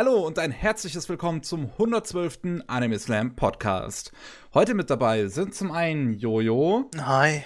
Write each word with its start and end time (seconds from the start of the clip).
Hallo 0.00 0.24
und 0.24 0.38
ein 0.38 0.52
herzliches 0.52 1.08
Willkommen 1.08 1.42
zum 1.42 1.72
112. 1.72 2.62
Anime 2.68 3.00
Slam 3.00 3.34
Podcast. 3.34 4.12
Heute 4.54 4.74
mit 4.74 4.90
dabei 4.90 5.26
sind 5.26 5.56
zum 5.56 5.72
einen 5.72 6.12
Jojo. 6.12 6.88
Hi. 6.96 7.42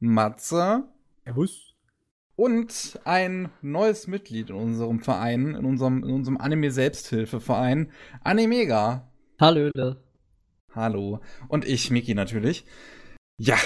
Matze. 0.00 0.82
Servus. 1.24 1.76
Und 2.34 2.98
ein 3.04 3.48
neues 3.60 4.08
Mitglied 4.08 4.50
in 4.50 4.56
unserem 4.56 4.98
Verein, 5.04 5.54
in 5.54 5.64
unserem, 5.64 6.02
in 6.02 6.10
unserem 6.10 6.36
Anime-Selbsthilfeverein, 6.36 7.92
Animega. 8.24 9.08
Hallöle. 9.40 10.02
Hallo. 10.74 11.20
Und 11.46 11.64
ich, 11.64 11.92
Miki, 11.92 12.14
natürlich. 12.14 12.64
Ja. 13.38 13.56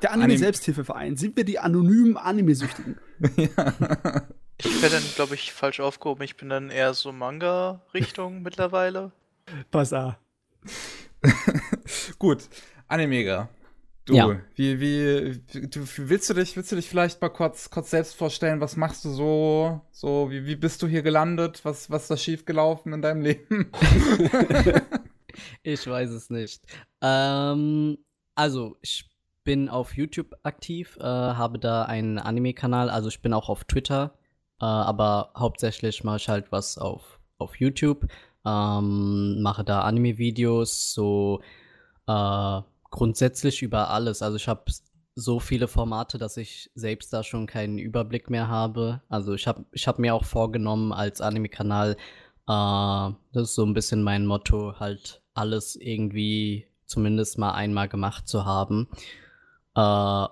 Der 0.00 0.12
Anime-Selbsthilfeverein. 0.12 1.18
Sind 1.18 1.36
wir 1.36 1.44
die 1.44 1.58
anonymen 1.58 2.16
Anime-Süchtigen? 2.16 2.96
ja. 3.36 4.22
Ich 4.64 4.80
wäre 4.80 4.92
dann, 4.92 5.02
glaube 5.14 5.34
ich, 5.34 5.52
falsch 5.52 5.80
aufgehoben. 5.80 6.22
Ich 6.22 6.36
bin 6.36 6.48
dann 6.48 6.70
eher 6.70 6.94
so 6.94 7.12
Manga-Richtung 7.12 8.42
mittlerweile. 8.42 9.12
Pass 9.70 9.92
auf. 9.92 10.14
Gut, 12.18 12.48
Animega. 12.88 13.50
Du, 14.06 14.14
ja. 14.14 14.40
wie, 14.54 14.80
wie, 14.80 15.40
du, 15.68 15.86
willst 15.96 16.28
du 16.28 16.34
dich, 16.34 16.56
willst 16.56 16.72
du 16.72 16.76
dich 16.76 16.88
vielleicht 16.88 17.20
mal 17.22 17.30
kurz, 17.30 17.70
kurz 17.70 17.90
selbst 17.90 18.14
vorstellen? 18.14 18.60
Was 18.60 18.76
machst 18.76 19.04
du 19.04 19.10
so? 19.10 19.80
So, 19.92 20.30
wie, 20.30 20.46
wie 20.46 20.56
bist 20.56 20.82
du 20.82 20.86
hier 20.86 21.02
gelandet? 21.02 21.64
Was, 21.64 21.90
was 21.90 22.02
ist 22.02 22.10
da 22.10 22.16
schiefgelaufen 22.16 22.92
in 22.92 23.02
deinem 23.02 23.22
Leben? 23.22 23.70
ich 25.62 25.86
weiß 25.86 26.10
es 26.10 26.28
nicht. 26.28 26.62
Ähm, 27.02 27.98
also, 28.34 28.76
ich 28.82 29.08
bin 29.42 29.68
auf 29.68 29.94
YouTube 29.94 30.34
aktiv, 30.42 30.96
äh, 31.00 31.04
habe 31.04 31.58
da 31.58 31.84
einen 31.84 32.18
Anime-Kanal, 32.18 32.90
also 32.90 33.08
ich 33.08 33.20
bin 33.20 33.32
auch 33.32 33.48
auf 33.48 33.64
Twitter 33.64 34.14
äh, 34.60 34.64
aber 34.64 35.30
hauptsächlich 35.36 36.04
mache 36.04 36.16
ich 36.16 36.28
halt 36.28 36.52
was 36.52 36.78
auf, 36.78 37.18
auf 37.38 37.56
YouTube. 37.60 38.06
Ähm, 38.46 39.40
mache 39.42 39.64
da 39.64 39.82
Anime-Videos, 39.82 40.92
so 40.92 41.40
äh, 42.06 42.60
grundsätzlich 42.90 43.62
über 43.62 43.90
alles. 43.90 44.22
Also 44.22 44.36
ich 44.36 44.48
habe 44.48 44.64
so 45.16 45.40
viele 45.40 45.68
Formate, 45.68 46.18
dass 46.18 46.36
ich 46.36 46.70
selbst 46.74 47.12
da 47.12 47.22
schon 47.22 47.46
keinen 47.46 47.78
Überblick 47.78 48.30
mehr 48.30 48.48
habe. 48.48 49.02
Also 49.08 49.34
ich 49.34 49.46
habe 49.46 49.64
ich 49.72 49.86
hab 49.86 49.98
mir 49.98 50.14
auch 50.14 50.24
vorgenommen 50.24 50.92
als 50.92 51.20
Anime-Kanal, 51.20 51.92
äh, 51.92 51.96
das 53.32 53.50
ist 53.50 53.54
so 53.54 53.64
ein 53.64 53.74
bisschen 53.74 54.02
mein 54.02 54.26
Motto, 54.26 54.78
halt 54.78 55.22
alles 55.34 55.76
irgendwie 55.76 56.66
zumindest 56.86 57.38
mal 57.38 57.52
einmal 57.52 57.88
gemacht 57.88 58.28
zu 58.28 58.44
haben. 58.44 58.88
Äh, 59.74 60.26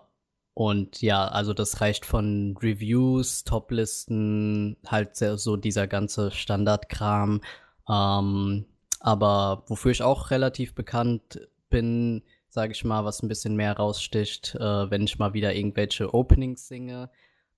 und 0.55 1.01
ja, 1.01 1.27
also 1.29 1.55
das 1.55 1.81
reicht 1.81 2.05
von 2.05 2.57
Reviews, 2.61 3.45
Toplisten, 3.45 4.77
halt 4.87 5.17
so 5.17 5.57
dieser 5.57 5.87
ganze 5.87 6.31
Standardkram. 6.31 7.41
Ähm, 7.89 8.67
aber 9.01 9.65
wofür 9.67 9.93
ich 9.93 10.03
auch 10.03 10.31
relativ 10.31 10.75
bekannt 10.75 11.49
bin, 11.71 12.23
sage 12.49 12.73
ich 12.73 12.85
mal, 12.85 13.05
was 13.05 13.23
ein 13.23 13.29
bisschen 13.29 13.57
mehr 13.57 13.77
raussticht, 13.77 14.55
äh, 14.57 14.91
wenn 14.91 15.05
ich 15.05 15.19
mal 15.19 15.33
wieder 15.33 15.55
irgendwelche 15.55 16.13
Openings 16.15 16.69
singe 16.69 17.09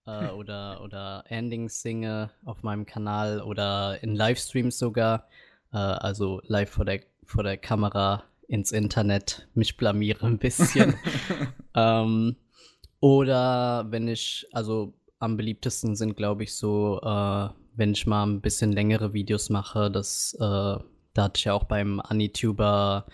äh, 0.07 0.29
oder, 0.29 0.81
oder 0.83 1.25
Endings 1.29 1.83
singe 1.83 2.31
auf 2.45 2.63
meinem 2.63 2.87
Kanal 2.87 3.43
oder 3.43 4.03
in 4.05 4.15
Livestreams 4.15 4.79
sogar. 4.79 5.29
Äh, 5.73 5.79
also 5.79 6.41
live 6.47 6.71
vor 6.71 6.85
der, 6.85 7.01
vor 7.25 7.43
der 7.43 7.57
Kamera 7.57 8.23
ins 8.47 8.71
Internet 8.71 9.49
mich 9.55 9.77
blamiere 9.77 10.27
ein 10.27 10.39
bisschen. 10.39 10.95
ähm, 11.75 12.37
oder 13.05 13.85
wenn 13.91 14.09
ich, 14.09 14.47
also 14.53 14.95
am 15.19 15.37
beliebtesten 15.37 15.95
sind, 15.95 16.17
glaube 16.17 16.45
ich, 16.45 16.57
so, 16.57 17.03
äh, 17.03 17.49
wenn 17.77 17.93
ich 17.93 18.07
mal 18.07 18.25
ein 18.25 18.41
bisschen 18.41 18.73
längere 18.73 19.13
Videos 19.13 19.51
mache, 19.51 19.91
das, 19.91 20.33
äh, 20.41 20.41
da 20.41 21.23
hatte 21.23 21.37
ich 21.37 21.45
ja 21.45 21.53
auch 21.53 21.65
beim 21.65 22.01
Anituber 22.01 23.05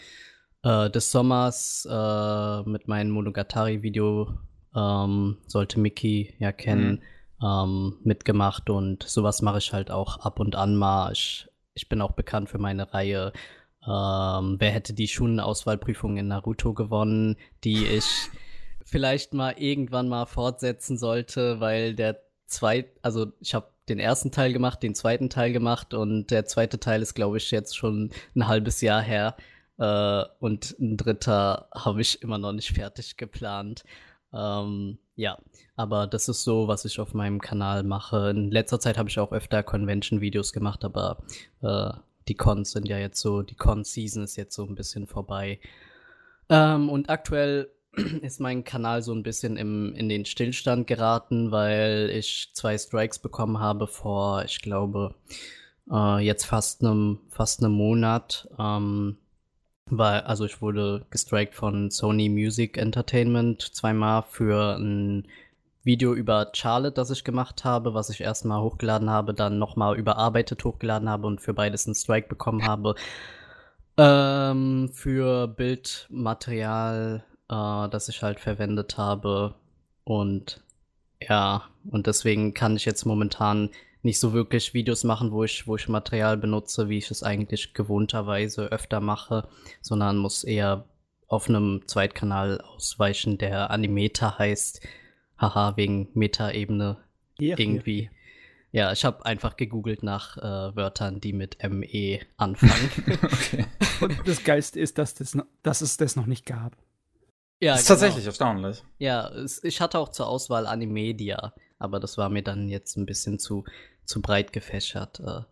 äh, 0.63 0.89
des 0.91 1.11
Sommers 1.11 1.89
äh, 1.91 2.63
mit 2.71 2.87
meinem 2.87 3.11
Monogatari-Video, 3.11 4.33
ähm, 4.77 5.39
sollte 5.49 5.81
Mickey 5.81 6.37
ja 6.39 6.53
kennen, 6.53 7.03
mhm. 7.41 7.47
ähm, 7.49 7.97
mitgemacht 8.05 8.71
und 8.71 9.03
sowas 9.03 9.43
mache 9.43 9.59
ich 9.59 9.73
halt 9.73 9.91
auch 9.91 10.19
ab 10.19 10.39
und 10.39 10.55
an 10.55 10.77
mal. 10.77 11.11
Ich, 11.11 11.49
ich 11.75 11.89
bin 11.89 12.01
auch 12.01 12.13
bekannt 12.13 12.49
für 12.49 12.59
meine 12.59 12.95
Reihe 12.95 13.33
ähm, 13.85 14.57
Wer 14.59 14.71
hätte 14.71 14.93
die 14.93 15.09
Schulenauswahlprüfung 15.09 16.17
in 16.17 16.29
Naruto 16.29 16.75
gewonnen, 16.75 17.37
die 17.65 17.87
ich 17.87 18.31
vielleicht 18.91 19.35
mal 19.35 19.55
irgendwann 19.57 20.09
mal 20.09 20.27
fortsetzen 20.27 20.99
sollte, 20.99 21.61
weil 21.61 21.95
der 21.95 22.21
zweit, 22.47 22.89
also 23.03 23.33
ich 23.41 23.55
habe 23.55 23.69
den 23.89 23.99
ersten 23.99 24.31
Teil 24.31 24.53
gemacht, 24.53 24.83
den 24.83 24.95
zweiten 24.95 25.31
Teil 25.31 25.53
gemacht 25.53 25.95
und 25.95 26.31
der 26.31 26.47
zweite 26.47 26.79
Teil 26.79 27.03
ist, 27.03 27.15
glaube 27.15 27.39
ich, 27.39 27.51
jetzt 27.51 27.77
schon 27.77 28.11
ein 28.35 28.49
halbes 28.49 28.81
Jahr 28.81 29.03
her. 29.03 29.37
Äh, 29.79 30.25
und 30.39 30.77
ein 30.79 30.97
dritter 30.97 31.69
habe 31.75 32.01
ich 32.01 32.23
immer 32.23 32.39
noch 32.39 32.53
nicht 32.53 32.73
fertig 32.73 33.17
geplant. 33.17 33.85
Ähm, 34.33 34.99
ja, 35.17 35.39
aber 35.77 36.07
das 36.07 36.29
ist 36.29 36.45
so, 36.45 36.69
was 36.69 36.85
ich 36.85 37.01
auf 37.01 37.15
meinem 37.15 37.41
Kanal 37.41 37.83
mache. 37.83 38.31
In 38.31 38.51
letzter 38.51 38.81
Zeit 38.81 38.99
habe 38.99 39.09
ich 39.09 39.19
auch 39.19 39.33
öfter 39.33 39.63
Convention-Videos 39.63 40.53
gemacht, 40.53 40.85
aber 40.85 41.19
äh, 41.63 41.91
die 42.29 42.35
Cons 42.35 42.73
sind 42.73 42.89
ja 42.89 42.99
jetzt 42.99 43.21
so, 43.21 43.43
die 43.43 43.57
Con-Season 43.57 44.23
ist 44.23 44.37
jetzt 44.37 44.55
so 44.55 44.65
ein 44.65 44.75
bisschen 44.75 45.07
vorbei. 45.07 45.61
Ähm, 46.49 46.89
und 46.89 47.11
aktuell 47.11 47.71
ist 48.23 48.41
mein 48.41 48.65
Kanal 48.65 49.03
so 49.03 49.13
ein 49.13 49.23
bisschen 49.23 49.57
im, 49.57 49.95
in 49.95 50.09
den 50.09 50.25
Stillstand 50.25 50.87
geraten, 50.87 51.51
weil 51.51 52.11
ich 52.13 52.51
zwei 52.55 52.77
Strikes 52.79 53.19
bekommen 53.19 53.59
habe 53.61 53.87
vor, 53.87 54.45
ich 54.45 54.61
glaube, 54.63 55.15
äh, 55.91 56.19
jetzt 56.25 56.45
fast 56.45 56.83
einem 56.83 57.21
fast 57.29 57.63
einem 57.63 57.73
Monat. 57.73 58.49
Ähm, 58.59 59.17
weil, 59.91 60.21
also 60.21 60.45
ich 60.45 60.63
wurde 60.63 61.05
gestrikt 61.11 61.55
von 61.55 61.91
Sony 61.91 62.29
Music 62.29 62.79
Entertainment 62.79 63.63
zweimal 63.75 64.23
für 64.23 64.77
ein 64.77 65.27
Video 65.83 66.15
über 66.15 66.51
Charlotte, 66.53 66.95
das 66.95 67.11
ich 67.11 67.25
gemacht 67.25 67.65
habe, 67.65 67.95
was 67.95 68.11
ich 68.11 68.21
erstmal 68.21 68.61
hochgeladen 68.63 69.11
habe, 69.11 69.35
dann 69.35 69.59
nochmal 69.59 69.99
überarbeitet 69.99 70.65
hochgeladen 70.65 71.09
habe 71.09 71.27
und 71.27 71.41
für 71.41 71.55
beides 71.55 71.87
einen 71.87 71.95
Strike 71.95 72.29
bekommen 72.29 72.65
habe. 72.65 72.95
Ähm, 73.97 74.91
für 74.93 75.49
Bildmaterial 75.49 77.25
äh, 77.51 77.89
das 77.89 78.09
ich 78.09 78.23
halt 78.23 78.41
verwendet 78.41 78.97
habe. 78.97 79.55
Und 80.05 80.63
ja, 81.21 81.65
und 81.91 82.07
deswegen 82.07 82.55
kann 82.55 82.77
ich 82.77 82.85
jetzt 82.85 83.05
momentan 83.05 83.71
nicht 84.03 84.19
so 84.19 84.33
wirklich 84.33 84.73
Videos 84.73 85.05
machen, 85.05 85.31
wo 85.31 85.45
ich, 85.45 85.67
wo 85.67 85.77
ich 85.77 85.89
Material 85.89 86.39
benutze, 86.39 86.89
wie 86.89 86.99
ich 86.99 87.11
es 87.11 87.23
eigentlich 87.23 87.75
gewohnterweise 87.75 88.73
öfter 88.73 89.01
mache, 89.01 89.47
sondern 89.83 90.17
muss 90.17 90.45
eher 90.45 90.87
auf 91.27 91.49
einem 91.49 91.83
Zweitkanal 91.87 92.61
ausweichen, 92.61 93.37
der 93.37 93.71
Animeta 93.71 94.39
heißt. 94.39 94.81
Haha, 95.39 95.77
wegen 95.77 96.09
Meta-Ebene 96.15 96.99
ja, 97.39 97.59
irgendwie. 97.59 98.11
Ja. 98.73 98.87
ja 98.87 98.93
ich 98.93 99.05
habe 99.05 99.25
einfach 99.25 99.57
gegoogelt 99.57 100.03
nach 100.03 100.37
äh, 100.37 100.77
Wörtern, 100.77 101.21
die 101.21 101.33
mit 101.33 101.59
ME 101.63 102.21
anfangen. 102.37 102.91
okay. 103.23 103.67
Und 104.01 104.17
das 104.27 104.45
Geiste 104.45 104.81
ist, 104.81 104.99
dass, 104.99 105.15
das, 105.15 105.37
dass 105.63 105.81
es 105.83 105.97
das 105.97 106.17
noch 106.17 106.27
nicht 106.27 106.47
gab. 106.47 106.77
Ja, 107.61 107.73
das 107.73 107.83
ist 107.83 107.89
genau. 107.89 108.01
tatsächlich 108.01 108.27
erstaunlich. 108.27 108.83
Ja, 108.99 109.29
es, 109.29 109.63
ich 109.63 109.81
hatte 109.81 109.99
auch 109.99 110.09
zur 110.09 110.29
Auswahl 110.29 110.67
Animedia, 110.67 111.53
aber 111.79 112.01
das 112.01 112.17
war 112.17 112.29
mir 112.31 112.43
dann 112.43 112.69
jetzt 112.69 112.97
ein 112.97 113.07
bisschen 113.07 113.39
zu, 113.39 113.65
zu 114.05 114.23
breit 114.23 114.53
gefächert 114.53 115.21
äh, 115.21 115.43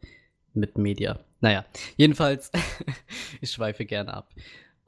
mit 0.55 0.79
Media. 0.79 1.19
Naja, 1.41 1.65
jedenfalls, 1.97 2.51
ich 3.41 3.53
schweife 3.53 3.85
gerne 3.85 4.15
ab. 4.15 4.31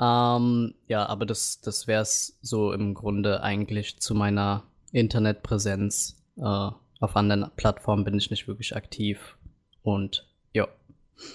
Ähm, 0.01 0.75
ja, 0.89 1.07
aber 1.07 1.27
das, 1.27 1.61
das 1.61 1.87
wäre 1.87 2.03
es 2.03 2.39
so 2.41 2.73
im 2.73 2.95
Grunde 2.95 3.43
eigentlich 3.43 4.01
zu 4.01 4.15
meiner 4.15 4.65
Internetpräsenz. 4.93 6.17
Äh, 6.39 6.71
auf 7.01 7.17
anderen 7.17 7.51
Plattformen 7.57 8.05
bin 8.05 8.17
ich 8.17 8.31
nicht 8.31 8.49
wirklich 8.49 8.75
aktiv. 8.75 9.37
Und 9.83 10.27
ja, 10.53 10.69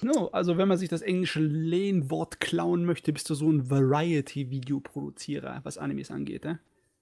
No, 0.01 0.27
also 0.27 0.57
wenn 0.57 0.67
man 0.67 0.77
sich 0.77 0.89
das 0.89 1.01
englische 1.01 1.39
Lehnwort 1.39 2.39
klauen 2.39 2.85
möchte, 2.85 3.13
bist 3.13 3.29
du 3.29 3.35
so 3.35 3.51
ein 3.51 3.69
Variety-Videoproduzierer, 3.69 5.61
was 5.63 5.77
Animes 5.77 6.11
angeht, 6.11 6.45
äh? 6.45 6.55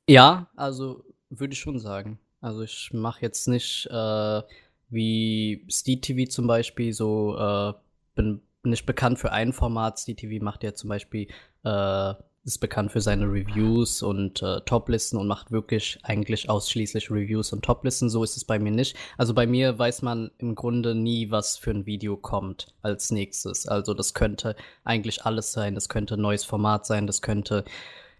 Ja, 0.09 0.49
also 0.55 1.05
würde 1.29 1.53
ich 1.53 1.59
schon 1.59 1.79
sagen. 1.79 2.19
Also 2.41 2.63
ich 2.63 2.91
mache 2.93 3.21
jetzt 3.21 3.47
nicht 3.47 3.87
äh, 3.89 4.41
wie 4.89 5.65
Steed 5.69 6.01
TV 6.01 6.29
zum 6.29 6.47
Beispiel 6.47 6.93
so, 6.93 7.37
äh, 7.37 7.73
bin 8.15 8.41
nicht 8.63 8.85
bekannt 8.85 9.19
für 9.19 9.31
ein 9.31 9.53
Format. 9.53 9.99
Steed 9.99 10.17
TV 10.17 10.43
macht 10.43 10.63
ja 10.63 10.73
zum 10.73 10.89
Beispiel 10.89 11.27
äh, 11.63 12.13
ist 12.45 12.59
bekannt 12.59 12.91
für 12.91 12.99
seine 12.99 13.25
Reviews 13.25 14.01
und 14.01 14.41
äh, 14.41 14.59
Toplisten 14.61 15.17
und 15.17 15.27
macht 15.27 15.51
wirklich 15.51 15.99
eigentlich 16.03 16.49
ausschließlich 16.49 17.09
Reviews 17.09 17.53
und 17.53 17.63
Toplisten. 17.63 18.09
So 18.09 18.23
ist 18.23 18.35
es 18.35 18.43
bei 18.43 18.59
mir 18.59 18.71
nicht. 18.71 18.97
Also 19.17 19.33
bei 19.33 19.47
mir 19.47 19.79
weiß 19.79 20.01
man 20.01 20.31
im 20.39 20.53
Grunde 20.55 20.93
nie, 20.93 21.31
was 21.31 21.57
für 21.57 21.71
ein 21.71 21.85
Video 21.85 22.17
kommt 22.17 22.73
als 22.81 23.11
nächstes. 23.11 23.65
Also 23.65 23.93
das 23.93 24.13
könnte 24.13 24.55
eigentlich 24.83 25.25
alles 25.25 25.53
sein. 25.53 25.73
Das 25.73 25.87
könnte 25.87 26.15
ein 26.15 26.21
neues 26.21 26.43
Format 26.43 26.85
sein. 26.85 27.07
Das 27.07 27.21
könnte 27.21 27.63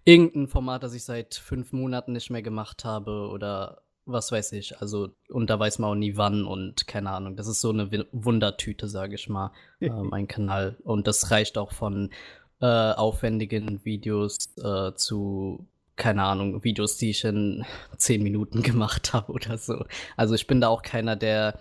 irgendein 0.05 0.47
Format, 0.47 0.83
das 0.83 0.93
ich 0.93 1.03
seit 1.03 1.35
fünf 1.35 1.73
Monaten 1.73 2.13
nicht 2.13 2.29
mehr 2.29 2.41
gemacht 2.41 2.85
habe 2.85 3.27
oder 3.27 3.83
was 4.05 4.31
weiß 4.31 4.51
ich, 4.53 4.81
also, 4.81 5.09
und 5.29 5.49
da 5.49 5.59
weiß 5.59 5.79
man 5.79 5.91
auch 5.91 5.95
nie 5.95 6.17
wann 6.17 6.45
und 6.45 6.87
keine 6.87 7.11
Ahnung. 7.11 7.37
Das 7.37 7.47
ist 7.47 7.61
so 7.61 7.69
eine 7.69 7.89
Wundertüte, 8.11 8.87
sage 8.87 9.15
ich 9.15 9.29
mal, 9.29 9.51
äh, 9.79 9.89
mein 9.89 10.27
Kanal. 10.27 10.77
Und 10.83 11.07
das 11.07 11.31
reicht 11.31 11.57
auch 11.57 11.71
von 11.71 12.09
äh, 12.63 12.93
aufwendigen 12.93 13.83
Videos 13.83 14.37
äh, 14.55 14.93
zu, 14.95 15.67
keine 15.97 16.23
Ahnung, 16.23 16.63
Videos, 16.63 16.95
die 16.95 17.09
ich 17.09 17.25
in 17.25 17.65
zehn 17.97 18.23
Minuten 18.23 18.61
gemacht 18.63 19.11
habe 19.11 19.33
oder 19.33 19.57
so. 19.57 19.83
Also 20.15 20.33
ich 20.35 20.47
bin 20.47 20.61
da 20.61 20.69
auch 20.69 20.81
keiner, 20.81 21.17
der, 21.17 21.59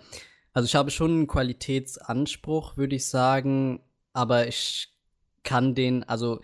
also 0.53 0.65
ich 0.65 0.75
habe 0.75 0.91
schon 0.91 1.11
einen 1.11 1.27
Qualitätsanspruch, 1.27 2.77
würde 2.77 2.95
ich 2.95 3.05
sagen, 3.05 3.81
aber 4.13 4.47
ich 4.47 4.93
kann 5.43 5.75
den, 5.75 6.05
also 6.05 6.39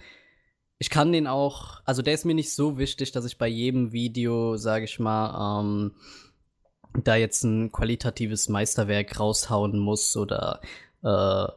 ich 0.78 0.90
kann 0.90 1.14
den 1.14 1.28
auch, 1.28 1.82
also 1.86 2.02
der 2.02 2.14
ist 2.14 2.26
mir 2.26 2.36
nicht 2.36 2.52
so 2.54 2.78
wichtig, 2.78 3.14
dass 3.14 3.24
ich 3.24 3.38
bei 3.38 3.48
jedem 3.48 3.94
Video, 3.94 4.58
sage 4.58 4.84
ich 4.86 5.00
mal, 5.00 5.62
ähm, 5.62 5.96
da 7.06 7.16
jetzt 7.16 7.44
ein 7.44 7.72
qualitatives 7.72 8.50
Meisterwerk 8.50 9.22
raushauen 9.22 9.80
muss 9.80 10.18
oder 10.18 10.60
äh, 11.02 11.48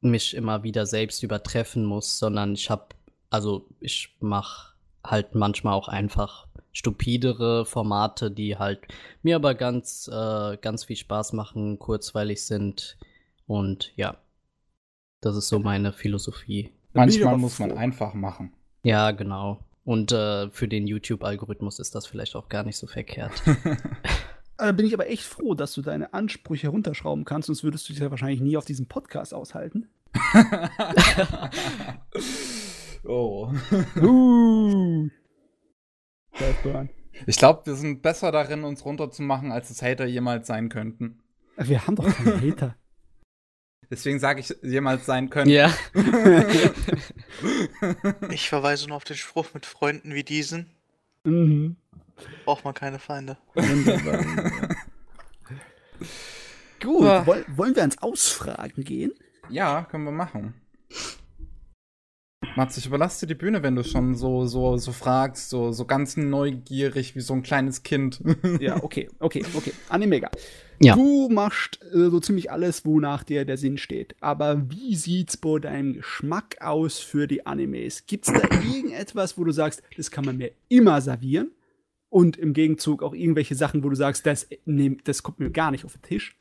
mich 0.00 0.34
immer 0.34 0.62
wieder 0.62 0.86
selbst 0.86 1.22
übertreffen 1.22 1.84
muss, 1.84 2.18
sondern 2.18 2.54
ich 2.54 2.70
habe, 2.70 2.88
also 3.30 3.66
ich 3.80 4.16
mache 4.20 4.74
halt 5.04 5.34
manchmal 5.34 5.74
auch 5.74 5.88
einfach 5.88 6.46
stupidere 6.72 7.64
Formate, 7.64 8.30
die 8.30 8.56
halt 8.56 8.80
mir 9.22 9.36
aber 9.36 9.54
ganz, 9.54 10.08
äh, 10.12 10.56
ganz 10.58 10.84
viel 10.84 10.96
Spaß 10.96 11.32
machen, 11.32 11.78
kurzweilig 11.78 12.44
sind 12.44 12.98
und 13.46 13.92
ja, 13.96 14.18
das 15.20 15.36
ist 15.36 15.48
so 15.48 15.58
meine 15.58 15.92
Philosophie. 15.92 16.72
Manchmal 16.92 17.36
muss 17.36 17.58
man 17.58 17.72
einfach 17.72 18.14
machen. 18.14 18.52
Ja, 18.82 19.10
genau. 19.10 19.64
Und 19.84 20.12
äh, 20.12 20.50
für 20.50 20.68
den 20.68 20.86
YouTube-Algorithmus 20.86 21.78
ist 21.78 21.94
das 21.94 22.06
vielleicht 22.06 22.36
auch 22.36 22.48
gar 22.48 22.62
nicht 22.62 22.76
so 22.76 22.86
verkehrt. 22.86 23.32
Da 24.58 24.72
bin 24.72 24.86
ich 24.86 24.92
aber 24.94 25.08
echt 25.08 25.22
froh, 25.22 25.54
dass 25.54 25.72
du 25.72 25.82
deine 25.82 26.12
Ansprüche 26.12 26.68
runterschrauben 26.68 27.24
kannst, 27.24 27.46
sonst 27.46 27.62
würdest 27.62 27.88
du 27.88 27.92
dich 27.92 28.02
ja 28.02 28.10
wahrscheinlich 28.10 28.40
nie 28.40 28.56
auf 28.56 28.64
diesem 28.64 28.86
Podcast 28.86 29.32
aushalten. 29.32 29.88
oh. 33.04 33.52
Uh. 34.02 35.08
Ich 37.26 37.36
glaube, 37.36 37.66
wir 37.66 37.74
sind 37.74 38.02
besser 38.02 38.30
darin, 38.32 38.64
uns 38.64 38.84
runterzumachen, 38.84 39.50
als 39.52 39.70
es 39.70 39.82
Hater 39.82 40.06
jemals 40.06 40.46
sein 40.46 40.68
könnten. 40.68 41.20
Wir 41.56 41.86
haben 41.86 41.96
doch 41.96 42.08
keine 42.08 42.40
Hater. 42.40 42.76
Deswegen 43.90 44.18
sage 44.18 44.40
ich 44.40 44.54
jemals 44.62 45.06
sein 45.06 45.30
können. 45.30 45.50
ja. 45.50 45.72
Ich 48.30 48.48
verweise 48.48 48.86
nur 48.86 48.96
auf 48.96 49.04
den 49.04 49.16
Spruch 49.16 49.46
mit 49.54 49.66
Freunden 49.66 50.14
wie 50.14 50.24
diesen. 50.24 50.66
mhm. 51.24 51.76
Braucht 52.44 52.64
man 52.64 52.74
keine 52.74 52.98
Feinde. 52.98 53.36
Wunderbar. 53.54 54.24
Gut, 56.80 57.04
Ah. 57.04 57.26
woll, 57.26 57.44
wollen 57.48 57.74
wir 57.74 57.82
ans 57.82 57.98
Ausfragen 57.98 58.84
gehen? 58.84 59.12
Ja, 59.48 59.82
können 59.90 60.04
wir 60.04 60.12
machen. 60.12 60.54
Mats, 62.56 62.76
ich 62.76 62.86
überlasse 62.86 63.20
dir 63.26 63.34
die 63.34 63.38
Bühne, 63.38 63.62
wenn 63.62 63.74
du 63.76 63.82
schon 63.84 64.14
so, 64.14 64.46
so, 64.46 64.76
so 64.76 64.92
fragst, 64.92 65.48
so, 65.50 65.72
so 65.72 65.84
ganz 65.86 66.16
neugierig 66.16 67.14
wie 67.16 67.20
so 67.20 67.34
ein 67.34 67.42
kleines 67.42 67.82
Kind. 67.82 68.20
Ja, 68.60 68.82
okay, 68.82 69.08
okay, 69.18 69.44
okay. 69.54 69.72
Animega. 69.88 70.30
Ja. 70.80 70.94
Du 70.94 71.28
machst 71.28 71.80
äh, 71.92 72.08
so 72.10 72.20
ziemlich 72.20 72.50
alles, 72.52 72.84
wonach 72.84 73.24
dir 73.24 73.44
der 73.44 73.56
Sinn 73.56 73.76
steht. 73.78 74.14
Aber 74.20 74.70
wie 74.70 74.94
sieht's 74.94 75.36
bei 75.36 75.58
deinem 75.58 75.94
Geschmack 75.94 76.56
aus 76.60 76.98
für 77.00 77.26
die 77.26 77.44
Animes? 77.46 78.06
Gibt's 78.06 78.32
da 78.32 78.40
irgendetwas, 78.72 79.36
wo 79.36 79.42
du 79.44 79.50
sagst, 79.52 79.82
das 79.96 80.10
kann 80.12 80.24
man 80.24 80.36
mir 80.36 80.52
immer 80.68 81.00
servieren? 81.00 81.50
Und 82.10 82.36
im 82.36 82.54
Gegenzug 82.54 83.02
auch 83.02 83.14
irgendwelche 83.14 83.54
Sachen, 83.54 83.84
wo 83.84 83.90
du 83.90 83.96
sagst, 83.96 84.24
das, 84.24 84.48
nehm, 84.64 84.98
das 85.04 85.22
kommt 85.22 85.40
mir 85.40 85.50
gar 85.50 85.70
nicht 85.70 85.84
auf 85.84 85.92
den 85.92 86.02
Tisch. 86.02 86.38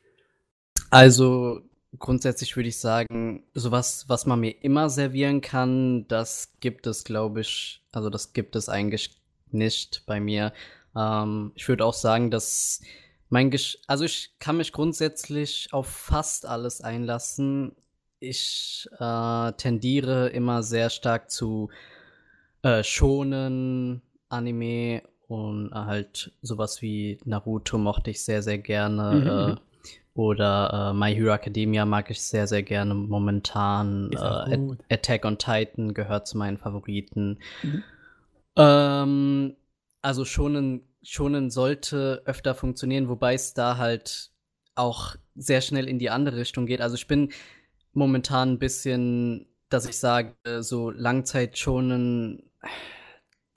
Also 0.90 1.62
grundsätzlich 1.98 2.56
würde 2.56 2.69
ich 2.69 2.80
sagen, 2.80 3.44
sowas, 3.54 4.06
was 4.08 4.25
man 4.25 4.40
mir 4.40 4.64
immer 4.64 4.90
servieren 4.90 5.42
kann, 5.42 6.08
das 6.08 6.54
gibt 6.60 6.88
es, 6.88 7.04
glaube 7.04 7.42
ich, 7.42 7.84
also 7.92 8.10
das 8.10 8.34
gibt 8.34 8.56
es 8.56 8.69
eigentlich 8.69 9.22
nicht 9.52 10.04
bei 10.06 10.19
mir. 10.19 10.54
Ähm, 10.96 11.52
ich 11.56 11.68
würde 11.68 11.86
auch 11.86 11.94
sagen, 11.94 12.31
dass 12.31 12.81
mein 13.30 13.52
Gesch 13.52 13.80
also 13.88 14.06
ich 14.06 14.36
kann 14.40 14.58
mich 14.58 14.72
grundsätzlich 14.72 15.69
auf 15.72 15.88
fast 15.88 16.46
alles 16.46 16.81
einlassen. 16.81 17.75
Ich 18.19 18.88
äh, 19.00 19.52
tendiere 19.54 20.30
immer 20.30 20.64
sehr 20.64 20.90
stark 20.90 21.30
zu 21.30 21.69
äh, 22.64 22.84
schonen 22.84 24.02
Anime 24.30 25.04
und 25.27 25.71
halt 25.74 26.31
sowas 26.41 26.81
wie 26.81 27.19
Naruto 27.25 27.77
mochte 27.77 28.12
ich 28.12 28.24
sehr, 28.24 28.41
sehr 28.41 28.57
gerne. 28.57 29.12
Mhm, 29.12 29.27
äh, 29.27 29.47
mhm. 29.51 29.59
oder 30.13 30.91
äh, 30.91 30.94
My 30.94 31.13
Hero 31.13 31.33
Academia 31.33 31.85
mag 31.85 32.09
ich 32.09 32.21
sehr, 32.21 32.47
sehr 32.47 32.63
gerne 32.63 32.94
momentan. 32.94 34.12
Äh. 34.12 34.94
Attack 34.94 35.25
on 35.25 35.38
Titan 35.38 35.94
gehört 35.94 36.27
zu 36.27 36.38
meinen 36.38 36.57
Favoriten. 36.57 37.39
Mhm. 37.63 37.83
Ähm, 38.56 39.56
also 40.01 40.25
schonen, 40.25 40.81
schonen 41.03 41.50
sollte 41.50 42.21
öfter 42.25 42.56
funktionieren, 42.56 43.09
wobei 43.09 43.33
es 43.33 43.53
da 43.53 43.77
halt 43.77 44.31
auch 44.75 45.15
sehr 45.35 45.62
schnell 45.62 45.88
in 45.88 46.00
die 46.00 46.09
andere 46.09 46.38
Richtung 46.38 46.65
geht. 46.65 46.81
Also 46.81 46.95
ich 46.95 47.07
bin 47.07 47.31
momentan 47.94 48.53
ein 48.53 48.59
bisschen, 48.59 49.47
dass 49.69 49.88
ich 49.88 49.97
sage, 49.97 50.35
so 50.62 50.91
Langzeit 50.91 51.57
schonen, 51.57 52.50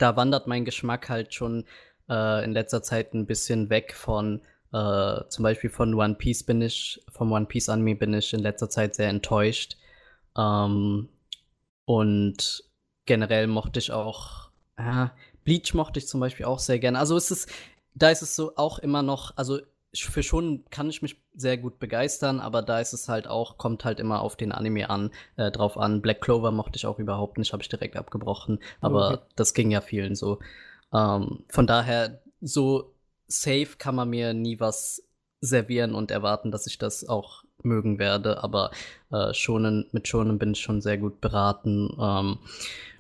da 0.00 0.16
wandert 0.16 0.46
mein 0.46 0.64
Geschmack 0.64 1.08
halt 1.08 1.34
schon 1.34 1.64
äh, 2.08 2.44
in 2.44 2.52
letzter 2.52 2.82
Zeit 2.82 3.14
ein 3.14 3.26
bisschen 3.26 3.70
weg 3.70 3.94
von 3.94 4.42
äh, 4.72 5.20
zum 5.28 5.42
Beispiel 5.42 5.70
von 5.70 5.94
One 5.94 6.14
Piece 6.14 6.44
bin 6.44 6.62
ich, 6.62 7.02
vom 7.10 7.32
One 7.32 7.46
Piece 7.46 7.68
Anime 7.68 7.96
bin 7.96 8.14
ich 8.14 8.32
in 8.32 8.40
letzter 8.40 8.70
Zeit 8.70 8.94
sehr 8.94 9.08
enttäuscht. 9.08 9.76
Ähm, 10.36 11.08
und 11.84 12.64
generell 13.06 13.46
mochte 13.46 13.80
ich 13.80 13.90
auch, 13.90 14.50
ja, 14.78 15.12
Bleach 15.44 15.74
mochte 15.74 15.98
ich 15.98 16.06
zum 16.06 16.20
Beispiel 16.20 16.46
auch 16.46 16.60
sehr 16.60 16.78
gerne. 16.78 16.98
Also 16.98 17.16
es 17.16 17.30
ist, 17.30 17.50
da 17.94 18.10
ist 18.10 18.22
es 18.22 18.36
so 18.36 18.54
auch 18.56 18.78
immer 18.78 19.02
noch, 19.02 19.36
also 19.36 19.60
für 19.94 20.22
schon 20.22 20.64
kann 20.70 20.88
ich 20.88 21.02
mich 21.02 21.16
sehr 21.34 21.56
gut 21.58 21.78
begeistern, 21.78 22.40
aber 22.40 22.62
da 22.62 22.80
ist 22.80 22.92
es 22.92 23.08
halt 23.08 23.26
auch, 23.26 23.58
kommt 23.58 23.84
halt 23.84 23.98
immer 24.00 24.20
auf 24.22 24.36
den 24.36 24.52
Anime 24.52 24.88
an, 24.90 25.10
äh, 25.36 25.50
drauf 25.50 25.76
an. 25.76 26.00
Black 26.02 26.20
Clover 26.20 26.52
mochte 26.52 26.76
ich 26.76 26.86
auch 26.86 26.98
überhaupt 26.98 27.38
nicht, 27.38 27.52
habe 27.52 27.62
ich 27.62 27.68
direkt 27.68 27.96
abgebrochen, 27.96 28.60
aber 28.80 29.10
Okay. 29.10 29.22
das 29.36 29.54
ging 29.54 29.70
ja 29.70 29.80
vielen 29.80 30.14
so. 30.14 30.38
Ähm, 30.92 31.44
von 31.48 31.66
daher, 31.66 32.20
so 32.40 32.94
safe 33.26 33.76
kann 33.78 33.94
man 33.94 34.10
mir 34.10 34.32
nie 34.32 34.60
was 34.60 35.02
servieren 35.40 35.94
und 35.94 36.10
erwarten, 36.10 36.50
dass 36.50 36.66
ich 36.66 36.78
das 36.78 37.08
auch 37.08 37.44
mögen 37.62 37.98
werde, 37.98 38.42
aber 38.42 38.70
äh, 39.10 39.34
schonen, 39.34 39.86
mit 39.92 40.08
schonen 40.08 40.38
bin 40.38 40.52
ich 40.52 40.60
schon 40.60 40.80
sehr 40.80 40.98
gut 40.98 41.20
beraten. 41.20 41.96
Ähm, 42.00 42.38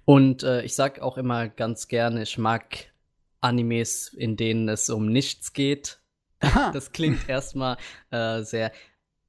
und 0.04 0.42
äh, 0.42 0.62
ich 0.62 0.74
sag 0.74 1.00
auch 1.00 1.18
immer 1.18 1.48
ganz 1.48 1.88
gerne, 1.88 2.22
ich 2.22 2.36
mag 2.38 2.92
Animes, 3.40 4.08
in 4.08 4.36
denen 4.36 4.68
es 4.68 4.90
um 4.90 5.06
nichts 5.06 5.52
geht. 5.52 5.99
Aha. 6.40 6.72
Das 6.72 6.92
klingt 6.92 7.28
erstmal 7.28 7.76
äh, 8.10 8.42
sehr, 8.42 8.72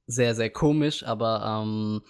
sehr, 0.06 0.34
sehr 0.34 0.50
komisch, 0.50 1.04
aber 1.04 1.62
ähm, 1.62 2.02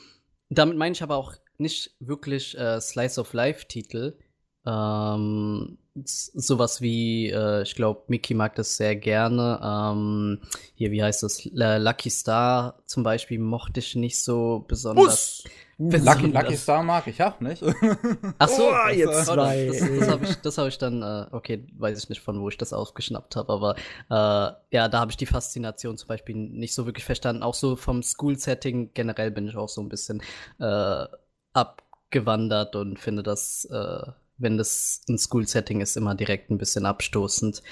damit 0.48 0.76
meine 0.76 0.92
ich 0.92 1.02
aber 1.02 1.16
auch 1.16 1.34
nicht 1.58 1.94
wirklich 2.00 2.56
äh, 2.58 2.80
Slice 2.80 3.20
of 3.20 3.32
Life-Titel. 3.32 4.18
Ähm, 4.64 5.78
sowas 5.94 6.80
wie, 6.80 7.30
äh, 7.30 7.62
ich 7.62 7.74
glaube, 7.74 8.04
Mickey 8.06 8.34
mag 8.34 8.54
das 8.54 8.76
sehr 8.76 8.96
gerne. 8.96 9.60
Ähm, 9.62 10.40
hier, 10.74 10.90
wie 10.90 11.02
heißt 11.02 11.22
das? 11.22 11.44
L 11.46 11.82
Lucky 11.82 12.10
Star 12.10 12.82
zum 12.86 13.02
Beispiel 13.02 13.38
mochte 13.38 13.80
ich 13.80 13.94
nicht 13.96 14.18
so 14.22 14.64
besonders. 14.68 15.42
Lucky. 15.90 16.26
Lucky 16.26 16.56
Star 16.56 16.82
mag 16.82 17.06
ich 17.06 17.22
auch 17.22 17.40
nicht. 17.40 17.62
Ach 18.38 18.48
so, 18.48 18.68
Oh, 18.68 18.72
das, 18.88 18.96
jetzt 18.96 19.26
zwei. 19.26 19.66
das, 19.66 19.78
das, 19.80 19.98
das 19.98 20.08
habe 20.08 20.24
ich, 20.24 20.36
das 20.36 20.58
hab 20.58 20.68
ich 20.68 20.78
dann, 20.78 21.02
äh, 21.02 21.26
okay, 21.32 21.66
weiß 21.76 21.98
ich 22.02 22.08
nicht, 22.08 22.20
von 22.20 22.40
wo 22.40 22.48
ich 22.48 22.56
das 22.58 22.72
aufgeschnappt 22.72 23.36
habe, 23.36 23.52
aber 23.52 23.76
äh, 24.10 24.76
ja, 24.76 24.88
da 24.88 25.00
habe 25.00 25.10
ich 25.10 25.16
die 25.16 25.26
Faszination 25.26 25.96
zum 25.96 26.08
Beispiel 26.08 26.36
nicht 26.36 26.74
so 26.74 26.86
wirklich 26.86 27.04
verstanden. 27.04 27.42
Auch 27.42 27.54
so 27.54 27.76
vom 27.76 28.02
School-Setting 28.02 28.92
generell 28.94 29.30
bin 29.30 29.48
ich 29.48 29.56
auch 29.56 29.68
so 29.68 29.80
ein 29.80 29.88
bisschen 29.88 30.22
äh, 30.60 31.04
abgewandert 31.52 32.76
und 32.76 32.98
finde 32.98 33.22
das, 33.22 33.64
äh, 33.70 34.02
wenn 34.38 34.56
das 34.58 35.02
ein 35.08 35.18
School-Setting 35.18 35.80
ist, 35.80 35.96
immer 35.96 36.14
direkt 36.14 36.50
ein 36.50 36.58
bisschen 36.58 36.86
abstoßend. 36.86 37.62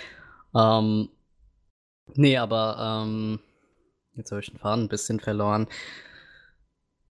Ähm, 0.55 1.09
nee, 2.15 2.37
aber 2.37 3.03
ähm, 3.05 3.41
jetzt 4.15 4.31
habe 4.33 4.41
ich 4.41 4.51
den 4.51 4.59
Faden 4.59 4.85
ein 4.85 4.89
bisschen 4.89 5.21
verloren. 5.21 5.69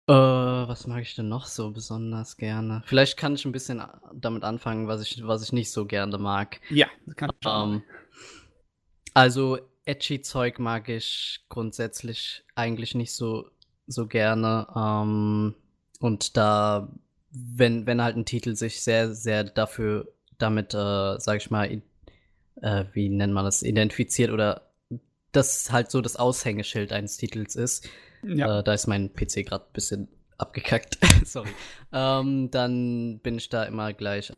Äh, 0.08 0.12
was 0.12 0.86
mag 0.86 1.02
ich 1.02 1.14
denn 1.14 1.28
noch 1.28 1.46
so 1.46 1.70
besonders 1.70 2.36
gerne? 2.36 2.82
Vielleicht 2.86 3.16
kann 3.16 3.34
ich 3.34 3.44
ein 3.44 3.52
bisschen 3.52 3.80
a- 3.80 4.00
damit 4.14 4.42
anfangen, 4.42 4.88
was 4.88 5.02
ich, 5.02 5.24
was 5.26 5.42
ich 5.44 5.52
nicht 5.52 5.70
so 5.70 5.86
gerne 5.86 6.18
mag. 6.18 6.60
Ja, 6.70 6.88
das 7.06 7.16
kann 7.16 7.30
ich. 7.40 7.46
Ähm, 7.46 7.82
also, 9.14 9.58
edgy 9.84 10.22
Zeug 10.22 10.58
mag 10.58 10.88
ich 10.88 11.44
grundsätzlich 11.48 12.44
eigentlich 12.54 12.94
nicht 12.94 13.12
so, 13.14 13.48
so 13.86 14.06
gerne. 14.06 14.66
Ähm, 14.74 15.54
und 16.00 16.36
da, 16.36 16.88
wenn, 17.30 17.86
wenn 17.86 18.02
halt 18.02 18.16
ein 18.16 18.24
Titel 18.24 18.56
sich 18.56 18.80
sehr, 18.82 19.14
sehr 19.14 19.44
dafür, 19.44 20.08
damit, 20.38 20.74
äh, 20.74 21.18
sag 21.20 21.36
ich 21.36 21.50
mal, 21.50 21.80
äh, 22.60 22.84
wie 22.92 23.08
nennt 23.08 23.32
man 23.32 23.44
das, 23.44 23.62
identifiziert 23.62 24.30
oder 24.30 24.62
das 25.32 25.70
halt 25.72 25.90
so 25.90 26.00
das 26.00 26.16
Aushängeschild 26.16 26.92
eines 26.92 27.16
Titels 27.16 27.56
ist. 27.56 27.88
Ja. 28.24 28.60
Äh, 28.60 28.64
da 28.64 28.72
ist 28.74 28.86
mein 28.86 29.12
PC 29.12 29.44
gerade 29.46 29.64
ein 29.64 29.72
bisschen 29.72 30.08
abgekackt. 30.38 30.98
Sorry. 31.24 31.48
Ähm, 31.92 32.50
dann 32.50 33.20
bin 33.22 33.36
ich 33.36 33.48
da 33.48 33.64
immer 33.64 33.92
gleich. 33.92 34.32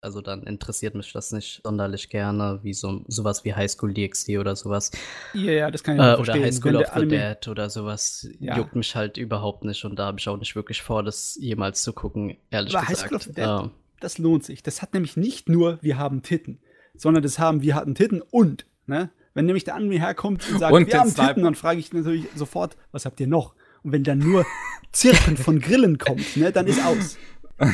Also 0.00 0.20
dann 0.20 0.44
interessiert 0.44 0.94
mich 0.94 1.12
das 1.12 1.32
nicht 1.32 1.60
sonderlich 1.64 2.08
gerne, 2.08 2.60
wie 2.62 2.72
so 2.72 3.02
sowas 3.08 3.44
wie 3.44 3.54
High 3.54 3.68
School 3.70 3.92
DxD 3.92 4.38
oder 4.38 4.54
sowas. 4.54 4.92
ja, 5.34 5.50
ja, 5.50 5.70
das 5.72 5.82
kann 5.82 5.96
ich 5.96 6.00
Äh, 6.00 6.04
oder 6.04 6.16
verstehen. 6.16 6.44
High 6.44 6.54
School 6.54 6.72
Wenn 6.74 6.82
of 6.82 6.92
the 6.94 7.08
Dead 7.08 7.48
oder 7.48 7.68
sowas 7.68 8.28
Ja. 8.38 8.56
juckt 8.56 8.76
mich 8.76 8.94
halt 8.94 9.16
überhaupt 9.16 9.64
nicht 9.64 9.84
und 9.84 9.98
da 9.98 10.06
habe 10.06 10.20
ich 10.20 10.28
auch 10.28 10.36
nicht 10.36 10.54
wirklich 10.54 10.82
vor, 10.82 11.02
das 11.02 11.36
jemals 11.40 11.82
zu 11.82 11.92
gucken, 11.92 12.36
ehrlich 12.50 12.76
Aber 12.76 12.86
gesagt. 12.86 13.08
School 13.08 13.16
of 13.16 13.22
the 13.24 13.32
Dead, 13.32 13.44
Ähm, 13.44 13.70
das 13.98 14.18
lohnt 14.18 14.44
sich. 14.44 14.62
Das 14.62 14.82
hat 14.82 14.94
nämlich 14.94 15.16
nicht 15.16 15.48
nur, 15.48 15.78
wir 15.82 15.98
haben 15.98 16.22
Titten, 16.22 16.60
sondern 16.94 17.24
das 17.24 17.40
haben, 17.40 17.62
wir 17.62 17.74
hatten 17.74 17.96
Titten 17.96 18.22
und, 18.22 18.66
ne? 18.86 19.10
Wenn 19.34 19.46
nämlich 19.46 19.64
der 19.64 19.74
Anime 19.74 19.98
herkommt 20.00 20.48
und 20.50 20.58
sagt, 20.58 20.72
Und 20.72 20.86
wir 20.86 20.98
haben 20.98 21.10
Sniper. 21.10 21.28
Titten, 21.28 21.42
dann 21.44 21.54
frage 21.54 21.80
ich 21.80 21.92
natürlich 21.92 22.26
sofort, 22.34 22.76
was 22.92 23.04
habt 23.04 23.20
ihr 23.20 23.26
noch? 23.26 23.54
Und 23.82 23.92
wenn 23.92 24.04
dann 24.04 24.18
nur 24.18 24.44
Zirpen 24.92 25.36
von 25.36 25.60
Grillen 25.60 25.98
kommt, 25.98 26.36
ne, 26.36 26.50
dann 26.52 26.66
ist 26.66 26.82
aus. 26.84 27.16
okay, 27.60 27.72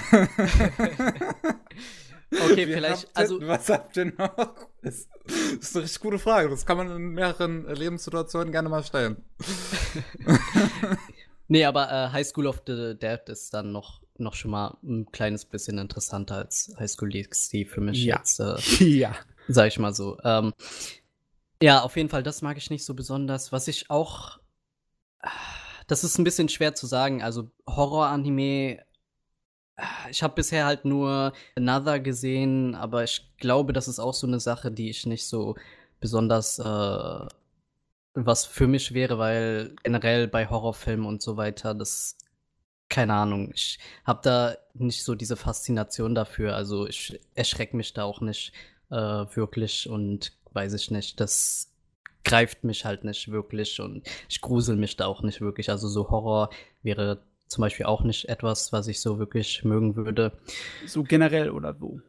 Wir 2.66 2.68
vielleicht, 2.68 3.06
habt 3.06 3.16
also 3.16 3.40
was 3.42 3.68
habt 3.68 3.96
ihr 3.96 4.06
noch? 4.06 4.34
Das 4.82 5.06
ist 5.60 5.74
eine 5.76 5.84
richtig 5.84 6.00
gute 6.00 6.18
Frage. 6.18 6.48
Das 6.50 6.66
kann 6.66 6.76
man 6.76 6.90
in 6.90 7.08
mehreren 7.10 7.66
Lebenssituationen 7.74 8.52
gerne 8.52 8.68
mal 8.68 8.82
stellen. 8.84 9.16
Nee, 11.46 11.66
aber 11.66 11.92
äh, 11.92 12.08
High 12.10 12.26
School 12.26 12.46
of 12.46 12.62
the 12.66 12.94
Dead 12.98 13.20
ist 13.26 13.52
dann 13.52 13.70
noch, 13.70 14.00
noch 14.16 14.34
schon 14.34 14.50
mal 14.50 14.78
ein 14.82 15.04
kleines 15.12 15.44
bisschen 15.44 15.76
interessanter 15.76 16.36
als 16.36 16.74
High 16.78 16.90
School 16.90 17.10
DxD 17.10 17.66
für 17.66 17.82
mich 17.82 18.02
Ja. 18.02 18.16
jetzt, 18.16 18.40
äh, 18.40 18.56
ja. 18.84 19.14
sag 19.48 19.68
ich 19.68 19.78
mal 19.78 19.92
so. 19.94 20.16
Ähm, 20.24 20.54
ja, 21.64 21.80
auf 21.80 21.96
jeden 21.96 22.10
Fall, 22.10 22.22
das 22.22 22.42
mag 22.42 22.58
ich 22.58 22.68
nicht 22.68 22.84
so 22.84 22.92
besonders. 22.92 23.50
Was 23.50 23.68
ich 23.68 23.88
auch, 23.88 24.38
das 25.86 26.04
ist 26.04 26.18
ein 26.18 26.24
bisschen 26.24 26.50
schwer 26.50 26.74
zu 26.74 26.86
sagen. 26.86 27.22
Also 27.22 27.50
Horror-Anime, 27.66 28.84
ich 30.10 30.22
habe 30.22 30.34
bisher 30.34 30.66
halt 30.66 30.84
nur 30.84 31.32
Another 31.56 32.00
gesehen, 32.00 32.74
aber 32.74 33.02
ich 33.04 33.32
glaube, 33.38 33.72
das 33.72 33.88
ist 33.88 33.98
auch 33.98 34.12
so 34.12 34.26
eine 34.26 34.40
Sache, 34.40 34.70
die 34.70 34.90
ich 34.90 35.06
nicht 35.06 35.26
so 35.26 35.56
besonders 36.00 36.58
äh, 36.58 37.28
was 38.12 38.44
für 38.44 38.66
mich 38.66 38.92
wäre, 38.92 39.18
weil 39.18 39.74
generell 39.84 40.28
bei 40.28 40.46
Horrorfilmen 40.50 41.06
und 41.06 41.22
so 41.22 41.38
weiter, 41.38 41.74
das 41.74 42.18
keine 42.90 43.14
Ahnung, 43.14 43.50
ich 43.54 43.78
habe 44.04 44.20
da 44.22 44.56
nicht 44.74 45.02
so 45.02 45.14
diese 45.14 45.36
Faszination 45.36 46.14
dafür. 46.14 46.56
Also 46.56 46.86
ich 46.86 47.18
erschrecke 47.34 47.74
mich 47.74 47.94
da 47.94 48.04
auch 48.04 48.20
nicht 48.20 48.52
äh, 48.90 48.96
wirklich 48.96 49.88
und 49.88 50.32
weiß 50.54 50.72
ich 50.74 50.90
nicht, 50.90 51.20
das 51.20 51.70
greift 52.24 52.64
mich 52.64 52.84
halt 52.84 53.04
nicht 53.04 53.30
wirklich 53.30 53.80
und 53.80 54.02
ich 54.28 54.40
grusel 54.40 54.76
mich 54.76 54.96
da 54.96 55.06
auch 55.06 55.22
nicht 55.22 55.40
wirklich. 55.40 55.70
Also 55.70 55.88
so 55.88 56.08
Horror 56.10 56.50
wäre 56.82 57.22
zum 57.48 57.62
Beispiel 57.62 57.86
auch 57.86 58.02
nicht 58.02 58.28
etwas, 58.28 58.72
was 58.72 58.88
ich 58.88 59.00
so 59.00 59.18
wirklich 59.18 59.62
mögen 59.64 59.94
würde. 59.96 60.32
So 60.86 61.02
generell 61.02 61.50
oder 61.50 61.78
wo? 61.80 62.00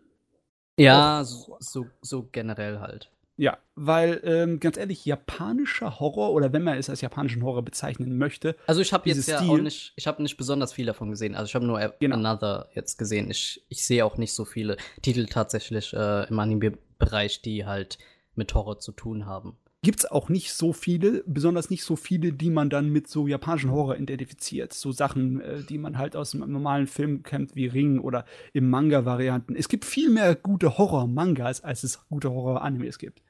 Ja, 0.80 1.24
so, 1.24 1.58
so, 1.60 1.88
so 2.02 2.28
generell 2.32 2.80
halt. 2.80 3.12
Ja, 3.38 3.58
weil 3.76 4.22
ähm, 4.24 4.62
ganz 4.62 4.78
ehrlich, 4.78 5.04
japanischer 5.06 6.00
Horror 6.00 6.32
oder 6.32 6.54
wenn 6.54 6.64
man 6.64 6.78
es 6.78 6.90
als 6.90 7.02
japanischen 7.02 7.44
Horror 7.44 7.64
bezeichnen 7.64 8.18
möchte, 8.18 8.56
Also 8.66 8.80
ich 8.82 8.94
habe 8.94 9.10
jetzt 9.10 9.28
ja 9.28 9.40
Stil- 9.42 9.50
auch 9.60 9.62
nicht, 9.62 9.92
ich 9.98 10.08
habe 10.08 10.24
nicht 10.24 10.38
besonders 10.38 10.72
viel 10.72 10.86
davon 10.86 11.10
gesehen. 11.10 11.36
Also 11.36 11.50
ich 11.50 11.56
habe 11.56 11.66
nur 11.66 11.80
A- 11.80 11.94
Genau. 12.00 12.16
Another 12.16 12.70
jetzt 12.74 12.98
gesehen. 12.98 13.30
Ich, 13.30 13.66
ich 13.68 13.86
sehe 13.86 14.06
auch 14.06 14.16
nicht 14.18 14.32
so 14.32 14.46
viele 14.46 14.78
Titel 15.02 15.26
tatsächlich 15.26 15.94
äh, 15.94 16.28
im 16.30 16.40
Anime-Bereich, 16.40 17.42
die 17.42 17.66
halt 17.66 17.98
mit 18.38 18.54
Horror 18.54 18.80
zu 18.80 18.92
tun 18.92 19.26
haben. 19.26 19.58
gibt 19.84 20.00
es 20.00 20.10
auch 20.10 20.30
nicht 20.30 20.52
so 20.52 20.74
viele, 20.74 21.24
besonders 21.28 21.70
nicht 21.70 21.84
so 21.84 21.96
viele, 21.96 22.34
die 22.34 22.50
man 22.50 22.72
dann 22.72 22.90
mit 22.90 23.08
so 23.08 23.28
japanischen 23.28 23.70
Horror 23.72 23.98
identifiziert. 23.98 24.74
So 24.74 24.92
Sachen, 24.92 25.42
äh, 25.42 25.62
die 25.62 25.78
man 25.78 26.00
halt 26.00 26.16
aus 26.16 26.32
dem 26.32 26.40
normalen 26.52 26.88
Film 26.88 27.22
kennt, 27.22 27.56
wie 27.56 27.68
Ring 27.68 28.00
oder 28.00 28.26
im 28.54 28.68
Manga-Varianten. 28.72 29.56
Es 29.56 29.70
gibt 29.70 29.86
viel 29.86 30.10
mehr 30.10 30.34
gute 30.36 30.80
Horror-Mangas, 30.80 31.64
als 31.64 31.84
es 31.84 32.00
gute 32.10 32.32
Horror-Animes 32.32 32.98
gibt. 32.98 33.22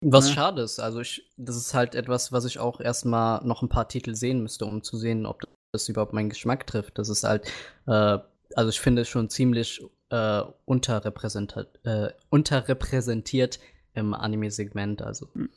Was 0.00 0.28
Ja. 0.28 0.34
schade 0.36 0.62
ist, 0.62 0.78
also 0.78 1.00
ich, 1.00 1.28
das 1.36 1.56
ist 1.56 1.74
halt 1.74 1.94
etwas, 1.94 2.32
was 2.32 2.44
ich 2.46 2.58
auch 2.58 2.80
erstmal 2.80 3.44
noch 3.44 3.62
ein 3.62 3.68
paar 3.68 3.88
Titel 3.88 4.14
sehen 4.14 4.42
müsste, 4.42 4.64
um 4.64 4.82
zu 4.82 4.96
sehen, 4.96 5.26
ob 5.26 5.42
das 5.72 5.88
überhaupt 5.88 6.12
meinen 6.14 6.30
Geschmack 6.30 6.66
trifft. 6.66 6.98
Das 6.98 7.08
ist 7.08 7.24
halt, 7.24 7.46
äh, 7.86 8.18
also 8.54 8.70
ich 8.70 8.80
finde 8.80 9.02
es 9.02 9.08
schon 9.08 9.28
ziemlich 9.28 9.82
äh, 10.10 10.42
unterrepräsentiert, 10.64 11.78
äh, 11.84 12.10
unterrepräsentiert 12.30 13.58
im 13.98 14.14
Anime-Segment, 14.14 15.02
also 15.02 15.28
Hm. 15.34 15.50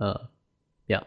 äh, 0.00 0.14
ja. 0.86 1.06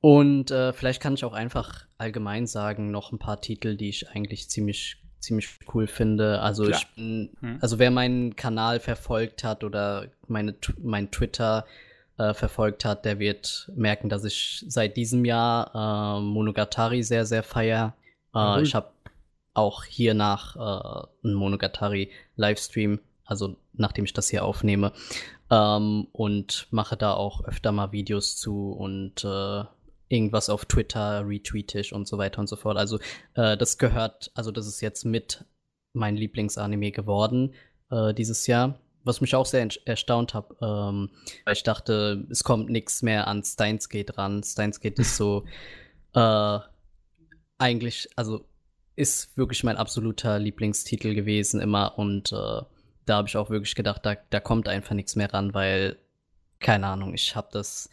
Und 0.00 0.50
äh, 0.50 0.72
vielleicht 0.72 1.00
kann 1.02 1.14
ich 1.14 1.24
auch 1.24 1.32
einfach 1.32 1.86
allgemein 1.98 2.46
sagen, 2.46 2.90
noch 2.90 3.12
ein 3.12 3.18
paar 3.18 3.40
Titel, 3.40 3.76
die 3.76 3.88
ich 3.88 4.10
eigentlich 4.10 4.48
ziemlich 4.50 4.98
ziemlich 5.20 5.58
cool 5.72 5.86
finde. 5.86 6.40
Also 6.42 6.64
Klar. 6.66 6.78
ich 6.78 6.94
bin, 6.94 7.30
Hm. 7.40 7.58
also 7.60 7.78
wer 7.78 7.90
meinen 7.90 8.36
Kanal 8.36 8.78
verfolgt 8.78 9.42
hat 9.42 9.64
oder 9.64 10.08
meine, 10.28 10.54
mein 10.78 11.10
Twitter 11.10 11.64
äh, 12.18 12.34
verfolgt 12.34 12.84
hat, 12.84 13.04
der 13.04 13.18
wird 13.18 13.70
merken, 13.74 14.08
dass 14.08 14.24
ich 14.24 14.64
seit 14.68 14.96
diesem 14.96 15.24
Jahr 15.24 16.18
äh, 16.18 16.20
Monogatari 16.20 17.02
sehr, 17.02 17.24
sehr 17.26 17.42
feier. 17.42 17.94
Jawohl. 18.34 18.62
ich 18.64 18.74
habe 18.74 18.90
auch 19.54 19.84
hier 19.84 20.12
nach 20.14 20.56
äh, 20.56 21.06
einen 21.24 21.34
Monogatari 21.34 22.10
Livestream, 22.36 23.00
also 23.24 23.56
nachdem 23.72 24.04
ich 24.04 24.12
das 24.12 24.28
hier 24.28 24.44
aufnehme, 24.44 24.92
ähm, 25.50 26.08
und 26.12 26.66
mache 26.70 26.96
da 26.96 27.14
auch 27.14 27.44
öfter 27.44 27.72
mal 27.72 27.92
Videos 27.92 28.36
zu 28.36 28.72
und 28.72 29.24
äh, 29.24 29.64
irgendwas 30.08 30.48
auf 30.50 30.64
Twitter 30.66 31.26
retweete 31.26 31.80
ich 31.80 31.92
und 31.92 32.06
so 32.06 32.18
weiter 32.18 32.38
und 32.40 32.48
so 32.48 32.56
fort. 32.56 32.76
Also 32.76 32.98
äh, 33.34 33.56
das 33.56 33.78
gehört, 33.78 34.30
also 34.34 34.50
das 34.50 34.66
ist 34.66 34.80
jetzt 34.80 35.04
mit 35.04 35.44
mein 35.92 36.16
Lieblingsanime 36.16 36.92
geworden 36.92 37.54
äh, 37.90 38.14
dieses 38.14 38.46
Jahr. 38.46 38.78
Was 39.06 39.20
mich 39.20 39.34
auch 39.34 39.44
sehr 39.44 39.68
erstaunt 39.84 40.32
hat, 40.32 40.46
ähm, 40.62 41.10
weil 41.44 41.52
ich 41.52 41.62
dachte, 41.62 42.26
es 42.30 42.42
kommt 42.42 42.70
nichts 42.70 43.02
mehr 43.02 43.26
an 43.26 43.44
Steins 43.44 43.90
Gate 43.90 44.16
ran. 44.16 44.42
Steins 44.42 44.80
Gate 44.80 44.98
ist 44.98 45.16
so 45.16 45.44
äh, 46.14 46.58
eigentlich, 47.58 48.08
also 48.16 48.46
ist 48.96 49.36
wirklich 49.36 49.62
mein 49.64 49.76
absoluter 49.76 50.38
Lieblingstitel 50.38 51.14
gewesen 51.14 51.60
immer 51.60 51.98
und 51.98 52.32
äh, 52.32 52.62
da 53.06 53.16
habe 53.16 53.28
ich 53.28 53.36
auch 53.36 53.50
wirklich 53.50 53.74
gedacht, 53.74 54.04
da, 54.04 54.16
da 54.30 54.40
kommt 54.40 54.68
einfach 54.68 54.94
nichts 54.94 55.16
mehr 55.16 55.32
ran, 55.32 55.54
weil 55.54 55.98
keine 56.60 56.86
Ahnung, 56.86 57.14
ich 57.14 57.36
habe 57.36 57.48
das 57.52 57.90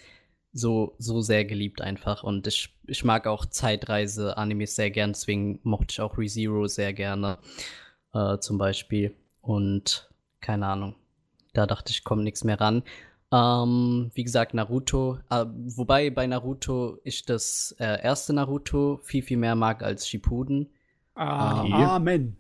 so 0.54 0.96
so 0.98 1.22
sehr 1.22 1.46
geliebt 1.46 1.82
einfach 1.82 2.24
und 2.24 2.48
ich, 2.48 2.74
ich 2.88 3.04
mag 3.04 3.28
auch 3.28 3.46
Zeitreise-Animes 3.46 4.76
sehr 4.76 4.92
gern, 4.92 5.14
deswegen 5.14 5.60
mochte 5.64 5.88
ich 5.92 6.02
auch 6.02 6.18
ReZero 6.18 6.68
sehr 6.68 6.94
gerne 6.94 7.38
äh, 8.14 8.38
zum 8.40 8.58
Beispiel 8.58 9.16
und 9.42 10.10
keine 10.42 10.68
Ahnung, 10.68 10.96
da 11.54 11.66
dachte 11.68 11.92
ich, 11.92 12.04
kommt 12.04 12.24
nichts 12.24 12.44
mehr 12.44 12.60
ran. 12.60 12.84
Ähm, 13.34 14.12
wie 14.14 14.24
gesagt, 14.24 14.54
Naruto, 14.54 15.20
äh, 15.30 15.46
wobei 15.48 16.10
bei 16.10 16.28
Naruto 16.28 16.98
ich 17.04 17.24
das 17.26 17.74
äh, 17.80 18.02
erste 18.04 18.34
Naruto 18.34 19.00
viel, 19.04 19.24
viel 19.24 19.38
mehr 19.38 19.56
mag 19.56 19.84
als 19.84 20.08
Shippuden. 20.08 20.70
Ah, 21.16 21.62
Okay. 21.62 21.72
Amen. 21.74 22.38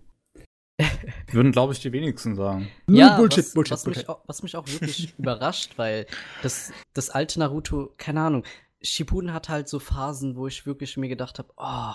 Würden, 1.31 1.51
glaube 1.51 1.73
ich, 1.73 1.79
die 1.79 1.91
wenigsten 1.91 2.35
sagen. 2.35 2.69
Nur 2.87 2.97
Ja, 2.97 3.17
Bullshit, 3.17 3.45
was, 3.45 3.53
Bullshit, 3.53 3.71
was 3.71 3.83
Bullshit. 3.83 4.03
Mich 4.03 4.09
auch, 4.09 4.23
was 4.27 4.43
mich 4.43 4.55
auch 4.55 4.67
wirklich 4.67 5.13
überrascht, 5.17 5.73
weil 5.77 6.07
das, 6.41 6.71
das 6.93 7.09
alte 7.09 7.39
Naruto, 7.39 7.93
keine 7.97 8.21
Ahnung, 8.21 8.43
Shippuden 8.81 9.33
hat 9.33 9.49
halt 9.49 9.69
so 9.69 9.79
Phasen, 9.79 10.35
wo 10.35 10.47
ich 10.47 10.65
wirklich 10.65 10.97
mir 10.97 11.09
gedacht 11.09 11.39
habe, 11.39 11.49
oh, 11.57 11.93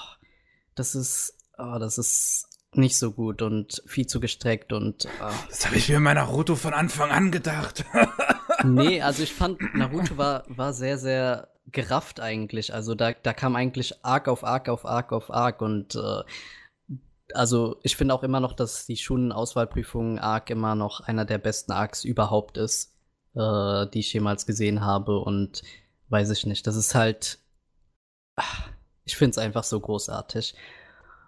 das 0.74 0.94
ist, 0.94 1.36
oh, 1.58 1.78
das 1.78 1.98
ist 1.98 2.48
nicht 2.72 2.98
so 2.98 3.12
gut 3.12 3.42
und 3.42 3.82
viel 3.86 4.06
zu 4.06 4.20
gestreckt 4.20 4.72
und 4.72 5.06
oh. 5.20 5.30
Das 5.48 5.66
habe 5.66 5.76
ich 5.76 5.88
mir 5.88 5.96
in 5.96 6.02
meiner 6.02 6.24
Naruto 6.24 6.56
von 6.56 6.74
Anfang 6.74 7.10
an 7.10 7.30
gedacht. 7.30 7.84
nee, 8.64 9.00
also 9.00 9.22
ich 9.22 9.32
fand 9.32 9.74
Naruto 9.74 10.16
war, 10.16 10.44
war 10.48 10.72
sehr, 10.72 10.98
sehr 10.98 11.48
gerafft 11.72 12.20
eigentlich. 12.20 12.72
Also 12.74 12.94
da, 12.94 13.12
da 13.12 13.32
kam 13.32 13.56
eigentlich 13.56 14.04
Arc 14.04 14.28
auf 14.28 14.44
Arc 14.44 14.68
auf 14.68 14.84
Arc 14.84 15.12
auf 15.12 15.32
Arc 15.32 15.62
und 15.62 15.94
äh, 15.94 16.22
also 17.32 17.78
ich 17.82 17.96
finde 17.96 18.14
auch 18.14 18.22
immer 18.22 18.40
noch, 18.40 18.52
dass 18.52 18.86
die 18.86 18.96
Schulen-Auswahlprüfung 18.96 20.18
Arc 20.18 20.50
immer 20.50 20.74
noch 20.74 21.00
einer 21.00 21.24
der 21.24 21.38
besten 21.38 21.72
Arcs 21.72 22.04
überhaupt 22.04 22.56
ist, 22.58 22.94
äh, 23.34 23.86
die 23.88 24.00
ich 24.00 24.12
jemals 24.12 24.46
gesehen 24.46 24.84
habe 24.84 25.18
und 25.18 25.62
weiß 26.08 26.30
ich 26.30 26.46
nicht. 26.46 26.66
Das 26.66 26.76
ist 26.76 26.94
halt, 26.94 27.38
ach, 28.36 28.70
ich 29.04 29.16
finde 29.16 29.30
es 29.32 29.38
einfach 29.38 29.64
so 29.64 29.80
großartig. 29.80 30.54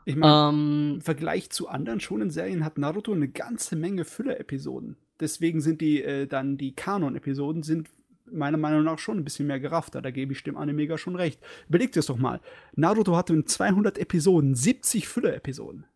Ich 0.05 0.17
meine, 0.17 0.49
Ähm, 0.49 0.93
im 0.97 1.01
Vergleich 1.03 1.51
zu 1.51 1.69
anderen 1.69 2.01
schonen 2.01 2.31
Serien 2.31 2.65
hat 2.65 2.79
Naruto 2.79 3.13
eine 3.13 3.29
ganze 3.29 3.77
Menge 3.77 4.05
Füller-Episoden. 4.05 4.97
Deswegen 5.21 5.61
sind 5.61 5.81
die 5.81 6.03
äh, 6.03 6.27
dann 6.27 6.57
die 6.57 6.75
Kanon-Episoden 6.75 7.63
sind 7.63 7.91
meiner 8.33 8.57
Meinung 8.59 8.85
nach 8.85 8.99
schon 8.99 9.19
ein 9.19 9.25
bisschen 9.25 9.47
mehr 9.47 9.61
geraffter. 9.61 10.03
Da 10.03 10.11
gebe 10.11 10.33
ich 10.33 10.43
dem 10.43 10.57
Animega 10.57 10.99
schon 10.99 11.17
recht. 11.17 11.41
Überlegt 11.69 11.97
es 11.97 12.07
doch 12.07 12.17
mal. 12.19 12.41
Naruto 12.75 13.17
hatte 13.17 13.33
in 13.35 13.47
200 13.47 13.99
Episoden 13.99 14.55
70 14.55 15.09
Füller-Episoden. 15.09 15.87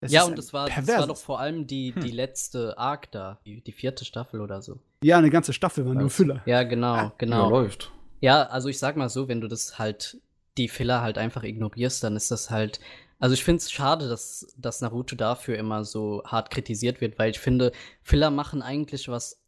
Das 0.00 0.12
ja, 0.12 0.24
und 0.24 0.36
das 0.36 0.52
war, 0.52 0.68
das 0.68 0.86
war 0.88 1.06
doch 1.06 1.16
vor 1.16 1.40
allem 1.40 1.66
die, 1.66 1.94
Hm. 1.94 2.02
die 2.02 2.10
letzte 2.10 2.76
Arc 2.76 3.10
da, 3.12 3.40
die, 3.46 3.62
die 3.62 3.72
vierte 3.72 4.04
Staffel 4.04 4.40
oder 4.40 4.60
so. 4.60 4.78
Ja, 5.02 5.16
eine 5.18 5.30
ganze 5.30 5.52
Staffel 5.52 5.86
war 5.86 5.94
nur? 5.94 6.10
Füller. 6.10 6.42
Ja, 6.44 6.62
genau, 6.64 6.94
Ja, 6.96 7.12
genau. 7.16 7.48
läuft. 7.50 7.92
Ja, 8.20 8.44
also 8.44 8.68
ich 8.68 8.78
sag 8.78 8.96
mal 8.96 9.08
so, 9.08 9.28
wenn 9.28 9.40
du 9.40 9.48
das 9.48 9.78
halt, 9.78 10.18
die 10.58 10.68
Filler 10.68 11.00
halt 11.00 11.16
einfach 11.18 11.42
ignorierst, 11.44 12.04
dann 12.04 12.14
ist 12.16 12.30
das 12.30 12.50
halt. 12.50 12.80
Also 13.18 13.32
ich 13.32 13.42
finde 13.44 13.58
es 13.60 13.72
schade, 13.72 14.08
dass, 14.08 14.54
dass 14.58 14.82
Naruto 14.82 15.16
dafür 15.16 15.56
immer 15.56 15.84
so 15.84 16.22
hart 16.26 16.50
kritisiert 16.50 17.00
wird, 17.00 17.18
weil 17.18 17.30
ich 17.30 17.38
finde, 17.38 17.72
Filler 18.02 18.30
machen 18.30 18.60
eigentlich 18.60 19.08
was 19.08 19.40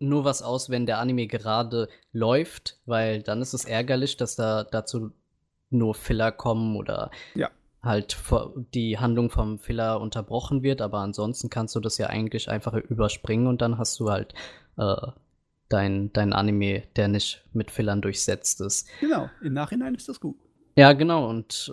nur 0.00 0.24
was 0.24 0.42
aus, 0.42 0.70
wenn 0.70 0.86
der 0.86 0.98
Anime 0.98 1.26
gerade 1.26 1.88
läuft, 2.12 2.78
weil 2.86 3.22
dann 3.22 3.40
ist 3.42 3.52
es 3.54 3.64
ärgerlich, 3.64 4.16
dass 4.16 4.34
da 4.34 4.64
dazu 4.64 5.12
nur 5.70 5.94
Filler 5.94 6.32
kommen 6.32 6.74
oder 6.76 7.10
Ja. 7.34 7.50
halt 7.82 8.16
die 8.74 8.98
Handlung 8.98 9.30
vom 9.30 9.58
Filler 9.58 10.00
unterbrochen 10.00 10.62
wird, 10.62 10.80
aber 10.82 10.98
ansonsten 10.98 11.48
kannst 11.50 11.76
du 11.76 11.80
das 11.80 11.96
ja 11.98 12.08
eigentlich 12.08 12.48
einfach 12.50 12.74
überspringen 12.74 13.46
und 13.46 13.60
dann 13.62 13.78
hast 13.78 14.00
du 14.00 14.10
halt 14.10 14.34
äh, 14.78 14.96
dein, 15.68 16.12
dein 16.12 16.32
Anime, 16.32 16.82
der 16.96 17.08
nicht 17.08 17.44
mit 17.52 17.70
Fillern 17.70 18.02
durchsetzt 18.02 18.60
ist. 18.60 18.88
Genau, 19.00 19.30
im 19.42 19.52
Nachhinein 19.52 19.94
ist 19.94 20.08
das 20.08 20.18
gut. 20.18 20.36
Ja, 20.76 20.92
genau, 20.94 21.28
und 21.28 21.72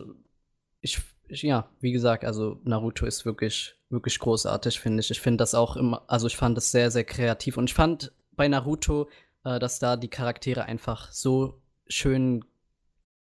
ich 0.82 1.00
ja, 1.30 1.70
wie 1.80 1.92
gesagt, 1.92 2.26
also 2.26 2.60
Naruto 2.64 3.06
ist 3.06 3.26
wirklich, 3.26 3.76
wirklich 3.90 4.20
großartig, 4.20 4.80
finde 4.80 5.02
ich. 5.02 5.12
Ich 5.12 5.22
finde 5.22 5.38
das 5.38 5.56
auch 5.56 5.76
immer, 5.76 6.04
also 6.08 6.28
ich 6.28 6.38
fand 6.38 6.58
das 6.58 6.72
sehr, 6.72 6.92
sehr 6.92 7.04
kreativ 7.04 7.58
und 7.58 7.70
ich 7.70 7.74
fand 7.74 8.12
bei 8.32 8.48
Naruto, 8.48 9.10
äh, 9.44 9.60
dass 9.60 9.80
da 9.80 9.98
die 9.98 10.10
Charaktere 10.10 10.66
einfach 10.66 11.12
so 11.12 11.62
schön 11.88 12.44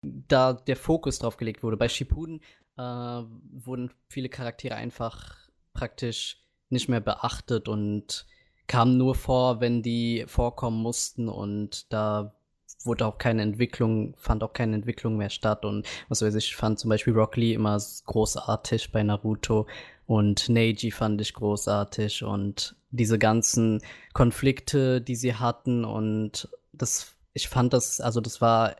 da 0.01 0.53
der 0.53 0.75
Fokus 0.77 1.19
drauf 1.19 1.37
gelegt 1.37 1.63
wurde. 1.63 1.77
Bei 1.77 1.89
Shippuden 1.89 2.41
äh, 2.77 2.81
wurden 2.81 3.91
viele 4.09 4.29
Charaktere 4.29 4.75
einfach 4.75 5.49
praktisch 5.73 6.43
nicht 6.69 6.89
mehr 6.89 7.01
beachtet 7.01 7.67
und 7.67 8.25
kamen 8.67 8.97
nur 8.97 9.15
vor, 9.15 9.61
wenn 9.61 9.81
die 9.81 10.25
vorkommen 10.27 10.81
mussten 10.81 11.29
und 11.29 11.91
da 11.91 12.35
wurde 12.83 13.05
auch 13.05 13.17
keine 13.17 13.41
Entwicklung, 13.41 14.15
fand 14.17 14.43
auch 14.43 14.53
keine 14.53 14.75
Entwicklung 14.75 15.17
mehr 15.17 15.29
statt. 15.29 15.65
Und 15.65 15.87
was 16.09 16.21
weiß 16.21 16.35
ich, 16.35 16.55
fand 16.55 16.79
zum 16.79 16.89
Beispiel 16.89 17.13
Rock 17.13 17.35
Lee 17.35 17.53
immer 17.53 17.81
großartig 18.05 18.91
bei 18.91 19.03
Naruto. 19.03 19.67
Und 20.05 20.49
Neji 20.49 20.91
fand 20.91 21.19
ich 21.21 21.33
großartig. 21.33 22.23
Und 22.23 22.75
diese 22.91 23.19
ganzen 23.19 23.81
Konflikte, 24.13 25.01
die 25.01 25.15
sie 25.15 25.35
hatten 25.35 25.83
und 25.83 26.49
das, 26.71 27.15
ich 27.33 27.49
fand 27.49 27.73
das, 27.73 27.99
also 27.99 28.21
das 28.21 28.41
war 28.41 28.75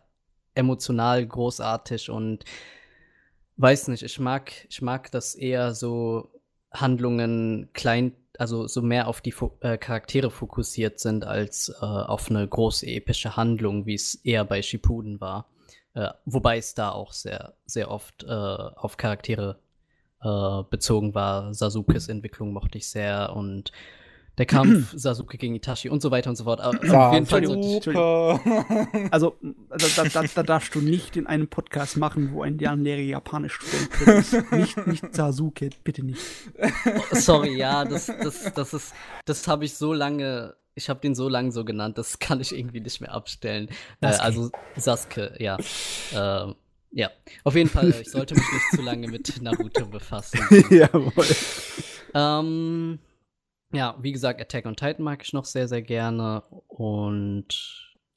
emotional 0.56 1.26
großartig. 1.26 2.10
Und 2.10 2.46
weiß 3.58 3.90
nicht, 3.90 4.04
ich 4.04 4.20
mag, 4.20 4.52
ich 4.70 4.82
mag 4.82 5.12
das 5.12 5.36
eher 5.36 5.74
so 5.74 6.30
Handlungen 6.72 7.70
klein, 7.74 8.14
also 8.38 8.68
so 8.68 8.82
mehr 8.82 9.08
auf 9.08 9.22
die 9.22 9.32
Fo 9.32 9.58
äh, 9.62 9.78
Charaktere 9.78 10.32
fokussiert 10.32 11.00
sind 11.00 11.26
als 11.26 11.70
äh, 11.82 11.86
auf 11.86 12.30
eine 12.30 12.48
große 12.48 12.86
epische 12.86 13.36
Handlung, 13.36 13.86
wie 13.86 13.96
es 13.96 14.16
eher 14.16 14.46
bei 14.46 14.62
Shippuden 14.62 15.20
war. 15.22 15.48
Äh, 15.94 16.10
wobei 16.26 16.58
es 16.58 16.74
da 16.74 16.92
auch 16.92 17.14
sehr, 17.14 17.54
sehr 17.66 17.90
oft 17.90 18.24
äh, 18.24 18.28
auf 18.28 18.98
Charaktere 18.98 19.60
äh, 20.22 20.64
bezogen 20.70 21.16
war. 21.16 21.54
Sasukes 21.54 22.08
Entwicklung 22.08 22.54
mochte 22.54 22.78
ich 22.78 22.88
sehr 22.90 23.36
und 23.36 23.72
der 24.38 24.46
Kampf 24.46 24.94
Sasuke 24.96 25.38
gegen 25.38 25.56
Itachi 25.56 25.90
und 25.90 26.02
so 26.02 26.12
weiter 26.12 26.30
und 26.30 26.36
so 26.36 26.44
fort. 26.44 26.62
Aber 26.62 27.08
auf 27.08 27.14
jeden 27.14 27.26
Fall 27.26 27.46
so, 27.46 27.62
Sasuke. 27.62 28.40
Also, 29.12 29.38
da, 29.70 29.78
da, 29.96 30.04
da, 30.04 30.24
da 30.24 30.44
darfst 30.44 30.76
du 30.76 30.82
nicht 30.82 31.18
in 31.18 31.28
einem 31.28 31.48
Podcast 31.48 31.98
machen, 31.98 32.32
wo 32.34 32.44
ein 32.44 32.58
Lehrer 32.58 33.00
Japanisch-Student 33.00 33.90
drin 33.94 34.18
ist. 34.18 34.52
Nicht, 34.52 34.88
nicht 34.88 35.16
Sasuke, 35.16 35.70
bitte 35.84 36.04
nicht. 36.04 36.22
Sorry, 37.12 37.58
ja, 37.58 37.86
das, 37.86 38.08
das, 38.08 38.54
das 38.54 38.74
ist, 38.74 38.94
das 39.26 39.48
habe 39.48 39.66
ich 39.66 39.74
so 39.74 39.94
lange, 39.94 40.56
ich 40.76 40.90
habe 40.90 41.00
den 41.00 41.16
so 41.16 41.30
lange 41.30 41.52
so 41.52 41.66
genannt, 41.66 41.98
das 41.98 42.20
kann 42.20 42.40
ich 42.40 42.56
irgendwie 42.56 42.82
nicht 42.82 43.02
mehr 43.02 43.14
abstellen. 43.14 43.70
Äh, 44.02 44.08
also 44.08 44.52
Sasuke, 44.76 45.34
ja. 45.40 45.58
Ähm, 46.14 46.56
ja, 46.92 47.12
auf 47.44 47.56
jeden 47.56 47.70
Fall, 47.70 47.90
ich 47.90 48.10
sollte 48.10 48.34
mich 48.34 48.44
nicht 48.52 48.72
zu 48.76 48.82
lange 48.82 49.08
mit 49.08 49.42
Naruto 49.42 49.86
befassen. 49.86 50.40
Jawohl. 50.70 51.26
ähm, 52.14 53.00
ja, 53.74 53.96
wie 54.02 54.12
gesagt, 54.12 54.40
Attack 54.42 54.66
on 54.66 54.76
Titan 54.76 55.04
mag 55.04 55.24
ich 55.24 55.34
noch 55.34 55.46
sehr, 55.46 55.68
sehr 55.68 55.82
gerne 55.82 56.44
und 56.68 57.48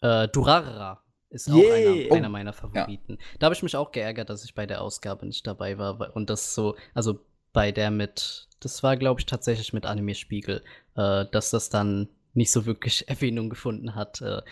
äh, 0.01 0.29
Durarara 0.29 1.03
ist 1.31 1.51
auch 1.51 1.55
Yeah. 1.57 1.75
einer, 1.75 2.15
einer 2.17 2.29
Oh. 2.29 2.33
meiner 2.33 2.53
Favoriten. 2.53 3.19
Da 3.39 3.47
habe 3.47 3.55
ich 3.55 3.63
mich 3.63 3.77
auch 3.77 3.93
geärgert, 3.93 4.31
dass 4.31 4.45
ich 4.45 4.55
bei 4.55 4.67
der 4.67 4.81
Ausgabe 4.83 5.27
nicht 5.27 5.47
dabei 5.47 5.79
war 5.79 6.15
und 6.17 6.31
das 6.31 6.55
so, 6.55 6.77
also 6.95 7.21
bei 7.53 7.73
der 7.73 7.91
mit, 7.91 8.49
das 8.61 8.83
war 8.83 8.97
glaube 8.97 9.21
ich 9.21 9.27
tatsächlich 9.27 9.73
mit 9.73 9.87
Anime 9.87 10.15
Spiegel, 10.15 10.63
äh, 10.97 11.25
dass 11.31 11.51
das 11.51 11.69
dann 11.69 12.09
nicht 12.35 12.53
so 12.53 12.67
wirklich 12.67 13.09
Erwähnung 13.09 13.51
gefunden 13.51 13.95
hat. 13.95 14.21
Äh, 14.23 14.43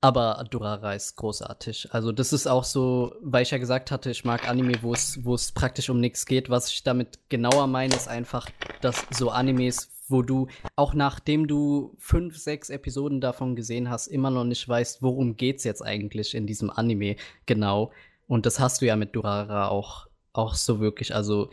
aber 0.00 0.44
Durara 0.50 0.94
ist 0.94 1.14
großartig. 1.14 1.94
Also 1.94 2.10
das 2.10 2.32
ist 2.32 2.48
auch 2.48 2.64
so, 2.64 3.14
weil 3.22 3.44
ich 3.44 3.52
ja 3.52 3.58
gesagt 3.58 3.92
hatte, 3.92 4.10
ich 4.10 4.24
mag 4.24 4.48
Anime, 4.48 4.82
wo 4.82 4.92
es 4.94 5.52
praktisch 5.52 5.90
um 5.90 6.00
nichts 6.00 6.26
geht. 6.26 6.50
Was 6.50 6.68
ich 6.70 6.82
damit 6.82 7.20
genauer 7.28 7.68
meine, 7.68 7.94
ist 7.94 8.08
einfach, 8.08 8.48
dass 8.80 9.06
so 9.10 9.30
Animes, 9.30 9.91
wo 10.12 10.22
du 10.22 10.46
auch 10.76 10.94
nachdem 10.94 11.48
du 11.48 11.94
fünf, 11.98 12.38
sechs 12.38 12.70
Episoden 12.70 13.20
davon 13.20 13.56
gesehen 13.56 13.90
hast, 13.90 14.06
immer 14.06 14.30
noch 14.30 14.44
nicht 14.44 14.68
weißt, 14.68 15.02
worum 15.02 15.36
geht's 15.36 15.64
jetzt 15.64 15.82
eigentlich 15.82 16.34
in 16.34 16.46
diesem 16.46 16.70
Anime 16.70 17.16
genau. 17.46 17.90
Und 18.28 18.46
das 18.46 18.60
hast 18.60 18.80
du 18.80 18.86
ja 18.86 18.96
mit 18.96 19.16
Durara 19.16 19.68
auch, 19.68 20.06
auch 20.32 20.54
so 20.54 20.80
wirklich. 20.80 21.14
Also, 21.14 21.50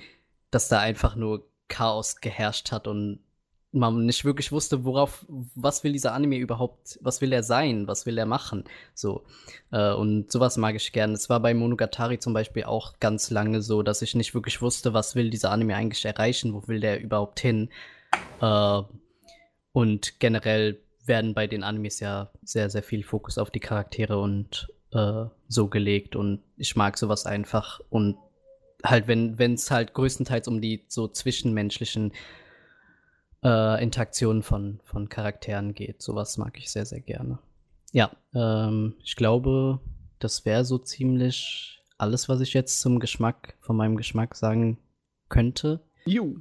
dass 0.52 0.70
da 0.70 0.80
einfach 0.80 1.16
nur 1.16 1.48
Chaos 1.68 2.18
geherrscht 2.22 2.72
hat 2.72 2.88
und 2.88 3.20
man 3.72 4.06
nicht 4.06 4.26
wirklich 4.26 4.52
wusste, 4.52 4.84
worauf, 4.84 5.26
was 5.28 5.84
will 5.84 5.92
dieser 5.92 6.14
Anime 6.14 6.38
überhaupt, 6.38 6.98
was 7.02 7.22
will 7.22 7.32
er 7.32 7.44
sein, 7.44 7.88
was 7.88 8.06
will 8.06 8.18
er 8.18 8.26
machen, 8.26 8.64
so. 8.96 9.24
Äh, 9.72 9.94
und 9.94 10.32
sowas 10.32 10.58
mag 10.58 10.76
ich 10.76 10.92
gerne. 10.92 11.14
Es 11.14 11.30
war 11.30 11.40
bei 11.40 11.54
Monogatari 11.54 12.20
zum 12.20 12.34
Beispiel 12.34 12.64
auch 12.64 13.00
ganz 13.00 13.30
lange 13.30 13.62
so, 13.62 13.84
dass 13.84 14.02
ich 14.02 14.16
nicht 14.16 14.34
wirklich 14.34 14.62
wusste, 14.62 14.94
was 14.94 15.16
will 15.16 15.30
dieser 15.30 15.52
Anime 15.52 15.76
eigentlich 15.76 16.04
erreichen, 16.06 16.54
wo 16.54 16.68
will 16.68 16.80
der 16.80 17.02
überhaupt 17.02 17.40
hin. 17.40 17.70
Äh, 18.42 18.82
und 19.72 20.20
generell 20.20 20.80
werden 21.06 21.34
bei 21.34 21.48
den 21.48 21.64
Animes 21.64 22.00
ja 22.00 22.30
sehr, 22.44 22.70
sehr 22.70 22.84
viel 22.84 23.04
Fokus 23.04 23.38
auf 23.38 23.52
die 23.52 23.60
Charaktere 23.60 24.20
und 24.20 24.68
äh, 24.92 25.26
so 25.48 25.68
gelegt 25.68 26.16
und 26.16 26.42
ich 26.58 26.76
mag 26.76 26.98
sowas 26.98 27.26
einfach 27.26 27.80
und 27.90 28.18
halt, 28.84 29.08
wenn 29.08 29.54
es 29.54 29.72
halt 29.72 29.94
größtenteils 29.94 30.48
um 30.48 30.62
die 30.62 30.86
so 30.88 31.08
zwischenmenschlichen 31.08 32.14
äh, 33.44 33.84
Interaktionen 33.84 34.44
von, 34.44 34.80
von 34.84 35.10
Charakteren 35.10 35.74
geht. 35.74 36.02
Sowas 36.02 36.38
mag 36.38 36.58
ich 36.58 36.72
sehr, 36.72 36.86
sehr 36.86 37.02
gerne. 37.02 37.40
Ja, 37.92 38.12
ähm, 38.34 38.96
ich 39.04 39.16
glaube, 39.16 39.80
das 40.20 40.46
wäre 40.46 40.66
so 40.66 40.78
ziemlich 40.78 41.82
alles, 41.98 42.30
was 42.30 42.42
ich 42.42 42.54
jetzt 42.54 42.80
zum 42.82 43.00
Geschmack, 43.00 43.56
von 43.60 43.76
meinem 43.76 43.98
Geschmack 43.98 44.36
sagen 44.36 44.78
könnte. 45.28 45.82
Jo. 46.06 46.38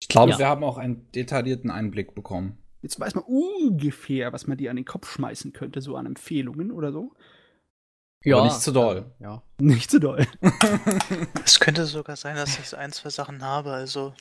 Ich 0.00 0.08
glaube, 0.08 0.32
Ja. 0.32 0.38
wir 0.38 0.48
haben 0.48 0.64
auch 0.64 0.78
einen 0.78 1.10
detaillierten 1.12 1.70
Einblick 1.70 2.14
bekommen. 2.14 2.58
Jetzt 2.82 3.00
weiß 3.00 3.14
man 3.14 3.24
ungefähr, 3.24 4.32
was 4.32 4.46
man 4.46 4.56
dir 4.58 4.70
an 4.70 4.76
den 4.76 4.84
Kopf 4.84 5.10
schmeißen 5.10 5.52
könnte, 5.52 5.80
so 5.80 5.96
an 5.96 6.06
Empfehlungen 6.06 6.70
oder 6.70 6.92
so. 6.92 7.12
Aber 8.24 8.44
nicht 8.44 8.60
zu 8.60 8.72
doll. 8.72 9.06
Ja. 9.20 9.42
Nicht 9.58 9.90
so 9.90 9.98
doll. 9.98 10.26
Es 11.44 11.60
könnte 11.60 11.86
sogar 11.86 12.16
sein, 12.16 12.34
dass 12.36 12.58
ich 12.58 12.68
so 12.68 12.76
ein, 12.76 12.90
zwei 12.92 13.10
Sachen 13.10 13.42
habe, 13.42 13.70
also 13.72 14.12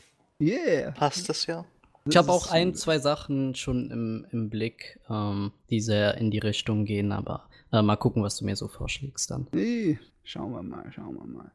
Yeah. 0.42 0.92
passt 0.92 1.28
das 1.30 1.46
ja. 1.48 1.66
Ich 2.08 2.16
habe 2.18 2.32
auch 2.32 2.52
ein, 2.52 2.76
zwei 2.76 3.00
Sachen 3.00 3.56
schon 3.56 3.90
im, 3.90 4.28
im 4.32 4.50
Blick, 4.50 5.00
ähm, 5.10 5.52
die 5.72 5.80
sehr 5.82 6.18
in 6.18 6.30
die 6.30 6.38
Richtung 6.40 6.86
gehen, 6.86 7.12
aber 7.12 7.50
äh, 7.72 7.82
mal 7.82 7.96
gucken, 7.96 8.22
was 8.22 8.38
du 8.38 8.46
mir 8.46 8.56
so 8.56 8.68
vorschlägst 8.68 9.32
dann. 9.32 9.48
Nee, 9.54 9.98
schauen 10.24 10.52
wir 10.52 10.62
mal, 10.62 10.92
schauen 10.92 11.16
wir 11.16 11.26
mal. 11.26 11.52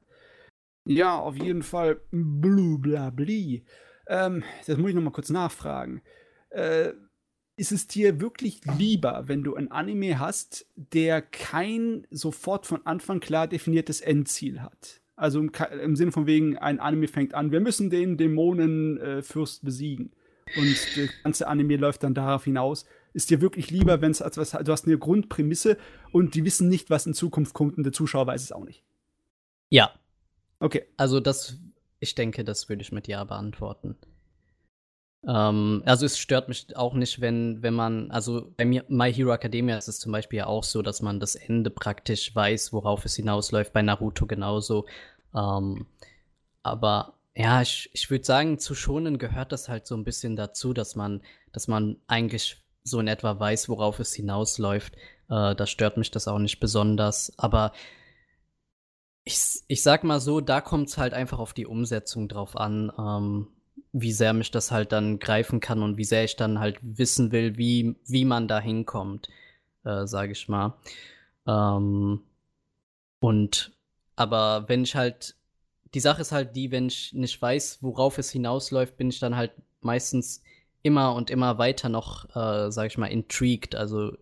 Ja, 0.86 1.18
auf 1.20 1.36
jeden 1.36 1.62
Fall 1.62 2.00
blue 2.10 2.78
bla 2.78 3.10
bli. 3.10 3.64
Ähm, 4.10 4.42
das 4.66 4.76
muss 4.76 4.90
ich 4.90 4.96
noch 4.96 5.02
mal 5.02 5.12
kurz 5.12 5.30
nachfragen. 5.30 6.02
Äh, 6.50 6.90
ist 7.56 7.70
es 7.70 7.86
dir 7.86 8.20
wirklich 8.20 8.60
lieber, 8.76 9.24
wenn 9.28 9.44
du 9.44 9.54
ein 9.54 9.70
Anime 9.70 10.18
hast, 10.18 10.66
der 10.74 11.22
kein 11.22 12.06
sofort 12.10 12.66
von 12.66 12.84
Anfang 12.86 13.20
klar 13.20 13.46
definiertes 13.46 14.00
Endziel 14.00 14.62
hat? 14.62 15.00
Also 15.14 15.38
im, 15.38 15.52
im 15.82 15.94
Sinne 15.94 16.10
von 16.10 16.26
wegen, 16.26 16.58
ein 16.58 16.80
Anime 16.80 17.06
fängt 17.06 17.34
an, 17.34 17.52
wir 17.52 17.60
müssen 17.60 17.88
den 17.88 18.16
Dämonenfürst 18.16 19.64
besiegen. 19.64 20.12
Und 20.56 20.96
der 20.96 21.08
ganze 21.22 21.46
Anime 21.46 21.76
läuft 21.76 22.02
dann 22.02 22.14
darauf 22.14 22.44
hinaus. 22.44 22.86
Ist 23.12 23.30
dir 23.30 23.40
wirklich 23.40 23.70
lieber, 23.70 24.00
wenn 24.00 24.10
es 24.10 24.22
als 24.22 24.38
was, 24.38 24.50
du 24.50 24.72
hast 24.72 24.86
eine 24.86 24.98
Grundprämisse 24.98 25.76
und 26.10 26.34
die 26.34 26.44
wissen 26.44 26.68
nicht, 26.68 26.90
was 26.90 27.06
in 27.06 27.14
Zukunft 27.14 27.54
kommt 27.54 27.76
und 27.76 27.84
der 27.84 27.92
Zuschauer 27.92 28.26
weiß 28.26 28.42
es 28.42 28.50
auch 28.50 28.64
nicht. 28.64 28.82
Ja, 29.68 29.92
Okay. 30.60 30.84
also 30.98 31.20
das, 31.20 31.56
ich 32.00 32.14
denke, 32.14 32.44
das 32.44 32.68
würde 32.68 32.82
ich 32.82 32.92
mit 32.92 33.08
Ja 33.08 33.24
beantworten. 33.24 33.96
Ähm, 35.26 35.82
also 35.84 36.06
es 36.06 36.18
stört 36.18 36.48
mich 36.48 36.76
auch 36.76 36.94
nicht, 36.94 37.20
wenn, 37.20 37.62
wenn 37.62 37.74
man, 37.74 38.10
also 38.10 38.52
bei 38.56 38.64
mir, 38.64 38.84
My 38.88 39.12
Hero 39.12 39.32
Academia 39.32 39.76
ist 39.76 39.88
es 39.88 39.98
zum 39.98 40.12
Beispiel 40.12 40.38
ja 40.38 40.46
auch 40.46 40.64
so, 40.64 40.82
dass 40.82 41.02
man 41.02 41.20
das 41.20 41.34
Ende 41.34 41.70
praktisch 41.70 42.34
weiß, 42.34 42.72
worauf 42.72 43.04
es 43.04 43.16
hinausläuft, 43.16 43.72
bei 43.72 43.82
Naruto 43.82 44.26
genauso. 44.26 44.86
Ähm, 45.34 45.86
aber 46.62 47.14
Ja, 47.36 47.62
ich, 47.62 47.90
ich 47.94 48.10
würde 48.10 48.24
sagen, 48.24 48.58
zu 48.58 48.74
schonen 48.74 49.18
gehört 49.18 49.52
das 49.52 49.68
halt 49.68 49.86
so 49.86 49.96
ein 49.96 50.04
bisschen 50.04 50.36
dazu, 50.36 50.72
dass 50.74 50.96
man, 50.96 51.22
dass 51.52 51.68
man 51.68 51.96
eigentlich 52.08 52.58
so 52.84 53.00
in 53.00 53.08
etwa 53.08 53.38
weiß, 53.40 53.68
worauf 53.68 54.00
es 54.00 54.14
hinausläuft. 54.14 54.94
Äh, 55.30 55.54
da 55.56 55.66
stört 55.66 55.96
mich 55.98 56.10
das 56.10 56.28
auch 56.28 56.38
nicht 56.40 56.60
besonders. 56.60 57.32
Aber 57.38 57.72
ich, 59.24 59.60
ich 59.68 59.82
sag 59.82 60.04
mal 60.04 60.20
so, 60.20 60.40
da 60.40 60.60
kommt 60.60 60.88
es 60.88 60.98
halt 60.98 61.14
einfach 61.14 61.38
auf 61.38 61.52
die 61.52 61.66
Umsetzung 61.66 62.28
drauf 62.28 62.56
an, 62.56 62.92
ähm, 62.98 63.48
wie 63.92 64.12
sehr 64.12 64.32
mich 64.32 64.50
das 64.50 64.70
halt 64.70 64.92
dann 64.92 65.18
greifen 65.18 65.60
kann 65.60 65.82
und 65.82 65.96
wie 65.96 66.04
sehr 66.04 66.24
ich 66.24 66.36
dann 66.36 66.60
halt 66.60 66.78
wissen 66.82 67.32
will, 67.32 67.56
wie, 67.56 67.96
wie 68.06 68.24
man 68.24 68.48
da 68.48 68.60
hinkommt, 68.60 69.28
äh, 69.84 70.06
sage 70.06 70.32
ich 70.32 70.48
mal. 70.48 70.74
Ähm, 71.46 72.22
und 73.20 73.72
aber 74.16 74.68
wenn 74.68 74.82
ich 74.84 74.96
halt, 74.96 75.34
die 75.94 76.00
Sache 76.00 76.20
ist 76.20 76.32
halt 76.32 76.54
die, 76.56 76.70
wenn 76.70 76.88
ich 76.88 77.12
nicht 77.12 77.40
weiß, 77.40 77.78
worauf 77.82 78.18
es 78.18 78.30
hinausläuft, 78.30 78.96
bin 78.96 79.08
ich 79.08 79.18
dann 79.18 79.36
halt 79.36 79.52
meistens 79.80 80.42
immer 80.82 81.14
und 81.14 81.30
immer 81.30 81.58
weiter 81.58 81.88
noch, 81.88 82.24
äh, 82.36 82.70
sag 82.70 82.86
ich 82.86 82.98
mal, 82.98 83.06
intrigued. 83.06 83.74
Also 83.74 84.12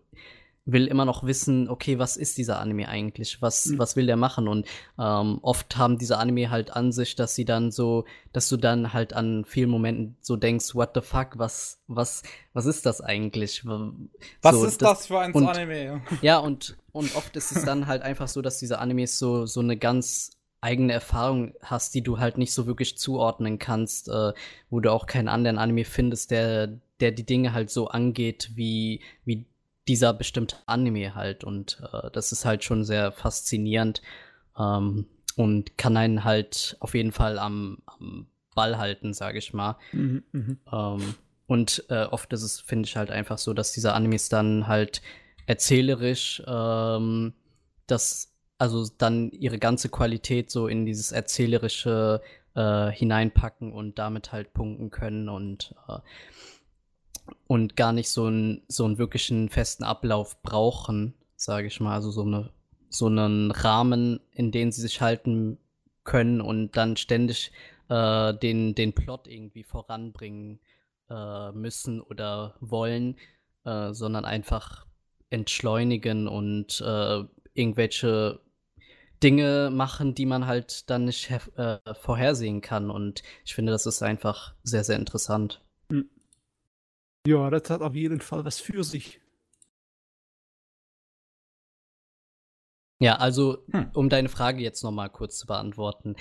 will 0.71 0.87
immer 0.87 1.05
noch 1.05 1.23
wissen, 1.23 1.69
okay, 1.69 1.99
was 1.99 2.17
ist 2.17 2.37
dieser 2.37 2.59
Anime 2.59 2.89
eigentlich? 2.89 3.41
Was, 3.41 3.67
mhm. 3.67 3.79
was 3.79 3.95
will 3.95 4.05
der 4.05 4.17
machen? 4.17 4.47
Und 4.47 4.67
ähm, 4.99 5.39
oft 5.41 5.77
haben 5.77 5.97
diese 5.97 6.17
Anime 6.17 6.49
halt 6.49 6.71
an 6.71 6.91
sich, 6.91 7.15
dass 7.15 7.35
sie 7.35 7.45
dann 7.45 7.71
so, 7.71 8.05
dass 8.33 8.49
du 8.49 8.57
dann 8.57 8.93
halt 8.93 9.13
an 9.13 9.45
vielen 9.45 9.69
Momenten 9.69 10.17
so 10.21 10.35
denkst, 10.35 10.75
what 10.75 10.91
the 10.95 11.01
fuck, 11.01 11.37
was, 11.37 11.79
was, 11.87 12.23
was 12.53 12.65
ist 12.65 12.85
das 12.85 13.01
eigentlich? 13.01 13.65
Was 13.65 14.55
so, 14.55 14.65
ist 14.65 14.81
das, 14.81 14.99
das 14.99 15.07
für 15.07 15.19
ein 15.19 15.31
und, 15.33 15.47
Anime? 15.47 16.01
Ja, 16.21 16.39
und, 16.39 16.77
und 16.91 17.15
oft 17.15 17.35
ist 17.35 17.51
es 17.51 17.63
dann 17.63 17.87
halt 17.87 18.01
einfach 18.01 18.27
so, 18.27 18.41
dass 18.41 18.59
diese 18.59 18.79
Animes 18.79 19.19
so, 19.19 19.45
so 19.45 19.59
eine 19.61 19.77
ganz 19.77 20.31
eigene 20.61 20.93
Erfahrung 20.93 21.53
hast, 21.61 21.95
die 21.95 22.01
du 22.01 22.19
halt 22.19 22.37
nicht 22.37 22.53
so 22.53 22.67
wirklich 22.67 22.97
zuordnen 22.97 23.59
kannst, 23.59 24.09
äh, 24.09 24.33
wo 24.69 24.79
du 24.79 24.91
auch 24.91 25.05
keinen 25.05 25.29
anderen 25.29 25.57
Anime 25.57 25.85
findest, 25.85 26.31
der, 26.31 26.79
der 26.99 27.11
die 27.11 27.25
Dinge 27.25 27.53
halt 27.53 27.69
so 27.69 27.87
angeht, 27.87 28.51
wie, 28.55 29.01
wie 29.23 29.45
dieser 29.89 30.13
bestimmte 30.13 30.55
Anime 30.67 31.15
halt. 31.15 31.43
Und 31.43 31.81
äh, 31.91 32.09
das 32.11 32.31
ist 32.31 32.45
halt 32.45 32.63
schon 32.63 32.85
sehr 32.85 33.11
faszinierend 33.11 34.01
ähm, 34.57 35.07
und 35.35 35.77
kann 35.77 35.97
einen 35.97 36.23
halt 36.23 36.77
auf 36.79 36.93
jeden 36.93 37.11
Fall 37.11 37.39
am, 37.39 37.79
am 37.87 38.27
Ball 38.55 38.77
halten, 38.77 39.13
sage 39.13 39.39
ich 39.39 39.53
mal. 39.53 39.77
Mhm, 39.91 40.23
mh. 40.31 40.55
ähm, 40.71 41.15
und 41.47 41.83
äh, 41.89 42.03
oft 42.03 42.31
ist 42.31 42.43
es, 42.43 42.61
finde 42.61 42.87
ich, 42.87 42.95
halt 42.95 43.09
einfach 43.09 43.39
so, 43.39 43.53
dass 43.53 43.71
diese 43.71 43.93
Animes 43.93 44.29
dann 44.29 44.67
halt 44.67 45.01
erzählerisch 45.47 46.43
ähm, 46.45 47.33
das, 47.87 48.35
also 48.59 48.85
dann 48.99 49.31
ihre 49.31 49.57
ganze 49.57 49.89
Qualität 49.89 50.51
so 50.51 50.67
in 50.67 50.85
dieses 50.85 51.11
erzählerische 51.11 52.21
äh, 52.53 52.91
hineinpacken 52.91 53.73
und 53.73 53.97
damit 53.97 54.31
halt 54.31 54.53
punkten 54.53 54.91
können 54.91 55.27
und 55.27 55.73
äh, 55.87 55.97
und 57.47 57.75
gar 57.75 57.93
nicht 57.93 58.09
so, 58.09 58.27
ein, 58.27 58.61
so 58.67 58.85
einen 58.85 58.97
wirklichen 58.97 59.49
festen 59.49 59.83
Ablauf 59.83 60.41
brauchen, 60.41 61.13
sage 61.35 61.67
ich 61.67 61.79
mal. 61.79 61.95
Also 61.95 62.11
so, 62.11 62.23
eine, 62.23 62.49
so 62.89 63.07
einen 63.07 63.51
Rahmen, 63.51 64.19
in 64.31 64.51
den 64.51 64.71
sie 64.71 64.81
sich 64.81 65.01
halten 65.01 65.57
können 66.03 66.41
und 66.41 66.75
dann 66.77 66.97
ständig 66.97 67.51
äh, 67.89 68.33
den, 68.33 68.75
den 68.75 68.93
Plot 68.93 69.27
irgendwie 69.27 69.63
voranbringen 69.63 70.59
äh, 71.09 71.51
müssen 71.51 72.01
oder 72.01 72.55
wollen, 72.59 73.15
äh, 73.65 73.93
sondern 73.93 74.25
einfach 74.25 74.85
entschleunigen 75.29 76.27
und 76.27 76.81
äh, 76.81 77.23
irgendwelche 77.53 78.39
Dinge 79.21 79.69
machen, 79.71 80.15
die 80.15 80.25
man 80.25 80.47
halt 80.47 80.89
dann 80.89 81.05
nicht 81.05 81.29
äh, 81.57 81.77
vorhersehen 81.93 82.61
kann. 82.61 82.89
Und 82.89 83.21
ich 83.45 83.53
finde, 83.53 83.71
das 83.71 83.85
ist 83.85 84.01
einfach 84.01 84.53
sehr, 84.63 84.83
sehr 84.83 84.95
interessant. 84.95 85.61
Mhm. 85.89 86.09
Ja, 87.27 87.49
das 87.49 87.69
hat 87.69 87.81
auf 87.81 87.95
jeden 87.95 88.21
Fall 88.21 88.45
was 88.45 88.59
für 88.59 88.83
sich. 88.83 89.19
Ja, 93.01 93.15
also 93.15 93.63
hm. 93.71 93.91
um 93.93 94.09
deine 94.09 94.29
Frage 94.29 94.61
jetzt 94.61 94.83
noch 94.83 94.91
mal 94.91 95.09
kurz 95.09 95.37
zu 95.37 95.47
beantworten, 95.47 96.15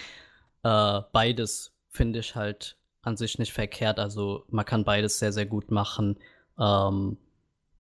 äh, 0.63 1.01
beides 1.13 1.73
finde 1.89 2.21
ich 2.21 2.35
halt 2.37 2.77
an 3.03 3.17
sich 3.17 3.39
nicht 3.39 3.53
verkehrt. 3.53 3.99
Also 3.99 4.45
man 4.49 4.65
kann 4.65 4.85
beides 4.85 5.19
sehr, 5.19 5.33
sehr 5.33 5.47
gut 5.47 5.71
machen. 5.71 6.19
Ähm, 6.59 7.19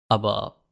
aber 0.08 0.64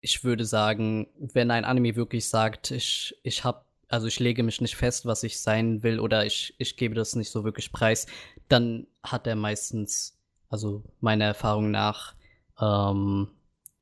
ich 0.00 0.24
würde 0.24 0.44
sagen, 0.44 1.08
wenn 1.18 1.50
ein 1.50 1.64
Anime 1.64 1.96
wirklich 1.96 2.28
sagt, 2.28 2.70
ich, 2.70 3.18
ich 3.24 3.44
habe, 3.44 3.64
also 3.88 4.06
ich 4.06 4.20
lege 4.20 4.42
mich 4.42 4.60
nicht 4.60 4.76
fest, 4.76 5.06
was 5.06 5.22
ich 5.24 5.40
sein 5.40 5.82
will 5.82 5.98
oder 6.00 6.26
ich, 6.26 6.54
ich 6.58 6.76
gebe 6.76 6.94
das 6.94 7.16
nicht 7.16 7.30
so 7.30 7.44
wirklich 7.44 7.72
preis, 7.72 8.06
dann 8.48 8.86
hat 9.02 9.26
er 9.26 9.36
meistens 9.36 10.17
also 10.48 10.84
meiner 11.00 11.26
Erfahrung 11.26 11.70
nach, 11.70 12.14
ähm, 12.60 13.28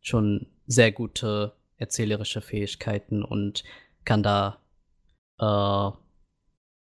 schon 0.00 0.46
sehr 0.66 0.92
gute 0.92 1.54
erzählerische 1.76 2.40
Fähigkeiten 2.40 3.22
und 3.22 3.64
kann 4.04 4.22
da 4.22 4.60
äh, 5.38 5.90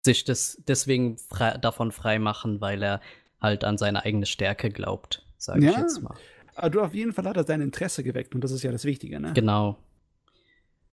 sich 0.03 0.25
das 0.25 0.63
deswegen 0.67 1.19
frei, 1.19 1.59
davon 1.59 1.93
frei 1.93 2.19
machen, 2.19 2.61
weil 2.61 2.83
er 2.83 3.01
halt 3.41 3.65
an 3.65 3.79
seine 3.79 4.05
eigene 4.05 4.27
Stärke 4.27 4.71
glaubt, 4.71 5.27
sage 5.39 5.65
ja, 5.65 5.71
ich 5.73 5.79
jetzt 5.79 6.03
mal. 6.03 6.17
Aber 6.55 6.71
du 6.71 6.81
auf 6.81 6.95
jeden 6.95 7.13
Fall 7.13 7.27
hat 7.27 7.37
er 7.37 7.45
sein 7.45 7.61
Interesse 7.61 8.03
geweckt 8.03 8.35
und 8.35 8.43
das 8.43 8.51
ist 8.51 8.63
ja 8.63 8.73
das 8.73 8.85
Wichtige, 8.85 9.21
ne? 9.21 9.33
Genau. 9.35 9.79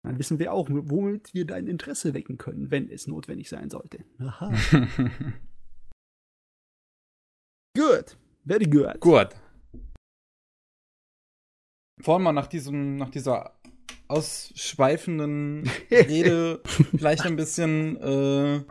Dann 0.03 0.19
wissen 0.19 0.39
wir 0.39 0.53
auch, 0.53 0.69
womit 0.71 1.35
wir 1.35 1.47
dein 1.47 1.67
Interesse 1.67 2.15
wecken 2.15 2.39
können, 2.39 2.71
wenn 2.71 2.89
es 2.89 3.09
notwendig 3.09 3.49
sein 3.49 3.71
sollte. 3.71 4.05
Aha. 4.21 4.53
Gut. 7.77 8.17
Very 8.47 8.67
good. 8.67 9.01
Gut. 9.01 9.29
Wollen 12.03 12.23
wir 12.23 12.33
nach 12.33 12.47
diesem, 12.47 12.97
nach 12.97 13.11
dieser 13.11 13.59
ausschweifenden 14.07 15.69
Rede 15.91 16.61
vielleicht 16.97 17.23
ein 17.23 17.35
bisschen, 17.35 17.97
äh, 17.97 18.63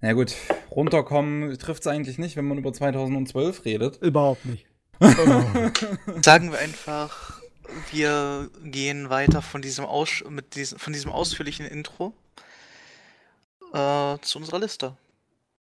na 0.00 0.12
gut, 0.12 0.36
runterkommen 0.70 1.58
trifft 1.58 1.80
es 1.80 1.86
eigentlich 1.88 2.18
nicht, 2.18 2.36
wenn 2.36 2.46
man 2.46 2.58
über 2.58 2.72
2012 2.72 3.64
redet. 3.64 3.96
Überhaupt 4.02 4.44
nicht. 4.44 4.66
Sagen 6.22 6.52
wir 6.52 6.58
einfach, 6.58 7.42
wir 7.90 8.50
gehen 8.62 9.10
weiter 9.10 9.42
von 9.42 9.62
diesem, 9.62 9.84
Aus 9.84 10.22
mit 10.28 10.54
diesem, 10.54 10.78
von 10.78 10.92
diesem 10.92 11.10
ausführlichen 11.10 11.66
Intro 11.66 12.14
äh, 13.72 14.16
zu 14.20 14.38
unserer 14.38 14.60
Liste. 14.60 14.96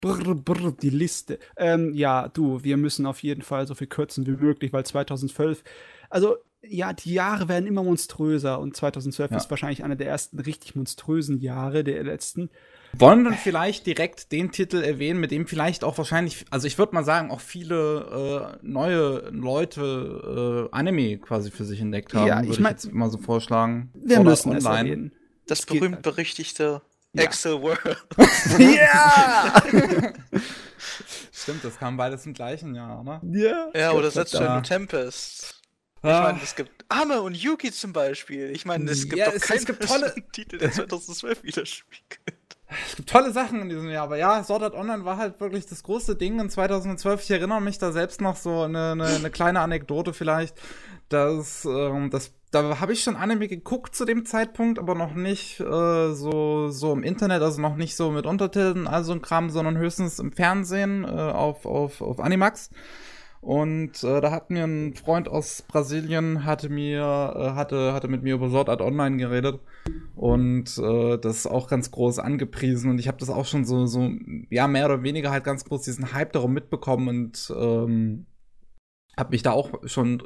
Brr, 0.01 0.35
brr, 0.35 0.73
die 0.73 0.91
Liste. 0.91 1.39
Ähm, 1.57 1.93
ja, 1.95 2.29
du, 2.29 2.63
wir 2.63 2.77
müssen 2.77 3.07
auf 3.07 3.23
jeden 3.23 3.43
Fall 3.43 3.67
so 3.67 3.75
viel 3.75 3.87
kürzen 3.87 4.27
wie 4.27 4.33
möglich, 4.33 4.73
weil 4.73 4.85
2012, 4.85 5.65
also 6.11 6.37
ja, 6.69 6.93
die 6.93 7.13
Jahre 7.13 7.49
werden 7.49 7.67
immer 7.67 7.83
monströser 7.83 8.59
und 8.59 8.77
2012 8.77 9.31
ja. 9.31 9.37
ist 9.37 9.51
wahrscheinlich 9.51 9.85
einer 9.85 9.97
der 9.97 10.09
ersten 10.09 10.39
richtig 10.41 10.75
monströsen 10.75 11.41
Jahre 11.41 11.85
der 11.85 12.03
letzten. 12.05 12.51
Wollen 12.93 13.25
wir 13.25 13.33
vielleicht 13.33 13.87
direkt 13.87 14.33
den 14.33 14.53
Titel 14.53 14.79
erwähnen, 14.79 15.21
mit 15.21 15.31
dem 15.31 15.47
vielleicht 15.47 15.85
auch 15.85 15.99
wahrscheinlich, 15.99 16.47
also 16.51 16.67
ich 16.67 16.79
würde 16.79 16.95
mal 16.95 17.05
sagen, 17.05 17.31
auch 17.31 17.41
viele 17.41 18.57
äh, 18.63 18.67
neue 18.67 19.29
Leute 19.31 20.69
äh, 20.73 20.77
Anime 20.77 21.19
quasi 21.19 21.51
für 21.51 21.65
sich 21.65 21.81
entdeckt 21.81 22.15
haben. 22.15 22.27
Ja, 22.27 22.43
ich 22.43 22.59
meine, 22.59 22.77
mal 22.93 23.11
so 23.11 23.19
vorschlagen. 23.19 23.91
Wir 23.95 24.21
müssen 24.21 24.51
online. 24.51 24.59
es 24.59 24.65
erwähnen. 24.67 25.13
Das 25.47 25.67
berühmt-berüchtigte 25.67 26.83
ja. 27.17 27.25
Excel 27.25 27.61
World. 27.61 28.07
ja! 28.59 29.63
Stimmt, 31.33 31.65
das 31.65 31.79
kam 31.79 31.97
beides 31.97 32.27
im 32.27 32.35
gleichen 32.35 32.75
Jahr, 32.75 33.05
ne? 33.05 33.21
Ja. 33.33 33.69
Ja, 33.75 33.93
oder 33.93 34.11
du 34.11 34.41
nur 34.41 34.63
Tempest. 34.63 35.61
Ich 36.03 36.11
ah. 36.11 36.23
meine, 36.23 36.43
es 36.43 36.55
gibt 36.55 36.85
Ame 36.89 37.21
und 37.21 37.37
Yuki 37.37 37.73
zum 37.73 37.93
Beispiel. 37.93 38.51
Ich 38.51 38.65
meine, 38.65 38.91
es 38.91 39.05
gibt 39.05 39.17
ja, 39.17 39.27
doch 39.27 39.35
es, 39.35 39.43
keinen 39.43 39.59
es 39.59 39.67
gibt 39.67 39.87
tolle 39.87 40.15
Titel, 40.33 40.59
der 40.59 40.71
2012 40.71 41.43
widerspiegelt. 41.43 42.57
Es 42.89 42.97
gibt 42.97 43.09
tolle 43.09 43.33
Sachen 43.33 43.63
in 43.63 43.69
diesem 43.69 43.89
Jahr, 43.89 44.05
aber 44.05 44.17
ja, 44.17 44.43
Sword 44.43 44.63
Art 44.63 44.75
Online 44.75 45.05
war 45.05 45.17
halt 45.17 45.41
wirklich 45.41 45.67
das 45.67 45.83
große 45.83 46.17
Ding 46.17 46.39
in 46.41 46.51
2012. 46.51 47.23
Ich 47.23 47.31
erinnere 47.31 47.61
mich 47.61 47.79
da 47.79 47.93
selbst 47.93 48.21
noch 48.21 48.37
so 48.37 48.63
eine, 48.63 48.93
eine, 48.93 49.07
eine 49.07 49.31
kleine 49.31 49.61
Anekdote 49.61 50.13
vielleicht, 50.13 50.57
dass 51.09 51.65
ähm, 51.65 52.11
das 52.11 52.33
da 52.63 52.81
habe 52.81 52.93
ich 52.93 53.03
schon 53.03 53.17
Anime 53.17 53.49
geguckt 53.49 53.95
zu 53.95 54.05
dem 54.05 54.25
Zeitpunkt, 54.25 54.79
aber 54.79 54.95
noch 54.95 55.15
nicht 55.15 55.61
äh, 55.61 56.13
so, 56.15 56.71
so 56.71 56.93
im 56.93 57.03
Internet, 57.03 57.43
also 57.43 57.61
noch 57.61 57.77
nicht 57.77 57.97
so 57.97 58.11
mit 58.11 58.27
Untertiteln, 58.27 58.87
also 58.87 59.13
ein 59.13 59.23
Kram, 59.23 59.51
sondern 59.51 59.77
höchstens 59.77 60.19
im 60.19 60.33
Fernsehen 60.33 61.05
äh, 61.05 61.09
auf, 61.09 61.67
auf, 61.67 62.01
auf 62.01 62.21
Animax. 62.21 62.71
Und 63.43 64.03
äh, 64.03 64.21
da 64.21 64.33
hat 64.33 64.51
mir 64.51 64.65
ein 64.65 64.95
Freund 64.95 65.29
aus 65.29 65.63
Brasilien 65.63 66.45
hatte 66.45 66.69
mir 66.69 67.01
äh, 67.37 67.51
hatte 67.51 67.93
hatte 67.93 68.09
mit 68.09 68.25
mir 68.25 68.35
über 68.35 68.49
Sword 68.49 68.69
Art 68.69 68.81
Online 68.81 69.19
geredet. 69.19 69.61
Und 70.17 70.77
äh, 70.79 71.17
das 71.19 71.47
auch 71.47 71.69
ganz 71.69 71.93
groß 71.93 72.19
angepriesen. 72.19 72.91
Und 72.91 72.99
ich 72.99 73.07
habe 73.07 73.19
das 73.19 73.31
auch 73.31 73.45
schon 73.45 73.65
so 73.65 73.87
so 73.87 74.11
ja 74.51 74.67
mehr 74.67 74.87
oder 74.87 75.05
weniger 75.05 75.31
halt 75.31 75.45
ganz 75.45 75.65
groß 75.65 75.83
diesen 75.83 76.13
Hype 76.13 76.33
darum 76.33 76.55
mitbekommen. 76.55 77.07
Und 77.07 77.55
ähm, 77.57 78.27
habe 79.19 79.31
mich 79.31 79.43
da 79.43 79.53
auch 79.53 79.71
schon 79.87 80.19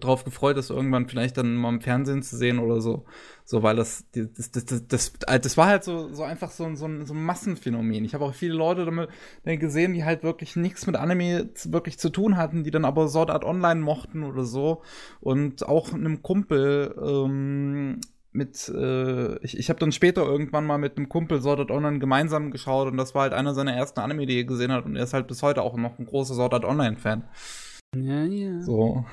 drauf 0.00 0.24
gefreut, 0.24 0.56
das 0.56 0.70
irgendwann 0.70 1.06
vielleicht 1.06 1.36
dann 1.36 1.54
mal 1.54 1.68
im 1.68 1.80
Fernsehen 1.82 2.22
zu 2.22 2.36
sehen 2.36 2.58
oder 2.58 2.80
so. 2.80 3.04
So, 3.44 3.62
weil 3.62 3.76
das, 3.76 4.06
das, 4.12 4.50
das, 4.50 4.64
das, 4.64 4.88
das, 4.88 5.12
das 5.18 5.56
war 5.56 5.66
halt 5.66 5.84
so, 5.84 6.12
so 6.14 6.22
einfach 6.22 6.50
so, 6.50 6.74
so, 6.74 6.86
ein, 6.86 7.04
so 7.04 7.12
ein 7.12 7.22
Massenphänomen. 7.22 8.04
Ich 8.04 8.14
habe 8.14 8.24
auch 8.24 8.34
viele 8.34 8.54
Leute 8.54 8.86
damit 8.86 9.10
gesehen, 9.44 9.92
die 9.92 10.04
halt 10.04 10.22
wirklich 10.22 10.56
nichts 10.56 10.86
mit 10.86 10.96
Anime 10.96 11.50
wirklich 11.64 11.98
zu 11.98 12.08
tun 12.08 12.38
hatten, 12.38 12.64
die 12.64 12.70
dann 12.70 12.86
aber 12.86 13.08
Sword 13.08 13.30
Art 13.30 13.44
Online 13.44 13.80
mochten 13.80 14.22
oder 14.22 14.44
so. 14.44 14.82
Und 15.20 15.66
auch 15.68 15.92
einem 15.92 16.22
Kumpel, 16.22 16.94
ähm, 17.02 18.00
mit, 18.32 18.68
äh, 18.68 19.38
ich, 19.40 19.58
ich 19.58 19.68
habe 19.68 19.80
dann 19.80 19.92
später 19.92 20.22
irgendwann 20.22 20.64
mal 20.64 20.78
mit 20.78 20.96
einem 20.96 21.08
Kumpel 21.08 21.42
Sword 21.42 21.60
Art 21.60 21.70
Online 21.70 21.98
gemeinsam 21.98 22.50
geschaut 22.50 22.88
und 22.88 22.96
das 22.96 23.14
war 23.14 23.22
halt 23.22 23.32
einer 23.32 23.54
seiner 23.54 23.74
ersten 23.74 24.00
Anime, 24.00 24.26
die 24.26 24.38
er 24.38 24.44
gesehen 24.44 24.72
hat 24.72 24.84
und 24.84 24.96
er 24.96 25.04
ist 25.04 25.14
halt 25.14 25.26
bis 25.26 25.42
heute 25.42 25.62
auch 25.62 25.76
noch 25.76 25.98
ein 25.98 26.06
großer 26.06 26.34
Sword 26.34 26.54
Art 26.54 26.64
Online-Fan. 26.64 27.24
Ja, 27.96 28.24
ja. 28.24 28.60
So. 28.62 29.04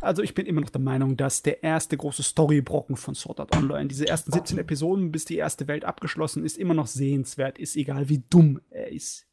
Also 0.00 0.22
ich 0.22 0.34
bin 0.34 0.46
immer 0.46 0.60
noch 0.60 0.70
der 0.70 0.80
Meinung, 0.80 1.16
dass 1.16 1.42
der 1.42 1.62
erste 1.62 1.96
große 1.96 2.22
Storybrocken 2.22 2.96
von 2.96 3.14
Sword 3.14 3.40
Art 3.40 3.56
Online, 3.56 3.88
diese 3.88 4.06
ersten 4.06 4.32
17 4.32 4.58
Episoden, 4.58 5.12
bis 5.12 5.24
die 5.24 5.36
erste 5.36 5.68
Welt 5.68 5.84
abgeschlossen 5.84 6.44
ist, 6.44 6.58
immer 6.58 6.74
noch 6.74 6.86
sehenswert 6.86 7.58
ist, 7.58 7.76
egal 7.76 8.08
wie 8.08 8.22
dumm 8.28 8.60
er 8.70 8.90
ist. 8.90 9.26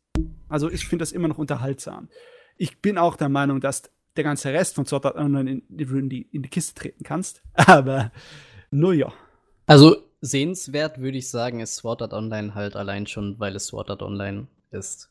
Also 0.47 0.69
ich 0.71 0.87
finde 0.87 1.03
das 1.03 1.11
immer 1.11 1.27
noch 1.27 1.37
unterhaltsam. 1.37 2.09
Ich 2.57 2.81
bin 2.81 2.97
auch 2.97 3.15
der 3.15 3.29
Meinung, 3.29 3.59
dass 3.59 3.83
der 4.15 4.23
ganze 4.23 4.53
Rest 4.53 4.75
von 4.75 4.85
Sword 4.85 5.05
Art 5.05 5.15
Online 5.15 5.51
in, 5.51 5.63
in, 5.77 6.09
die, 6.09 6.21
in 6.31 6.41
die 6.41 6.49
Kiste 6.49 6.73
treten 6.73 7.03
kannst, 7.03 7.41
aber 7.53 8.11
nur 8.71 8.93
ja. 8.93 9.11
Also 9.65 9.97
sehenswert 10.21 10.99
würde 10.99 11.17
ich 11.17 11.29
sagen, 11.29 11.59
ist 11.59 11.75
Sword 11.75 12.01
Art 12.01 12.13
Online 12.13 12.55
halt 12.55 12.75
allein 12.75 13.07
schon, 13.07 13.39
weil 13.39 13.55
es 13.55 13.67
Sword 13.67 13.89
Art 13.89 14.01
Online 14.01 14.47
ist. 14.71 15.09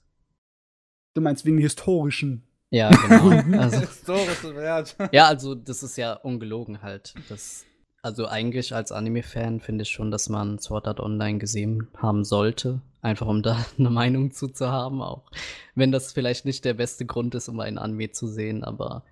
Du 1.14 1.20
meinst 1.20 1.44
wegen 1.44 1.58
historischen 1.58 2.45
ja, 2.70 2.90
genau. 3.08 3.58
Also, 3.58 3.80
Historische 3.80 4.54
Wert. 4.54 4.96
ja, 5.12 5.26
also 5.26 5.54
das 5.54 5.82
ist 5.82 5.96
ja 5.96 6.14
ungelogen 6.14 6.82
halt. 6.82 7.14
Das, 7.28 7.64
also 8.02 8.26
eigentlich 8.26 8.74
als 8.74 8.92
Anime-Fan 8.92 9.60
finde 9.60 9.82
ich 9.82 9.90
schon, 9.90 10.10
dass 10.10 10.28
man 10.28 10.58
Sword 10.58 10.86
Art 10.86 11.00
Online 11.00 11.38
gesehen 11.38 11.88
haben 11.96 12.24
sollte. 12.24 12.80
Einfach 13.02 13.26
um 13.26 13.42
da 13.42 13.64
eine 13.78 13.90
Meinung 13.90 14.32
zu, 14.32 14.48
zu 14.48 14.70
haben, 14.70 15.00
auch 15.02 15.30
wenn 15.74 15.92
das 15.92 16.12
vielleicht 16.12 16.44
nicht 16.44 16.64
der 16.64 16.74
beste 16.74 17.06
Grund 17.06 17.34
ist, 17.34 17.48
um 17.48 17.60
ein 17.60 17.78
Anime 17.78 18.10
zu 18.10 18.26
sehen, 18.26 18.64
aber. 18.64 19.04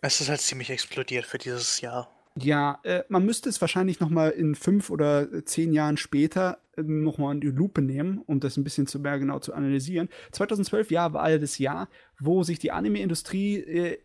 Es 0.00 0.20
ist 0.20 0.28
halt 0.28 0.40
ziemlich 0.40 0.70
explodiert 0.70 1.26
für 1.26 1.38
dieses 1.38 1.80
Jahr. 1.80 2.15
Ja, 2.38 2.80
äh, 2.82 3.02
man 3.08 3.24
müsste 3.24 3.48
es 3.48 3.60
wahrscheinlich 3.60 4.00
noch 4.00 4.10
mal 4.10 4.28
in 4.28 4.54
fünf 4.54 4.90
oder 4.90 5.44
zehn 5.46 5.72
Jahren 5.72 5.96
später 5.96 6.58
äh, 6.76 6.82
noch 6.82 7.16
mal 7.16 7.32
in 7.32 7.40
die 7.40 7.48
Lupe 7.48 7.80
nehmen, 7.80 8.18
um 8.26 8.40
das 8.40 8.58
ein 8.58 8.64
bisschen 8.64 8.86
zu 8.86 9.00
mehr 9.00 9.18
genau 9.18 9.38
zu 9.38 9.54
analysieren. 9.54 10.10
2012 10.32 10.90
ja, 10.90 11.12
war 11.14 11.38
das 11.38 11.58
Jahr, 11.58 11.88
wo 12.20 12.42
sich 12.42 12.58
die 12.58 12.72
Anime-Industrie 12.72 13.56
äh, 13.56 13.98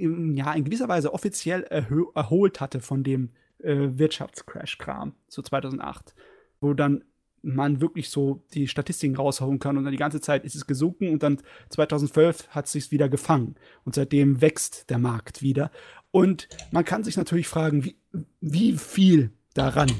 ja 0.00 0.54
in 0.54 0.64
gewisser 0.64 0.88
Weise 0.88 1.12
offiziell 1.12 1.64
erholt 1.64 2.60
hatte 2.60 2.80
von 2.80 3.04
dem 3.04 3.30
äh, 3.58 3.88
Wirtschaftscrash-Kram 3.98 5.12
zu 5.28 5.42
2008, 5.42 6.14
wo 6.60 6.72
dann 6.72 7.04
man 7.42 7.80
wirklich 7.80 8.10
so 8.10 8.42
die 8.52 8.68
Statistiken 8.68 9.16
raushauen 9.16 9.58
kann 9.58 9.76
und 9.76 9.84
dann 9.84 9.92
die 9.92 9.98
ganze 9.98 10.20
Zeit 10.20 10.44
ist 10.44 10.54
es 10.54 10.66
gesunken 10.66 11.10
und 11.10 11.22
dann 11.22 11.38
2012 11.70 12.48
hat 12.48 12.66
es 12.66 12.72
sich 12.72 12.90
wieder 12.90 13.08
gefangen 13.08 13.54
und 13.84 13.94
seitdem 13.94 14.40
wächst 14.40 14.90
der 14.90 14.98
Markt 14.98 15.42
wieder 15.42 15.70
und 16.10 16.48
man 16.70 16.84
kann 16.84 17.04
sich 17.04 17.16
natürlich 17.16 17.48
fragen, 17.48 17.84
wie, 17.84 17.96
wie 18.40 18.72
viel 18.76 19.32
daran 19.54 19.90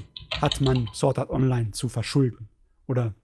hat 0.40 0.60
man 0.60 0.88
Sword 0.94 1.18
Art 1.18 1.30
Online 1.30 1.72
zu 1.72 1.88
verschulden? 1.88 2.48
Oder 2.86 3.14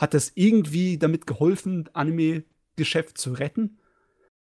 hat 0.00 0.14
das 0.14 0.32
irgendwie 0.34 0.98
damit 0.98 1.26
geholfen, 1.26 1.88
Anime-Geschäft 1.92 3.18
zu 3.18 3.32
retten? 3.32 3.78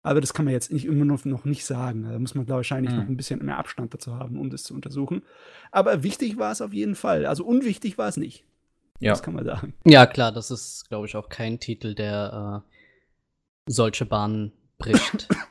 Aber 0.04 0.20
das 0.20 0.34
kann 0.34 0.46
man 0.46 0.54
jetzt 0.54 0.72
nicht 0.72 0.86
immer 0.86 1.06
noch, 1.06 1.26
noch 1.26 1.46
nicht 1.46 1.66
sagen. 1.66 2.04
Da 2.04 2.18
muss 2.18 2.34
man 2.34 2.48
wahrscheinlich 2.48 2.92
mhm. 2.92 3.00
noch 3.00 3.08
ein 3.08 3.18
bisschen 3.18 3.46
mehr 3.46 3.58
Abstand 3.58 3.94
dazu 3.94 4.16
haben, 4.16 4.40
um 4.40 4.50
das 4.50 4.64
zu 4.64 4.74
untersuchen. 4.74 5.22
Aber 5.72 6.04
wichtig 6.04 6.38
war 6.38 6.52
es 6.52 6.62
auf 6.62 6.74
jeden 6.74 6.96
Fall. 6.96 7.26
Also 7.26 7.46
unwichtig 7.46 7.98
war 7.98 8.08
es 8.08 8.18
nicht. 8.18 8.44
Ja. 9.00 9.12
Das 9.12 9.22
kann 9.22 9.36
man 9.36 9.46
sagen. 9.46 9.74
Ja, 9.86 10.06
klar, 10.06 10.32
das 10.32 10.50
ist, 10.50 10.88
glaube 10.90 11.08
ich, 11.08 11.16
auch 11.16 11.30
kein 11.30 11.60
Titel, 11.60 11.94
der 11.94 12.64
äh, 12.66 13.72
solche 13.72 14.06
Bahnen 14.06 14.54
bricht. 14.78 15.28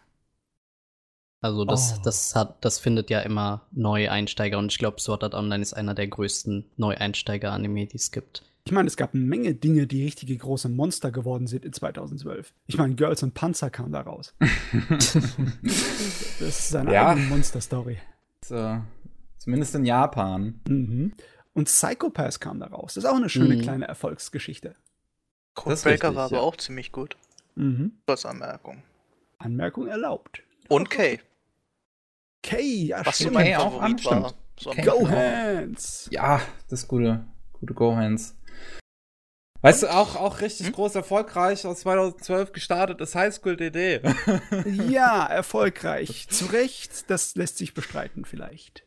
Also 1.42 1.64
das, 1.64 1.96
oh. 1.96 2.03
das 2.05 2.35
hat, 2.35 2.64
das 2.64 2.79
findet 2.79 3.09
ja 3.09 3.20
immer 3.20 3.66
Neueinsteiger 3.72 4.59
und 4.59 4.72
ich 4.72 4.79
glaube, 4.79 5.00
Sword 5.00 5.24
Art 5.24 5.35
Online 5.35 5.62
ist 5.62 5.72
einer 5.72 5.94
der 5.94 6.07
größten 6.09 6.66
Neueinsteiger-Anime, 6.76 7.87
die 7.87 7.96
es 7.96 8.11
gibt. 8.11 8.42
Ich 8.64 8.72
meine, 8.72 8.88
es 8.88 8.96
gab 8.96 9.14
eine 9.14 9.24
Menge 9.24 9.55
Dinge, 9.55 9.87
die 9.87 10.05
richtige 10.05 10.37
große 10.37 10.68
Monster 10.68 11.11
geworden 11.11 11.46
sind 11.46 11.64
in 11.64 11.72
2012. 11.72 12.53
Ich 12.66 12.76
meine, 12.76 12.94
Girls 12.94 13.22
und 13.22 13.33
Panzer 13.33 13.70
kam 13.70 13.90
da 13.90 14.03
raus. 14.03 14.35
das 14.90 15.16
ist 16.38 16.76
eine 16.76 16.92
ja. 16.92 17.09
eigene 17.09 17.26
Monster-Story. 17.26 17.98
So, 18.44 18.79
zumindest 19.38 19.74
in 19.74 19.87
Japan. 19.87 20.61
Mhm. 20.68 21.12
Und 21.55 21.64
Psychopath 21.64 22.40
kam 22.40 22.61
da 22.61 22.66
raus. 22.66 22.94
Das 22.94 23.05
ist 23.05 23.11
auch 23.11 23.16
eine 23.16 23.31
schöne 23.31 23.57
mhm. 23.57 23.62
kleine 23.62 23.88
Erfolgsgeschichte. 23.88 24.74
Codebreaker 25.55 26.14
war 26.14 26.26
aber 26.26 26.37
ja. 26.37 26.42
auch 26.42 26.57
ziemlich 26.57 26.92
gut. 26.92 27.16
Mhm. 27.55 27.92
Als 28.07 28.26
Anmerkung. 28.26 28.83
Anmerkung 29.38 29.88
erlaubt. 29.88 30.42
Und 30.68 30.90
Kay. 30.90 31.18
Kay, 32.42 32.87
ja, 32.87 33.05
Was 33.05 33.16
stimmt. 33.16 33.35
mein 33.35 33.46
Kay 33.46 33.57
auch 33.57 33.81
Favorit 33.81 34.07
an, 34.07 34.22
war. 34.22 34.35
So 34.59 34.70
Go 34.72 35.09
Hands! 35.09 36.09
Ja, 36.11 36.40
das 36.68 36.81
ist 36.81 36.88
gute, 36.88 37.24
gute 37.53 37.74
Go 37.74 37.96
Hands. 37.96 38.35
Weißt 39.62 39.83
du, 39.83 39.88
auch, 39.88 40.16
auch 40.16 40.40
richtig 40.40 40.68
hm? 40.68 40.72
groß 40.72 40.94
erfolgreich 40.94 41.66
aus 41.66 41.81
2012 41.81 42.53
gestartet 42.53 43.00
ist 43.00 43.14
Highschool 43.14 43.57
DD. 43.57 44.00
ja, 44.88 45.26
erfolgreich. 45.26 46.29
Zu 46.29 46.46
Recht, 46.46 47.11
das 47.11 47.35
lässt 47.35 47.59
sich 47.59 47.74
bestreiten 47.74 48.24
vielleicht. 48.24 48.85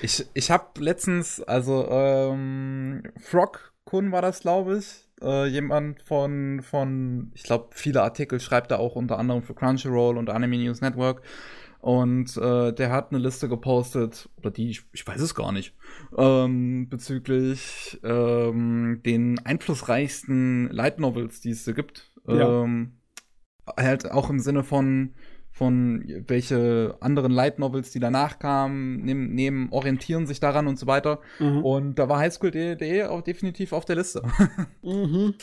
Ich, 0.00 0.24
ich 0.34 0.50
habe 0.52 0.80
letztens, 0.80 1.40
also 1.42 1.88
ähm, 1.90 3.02
Frog 3.20 3.72
Kun 3.84 4.12
war 4.12 4.22
das, 4.22 4.40
glaube 4.40 4.78
ich, 4.78 5.08
äh, 5.20 5.46
jemand 5.46 6.02
von, 6.02 6.62
von 6.62 7.32
ich 7.34 7.42
glaube, 7.42 7.70
viele 7.72 8.02
Artikel 8.02 8.38
schreibt 8.38 8.70
er 8.70 8.78
auch 8.78 8.94
unter 8.94 9.18
anderem 9.18 9.42
für 9.42 9.54
Crunchyroll 9.54 10.18
und 10.18 10.30
Anime 10.30 10.58
News 10.58 10.80
Network. 10.80 11.22
Und 11.82 12.36
äh, 12.36 12.72
der 12.72 12.92
hat 12.92 13.10
eine 13.10 13.18
Liste 13.18 13.48
gepostet, 13.48 14.30
oder 14.36 14.52
die, 14.52 14.70
ich, 14.70 14.84
ich 14.92 15.04
weiß 15.04 15.20
es 15.20 15.34
gar 15.34 15.50
nicht, 15.50 15.74
ähm, 16.16 16.88
bezüglich 16.88 17.98
ähm, 18.04 19.00
den 19.04 19.40
einflussreichsten 19.40 20.70
Light 20.70 21.00
Novels, 21.00 21.40
die 21.40 21.50
es 21.50 21.64
gibt. 21.64 22.12
Ja. 22.24 22.62
Ähm, 22.62 23.00
halt 23.76 24.08
auch 24.12 24.30
im 24.30 24.38
Sinne 24.38 24.62
von 24.62 25.14
von 25.50 26.04
welche 26.28 26.96
anderen 27.00 27.30
Light 27.30 27.58
Novels, 27.58 27.90
die 27.90 28.00
danach 28.00 28.38
kamen, 28.38 29.02
nehmen, 29.02 29.34
nehmen 29.34 29.68
orientieren 29.70 30.26
sich 30.26 30.40
daran 30.40 30.66
und 30.66 30.78
so 30.78 30.86
weiter. 30.86 31.20
Mhm. 31.40 31.64
Und 31.64 31.98
da 31.98 32.08
war 32.08 32.20
Highschool.de 32.20 33.04
auch 33.04 33.20
definitiv 33.22 33.72
auf 33.72 33.84
der 33.84 33.96
Liste. 33.96 34.22
mhm. 34.82 35.34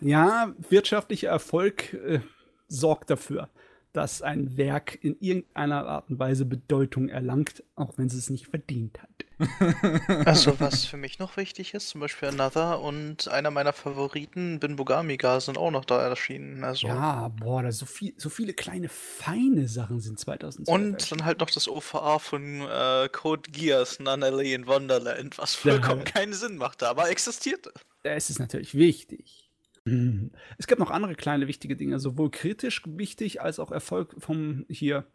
Ja, 0.00 0.54
wirtschaftlicher 0.68 1.30
Erfolg 1.30 1.94
äh, 1.94 2.20
sorgt 2.68 3.10
dafür, 3.10 3.48
dass 3.94 4.22
ein 4.22 4.56
Werk 4.56 4.98
in 5.02 5.16
irgendeiner 5.20 5.86
Art 5.86 6.10
und 6.10 6.18
Weise 6.18 6.44
Bedeutung 6.44 7.08
erlangt, 7.08 7.62
auch 7.76 7.96
wenn 7.96 8.08
es 8.08 8.14
es 8.14 8.28
nicht 8.28 8.48
verdient 8.48 9.00
hat. 9.00 9.08
Also 10.26 10.58
was 10.60 10.84
für 10.84 10.96
mich 10.96 11.18
noch 11.18 11.36
wichtig 11.36 11.74
ist, 11.74 11.88
zum 11.88 12.00
Beispiel 12.00 12.28
Another 12.28 12.80
und 12.80 13.28
einer 13.28 13.50
meiner 13.50 13.72
Favoriten, 13.72 14.58
Bin 14.60 14.76
Bogamiga, 14.76 15.40
sind 15.40 15.58
auch 15.58 15.70
noch 15.70 15.84
da 15.84 16.00
erschienen. 16.02 16.64
Also. 16.64 16.86
Ja, 16.86 17.28
boah, 17.28 17.62
da 17.62 17.72
so, 17.72 17.86
viel, 17.86 18.14
so 18.16 18.30
viele 18.30 18.52
kleine, 18.52 18.88
feine 18.88 19.68
Sachen 19.68 20.00
sind 20.00 20.18
2012. 20.18 20.68
Und 20.68 21.10
dann 21.10 21.24
halt 21.24 21.40
noch 21.40 21.50
das 21.50 21.68
OVA 21.68 22.18
von 22.18 22.62
äh, 22.62 23.08
Code 23.10 23.50
Geass, 23.50 23.98
Nunnally 24.00 24.54
in 24.54 24.66
Wonderland, 24.66 25.38
was 25.38 25.54
vollkommen 25.54 26.04
ja. 26.06 26.12
keinen 26.12 26.32
Sinn 26.32 26.56
machte, 26.56 26.88
aber 26.88 27.10
existierte. 27.10 27.72
Es 28.02 28.30
ist 28.30 28.38
natürlich 28.38 28.74
wichtig. 28.74 29.43
Mhm. 29.84 30.30
Es 30.58 30.66
gibt 30.66 30.80
noch 30.80 30.90
andere 30.90 31.14
kleine 31.14 31.46
wichtige 31.46 31.76
Dinge, 31.76 31.98
sowohl 31.98 32.30
kritisch 32.30 32.82
wichtig 32.86 33.40
als 33.42 33.58
auch 33.58 33.70
Erfolg 33.70 34.14
vom 34.18 34.64
hier 34.68 35.06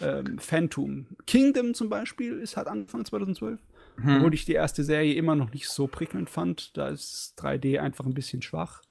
ähm, 0.00 0.38
Phantom. 0.38 1.06
Kingdom 1.26 1.74
zum 1.74 1.88
Beispiel 1.88 2.38
ist 2.38 2.56
halt 2.56 2.68
Anfang 2.68 3.04
2012. 3.04 3.60
Hm. 3.96 4.16
Obwohl 4.16 4.34
ich 4.34 4.44
die 4.44 4.54
erste 4.54 4.84
Serie 4.84 5.14
immer 5.14 5.34
noch 5.34 5.52
nicht 5.52 5.68
so 5.68 5.86
prickelnd 5.86 6.30
fand. 6.30 6.76
Da 6.76 6.88
ist 6.88 7.34
3D 7.38 7.78
einfach 7.78 8.06
ein 8.06 8.14
bisschen 8.14 8.42
schwach. 8.42 8.82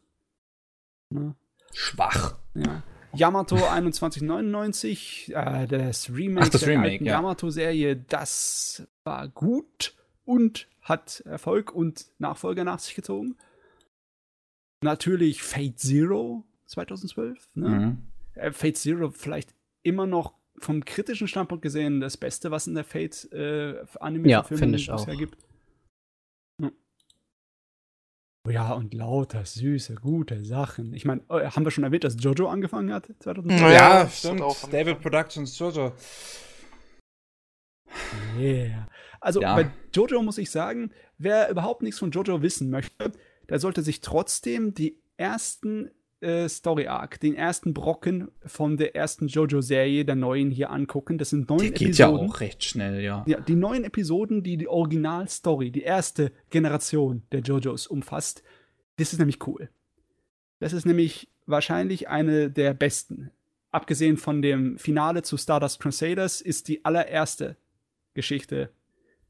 Ne? 1.09 1.35
Schwach. 1.73 2.37
Ja. 2.53 2.83
Yamato 3.13 3.57
2199, 3.91 5.33
äh, 5.35 5.67
das 5.67 6.09
Remake 6.09 6.45
Ach, 6.47 6.49
das 6.49 6.61
der 6.61 6.69
Remake, 6.69 6.91
alten 6.91 7.05
ja. 7.05 7.13
Yamato-Serie, 7.13 7.95
das 7.95 8.87
war 9.03 9.27
gut 9.27 9.95
und 10.23 10.67
hat 10.81 11.21
Erfolg 11.25 11.73
und 11.73 12.05
Nachfolger 12.19 12.63
nach 12.63 12.79
sich 12.79 12.95
gezogen. 12.95 13.35
Natürlich 14.83 15.43
Fate 15.43 15.79
Zero 15.79 16.43
2012. 16.65 17.49
Ne? 17.55 17.69
Mhm. 17.69 17.97
Äh, 18.35 18.51
Fate 18.51 18.77
Zero 18.77 19.11
vielleicht 19.11 19.53
immer 19.83 20.07
noch 20.07 20.33
vom 20.57 20.85
kritischen 20.85 21.27
Standpunkt 21.27 21.61
gesehen 21.61 22.01
das 22.01 22.17
Beste, 22.17 22.51
was 22.51 22.67
in 22.67 22.75
der 22.75 22.83
Fate-Anime-Verfilmung 22.83 24.73
äh, 24.73 24.77
ja, 24.77 24.95
bisher 24.95 25.15
gibt. 25.15 25.17
Ja. 25.17 25.17
2012 25.17 25.17
gibt. 25.17 25.37
Ja, 25.37 25.47
finde 25.47 25.47
ich 25.47 25.61
auch. 25.61 26.67
Ja. 26.67 26.67
2013 26.67 26.81
ja, 28.49 28.73
und 28.73 28.93
lauter 28.93 29.45
süße, 29.45 29.95
gute 29.95 30.43
Sachen. 30.43 30.93
Ich 30.95 31.05
meine, 31.05 31.21
äh, 31.29 31.51
haben 31.51 31.63
wir 31.63 31.71
schon 31.71 31.83
erwähnt, 31.83 32.03
dass 32.03 32.15
Jojo 32.19 32.47
angefangen 32.47 32.91
hat? 32.91 33.07
2012? 33.19 33.71
Ja, 33.71 34.09
stimmt. 34.09 34.41
auch 34.41 34.67
David 34.69 34.99
Productions 34.99 35.57
Jojo. 35.59 35.93
Yeah. 38.39 38.87
Also 39.19 39.41
Ja. 39.41 39.55
bei 39.55 39.69
Jojo 39.93 40.23
muss 40.23 40.39
ich 40.39 40.49
sagen, 40.49 40.91
wer 41.19 41.49
überhaupt 41.49 41.83
nichts 41.83 41.99
von 41.99 42.09
Jojo 42.09 42.41
wissen 42.41 42.71
möchte, 42.71 43.11
der 43.51 43.59
sollte 43.59 43.81
sich 43.81 43.99
trotzdem 43.99 44.73
die 44.73 44.97
ersten 45.17 45.91
äh, 46.21 46.47
Story 46.47 46.87
Arc, 46.87 47.19
den 47.19 47.35
ersten 47.35 47.73
Brocken 47.73 48.31
von 48.45 48.77
der 48.77 48.95
ersten 48.95 49.27
Jojo-Serie, 49.27 50.05
der 50.05 50.15
neuen 50.15 50.51
hier 50.51 50.69
angucken. 50.69 51.17
Das 51.17 51.31
sind 51.31 51.49
neun 51.49 51.59
Der 51.59 51.71
geht 51.71 51.97
ja 51.97 52.07
Episoden. 52.07 52.29
auch 52.29 52.39
recht 52.39 52.63
schnell, 52.63 53.01
ja. 53.01 53.25
Ja, 53.27 53.41
die 53.41 53.55
neuen 53.55 53.83
Episoden, 53.83 54.41
die 54.41 54.55
die 54.55 54.69
Original-Story, 54.69 55.69
die 55.69 55.81
erste 55.81 56.31
Generation 56.49 57.23
der 57.33 57.41
JoJos 57.41 57.87
umfasst, 57.87 58.41
das 58.95 59.11
ist 59.11 59.19
nämlich 59.19 59.45
cool. 59.45 59.69
Das 60.59 60.71
ist 60.71 60.85
nämlich 60.85 61.27
wahrscheinlich 61.45 62.07
eine 62.07 62.49
der 62.49 62.73
besten. 62.73 63.31
Abgesehen 63.71 64.15
von 64.15 64.41
dem 64.41 64.77
Finale 64.77 65.23
zu 65.23 65.35
Stardust 65.35 65.81
Crusaders 65.81 66.39
ist 66.39 66.69
die 66.69 66.85
allererste 66.85 67.57
Geschichte 68.13 68.71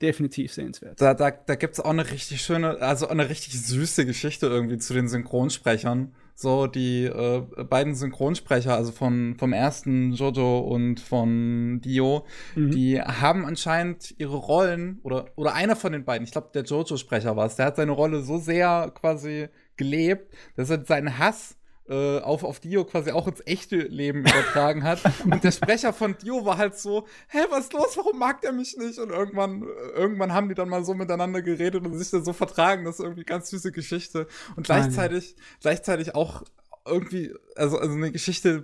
definitiv 0.01 0.53
sehenswert. 0.53 0.99
Da, 1.01 1.13
da, 1.13 1.31
da 1.31 1.55
gibt's 1.55 1.79
auch 1.79 1.89
eine 1.89 2.09
richtig 2.11 2.41
schöne, 2.41 2.81
also 2.81 3.07
eine 3.07 3.29
richtig 3.29 3.59
süße 3.61 4.05
Geschichte 4.05 4.47
irgendwie 4.47 4.77
zu 4.77 4.93
den 4.93 5.07
Synchronsprechern. 5.07 6.13
So, 6.33 6.65
die 6.65 7.03
äh, 7.05 7.43
beiden 7.69 7.93
Synchronsprecher, 7.93 8.75
also 8.75 8.91
von, 8.91 9.35
vom 9.37 9.53
ersten 9.53 10.13
Jojo 10.13 10.59
und 10.59 10.99
von 10.99 11.81
Dio, 11.81 12.25
Mhm. 12.55 12.71
die 12.71 12.99
haben 12.99 13.45
anscheinend 13.45 14.15
ihre 14.17 14.37
Rollen, 14.37 14.99
oder, 15.03 15.25
oder 15.35 15.53
einer 15.53 15.75
von 15.75 15.91
den 15.91 16.03
beiden, 16.03 16.25
ich 16.25 16.31
glaube, 16.31 16.49
der 16.53 16.63
Jojo-Sprecher 16.63 17.35
war 17.35 17.45
es, 17.45 17.57
der 17.57 17.67
hat 17.67 17.75
seine 17.75 17.91
Rolle 17.91 18.23
so 18.23 18.39
sehr 18.39 18.91
quasi 18.95 19.49
gelebt, 19.77 20.33
dass 20.55 20.71
er 20.71 20.83
seinen 20.83 21.19
Hass 21.19 21.57
äh, 21.91 22.19
auf, 22.19 22.45
auf 22.45 22.61
Dio 22.61 22.85
quasi 22.85 23.11
auch 23.11 23.27
ins 23.27 23.41
echte 23.45 23.75
Leben 23.75 24.19
übertragen 24.21 24.83
hat. 24.83 25.01
Und 25.25 25.43
der 25.43 25.51
Sprecher 25.51 25.91
von 25.91 26.17
Dio 26.17 26.45
war 26.45 26.57
halt 26.57 26.77
so, 26.77 27.05
hä, 27.27 27.39
was 27.49 27.65
ist 27.65 27.73
los? 27.73 27.97
Warum 27.97 28.17
mag 28.17 28.39
der 28.41 28.53
mich 28.53 28.77
nicht? 28.77 28.97
Und 28.97 29.09
irgendwann, 29.09 29.63
irgendwann 29.93 30.33
haben 30.33 30.47
die 30.47 30.55
dann 30.55 30.69
mal 30.69 30.85
so 30.85 30.93
miteinander 30.93 31.41
geredet 31.41 31.85
und 31.85 31.97
sich 31.97 32.09
dann 32.09 32.23
so 32.23 32.31
vertragen. 32.31 32.85
Das 32.85 32.95
ist 32.95 33.03
irgendwie 33.03 33.25
ganz 33.25 33.49
süße 33.49 33.73
Geschichte. 33.73 34.27
Und 34.55 34.67
ja. 34.69 34.77
gleichzeitig, 34.77 35.35
gleichzeitig 35.59 36.15
auch 36.15 36.43
irgendwie, 36.85 37.33
also, 37.55 37.77
also 37.77 37.93
eine 37.93 38.11
Geschichte, 38.11 38.63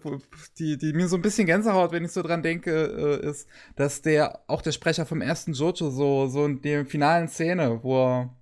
die, 0.57 0.77
die 0.77 0.93
mir 0.93 1.07
so 1.07 1.17
ein 1.17 1.21
bisschen 1.21 1.45
Gänsehaut, 1.45 1.91
wenn 1.91 2.05
ich 2.05 2.11
so 2.11 2.23
dran 2.23 2.41
denke, 2.41 3.21
äh, 3.23 3.29
ist, 3.29 3.47
dass 3.75 4.01
der, 4.01 4.39
auch 4.47 4.61
der 4.61 4.71
Sprecher 4.71 5.05
vom 5.05 5.21
ersten 5.21 5.53
Jojo 5.53 5.91
so, 5.91 6.27
so 6.27 6.45
in 6.45 6.61
der 6.61 6.85
finalen 6.85 7.27
Szene, 7.27 7.79
wo 7.83 8.05
er, 8.05 8.36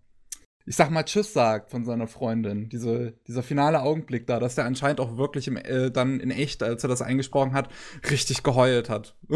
ich 0.65 0.75
sag 0.75 0.89
mal 0.89 1.03
Tschüss 1.03 1.31
sagt 1.33 1.69
von 1.69 1.85
seiner 1.85 2.07
Freundin, 2.07 2.69
diese, 2.69 3.13
dieser 3.27 3.43
finale 3.43 3.81
Augenblick 3.81 4.25
da, 4.27 4.39
dass 4.39 4.55
der 4.55 4.65
anscheinend 4.65 4.99
auch 4.99 5.15
wirklich 5.17 5.47
im, 5.47 5.57
äh, 5.57 5.91
dann 5.91 6.19
in 6.19 6.31
echt, 6.31 6.63
als 6.63 6.83
er 6.83 6.87
das 6.89 7.01
eingesprochen 7.03 7.53
hat, 7.53 7.69
richtig 8.09 8.43
geheult 8.43 8.89
hat. 8.89 9.15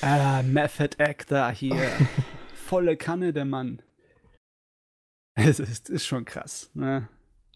Ah, 0.00 0.42
Method 0.42 0.96
Actor 0.98 1.50
hier. 1.50 1.76
Volle 2.54 2.96
Kanne, 2.96 3.32
der 3.34 3.44
Mann. 3.44 3.82
Es 5.34 5.60
ist, 5.60 5.90
ist 5.90 6.06
schon 6.06 6.24
krass, 6.24 6.70
ne? 6.74 7.08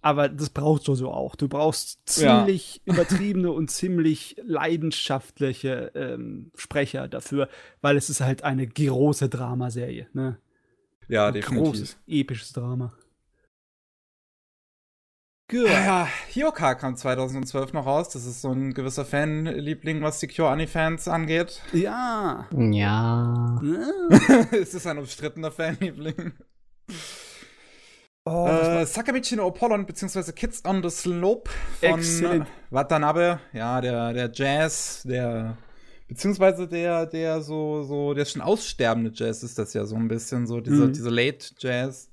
Aber 0.02 0.29
das 0.29 0.50
brauchst 0.50 0.87
du 0.87 0.94
so 0.94 1.11
auch. 1.11 1.35
Du 1.35 1.48
brauchst 1.48 1.98
Ja. 2.18 2.44
ziemlich 2.44 2.81
übertriebene 2.85 3.50
und 3.50 3.70
ziemlich 3.70 4.37
leidenschaftliche 4.44 5.90
ähm, 5.94 6.52
Sprecher 6.55 7.09
dafür, 7.09 7.48
weil 7.81 7.96
es 7.96 8.09
ist 8.11 8.20
halt 8.20 8.44
eine 8.44 8.66
große 8.68 9.29
Dramaserie, 9.29 10.07
ne? 10.12 10.38
ja, 11.09 11.29
Ein 11.29 11.40
großes, 11.40 11.96
episches 12.07 12.52
Drama. 12.52 12.92
Gut. 15.48 15.68
Ja, 15.68 16.09
Hyoka 16.32 16.74
kam 16.74 16.96
2012 16.96 17.72
noch 17.72 17.87
raus. 17.87 18.09
Das 18.09 18.24
ist 18.26 18.42
so 18.42 18.50
ein 18.50 18.74
gewisser 18.74 19.04
Fanliebling, 19.04 20.02
was 20.02 20.18
die 20.18 20.26
Kyo-Ani-Fans 20.26 21.06
angeht. 21.06 21.62
Ja. 21.72 22.46
Ja. 22.52 23.61
Es 24.50 24.74
ist 24.74 24.87
ein 24.88 24.98
umstrittener 24.98 25.52
Fanliebling. 25.52 26.32
Oh, 28.24 28.48
Äh, 28.48 28.85
Sakamichi 28.87 29.37
no 29.37 29.46
Apollon 29.46 29.87
beziehungsweise 29.87 30.32
Kids 30.32 30.64
on 30.64 30.82
the 30.82 30.90
Slope 30.90 31.48
von 31.80 31.90
Exzellent. 32.00 32.48
Watanabe, 32.70 33.38
ja, 33.52 33.80
der, 33.80 34.12
der 34.12 34.30
Jazz, 34.35 35.02
der 35.04 35.56
beziehungsweise 36.09 36.66
der, 36.66 37.06
der 37.06 37.40
so, 37.40 37.85
so, 37.85 38.14
der 38.14 38.24
schon 38.24 38.42
aussterbende 38.42 39.12
Jazz 39.14 39.44
ist 39.44 39.59
das 39.61 39.74
ja 39.74 39.85
so 39.85 39.94
ein 39.94 40.09
bisschen, 40.09 40.48
so 40.48 40.61
diese, 40.61 40.87
Mhm. 40.87 40.92
diese 40.92 41.11
Late 41.11 41.46
Jazz. 41.59 42.11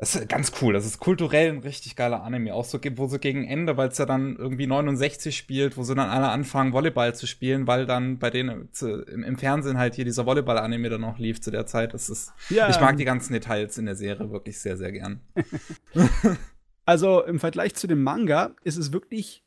Das 0.00 0.14
ist 0.14 0.28
ganz 0.30 0.50
cool, 0.62 0.72
das 0.72 0.86
ist 0.86 0.98
kulturell 0.98 1.50
ein 1.52 1.58
richtig 1.58 1.94
geiler 1.94 2.22
Anime, 2.22 2.54
auch 2.54 2.64
so, 2.64 2.78
wo 2.96 3.06
so 3.06 3.18
gegen 3.18 3.44
Ende, 3.46 3.76
weil 3.76 3.88
es 3.90 3.98
ja 3.98 4.06
dann 4.06 4.34
irgendwie 4.36 4.66
69 4.66 5.36
spielt, 5.36 5.76
wo 5.76 5.82
sie 5.82 5.94
dann 5.94 6.08
alle 6.08 6.30
anfangen, 6.30 6.72
Volleyball 6.72 7.14
zu 7.14 7.26
spielen, 7.26 7.66
weil 7.66 7.84
dann 7.84 8.18
bei 8.18 8.30
denen 8.30 8.72
zu, 8.72 9.02
im, 9.02 9.22
im 9.22 9.36
Fernsehen 9.36 9.76
halt 9.76 9.94
hier 9.96 10.06
dieser 10.06 10.24
Volleyball-Anime 10.24 10.88
dann 10.88 11.02
noch 11.02 11.18
lief 11.18 11.42
zu 11.42 11.50
der 11.50 11.66
Zeit. 11.66 11.92
Das 11.92 12.08
ist, 12.08 12.32
Ja. 12.48 12.70
ich 12.70 12.80
mag 12.80 12.96
die 12.96 13.04
ganzen 13.04 13.34
Details 13.34 13.76
in 13.76 13.84
der 13.84 13.94
Serie 13.94 14.30
wirklich 14.30 14.58
sehr, 14.58 14.78
sehr 14.78 14.90
gern. 14.90 15.20
Also 16.86 17.22
im 17.22 17.38
Vergleich 17.38 17.74
zu 17.76 17.86
dem 17.86 18.02
Manga 18.02 18.50
ist 18.64 18.76
es 18.76 18.92
wirklich 18.92 19.44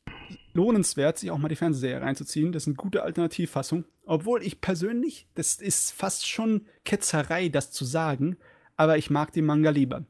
lohnenswert, 0.53 1.17
sich 1.17 1.29
auch 1.29 1.37
mal 1.39 1.49
die 1.49 1.57
Fernsehserie 1.57 2.01
reinzuziehen. 2.01 2.53
Das 2.53 2.63
ist 2.63 2.67
eine 2.67 2.75
gute 2.75 3.03
Alternativfassung. 3.03 3.83
Obwohl 4.05 4.41
ich 4.43 4.61
persönlich, 4.61 5.27
das 5.35 5.55
ist 5.55 5.91
fast 5.91 6.25
schon 6.29 6.67
Ketzerei, 6.85 7.49
das 7.49 7.71
zu 7.71 7.83
sagen, 7.83 8.37
aber 8.77 8.97
ich 8.97 9.09
mag 9.09 9.33
den 9.33 9.45
Manga 9.45 9.71
lieber. 9.71 10.05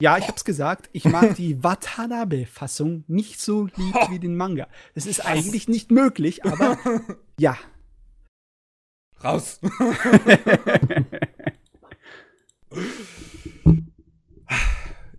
Ja, 0.00 0.16
ich 0.16 0.26
hab's 0.28 0.46
gesagt, 0.46 0.88
ich 0.92 1.04
mag 1.04 1.34
die 1.36 1.62
Watanabe-Fassung 1.62 3.04
nicht 3.06 3.38
so 3.38 3.66
lieb 3.76 3.94
wie 4.08 4.18
den 4.18 4.34
Manga. 4.34 4.66
Das 4.94 5.04
ist 5.04 5.24
eigentlich 5.24 5.68
nicht 5.68 5.90
möglich, 5.90 6.44
aber 6.44 6.78
ja. 7.38 7.58
Raus! 9.22 9.60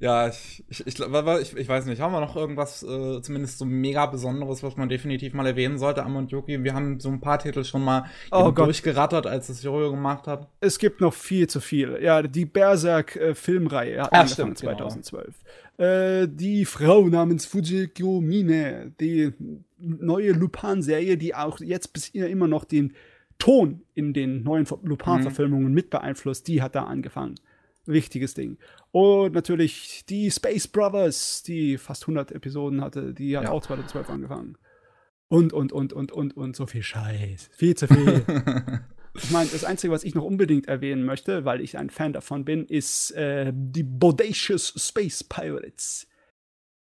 ja, 0.02 0.28
ich, 0.30 0.64
ich, 0.68 0.88
ich, 0.88 1.00
ich, 1.00 1.58
ich 1.58 1.70
weiß 1.70 1.86
nicht, 1.86 2.02
haben 2.02 2.12
wir 2.12 2.22
noch 2.22 2.36
irgendwas, 2.36 2.82
äh, 2.82 3.22
zumindest 3.22 3.60
so 3.60 3.66
mega 3.66 4.08
Besonderes, 4.08 4.64
was 4.64 4.76
man 4.76 4.90
definitiv 4.90 5.34
mal 5.34 5.46
erwähnen 5.46 5.78
sollte, 5.78 6.04
Am 6.04 6.16
und 6.16 6.32
Yuki? 6.32 6.64
Wir 6.64 6.74
haben 6.74 7.00
so 7.00 7.10
ein 7.10 7.22
paar 7.22 7.38
Titel 7.38 7.64
schon 7.64 7.84
mal 7.84 8.06
Oh 8.32 8.50
durchgerattert, 8.50 9.28
als 9.28 9.50
es 9.50 9.62
Jojo 9.62 9.92
gemacht 9.92 10.26
hat. 10.26 10.48
Es 10.60 10.80
gibt 10.80 11.02
noch 11.02 11.14
viel 11.14 11.46
zu 11.46 11.60
viel. 11.62 12.00
Ja, 12.02 12.24
die 12.24 12.46
Berserk-Filmreihe 12.46 14.02
hat 14.02 14.12
Ah, 14.12 14.22
angefangen 14.22 14.56
stimmt, 14.56 14.62
genau. 14.62 14.90
2012. 14.90 15.36
Äh, 15.78 16.28
die 16.28 16.66
Frau 16.66 17.08
namens 17.08 17.46
Fujiko 17.46 18.22
Mine, 18.22 18.94
die 19.00 19.34
neue 19.78 20.32
Lupin-Serie, 20.32 21.16
die 21.18 21.36
auch 21.36 21.60
jetzt 21.60 21.94
bis 21.94 22.06
hier 22.06 22.28
immer 22.28 22.48
noch 22.48 22.64
den 22.66 22.94
Ton 23.38 23.82
in 23.94 24.14
den 24.14 24.42
neuen 24.42 24.66
Lupin-Verfilmungen 24.82 25.72
mit 25.72 25.92
beeinflusst, 25.92 26.48
die 26.48 26.64
hat 26.64 26.74
da 26.74 26.86
angefangen. 26.86 27.36
Wichtiges 27.92 28.34
Ding. 28.34 28.58
Und 28.92 29.34
natürlich 29.34 30.04
die 30.08 30.32
Space 30.32 30.68
Brothers, 30.68 31.44
die 31.44 31.78
fast 31.78 32.04
100 32.04 32.32
Episoden 32.32 32.82
hatte, 32.82 33.14
die 33.14 33.38
hat 33.38 33.46
Ja. 33.46 33.52
auch 33.52 33.62
2012 33.62 34.10
angefangen. 34.10 34.58
Und, 35.28 35.54
und, 35.54 35.72
und, 35.72 35.94
und, 35.94 36.12
und, 36.12 36.36
und 36.36 36.56
so 36.56 36.66
viel 36.68 36.84
Scheiß. 36.84 37.50
Viel 37.54 37.76
zu 37.76 37.88
viel. 37.88 38.24
Ich 39.14 39.30
meine, 39.30 39.50
das 39.50 39.66
Einzige, 39.66 39.92
was 39.92 40.06
ich 40.06 40.16
noch 40.16 40.24
unbedingt 40.24 40.70
erwähnen 40.70 41.04
möchte, 41.04 41.44
weil 41.44 41.60
ich 41.60 41.78
ein 41.78 41.90
Fan 41.90 42.14
davon 42.14 42.46
bin, 42.46 42.66
ist 42.66 43.12
äh, 43.12 43.52
die 43.54 43.84
Bodacious 43.84 44.74
Space 44.78 45.22
Pirates. 45.26 46.08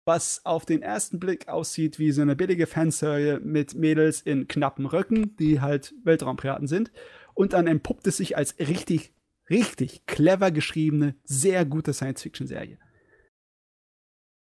Was 0.05 0.45
auf 0.45 0.65
den 0.65 0.81
ersten 0.81 1.21
Blick 1.21 1.47
aussieht 1.47 1.97
wie 1.97 2.11
so 2.11 2.21
eine 2.21 2.35
billige 2.35 2.67
Fanserie 2.67 3.39
mit 3.39 3.73
Mädels 3.73 4.19
in 4.19 4.49
knappen 4.49 4.85
Röcken, 4.85 5.37
die 5.37 5.61
halt 5.61 5.93
Weltraumpiraten 6.03 6.67
sind. 6.67 6.91
Und 7.35 7.53
dann 7.53 7.67
entpuppt 7.67 8.05
es 8.07 8.17
sich 8.17 8.35
als 8.35 8.59
richtig, 8.59 9.13
richtig 9.49 10.05
clever 10.05 10.51
geschriebene, 10.51 11.15
sehr 11.23 11.65
gute 11.65 11.93
Science-Fiction-Serie. 11.93 12.77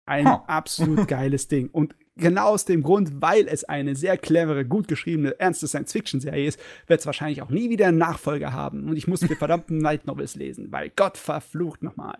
Ein 0.06 0.26
Huh. 0.26 0.40
absolut 0.46 1.06
geiles 1.08 1.48
Ding. 1.48 1.68
Und 1.70 1.94
genau 2.16 2.48
aus 2.48 2.64
dem 2.64 2.82
Grund, 2.82 3.22
weil 3.22 3.46
es 3.48 3.64
eine 3.64 3.94
sehr 3.94 4.18
clevere, 4.18 4.64
gut 4.64 4.88
geschriebene, 4.88 5.38
ernste 5.38 5.68
Science-Fiction-Serie 5.68 6.46
ist, 6.46 6.60
wird 6.86 7.00
es 7.00 7.06
wahrscheinlich 7.06 7.42
auch 7.42 7.50
nie 7.50 7.70
wieder 7.70 7.88
einen 7.88 7.98
Nachfolger 7.98 8.52
haben. 8.52 8.88
Und 8.88 8.96
ich 8.96 9.06
muss 9.06 9.20
die 9.20 9.34
verdammten 9.34 9.80
Light 9.80 10.06
Novels 10.06 10.34
lesen, 10.34 10.72
weil 10.72 10.90
Gott 10.90 11.16
verflucht 11.16 11.82
nochmal. 11.82 12.18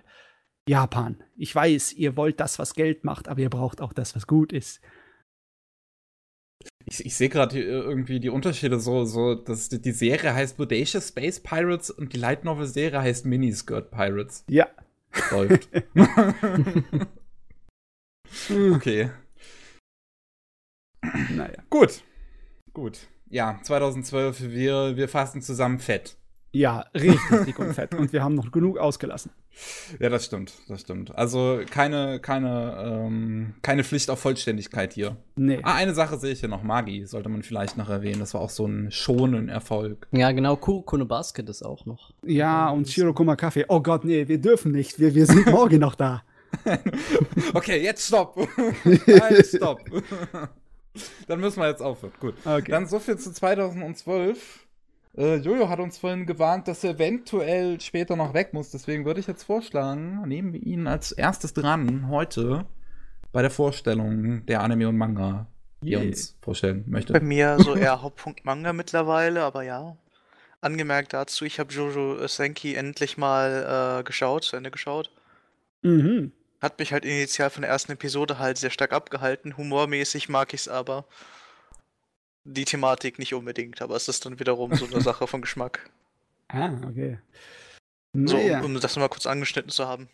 Japan, 0.69 1.23
ich 1.37 1.53
weiß, 1.53 1.93
ihr 1.95 2.17
wollt 2.17 2.39
das, 2.39 2.59
was 2.61 2.75
Geld 2.75 3.05
macht, 3.05 3.29
aber 3.29 3.41
ihr 3.41 3.51
braucht 3.51 3.81
auch 3.81 3.93
das, 3.93 4.15
was 4.15 4.29
gut 4.29 4.53
ist. 4.53 4.81
Ich, 6.87 7.05
ich 7.05 7.17
sehe 7.17 7.29
gerade 7.29 7.61
irgendwie 7.61 8.21
die 8.21 8.31
Unterschiede 8.31 8.81
so, 8.81 9.05
so, 9.05 9.35
dass 9.35 9.69
die, 9.69 9.81
die 9.81 9.93
Serie 9.93 10.35
heißt 10.35 10.57
Bodacious 10.57 11.09
Space 11.09 11.41
Pirates 11.41 11.91
und 11.91 12.13
die 12.13 12.19
Light 12.19 12.45
Novel 12.45 12.67
Serie 12.67 13.01
heißt 13.01 13.27
Miniskirt 13.27 13.91
Pirates. 13.91 14.45
Ja. 14.49 14.69
Läuft. 15.31 15.69
okay. 18.73 19.11
Naja. 21.31 21.63
Gut. 21.69 22.03
Gut. 22.73 23.01
Ja, 23.29 23.59
2012, 23.63 24.51
wir, 24.51 24.97
wir 24.97 25.09
fassen 25.09 25.43
zusammen 25.43 25.79
fett. 25.79 26.17
Ja, 26.53 26.81
richtig 26.95 27.45
dick 27.47 27.59
und 27.59 27.75
fett. 27.75 27.95
Und 27.95 28.13
wir 28.13 28.23
haben 28.23 28.35
noch 28.35 28.53
genug 28.53 28.79
ausgelassen. 28.79 29.33
Ja, 29.99 30.09
das 30.09 30.25
stimmt, 30.25 30.53
das 30.69 30.81
stimmt. 30.81 31.15
Also 31.15 31.61
keine, 31.71 32.21
keine, 32.21 32.85
ähm, 32.85 33.55
keine 33.63 33.85
Pflicht 33.85 34.11
auf 34.11 34.19
Vollständigkeit 34.19 34.93
hier. 34.93 35.17
Nee. 35.37 35.61
Ah, 35.63 35.75
eine 35.75 35.95
Sache 35.95 36.19
sehe 36.19 36.33
ich 36.33 36.41
hier 36.41 36.49
noch, 36.49 36.63
Magi, 36.63 37.07
sollte 37.07 37.29
man 37.29 37.43
vielleicht 37.43 37.77
noch 37.77 37.89
erwähnen. 37.89 38.21
Das 38.21 38.35
war 38.35 38.41
auch 38.41 38.51
so 38.51 38.67
ein 38.67 38.91
schonen 38.91 39.49
Erfolg. 39.49 40.07
Ja, 40.13 40.33
genau, 40.33 40.57
Kurokune 40.57 41.05
Basket 41.05 41.49
ist 41.49 41.63
auch 41.63 41.87
noch. 41.87 42.13
Ja, 42.25 42.71
und 42.71 42.89
Shirokuma 42.89 43.37
Kaffee. 43.37 43.67
Oh 43.69 43.81
Gott, 43.81 44.05
nee, 44.05 44.27
wir 44.29 44.39
dürfen 44.39 44.73
nicht. 44.73 44.99
Wir, 44.99 45.15
wir 45.15 45.27
sind 45.27 45.47
morgen 45.51 45.81
noch 45.81 45.95
da. 45.95 46.23
okay, 47.55 47.83
jetzt 47.83 48.07
stopp. 48.07 48.37
Nein, 48.85 49.45
stopp. 49.45 49.81
Dann 51.27 51.41
müssen 51.41 51.61
wir 51.61 51.69
jetzt 51.69 51.81
aufhören. 51.81 52.13
Gut. 52.21 52.35
Okay. 52.45 52.71
Dann 52.71 52.87
so 52.87 52.99
viel 52.99 53.17
zu 53.17 53.33
2012. 53.33 54.62
Äh, 55.17 55.37
Jojo 55.37 55.69
hat 55.69 55.79
uns 55.79 55.99
vorhin 55.99 56.27
gewarnt, 56.27 56.69
dass 56.69 56.85
er 56.85 56.93
eventuell 56.93 57.81
später 57.81 58.17
noch 58.17 58.33
weg 58.35 58.55
muss. 58.55 58.71
Deswegen 58.71 59.05
würde 59.05 59.21
ich 59.21 59.27
jetzt 59.27 59.43
vorschlagen, 59.43 60.23
nehmen 60.27 60.53
wir 60.53 60.63
ihn 60.63 60.87
als 60.87 61.13
erstes 61.13 61.53
dran 61.53 62.09
heute 62.09 62.67
bei 63.31 63.43
der 63.43 63.51
Vorstellung 63.51 64.47
der 64.47 64.63
Anime 64.63 64.89
und 64.89 64.97
Manga, 64.97 65.47
die 65.83 65.95
er 65.95 66.01
uns 66.01 66.37
vorstellen 66.41 66.85
möchte. 66.87 67.13
Bei 67.13 67.21
mir 67.21 67.59
so 67.59 67.75
eher 67.75 68.03
Hauptpunkt 68.03 68.45
Manga 68.45 68.73
mittlerweile, 68.73 69.43
aber 69.43 69.63
ja. 69.63 69.97
Angemerkt 70.61 71.13
dazu, 71.13 71.45
ich 71.45 71.59
habe 71.59 71.73
Jojo 71.73 72.27
Senki 72.29 72.75
endlich 72.75 73.19
mal 73.19 73.99
äh, 73.99 74.05
geschaut, 74.05 74.45
zu 74.45 74.57
Ende 74.57 74.71
geschaut. 74.71 75.11
Mhm. 75.83 76.33
Hat 76.61 76.79
mich 76.79 76.93
halt 76.93 77.05
initial 77.05 77.51
von 77.51 77.63
der 77.63 77.71
ersten 77.71 77.93
Episode 77.93 78.39
halt 78.39 78.57
sehr 78.57 78.71
stark 78.71 78.93
abgehalten. 78.93 79.57
Humormäßig 79.57 80.29
mag 80.29 80.55
ich 80.55 80.61
es 80.61 80.69
aber. 80.69 81.05
Die 82.45 82.65
Thematik 82.65 83.19
nicht 83.19 83.35
unbedingt, 83.35 83.81
aber 83.83 83.95
es 83.97 84.09
ist 84.09 84.27
dann 84.27 84.39
wiederum 84.41 84.75
so 84.75 84.87
eine 84.87 85.01
Sache 85.01 85.27
von 85.27 85.41
Geschmack. 85.43 85.91
Ah, 86.55 86.71
okay. 86.87 87.19
So, 88.13 88.37
Naja, 88.37 88.59
um, 88.59 88.75
um 88.75 88.81
das 88.81 88.95
mal 88.97 89.09
kurz 89.09 89.25
angeschnitten 89.25 89.71
zu 89.71 89.89
haben. 89.89 90.11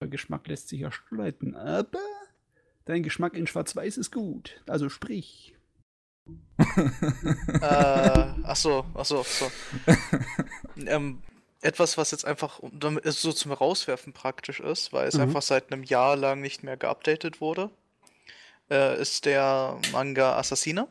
der 0.00 0.08
Geschmack 0.08 0.48
lässt 0.48 0.68
sich 0.70 0.80
ja 0.80 0.90
streiten, 0.90 1.54
aber 1.54 2.00
dein 2.84 3.04
Geschmack 3.04 3.34
in 3.34 3.46
Schwarz-Weiß 3.46 3.96
ist 3.96 4.10
gut. 4.10 4.60
Also 4.66 4.88
sprich. 4.88 5.54
äh, 7.60 7.62
achso, 7.62 8.84
achso, 8.94 9.20
achso. 9.20 9.52
ähm, 10.86 11.22
etwas, 11.60 11.96
was 11.96 12.10
jetzt 12.10 12.24
einfach 12.24 12.60
so 13.04 13.32
zum 13.32 13.52
Rauswerfen 13.52 14.12
praktisch 14.12 14.58
ist, 14.58 14.92
weil 14.92 15.06
es 15.06 15.14
Mhm. 15.14 15.20
einfach 15.20 15.42
seit 15.42 15.72
einem 15.72 15.84
Jahr 15.84 16.16
lang 16.16 16.40
nicht 16.40 16.64
mehr 16.64 16.76
geupdatet 16.76 17.40
wurde, 17.40 17.70
äh, 18.68 19.00
ist 19.00 19.26
der 19.26 19.78
Manga 19.92 20.36
Assassine 20.36 20.88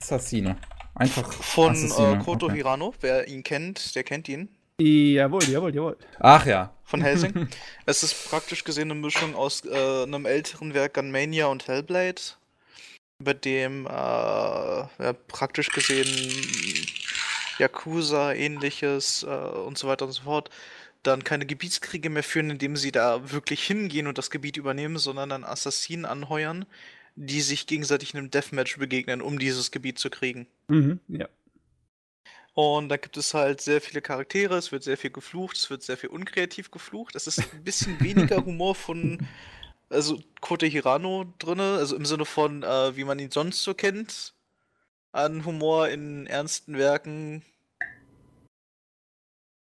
Assassine. 0.00 0.56
Einfach 0.94 1.32
von 1.32 1.72
Assassine, 1.72 2.20
äh, 2.20 2.24
Koto 2.24 2.46
okay. 2.46 2.56
Hirano. 2.56 2.94
Wer 3.00 3.28
ihn 3.28 3.42
kennt, 3.42 3.94
der 3.94 4.04
kennt 4.04 4.28
ihn. 4.28 4.48
Jawohl, 4.80 5.44
jawohl, 5.44 5.74
jawohl. 5.74 5.96
Ach 6.18 6.46
ja. 6.46 6.72
Von 6.84 7.00
Helsing. 7.00 7.48
es 7.86 8.02
ist 8.02 8.28
praktisch 8.28 8.64
gesehen 8.64 8.90
eine 8.90 9.00
Mischung 9.00 9.34
aus 9.34 9.64
äh, 9.64 10.02
einem 10.02 10.26
älteren 10.26 10.74
Werk 10.74 10.94
Gunmania 10.94 11.46
und 11.46 11.66
Hellblade, 11.66 12.20
bei 13.18 13.34
dem 13.34 13.86
äh, 13.86 13.90
ja, 13.90 15.12
praktisch 15.28 15.68
gesehen 15.68 16.08
Yakuza, 17.58 18.32
ähnliches 18.32 19.22
äh, 19.22 19.26
und 19.26 19.78
so 19.78 19.88
weiter 19.88 20.06
und 20.06 20.12
so 20.12 20.22
fort 20.22 20.50
dann 21.06 21.22
keine 21.22 21.46
Gebietskriege 21.46 22.10
mehr 22.10 22.22
führen, 22.22 22.50
indem 22.50 22.76
sie 22.76 22.92
da 22.92 23.30
wirklich 23.30 23.62
hingehen 23.62 24.06
und 24.06 24.18
das 24.18 24.30
Gebiet 24.30 24.56
übernehmen, 24.56 24.98
sondern 24.98 25.28
dann 25.28 25.44
Assassinen 25.44 26.04
anheuern, 26.04 26.66
die 27.16 27.40
sich 27.40 27.66
gegenseitig 27.66 28.12
in 28.14 28.18
einem 28.18 28.30
Deathmatch 28.30 28.78
begegnen, 28.78 29.22
um 29.22 29.38
dieses 29.38 29.70
Gebiet 29.70 29.98
zu 29.98 30.10
kriegen. 30.10 30.46
Mhm, 30.68 31.00
ja. 31.08 31.28
Und 32.54 32.88
da 32.88 32.96
gibt 32.96 33.16
es 33.16 33.34
halt 33.34 33.60
sehr 33.60 33.80
viele 33.80 34.00
Charaktere, 34.00 34.56
es 34.56 34.70
wird 34.70 34.84
sehr 34.84 34.96
viel 34.96 35.10
geflucht, 35.10 35.56
es 35.56 35.70
wird 35.70 35.82
sehr 35.82 35.96
viel 35.96 36.10
unkreativ 36.10 36.70
geflucht. 36.70 37.16
Es 37.16 37.26
ist 37.26 37.40
ein 37.52 37.64
bisschen 37.64 38.00
weniger 38.00 38.36
Humor 38.44 38.74
von, 38.76 39.18
also 39.90 40.22
Kote 40.40 40.66
Hirano 40.66 41.32
drinne, 41.40 41.76
also 41.78 41.96
im 41.96 42.04
Sinne 42.06 42.24
von, 42.24 42.62
äh, 42.62 42.96
wie 42.96 43.04
man 43.04 43.18
ihn 43.18 43.32
sonst 43.32 43.62
so 43.64 43.74
kennt, 43.74 44.34
an 45.10 45.44
Humor 45.44 45.88
in 45.88 46.26
ernsten 46.26 46.78
Werken. 46.78 47.42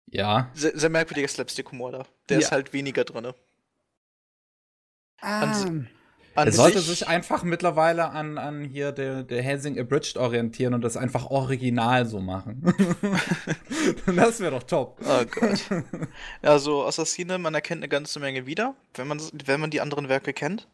Ja. 0.08 0.52
Sehr, 0.54 0.78
sehr 0.78 0.89
merkwürdiger 0.89 1.30
Slapstick-Humor 1.30 1.91
da. 1.93 2.06
Der 2.28 2.39
Ja. 2.39 2.45
ist 2.47 2.52
halt 2.52 2.74
weniger 2.74 3.06
drinne. 3.06 3.34
Ah, 5.22 5.41
An 5.43 5.89
Er 6.36 6.51
sollte 6.51 6.79
sich- 6.79 6.99
sich 6.99 7.07
einfach 7.07 7.43
mittlerweile 7.43 8.09
an, 8.11 8.38
an 8.38 8.63
hier 8.63 8.91
der, 8.91 9.23
der 9.23 9.41
Helsing 9.43 9.77
Abridged 9.79 10.17
orientieren 10.17 10.73
und 10.73 10.82
das 10.82 10.95
einfach 10.97 11.25
original 11.29 12.05
so 12.05 12.19
machen. 12.19 12.63
das 14.05 14.39
wäre 14.39 14.51
doch 14.51 14.63
top. 14.63 14.99
Oh 15.03 15.25
Gott. 15.25 15.59
Also 16.41 16.86
Assassine, 16.86 17.38
man 17.38 17.53
erkennt 17.53 17.79
eine 17.79 17.89
ganze 17.89 18.19
Menge 18.19 18.45
wieder, 18.45 18.75
wenn 18.95 19.07
man, 19.07 19.21
wenn 19.45 19.59
man 19.59 19.71
die 19.71 19.82
anderen 19.82 20.09
Werke 20.09 20.34
kennt. 20.34 20.67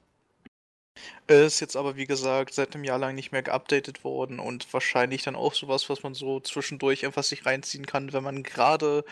Ist 1.28 1.60
jetzt 1.60 1.76
aber, 1.76 1.96
wie 1.96 2.06
gesagt, 2.08 2.54
seit 2.54 2.74
einem 2.74 2.84
Jahr 2.84 2.98
lang 2.98 3.14
nicht 3.14 3.32
mehr 3.32 3.44
geupdatet 3.44 4.04
worden 4.04 4.40
und 4.40 4.72
wahrscheinlich 4.74 5.24
dann 5.24 5.36
auch 5.36 5.54
sowas, 5.54 5.90
was 5.90 6.02
man 6.02 6.14
so 6.14 6.40
zwischendurch 6.40 7.06
einfach 7.06 7.24
sich 7.24 7.46
reinziehen 7.46 7.86
kann, 7.86 8.14
wenn 8.14 8.24
man 8.24 8.42
gerade 8.44 9.04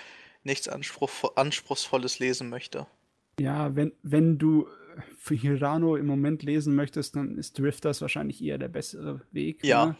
nichts 0.43 0.67
Anspruch, 0.67 1.09
Anspruchsvolles 1.35 2.19
lesen 2.19 2.49
möchte. 2.49 2.87
ja, 3.39 3.75
wenn, 3.75 3.91
wenn 4.01 4.37
du 4.37 4.67
für 5.17 5.35
Hirano 5.35 5.95
im 5.95 6.05
Moment 6.05 6.43
lesen 6.43 6.75
möchtest, 6.75 7.15
dann 7.15 7.37
ist 7.37 7.57
Drifters 7.57 8.01
wahrscheinlich 8.01 8.43
eher 8.43 8.57
der 8.57 8.69
bessere 8.69 9.21
Weg. 9.31 9.63
Ja. 9.63 9.87
Ne? 9.87 9.95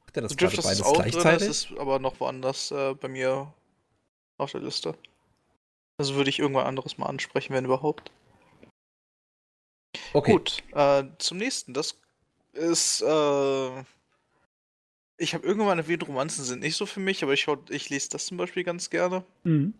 Macht 0.00 0.16
er 0.16 0.22
das 0.22 0.36
Drifters 0.36 0.64
beides 0.64 0.80
ist 0.80 0.86
auch 0.86 1.02
drin, 1.02 1.22
das 1.22 1.42
ist 1.42 1.72
aber 1.78 1.98
noch 1.98 2.20
woanders 2.20 2.70
äh, 2.70 2.94
bei 2.94 3.08
mir 3.08 3.52
auf 4.38 4.52
der 4.52 4.60
Liste. 4.60 4.94
Also 5.98 6.14
würde 6.14 6.30
ich 6.30 6.38
irgendwann 6.38 6.66
anderes 6.66 6.98
mal 6.98 7.06
ansprechen, 7.06 7.52
wenn 7.52 7.64
überhaupt. 7.64 8.10
okay. 10.14 10.32
Gut, 10.32 10.62
äh, 10.72 11.04
zum 11.18 11.38
nächsten. 11.38 11.74
Das 11.74 12.00
ist, 12.52 13.02
äh, 13.02 13.80
ich 15.18 15.34
habe 15.34 15.46
irgendwann 15.46 15.78
erwähnt, 15.78 16.08
Romanzen 16.08 16.44
sind 16.44 16.60
nicht 16.60 16.76
so 16.76 16.86
für 16.86 17.00
mich, 17.00 17.22
aber 17.22 17.34
ich, 17.34 17.46
ich 17.68 17.90
lese 17.90 18.08
das 18.10 18.26
zum 18.26 18.38
Beispiel 18.38 18.64
ganz 18.64 18.90
gerne. 18.90 19.24
Mhm. 19.44 19.74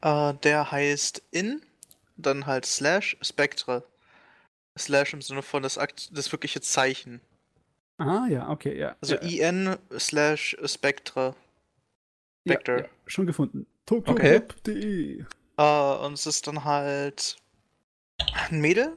Äh, 0.00 0.34
der 0.42 0.70
heißt 0.70 1.22
In, 1.30 1.62
dann 2.18 2.46
halt 2.46 2.66
Slash 2.66 3.16
Spectre. 3.22 3.84
Slash 4.76 5.14
im 5.14 5.22
Sinne 5.22 5.42
von 5.42 5.62
das, 5.62 5.78
Akt, 5.78 6.16
das 6.16 6.30
wirkliche 6.30 6.60
Zeichen. 6.60 7.20
Ah, 7.98 8.26
ja, 8.28 8.48
okay, 8.48 8.78
ja. 8.78 8.96
Also 9.00 9.16
ja, 9.16 9.48
IN 9.48 9.76
slash 9.98 10.56
Spectre. 10.64 11.34
Spectre. 12.46 12.82
ja, 12.82 12.88
schon 13.06 13.26
gefunden. 13.26 13.66
Okay. 13.90 14.40
Tokyo.de. 14.40 15.24
Äh, 15.56 16.06
und 16.06 16.12
es 16.12 16.26
ist 16.26 16.46
dann 16.46 16.64
halt 16.64 17.36
ein 18.48 18.60
Mädel, 18.60 18.96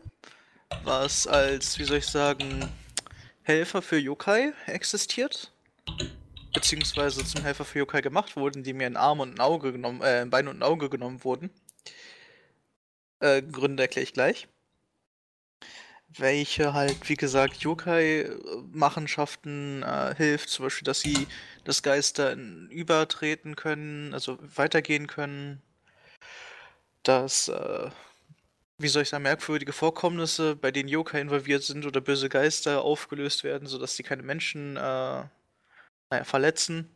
was 0.83 1.25
als, 1.25 1.79
wie 1.79 1.83
soll 1.85 1.97
ich 1.97 2.07
sagen, 2.07 2.69
Helfer 3.43 3.81
für 3.81 3.97
Yokai 3.97 4.53
existiert. 4.67 5.51
Beziehungsweise 6.53 7.25
zum 7.25 7.41
Helfer 7.43 7.65
für 7.65 7.79
Yokai 7.79 8.01
gemacht 8.01 8.35
wurden, 8.35 8.63
die 8.63 8.73
mir 8.73 8.85
ein 8.85 8.97
Arm 8.97 9.21
und 9.21 9.35
ein 9.35 9.39
Auge 9.39 9.71
genommen, 9.71 10.01
äh, 10.01 10.21
ein 10.21 10.29
Bein 10.29 10.47
und 10.47 10.59
ein 10.59 10.63
Auge 10.63 10.89
genommen 10.89 11.23
wurden. 11.23 11.49
Äh, 13.21 13.41
Gründe 13.41 13.83
erkläre 13.83 14.03
ich 14.03 14.13
gleich. 14.13 14.47
Welche 16.09 16.73
halt, 16.73 17.07
wie 17.07 17.15
gesagt, 17.15 17.61
Yokai-Machenschaften 17.61 19.83
äh, 19.83 20.13
hilft, 20.15 20.49
zum 20.49 20.65
Beispiel, 20.65 20.85
dass 20.85 20.99
sie 20.99 21.27
das 21.63 21.83
Geister 21.83 22.35
übertreten 22.69 23.55
können, 23.55 24.13
also 24.13 24.37
weitergehen 24.41 25.07
können 25.07 25.61
dass, 27.03 27.47
äh, 27.47 27.89
wie 28.77 28.87
soll 28.87 29.03
ich 29.03 29.09
sagen, 29.09 29.23
merkwürdige 29.23 29.73
Vorkommnisse, 29.73 30.55
bei 30.55 30.71
denen 30.71 30.89
Yokai 30.89 31.21
involviert 31.21 31.63
sind 31.63 31.85
oder 31.85 32.01
böse 32.01 32.29
Geister 32.29 32.83
aufgelöst 32.83 33.43
werden, 33.43 33.67
sodass 33.67 33.95
sie 33.95 34.03
keine 34.03 34.23
Menschen, 34.23 34.77
äh, 34.77 34.79
naja, 34.79 36.23
verletzen. 36.23 36.89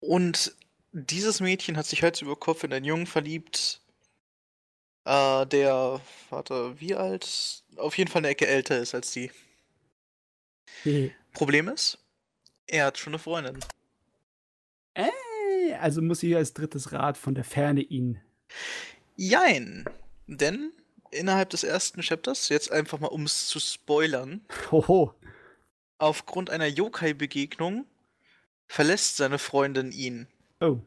Und 0.00 0.54
dieses 0.98 1.40
Mädchen 1.40 1.76
hat 1.76 1.86
sich 1.86 2.02
Hals 2.02 2.22
über 2.22 2.36
Kopf 2.36 2.64
in 2.64 2.72
einen 2.72 2.84
Jungen 2.84 3.06
verliebt, 3.06 3.80
äh, 5.04 5.46
der, 5.46 6.00
warte, 6.28 6.78
wie 6.80 6.94
alt? 6.94 7.62
Auf 7.76 7.96
jeden 7.96 8.10
Fall 8.10 8.20
eine 8.20 8.28
Ecke 8.28 8.46
älter 8.46 8.78
ist 8.78 8.94
als 8.94 9.12
die. 9.12 9.30
Hey. 10.82 11.14
Problem 11.32 11.68
ist, 11.68 11.98
er 12.66 12.86
hat 12.86 12.98
schon 12.98 13.14
eine 13.14 13.18
Freundin. 13.18 13.58
Äh, 14.94 15.72
also 15.80 16.02
muss 16.02 16.22
ich 16.22 16.36
als 16.36 16.52
drittes 16.52 16.92
Rad 16.92 17.16
von 17.16 17.34
der 17.34 17.44
Ferne 17.44 17.80
ihn. 17.80 18.20
Jein. 19.16 19.84
Denn 20.26 20.72
innerhalb 21.10 21.50
des 21.50 21.64
ersten 21.64 22.02
Chapters, 22.02 22.50
jetzt 22.50 22.70
einfach 22.70 23.00
mal 23.00 23.08
um 23.08 23.24
es 23.24 23.46
zu 23.46 23.60
spoilern, 23.60 24.42
Hoho. 24.70 25.14
aufgrund 25.98 26.50
einer 26.50 26.66
Yokai-Begegnung 26.66 27.86
verlässt 28.66 29.16
seine 29.16 29.38
Freundin 29.38 29.90
ihn. 29.92 30.28
Oh. 30.60 30.80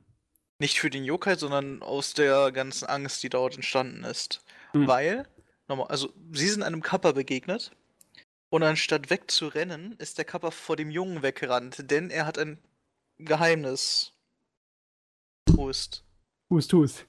Nicht 0.59 0.79
für 0.79 0.89
den 0.89 1.03
Yokai, 1.03 1.35
sondern 1.35 1.81
aus 1.81 2.13
der 2.13 2.51
ganzen 2.51 2.85
Angst, 2.85 3.23
die 3.23 3.29
dort 3.29 3.55
entstanden 3.55 4.03
ist. 4.03 4.43
Hm. 4.73 4.87
Weil, 4.87 5.27
nochmal, 5.67 5.87
also 5.87 6.13
sie 6.31 6.47
sind 6.47 6.63
einem 6.63 6.81
Kappa 6.81 7.13
begegnet 7.13 7.71
und 8.49 8.63
anstatt 8.63 9.09
wegzurennen, 9.09 9.95
ist 9.97 10.17
der 10.17 10.25
Kappa 10.25 10.51
vor 10.51 10.75
dem 10.75 10.91
Jungen 10.91 11.23
weggerannt, 11.23 11.89
denn 11.89 12.09
er 12.09 12.25
hat 12.25 12.37
ein 12.37 12.59
Geheimnis 13.17 14.13
Prost. 15.45 16.03
Hust, 16.49 16.73
hust. 16.73 17.05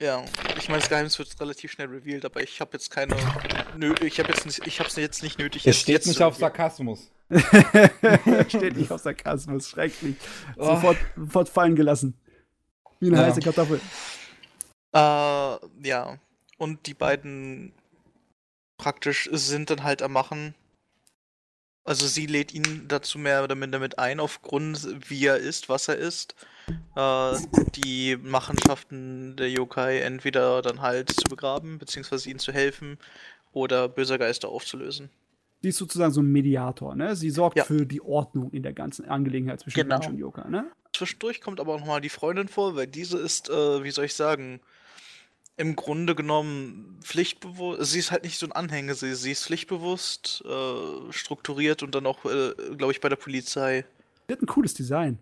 Ja, 0.00 0.22
ich 0.58 0.68
meine, 0.68 0.80
das 0.80 0.90
Geheimnis 0.90 1.18
wird 1.18 1.40
relativ 1.40 1.72
schnell 1.72 1.86
revealed, 1.86 2.24
aber 2.26 2.42
ich 2.42 2.60
habe 2.60 2.72
jetzt 2.74 2.90
keine. 2.90 3.16
Nö, 3.76 3.94
ich 4.02 4.18
habe 4.18 4.28
jetzt 4.28 4.44
nicht, 4.44 4.66
ich 4.66 4.78
habe 4.78 4.88
es 4.90 4.96
jetzt 4.96 5.22
nicht 5.22 5.38
nötig. 5.38 5.66
Es 5.66 5.80
steht 5.80 5.94
jetzt 5.94 6.06
nicht 6.06 6.22
auf. 6.22 6.36
Sarkasmus. 6.36 7.10
Steht 8.48 8.76
nicht 8.76 8.92
auf 8.92 9.00
Sarkasmus, 9.00 9.70
schrecklich. 9.70 10.14
Oh. 10.56 10.66
Sofort, 10.66 10.98
sofort 11.16 11.48
fallen 11.48 11.74
gelassen. 11.74 12.14
Wie 13.00 13.08
eine 13.08 13.16
Ja. 13.16 13.24
heiße 13.24 13.40
Kartoffel. 13.40 13.80
Äh, 14.94 14.98
ja. 15.88 16.18
Und 16.58 16.86
die 16.86 16.94
beiden 16.94 17.72
praktisch 18.78 19.28
sind 19.32 19.70
dann 19.70 19.82
halt 19.82 20.02
am 20.02 20.12
Machen. 20.12 20.54
Also 21.86 22.06
sie 22.08 22.26
lädt 22.26 22.52
ihn 22.52 22.86
dazu 22.88 23.18
mehr 23.18 23.44
oder 23.44 23.54
minder 23.54 23.78
mit 23.78 23.98
ein, 23.98 24.18
aufgrund 24.18 25.08
wie 25.08 25.24
er 25.24 25.36
ist, 25.36 25.68
was 25.68 25.86
er 25.88 25.96
ist. 25.96 26.34
Äh, 26.96 27.36
die 27.76 28.16
Machenschaften 28.20 29.36
der 29.36 29.48
Yokai 29.50 30.00
entweder 30.00 30.62
dann 30.62 30.82
halt 30.82 31.10
zu 31.10 31.22
begraben, 31.30 31.78
beziehungsweise 31.78 32.28
ihnen 32.28 32.40
zu 32.40 32.52
helfen, 32.52 32.98
oder 33.52 33.88
böser 33.88 34.18
Geister 34.18 34.48
aufzulösen. 34.48 35.08
Die 35.62 35.68
ist 35.68 35.78
sozusagen 35.78 36.12
so 36.12 36.20
ein 36.20 36.30
Mediator, 36.30 36.94
ne? 36.94 37.16
Sie 37.16 37.30
sorgt 37.30 37.56
Ja. 37.56 37.64
für 37.64 37.86
die 37.86 38.02
Ordnung 38.02 38.50
in 38.50 38.62
der 38.62 38.74
ganzen 38.74 39.08
Angelegenheit 39.08 39.60
zwischen 39.60 39.76
Genau. 39.76 39.96
Mensch 39.96 40.08
und 40.08 40.18
Joker, 40.18 40.48
ne? 40.48 40.66
Zwischendurch 40.92 41.40
kommt 41.40 41.60
aber 41.60 41.74
auch 41.74 41.80
nochmal 41.80 42.00
die 42.00 42.08
Freundin 42.08 42.48
vor, 42.48 42.76
weil 42.76 42.86
diese 42.86 43.18
ist, 43.18 43.48
äh, 43.48 43.82
wie 43.82 43.90
soll 43.90 44.04
ich 44.06 44.14
sagen, 44.14 44.60
im 45.56 45.74
Grunde 45.76 46.14
genommen 46.14 46.98
pflichtbewusst. 47.02 47.90
Sie 47.90 47.98
ist 47.98 48.10
halt 48.10 48.24
nicht 48.24 48.38
so 48.38 48.46
ein 48.46 48.52
Anhänger, 48.52 48.94
sie, 48.94 49.14
sie 49.14 49.32
ist 49.32 49.44
pflichtbewusst, 49.44 50.44
äh, 50.44 51.12
strukturiert 51.12 51.82
und 51.82 51.94
dann 51.94 52.06
auch, 52.06 52.24
äh, 52.24 52.52
glaube 52.76 52.92
ich, 52.92 53.00
bei 53.00 53.08
der 53.08 53.16
Polizei. 53.16 53.84
Die 54.28 54.32
hat 54.32 54.42
ein 54.42 54.46
cooles 54.46 54.74
Design. 54.74 55.18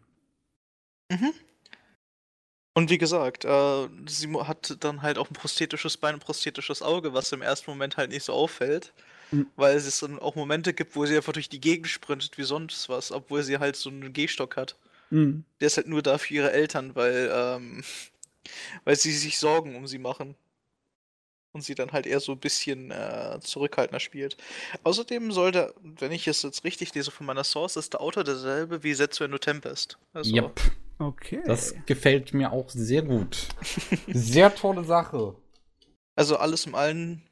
Und 2.77 2.91
wie 2.91 2.99
gesagt, 2.99 3.45
äh, 3.45 3.89
sie 4.07 4.29
hat 4.37 4.77
dann 4.81 5.03
halt 5.03 5.19
auch 5.19 5.31
ein 5.31 5.35
prosthetisches 5.35 5.97
Bein 5.97 6.15
und 6.15 6.21
ein 6.21 6.25
prosthetisches 6.25 6.83
Auge, 6.83 7.15
was 7.15 7.31
im 7.31 7.41
ersten 7.41 7.71
Moment 7.71 7.97
halt 7.97 8.11
nicht 8.11 8.25
so 8.25 8.33
auffällt. 8.33 8.93
Mhm. 9.31 9.47
Weil 9.55 9.77
es 9.77 10.01
dann 10.01 10.19
auch 10.19 10.35
Momente 10.35 10.75
gibt, 10.75 10.97
wo 10.97 11.07
sie 11.07 11.17
einfach 11.17 11.33
durch 11.33 11.49
die 11.49 11.61
Gegend 11.61 11.87
sprintet 11.87 12.37
wie 12.37 12.43
sonst 12.43 12.89
was, 12.89 13.13
obwohl 13.13 13.45
sie 13.45 13.59
halt 13.59 13.77
so 13.77 13.91
einen 13.91 14.13
Gehstock 14.13 14.57
hat. 14.57 14.77
Mhm. 15.11 15.45
Der 15.61 15.69
ist 15.69 15.77
halt 15.77 15.87
nur 15.87 16.03
da 16.03 16.19
für 16.19 16.35
ihre 16.35 16.51
Eltern, 16.51 16.97
weil, 16.97 17.31
ähm, 17.33 17.85
weil 18.85 18.97
sie 18.97 19.13
sich 19.13 19.39
Sorgen 19.39 19.77
um 19.77 19.87
sie 19.87 19.99
machen. 19.99 20.35
Und 21.53 21.63
sie 21.63 21.77
dann 21.77 21.93
halt 21.93 22.05
eher 22.07 22.19
so 22.19 22.33
ein 22.33 22.41
bisschen 22.41 22.91
äh, 22.91 23.39
zurückhaltender 23.41 24.01
spielt. 24.01 24.37
Außerdem 24.83 25.31
sollte, 25.31 25.73
wenn 25.83 26.11
ich 26.11 26.27
es 26.27 26.43
jetzt 26.43 26.65
richtig 26.65 26.93
lese 26.97 27.13
von 27.13 27.27
meiner 27.27 27.45
Source, 27.45 27.77
ist 27.77 27.93
der 27.93 28.01
Autor 28.01 28.25
derselbe 28.25 28.83
wie 28.83 28.93
Setsueno 28.93 29.39
Tempest. 29.39 29.97
Also, 30.13 30.35
Yep. 30.35 30.61
Okay. 30.99 31.43
Das 31.45 31.75
gefällt 31.87 32.35
mir 32.35 32.53
auch 32.53 32.69
sehr 32.71 33.03
gut. 33.03 33.49
Sehr 34.09 34.55
tolle 34.55 34.85
Sache. 34.85 35.37
also 36.17 36.37
alles 36.37 36.67
im 36.67 36.75
Allen, 36.75 37.23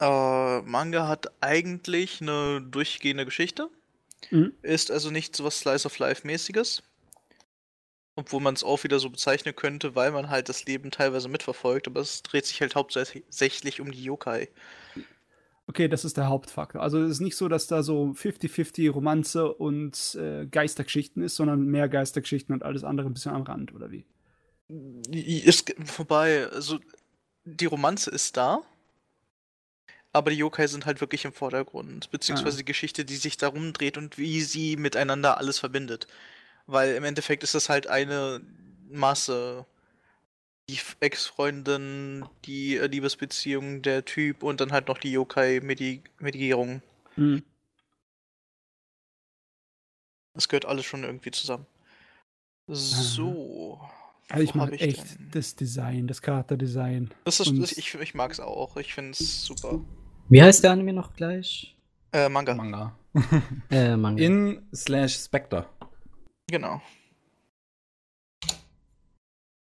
äh, 0.00 0.60
Manga 0.62 1.08
hat 1.08 1.30
eigentlich 1.40 2.20
eine 2.20 2.60
durchgehende 2.62 3.24
Geschichte. 3.24 3.68
Mhm. 4.30 4.52
Ist 4.62 4.90
also 4.90 5.10
nicht 5.10 5.34
so 5.36 5.44
was 5.44 5.60
Slice 5.60 5.86
of 5.86 5.98
Life-mäßiges. 5.98 6.82
Obwohl 8.16 8.40
man 8.40 8.54
es 8.54 8.64
auch 8.64 8.82
wieder 8.84 8.98
so 8.98 9.08
bezeichnen 9.10 9.54
könnte, 9.56 9.94
weil 9.94 10.10
man 10.10 10.30
halt 10.30 10.48
das 10.48 10.64
Leben 10.66 10.90
teilweise 10.90 11.28
mitverfolgt, 11.28 11.86
aber 11.86 12.00
es 12.00 12.22
dreht 12.22 12.44
sich 12.46 12.60
halt 12.60 12.74
hauptsächlich 12.74 13.80
um 13.80 13.90
die 13.92 14.02
Yokai. 14.04 14.48
Okay, 15.66 15.86
das 15.86 16.04
ist 16.04 16.16
der 16.16 16.28
Hauptfaktor. 16.28 16.82
Also 16.82 17.00
es 17.00 17.12
ist 17.12 17.20
nicht 17.20 17.36
so, 17.36 17.48
dass 17.48 17.68
da 17.68 17.82
so 17.84 18.12
50-50 18.16 18.90
Romanze 18.90 19.54
und 19.54 20.16
äh, 20.16 20.46
Geistergeschichten 20.46 21.22
ist, 21.22 21.36
sondern 21.36 21.64
mehr 21.66 21.88
Geistergeschichten 21.88 22.52
und 22.52 22.64
alles 22.64 22.82
andere 22.82 23.06
ein 23.06 23.14
bisschen 23.14 23.32
am 23.32 23.42
Rand, 23.42 23.72
oder 23.72 23.90
wie? 23.92 24.04
Ist 25.12 25.72
vorbei, 25.84 26.46
also 26.48 26.78
die 27.44 27.66
Romanze 27.66 28.10
ist 28.10 28.36
da, 28.36 28.62
aber 30.12 30.30
die 30.30 30.38
Yokai 30.38 30.66
sind 30.66 30.86
halt 30.86 31.00
wirklich 31.00 31.24
im 31.24 31.32
Vordergrund, 31.32 32.10
beziehungsweise 32.10 32.56
Ah. 32.56 32.58
die 32.58 32.64
Geschichte, 32.64 33.04
die 33.04 33.16
sich 33.16 33.36
darum 33.36 33.72
dreht 33.72 33.96
und 33.96 34.18
wie 34.18 34.40
sie 34.42 34.76
miteinander 34.76 35.38
alles 35.38 35.60
verbindet. 35.60 36.08
Weil 36.70 36.94
im 36.94 37.04
Endeffekt 37.04 37.42
ist 37.42 37.54
das 37.54 37.68
halt 37.68 37.86
eine 37.88 38.40
Masse. 38.88 39.66
Die 40.68 40.78
Ex-Freundin, 41.00 42.24
die 42.44 42.76
äh, 42.76 42.86
Liebesbeziehung, 42.86 43.82
der 43.82 44.04
Typ 44.04 44.42
und 44.44 44.60
dann 44.60 44.70
halt 44.70 44.86
noch 44.86 44.98
die 44.98 45.10
Yokai-Medierung. 45.10 46.80
Mhm. 47.16 47.42
Das 50.34 50.48
gehört 50.48 50.64
alles 50.66 50.84
schon 50.86 51.02
irgendwie 51.02 51.32
zusammen. 51.32 51.66
So. 52.68 53.80
Also 54.28 54.44
ich 54.44 54.54
mag 54.54 54.72
echt 54.80 54.98
denn- 55.18 55.30
das 55.32 55.56
Design, 55.56 56.06
das 56.06 56.22
Charakterdesign. 56.22 57.10
Das 57.24 57.40
ist, 57.40 57.52
das, 57.58 57.72
ich, 57.72 57.94
ich 57.94 58.14
mag's 58.14 58.38
auch. 58.38 58.76
Ich 58.76 58.94
find's 58.94 59.44
super. 59.44 59.80
Wie 60.28 60.40
heißt 60.40 60.62
der 60.62 60.70
Anime 60.70 60.92
noch 60.92 61.14
gleich? 61.14 61.76
Äh, 62.12 62.28
Manga. 62.28 62.54
Manga. 62.54 62.96
Äh, 63.70 63.96
Manga. 63.96 64.22
In 64.22 64.62
slash 64.72 65.16
Spectre. 65.18 65.66
Genau. 66.50 66.82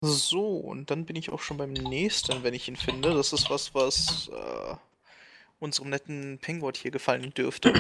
So, 0.03 0.59
und 0.59 0.91
dann 0.91 1.07
bin 1.07 1.17
ich 1.17 1.31
auch 1.31 1.41
schon 1.41 1.57
beim 1.57 1.73
nächsten, 1.73 2.43
wenn 2.43 2.53
ich 2.53 2.69
ihn 2.69 2.77
finde. 2.77 3.15
Das 3.15 3.33
ist 3.33 3.49
was, 3.49 3.75
was 3.75 4.29
äh, 4.29 4.77
unserem 5.61 5.89
netten 5.89 6.39
Penguin 6.39 6.75
hier 6.75 6.91
gefallen 6.91 7.33
dürfte. 7.33 7.73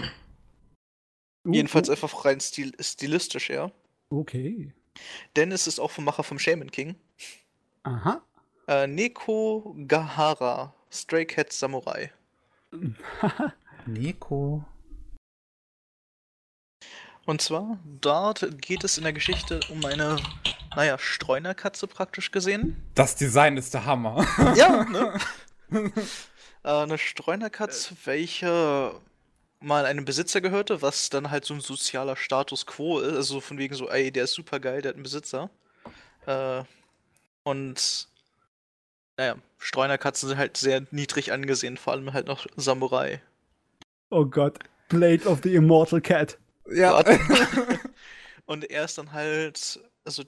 Uh, 1.46 1.52
Jedenfalls 1.52 1.90
uh, 1.90 1.92
einfach 1.92 2.24
rein 2.24 2.40
stil 2.40 2.72
stilistisch, 2.80 3.50
ja. 3.50 3.70
Okay. 4.08 4.72
Denn 5.36 5.52
es 5.52 5.66
ist 5.66 5.78
auch 5.78 5.90
vom 5.90 6.04
Macher 6.04 6.22
vom 6.22 6.38
Shaman 6.38 6.70
King. 6.70 6.94
Aha. 7.82 8.22
Äh, 8.68 8.86
Neko 8.86 9.76
Gahara, 9.86 10.74
Stray 10.90 11.26
Cat 11.26 11.52
Samurai. 11.52 12.10
Neko. 13.86 14.64
Und 17.26 17.40
zwar, 17.40 17.78
dort 18.00 18.60
geht 18.60 18.84
es 18.84 18.98
in 18.98 19.04
der 19.04 19.12
Geschichte 19.12 19.60
um 19.70 19.84
eine, 19.84 20.16
naja, 20.76 20.98
Streunerkatze 20.98 21.86
praktisch 21.86 22.30
gesehen. 22.30 22.76
Das 22.94 23.16
Design 23.16 23.56
ist 23.56 23.72
der 23.74 23.86
Hammer. 23.86 24.26
Ja, 24.56 24.84
ne? 24.84 25.18
äh, 26.64 26.68
eine 26.68 26.98
Streunerkatze, 26.98 27.94
welche 28.04 28.94
mal 29.60 29.86
einem 29.86 30.04
Besitzer 30.04 30.42
gehörte, 30.42 30.82
was 30.82 31.08
dann 31.08 31.30
halt 31.30 31.46
so 31.46 31.54
ein 31.54 31.60
sozialer 31.60 32.16
Status 32.16 32.66
quo 32.66 33.00
ist. 33.00 33.16
Also 33.16 33.40
von 33.40 33.56
wegen 33.56 33.74
so, 33.74 33.88
ey, 33.88 34.12
der 34.12 34.24
ist 34.24 34.34
super 34.34 34.60
geil, 34.60 34.82
der 34.82 34.90
hat 34.90 34.96
einen 34.96 35.02
Besitzer. 35.02 35.48
Äh, 36.26 36.62
und 37.42 38.08
naja, 39.16 39.36
Streunerkatzen 39.58 40.28
sind 40.28 40.38
halt 40.38 40.56
sehr 40.58 40.82
niedrig 40.90 41.32
angesehen, 41.32 41.78
vor 41.78 41.94
allem 41.94 42.12
halt 42.12 42.26
noch 42.26 42.46
Samurai. 42.56 43.22
Oh 44.10 44.26
Gott. 44.26 44.58
Blade 44.88 45.26
of 45.26 45.40
the 45.42 45.54
Immortal 45.54 46.00
Cat. 46.00 46.36
Ja. 46.70 47.02
Und 48.46 48.70
er 48.70 48.84
ist 48.84 48.98
dann 48.98 49.12
halt, 49.12 49.80
also, 50.04 50.24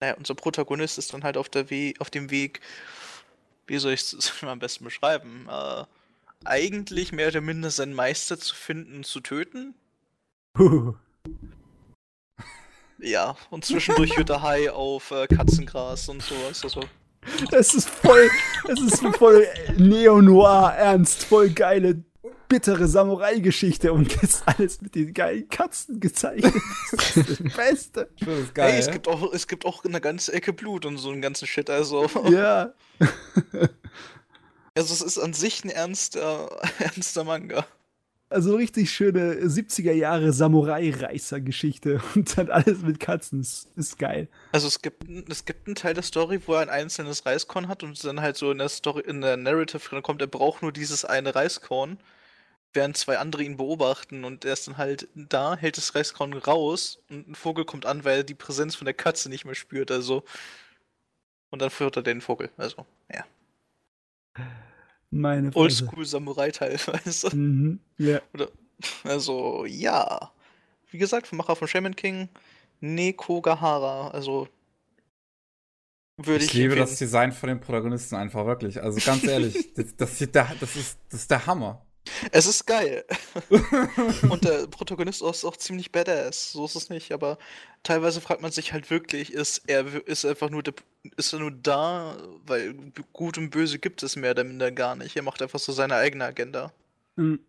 naja, 0.00 0.14
unser 0.14 0.34
Protagonist 0.34 0.98
ist 0.98 1.12
dann 1.14 1.24
halt 1.24 1.36
auf, 1.36 1.48
der 1.48 1.70
We 1.70 1.94
auf 1.98 2.10
dem 2.10 2.30
Weg, 2.30 2.60
wie 3.66 3.78
soll 3.78 3.92
ich 3.94 4.00
es 4.00 4.42
am 4.42 4.58
besten 4.58 4.84
beschreiben? 4.84 5.48
Äh, 5.48 5.84
eigentlich 6.44 7.12
mehr 7.12 7.28
oder 7.28 7.40
minder 7.40 7.70
seinen 7.70 7.94
Meister 7.94 8.38
zu 8.38 8.54
finden 8.54 8.96
und 8.96 9.06
zu 9.06 9.20
töten. 9.20 9.74
Puh. 10.54 10.94
Ja, 13.04 13.36
und 13.50 13.64
zwischendurch 13.64 14.16
wird 14.16 14.30
er 14.30 14.42
high 14.42 14.70
auf 14.70 15.10
äh, 15.10 15.26
Katzengras 15.26 16.08
und 16.08 16.22
sowas. 16.22 16.62
Also, 16.62 16.82
Es 17.50 17.74
ist 17.74 17.88
voll, 17.88 18.30
es 18.68 18.80
ist 18.80 19.04
voll 19.16 19.44
Neo-Noir, 19.76 20.72
ernst, 20.76 21.24
voll 21.24 21.50
geile, 21.50 22.04
bittere 22.48 22.86
Samurai-Geschichte 22.86 23.92
und 23.92 24.20
jetzt 24.22 24.42
alles 24.46 24.80
mit 24.80 24.94
den 24.94 25.12
geilen 25.12 25.48
Katzen 25.48 26.00
gezeichnet. 26.00 26.54
Das 26.92 27.16
ist 27.16 27.40
das 27.40 27.56
Beste. 27.56 28.08
Das 28.20 28.28
ist 28.28 28.48
ey, 28.48 28.54
geil. 28.54 28.78
es 28.78 28.90
gibt, 28.90 29.08
auch, 29.08 29.32
es 29.32 29.48
gibt 29.48 29.64
auch 29.64 29.84
eine 29.84 30.00
ganze 30.00 30.32
Ecke 30.32 30.52
Blut 30.52 30.86
und 30.86 30.98
so 30.98 31.10
einen 31.10 31.22
ganzen 31.22 31.46
Shit. 31.46 31.70
Also, 31.70 32.06
Ja. 32.30 32.74
also 34.74 34.94
es 34.94 35.02
ist 35.02 35.18
an 35.18 35.32
sich 35.32 35.64
ein 35.64 35.70
ernster, 35.70 36.60
ernster 36.78 37.24
Manga. 37.24 37.66
Also 38.32 38.56
richtig 38.56 38.90
schöne 38.90 39.34
70er 39.34 39.92
Jahre 39.92 40.32
Samurai-Reißer-Geschichte 40.32 42.00
und 42.14 42.36
dann 42.36 42.50
alles 42.50 42.80
mit 42.80 42.98
Katzen. 42.98 43.40
Ist, 43.40 43.68
ist 43.76 43.98
geil. 43.98 44.28
Also 44.52 44.66
es 44.66 44.80
gibt, 44.80 45.04
es 45.28 45.44
gibt 45.44 45.66
einen 45.66 45.74
Teil 45.74 45.94
der 45.94 46.02
Story, 46.02 46.40
wo 46.46 46.54
er 46.54 46.60
ein 46.60 46.70
einzelnes 46.70 47.26
Reiskorn 47.26 47.68
hat 47.68 47.82
und 47.82 48.02
dann 48.04 48.20
halt 48.20 48.36
so 48.36 48.50
in 48.50 48.58
der 48.58 48.68
Story, 48.68 49.02
in 49.06 49.20
der 49.20 49.36
Narrative 49.36 49.88
drin 49.88 50.02
kommt, 50.02 50.22
er 50.22 50.28
braucht 50.28 50.62
nur 50.62 50.72
dieses 50.72 51.04
eine 51.04 51.34
Reiskorn, 51.34 51.98
während 52.72 52.96
zwei 52.96 53.18
andere 53.18 53.42
ihn 53.42 53.56
beobachten 53.56 54.24
und 54.24 54.44
er 54.44 54.54
ist 54.54 54.66
dann 54.66 54.78
halt 54.78 55.08
da, 55.14 55.56
hält 55.56 55.76
das 55.76 55.94
Reiskorn 55.94 56.32
raus 56.32 56.98
und 57.10 57.28
ein 57.28 57.34
Vogel 57.34 57.64
kommt 57.64 57.86
an, 57.86 58.04
weil 58.04 58.18
er 58.18 58.24
die 58.24 58.34
Präsenz 58.34 58.74
von 58.74 58.86
der 58.86 58.94
Katze 58.94 59.28
nicht 59.28 59.44
mehr 59.44 59.54
spürt, 59.54 59.90
also. 59.90 60.24
Und 61.50 61.60
dann 61.60 61.68
führt 61.70 61.96
er 61.96 62.02
den 62.02 62.22
Vogel, 62.22 62.50
also, 62.56 62.86
ja. 63.12 63.24
Meine 65.12 65.52
Fresse. 65.52 65.84
Oldschool 65.84 66.04
Samurai 66.06 66.50
teilweise. 66.50 67.28
Mhm. 67.36 67.78
Ja. 67.98 68.20
Also, 69.04 69.64
ja. 69.66 70.32
Wie 70.90 70.98
gesagt, 70.98 71.26
vom 71.28 71.38
Macher 71.38 71.54
von 71.54 71.68
Shaman 71.68 71.94
King. 71.94 72.28
Nekogahara. 72.80 74.08
Also 74.08 74.48
würde 76.16 76.44
ich, 76.44 76.50
Ich 76.50 76.52
liebe 76.54 76.72
empfehlen. 76.74 76.88
das 76.88 76.98
Design 76.98 77.32
von 77.32 77.48
den 77.48 77.60
Protagonisten 77.60 78.16
einfach 78.16 78.44
wirklich. 78.46 78.82
Also 78.82 79.00
ganz 79.04 79.22
ehrlich, 79.24 79.72
das, 79.74 79.96
das, 79.96 80.18
sieht 80.18 80.34
der, 80.34 80.48
das, 80.58 80.76
ist, 80.76 80.98
das 81.10 81.20
ist 81.20 81.30
der 81.30 81.46
Hammer. 81.46 81.84
Es 82.32 82.46
ist 82.46 82.66
geil. 82.66 83.04
Und 84.28 84.44
der 84.44 84.66
Protagonist 84.66 85.22
ist 85.22 85.44
auch 85.44 85.56
ziemlich 85.56 85.92
badass. 85.92 86.52
So 86.52 86.64
ist 86.64 86.74
es 86.76 86.90
nicht. 86.90 87.12
Aber 87.12 87.38
teilweise 87.82 88.20
fragt 88.20 88.42
man 88.42 88.52
sich 88.52 88.72
halt 88.72 88.90
wirklich, 88.90 89.32
ist 89.32 89.62
er 89.66 89.86
ist 90.06 90.24
einfach 90.24 90.50
nur 90.50 90.62
der, 90.62 90.74
ist 91.16 91.32
er 91.32 91.38
nur 91.38 91.52
da, 91.52 92.16
weil 92.46 92.74
Gut 93.12 93.38
und 93.38 93.50
Böse 93.50 93.78
gibt 93.78 94.02
es 94.02 94.16
mehr 94.16 94.32
oder 94.32 94.44
minder 94.44 94.72
gar 94.72 94.96
nicht. 94.96 95.16
Er 95.16 95.22
macht 95.22 95.42
einfach 95.42 95.58
so 95.60 95.72
seine 95.72 95.94
eigene 95.96 96.24
Agenda. 96.24 96.72
Hm. 97.16 97.40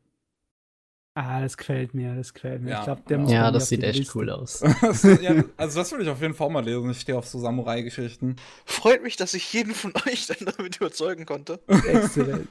Ah, 1.15 1.41
das 1.41 1.57
gefällt 1.57 1.93
mir, 1.93 2.15
das 2.15 2.33
gefällt 2.33 2.63
mir. 2.63 2.71
Ja. 2.71 2.79
Ich 2.79 2.85
glaube, 2.85 3.01
der 3.07 3.17
muss 3.19 3.31
Ja, 3.31 3.51
das 3.51 3.69
sieht 3.69 3.83
echt 3.83 3.99
Liste. 3.99 4.17
cool 4.17 4.29
aus. 4.31 4.63
Also, 4.81 5.09
ja, 5.09 5.43
also 5.57 5.79
das 5.79 5.91
würde 5.91 6.03
ich 6.05 6.09
auf 6.09 6.21
jeden 6.21 6.33
Fall 6.33 6.49
mal 6.49 6.63
lesen. 6.65 6.89
Ich 6.89 7.01
stehe 7.01 7.15
auf 7.17 7.27
so 7.27 7.39
Samurai-Geschichten. 7.39 8.35
Freut 8.65 9.03
mich, 9.03 9.15
dass 9.15 9.35
ich 9.35 9.51
jeden 9.53 9.75
von 9.75 9.93
euch 10.07 10.25
dann 10.25 10.37
damit 10.57 10.77
überzeugen 10.77 11.25
konnte. 11.27 11.59
Exzellent. 11.67 12.47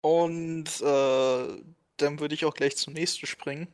Und 0.00 0.80
äh, 0.80 1.62
dann 1.96 2.20
würde 2.20 2.34
ich 2.34 2.44
auch 2.44 2.54
gleich 2.54 2.76
zum 2.76 2.94
nächsten 2.94 3.26
springen. 3.26 3.68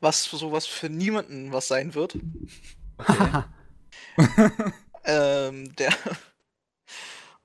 Was 0.00 0.24
sowas 0.24 0.66
für 0.66 0.88
niemanden 0.88 1.52
was 1.52 1.68
sein 1.68 1.94
wird. 1.94 2.18
Ähm, 5.06 5.74
der. 5.76 5.92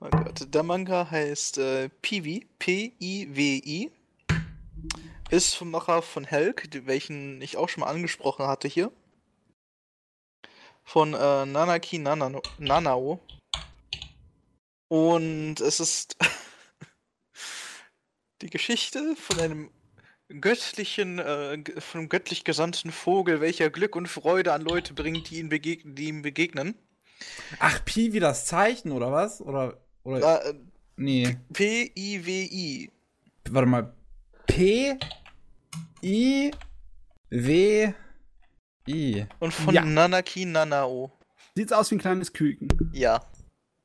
Oh 0.04 0.08
Gott, 0.10 0.52
der 0.52 0.64
Manga 0.64 1.08
heißt 1.08 1.58
äh, 1.58 1.88
Piwi, 1.88 2.48
P-I-W-I. 2.58 3.92
Ist 5.30 5.54
vom 5.54 5.70
Macher 5.70 6.02
von 6.02 6.24
Helk, 6.24 6.68
welchen 6.86 7.40
ich 7.40 7.56
auch 7.56 7.68
schon 7.68 7.82
mal 7.82 7.90
angesprochen 7.90 8.48
hatte 8.48 8.66
hier. 8.66 8.90
Von 10.82 11.14
äh, 11.14 11.46
Nanaki 11.46 11.98
Nanano, 11.98 12.42
Nanao. 12.58 13.20
Und 14.88 15.60
es 15.60 15.78
ist 15.78 16.16
die 18.42 18.50
Geschichte 18.50 19.14
von 19.16 19.40
einem 19.40 19.70
göttlichen, 20.40 21.18
äh, 21.18 21.62
von 21.80 22.00
einem 22.00 22.08
göttlich 22.08 22.44
gesandten 22.44 22.90
Vogel, 22.90 23.40
welcher 23.40 23.70
Glück 23.70 23.96
und 23.96 24.08
Freude 24.08 24.52
an 24.52 24.62
Leute 24.62 24.94
bringt, 24.94 25.30
die, 25.30 25.38
ihn 25.38 25.48
begeg 25.48 25.82
die 25.84 26.08
ihm 26.08 26.22
begegnen. 26.22 26.74
Ach, 27.58 27.84
Pi 27.84 28.12
wie 28.12 28.20
das 28.20 28.46
Zeichen, 28.46 28.92
oder 28.92 29.12
was? 29.12 29.40
Oder. 29.40 29.78
oder 30.02 30.44
Äh, 30.44 30.54
nee. 30.96 31.36
P-I-W-I. 31.52 32.90
Warte 33.50 33.68
mal. 33.68 33.94
P. 34.46 34.98
I. 36.02 36.50
W. 37.30 37.92
I. 38.88 39.26
Und 39.38 39.54
von 39.54 39.74
Ja. 39.74 39.84
Nanaki 39.84 40.44
Nanao. 40.44 41.12
Sieht 41.54 41.72
aus 41.72 41.90
wie 41.90 41.96
ein 41.96 42.00
kleines 42.00 42.32
Küken. 42.32 42.68
Ja. 42.92 43.24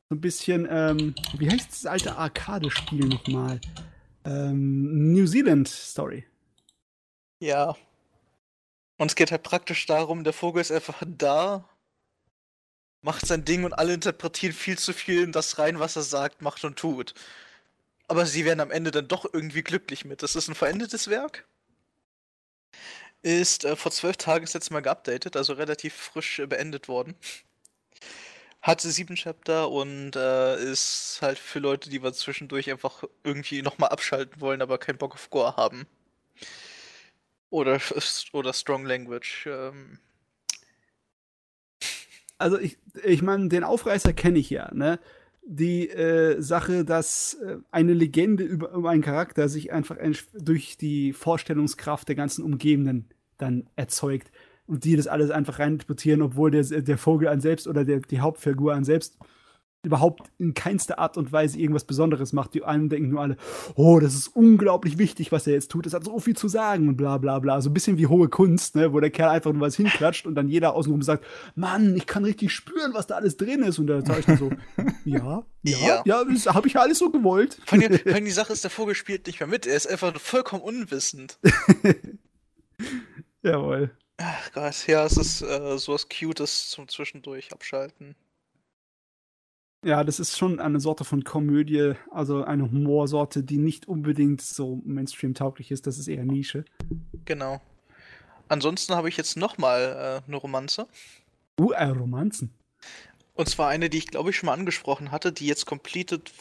So 0.09 0.15
ein 0.15 0.21
bisschen, 0.21 0.67
ähm, 0.69 1.13
wie 1.37 1.49
heißt 1.49 1.69
das 1.69 1.85
alte 1.85 2.15
Arcade-Spiel 2.15 3.07
nochmal? 3.07 3.59
Ähm, 4.27 5.13
New 5.13 5.25
Zealand 5.25 5.69
Story. 5.69 6.25
Ja. 7.39 7.77
Und 8.97 9.11
es 9.11 9.15
geht 9.15 9.31
halt 9.31 9.43
praktisch 9.43 9.85
darum, 9.85 10.23
der 10.23 10.33
Vogel 10.33 10.61
ist 10.61 10.71
einfach 10.71 11.01
da, 11.05 11.69
macht 13.01 13.25
sein 13.25 13.45
Ding 13.45 13.63
und 13.63 13.73
alle 13.73 13.93
interpretieren 13.93 14.53
viel 14.53 14.77
zu 14.77 14.91
viel 14.91 15.23
in 15.23 15.31
das 15.31 15.59
rein, 15.59 15.79
was 15.79 15.95
er 15.95 16.01
sagt, 16.01 16.41
macht 16.41 16.65
und 16.65 16.77
tut. 16.77 17.13
Aber 18.07 18.25
sie 18.25 18.43
werden 18.43 18.59
am 18.59 18.71
Ende 18.71 18.91
dann 18.91 19.07
doch 19.07 19.25
irgendwie 19.31 19.63
glücklich 19.63 20.03
mit. 20.03 20.23
Das 20.23 20.35
ist 20.35 20.49
ein 20.49 20.55
verendetes 20.55 21.07
Werk. 21.09 21.47
Ist 23.21 23.65
äh, 23.65 23.75
vor 23.75 23.91
zwölf 23.91 24.17
Tagen 24.17 24.45
das 24.45 24.53
letzte 24.53 24.73
Mal 24.73 24.81
geupdatet, 24.81 25.35
also 25.37 25.53
relativ 25.53 25.93
frisch 25.93 26.39
äh, 26.39 26.47
beendet 26.47 26.87
worden. 26.87 27.15
Hatte 28.67 28.91
sieben 28.91 29.15
Chapter 29.15 29.71
und 29.71 30.15
äh, 30.15 30.61
ist 30.61 31.19
halt 31.21 31.39
für 31.39 31.59
Leute, 31.59 31.89
die 31.89 32.03
wir 32.03 32.13
zwischendurch 32.13 32.69
einfach 32.69 33.03
irgendwie 33.23 33.61
nochmal 33.61 33.89
abschalten 33.89 34.41
wollen, 34.41 34.61
aber 34.61 34.77
keinen 34.77 34.97
Bock 34.97 35.13
auf 35.13 35.29
Gore 35.29 35.55
haben. 35.55 35.87
Oder, 37.49 37.79
oder 38.33 38.53
Strong 38.53 38.85
Language. 38.85 39.47
Ähm, 39.47 39.99
Also 42.37 42.59
ich, 42.59 42.77
ich 43.03 43.21
meine, 43.21 43.49
den 43.49 43.63
Aufreißer 43.63 44.13
kenne 44.13 44.39
ich 44.39 44.49
ja, 44.49 44.71
ne? 44.73 44.99
Die 45.49 45.89
äh, 45.89 46.41
Sache, 46.41 46.83
dass 46.83 47.35
äh, 47.35 47.57
eine 47.71 47.93
Legende 47.93 48.43
über, 48.43 48.71
über 48.71 48.89
einen 48.89 49.01
Charakter 49.01 49.47
sich 49.47 49.71
einfach 49.71 49.95
durch 50.33 50.77
die 50.77 51.13
Vorstellungskraft 51.13 52.07
der 52.09 52.15
ganzen 52.15 52.43
Umgebenden 52.43 53.09
dann 53.37 53.69
erzeugt 53.77 54.29
und 54.67 54.83
die 54.83 54.95
das 54.95 55.07
alles 55.07 55.31
einfach 55.31 55.59
reininterpretieren, 55.59 56.21
obwohl 56.21 56.51
der, 56.51 56.63
der 56.63 56.97
Vogel 56.97 57.29
an 57.29 57.41
selbst 57.41 57.67
oder 57.67 57.85
der, 57.85 57.99
die 57.99 58.19
Hauptfigur 58.19 58.73
an 58.73 58.83
selbst 58.83 59.17
überhaupt 59.83 60.29
in 60.37 60.53
keinster 60.53 60.99
Art 60.99 61.17
und 61.17 61.31
Weise 61.31 61.59
irgendwas 61.59 61.85
Besonderes 61.85 62.33
macht. 62.33 62.53
Die 62.53 62.63
einen 62.63 62.89
denken 62.89 63.09
nur 63.09 63.21
alle, 63.21 63.37
oh, 63.75 63.99
das 63.99 64.15
ist 64.15 64.27
unglaublich 64.27 64.97
wichtig, 64.97 65.31
was 65.31 65.47
er 65.47 65.53
jetzt 65.53 65.71
tut. 65.71 65.85
Das 65.85 65.93
hat 65.93 66.03
so 66.03 66.19
viel 66.19 66.35
zu 66.35 66.47
sagen 66.47 66.89
und 66.89 66.97
bla 66.97 67.17
bla 67.17 67.39
bla. 67.39 67.61
So 67.61 67.69
ein 67.69 67.73
bisschen 67.73 67.97
wie 67.97 68.07
hohe 68.07 68.27
Kunst, 68.27 68.75
ne? 68.75 68.91
wo 68.91 68.99
der 68.99 69.11
Kerl 69.11 69.29
einfach 69.29 69.53
nur 69.53 69.61
was 69.61 69.77
hinklatscht 69.77 70.25
und 70.25 70.35
dann 70.35 70.49
jeder 70.49 70.73
außenrum 70.73 71.01
sagt, 71.01 71.25
Mann, 71.55 71.95
ich 71.95 72.05
kann 72.05 72.25
richtig 72.25 72.51
spüren, 72.51 72.93
was 72.93 73.07
da 73.07 73.15
alles 73.15 73.37
drin 73.37 73.63
ist. 73.63 73.79
Und 73.79 73.87
der 73.87 74.03
Zeichner 74.03 74.37
so, 74.37 74.49
ja, 75.05 75.45
ja, 75.63 75.77
Ja. 75.77 76.01
ja, 76.05 76.23
das 76.23 76.47
habe 76.47 76.67
ich 76.67 76.73
ja 76.73 76.81
alles 76.81 76.99
so 76.99 77.09
gewollt. 77.09 77.59
vor 77.65 77.79
allem, 77.79 77.97
vor 77.99 78.13
allem 78.13 78.25
die 78.25 78.31
Sache 78.31 78.53
ist, 78.53 78.63
der 78.63 78.71
Vogel 78.71 78.95
spielt 78.95 79.25
nicht 79.27 79.39
mehr 79.39 79.47
mit. 79.47 79.65
Er 79.65 79.75
ist 79.75 79.87
einfach 79.87 80.19
vollkommen 80.19 80.61
unwissend. 80.61 81.39
Jawohl. 83.41 83.91
Ach 84.17 84.51
Gott, 84.53 84.87
ja, 84.87 85.05
es 85.05 85.17
ist 85.17 85.41
äh, 85.41 85.77
sowas 85.77 86.07
Cutes 86.09 86.69
zum 86.69 86.87
Zwischendurch 86.87 87.51
abschalten. 87.51 88.15
Ja, 89.85 90.03
das 90.03 90.19
ist 90.19 90.37
schon 90.37 90.59
eine 90.59 90.79
Sorte 90.79 91.05
von 91.05 91.23
Komödie, 91.23 91.93
also 92.11 92.43
eine 92.43 92.63
Humorsorte, 92.63 93.43
die 93.43 93.57
nicht 93.57 93.87
unbedingt 93.87 94.41
so 94.41 94.81
Mainstream-tauglich 94.83 95.71
ist. 95.71 95.85
Das 95.85 95.99
ist 95.99 96.07
eher 96.07 96.25
Nische. 96.25 96.65
Genau. 97.25 97.61
Ansonsten 98.49 98.95
habe 98.95 99.07
ich 99.07 99.17
jetzt 99.17 99.37
nochmal 99.37 100.21
äh, 100.25 100.27
eine 100.27 100.37
Romanze. 100.37 100.87
Uh, 101.59 101.71
äh, 101.71 101.85
Romanzen. 101.85 102.51
Und 103.35 103.49
zwar 103.49 103.69
eine, 103.69 103.89
die 103.89 103.99
ich 103.99 104.07
glaube 104.07 104.31
ich 104.31 104.35
schon 104.35 104.47
mal 104.47 104.53
angesprochen 104.53 105.11
hatte, 105.11 105.31
die 105.31 105.45
jetzt 105.45 105.65
completed 105.67 106.33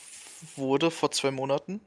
wurde 0.56 0.90
vor 0.90 1.10
zwei 1.10 1.30
Monaten. 1.30 1.80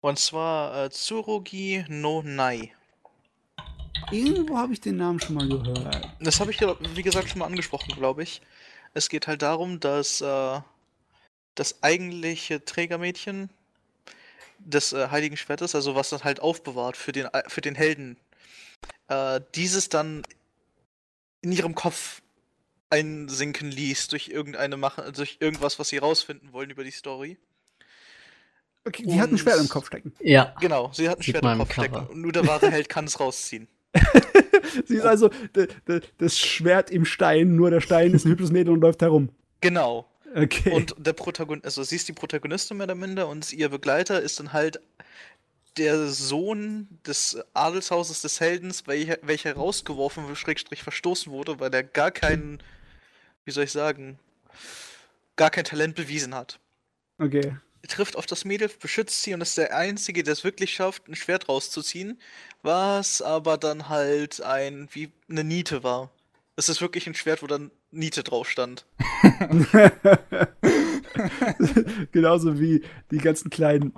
Und 0.00 0.18
zwar 0.18 0.84
äh, 0.84 0.90
Tsurugi 0.90 1.84
no 1.88 2.22
Nai. 2.22 2.72
Irgendwo 4.10 4.56
habe 4.56 4.72
ich 4.72 4.80
den 4.80 4.96
Namen 4.96 5.20
schon 5.20 5.34
mal 5.34 5.48
gehört. 5.48 6.08
Das 6.20 6.40
habe 6.40 6.50
ich 6.50 6.60
ja, 6.60 6.76
wie 6.94 7.02
gesagt, 7.02 7.28
schon 7.28 7.40
mal 7.40 7.46
angesprochen, 7.46 7.94
glaube 7.94 8.22
ich. 8.22 8.40
Es 8.94 9.08
geht 9.08 9.26
halt 9.26 9.42
darum, 9.42 9.80
dass 9.80 10.20
äh, 10.20 10.60
das 11.54 11.82
eigentliche 11.82 12.64
Trägermädchen 12.64 13.50
des 14.58 14.92
äh, 14.92 15.08
Heiligen 15.10 15.36
Schwertes, 15.36 15.74
also 15.74 15.94
was 15.94 16.10
dann 16.10 16.24
halt 16.24 16.40
aufbewahrt 16.40 16.96
für 16.96 17.12
den, 17.12 17.28
für 17.48 17.60
den 17.60 17.74
Helden, 17.74 18.16
äh, 19.08 19.40
dieses 19.54 19.88
dann 19.88 20.22
in 21.42 21.52
ihrem 21.52 21.74
Kopf 21.74 22.22
einsinken 22.90 23.70
ließ 23.70 24.08
durch 24.08 24.28
irgendeine 24.28 24.76
Mache, 24.76 25.12
durch 25.12 25.38
irgendwas, 25.40 25.78
was 25.78 25.88
sie 25.88 25.98
rausfinden 25.98 26.52
wollen 26.52 26.70
über 26.70 26.84
die 26.84 26.90
Story. 26.90 27.36
Okay, 28.84 29.04
die 29.04 29.20
hat 29.20 29.30
ein 29.30 29.38
Schwert 29.38 29.60
im 29.60 29.68
Kopf 29.68 29.88
stecken. 29.88 30.14
Ja. 30.20 30.54
Genau, 30.60 30.92
sie 30.92 31.08
hat 31.08 31.18
ein 31.18 31.22
Sieht 31.22 31.36
Schwert 31.36 31.44
im 31.44 31.58
Kopf 31.58 31.72
stecken 31.72 32.06
und 32.06 32.20
nur 32.20 32.32
der 32.32 32.46
wahre 32.46 32.70
Held 32.70 32.88
kann 32.88 33.04
es 33.06 33.18
rausziehen. 33.18 33.66
Sie 34.86 34.96
ist 34.96 35.06
also 35.06 35.30
das 36.18 36.38
Schwert 36.38 36.90
im 36.90 37.04
Stein, 37.04 37.56
nur 37.56 37.70
der 37.70 37.80
Stein 37.80 38.12
ist 38.12 38.24
ein 38.24 38.32
hübsches 38.32 38.52
Mädel 38.52 38.74
und 38.74 38.80
läuft 38.80 39.02
herum. 39.02 39.30
Genau. 39.60 40.06
Okay. 40.34 40.72
Und 40.72 40.94
der 40.98 41.14
Protagonist, 41.14 41.64
also 41.64 41.82
sie 41.82 41.96
ist 41.96 42.08
die 42.08 42.12
Protagonistin 42.12 42.76
mehr 42.76 42.84
oder 42.84 42.94
minder 42.94 43.28
und 43.28 43.52
ihr 43.52 43.68
Begleiter 43.70 44.20
ist 44.20 44.38
dann 44.38 44.52
halt 44.52 44.80
der 45.78 46.08
Sohn 46.08 46.88
des 47.06 47.38
Adelshauses 47.54 48.22
des 48.22 48.40
Heldens, 48.40 48.86
welcher, 48.86 49.18
welcher 49.22 49.54
rausgeworfen, 49.54 50.34
schrägstrich 50.36 50.82
verstoßen 50.82 51.32
wurde, 51.32 51.60
weil 51.60 51.72
er 51.72 51.82
gar 51.82 52.10
keinen, 52.10 52.62
wie 53.44 53.50
soll 53.50 53.64
ich 53.64 53.72
sagen, 53.72 54.18
gar 55.36 55.50
kein 55.50 55.64
Talent 55.64 55.94
bewiesen 55.94 56.34
hat. 56.34 56.58
okay. 57.18 57.56
Trifft 57.86 58.16
auf 58.16 58.26
das 58.26 58.44
Mädel, 58.44 58.70
beschützt 58.80 59.22
sie 59.22 59.34
und 59.34 59.40
ist 59.40 59.58
der 59.58 59.76
Einzige, 59.76 60.22
der 60.22 60.32
es 60.32 60.44
wirklich 60.44 60.72
schafft, 60.72 61.08
ein 61.08 61.14
Schwert 61.14 61.48
rauszuziehen, 61.48 62.20
was 62.62 63.22
aber 63.22 63.58
dann 63.58 63.88
halt 63.88 64.40
ein, 64.40 64.88
wie 64.92 65.12
eine 65.28 65.44
Niete 65.44 65.82
war. 65.82 66.10
Es 66.56 66.68
ist 66.68 66.80
wirklich 66.80 67.06
ein 67.06 67.14
Schwert, 67.14 67.42
wo 67.42 67.46
dann 67.46 67.70
Niete 67.90 68.22
drauf 68.22 68.48
stand. 68.48 68.86
Genauso 72.12 72.58
wie 72.58 72.82
die 73.10 73.18
ganzen 73.18 73.50
kleinen. 73.50 73.92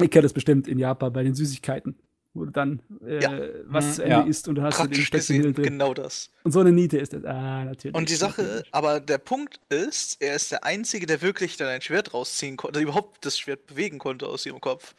Ich 0.00 0.10
kenne 0.10 0.22
das 0.22 0.32
bestimmt 0.32 0.68
in 0.68 0.78
Japan 0.78 1.12
bei 1.12 1.22
den 1.22 1.34
Süßigkeiten, 1.34 1.96
wo 2.34 2.44
du 2.46 2.50
dann 2.52 2.82
äh, 3.04 3.20
Ja. 3.20 3.42
was 3.64 3.86
Mhm, 3.86 3.92
zu 3.92 4.02
Ende 4.04 4.20
ja. 4.20 4.22
isst 4.22 4.48
und 4.48 4.56
du 4.56 4.62
hast 4.62 4.82
du 4.82 4.88
den 4.88 5.00
Praktisch 5.00 5.06
Stecknadel 5.06 5.52
gesehen, 5.52 5.54
drin. 5.54 5.64
genau 5.64 5.94
das. 5.94 6.30
Und 6.44 6.52
so 6.52 6.60
eine 6.60 6.72
Niete 6.72 6.98
ist 6.98 7.12
das. 7.12 7.24
Ah, 7.24 7.64
natürlich. 7.64 7.94
Und 7.96 8.08
die 8.08 8.16
Sache, 8.16 8.42
natürlich. 8.42 8.68
aber 8.72 9.00
der 9.00 9.18
Punkt 9.18 9.60
ist, 9.68 10.20
er 10.22 10.34
ist 10.36 10.52
der 10.52 10.64
Einzige, 10.64 11.06
der 11.06 11.22
wirklich 11.22 11.56
dann 11.56 11.68
ein 11.68 11.82
Schwert 11.82 12.14
rausziehen 12.14 12.56
konnte, 12.56 12.74
der 12.74 12.82
überhaupt 12.82 13.24
das 13.26 13.38
Schwert 13.38 13.66
bewegen 13.66 13.98
konnte 13.98 14.28
aus 14.28 14.46
ihrem 14.46 14.60
Kopf. 14.60 14.94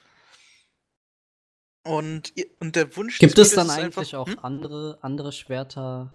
Und, 1.86 2.34
und 2.60 2.76
der 2.76 2.96
Wunsch 2.96 3.20
Gibt 3.20 3.38
es 3.38 3.52
dann 3.52 3.70
eigentlich 3.70 3.98
einfach, 3.98 4.14
auch 4.14 4.28
hm? 4.28 4.40
andere, 4.42 4.98
andere 5.02 5.32
Schwerter? 5.34 6.14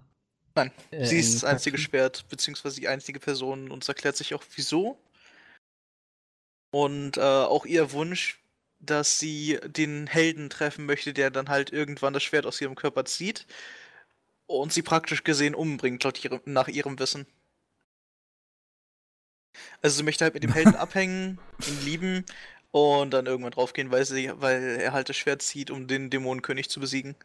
Nein, 0.55 0.73
äh, 0.91 1.05
Sie 1.05 1.19
ist 1.19 1.35
das 1.35 1.45
einzige 1.45 1.77
Köpfen? 1.77 1.91
Schwert, 1.91 2.29
beziehungsweise 2.29 2.81
die 2.81 2.89
einzige 2.89 3.21
Person 3.21 3.71
und 3.71 3.83
es 3.83 3.89
erklärt 3.89 4.17
sich 4.17 4.35
auch 4.35 4.43
wieso. 4.57 4.99
Und 6.71 7.17
äh, 7.17 7.21
auch 7.21 7.67
ihr 7.67 7.93
Wunsch, 7.93 8.41
dass 8.81 9.19
sie 9.19 9.59
den 9.67 10.07
Helden 10.07 10.51
treffen 10.51 10.87
möchte, 10.87 11.13
der 11.13 11.31
dann 11.31 11.49
halt 11.49 11.73
irgendwann 11.73 12.13
das 12.13 12.23
Schwert 12.23 12.47
aus 12.47 12.61
ihrem 12.61 12.75
Körper 12.75 13.05
zieht 13.05 13.47
und 14.47 14.73
sie 14.73 14.83
praktisch 14.83 15.25
gesehen 15.25 15.55
umbringt, 15.55 16.05
laut 16.05 16.25
ihrem, 16.25 16.41
nach 16.45 16.69
ihrem 16.69 16.99
Wissen. 16.99 17.27
Also 19.83 19.97
sie 19.97 20.03
möchte 20.03 20.25
halt 20.25 20.35
mit 20.35 20.43
dem 20.43 20.53
Helden 20.53 20.75
abhängen, 20.77 21.39
ihn 21.67 21.85
lieben 21.85 22.25
und 22.71 23.13
dann 23.13 23.27
irgendwann 23.27 23.53
draufgehen, 23.53 23.91
weil 23.91 24.05
sie, 24.05 24.31
weil 24.41 24.79
er 24.81 24.93
halt 24.93 25.09
das 25.09 25.17
Schwert 25.17 25.43
zieht, 25.43 25.71
um 25.71 25.87
den 25.87 26.11
Dämonenkönig 26.11 26.69
zu 26.69 26.81
besiegen. 26.81 27.17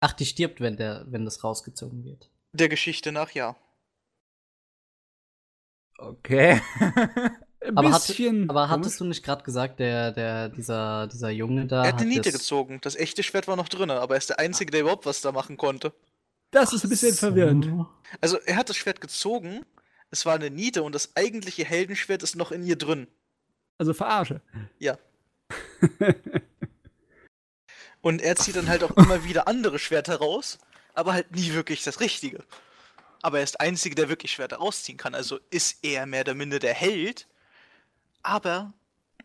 Ach, 0.00 0.12
die 0.12 0.24
stirbt, 0.24 0.60
wenn, 0.60 0.76
der, 0.76 1.04
wenn 1.08 1.24
das 1.24 1.44
rausgezogen 1.44 2.04
wird. 2.04 2.30
Der 2.52 2.68
Geschichte 2.68 3.12
nach, 3.12 3.32
ja. 3.32 3.56
Okay. 5.98 6.60
Ein 7.62 7.76
Aber, 7.76 7.92
hat, 7.92 8.06
bisschen 8.06 8.48
aber 8.48 8.62
komisch. 8.62 8.70
hattest 8.70 9.00
du 9.00 9.04
nicht 9.04 9.22
gerade 9.22 9.42
gesagt, 9.44 9.80
der, 9.80 10.12
der, 10.12 10.48
dieser, 10.48 11.06
dieser 11.08 11.30
Junge 11.30 11.66
da. 11.66 11.84
Er 11.84 11.92
hat 11.92 12.00
eine 12.00 12.08
Niete 12.08 12.32
gezogen. 12.32 12.78
Das 12.80 12.96
echte 12.96 13.22
Schwert 13.22 13.48
war 13.48 13.56
noch 13.56 13.68
drin, 13.68 13.90
aber 13.90 14.14
er 14.14 14.18
ist 14.18 14.30
der 14.30 14.38
Einzige, 14.38 14.70
der 14.70 14.80
überhaupt 14.80 15.04
was 15.04 15.20
da 15.20 15.30
machen 15.32 15.56
konnte. 15.58 15.92
Das 16.52 16.72
ist 16.72 16.84
ein 16.84 16.90
bisschen 16.90 17.12
So. 17.12 17.18
verwirrend. 17.28 17.68
Also, 18.20 18.38
er 18.40 18.56
hat 18.56 18.68
das 18.70 18.76
Schwert 18.76 19.00
gezogen, 19.00 19.64
es 20.10 20.24
war 20.26 20.34
eine 20.34 20.50
Niete 20.50 20.82
und 20.82 20.94
das 20.94 21.14
eigentliche 21.16 21.64
Heldenschwert 21.64 22.22
ist 22.22 22.34
noch 22.34 22.50
in 22.50 22.64
ihr 22.64 22.76
drin. 22.76 23.06
Also 23.78 23.94
verarsche. 23.94 24.40
Ja. 24.78 24.98
Und 28.02 28.22
er 28.22 28.36
zieht 28.36 28.56
dann 28.56 28.68
halt 28.68 28.82
auch 28.82 28.96
immer 28.96 29.24
wieder 29.24 29.46
andere 29.46 29.78
Schwerter 29.78 30.16
raus, 30.16 30.58
aber 30.94 31.12
halt 31.12 31.34
nie 31.34 31.52
wirklich 31.52 31.84
das 31.84 32.00
Richtige. 32.00 32.42
Aber 33.22 33.38
er 33.38 33.44
ist 33.44 33.54
der 33.54 33.60
Einzige, 33.60 33.94
der 33.94 34.08
wirklich 34.08 34.32
Schwerter 34.32 34.56
rausziehen 34.56 34.96
kann. 34.96 35.14
Also 35.14 35.38
ist 35.50 35.78
er 35.82 36.06
mehr 36.06 36.22
oder 36.22 36.34
minder 36.34 36.58
der 36.58 36.72
Held. 36.74 37.26
Aber 38.22 38.72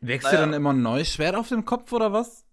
Wächst 0.02 0.26
Naja. 0.26 0.38
dir 0.38 0.46
dann 0.46 0.54
immer 0.54 0.72
ein 0.74 0.82
neues 0.82 1.10
Schwert 1.14 1.36
auf 1.36 1.50
dem 1.50 1.66
Kopf 1.66 1.92
oder 1.92 2.12
was? 2.14 2.44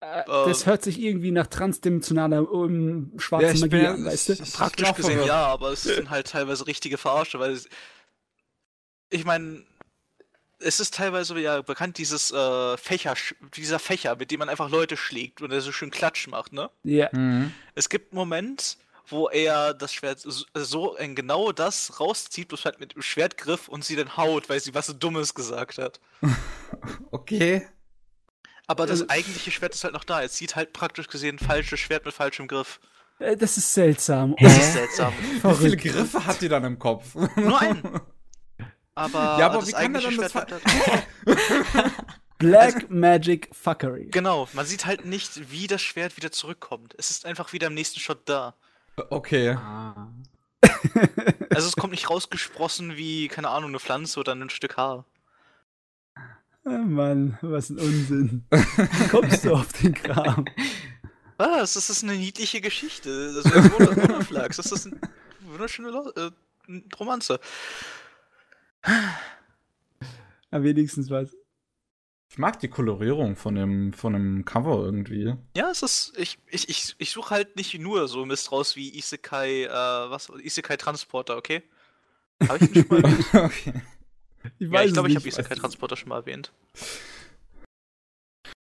Äh, 0.00 0.24
das 0.26 0.66
hört 0.66 0.82
sich 0.82 1.00
irgendwie 1.00 1.30
nach 1.30 1.46
transdimensionaler 1.46 2.50
um, 2.50 3.12
schwarzer 3.18 3.46
Ja, 3.46 3.52
ich 3.54 3.60
Magie 3.60 3.76
bin- 3.78 3.86
an, 3.86 4.04
weißt 4.04 4.28
du? 4.28 4.36
praktisch 4.52 4.92
gesehen 4.94 5.24
ja, 5.24 5.46
aber 5.46 5.70
es 5.72 5.84
sind 5.84 6.10
halt 6.10 6.28
teilweise 6.28 6.66
richtige 6.66 6.98
Verarsche, 6.98 7.38
weil 7.38 7.52
es, 7.52 7.68
ich 9.10 9.24
meine, 9.24 9.64
es 10.58 10.80
ist 10.80 10.94
teilweise 10.94 11.38
ja 11.38 11.62
bekannt, 11.62 11.98
dieses 11.98 12.30
äh, 12.32 12.76
Fächer, 12.76 13.14
dieser 13.56 13.78
Fächer, 13.78 14.16
mit 14.16 14.30
dem 14.30 14.38
man 14.40 14.48
einfach 14.48 14.68
Leute 14.70 14.96
schlägt 14.96 15.40
und 15.42 15.50
der 15.50 15.60
so 15.60 15.72
schön 15.72 15.90
Klatsch 15.90 16.28
macht, 16.28 16.52
ne? 16.52 16.70
Ja. 16.82 17.08
Mhm. 17.12 17.52
Es 17.74 17.88
gibt 17.88 18.12
einen 18.12 18.18
Moment, 18.18 18.78
wo 19.08 19.28
er 19.28 19.74
das 19.74 19.92
Schwert 19.92 20.20
so, 20.20 20.44
so 20.54 20.96
in 20.96 21.14
genau 21.14 21.52
das 21.52 22.00
rauszieht, 22.00 22.48
bloß 22.48 22.64
halt 22.64 22.80
mit 22.80 22.94
dem 22.94 23.02
Schwertgriff 23.02 23.68
und 23.68 23.84
sie 23.84 23.96
dann 23.96 24.16
haut, 24.16 24.48
weil 24.48 24.60
sie 24.60 24.74
was 24.74 24.86
so 24.86 24.92
Dummes 24.92 25.34
gesagt 25.34 25.78
hat. 25.78 26.00
Okay. 27.10 27.66
Aber 28.66 28.84
das 28.86 29.02
Also- 29.02 29.08
eigentliche 29.10 29.50
Schwert 29.50 29.74
ist 29.74 29.84
halt 29.84 29.94
noch 29.94 30.04
da. 30.04 30.22
Es 30.22 30.36
sieht 30.36 30.56
halt 30.56 30.72
praktisch 30.72 31.06
gesehen 31.08 31.36
ein 31.36 31.38
falsches 31.46 31.78
Schwert 31.80 32.04
mit 32.04 32.14
falschem 32.14 32.48
Griff. 32.48 32.80
Äh, 33.18 33.36
Das 33.36 33.56
ist 33.56 33.72
seltsam. 33.72 34.34
Das 34.40 34.56
ist 34.56 34.72
seltsam. 34.72 35.12
Wie 35.42 35.54
viele. 35.56 35.76
Griffe 35.76 36.24
hat 36.26 36.40
die 36.40 36.48
dann 36.48 36.64
im 36.64 36.78
Kopf? 36.78 37.14
Nur 37.14 37.60
einen. 37.60 38.00
Aber, 38.94 39.36
Ja, 39.38 39.46
aber 39.46 39.58
das 39.58 39.68
wie 39.68 39.72
kann 39.72 39.94
er 39.94 40.00
dann 40.00 40.10
Schwert 40.12 40.34
das 40.34 40.34
halt- 40.34 41.92
Black 42.38 42.90
Magic 42.90 43.48
Fuckery. 43.52 44.06
Genau, 44.10 44.48
man 44.52 44.66
sieht 44.66 44.84
halt 44.86 45.04
nicht, 45.04 45.50
wie 45.50 45.66
das 45.66 45.80
Schwert 45.82 46.16
wieder 46.16 46.32
zurückkommt. 46.32 46.94
Es 46.98 47.10
ist 47.10 47.24
einfach 47.24 47.52
wieder 47.52 47.66
im 47.68 47.74
nächsten 47.74 48.00
Shot 48.00 48.20
da. 48.28 48.54
Okay. 48.96 49.50
Ah. 49.50 50.12
Also 51.50 51.68
es 51.68 51.76
kommt 51.76 51.92
nicht 51.92 52.10
rausgesprossen 52.10 52.96
wie, 52.96 53.28
keine 53.28 53.48
Ahnung, 53.48 53.70
eine 53.70 53.78
Pflanze 53.78 54.20
oder 54.20 54.34
ein 54.34 54.50
Stück 54.50 54.76
Haar. 54.76 55.06
Oh 56.64 56.70
Mann, 56.70 57.38
was 57.40 57.70
ein 57.70 57.78
Unsinn. 57.78 58.44
Wie 58.50 59.08
kommst 59.08 59.44
du 59.44 59.54
auf 59.54 59.72
den 59.72 59.94
Kram? 59.94 60.44
Was? 61.38 61.74
Das 61.74 61.88
ist 61.88 62.02
eine 62.02 62.16
niedliche 62.16 62.60
Geschichte. 62.60 63.32
Das 63.34 63.44
ist. 63.44 64.58
Das 64.58 64.72
ist 64.72 64.86
eine 64.86 65.00
wunderschöne 65.42 65.90
Lo 65.90 66.10
äh, 66.10 66.30
Romanze. 66.98 67.40
Ja, 68.84 70.62
wenigstens 70.62 71.08
was. 71.08 71.34
Ich 72.36 72.38
mag 72.38 72.60
die 72.60 72.68
Kolorierung 72.68 73.34
von 73.34 73.54
dem, 73.54 73.94
von 73.94 74.12
dem 74.12 74.44
Cover 74.44 74.84
irgendwie. 74.84 75.36
Ja, 75.56 75.70
es 75.70 75.80
ist. 75.80 76.12
Ich, 76.18 76.38
ich, 76.48 76.68
ich, 76.68 76.94
ich 76.98 77.10
suche 77.10 77.30
halt 77.30 77.56
nicht 77.56 77.72
nur 77.78 78.08
so 78.08 78.26
Mist 78.26 78.52
raus 78.52 78.76
wie 78.76 78.94
Isekai, 78.94 79.64
äh, 79.64 79.70
was? 79.70 80.28
Isekai 80.28 80.76
Transporter, 80.76 81.38
okay? 81.38 81.62
Habe 82.46 82.62
ich 82.62 82.72
den 82.72 82.86
schon 82.86 83.00
mal 83.00 83.04
erwähnt? 83.10 83.26
okay. 83.32 83.82
Ich 84.58 84.70
ja, 84.70 84.82
ich 84.82 84.92
glaube, 84.92 85.08
ich 85.08 85.16
habe. 85.16 85.26
Isekai 85.26 85.54
Transporter 85.54 85.96
schon 85.96 86.10
mal 86.10 86.18
erwähnt. 86.18 86.52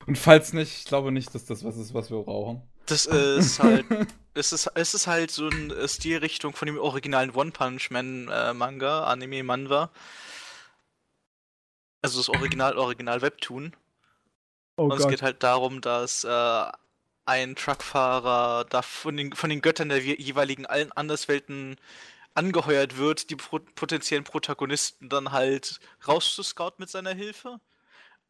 Und 0.06 0.18
falls 0.18 0.52
nicht, 0.52 0.78
ich 0.78 0.84
glaube 0.84 1.10
nicht, 1.10 1.34
dass 1.34 1.44
das 1.44 1.64
was 1.64 1.76
ist, 1.76 1.94
was 1.94 2.12
wir 2.12 2.22
brauchen. 2.22 2.62
Das 2.86 3.06
ist 3.06 3.60
halt. 3.60 3.86
es, 4.34 4.52
ist, 4.52 4.70
es 4.76 4.94
ist 4.94 5.08
halt 5.08 5.32
so 5.32 5.48
eine 5.48 5.88
Stilrichtung 5.88 6.54
von 6.54 6.66
dem 6.66 6.78
originalen 6.78 7.32
One 7.32 7.50
Punch 7.50 7.90
Man 7.90 8.28
äh, 8.28 8.54
Manga, 8.54 9.02
Anime 9.02 9.42
Manwa. 9.42 9.90
Also 12.04 12.18
das 12.20 12.28
Original, 12.28 12.76
Original 12.76 13.22
Webtoon. 13.22 13.74
Oh 14.76 14.84
Und 14.84 14.92
es 14.92 14.98
Gott. 15.02 15.10
geht 15.10 15.22
halt 15.22 15.42
darum, 15.42 15.80
dass 15.80 16.24
äh, 16.24 16.64
ein 17.24 17.56
Truckfahrer 17.56 18.64
da 18.64 18.82
von 18.82 19.16
den, 19.16 19.32
von 19.32 19.48
den 19.48 19.62
Göttern 19.62 19.88
der 19.88 20.00
je- 20.02 20.20
jeweiligen 20.20 20.66
allen 20.66 20.92
Anderswelten 20.92 21.76
angeheuert 22.34 22.96
wird, 22.98 23.30
die 23.30 23.36
pro 23.36 23.58
potenziellen 23.58 24.24
Protagonisten 24.24 25.08
dann 25.08 25.32
halt 25.32 25.78
rauszuscouten 26.06 26.82
mit 26.82 26.90
seiner 26.90 27.14
Hilfe 27.14 27.60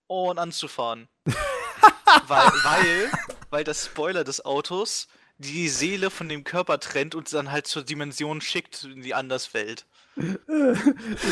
und 0.06 0.38
anzufahren. 0.38 1.08
weil, 2.26 2.46
weil, 2.62 3.10
weil 3.50 3.64
das 3.64 3.86
Spoiler 3.86 4.22
des 4.22 4.44
Autos 4.44 5.08
die 5.38 5.68
Seele 5.68 6.10
von 6.10 6.28
dem 6.28 6.44
Körper 6.44 6.78
trennt 6.78 7.16
und 7.16 7.32
dann 7.32 7.50
halt 7.50 7.66
zur 7.66 7.82
Dimension 7.82 8.40
schickt 8.40 8.84
in 8.84 9.02
die 9.02 9.14
Anderswelt. 9.14 9.86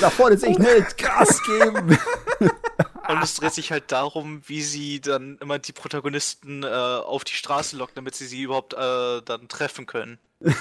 Da 0.00 0.10
vorne 0.10 0.34
ist 0.34 0.44
echt 0.44 0.58
nicht 0.58 0.98
Gas 0.98 1.42
geben. 1.44 1.98
Und 3.08 3.22
es 3.22 3.34
dreht 3.34 3.52
sich 3.52 3.70
halt 3.72 3.90
darum, 3.92 4.42
wie 4.46 4.62
sie 4.62 5.00
dann 5.00 5.38
immer 5.40 5.58
die 5.58 5.72
Protagonisten 5.72 6.62
äh, 6.62 6.66
auf 6.66 7.24
die 7.24 7.34
Straße 7.34 7.76
locken, 7.76 7.94
damit 7.96 8.14
sie 8.14 8.26
sie 8.26 8.42
überhaupt 8.42 8.74
äh, 8.74 9.22
dann 9.24 9.48
treffen 9.48 9.86
können. 9.86 10.18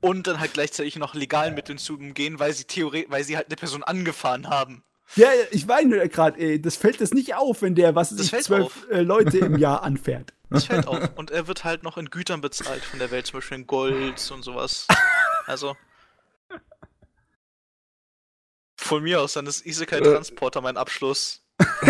Und 0.00 0.26
dann 0.26 0.40
halt 0.40 0.52
gleichzeitig 0.54 0.96
noch 0.96 1.14
legalen 1.14 1.54
Mitteln 1.54 1.78
zu 1.78 1.94
umgehen, 1.94 2.38
weil 2.38 2.52
sie 2.52 2.64
theoretisch, 2.64 3.10
weil 3.10 3.24
sie 3.24 3.36
halt 3.36 3.46
eine 3.46 3.56
Person 3.56 3.82
angefahren 3.82 4.48
haben. 4.48 4.82
Ja, 5.14 5.28
ich 5.50 5.66
meine 5.66 6.08
gerade, 6.08 6.38
ey, 6.38 6.60
das 6.60 6.76
fällt 6.76 7.00
das 7.00 7.12
nicht 7.12 7.34
auf, 7.34 7.62
wenn 7.62 7.74
der, 7.74 7.94
was 7.94 8.10
Das 8.14 8.32
ich, 8.32 8.42
zwölf 8.44 8.64
auf. 8.66 8.90
äh, 8.90 9.02
Leute 9.02 9.38
im 9.38 9.56
Jahr 9.58 9.82
anfährt. 9.82 10.32
Das 10.48 10.66
fällt 10.66 10.86
auf. 10.86 11.10
Und 11.16 11.32
er 11.32 11.48
wird 11.48 11.64
halt 11.64 11.82
noch 11.82 11.96
in 11.98 12.08
Gütern 12.08 12.40
bezahlt 12.40 12.84
von 12.84 13.00
der 13.00 13.10
Welt, 13.10 13.26
zum 13.26 13.38
Beispiel 13.38 13.58
in 13.58 13.66
Gold 13.66 14.30
und 14.32 14.44
sowas. 14.44 14.86
Also. 15.46 15.76
Von 18.86 19.02
mir 19.02 19.20
aus, 19.20 19.34
dann 19.34 19.46
ist 19.46 19.66
Isekai 19.66 20.00
Transporter 20.00 20.60
mein 20.60 20.76
Abschluss. 20.76 21.42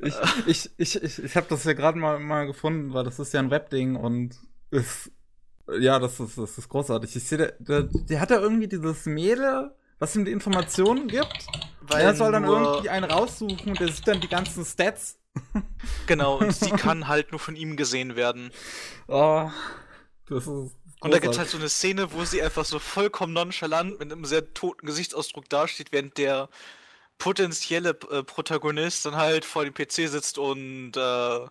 ich 0.00 0.14
ich, 0.46 0.70
ich, 0.76 1.02
ich, 1.02 1.22
ich 1.22 1.36
habe 1.36 1.46
das 1.48 1.64
ja 1.64 1.74
gerade 1.74 1.98
mal, 1.98 2.18
mal 2.18 2.46
gefunden, 2.46 2.94
weil 2.94 3.04
das 3.04 3.18
ist 3.18 3.34
ja 3.34 3.40
ein 3.40 3.50
Webding 3.50 3.96
und 3.96 4.36
ist, 4.70 5.10
ja, 5.78 5.98
das 5.98 6.18
ist, 6.20 6.38
das 6.38 6.56
ist 6.58 6.68
großartig. 6.68 7.14
Ich 7.14 7.24
sehe, 7.24 7.38
der, 7.38 7.52
der, 7.58 7.82
der 7.82 8.20
hat 8.20 8.30
ja 8.30 8.40
irgendwie 8.40 8.68
dieses 8.68 9.06
Mädel, 9.06 9.74
was 9.98 10.16
ihm 10.16 10.24
die 10.24 10.32
Informationen 10.32 11.08
gibt. 11.08 11.46
Weil 11.88 12.04
er 12.04 12.14
soll 12.14 12.32
dann 12.32 12.44
irgendwie 12.44 12.88
einen 12.88 13.10
raussuchen 13.10 13.70
und 13.70 13.80
der 13.80 13.88
sieht 13.88 14.08
dann 14.08 14.20
die 14.20 14.28
ganzen 14.28 14.64
Stats. 14.64 15.18
Genau, 16.06 16.38
und 16.38 16.52
sie 16.52 16.70
kann 16.76 17.08
halt 17.08 17.30
nur 17.30 17.38
von 17.38 17.56
ihm 17.56 17.76
gesehen 17.76 18.16
werden. 18.16 18.50
Oh, 19.08 19.48
das 20.28 20.46
ist. 20.46 20.76
Und 21.00 21.12
da 21.12 21.18
gibt's 21.18 21.38
halt 21.38 21.50
so 21.50 21.58
eine 21.58 21.68
Szene, 21.68 22.12
wo 22.12 22.24
sie 22.24 22.42
einfach 22.42 22.64
so 22.64 22.78
vollkommen 22.78 23.32
nonchalant 23.32 23.98
mit 23.98 24.10
einem 24.10 24.24
sehr 24.24 24.54
toten 24.54 24.86
Gesichtsausdruck 24.86 25.48
dasteht, 25.48 25.92
während 25.92 26.16
der 26.18 26.48
potenzielle 27.18 27.90
äh, 28.10 28.22
Protagonist 28.22 29.06
dann 29.06 29.16
halt 29.16 29.44
vor 29.44 29.64
dem 29.64 29.74
PC 29.74 30.08
sitzt 30.08 30.38
und 30.38 30.96
äh, 30.96 31.46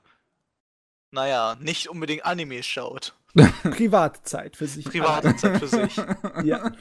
naja, 1.12 1.56
nicht 1.60 1.90
unbedingt 1.90 2.26
Animes 2.26 2.66
schaut. 2.66 3.16
Privatzeit 3.64 4.56
für 4.56 4.68
sich. 4.68 4.86
Private 4.86 5.36
Zeit 5.36 5.60
für 5.60 5.68
sich. 5.68 5.96
Ja. 6.44 6.72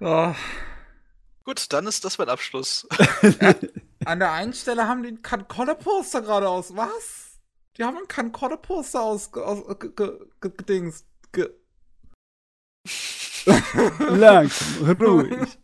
Oh. 0.00 0.34
Gut, 1.44 1.72
dann 1.72 1.86
ist 1.86 2.04
das 2.04 2.16
mein 2.18 2.30
Abschluss. 2.30 2.88
An 4.04 4.18
der 4.18 4.32
einen 4.32 4.54
Stelle 4.54 4.88
haben 4.88 5.02
die 5.02 5.10
ein 5.10 5.22
Concorder-Poster 5.22 6.22
gerade 6.22 6.48
aus. 6.48 6.74
Was? 6.74 7.33
Die 7.76 7.84
haben 7.84 7.96
ein 7.96 8.08
Concorder-Poster 8.08 9.02
aus, 9.02 9.32
aus 9.34 9.78
ge, 9.78 9.90
ge, 9.96 10.52
ge, 11.32 11.50
Langsam, 14.10 14.96
ruhig. 15.00 15.58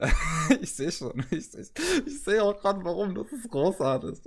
ich 0.60 0.72
sehe 0.72 0.90
schon. 0.90 1.24
Ich, 1.30 1.54
ich, 1.54 1.70
ich 2.06 2.22
sehe 2.22 2.42
auch 2.42 2.58
gerade, 2.58 2.82
warum 2.84 3.14
das 3.14 3.30
ist 3.32 3.50
großartig. 3.50 4.18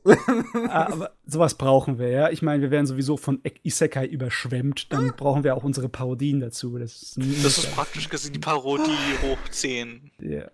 Ah, 0.67 0.91
aber 0.91 1.11
sowas 1.25 1.55
brauchen 1.55 1.97
wir, 1.97 2.09
ja. 2.09 2.29
Ich 2.29 2.41
meine, 2.41 2.61
wir 2.61 2.71
werden 2.71 2.85
sowieso 2.85 3.17
von 3.17 3.41
Isekai 3.63 4.05
überschwemmt. 4.05 4.93
Dann 4.93 5.15
brauchen 5.15 5.43
wir 5.43 5.55
auch 5.55 5.63
unsere 5.63 5.89
Parodien 5.89 6.39
dazu. 6.39 6.77
Das 6.77 7.01
ist, 7.01 7.17
Das 7.17 7.57
ist 7.57 7.71
praktisch 7.73 8.07
gesehen 8.07 8.33
die 8.33 8.39
Parodie 8.39 8.95
hoch 9.23 9.49
10. 9.49 10.11
Ja. 10.19 10.49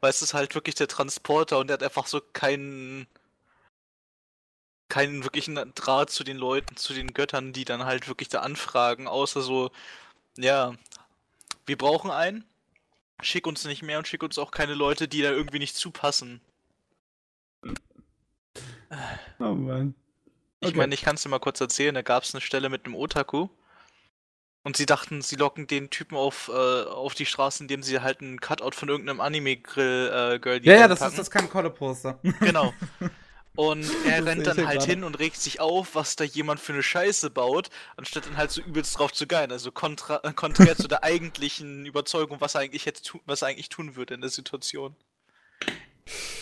Weil 0.00 0.10
es 0.10 0.22
ist 0.22 0.34
halt 0.34 0.54
wirklich 0.54 0.74
der 0.74 0.86
Transporter 0.86 1.58
und 1.58 1.68
der 1.68 1.74
hat 1.74 1.82
einfach 1.82 2.06
so 2.06 2.20
keinen 2.32 3.06
keinen 4.88 5.24
wirklichen 5.24 5.56
Draht 5.74 6.10
zu 6.10 6.24
den 6.24 6.36
Leuten, 6.38 6.76
zu 6.76 6.94
den 6.94 7.12
Göttern, 7.14 7.52
die 7.52 7.64
dann 7.64 7.84
halt 7.84 8.08
wirklich 8.08 8.28
da 8.28 8.40
anfragen, 8.40 9.06
außer 9.08 9.42
so, 9.42 9.70
ja, 10.38 10.74
wir 11.66 11.78
brauchen 11.78 12.10
einen, 12.10 12.44
schick 13.22 13.46
uns 13.46 13.64
nicht 13.64 13.82
mehr 13.82 13.98
und 13.98 14.08
schick 14.08 14.22
uns 14.22 14.38
auch 14.38 14.50
keine 14.50 14.74
Leute, 14.74 15.08
die 15.08 15.22
da 15.22 15.30
irgendwie 15.30 15.58
nicht 15.58 15.76
zupassen. 15.76 16.40
Oh 19.38 19.54
Mann. 19.54 19.94
Ich 20.60 20.68
Okay. 20.68 20.78
meine, 20.78 20.94
ich 20.94 21.02
kann 21.02 21.14
es 21.16 21.22
dir 21.22 21.28
mal 21.28 21.38
kurz 21.38 21.60
erzählen, 21.60 21.94
da 21.94 22.02
gab 22.02 22.24
es 22.24 22.34
eine 22.34 22.40
Stelle 22.40 22.68
mit 22.68 22.84
einem 22.84 22.94
Otaku. 22.96 23.48
Und 24.64 24.76
sie 24.76 24.86
dachten, 24.86 25.22
sie 25.22 25.36
locken 25.36 25.66
den 25.66 25.88
Typen 25.88 26.16
auf, 26.16 26.48
äh, 26.48 26.82
auf 26.84 27.14
die 27.14 27.26
Straße, 27.26 27.62
indem 27.62 27.82
sie 27.82 28.00
halt 28.00 28.20
einen 28.20 28.40
Cutout 28.40 28.72
von 28.72 28.88
irgendeinem 28.88 29.20
Anime-Grill-Girl 29.20 30.60
ja, 30.64 30.74
ja, 30.74 30.88
das 30.88 31.00
ist 31.00 31.16
das 31.16 31.30
kein 31.30 31.48
Kolle-Poster. 31.48 32.18
Genau. 32.40 32.74
Und 33.58 33.90
er 34.06 34.24
rennt 34.24 34.46
dann 34.46 34.64
halt 34.64 34.78
gerade. 34.78 34.90
hin 34.92 35.02
und 35.02 35.18
regt 35.18 35.40
sich 35.40 35.58
auf, 35.58 35.96
was 35.96 36.14
da 36.14 36.22
jemand 36.22 36.60
für 36.60 36.74
eine 36.74 36.84
Scheiße 36.84 37.28
baut, 37.28 37.70
anstatt 37.96 38.26
dann 38.26 38.36
halt 38.36 38.52
so 38.52 38.60
übelst 38.62 38.96
drauf 38.96 39.12
zu 39.12 39.26
geilen. 39.26 39.50
Also 39.50 39.72
kontra 39.72 40.20
äh, 40.22 40.32
konträr 40.32 40.76
zu 40.76 40.86
der 40.86 41.02
eigentlichen 41.02 41.84
Überzeugung, 41.84 42.40
was 42.40 42.54
er 42.54 42.60
eigentlich 42.60 42.86
hätte 42.86 43.02
tu 43.02 43.18
was 43.26 43.42
er 43.42 43.48
eigentlich 43.48 43.68
tun 43.68 43.96
würde 43.96 44.14
in 44.14 44.20
der 44.20 44.30
Situation. 44.30 44.94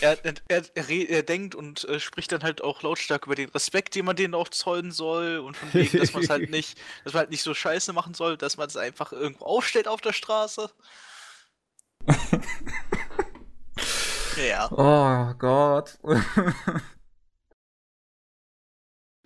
Er, 0.03 0.23
er, 0.27 0.35
er, 0.49 0.89
er 0.91 1.23
denkt 1.23 1.55
und 1.55 1.85
äh, 1.85 2.01
spricht 2.01 2.33
dann 2.33 2.43
halt 2.43 2.63
auch 2.63 2.83
lautstark 2.83 3.25
über 3.25 3.35
den 3.35 3.49
Respekt, 3.49 3.95
den 3.95 4.05
man 4.05 4.17
denen 4.17 4.35
auch 4.35 4.51
zollen 4.51 4.93
soll 4.93 5.39
und 5.39 5.57
von 5.57 5.73
wegen, 5.73 5.97
dass 5.99 6.13
man 6.13 6.23
es 6.23 6.29
halt 6.29 6.51
nicht, 6.51 6.79
dass 7.05 7.15
man 7.15 7.21
halt 7.21 7.31
nicht 7.31 7.43
so 7.43 7.55
Scheiße 7.55 7.95
machen 7.95 8.13
soll, 8.13 8.37
dass 8.37 8.59
man 8.59 8.69
es 8.69 8.77
einfach 8.77 9.13
irgendwo 9.13 9.47
aufstellt 9.47 9.89
auf 9.89 10.03
der 10.03 10.13
Straße. 10.13 10.71
ja, 14.37 14.71
Oh 14.71 15.33
Gott. 15.39 15.99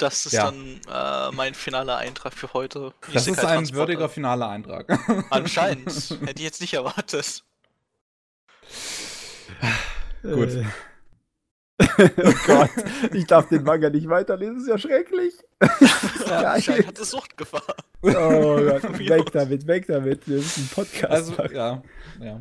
Das 0.03 0.27
ist 0.27 0.33
Ja. 0.33 0.45
dann 0.51 0.81
äh, 0.91 1.35
mein 1.35 1.55
finaler 1.55 1.97
Eintrag 1.99 2.33
für 2.35 2.53
heute. 2.53 2.93
Das 3.13 3.27
ist 3.27 3.45
ein 3.45 3.73
würdiger 3.73 4.09
finaler 4.09 4.49
Eintrag. 4.49 4.87
Anscheinend. 5.31 5.91
Hätte 5.91 6.35
ich 6.37 6.43
jetzt 6.45 6.61
nicht 6.61 6.75
erwartet. 6.75 7.45
Gut. 10.23 10.49
Äh. 10.51 10.65
oh 12.23 12.33
Gott, 12.47 12.71
ich 13.15 13.27
darf 13.27 13.49
den 13.49 13.63
Manga 13.65 13.89
nicht 13.89 14.09
weiterlesen, 14.09 14.57
das 14.57 14.63
ist 14.65 14.69
ja 14.69 14.79
schrecklich. 14.79 15.33
Ja, 16.29 16.53
anscheinend 16.53 16.83
Geil. 16.83 16.87
hat 16.89 16.99
es 16.99 17.11
Suchtgefahr. 17.11 17.75
Oh 18.03 18.11
Gott, 18.11 18.99
weg 18.99 19.33
damit, 19.33 19.67
weg 19.67 19.87
damit. 19.87 20.29
Wir 20.29 20.37
müssen 20.37 20.61
einen 20.61 20.69
Podcast 20.69 21.11
Also, 21.11 21.33
machen. 21.33 21.55
ja, 21.57 21.83
ja. 22.21 22.41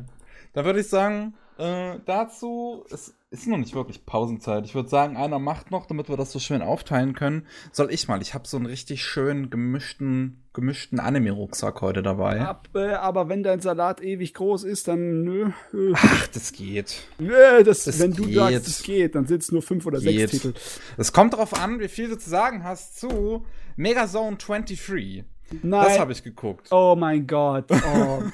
Da 0.52 0.64
würde 0.64 0.80
ich 0.80 0.88
sagen, 0.88 1.34
äh, 1.56 1.98
dazu, 2.04 2.84
es 2.90 3.14
ist 3.30 3.46
noch 3.46 3.58
nicht 3.58 3.74
wirklich 3.74 4.04
Pausenzeit. 4.06 4.64
Ich 4.64 4.74
würde 4.74 4.88
sagen, 4.88 5.16
einer 5.16 5.38
macht 5.38 5.70
noch, 5.70 5.86
damit 5.86 6.08
wir 6.08 6.16
das 6.16 6.32
so 6.32 6.40
schön 6.40 6.62
aufteilen 6.62 7.14
können. 7.14 7.46
Soll 7.70 7.92
ich 7.92 8.08
mal? 8.08 8.20
Ich 8.22 8.34
habe 8.34 8.48
so 8.48 8.56
einen 8.56 8.66
richtig 8.66 9.04
schön 9.04 9.50
gemischten, 9.50 10.42
gemischten 10.52 10.98
Anime-Rucksack 10.98 11.80
heute 11.80 12.02
dabei. 12.02 12.40
Ab, 12.40 12.68
äh, 12.74 12.88
aber 12.94 13.28
wenn 13.28 13.44
dein 13.44 13.60
Salat 13.60 14.02
ewig 14.02 14.34
groß 14.34 14.64
ist, 14.64 14.88
dann 14.88 15.22
nö. 15.22 15.50
Äh, 15.72 15.92
Ach, 15.94 16.26
das 16.28 16.52
geht. 16.52 17.02
äh, 17.20 17.62
das, 17.62 17.84
Das 17.84 18.00
wenn 18.00 18.12
du 18.14 18.24
geht. 18.24 18.34
sagst, 18.34 18.66
es 18.66 18.82
geht, 18.82 19.14
dann 19.14 19.26
sind 19.26 19.42
es 19.42 19.52
nur 19.52 19.62
fünf 19.62 19.86
oder 19.86 20.00
Geht. 20.00 20.28
sechs 20.30 20.42
Titel. 20.42 20.54
Es 20.96 21.12
kommt 21.12 21.32
darauf 21.32 21.54
an, 21.54 21.78
wie 21.78 21.88
viel 21.88 22.08
du 22.08 22.18
zu 22.18 22.28
sagen 22.28 22.64
hast 22.64 22.98
zu 22.98 23.46
Megazone 23.76 24.36
23. 24.38 25.24
Nein. 25.62 25.84
Das 25.84 25.98
habe 26.00 26.10
ich 26.12 26.24
geguckt. 26.24 26.68
Oh 26.72 26.96
mein 26.98 27.26
Gott. 27.26 27.66
Oh. 27.70 28.22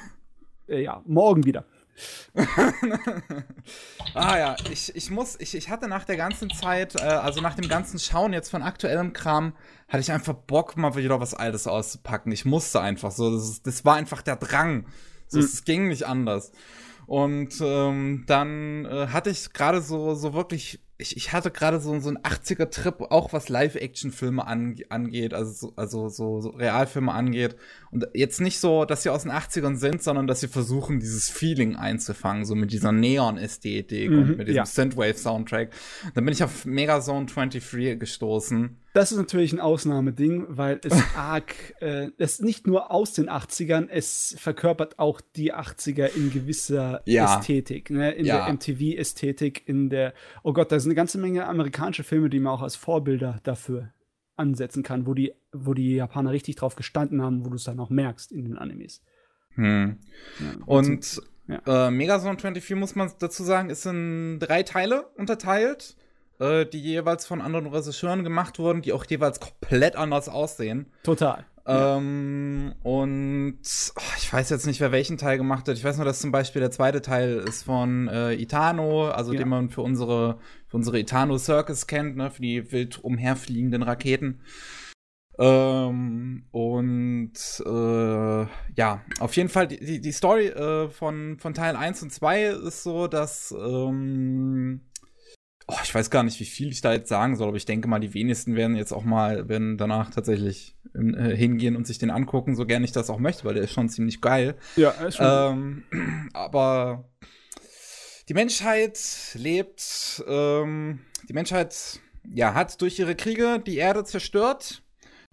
Äh, 0.69 0.83
ja, 0.83 1.01
morgen 1.05 1.45
wieder. 1.45 1.63
Ah 4.13 4.37
ja, 4.37 4.55
ich, 4.71 4.95
ich 4.95 5.11
muss, 5.11 5.35
ich, 5.39 5.55
ich 5.55 5.69
hatte 5.69 5.87
nach 5.87 6.03
der 6.05 6.17
ganzen 6.17 6.49
Zeit, 6.49 6.95
äh, 6.95 6.99
also 7.03 7.41
nach 7.41 7.55
dem 7.55 7.67
ganzen 7.67 7.99
Schauen 7.99 8.33
jetzt 8.33 8.49
von 8.49 8.63
aktuellem 8.63 9.13
Kram, 9.13 9.53
hatte 9.87 9.99
ich 10.01 10.11
einfach 10.11 10.33
Bock, 10.33 10.77
mal 10.77 10.95
wieder 10.95 11.19
was 11.19 11.33
Altes 11.33 11.67
auszupacken. 11.67 12.31
Ich 12.31 12.45
musste 12.45 12.81
einfach 12.81 13.11
so, 13.11 13.31
das, 13.35 13.47
ist- 13.49 13.67
das 13.67 13.85
war 13.85 13.95
einfach 13.95 14.21
der 14.21 14.37
Drang. 14.37 14.87
So, 15.27 15.39
Es 15.39 15.65
ging 15.65 15.87
nicht 15.89 16.05
anders. 16.05 16.51
Und 17.05 17.53
ähm, 17.61 18.23
dann 18.27 18.85
äh, 18.85 19.07
hatte 19.07 19.29
ich 19.29 19.53
gerade 19.53 19.81
so, 19.81 20.15
so 20.15 20.33
wirklich, 20.33 20.81
ich, 20.99 21.15
ich 21.15 21.31
hatte 21.31 21.51
gerade 21.51 21.79
so, 21.79 21.99
so 21.99 22.09
einen 22.09 22.17
80er-Trip, 22.17 23.01
auch 23.11 23.31
was 23.31 23.49
Live-Action-Filme 23.49 24.45
ange 24.45 24.83
angeht, 24.89 25.33
also, 25.33 25.51
so, 25.51 25.73
also 25.75 26.09
so, 26.09 26.41
so 26.41 26.49
Realfilme 26.49 27.11
angeht. 27.11 27.55
Und 27.91 28.07
jetzt 28.13 28.41
nicht 28.41 28.59
so, 28.59 28.85
dass 28.85 29.03
sie 29.03 29.09
aus 29.09 29.23
den 29.23 29.31
80ern 29.31 29.75
sind, 29.75 30.01
sondern 30.01 30.25
dass 30.25 30.39
sie 30.39 30.47
versuchen, 30.47 30.99
dieses 30.99 31.29
Feeling 31.29 31.75
einzufangen, 31.75 32.45
so 32.45 32.55
mit 32.55 32.71
dieser 32.71 32.91
Neon-Ästhetik 32.91 34.09
Mhm, 34.09 34.17
und 34.17 34.37
mit 34.37 34.47
diesem 34.47 34.57
ja. 34.57 34.65
Synthwave-Soundtrack. 34.65 35.71
Dann 36.15 36.25
bin 36.25 36.33
ich 36.33 36.43
auf 36.43 36.65
Megazone 36.65 37.27
23 37.27 37.99
gestoßen. 37.99 38.77
Das 38.93 39.11
ist 39.11 39.17
natürlich 39.17 39.53
ein 39.53 39.59
Ausnahmeding, 39.59 40.45
weil 40.49 40.79
es 40.83 40.93
arg, 41.15 41.53
äh, 41.81 42.09
es 42.17 42.39
nicht 42.39 42.65
nur 42.65 42.89
aus 42.91 43.13
den 43.13 43.29
80ern, 43.29 43.89
es 43.89 44.35
verkörpert 44.39 44.97
auch 44.97 45.21
die 45.35 45.53
80er 45.53 46.07
in 46.15 46.31
gewisser 46.31 47.01
Ja. 47.05 47.25
Ästhetik, 47.37 47.89
ne? 47.91 48.11
in 48.13 48.25
Ja. 48.25 48.45
der 48.45 48.53
MTV-Ästhetik, 48.53 49.67
in 49.67 49.89
der, 49.89 50.13
oh 50.43 50.53
Gott, 50.53 50.71
da 50.71 50.79
sind 50.79 50.89
eine 50.89 50.95
ganze 50.95 51.17
Menge 51.19 51.45
amerikanische 51.47 52.03
Filme, 52.03 52.29
die 52.29 52.39
man 52.39 52.53
auch 52.53 52.61
als 52.63 52.75
Vorbilder 52.75 53.39
dafür 53.43 53.93
ansetzen 54.35 54.83
kann, 54.83 55.05
wo 55.05 55.13
die, 55.13 55.33
wo 55.51 55.73
die 55.73 55.95
Japaner 55.95 56.31
richtig 56.31 56.55
drauf 56.55 56.75
gestanden 56.75 57.21
haben, 57.21 57.45
wo 57.45 57.49
du 57.49 57.55
es 57.55 57.63
dann 57.65 57.79
auch 57.79 57.89
merkst 57.89 58.31
in 58.31 58.45
den 58.45 58.57
Animes. 58.57 59.03
Hm. 59.55 59.97
Ja, 60.39 60.63
Und 60.65 61.21
Ja. 61.47 61.87
äh, 61.87 61.91
Megazone 61.91 62.37
24 62.37 62.75
muss 62.77 62.95
man 62.95 63.11
dazu 63.19 63.43
sagen, 63.43 63.69
ist 63.69 63.85
in 63.85 64.37
drei 64.39 64.63
Teile 64.63 65.07
unterteilt, 65.15 65.95
äh, 66.39 66.65
die 66.65 66.81
jeweils 66.81 67.25
von 67.25 67.41
anderen 67.41 67.67
Regisseuren 67.67 68.23
gemacht 68.23 68.59
wurden, 68.59 68.81
die 68.81 68.93
auch 68.93 69.05
jeweils 69.05 69.39
komplett 69.39 69.95
anders 69.95 70.29
aussehen. 70.29 70.87
total. 71.03 71.45
Ähm, 71.69 72.75
und 72.83 73.59
oh, 73.97 74.01
ich 74.17 74.31
weiß 74.31 74.49
jetzt 74.51 74.65
nicht, 74.65 74.79
wer 74.79 74.93
welchen 74.93 75.17
Teil 75.17 75.37
gemacht 75.37 75.67
hat. 75.67 75.75
Ich 75.75 75.83
weiß 75.83 75.97
nur, 75.97 76.05
dass 76.05 76.21
zum 76.21 76.31
Beispiel 76.31 76.61
der 76.61 76.71
zweite 76.71 77.01
Teil 77.01 77.43
ist 77.45 77.63
von 77.63 78.07
äh, 78.07 78.35
Itano, 78.35 79.09
also 79.09 79.33
Ja. 79.33 79.39
den 79.39 79.49
man 79.49 79.69
für 79.69 79.81
unsere, 79.81 80.39
für 80.67 80.77
unsere 80.77 80.97
Itano 80.97 81.37
Circus 81.37 81.85
kennt, 81.85 82.15
ne, 82.15 82.31
für 82.31 82.41
die 82.41 82.71
wild 82.71 83.03
umherfliegenden 83.03 83.83
Raketen. 83.83 84.39
Ähm, 85.39 86.45
und 86.51 87.33
äh, 87.65 88.45
ja, 88.75 89.01
auf 89.19 89.35
jeden 89.35 89.49
Fall, 89.49 89.67
die, 89.67 89.79
die, 89.79 90.01
die 90.01 90.11
Story 90.11 90.47
äh, 90.47 90.89
von, 90.89 91.37
von 91.37 91.53
Teil 91.53 91.75
1 91.75 92.01
und 92.01 92.11
2 92.11 92.43
ist 92.45 92.81
so, 92.83 93.07
dass 93.07 93.51
ähm, 93.51 94.81
oh, 95.67 95.77
ich 95.83 95.93
weiß 95.93 96.09
gar 96.09 96.23
nicht, 96.23 96.39
wie 96.39 96.45
viel 96.45 96.69
ich 96.69 96.81
da 96.81 96.93
jetzt 96.93 97.09
sagen 97.09 97.35
soll, 97.35 97.49
aber 97.49 97.57
ich 97.57 97.65
denke 97.65 97.87
mal, 97.87 97.99
die 97.99 98.13
wenigsten 98.13 98.55
werden 98.55 98.75
jetzt 98.75 98.93
auch 98.93 99.03
mal, 99.03 99.49
werden 99.49 99.77
danach 99.77 100.09
tatsächlich 100.09 100.75
äh, 100.93 101.35
hingehen 101.35 101.75
und 101.75 101.85
sich 101.85 101.97
den 101.97 102.09
angucken, 102.09 102.55
so 102.55 102.65
gern 102.65 102.83
ich 102.83 102.93
das 102.93 103.09
auch 103.09 103.19
möchte, 103.19 103.43
weil 103.45 103.53
der 103.53 103.63
ist 103.63 103.73
schon 103.73 103.89
ziemlich 103.89 104.21
geil. 104.21 104.55
Ja, 104.77 104.91
ist 104.91 105.17
schon 105.17 105.83
Ähm, 105.91 106.29
aber 106.33 107.09
die 108.29 108.33
Menschheit 108.33 108.99
lebt, 109.35 110.23
ähm, 110.27 110.99
die 111.29 111.33
Menschheit 111.33 111.99
ja, 112.33 112.53
hat 112.53 112.81
durch 112.81 112.99
ihre 112.99 113.15
Kriege 113.15 113.61
die 113.65 113.77
Erde 113.77 114.03
zerstört. 114.03 114.83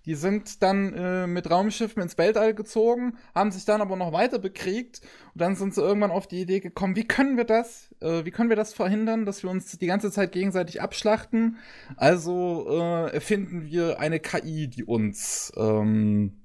Die 0.07 0.15
sind 0.15 0.63
dann 0.63 0.93
äh, 0.93 1.27
mit 1.27 1.51
Raumschiffen 1.51 2.03
ins 2.03 2.19
Weltall 2.19 2.55
gezogen, 2.55 3.17
haben 3.35 3.51
sich 3.51 3.65
dann 3.65 3.81
aber 3.81 3.97
noch 3.97 4.13
weiter 4.13 4.39
bekriegt 4.39 5.01
und 5.33 5.41
dann 5.41 5.57
sind 5.57 5.75
sie 5.75 5.81
irgendwann 5.81 6.11
auf 6.11 6.27
die 6.27 6.43
Idee 6.43 6.61
gekommen, 6.61 6.95
wie 6.95 7.09
können 7.09 7.39
wir 7.39 7.45
das, 7.45 7.94
äh, 8.05 8.25
wie 8.25 8.31
können 8.31 8.51
wir 8.51 8.57
das 8.57 8.75
verhindern, 8.75 9.25
dass 9.25 9.43
wir 9.43 9.51
uns 9.51 9.79
die 9.79 9.87
ganze 9.87 10.11
Zeit 10.11 10.33
gegenseitig 10.33 10.83
abschlachten? 10.83 11.57
Also 11.97 12.67
äh, 12.69 13.15
erfinden 13.15 13.65
wir 13.65 13.99
eine 13.99 14.21
KI, 14.21 14.69
die 14.69 14.85
uns, 14.85 15.53
ähm, 15.57 16.45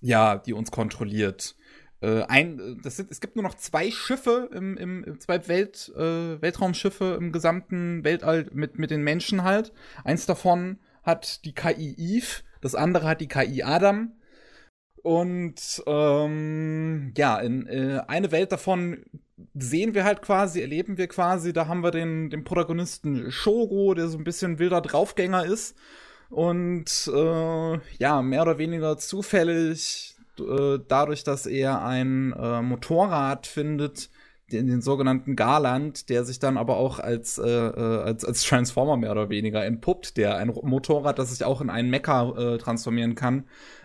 ja, 0.00 0.36
die 0.38 0.52
uns 0.52 0.70
kontrolliert. 0.70 1.56
Äh, 2.00 2.22
ein, 2.22 2.80
das 2.82 2.96
sind, 2.96 3.10
es 3.10 3.20
gibt 3.20 3.36
nur 3.36 3.42
noch 3.42 3.54
zwei 3.54 3.90
Schiffe 3.90 4.48
im, 4.52 4.76
im, 4.76 5.04
im 5.04 5.20
zwei 5.20 5.46
Welt, 5.48 5.92
äh, 5.96 6.40
Weltraumschiffe 6.40 7.16
im 7.18 7.32
gesamten 7.32 8.04
Weltall 8.04 8.46
mit, 8.52 8.78
mit 8.78 8.90
den 8.90 9.02
Menschen 9.02 9.42
halt. 9.42 9.72
Eins 10.04 10.26
davon 10.26 10.78
hat 11.02 11.44
die 11.44 11.54
KI 11.54 11.94
Eve, 11.98 12.42
das 12.60 12.74
andere 12.74 13.06
hat 13.06 13.20
die 13.20 13.28
KI 13.28 13.62
Adam. 13.62 14.12
Und 15.02 15.82
ähm, 15.86 17.12
ja, 17.16 17.38
in 17.38 17.66
äh, 17.66 18.00
eine 18.06 18.32
Welt 18.32 18.52
davon 18.52 19.04
sehen 19.54 19.94
wir 19.94 20.04
halt 20.04 20.22
quasi, 20.22 20.60
erleben 20.60 20.96
wir 20.96 21.08
quasi, 21.08 21.52
da 21.52 21.66
haben 21.66 21.82
wir 21.82 21.90
den, 21.90 22.30
den 22.30 22.44
Protagonisten 22.44 23.30
Shogo, 23.30 23.94
der 23.94 24.08
so 24.08 24.18
ein 24.18 24.24
bisschen 24.24 24.58
wilder 24.58 24.80
Draufgänger 24.80 25.44
ist. 25.44 25.76
Und 26.30 27.10
äh, 27.14 27.78
ja, 27.98 28.22
mehr 28.22 28.42
oder 28.42 28.58
weniger 28.58 28.96
zufällig, 28.96 30.16
äh, 30.38 30.78
dadurch, 30.88 31.24
dass 31.24 31.46
er 31.46 31.84
ein 31.84 32.32
äh, 32.32 32.62
Motorrad 32.62 33.46
findet, 33.46 34.10
den, 34.52 34.66
den 34.66 34.82
sogenannten 34.82 35.36
Garland, 35.36 36.08
der 36.10 36.24
sich 36.24 36.38
dann 36.38 36.56
aber 36.56 36.76
auch 36.76 36.98
als, 36.98 37.38
äh, 37.38 37.48
äh, 37.48 38.02
als, 38.02 38.24
als 38.24 38.42
Transformer 38.42 38.96
mehr 38.96 39.12
oder 39.12 39.30
weniger 39.30 39.64
entpuppt, 39.64 40.16
der 40.16 40.36
ein 40.36 40.48
Motorrad, 40.48 41.18
das 41.18 41.30
sich 41.30 41.44
auch 41.44 41.60
in 41.60 41.70
einen 41.70 41.90
Mecha 41.90 42.58
transformieren 42.58 43.14
kann. 43.14 43.44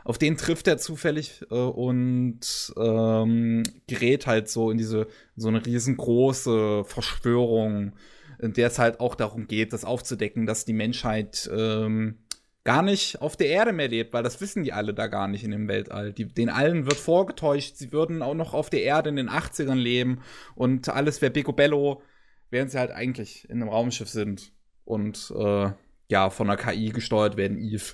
Auf 0.10 0.18
den 0.18 0.38
trifft 0.38 0.68
er 0.68 0.80
zufällig 0.80 1.46
äh, 1.52 1.54
und 1.54 2.74
ähm, 2.76 3.62
gerät 3.86 4.26
halt 4.26 4.50
so 4.50 4.72
in 4.72 4.80
diese 4.80 5.06
so 5.36 5.50
eine 5.50 5.64
riesengroße 5.64 6.84
Verschwörung, 6.84 7.94
in 8.40 8.54
der 8.54 8.70
es 8.70 8.80
halt 8.80 9.02
auch 9.02 9.14
darum 9.14 9.46
geht, 9.46 9.72
das 9.72 9.86
aufzudecken, 9.86 10.48
dass 10.48 10.66
die 10.66 10.74
Menschheit 10.74 11.48
ähm, 11.56 12.18
gar 12.64 12.82
nicht 12.82 13.22
auf 13.22 13.38
der 13.38 13.50
Erde 13.50 13.72
mehr 13.72 13.88
lebt, 13.88 14.12
weil 14.12 14.24
das 14.24 14.42
wissen 14.42 14.64
die 14.64 14.74
alle 14.74 14.96
da 14.96 15.06
gar 15.06 15.28
nicht 15.28 15.44
in 15.44 15.52
dem 15.52 15.68
Weltall. 15.68 16.12
Die, 16.12 16.26
den 16.26 16.50
allen 16.50 16.86
wird 16.86 16.98
vorgetäuscht, 16.98 17.76
sie 17.76 17.92
würden 17.92 18.24
auch 18.24 18.34
noch 18.34 18.56
auf 18.56 18.72
der 18.72 18.82
Erde 18.82 19.12
in 19.12 19.16
den 19.16 19.30
80ern 19.30 19.76
leben 19.76 20.22
und 20.56 20.90
alles 20.90 21.22
wäre 21.22 21.32
Picobello, 21.32 22.02
während 22.50 22.72
sie 22.72 22.80
halt 22.80 22.90
eigentlich 22.90 23.48
in 23.48 23.62
einem 23.62 23.70
Raumschiff 23.70 24.10
sind 24.10 24.54
und 24.86 25.32
äh, 25.38 25.70
ja, 26.10 26.32
von 26.32 26.50
einer 26.50 26.58
KI 26.58 26.90
gesteuert 26.90 27.38
werden, 27.38 27.60
Eve. 27.60 27.94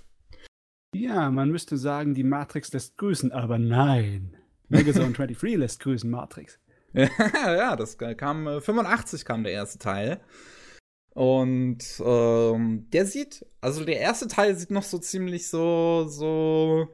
Ja, 1.01 1.29
man 1.29 1.51
müsste 1.51 1.77
sagen, 1.77 2.13
die 2.13 2.23
Matrix 2.23 2.71
lässt 2.71 2.97
grüßen, 2.97 3.33
aber 3.33 3.57
nein. 3.59 4.37
Megazone 4.69 5.11
23 5.13 5.57
lässt 5.57 5.81
grüßen, 5.81 6.09
Matrix. 6.09 6.57
ja, 6.93 7.75
das 7.75 7.97
kam, 7.97 8.47
äh, 8.47 8.61
85 8.61 9.25
kam 9.25 9.43
der 9.43 9.51
erste 9.51 9.77
Teil. 9.77 10.21
Und 11.13 11.83
ähm, 12.03 12.87
der 12.91 13.05
sieht, 13.05 13.45
also 13.59 13.83
der 13.83 13.99
erste 13.99 14.27
Teil 14.27 14.55
sieht 14.55 14.71
noch 14.71 14.83
so 14.83 14.97
ziemlich 14.97 15.49
so, 15.49 16.05
so, 16.07 16.87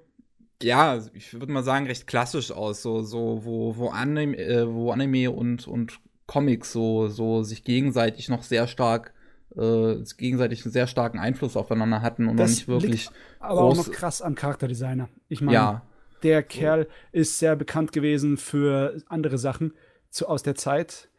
ja, 0.64 1.00
ich 1.14 1.34
würde 1.34 1.54
mal 1.54 1.64
sagen, 1.64 1.86
recht 1.86 2.08
klassisch 2.08 2.52
aus. 2.52 2.82
So, 2.82 3.04
so, 3.04 3.42
wo, 3.46 3.78
wo 3.78 3.90
Anime, 3.90 4.36
äh, 4.38 4.68
wo 4.68 4.92
Anime 4.92 5.30
und, 5.30 5.68
und 5.68 6.00
Comics 6.26 6.72
so, 6.72 7.08
so 7.08 7.44
sich 7.44 7.64
gegenseitig 7.64 8.30
noch 8.30 8.42
sehr 8.42 8.68
stark, 8.68 9.14
äh, 9.58 9.96
gegenseitig 10.18 10.64
einen 10.66 10.72
sehr 10.72 10.88
starken 10.88 11.20
Einfluss 11.20 11.58
aufeinander 11.58 12.02
hatten 12.02 12.28
und 12.28 12.38
Das 12.38 12.50
noch 12.52 12.56
nicht 12.56 12.68
wirklich. 12.68 13.06
liegt 13.06 13.12
aber 13.40 13.62
auch 13.62 13.76
noch 13.76 13.92
krass 13.92 14.22
am 14.22 14.36
Charakterdesigner. 14.36 15.10
Ich 15.28 15.42
meine, 15.42 15.54
Ja, 15.54 15.82
der 16.24 16.44
Kerl 16.44 16.88
ist 17.12 17.40
sehr 17.40 17.56
bekannt 17.56 17.92
gewesen 17.92 18.38
für 18.38 19.02
andere 19.08 19.38
Sachen 19.38 19.74
zu, 20.10 20.28
aus 20.28 20.44
der 20.44 20.56
Zeit, 20.56 21.10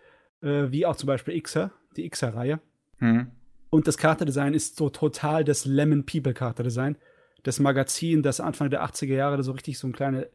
äh, 0.43 0.71
wie 0.71 0.87
auch 0.87 0.97
zum 0.97 1.09
Beispiel 1.09 1.41
Xer, 1.41 1.73
die 1.97 2.09
Xer-Reihe. 2.09 2.61
hm. 2.99 3.31
Und 3.71 3.89
das 3.89 3.97
Charakterdesign 3.97 4.53
ist 4.53 4.77
so 4.77 4.91
total 4.91 5.45
das 5.45 5.65
Lemon 5.65 6.05
People 6.05 6.35
Charakterdesign. 6.35 6.97
Das 7.43 7.59
Magazin, 7.59 8.23
das 8.23 8.39
Anfang 8.39 8.69
der 8.69 8.85
80er 8.85 9.15
Jahre 9.15 9.43
so 9.43 9.53
richtig 9.53 9.79
so 9.79 9.87
ein 9.87 9.95
kleines 9.95 10.27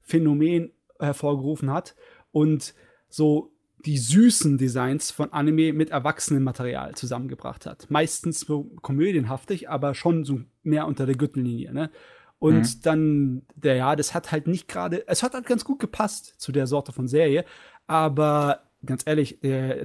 Phänomen 0.00 0.72
hervorgerufen 0.98 1.70
hat. 1.72 1.94
Und 2.32 2.74
so 3.08 3.52
die 3.84 3.98
süßen 3.98 4.58
Designs 4.58 5.10
von 5.10 5.32
Anime 5.32 5.72
mit 5.72 5.90
Erwachsenenmaterial 5.90 6.94
zusammengebracht 6.94 7.66
hat. 7.66 7.90
Meistens 7.90 8.40
so 8.40 8.64
komödienhaftig, 8.82 9.68
aber 9.70 9.94
schon 9.94 10.24
so 10.24 10.40
mehr 10.62 10.86
unter 10.86 11.06
der 11.06 11.16
Gürtellinie. 11.16 11.72
Ne? 11.72 11.90
Und 12.38 12.60
Mhm. 12.60 12.80
dann, 12.82 13.42
der, 13.54 13.76
ja, 13.76 13.96
das 13.96 14.14
hat 14.14 14.32
halt 14.32 14.46
nicht 14.46 14.68
gerade, 14.68 15.06
es 15.08 15.22
hat 15.22 15.34
halt 15.34 15.46
ganz 15.46 15.64
gut 15.64 15.78
gepasst 15.78 16.34
zu 16.38 16.52
der 16.52 16.66
Sorte 16.66 16.92
von 16.92 17.08
Serie, 17.08 17.44
aber 17.86 18.62
ganz 18.84 19.02
ehrlich, 19.06 19.40
der, 19.40 19.84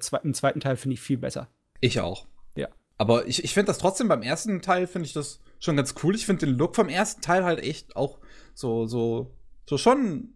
zwe 0.00 0.20
im 0.24 0.34
zweiten 0.34 0.60
Teil 0.60 0.76
finde 0.76 0.94
ich 0.94 1.00
viel 1.00 1.18
besser. 1.18 1.48
Ich 1.80 2.00
auch. 2.00 2.26
Ja. 2.56 2.68
Aber 2.98 3.26
ich, 3.26 3.44
ich 3.44 3.54
finde 3.54 3.68
das 3.68 3.78
trotzdem 3.78 4.08
beim 4.08 4.22
ersten 4.22 4.62
Teil 4.62 4.86
finde 4.86 5.06
ich 5.06 5.12
das 5.12 5.40
schon 5.58 5.76
ganz 5.76 5.94
cool. 6.02 6.14
Ich 6.14 6.26
finde 6.26 6.46
den 6.46 6.56
Look 6.56 6.76
vom 6.76 6.88
ersten 6.88 7.20
Teil 7.20 7.44
halt 7.44 7.58
echt 7.60 7.96
auch 7.96 8.18
so, 8.54 8.86
so, 8.86 9.30
so 9.68 9.76
schon 9.76 10.34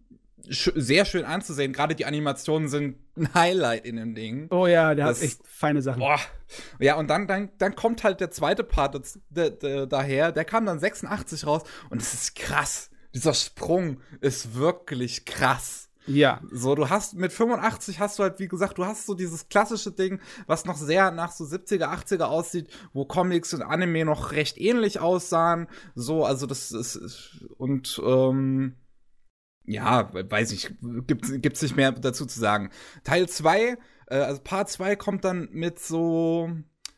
sch 0.49 0.71
sehr 0.75 1.05
schön 1.05 1.25
anzusehen. 1.25 1.73
Gerade 1.73 1.95
die 1.95 2.05
Animationen 2.05 2.67
sind 2.69 2.97
ein 3.17 3.33
Highlight 3.33 3.85
in 3.85 3.95
dem 3.97 4.15
Ding. 4.15 4.47
Oh 4.51 4.67
ja, 4.67 4.95
der 4.95 5.07
Das- 5.07 5.17
hat 5.19 5.23
echt 5.25 5.39
feine 5.47 5.81
Sachen. 5.81 5.99
Boah. 5.99 6.19
Ja, 6.79 6.95
und 6.95 7.09
dann, 7.09 7.27
dann, 7.27 7.49
dann 7.57 7.75
kommt 7.75 8.03
halt 8.03 8.19
der 8.19 8.31
zweite 8.31 8.63
Part 8.63 8.95
das, 8.95 9.19
daher. 9.89 10.31
Der 10.31 10.45
kam 10.45 10.65
dann 10.65 10.79
86 10.79 11.45
raus 11.47 11.63
und 11.89 12.01
es 12.01 12.13
ist 12.13 12.35
krass. 12.35 12.89
Dieser 13.13 13.33
Sprung 13.33 14.01
ist 14.21 14.55
wirklich 14.55 15.25
krass. 15.25 15.89
Ja, 16.07 16.39
So, 16.51 16.75
du 16.75 16.89
hast 16.89 17.15
mit 17.15 17.33
85 17.33 17.99
hast 17.99 18.19
du 18.19 18.23
halt, 18.23 18.37
wie 18.37 18.47
gesagt, 18.47 18.77
du 18.77 18.85
hast 18.85 19.07
so 19.07 19.15
dieses 19.15 19.49
klassische 19.49 19.91
Ding, 19.91 20.19
was 20.45 20.65
noch 20.65 20.77
sehr 20.77 21.09
nach 21.09 21.31
so 21.31 21.45
70er, 21.45 21.85
80er 21.87 22.25
aussieht, 22.25 22.69
wo 22.93 23.05
Comics 23.05 23.55
und 23.55 23.63
Anime 23.63 24.05
noch 24.05 24.31
recht 24.31 24.59
ähnlich 24.59 24.99
aussahen. 24.99 25.65
So, 25.95 26.23
also 26.23 26.45
das 26.45 26.71
ist, 26.71 27.39
und, 27.57 27.99
ähm, 28.05 28.75
ja, 29.67 30.11
weiß 30.13 30.51
ich, 30.51 30.69
gibt's, 31.07 31.31
gibt's 31.41 31.61
nicht 31.61 31.75
mehr 31.75 31.91
dazu 31.91 32.25
zu 32.25 32.39
sagen. 32.39 32.69
Teil 33.03 33.27
2, 33.29 33.77
äh, 34.07 34.15
also 34.15 34.41
Part 34.43 34.69
2 34.69 34.95
kommt 34.95 35.25
dann 35.25 35.49
mit 35.51 35.79
so, 35.79 36.49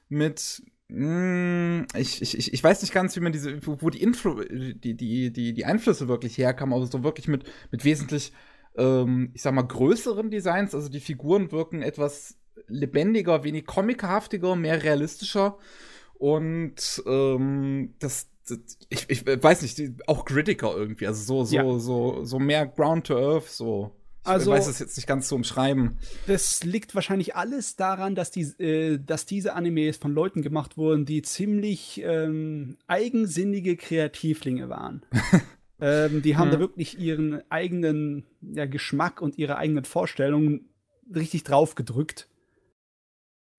mit, 0.09 0.61
mh, 0.89 1.85
ich, 1.95 2.21
ich, 2.21 2.37
ich- 2.37 2.53
ich 2.53 2.63
weiß 2.63 2.81
nicht 2.81 2.93
ganz, 2.93 3.15
wie 3.15 3.19
man 3.21 3.31
diese, 3.31 3.59
wo 3.65 3.89
die, 3.89 4.01
Influ 4.01 4.43
die, 4.43 4.95
die, 4.95 5.31
die, 5.31 5.53
die 5.53 5.65
Einflüsse 5.65 6.07
wirklich 6.07 6.37
herkamen, 6.37 6.73
aber 6.73 6.85
so 6.87 7.03
wirklich 7.03 7.27
mit, 7.27 7.43
mit 7.71 7.83
wesentlich 7.85 8.33
ähm, 8.77 9.31
ich 9.33 9.41
sag 9.41 9.53
mal, 9.53 9.63
größeren 9.63 10.29
Designs. 10.29 10.75
Also 10.75 10.89
die 10.89 10.99
Figuren 10.99 11.51
wirken 11.51 11.81
etwas 11.81 12.37
lebendiger, 12.67 13.43
wenig 13.43 13.65
comichaftiger, 13.65 14.55
mehr 14.55 14.83
realistischer. 14.83 15.57
Und 16.15 17.03
ähm, 17.05 17.95
das 17.99 18.29
ich, 18.89 19.09
ich 19.09 19.25
weiß 19.25 19.61
nicht, 19.61 19.81
auch 20.07 20.25
grittiger 20.25 20.75
irgendwie. 20.75 21.07
Also 21.07 21.23
so, 21.23 21.43
so, 21.45 21.55
Ja. 21.55 21.79
so, 21.79 22.23
so 22.23 22.39
mehr 22.39 22.65
Ground 22.67 23.07
to 23.07 23.15
Earth, 23.17 23.49
so. 23.49 23.91
Ich 24.23 24.27
Also- 24.33 24.51
weiß 24.51 24.67
es 24.67 24.79
jetzt 24.79 24.97
nicht 24.97 25.07
ganz 25.07 25.29
zu 25.29 25.35
umschreiben. 25.35 25.97
das 26.27 26.63
liegt 26.63 26.93
wahrscheinlich 26.95 27.35
alles 27.35 27.75
daran, 27.77 28.13
dass, 28.13 28.29
die, 28.31 28.41
äh, 28.61 28.99
dass 28.99 29.25
diese 29.25 29.53
Animes 29.53 29.97
von 29.97 30.11
Leuten 30.13 30.41
gemacht 30.41 30.75
wurden, 30.77 31.05
die 31.05 31.21
ziemlich 31.21 32.01
ähm, 32.03 32.77
eigensinnige 32.87 33.77
Kreativlinge 33.77 34.67
waren. 34.67 35.05
ähm, 35.79 36.21
die 36.23 36.35
haben 36.35 36.49
Mhm. 36.49 36.53
da 36.53 36.59
wirklich 36.59 36.99
ihren 36.99 37.41
eigenen 37.49 38.25
ja, 38.41 38.65
Geschmack 38.65 39.21
und 39.21 39.37
ihre 39.37 39.57
eigenen 39.57 39.85
Vorstellungen 39.85 40.69
richtig 41.15 41.43
draufgedrückt. 41.45 42.27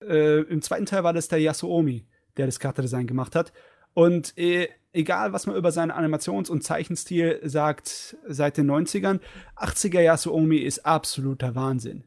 Äh, 0.01 0.41
Im 0.43 0.61
zweiten 0.61 0.85
Teil 0.85 1.03
war 1.03 1.13
das 1.13 1.27
der 1.27 1.39
Yasuomi, 1.39 2.05
der 2.37 2.45
das 2.45 2.59
Charakterdesign 2.59 3.07
gemacht 3.07 3.35
hat. 3.35 3.51
Und 3.93 4.37
äh, 4.37 4.69
egal, 4.93 5.33
was 5.33 5.47
man 5.47 5.55
über 5.55 5.71
seinen 5.71 5.91
Animations- 5.91 6.49
und 6.49 6.63
Zeichenstil 6.63 7.39
sagt 7.43 8.17
seit 8.27 8.57
den 8.57 8.69
90ern, 8.69 9.19
80er 9.55 10.01
Yasuomi 10.01 10.57
ist 10.57 10.85
absoluter 10.85 11.55
Wahnsinn. 11.55 12.03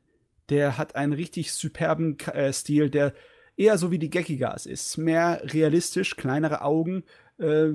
Der 0.48 0.78
hat 0.78 0.96
einen 0.96 1.12
richtig 1.12 1.52
superben 1.52 2.18
äh, 2.18 2.52
Stil, 2.52 2.90
der 2.90 3.14
eher 3.56 3.78
so 3.78 3.90
wie 3.90 3.98
die 3.98 4.10
Gekigas 4.10 4.66
ist. 4.66 4.96
Mehr 4.98 5.42
realistisch, 5.44 6.16
kleinere 6.16 6.62
Augen, 6.62 7.04
äh, 7.38 7.68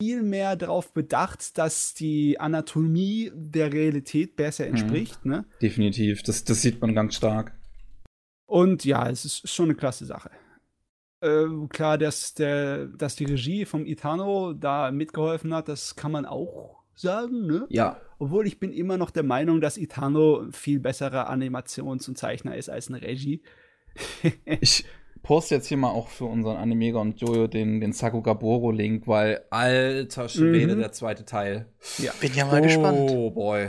viel 0.00 0.22
mehr 0.22 0.56
darauf 0.56 0.92
bedacht, 0.94 1.58
dass 1.58 1.92
die 1.92 2.40
Anatomie 2.40 3.30
der 3.34 3.72
Realität 3.72 4.34
besser 4.34 4.66
entspricht. 4.66 5.26
Ne? 5.26 5.44
Definitiv. 5.60 6.22
Das, 6.22 6.44
das 6.44 6.62
sieht 6.62 6.80
man 6.80 6.94
ganz 6.94 7.16
stark. 7.16 7.52
Und 8.46 8.84
ja, 8.84 9.08
es 9.08 9.24
ist 9.24 9.48
schon 9.48 9.66
eine 9.66 9.74
klasse 9.74 10.06
Sache. 10.06 10.30
Äh, 11.20 11.46
klar, 11.68 11.98
dass, 11.98 12.34
der, 12.34 12.86
dass 12.86 13.16
die 13.16 13.26
Regie 13.26 13.64
vom 13.64 13.86
Itano 13.86 14.52
da 14.54 14.90
mitgeholfen 14.90 15.54
hat, 15.54 15.68
das 15.68 15.96
kann 15.96 16.12
man 16.12 16.24
auch 16.26 16.82
sagen, 16.94 17.46
ne? 17.46 17.66
Ja. 17.68 18.00
Obwohl 18.18 18.46
ich 18.46 18.58
bin 18.58 18.72
immer 18.72 18.98
noch 18.98 19.10
der 19.10 19.22
Meinung, 19.22 19.60
dass 19.60 19.78
Itano 19.78 20.40
ein 20.40 20.52
viel 20.52 20.80
besserer 20.80 21.30
Animations- 21.30 22.08
und 22.08 22.16
Zeichner 22.16 22.56
ist 22.56 22.68
als 22.68 22.88
eine 22.88 23.00
Regie. 23.00 23.42
Ich 24.44 24.84
poste 25.22 25.54
jetzt 25.56 25.66
hier 25.66 25.76
mal 25.76 25.90
auch 25.90 26.08
für 26.08 26.24
unseren 26.24 26.56
Animega 26.56 26.98
und 26.98 27.20
Jojo 27.20 27.46
den, 27.46 27.80
den 27.80 27.92
Sakugaboro-Link, 27.92 29.06
weil 29.06 29.42
alter 29.50 30.28
Schwede, 30.28 30.74
Mhm. 30.74 30.80
der 30.80 30.92
zweite 30.92 31.24
Teil. 31.24 31.66
Bin 32.20 32.32
ja 32.34 32.46
mal 32.46 32.62
gespannt. 32.62 33.10
Oh 33.10 33.30
boy. 33.30 33.68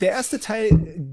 Der 0.00 0.10
erste 0.10 0.40
Teil 0.40 0.70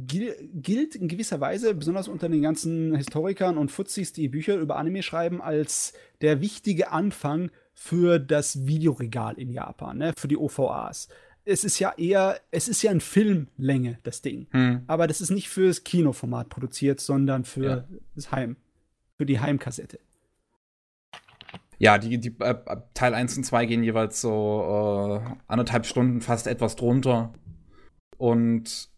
gil 0.08 0.34
gilt 0.54 0.96
in 0.96 1.08
gewisser 1.08 1.40
Weise, 1.42 1.76
besonders 1.76 2.08
unter 2.08 2.30
den 2.30 2.42
ganzen 2.42 2.96
Historikern 2.96 3.58
und 3.58 3.72
Fuzis, 3.72 4.14
die 4.14 4.30
Bücher 4.30 4.56
über 4.56 4.78
Anime 4.78 5.04
schreiben, 5.04 5.42
als 5.42 5.94
der 6.22 6.42
wichtige 6.42 6.92
Anfang 6.92 7.52
für 7.74 8.20
das 8.20 8.66
Videoregal 8.68 9.36
in 9.38 9.52
Japan, 9.52 9.98
ne? 9.98 10.14
für 10.18 10.28
die 10.28 10.38
OVAs. 10.38 11.08
Es 11.46 11.64
ist 11.64 11.80
ja 11.80 11.94
eher, 11.98 12.38
es 12.52 12.68
ist 12.68 12.82
ja 12.84 12.92
ein 12.92 13.00
Filmlänge, 13.02 13.98
das 14.04 14.22
Ding. 14.22 14.48
Hm. 14.52 14.82
Aber 14.88 15.08
das 15.08 15.20
ist 15.22 15.32
nicht 15.32 15.50
fürs 15.50 15.84
Kinoformat 15.84 16.50
produziert, 16.50 17.00
sondern 17.00 17.44
für 17.44 17.64
Ja. 17.66 17.84
das 18.16 18.32
Heim, 18.32 18.58
für 19.20 19.26
die 19.26 19.42
Heimkassette. 19.42 20.00
Ja, 21.78 21.98
die, 21.98 22.18
die 22.20 22.40
äh, 22.40 22.56
Teil 22.94 23.14
1 23.14 23.36
und 23.36 23.44
2 23.44 23.66
gehen 23.66 23.84
jeweils 23.84 24.22
so 24.22 25.22
äh, 25.22 25.30
anderthalb 25.48 25.86
Stunden, 25.86 26.22
fast 26.22 26.48
etwas 26.48 26.78
drunter. 26.78 27.34
Und 28.18 28.90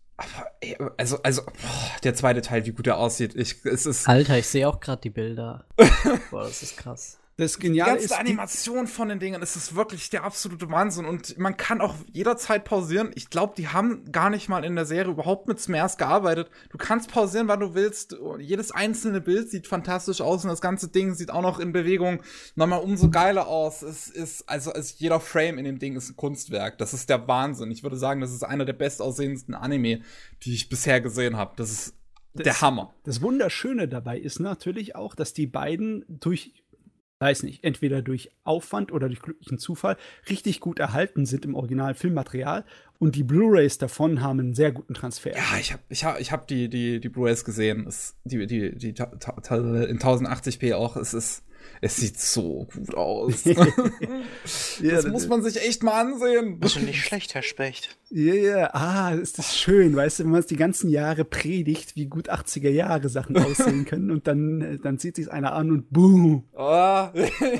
also, 0.97 1.21
also 1.23 1.41
boah, 1.43 1.91
der 2.03 2.13
zweite 2.13 2.41
Teil, 2.41 2.67
wie 2.67 2.71
gut 2.71 2.85
er 2.85 2.97
aussieht. 2.97 3.33
Ich, 3.35 3.65
es 3.65 3.87
ist, 3.87 4.07
Alter, 4.07 4.37
ich 4.37 4.47
sehe 4.47 4.67
auch 4.67 4.79
gerade 4.79 5.01
die 5.01 5.09
Bilder. 5.09 5.65
Boah, 6.29 6.43
das 6.43 6.61
ist 6.61 6.77
krass. 6.77 7.17
Das 7.37 7.57
Geniale 7.57 7.93
die 7.93 7.99
ganze 7.99 8.05
ist, 8.05 8.13
die, 8.13 8.19
Animation 8.19 8.87
von 8.87 9.09
den 9.09 9.19
Dingen, 9.19 9.41
es 9.41 9.55
ist 9.55 9.73
wirklich 9.75 10.09
der 10.09 10.23
absolute 10.25 10.69
Wahnsinn. 10.69 11.05
Und 11.05 11.37
man 11.39 11.57
kann 11.57 11.81
auch 11.81 11.95
jederzeit 12.11 12.65
pausieren. 12.65 13.11
Ich 13.15 13.29
glaube, 13.29 13.53
die 13.57 13.69
haben 13.69 14.11
gar 14.11 14.29
nicht 14.29 14.47
mal 14.49 14.63
in 14.63 14.75
der 14.75 14.85
Serie 14.85 15.11
überhaupt 15.13 15.47
mit 15.47 15.59
Smers 15.59 15.97
gearbeitet. 15.97 16.51
Du 16.69 16.77
kannst 16.77 17.09
pausieren, 17.11 17.47
wann 17.47 17.61
du 17.61 17.73
willst. 17.73 18.15
Jedes 18.39 18.71
einzelne 18.71 19.21
Bild 19.21 19.49
sieht 19.49 19.65
fantastisch 19.67 20.21
aus 20.21 20.43
und 20.43 20.49
das 20.49 20.61
ganze 20.61 20.89
Ding 20.89 21.15
sieht 21.15 21.31
auch 21.31 21.41
noch 21.41 21.59
in 21.59 21.71
Bewegung 21.71 22.21
nochmal 22.55 22.81
umso 22.81 23.09
geiler 23.09 23.47
aus. 23.47 23.81
Es 23.81 24.07
ist, 24.07 24.47
also, 24.47 24.71
also 24.73 24.93
jeder 24.97 25.19
Frame 25.19 25.57
in 25.57 25.65
dem 25.65 25.79
Ding 25.79 25.95
ist 25.95 26.09
ein 26.11 26.15
Kunstwerk. 26.17 26.77
Das 26.77 26.93
ist 26.93 27.09
der 27.09 27.27
Wahnsinn. 27.27 27.71
Ich 27.71 27.81
würde 27.81 27.97
sagen, 27.97 28.21
das 28.21 28.33
ist 28.33 28.43
einer 28.43 28.65
der 28.65 28.73
bestaussehendsten 28.73 29.55
Anime, 29.55 30.01
die 30.43 30.53
ich 30.53 30.69
bisher 30.69 31.01
gesehen 31.01 31.37
habe. 31.37 31.53
Das 31.55 31.71
ist 31.71 31.95
der 32.33 32.45
Das- 32.45 32.61
Hammer. 32.61 32.93
das 33.03 33.21
Wunderschöne 33.21 33.87
dabei 33.89 34.17
ist 34.17 34.39
natürlich 34.39 34.95
auch, 34.95 35.15
dass 35.15 35.33
die 35.33 35.47
beiden 35.47 36.05
durch, 36.07 36.60
weiß 37.21 37.43
nicht, 37.43 37.63
entweder 37.63 38.01
durch 38.01 38.31
Aufwand 38.43 38.91
oder 38.91 39.07
durch 39.07 39.21
glücklichen 39.21 39.59
Zufall 39.59 39.95
richtig 40.29 40.59
gut 40.59 40.79
erhalten 40.79 41.25
sind 41.25 41.45
im 41.45 41.55
Original 41.55 41.93
Filmmaterial 41.93 42.65
und 42.99 43.15
die 43.15 43.23
Blu-rays 43.23 43.77
davon 43.77 44.21
haben 44.21 44.39
einen 44.39 44.53
sehr 44.53 44.71
guten 44.71 44.93
Transfer. 44.93 45.31
Ja, 45.35 45.57
ich 45.59 45.71
habe 45.71 45.83
ich 45.89 46.03
hab, 46.03 46.19
ich 46.19 46.31
hab 46.31 46.47
die, 46.47 46.69
die, 46.69 46.99
die 46.99 47.09
Blu-rays 47.09 47.45
gesehen. 47.45 47.87
Es, 47.87 48.15
die, 48.25 48.45
die, 48.45 48.75
die, 48.75 48.89
in 48.89 48.95
1080p 48.95 50.75
auch. 50.75 50.95
Es 50.97 51.13
ist, 51.13 51.43
es 51.81 51.97
sieht 51.97 52.19
so 52.19 52.67
gut 52.73 52.95
aus. 52.95 53.43
das 54.81 55.07
muss 55.07 55.27
man 55.27 55.41
sich 55.41 55.61
echt 55.61 55.83
mal 55.83 56.01
ansehen. 56.01 56.59
Also 56.61 56.79
nicht 56.79 57.03
schlecht, 57.03 57.33
Herr 57.33 57.43
Specht. 57.43 57.97
Ja, 58.13 58.33
ja, 58.33 58.69
ah, 58.73 59.13
ist 59.13 59.37
das 59.37 59.57
schön, 59.57 59.95
weißt 59.95 60.19
du, 60.19 60.23
wenn 60.25 60.31
man 60.31 60.41
es 60.41 60.45
die 60.45 60.57
ganzen 60.57 60.89
Jahre 60.89 61.23
predigt, 61.23 61.95
wie 61.95 62.07
gut 62.07 62.29
80er 62.29 62.69
Jahre 62.69 63.07
Sachen 63.07 63.37
aussehen 63.45 63.85
können 63.85 64.11
und 64.11 64.27
dann, 64.27 64.61
äh, 64.61 64.77
dann 64.79 64.99
zieht 64.99 65.15
sich 65.15 65.31
einer 65.31 65.53
an 65.53 65.71
und 65.71 65.91
boom. 65.91 66.43
Oh, 66.53 66.59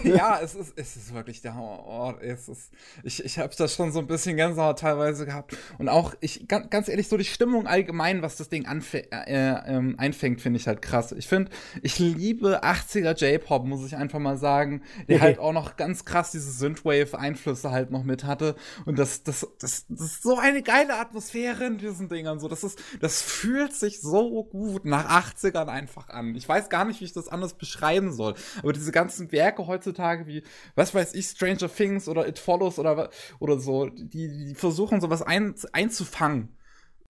ja, 0.04 0.40
es 0.44 0.56
ist, 0.56 0.74
es 0.76 0.98
ist 0.98 1.14
wirklich 1.14 1.42
der 1.42 1.56
Hammer. 1.56 1.86
Oh, 1.88 2.14
es 2.22 2.50
ist, 2.50 2.72
ich 3.04 3.24
ich 3.24 3.40
habe 3.40 3.54
das 3.58 3.74
schon 3.74 3.94
so 3.94 4.00
ein 4.00 4.08
bisschen 4.08 4.36
Gänsehaut 4.36 4.80
teilweise 4.80 5.26
gehabt. 5.26 5.56
Und 5.78 5.88
auch, 5.88 6.16
ich 6.20 6.50
ganz, 6.50 6.70
ganz 6.70 6.90
ehrlich, 6.90 7.08
so 7.08 7.16
die 7.16 7.24
Stimmung 7.24 7.66
allgemein, 7.66 8.22
was 8.22 8.36
das 8.36 8.50
Ding 8.50 8.66
äh, 8.66 9.04
ähm, 9.22 9.96
einfängt, 9.98 10.42
finde 10.42 10.60
ich 10.60 10.68
halt 10.68 10.82
krass. 10.82 11.14
Ich 11.14 11.28
finde, 11.28 11.50
ich 11.82 11.98
liebe 11.98 12.62
80er 12.62 13.16
J-Pop, 13.16 13.66
muss 13.66 13.86
ich 13.86 13.91
einfach 13.96 14.20
mal 14.20 14.38
sagen, 14.38 14.82
der 15.08 15.22
halt 15.22 15.40
auch 15.40 15.54
noch 15.54 15.76
ganz 15.76 16.06
krass 16.06 16.32
diese 16.32 16.52
Synthwave-Einflüsse 16.52 17.72
halt 17.72 17.92
noch 17.92 18.04
mit 18.04 18.24
hatte. 18.24 18.56
Und 18.86 19.00
das, 19.00 19.24
das, 19.24 19.48
das, 19.60 19.86
das 19.88 20.02
ist 20.02 20.24
so 20.24 20.38
eine 20.38 20.62
geile 20.62 21.00
Atmosphäre 21.00 21.66
in 21.66 21.78
diesen 21.78 22.10
Dingern. 22.10 22.40
So, 22.40 22.48
das 22.48 22.64
ist, 22.64 22.82
das 23.00 23.22
fühlt 23.22 23.74
sich 23.74 24.02
so 24.02 24.44
gut 24.44 24.86
nach 24.86 25.10
80ern 25.10 25.68
einfach 25.68 26.10
an. 26.10 26.36
Ich 26.36 26.48
weiß 26.48 26.70
gar 26.70 26.86
nicht, 26.86 27.02
wie 27.02 27.06
ich 27.06 27.14
das 27.14 27.28
anders 27.28 27.54
beschreiben 27.56 28.12
soll. 28.12 28.36
Aber 28.60 28.74
diese 28.74 28.92
ganzen 28.92 29.32
Werke 29.32 29.68
heutzutage 29.68 30.28
wie, 30.28 30.44
was 30.76 30.94
weiß 30.94 31.14
ich, 31.14 31.28
Stranger 31.28 31.74
Things 31.74 32.08
oder 32.08 32.28
It 32.28 32.40
Follows 32.40 32.80
oder, 32.80 33.10
oder 33.40 33.60
so, 33.60 33.88
die, 33.88 34.28
die 34.28 34.56
versuchen 34.56 35.02
sowas 35.02 35.22
ein, 35.22 35.56
einzufangen. 35.72 36.58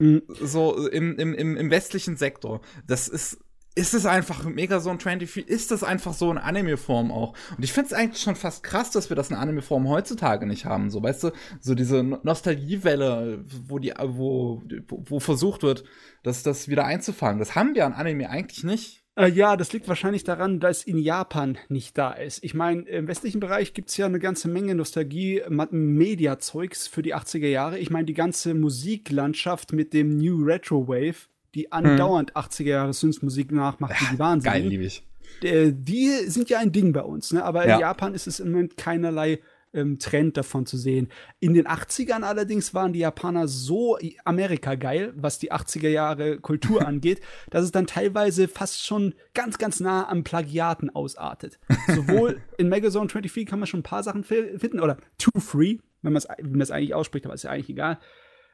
Mhm. 0.02 0.24
So 0.40 0.88
im, 0.88 1.18
im, 1.18 1.36
im 1.36 1.70
westlichen 1.70 2.18
Sektor. 2.18 2.62
Das 2.88 3.08
ist, 3.08 3.38
ist 3.76 3.94
es 3.94 4.06
einfach 4.06 4.44
Megazone 4.44 5.00
24, 5.00 5.48
ist 5.48 5.72
das 5.72 5.84
einfach 5.84 6.14
so 6.14 6.30
in 6.30 6.38
Anime-Form 6.38 7.12
auch. 7.12 7.34
Und 7.56 7.64
ich 7.64 7.72
finde 7.72 7.88
es 7.88 7.94
eigentlich 7.94 8.22
schon 8.22 8.36
fast 8.36 8.64
krass, 8.64 8.92
dass 8.92 9.10
wir 9.10 9.16
das 9.16 9.30
in 9.30 9.38
Anime-Form 9.38 9.88
heutzutage 9.88 10.46
nicht 10.46 10.66
haben. 10.66 10.90
So, 10.90 11.02
weißt 11.02 11.24
du, 11.26 11.32
so 11.62 11.74
diese 11.74 12.04
No- 12.04 12.20
Nostalgiewelle, 12.24 13.46
wo 13.68 13.80
die, 13.80 13.94
wo, 13.98 14.62
wo 14.90 15.20
versucht 15.20 15.64
wird, 15.64 15.84
das, 16.24 16.44
das 16.44 16.68
wieder 16.68 16.86
einzufangen. 16.86 17.40
Das 17.40 17.56
haben 17.56 17.76
wir 17.76 17.86
an 17.86 17.94
Anime 17.94 18.30
eigentlich 18.30 18.64
nicht. 18.64 19.04
Äh, 19.18 19.30
ja, 19.30 19.58
das 19.58 19.74
liegt 19.74 19.88
wahrscheinlich 19.90 20.24
daran, 20.24 20.60
dass 20.60 20.84
in 20.84 20.98
Japan 20.98 21.58
nicht 21.68 21.98
da 21.98 22.12
ist. 22.14 22.44
Ich 22.44 22.54
meine, 22.54 22.84
im 22.84 23.08
westlichen 23.08 23.40
Bereich 23.42 23.74
gibt 23.74 23.90
es 23.90 23.98
ja 23.98 24.06
eine 24.06 24.20
ganze 24.20 24.48
Menge 24.48 24.76
Nostalgie-Media-Zeugs 24.76 26.88
für 26.88 27.02
die 27.02 27.16
80er 27.16 27.48
Jahre. 27.48 27.80
Ich 27.80 27.90
meine, 27.90 28.06
die 28.06 28.14
ganze 28.14 28.54
Musiklandschaft 28.54 29.74
mit 29.74 29.94
dem 29.94 30.18
New 30.18 30.44
Retro 30.44 30.88
Wave, 30.88 31.28
die 31.56 31.72
andauernd 31.72 32.34
80er 32.36 32.64
Jahre 32.64 32.94
Synths-Musik 32.94 33.52
nachmacht, 33.52 33.96
die 34.12 34.20
Wahnsinn. 34.20 34.52
Geil, 34.52 34.68
liebe 34.68 34.84
ich. 34.84 35.04
die 35.44 36.10
sind 36.28 36.50
ja 36.50 36.60
ein 36.60 36.72
Ding 36.72 36.94
bei 36.94 37.02
uns, 37.04 37.32
ne? 37.34 37.44
aber 37.44 37.68
Ja. 37.68 37.76
in 37.76 37.82
Japan 37.82 38.14
ist 38.14 38.28
es 38.28 38.40
im 38.40 38.52
Moment 38.52 38.78
keinerlei 38.78 39.40
ähm, 39.74 40.00
Trend 40.00 40.36
davon 40.36 40.66
zu 40.66 40.76
sehen. 40.78 41.08
In 41.40 41.54
den 41.54 41.66
80ern 41.66 42.24
allerdings 42.24 42.74
waren 42.74 42.92
die 42.92 43.00
Japaner 43.00 43.48
so 43.48 43.98
Amerika 44.26 44.76
geil, 44.76 45.14
was 45.16 45.40
die 45.40 45.52
80er 45.54 45.88
Jahre 45.88 46.40
Kultur 46.40 46.86
angeht, 46.88 47.22
dass 47.50 47.64
es 47.64 47.72
dann 47.72 47.88
teilweise 47.88 48.50
fast 48.50 48.86
schon 48.86 49.14
ganz, 49.34 49.58
ganz 49.58 49.80
nah 49.80 50.10
am 50.10 50.26
Plagiaten 50.26 50.90
ausartet. 50.90 51.58
Sowohl 51.88 52.42
in 52.58 52.68
Megazone 52.68 53.08
24 53.10 53.46
kann 53.46 53.60
man 53.60 53.68
schon 53.68 53.80
ein 53.80 53.84
paar 53.84 54.04
Sachen 54.04 54.26
fi- 54.26 54.58
finden, 54.58 54.82
oder 54.82 54.98
Too 55.18 55.40
Free, 55.40 55.78
wenn 56.02 56.12
man 56.14 56.22
es 56.62 56.72
eigentlich 56.72 56.94
ausspricht, 56.94 57.26
aber 57.26 57.34
ist 57.36 57.44
ja 57.44 57.52
eigentlich 57.52 57.70
egal. 57.70 57.98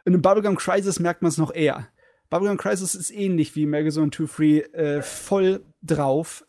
In 0.06 0.22
Bubblegum 0.22 0.56
Crisis 0.56 1.00
merkt 1.00 1.24
man 1.24 1.30
es 1.30 1.38
noch 1.40 1.52
eher. 1.54 1.88
Bubblegum 2.30 2.58
Crisis 2.58 2.96
ist 2.96 3.12
ähnlich 3.12 3.56
wie 3.56 3.66
Megazone 3.66 4.12
2 4.12 4.28
Free 4.28 4.60
äh, 4.60 5.02
voll 5.02 5.62
drauf, 5.82 6.46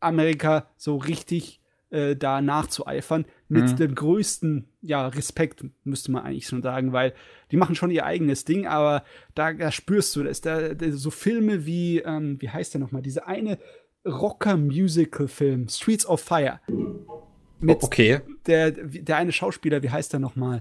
Amerika 0.00 0.68
so 0.76 0.96
richtig 0.96 1.60
äh, 1.90 2.16
da 2.16 2.40
nachzueifern. 2.40 3.24
Mit 3.48 3.70
Mhm. 3.70 3.76
dem 3.76 3.94
größten 3.94 4.68
ja, 4.82 5.06
Respekt, 5.06 5.64
müsste 5.84 6.10
man 6.10 6.24
eigentlich 6.24 6.46
schon 6.48 6.62
sagen, 6.62 6.92
weil 6.92 7.14
die 7.52 7.56
machen 7.56 7.76
schon 7.76 7.90
ihr 7.92 8.04
eigenes 8.04 8.44
Ding, 8.44 8.66
aber 8.66 9.04
da, 9.34 9.52
da 9.52 9.70
spürst 9.70 10.14
du 10.16 10.24
das. 10.24 10.40
Da, 10.40 10.74
da, 10.74 10.90
so 10.90 11.10
Filme 11.10 11.64
wie, 11.64 11.98
ähm, 12.00 12.36
wie 12.40 12.50
heißt 12.50 12.74
der 12.74 12.80
nochmal, 12.80 13.02
diese 13.02 13.26
eine 13.26 13.58
Rocker-Musical-Film, 14.04 15.68
Streets 15.68 16.06
of 16.06 16.20
Fire. 16.20 16.60
Mit 17.60 17.82
okay. 17.82 18.20
der, 18.46 18.70
der 18.72 19.16
eine 19.16 19.32
Schauspieler, 19.32 19.82
wie 19.82 19.90
heißt 19.90 20.12
er 20.12 20.20
nochmal? 20.20 20.60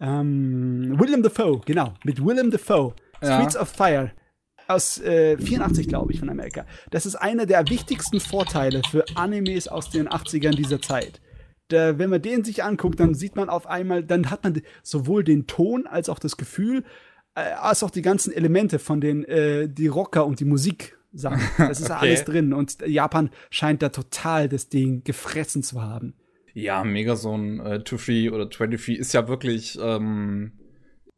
Ähm, 0.00 0.98
Willem 0.98 1.22
Dafoe, 1.22 1.60
genau, 1.64 1.94
mit 2.04 2.24
Willem 2.24 2.50
Dafoe. 2.50 2.94
Ja. 3.22 3.36
Streets 3.38 3.56
of 3.56 3.68
Fire 3.68 4.10
aus 4.68 5.00
äh, 5.00 5.36
84, 5.38 5.88
glaube 5.88 6.12
ich, 6.12 6.20
von 6.20 6.30
Amerika. 6.30 6.64
Das 6.90 7.04
ist 7.06 7.16
einer 7.16 7.46
der 7.46 7.68
wichtigsten 7.68 8.20
Vorteile 8.20 8.80
für 8.90 9.04
Animes 9.16 9.68
aus 9.68 9.90
den 9.90 10.08
80ern 10.08 10.54
dieser 10.54 10.80
Zeit. 10.80 11.20
Da, 11.68 11.98
wenn 11.98 12.10
man 12.10 12.22
den 12.22 12.44
sich 12.44 12.62
anguckt, 12.62 13.00
dann 13.00 13.14
sieht 13.14 13.34
man 13.36 13.48
auf 13.48 13.66
einmal, 13.66 14.02
dann 14.04 14.30
hat 14.30 14.44
man 14.44 14.60
sowohl 14.82 15.24
den 15.24 15.46
Ton 15.46 15.86
als 15.86 16.08
auch 16.08 16.18
das 16.18 16.36
Gefühl, 16.36 16.84
äh, 17.34 17.40
als 17.40 17.82
auch 17.82 17.90
die 17.90 18.02
ganzen 18.02 18.32
Elemente 18.32 18.78
von 18.78 19.00
den 19.00 19.24
äh, 19.24 19.68
die 19.68 19.88
Rocker 19.88 20.26
und 20.26 20.40
die 20.40 20.44
Musik. 20.44 20.96
Sachen. 21.14 21.40
Das 21.58 21.80
ist 21.80 21.90
Okay. 21.90 21.98
alles 22.00 22.24
drin 22.24 22.52
und 22.54 22.78
Japan 22.86 23.28
scheint 23.50 23.82
da 23.82 23.90
total 23.90 24.48
das 24.48 24.70
Ding 24.70 25.04
gefressen 25.04 25.62
zu 25.62 25.82
haben. 25.82 26.14
Ja, 26.54 26.84
Megazone 26.84 27.62
äh, 27.62 27.78
23 27.80 28.30
oder 28.32 28.46
23 28.46 28.98
ist 28.98 29.12
ja 29.12 29.28
wirklich, 29.28 29.78
ähm, 29.82 30.52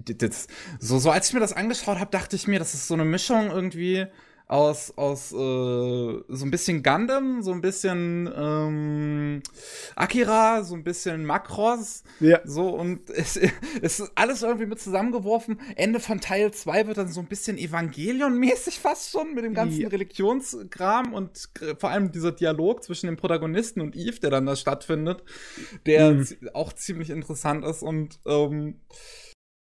das, 0.04 0.46
so, 0.80 0.98
so 0.98 1.10
als 1.10 1.28
ich 1.28 1.34
mir 1.34 1.40
das 1.40 1.52
angeschaut 1.52 1.98
habe, 1.98 2.10
dachte 2.10 2.36
ich 2.36 2.46
mir, 2.46 2.58
das 2.58 2.74
ist 2.74 2.88
so 2.88 2.94
eine 2.94 3.04
Mischung 3.04 3.50
irgendwie 3.50 4.06
aus, 4.46 4.92
aus 4.98 5.32
äh, 5.32 5.34
so 5.36 6.44
ein 6.44 6.50
bisschen 6.50 6.82
Gundam, 6.82 7.42
so 7.42 7.50
ein 7.52 7.62
bisschen 7.62 8.30
ähm, 8.36 9.42
Akira, 9.96 10.62
so 10.64 10.74
ein 10.74 10.84
bisschen 10.84 11.24
Macross. 11.24 12.02
Ja. 12.20 12.40
So, 12.44 12.68
und 12.68 13.08
es, 13.16 13.36
es 13.80 14.00
ist 14.00 14.12
alles 14.16 14.42
irgendwie 14.42 14.66
mit 14.66 14.78
zusammengeworfen. 14.78 15.58
Ende 15.76 15.98
von 15.98 16.20
Teil 16.20 16.52
2 16.52 16.86
wird 16.88 16.98
dann 16.98 17.08
so 17.08 17.20
ein 17.20 17.26
bisschen 17.26 17.56
Evangelion-mäßig 17.56 18.80
fast 18.80 19.10
schon 19.12 19.34
mit 19.34 19.44
dem 19.44 19.54
ganzen 19.54 19.80
Ja. 19.80 19.88
Religionskram 19.88 21.14
und 21.14 21.48
vor 21.78 21.88
allem 21.88 22.12
dieser 22.12 22.32
Dialog 22.32 22.84
zwischen 22.84 23.06
dem 23.06 23.16
Protagonisten 23.16 23.80
und 23.80 23.96
Eve, 23.96 24.20
der 24.20 24.28
dann 24.28 24.44
da 24.44 24.56
stattfindet, 24.56 25.24
der 25.86 26.10
Mhm. 26.10 26.26
auch 26.52 26.74
ziemlich 26.74 27.08
interessant 27.08 27.64
ist 27.64 27.82
und 27.82 28.18
ähm, 28.26 28.78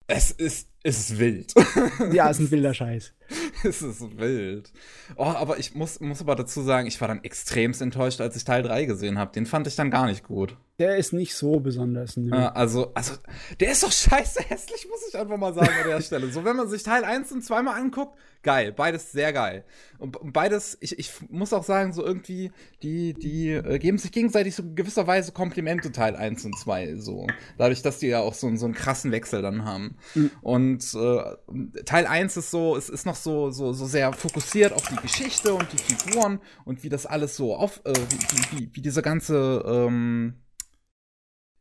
es 0.09 0.31
ist, 0.31 0.67
es 0.81 0.99
ist 0.99 1.19
wild. 1.19 1.53
Ja, 2.11 2.29
ist 2.29 2.39
ein 2.39 2.49
wilder 2.49 2.73
Scheiß. 2.73 3.13
es 3.63 3.81
ist 3.81 4.17
wild. 4.17 4.71
Oh, 5.15 5.25
aber 5.25 5.59
ich 5.59 5.75
muss, 5.75 5.99
muss 5.99 6.21
aber 6.21 6.35
dazu 6.35 6.63
sagen, 6.63 6.87
ich 6.87 6.99
war 6.99 7.07
dann 7.07 7.23
extremst 7.23 7.81
enttäuscht, 7.81 8.19
als 8.19 8.35
ich 8.35 8.43
Teil 8.43 8.63
3 8.63 8.85
gesehen 8.85 9.19
habe. 9.19 9.31
Den 9.31 9.45
fand 9.45 9.67
ich 9.67 9.75
dann 9.75 9.91
gar 9.91 10.07
nicht 10.07 10.23
gut. 10.23 10.57
Der 10.79 10.97
ist 10.97 11.13
nicht 11.13 11.35
so 11.35 11.59
besonders. 11.59 12.17
Äh, 12.17 12.31
also, 12.33 12.91
also, 12.95 13.13
der 13.59 13.71
ist 13.71 13.83
doch 13.83 13.91
scheiße 13.91 14.41
hässlich, 14.43 14.87
muss 14.89 15.07
ich 15.07 15.17
einfach 15.17 15.37
mal 15.37 15.53
sagen 15.53 15.73
an 15.83 15.89
der 15.89 16.01
Stelle. 16.01 16.31
So, 16.31 16.43
wenn 16.43 16.55
man 16.55 16.67
sich 16.69 16.81
Teil 16.81 17.03
1 17.03 17.31
und 17.31 17.43
2 17.43 17.61
mal 17.61 17.79
anguckt, 17.79 18.17
geil, 18.41 18.71
beides 18.71 19.11
sehr 19.11 19.33
geil. 19.33 19.65
Und 19.97 20.33
beides, 20.33 20.77
ich, 20.79 20.97
ich 20.97 21.11
muss 21.29 21.51
auch 21.51 21.63
sagen, 21.63 21.91
so 21.91 22.05
irgendwie, 22.05 22.51
die, 22.81 23.13
die 23.13 23.49
äh, 23.51 23.79
geben 23.79 23.97
sich 23.97 24.11
gegenseitig 24.11 24.55
so 24.55 24.63
gewisserweise 24.73 25.31
Komplimente 25.31 25.91
Teil 25.91 26.15
1 26.15 26.45
und 26.45 26.57
2, 26.57 26.95
so. 26.95 27.27
Dadurch, 27.57 27.81
dass 27.81 27.99
die 27.99 28.07
ja 28.07 28.19
auch 28.19 28.33
so, 28.33 28.53
so 28.55 28.65
einen 28.65 28.73
krassen 28.73 29.11
Wechsel 29.11 29.41
dann 29.41 29.65
haben. 29.65 29.97
Und 30.41 30.93
äh, 30.93 31.83
Teil 31.83 32.07
1 32.07 32.37
ist 32.37 32.51
so, 32.51 32.77
es 32.77 32.89
ist 32.89 33.05
noch 33.05 33.15
so, 33.15 33.51
so, 33.51 33.73
so 33.73 33.85
sehr 33.85 34.13
fokussiert 34.13 34.71
auf 34.71 34.87
die 34.87 34.95
Geschichte 34.95 35.53
und 35.53 35.67
die 35.73 35.77
Figuren 35.77 36.39
und 36.65 36.83
wie 36.83 36.89
das 36.89 37.05
alles 37.05 37.35
so 37.35 37.55
auf, 37.55 37.81
äh, 37.85 37.93
wie, 37.93 38.57
wie, 38.57 38.69
wie 38.73 38.81
diese 38.81 39.01
ganze, 39.01 39.63
ähm, 39.65 40.35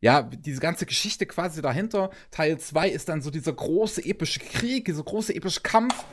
ja, 0.01 0.23
diese 0.23 0.61
ganze 0.61 0.85
Geschichte 0.85 1.25
quasi 1.25 1.61
dahinter. 1.61 2.09
Teil 2.31 2.57
2 2.57 2.89
ist 2.89 3.09
dann 3.09 3.21
so 3.21 3.31
dieser 3.31 3.51
große 3.51 4.05
epische 4.05 4.39
Krieg, 4.39 4.85
dieser 4.85 5.03
große 5.03 5.35
epische 5.35 5.61
Kampf. 5.61 6.05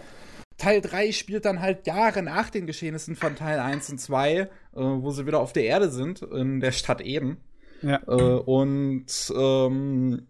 Teil 0.58 0.80
3 0.80 1.12
spielt 1.12 1.44
dann 1.44 1.60
halt 1.60 1.86
Jahre 1.86 2.22
nach 2.22 2.50
den 2.50 2.66
Geschehnissen 2.66 3.16
von 3.16 3.36
Teil 3.36 3.58
1 3.58 3.90
und 3.90 3.98
2, 3.98 4.32
äh, 4.34 4.48
wo 4.74 5.10
sie 5.10 5.26
wieder 5.26 5.40
auf 5.40 5.52
der 5.52 5.64
Erde 5.64 5.90
sind, 5.90 6.22
in 6.22 6.60
der 6.60 6.72
Stadt 6.72 7.00
Eden. 7.00 7.38
Ja. 7.82 8.00
Äh, 8.06 8.12
und 8.12 9.06
ähm, 9.36 10.26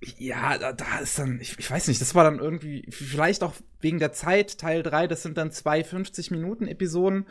ja, 0.00 0.58
da, 0.58 0.72
da 0.72 0.98
ist 1.00 1.18
dann, 1.18 1.40
ich, 1.40 1.58
ich, 1.58 1.70
weiß 1.70 1.88
nicht, 1.88 2.00
das 2.00 2.14
war 2.14 2.22
dann 2.22 2.38
irgendwie, 2.38 2.86
vielleicht 2.90 3.42
auch 3.42 3.54
wegen 3.80 3.98
der 3.98 4.12
Zeit, 4.12 4.58
Teil 4.58 4.84
3, 4.84 5.08
das 5.08 5.22
sind 5.22 5.36
dann 5.36 5.50
zwei 5.50 5.80
50-Minuten-Episoden. 5.80 7.26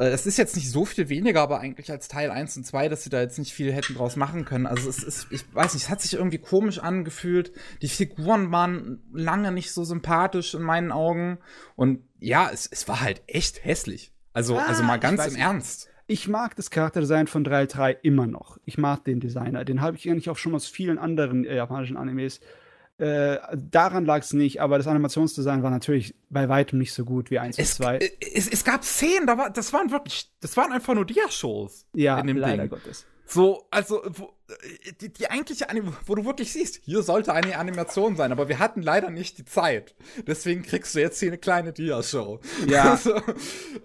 Äh, 0.00 0.08
es 0.08 0.26
ist 0.26 0.38
jetzt 0.38 0.56
nicht 0.56 0.70
so 0.70 0.84
viel 0.84 1.08
weniger, 1.08 1.42
aber 1.42 1.60
eigentlich 1.60 1.90
als 1.90 2.08
Teil 2.08 2.30
1 2.30 2.56
und 2.56 2.64
2, 2.64 2.88
dass 2.88 3.04
sie 3.04 3.10
da 3.10 3.20
jetzt 3.20 3.38
nicht 3.38 3.52
viel 3.52 3.72
hätten 3.72 3.94
draus 3.94 4.16
machen 4.16 4.44
können. 4.46 4.66
Also 4.66 4.88
es 4.88 5.02
ist, 5.02 5.26
ich 5.30 5.42
weiß 5.54 5.74
nicht, 5.74 5.84
es 5.84 5.90
hat 5.90 6.00
sich 6.00 6.14
irgendwie 6.14 6.38
komisch 6.38 6.78
angefühlt. 6.78 7.52
Die 7.82 7.88
Figuren 7.88 8.50
waren 8.50 9.02
lange 9.12 9.52
nicht 9.52 9.72
so 9.72 9.84
sympathisch 9.84 10.54
in 10.54 10.62
meinen 10.62 10.90
Augen. 10.90 11.38
Und 11.76 12.02
ja, 12.18 12.50
es, 12.50 12.66
es 12.66 12.88
war 12.88 13.02
halt 13.02 13.22
echt 13.26 13.64
hässlich. 13.64 14.12
Also, 14.32 14.56
Ah, 14.56 14.66
also 14.66 14.82
mal 14.82 14.98
ganz 14.98 15.26
im. 15.26 15.36
Ernst. 15.36 15.88
Ich 16.06 16.26
mag 16.26 16.56
das 16.56 16.70
Charakterdesign 16.70 17.28
von 17.28 17.44
3.3 17.44 17.98
immer 18.02 18.26
noch. 18.26 18.58
Ich 18.64 18.78
mag 18.78 19.04
den 19.04 19.20
Designer. 19.20 19.64
Den 19.64 19.80
habe 19.80 19.96
ich 19.96 20.10
eigentlich 20.10 20.30
auch 20.30 20.36
schon 20.36 20.54
aus 20.54 20.66
vielen 20.66 20.98
anderen 20.98 21.44
äh, 21.44 21.54
japanischen 21.54 21.96
Animes. 21.96 22.40
Äh, 23.00 23.38
daran 23.56 24.04
lag 24.04 24.18
es 24.20 24.32
nicht, 24.34 24.60
aber 24.60 24.76
das 24.76 24.86
Animationsdesign 24.86 25.62
war 25.62 25.70
natürlich 25.70 26.14
bei 26.28 26.48
weitem 26.50 26.78
nicht 26.78 26.92
so 26.92 27.04
gut 27.06 27.30
wie 27.30 27.38
1 27.38 27.56
und 27.56 27.64
Es, 27.64 27.76
2. 27.76 27.96
äh, 27.96 28.10
es, 28.34 28.46
es 28.46 28.62
gab 28.62 28.84
Szenen, 28.84 29.26
da 29.26 29.38
war, 29.38 29.48
das 29.50 29.72
waren 29.72 29.90
wirklich, 29.90 30.30
das 30.40 30.56
waren 30.58 30.70
einfach 30.70 30.94
nur 30.94 31.06
Dia-Shows. 31.06 31.86
ja, 31.94 32.18
in 32.18 32.26
dem 32.26 32.36
leider 32.36 32.64
Ding. 32.64 32.70
Gottes. 32.70 33.06
So, 33.32 33.64
also, 33.70 34.02
wo, 34.08 34.34
äh, 34.48 34.92
die, 35.00 35.12
die 35.12 35.30
eigentliche 35.30 35.70
Anime, 35.70 35.92
wo 36.06 36.16
du 36.16 36.24
wirklich 36.24 36.52
siehst, 36.52 36.80
hier 36.84 37.02
sollte 37.04 37.32
eine 37.32 37.56
Animation 37.58 38.16
sein, 38.16 38.32
aber 38.32 38.48
wir 38.48 38.58
hatten 38.58 38.82
leider 38.82 39.08
nicht 39.10 39.38
die 39.38 39.44
Zeit. 39.44 39.94
Deswegen 40.26 40.62
kriegst 40.62 40.96
du 40.96 41.00
jetzt 41.00 41.20
hier 41.20 41.28
eine 41.28 41.38
kleine 41.38 41.72
Dia-Show. 41.72 42.40
Ja. 42.66 42.90
Also, 43.00 43.14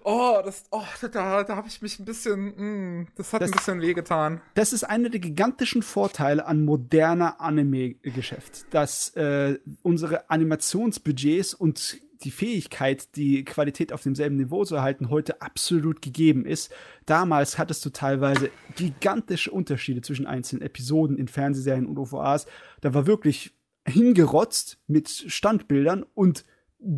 oh, 0.02 0.40
das, 0.44 0.64
oh, 0.72 0.82
da, 1.12 1.44
da 1.44 1.54
habe 1.56 1.68
ich 1.68 1.80
mich 1.80 2.00
ein 2.00 2.04
bisschen, 2.04 3.00
mm, 3.02 3.08
das 3.14 3.32
hat 3.32 3.40
Das- 3.42 3.52
ein 3.52 3.56
bisschen 3.56 3.80
wehgetan. 3.80 4.40
Das 4.54 4.72
ist 4.72 4.82
einer 4.82 5.10
der 5.10 5.20
gigantischen 5.20 5.82
Vorteile 5.82 6.44
an 6.46 6.64
moderner 6.64 7.40
Anime-Geschäft, 7.40 8.66
dass 8.70 9.10
äh, 9.16 9.58
unsere 9.82 10.28
Animationsbudgets 10.28 11.54
und 11.54 11.98
die 12.24 12.30
Fähigkeit, 12.30 13.16
die 13.16 13.44
Qualität 13.44 13.92
auf 13.92 14.02
demselben 14.02 14.36
Niveau 14.36 14.64
zu 14.64 14.82
halten, 14.82 15.10
heute 15.10 15.42
absolut 15.42 16.02
gegeben 16.02 16.44
ist. 16.44 16.72
Damals 17.04 17.58
hattest 17.58 17.84
du 17.84 17.90
teilweise 17.90 18.50
gigantische 18.74 19.50
Unterschiede 19.50 20.00
zwischen 20.00 20.26
einzelnen 20.26 20.62
Episoden 20.62 21.16
in 21.16 21.28
Fernsehserien 21.28 21.86
und 21.86 21.98
OVAs. 21.98 22.46
Da 22.80 22.94
war 22.94 23.06
wirklich 23.06 23.54
hingerotzt 23.86 24.78
mit 24.86 25.08
Standbildern 25.08 26.04
und 26.14 26.44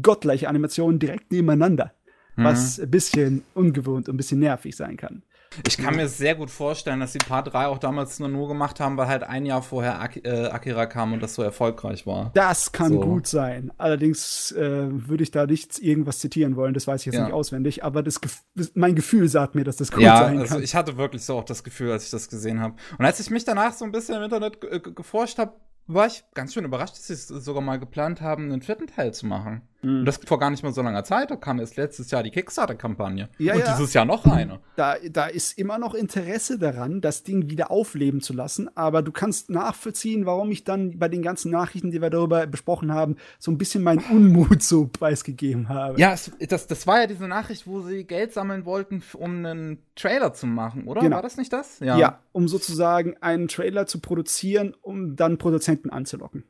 gottgleiche 0.03 0.49
Animationen 0.49 0.99
direkt 0.99 1.31
nebeneinander, 1.33 1.95
was 2.37 2.79
ein 2.81 2.91
bisschen 2.91 3.43
ungewohnt 3.55 4.09
und 4.09 4.15
ein 4.15 4.17
bisschen 4.17 4.41
nervig 4.41 4.77
sein 4.77 4.97
kann. 4.97 5.23
Ich 5.67 5.79
kann 5.79 5.97
mir 5.97 6.09
sehr 6.09 6.35
gut 6.35 6.51
vorstellen, 6.51 7.01
dass 7.01 7.13
die 7.13 7.19
Part 7.19 7.53
3 7.53 7.67
auch 7.67 7.79
damals 7.79 8.19
nur 8.21 8.29
nur 8.29 8.49
gemacht 8.49 8.81
haben, 8.81 8.97
weil 8.97 9.09
halt 9.09 9.23
ein 9.23 9.47
Jahr 9.47 9.63
vorher 9.63 10.01
Ak 10.01 10.17
äh, 10.25 10.47
Akira 10.47 10.87
kam 10.87 11.13
und 11.13 11.23
das 11.23 11.35
so 11.35 11.43
erfolgreich 11.43 12.07
war. 12.07 12.31
Das 12.35 12.73
kann 12.73 12.93
So. 12.93 13.01
gut 13.01 13.27
sein. 13.27 13.73
Allerdings 13.79 14.53
äh, 14.53 14.87
würde 14.91 15.23
ich 15.23 15.31
da 15.31 15.47
nicht 15.47 15.79
irgendwas 15.79 16.19
zitieren 16.19 16.57
wollen, 16.57 16.75
das 16.75 16.87
weiß 16.87 17.01
ich 17.01 17.07
jetzt 17.07 17.15
Ja. 17.17 17.25
nicht 17.25 17.33
auswendig, 17.35 17.83
aber 17.85 18.03
das, 18.03 18.23
Gef- 18.23 18.71
mein 18.75 18.95
Gefühl 18.95 19.29
sagt 19.29 19.55
mir, 19.55 19.65
dass 19.65 19.77
das 19.77 19.91
gut 19.91 20.01
ja, 20.03 20.19
sein 20.19 20.39
also 20.39 20.55
kann. 20.55 20.63
ich 20.63 20.75
hatte 20.75 20.97
wirklich 20.97 21.25
so 21.25 21.37
auch 21.39 21.45
das 21.45 21.65
Gefühl, 21.65 21.91
als 21.93 22.05
ich 22.05 22.11
das 22.11 22.29
gesehen 22.29 22.61
habe. 22.61 22.75
Und 22.99 23.05
als 23.05 23.19
ich 23.21 23.31
mich 23.31 23.45
danach 23.45 23.73
so 23.73 23.85
ein 23.85 23.93
bisschen 23.93 24.17
im 24.17 24.23
Internet 24.23 24.61
ge- 24.61 24.81
geforscht 24.81 25.39
habe, 25.39 25.53
war 25.91 26.07
ich 26.07 26.23
ganz 26.35 26.53
schön 26.53 26.67
überrascht, 26.67 26.93
dass 26.99 27.07
sie 27.07 27.15
es 27.15 27.29
sogar 27.29 27.63
mal 27.63 27.79
geplant 27.79 28.21
haben, 28.21 28.53
einen 28.53 28.61
vierten 28.61 28.87
Teil 28.87 29.15
zu 29.15 29.25
machen. 29.27 29.63
Mhm. 29.83 30.01
Und 30.01 30.05
das 30.05 30.19
vor 30.25 30.39
gar 30.39 30.51
nicht 30.51 30.63
mal 30.63 30.73
so 30.73 30.83
langer 30.83 31.05
Zeit. 31.05 31.31
Da 31.31 31.37
kam 31.37 31.59
erst 31.61 31.77
letztes 31.77 32.11
Jahr 32.11 32.23
die 32.23 32.31
Kickstarter-Kampagne. 32.31 33.29
Ja, 33.39 33.55
Und 33.55 33.61
ja. 33.61 33.77
dieses 33.77 33.93
Jahr 33.95 34.05
noch 34.05 34.25
eine. 34.25 34.61
da, 34.77 34.97
da 35.11 35.27
ist 35.27 35.59
immer 35.59 35.79
noch 35.79 35.95
Interesse 35.95 36.59
daran, 36.59 37.01
das 37.01 37.23
Ding 37.23 37.49
wieder 37.51 37.71
aufleben 37.71 38.21
zu 38.21 38.33
lassen, 38.33 38.69
aber 38.77 39.03
du 39.03 39.13
kannst 39.13 39.51
nachvollziehen, 39.51 40.27
warum 40.27 40.51
ich 40.51 40.65
dann 40.65 40.99
bei 40.99 41.09
den 41.09 41.23
ganzen 41.23 41.51
Nachrichten, 41.51 41.91
die 41.91 42.03
wir 42.03 42.11
darüber 42.11 42.47
besprochen 42.47 42.93
haben, 42.93 43.17
so 43.39 43.51
ein 43.51 43.59
bisschen 43.59 43.83
meinen 43.83 44.05
Unmut 44.11 44.63
so 44.63 44.87
preisgegeben 44.93 45.69
habe. 45.69 45.99
Ja, 46.01 46.13
es, 46.13 46.33
das, 46.49 46.67
das 46.67 46.87
war 46.87 47.01
ja 47.01 47.07
diese 47.07 47.29
Nachricht, 47.29 47.67
wo 47.67 47.81
sie 47.83 48.05
Geld 48.05 48.33
sammeln 48.33 48.65
wollten, 48.65 49.03
um 49.15 49.45
einen 49.45 49.79
Trailer 49.95 50.33
zu 50.33 50.47
machen, 50.47 50.87
oder? 50.87 51.01
Genau. 51.01 51.17
War 51.17 51.23
das 51.23 51.37
nicht 51.37 51.53
das? 51.53 51.81
Ja. 51.81 52.21
um 52.33 52.49
sozusagen 52.49 53.17
einen 53.21 53.49
Trailer 53.49 53.87
zu 53.87 54.01
produzieren, 54.01 54.75
um 54.81 55.17
dann 55.17 55.39
Produzenten 55.39 55.91
anzulocken. 55.91 56.45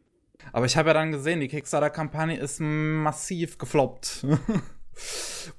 Aber 0.52 0.66
ich 0.66 0.76
habe 0.76 0.88
ja 0.88 0.94
dann 0.94 1.12
gesehen, 1.12 1.40
die 1.40 1.48
Kickstarter-Kampagne 1.48 2.38
ist 2.38 2.60
massiv 2.60 3.58
gefloppt. 3.58 4.26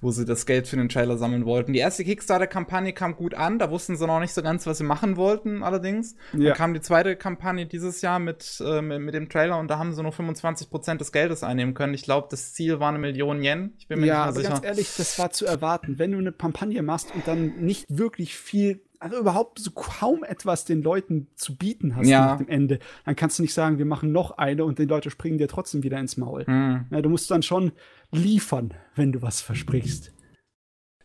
Wo 0.01 0.11
sie 0.11 0.25
das 0.25 0.45
Geld 0.45 0.67
für 0.67 0.75
den 0.75 0.89
Trailer 0.89 1.17
sammeln 1.17 1.45
wollten. 1.45 1.71
Die 1.71 1.79
erste 1.79 2.03
Kickstarter-Kampagne 2.03 2.91
kam 2.93 3.15
gut 3.15 3.33
an, 3.33 3.57
da 3.57 3.71
wussten 3.71 3.95
sie 3.95 4.05
noch 4.05 4.19
nicht 4.19 4.33
so 4.33 4.41
ganz, 4.41 4.67
was 4.67 4.77
sie 4.79 4.83
machen 4.83 5.15
wollten, 5.15 5.63
allerdings. 5.63 6.15
Ja. 6.33 6.49
Dann 6.49 6.53
kam 6.57 6.73
die 6.73 6.81
zweite 6.81 7.15
Kampagne 7.15 7.65
dieses 7.65 8.01
Jahr 8.01 8.19
mit, 8.19 8.61
äh, 8.65 8.81
mit, 8.81 8.99
mit 9.01 9.13
dem 9.13 9.29
Trailer 9.29 9.57
und 9.57 9.69
da 9.69 9.79
haben 9.79 9.93
sie 9.93 10.03
nur 10.03 10.11
25% 10.11 10.97
des 10.97 11.11
Geldes 11.13 11.43
einnehmen 11.43 11.73
können. 11.73 11.93
Ich 11.93 12.03
glaube, 12.03 12.27
das 12.29 12.53
Ziel 12.53 12.79
war 12.81 12.89
eine 12.89 12.99
Million 12.99 13.41
Yen. 13.41 13.73
Ich 13.79 13.87
bin 13.87 14.01
mir 14.01 14.07
Ja, 14.07 14.25
nicht 14.25 14.35
mehr 14.35 14.41
sicher. 14.43 14.53
ganz 14.55 14.65
ehrlich, 14.65 14.93
das 14.97 15.17
war 15.17 15.31
zu 15.31 15.45
erwarten. 15.45 15.97
Wenn 15.97 16.11
du 16.11 16.17
eine 16.17 16.33
Kampagne 16.33 16.83
machst 16.83 17.13
und 17.15 17.25
dann 17.27 17.55
nicht 17.61 17.85
wirklich 17.89 18.35
viel, 18.37 18.81
also 18.99 19.17
überhaupt 19.17 19.59
so 19.59 19.71
kaum 19.71 20.23
etwas 20.23 20.65
den 20.65 20.81
Leuten 20.81 21.27
zu 21.35 21.57
bieten 21.57 21.95
hast 21.95 22.07
Ja. 22.07 22.27
nach 22.27 22.37
dem 22.37 22.49
Ende, 22.49 22.79
dann 23.05 23.15
kannst 23.15 23.39
du 23.39 23.43
nicht 23.43 23.53
sagen, 23.53 23.77
wir 23.77 23.85
machen 23.85 24.11
noch 24.11 24.31
eine 24.37 24.65
und 24.65 24.77
die 24.79 24.85
Leute 24.85 25.09
springen 25.09 25.37
dir 25.37 25.47
trotzdem 25.47 25.83
wieder 25.83 25.99
ins 25.99 26.17
Maul. 26.17 26.45
Hm. 26.45 26.85
Ja, 26.91 27.01
du 27.01 27.09
musst 27.09 27.31
dann 27.31 27.41
schon 27.43 27.71
liefern, 28.11 28.73
wenn 28.95 29.11
du 29.11 29.21
was 29.21 29.41
versprichst. 29.41 30.13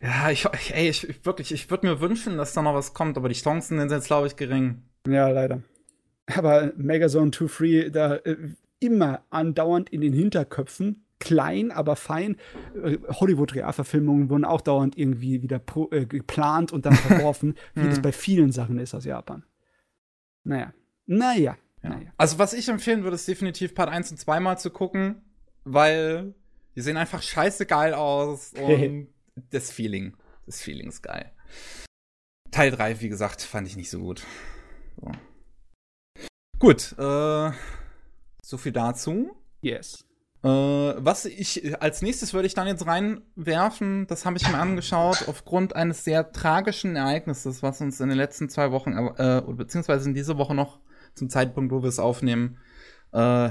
Ja, 0.01 0.31
ich, 0.31 0.47
ey, 0.75 0.89
ich, 0.91 1.09
ich 1.09 1.25
wirklich, 1.25 1.53
ich 1.53 1.71
würde 1.71 1.87
mir 1.87 2.01
wünschen, 2.01 2.37
dass 2.37 2.53
da 2.53 2.63
noch 2.63 2.75
was 2.75 2.93
kommt, 2.95 3.17
aber 3.17 3.29
die 3.29 3.35
Chancen 3.41 3.79
sind 3.79 3.91
jetzt, 3.91 4.07
glaube 4.09 4.27
ich, 4.27 4.37
gering. 4.37 4.83
Ja, 5.07 5.29
leider. 5.29 5.63
Aber 6.35 6.73
Megazone 6.77 7.31
2 7.31 7.49
Free, 7.49 7.91
da 7.91 8.17
äh, 8.17 8.37
immer 8.81 9.23
andauernd 9.31 9.91
in 9.91 10.01
den 10.01 10.13
Hinterköpfen, 10.13 11.04
klein, 11.25 11.73
aber 11.73 11.97
fein. 11.97 12.37
Äh, 12.83 12.99
Hollywood-Realverfilmungen 13.09 14.29
wurden 14.31 14.45
auch 14.45 14.61
dauernd 14.61 14.97
irgendwie 14.97 15.43
wieder 15.43 15.61
äh, 15.91 16.07
geplant 16.07 16.73
und 16.73 16.87
dann 16.87 16.95
verworfen, 16.95 17.55
wie 17.75 17.87
das 17.87 17.97
Hm. 17.97 18.03
bei 18.03 18.13
vielen 18.13 18.53
Sachen 18.53 18.79
ist 18.79 18.95
aus 18.95 19.05
Japan. 19.05 19.45
Naja. 20.45 20.73
Naja. 21.07 21.57
Ja. 21.83 21.91
Naja. 21.91 22.13
Also, 22.17 22.39
was 22.39 22.53
ich 22.53 22.69
empfehlen 22.69 23.03
würde, 23.03 23.17
ist 23.17 23.27
definitiv 23.29 23.75
Part 23.75 23.89
1 23.91 24.11
und 24.13 24.19
2 24.19 24.41
mal 24.41 24.57
zu 24.59 24.71
gucken, 24.71 25.23
weil 25.65 26.35
die 26.77 26.81
sehen 26.81 26.97
einfach 26.97 27.23
scheiße 27.23 27.67
geil 27.67 27.95
aus 27.95 28.53
und 28.61 29.09
das 29.51 29.71
Feeling, 29.71 30.17
das 30.47 30.61
Feeling 30.61 30.89
ist 30.89 31.03
geil. 31.03 31.31
Teil 32.51 32.71
3, 32.71 33.01
wie 33.01 33.09
gesagt, 33.09 33.43
fand 33.43 33.67
ich 33.67 33.77
nicht 33.77 33.91
so 33.91 34.01
gut. 34.01 34.23
So. 35.01 35.11
Gut, 36.59 36.95
äh, 36.99 37.51
so 38.43 38.57
viel 38.59 38.73
dazu. 38.73 39.35
Yes. 39.61 40.07
Äh, 40.45 40.49
was 40.49 41.25
ich 41.25 41.81
als 41.81 42.03
nächstes 42.03 42.35
würde 42.35 42.47
ich 42.47 42.53
dann 42.53 42.67
jetzt 42.67 42.87
reinwerfen, 42.87 44.07
das 44.09 44.27
habe 44.27 44.37
ich 44.37 44.47
mir 44.47 44.59
angeschaut, 44.59 45.25
aufgrund 45.27 45.75
eines 45.75 46.05
sehr 46.05 46.33
tragischen 46.33 46.97
Ereignisses, 46.97 47.63
was 47.63 47.81
uns 47.81 47.99
in 48.01 48.11
den 48.11 48.19
letzten 48.19 48.51
zwei 48.51 48.71
Wochen, 48.71 48.93
äh, 48.93 49.43
oder 49.47 49.55
beziehungsweise 49.55 50.07
in 50.07 50.15
dieser 50.15 50.37
Woche 50.37 50.55
noch 50.55 50.81
zum 51.15 51.31
Zeitpunkt, 51.31 51.73
wo 51.73 51.83
wir 51.83 51.89
es 51.89 51.99
aufnehmen, 51.99 52.59
äh, 53.13 53.49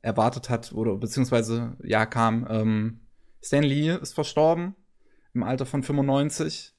erwartet 0.00 0.48
hat, 0.48 0.72
oder 0.72 0.96
beziehungsweise 0.96 1.76
ja 1.82 2.06
kam. 2.06 2.46
Ähm, 2.48 3.00
Stan 3.42 3.62
Lee 3.62 3.94
ist 3.94 4.14
verstorben 4.14 4.74
im 5.34 5.42
Alter 5.42 5.66
von 5.66 5.82
95. 5.82 6.72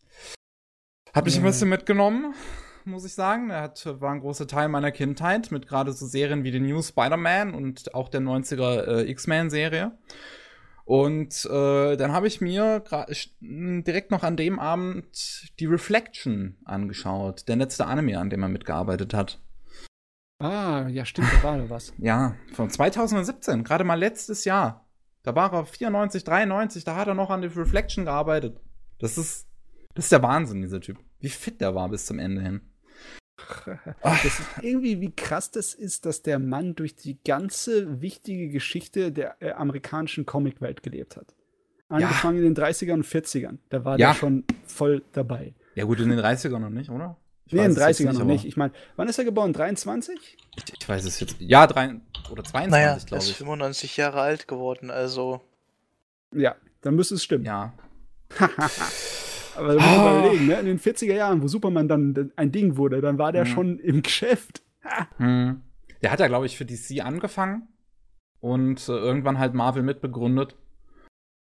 Hat 1.14 1.26
mich 1.26 1.38
ein 1.38 1.44
bisschen 1.44 1.70
mitgenommen, 1.70 2.34
muss 2.88 3.06
ich 3.06 3.14
sagen. 3.14 3.50
Er 3.50 3.62
hat, 3.62 3.86
war 4.02 4.12
ein 4.12 4.20
großer 4.22 4.48
Teil 4.48 4.68
meiner 4.70 4.92
Kindheit 4.92 5.52
mit 5.52 5.68
gerade 5.68 5.94
so 5.94 6.06
Serien 6.08 6.44
wie 6.44 6.52
The 6.52 6.60
New 6.60 6.82
Spider-Man 6.82 7.54
und 7.54 7.94
auch 7.94 8.10
der 8.10 8.22
90er 8.22 8.88
äh, 8.88 9.10
X-Men-Serie. 9.12 9.98
Und 10.86 11.46
äh, 11.46 11.98
dann 11.98 12.14
habe 12.14 12.28
ich 12.28 12.40
mir 12.40 12.82
gra- 12.86 13.10
sch- 13.10 13.32
m, 13.42 13.84
direkt 13.84 14.10
noch 14.10 14.24
an 14.24 14.38
dem 14.38 14.58
Abend 14.58 15.06
die 15.60 15.66
Reflection 15.66 16.58
angeschaut, 16.64 17.48
der 17.50 17.58
letzte 17.58 17.86
Anime, 17.86 18.18
an 18.18 18.30
dem 18.30 18.42
er 18.42 18.48
mitgearbeitet 18.50 19.14
hat. 19.14 19.42
Ah, 20.40 20.88
ja, 20.88 21.04
stimmt, 21.04 21.28
da 21.34 21.44
war 21.44 21.58
da 21.58 21.70
was. 21.70 21.94
Ja, 21.98 22.36
von 22.54 22.70
2017, 22.70 23.64
gerade 23.64 23.84
mal 23.84 23.96
letztes 24.00 24.46
Jahr. 24.46 24.86
Da 25.24 25.36
war 25.36 25.52
er 25.52 25.66
94, 25.66 26.24
93, 26.24 26.84
da 26.86 26.96
hat 26.96 27.08
er 27.10 27.16
noch 27.16 27.32
an 27.32 27.42
der 27.42 27.54
Reflection 27.54 28.06
gearbeitet. 28.06 28.62
Das 29.00 29.18
ist, 29.18 29.48
das 29.94 30.06
ist 30.06 30.12
der 30.12 30.24
Wahnsinn, 30.24 30.62
dieser 30.62 30.80
Typ. 30.80 31.00
Wie 31.20 31.30
fit 31.30 31.60
der 31.60 31.76
war 31.76 31.90
bis 31.90 32.06
zum 32.06 32.20
Ende 32.20 32.42
hin. 32.42 32.62
Das 34.04 34.26
ist 34.26 34.42
irgendwie, 34.62 35.00
wie 35.02 35.12
krass 35.16 35.52
das 35.52 35.74
ist, 35.74 36.06
dass 36.06 36.22
der 36.22 36.40
Mann 36.40 36.76
durch 36.76 36.96
die 36.96 37.18
ganze 37.24 38.02
wichtige 38.02 38.50
Geschichte 38.50 39.12
der 39.12 39.36
äh, 39.42 39.52
amerikanischen 39.52 40.26
Comicwelt 40.26 40.84
gelebt 40.84 41.18
hat. 41.18 41.34
Angefangen 41.90 42.40
in 42.44 42.54
den 42.54 42.56
30ern 42.56 42.94
und 42.96 43.06
40ern. 43.06 43.60
Da 43.70 43.86
war 43.86 43.98
Ja. 43.98 44.10
der 44.10 44.16
schon 44.16 44.44
voll 44.66 45.04
dabei. 45.14 45.54
Ja, 45.76 45.86
gut, 45.86 46.00
in 46.02 46.10
den 46.10 46.20
30ern 46.20 46.60
noch 46.60 46.70
nicht, 46.70 46.90
oder? 46.90 47.16
Ich 47.46 47.54
Nee, 47.54 47.64
in 47.64 47.72
den 47.74 47.78
weiß 47.78 47.98
es 48.00 48.06
30ern 48.06 48.10
jetzt 48.10 48.20
noch 48.20 48.26
nicht. 48.26 48.44
Ich 48.46 48.58
meine, 48.58 48.74
wann 48.98 49.08
ist 49.08 49.18
er 49.18 49.24
geboren? 49.24 49.54
23? 49.54 50.38
Ich, 50.58 50.74
ich 50.82 50.90
weiß 50.90 51.06
es 51.06 51.20
jetzt. 51.22 51.38
Ja, 51.40 51.66
drei 51.66 51.96
oder 52.30 52.44
22, 52.44 52.72
Naja, 52.72 52.94
er 52.94 53.06
glaube 53.06 53.24
ist 53.24 53.30
ich. 53.30 53.38
95 53.38 53.96
Jahre 53.96 54.20
alt 54.20 54.50
geworden, 54.50 54.92
also 54.92 55.40
Ja, 56.34 56.56
dann 56.82 56.96
müsste 56.96 57.16
es 57.16 57.24
stimmen. 57.24 57.46
Ja. 57.46 57.74
Aber 59.58 59.76
da 59.76 59.82
muss 59.82 59.98
man 59.98 60.16
oh. 60.16 60.20
überlegen, 60.20 60.48
ne? 60.48 60.60
in 60.60 60.66
den 60.66 60.80
40er 60.80 61.16
Jahren, 61.16 61.42
wo 61.42 61.48
Superman 61.48 61.88
dann 61.88 62.32
ein 62.36 62.52
Ding 62.52 62.78
wurde, 62.78 63.02
dann 63.02 63.18
war 63.18 63.32
der 63.32 63.46
mhm. 63.46 63.50
schon 63.50 63.80
im 63.80 64.02
Geschäft. 64.04 64.62
Mhm. 65.18 65.62
Der 66.02 66.12
hat 66.12 66.20
ja, 66.20 66.28
glaube 66.28 66.46
ich, 66.46 66.58
für 66.58 66.66
DC 66.66 67.04
angefangen 67.04 67.68
und 68.40 68.88
äh, 68.88 68.92
irgendwann 68.92 69.40
halt 69.40 69.54
Marvel 69.54 69.84
mitbegründet. 69.84 70.56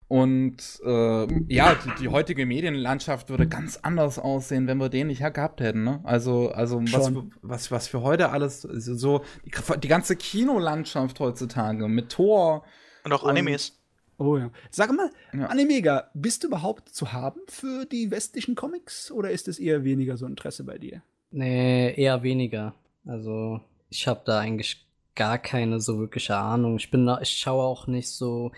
Und 0.07 0.79
äh, 0.85 1.43
ja, 1.51 1.73
die, 1.73 2.03
die, 2.03 2.09
heutige 2.09 2.45
Medienlandschaft 2.45 3.29
würde 3.29 3.47
ganz 3.47 3.79
anders 3.81 4.19
aussehen, 4.19 4.67
wenn 4.67 4.77
wir 4.77 4.89
den 4.89 5.07
nicht 5.07 5.23
gehabt 5.33 5.59
hätten. 5.59 5.83
Ne? 5.83 6.01
Also, 6.03 6.51
also 6.51 6.81
was, 6.83 7.11
was, 7.41 7.71
was 7.71 7.87
für 7.87 8.01
heute 8.01 8.29
alles 8.29 8.61
so, 8.61 9.23
die, 9.43 9.51
die 9.79 9.87
ganze 9.87 10.15
Kinolandschaft 10.15 11.19
heutzutage 11.19 11.87
mit 11.87 12.11
Tor. 12.11 12.63
Und 13.03 13.13
auch 13.13 13.23
Animes. 13.23 13.82
Oh 14.23 14.37
ja. 14.37 14.51
Sag 14.71 14.95
mal, 14.95 15.09
ja. 15.33 15.47
Animega, 15.47 16.09
bist 16.13 16.43
du 16.43 16.47
überhaupt 16.47 16.89
zu 16.89 17.11
haben 17.11 17.41
für 17.47 17.85
die 17.85 18.09
westlichen 18.09 18.55
Comics 18.55 19.11
oder 19.11 19.31
ist 19.31 19.47
es 19.47 19.59
eher 19.59 19.83
weniger 19.83 20.15
so 20.15 20.25
Interesse 20.25 20.63
bei 20.63 20.77
dir? 20.77 21.01
Nee, 21.31 21.93
eher 21.95 22.23
weniger. 22.23 22.73
Also, 23.05 23.59
ich 23.89 24.07
habe 24.07 24.21
da 24.23 24.39
eigentlich 24.39 24.87
gar 25.15 25.37
keine 25.37 25.81
so 25.81 25.99
wirkliche 25.99 26.37
Ahnung. 26.37 26.77
Ich 26.77 26.89
bin 26.89 27.05
da, 27.05 27.19
ich 27.21 27.31
schaue 27.31 27.63
auch 27.63 27.87
nicht 27.87 28.09
so 28.09 28.51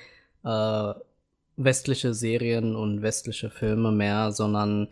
äh, 0.43 0.93
westliche 1.57 2.13
Serien 2.13 2.75
und 2.75 3.01
westliche 3.01 3.49
Filme 3.49 3.91
mehr, 3.91 4.31
sondern 4.31 4.87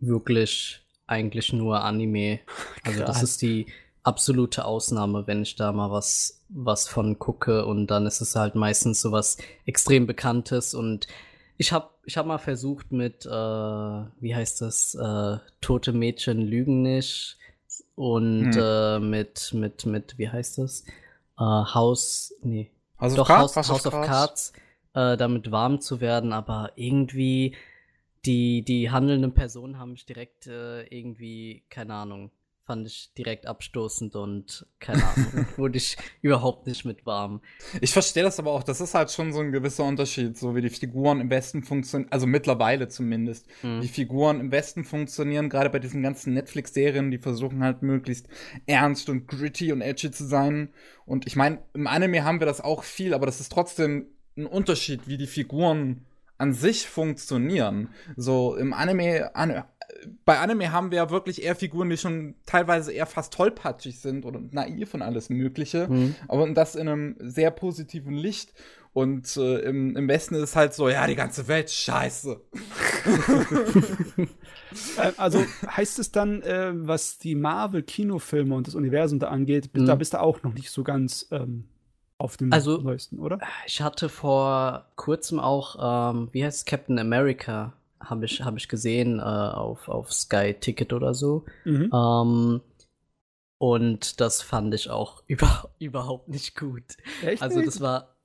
wirklich 0.00 0.80
eigentlich 1.06 1.52
nur 1.52 1.82
Anime. 1.82 2.40
Also 2.84 3.04
das 3.04 3.22
ist 3.22 3.42
die 3.42 3.66
absolute 4.06 4.64
Ausnahme, 4.64 5.26
wenn 5.26 5.42
ich 5.42 5.56
da 5.56 5.72
mal 5.72 5.90
was, 5.90 6.44
was 6.48 6.88
von 6.88 7.18
gucke. 7.18 7.66
Und 7.66 7.88
dann 7.88 8.06
ist 8.06 8.20
es 8.20 8.36
halt 8.36 8.54
meistens 8.54 9.00
so 9.00 9.10
was 9.10 9.36
extrem 9.64 10.06
Bekanntes. 10.06 10.74
Und 10.74 11.08
ich 11.56 11.72
habe 11.72 11.90
ich 12.04 12.16
hab 12.16 12.26
mal 12.26 12.38
versucht 12.38 12.92
mit, 12.92 13.26
äh, 13.26 13.30
wie 13.30 14.34
heißt 14.34 14.60
das, 14.60 14.94
äh, 14.94 15.38
Tote 15.60 15.92
Mädchen 15.92 16.40
lügen 16.40 16.82
nicht. 16.82 17.36
Und 17.96 18.54
hm. 18.54 18.62
äh, 18.62 18.98
mit, 19.00 19.52
mit, 19.54 19.86
mit, 19.86 20.18
wie 20.18 20.28
heißt 20.28 20.58
das, 20.58 20.84
äh, 21.38 21.42
Haus, 21.42 22.34
nee, 22.42 22.70
House 23.00 23.14
doch, 23.14 23.26
Cards? 23.26 23.56
House, 23.56 23.68
House 23.70 23.86
of 23.86 23.92
Cards, 23.92 24.08
Cards. 24.08 24.52
Äh, 24.94 25.16
damit 25.16 25.50
warm 25.50 25.80
zu 25.80 26.00
werden, 26.00 26.32
aber 26.32 26.72
irgendwie 26.76 27.56
die, 28.24 28.62
die 28.62 28.90
handelnden 28.90 29.32
Personen 29.32 29.78
haben 29.78 29.92
mich 29.92 30.04
direkt 30.06 30.46
äh, 30.46 30.82
irgendwie, 30.84 31.64
keine 31.70 31.94
Ahnung, 31.94 32.30
fand 32.66 32.88
ich 32.88 33.12
direkt 33.16 33.46
abstoßend 33.46 34.16
und 34.16 34.66
keine 34.80 35.04
Ahnung, 35.04 35.46
wurde 35.56 35.78
ich 35.78 35.96
überhaupt 36.20 36.66
nicht 36.66 36.84
mit 36.84 37.06
warm. 37.06 37.40
Ich 37.80 37.92
verstehe 37.92 38.24
das 38.24 38.40
aber 38.40 38.50
auch, 38.50 38.64
das 38.64 38.80
ist 38.80 38.94
halt 38.94 39.10
schon 39.12 39.32
so 39.32 39.40
ein 39.40 39.52
gewisser 39.52 39.84
Unterschied, 39.84 40.36
so 40.36 40.56
wie 40.56 40.62
die 40.62 40.70
Figuren 40.70 41.20
im 41.20 41.30
Westen 41.30 41.62
funktionieren, 41.62 42.10
also 42.10 42.26
mittlerweile 42.26 42.88
zumindest. 42.88 43.46
Mhm. 43.62 43.80
Die 43.82 43.88
Figuren 43.88 44.40
im 44.40 44.50
Westen 44.50 44.84
funktionieren, 44.84 45.48
gerade 45.48 45.70
bei 45.70 45.78
diesen 45.78 46.02
ganzen 46.02 46.34
Netflix-Serien, 46.34 47.10
die 47.12 47.18
versuchen 47.18 47.62
halt 47.62 47.82
möglichst 47.82 48.26
ernst 48.66 49.08
und 49.08 49.28
gritty 49.28 49.72
und 49.72 49.80
edgy 49.80 50.10
zu 50.10 50.26
sein. 50.26 50.72
Und 51.04 51.26
ich 51.26 51.36
meine, 51.36 51.60
im 51.72 51.86
Anime 51.86 52.24
haben 52.24 52.40
wir 52.40 52.46
das 52.46 52.60
auch 52.60 52.82
viel, 52.82 53.14
aber 53.14 53.26
das 53.26 53.40
ist 53.40 53.52
trotzdem 53.52 54.08
ein 54.36 54.46
Unterschied, 54.46 55.06
wie 55.06 55.16
die 55.16 55.28
Figuren 55.28 56.04
an 56.38 56.52
sich 56.52 56.86
funktionieren. 56.86 57.90
So 58.16 58.56
im 58.56 58.74
Anime, 58.74 59.34
an, 59.34 59.64
bei 60.24 60.38
Anime 60.38 60.72
haben 60.72 60.90
wir 60.90 60.96
ja 60.96 61.10
wirklich 61.10 61.42
eher 61.42 61.54
Figuren, 61.54 61.90
die 61.90 61.96
schon 61.96 62.34
teilweise 62.46 62.92
eher 62.92 63.06
fast 63.06 63.32
tollpatschig 63.32 64.00
sind 64.00 64.24
oder 64.24 64.40
naiv 64.50 64.94
und 64.94 65.02
alles 65.02 65.30
Mögliche. 65.30 65.88
Mhm. 65.88 66.14
Aber 66.28 66.48
das 66.50 66.74
in 66.74 66.88
einem 66.88 67.16
sehr 67.20 67.50
positiven 67.50 68.14
Licht. 68.14 68.52
Und 68.92 69.36
äh, 69.36 69.58
im, 69.58 69.94
im 69.94 70.08
Westen 70.08 70.36
ist 70.36 70.42
es 70.42 70.56
halt 70.56 70.72
so, 70.72 70.88
ja, 70.88 71.06
die 71.06 71.16
ganze 71.16 71.48
Welt 71.48 71.70
scheiße. 71.70 72.40
Äh, 74.98 75.12
also 75.16 75.42
heißt 75.64 76.00
es 76.00 76.10
dann, 76.10 76.42
äh, 76.42 76.72
was 76.74 77.18
die 77.18 77.34
Marvel-Kinofilme 77.34 78.54
und 78.54 78.66
das 78.66 78.74
Universum 78.74 79.20
da 79.20 79.28
angeht, 79.28 79.70
mhm. 79.72 79.86
da 79.86 79.94
bist 79.94 80.12
du 80.12 80.20
auch 80.20 80.42
noch 80.42 80.52
nicht 80.52 80.70
so 80.70 80.82
ganz 80.82 81.28
ähm, 81.30 81.68
auf 82.18 82.36
dem 82.36 82.52
also, 82.52 82.78
neuesten, 82.78 83.18
oder? 83.18 83.38
Ich 83.66 83.80
hatte 83.80 84.08
vor 84.08 84.86
kurzem 84.96 85.38
auch, 85.38 86.12
ähm, 86.12 86.28
wie 86.32 86.44
heißt 86.44 86.58
es, 86.58 86.64
Captain 86.64 86.98
America, 86.98 87.74
habe 88.08 88.24
ich, 88.24 88.42
hab 88.42 88.56
ich 88.56 88.68
gesehen 88.68 89.18
äh, 89.18 89.22
auf, 89.22 89.88
auf 89.88 90.12
Sky 90.12 90.54
Ticket 90.54 90.92
oder 90.92 91.14
so. 91.14 91.44
Mhm. 91.64 91.90
Ähm, 91.92 92.60
und 93.58 94.20
das 94.20 94.42
fand 94.42 94.74
ich 94.74 94.90
auch 94.90 95.22
über, 95.26 95.70
überhaupt 95.78 96.28
nicht 96.28 96.56
gut. 96.56 96.96
Echt 97.22 97.42
also 97.42 97.62
das 97.62 97.80
war. 97.80 98.16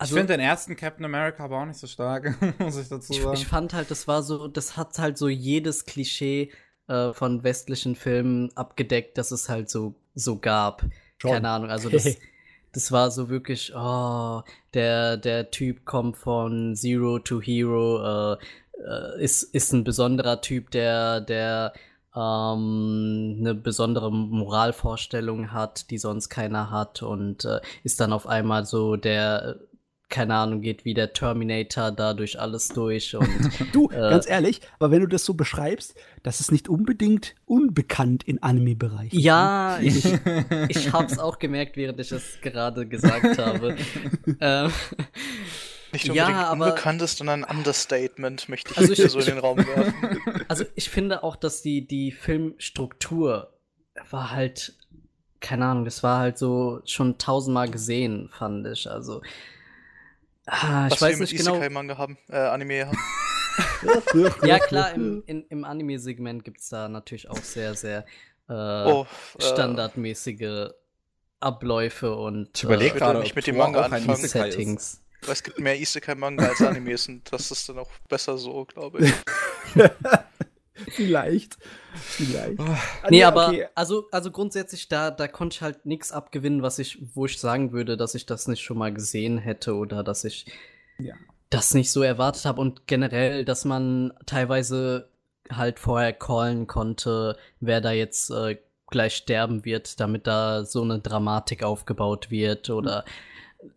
Also, 0.00 0.14
ich 0.14 0.20
finde 0.20 0.34
den 0.34 0.40
ersten 0.40 0.76
Captain 0.76 1.04
America 1.04 1.44
aber 1.44 1.60
auch 1.60 1.66
nicht 1.66 1.80
so 1.80 1.88
stark, 1.88 2.36
muss 2.60 2.76
ich 2.76 2.88
dazu 2.88 3.12
sagen. 3.12 3.34
Ich, 3.34 3.40
ich, 3.40 3.46
fand 3.48 3.74
halt, 3.74 3.90
das 3.90 4.06
war 4.06 4.22
so, 4.22 4.46
das 4.46 4.76
hat 4.76 4.96
halt 4.98 5.18
so 5.18 5.28
jedes 5.28 5.86
Klischee 5.86 6.52
äh, 6.86 7.12
von 7.12 7.42
westlichen 7.42 7.96
Filmen 7.96 8.56
abgedeckt, 8.56 9.18
das 9.18 9.32
es 9.32 9.48
halt 9.48 9.68
so, 9.68 9.96
so 10.14 10.38
gab. 10.38 10.84
Schon. 11.16 11.32
Keine 11.32 11.48
Ahnung, 11.48 11.70
also 11.70 11.88
das. 11.88 12.16
das 12.72 12.92
war 12.92 13.10
so 13.10 13.28
wirklich, 13.28 13.72
oh, 13.74 14.42
der, 14.74 15.16
der 15.16 15.50
Typ 15.50 15.84
kommt 15.84 16.16
von 16.16 16.76
Zero 16.76 17.18
to 17.18 17.40
Hero, 17.40 18.34
äh, 18.34 18.36
äh, 18.86 19.22
ist, 19.22 19.42
ist 19.42 19.72
ein 19.72 19.84
besonderer 19.84 20.40
Typ, 20.40 20.70
der, 20.70 21.20
der 21.20 21.72
ähm, 22.14 23.36
eine 23.40 23.54
besondere 23.54 24.10
Moralvorstellung 24.12 25.52
hat, 25.52 25.90
die 25.90 25.98
sonst 25.98 26.28
keiner 26.28 26.70
hat 26.70 27.02
und 27.02 27.44
äh, 27.44 27.60
ist 27.84 28.00
dann 28.00 28.12
auf 28.12 28.26
einmal 28.26 28.66
so 28.66 28.96
der 28.96 29.60
keine 30.08 30.34
Ahnung, 30.36 30.62
geht 30.62 30.84
wie 30.84 30.94
der 30.94 31.12
Terminator 31.12 31.90
da 31.90 32.14
durch 32.14 32.40
alles 32.40 32.68
durch. 32.68 33.14
Und, 33.14 33.28
du, 33.72 33.90
äh, 33.90 33.96
ganz 33.96 34.28
ehrlich, 34.28 34.60
aber 34.78 34.90
wenn 34.90 35.00
du 35.00 35.06
das 35.06 35.24
so 35.24 35.34
beschreibst, 35.34 35.94
das 36.22 36.40
ist 36.40 36.50
nicht 36.50 36.68
unbedingt 36.68 37.34
unbekannt 37.44 38.24
in 38.24 38.42
Anime-Bereich. 38.42 39.12
Ja, 39.12 39.78
ich, 39.82 40.04
ich 40.68 40.92
hab's 40.92 41.18
auch 41.18 41.38
gemerkt, 41.38 41.76
während 41.76 42.00
ich 42.00 42.12
es 42.12 42.40
gerade 42.40 42.86
gesagt 42.86 43.38
habe. 43.38 43.76
ähm, 44.40 44.70
nicht 45.92 46.08
unbedingt 46.08 46.30
ja, 46.30 46.48
aber, 46.48 46.66
unbekannt 46.66 47.02
ist, 47.02 47.18
sondern 47.18 47.44
ein 47.44 47.56
Understatement, 47.56 48.48
möchte 48.48 48.72
ich 48.72 48.78
also 48.78 48.94
hier 48.94 49.08
so 49.08 49.18
in 49.18 49.26
den 49.26 49.38
Raum 49.38 49.58
werfen. 49.58 50.44
Also 50.48 50.64
ich 50.76 50.88
finde 50.88 51.22
auch, 51.22 51.36
dass 51.36 51.60
die, 51.60 51.86
die 51.86 52.10
Filmstruktur 52.10 53.52
war 54.10 54.30
halt, 54.30 54.74
keine 55.40 55.66
Ahnung, 55.66 55.84
das 55.84 56.02
war 56.02 56.20
halt 56.20 56.38
so 56.38 56.80
schon 56.86 57.18
tausendmal 57.18 57.70
gesehen, 57.70 58.30
fand 58.32 58.66
ich. 58.66 58.90
Also 58.90 59.20
Ah, 60.48 60.86
ich 60.86 60.92
Was 60.92 61.02
weiß 61.02 61.16
wir 61.16 61.20
nicht 61.20 61.32
mit 61.32 61.40
genau. 61.40 61.52
Isekai-Manga 61.56 61.98
haben, 61.98 62.16
äh, 62.30 62.36
Anime 62.36 62.86
haben. 62.86 62.98
ja, 64.46 64.58
klar, 64.58 64.94
im, 64.94 65.22
in, 65.26 65.44
im 65.48 65.64
Anime-Segment 65.64 66.44
gibt 66.44 66.60
es 66.60 66.68
da 66.68 66.88
natürlich 66.88 67.28
auch 67.28 67.38
sehr, 67.38 67.74
sehr 67.74 68.06
äh, 68.48 68.52
oh, 68.52 69.06
äh, 69.38 69.42
standardmäßige 69.42 70.70
Abläufe 71.40 72.16
und 72.16 72.50
ich 72.56 72.64
überlege 72.64 72.96
äh, 72.96 72.98
gerade, 72.98 73.18
nicht 73.20 73.36
mit 73.36 73.46
dem 73.46 73.56
Manga 73.56 73.82
anfangen. 73.82 74.16
Settings. 74.16 75.02
Weil 75.22 75.32
es 75.32 75.42
gibt 75.42 75.58
mehr 75.58 75.78
Isekai-Manga 75.78 76.46
als 76.46 76.62
Animes 76.62 77.08
und 77.08 77.32
das 77.32 77.50
ist 77.50 77.68
dann 77.68 77.78
auch 77.78 77.90
besser 78.08 78.38
so, 78.38 78.64
glaube 78.64 79.04
ich. 79.04 79.14
Vielleicht. 80.90 81.56
Vielleicht. 81.94 82.60
Oh. 82.60 82.76
Nee, 83.10 83.24
aber 83.24 83.48
okay. 83.48 83.66
also, 83.74 84.06
also 84.12 84.30
grundsätzlich, 84.30 84.88
da, 84.88 85.10
da 85.10 85.26
konnte 85.26 85.54
ich 85.54 85.62
halt 85.62 85.86
nichts 85.86 86.12
abgewinnen, 86.12 86.62
was 86.62 86.78
ich, 86.78 86.98
wo 87.14 87.26
ich 87.26 87.38
sagen 87.38 87.72
würde, 87.72 87.96
dass 87.96 88.14
ich 88.14 88.26
das 88.26 88.46
nicht 88.46 88.62
schon 88.62 88.78
mal 88.78 88.92
gesehen 88.92 89.38
hätte 89.38 89.74
oder 89.74 90.04
dass 90.04 90.24
ich 90.24 90.46
ja. 90.98 91.14
das 91.50 91.74
nicht 91.74 91.90
so 91.90 92.02
erwartet 92.02 92.44
habe. 92.44 92.60
Und 92.60 92.86
generell, 92.86 93.44
dass 93.44 93.64
man 93.64 94.12
teilweise 94.26 95.08
halt 95.50 95.78
vorher 95.78 96.12
callen 96.12 96.66
konnte, 96.66 97.36
wer 97.60 97.80
da 97.80 97.92
jetzt 97.92 98.30
äh, 98.30 98.58
gleich 98.90 99.16
sterben 99.16 99.64
wird, 99.64 100.00
damit 100.00 100.26
da 100.26 100.64
so 100.64 100.82
eine 100.82 101.00
Dramatik 101.00 101.62
aufgebaut 101.62 102.30
wird 102.30 102.70
oder 102.70 103.04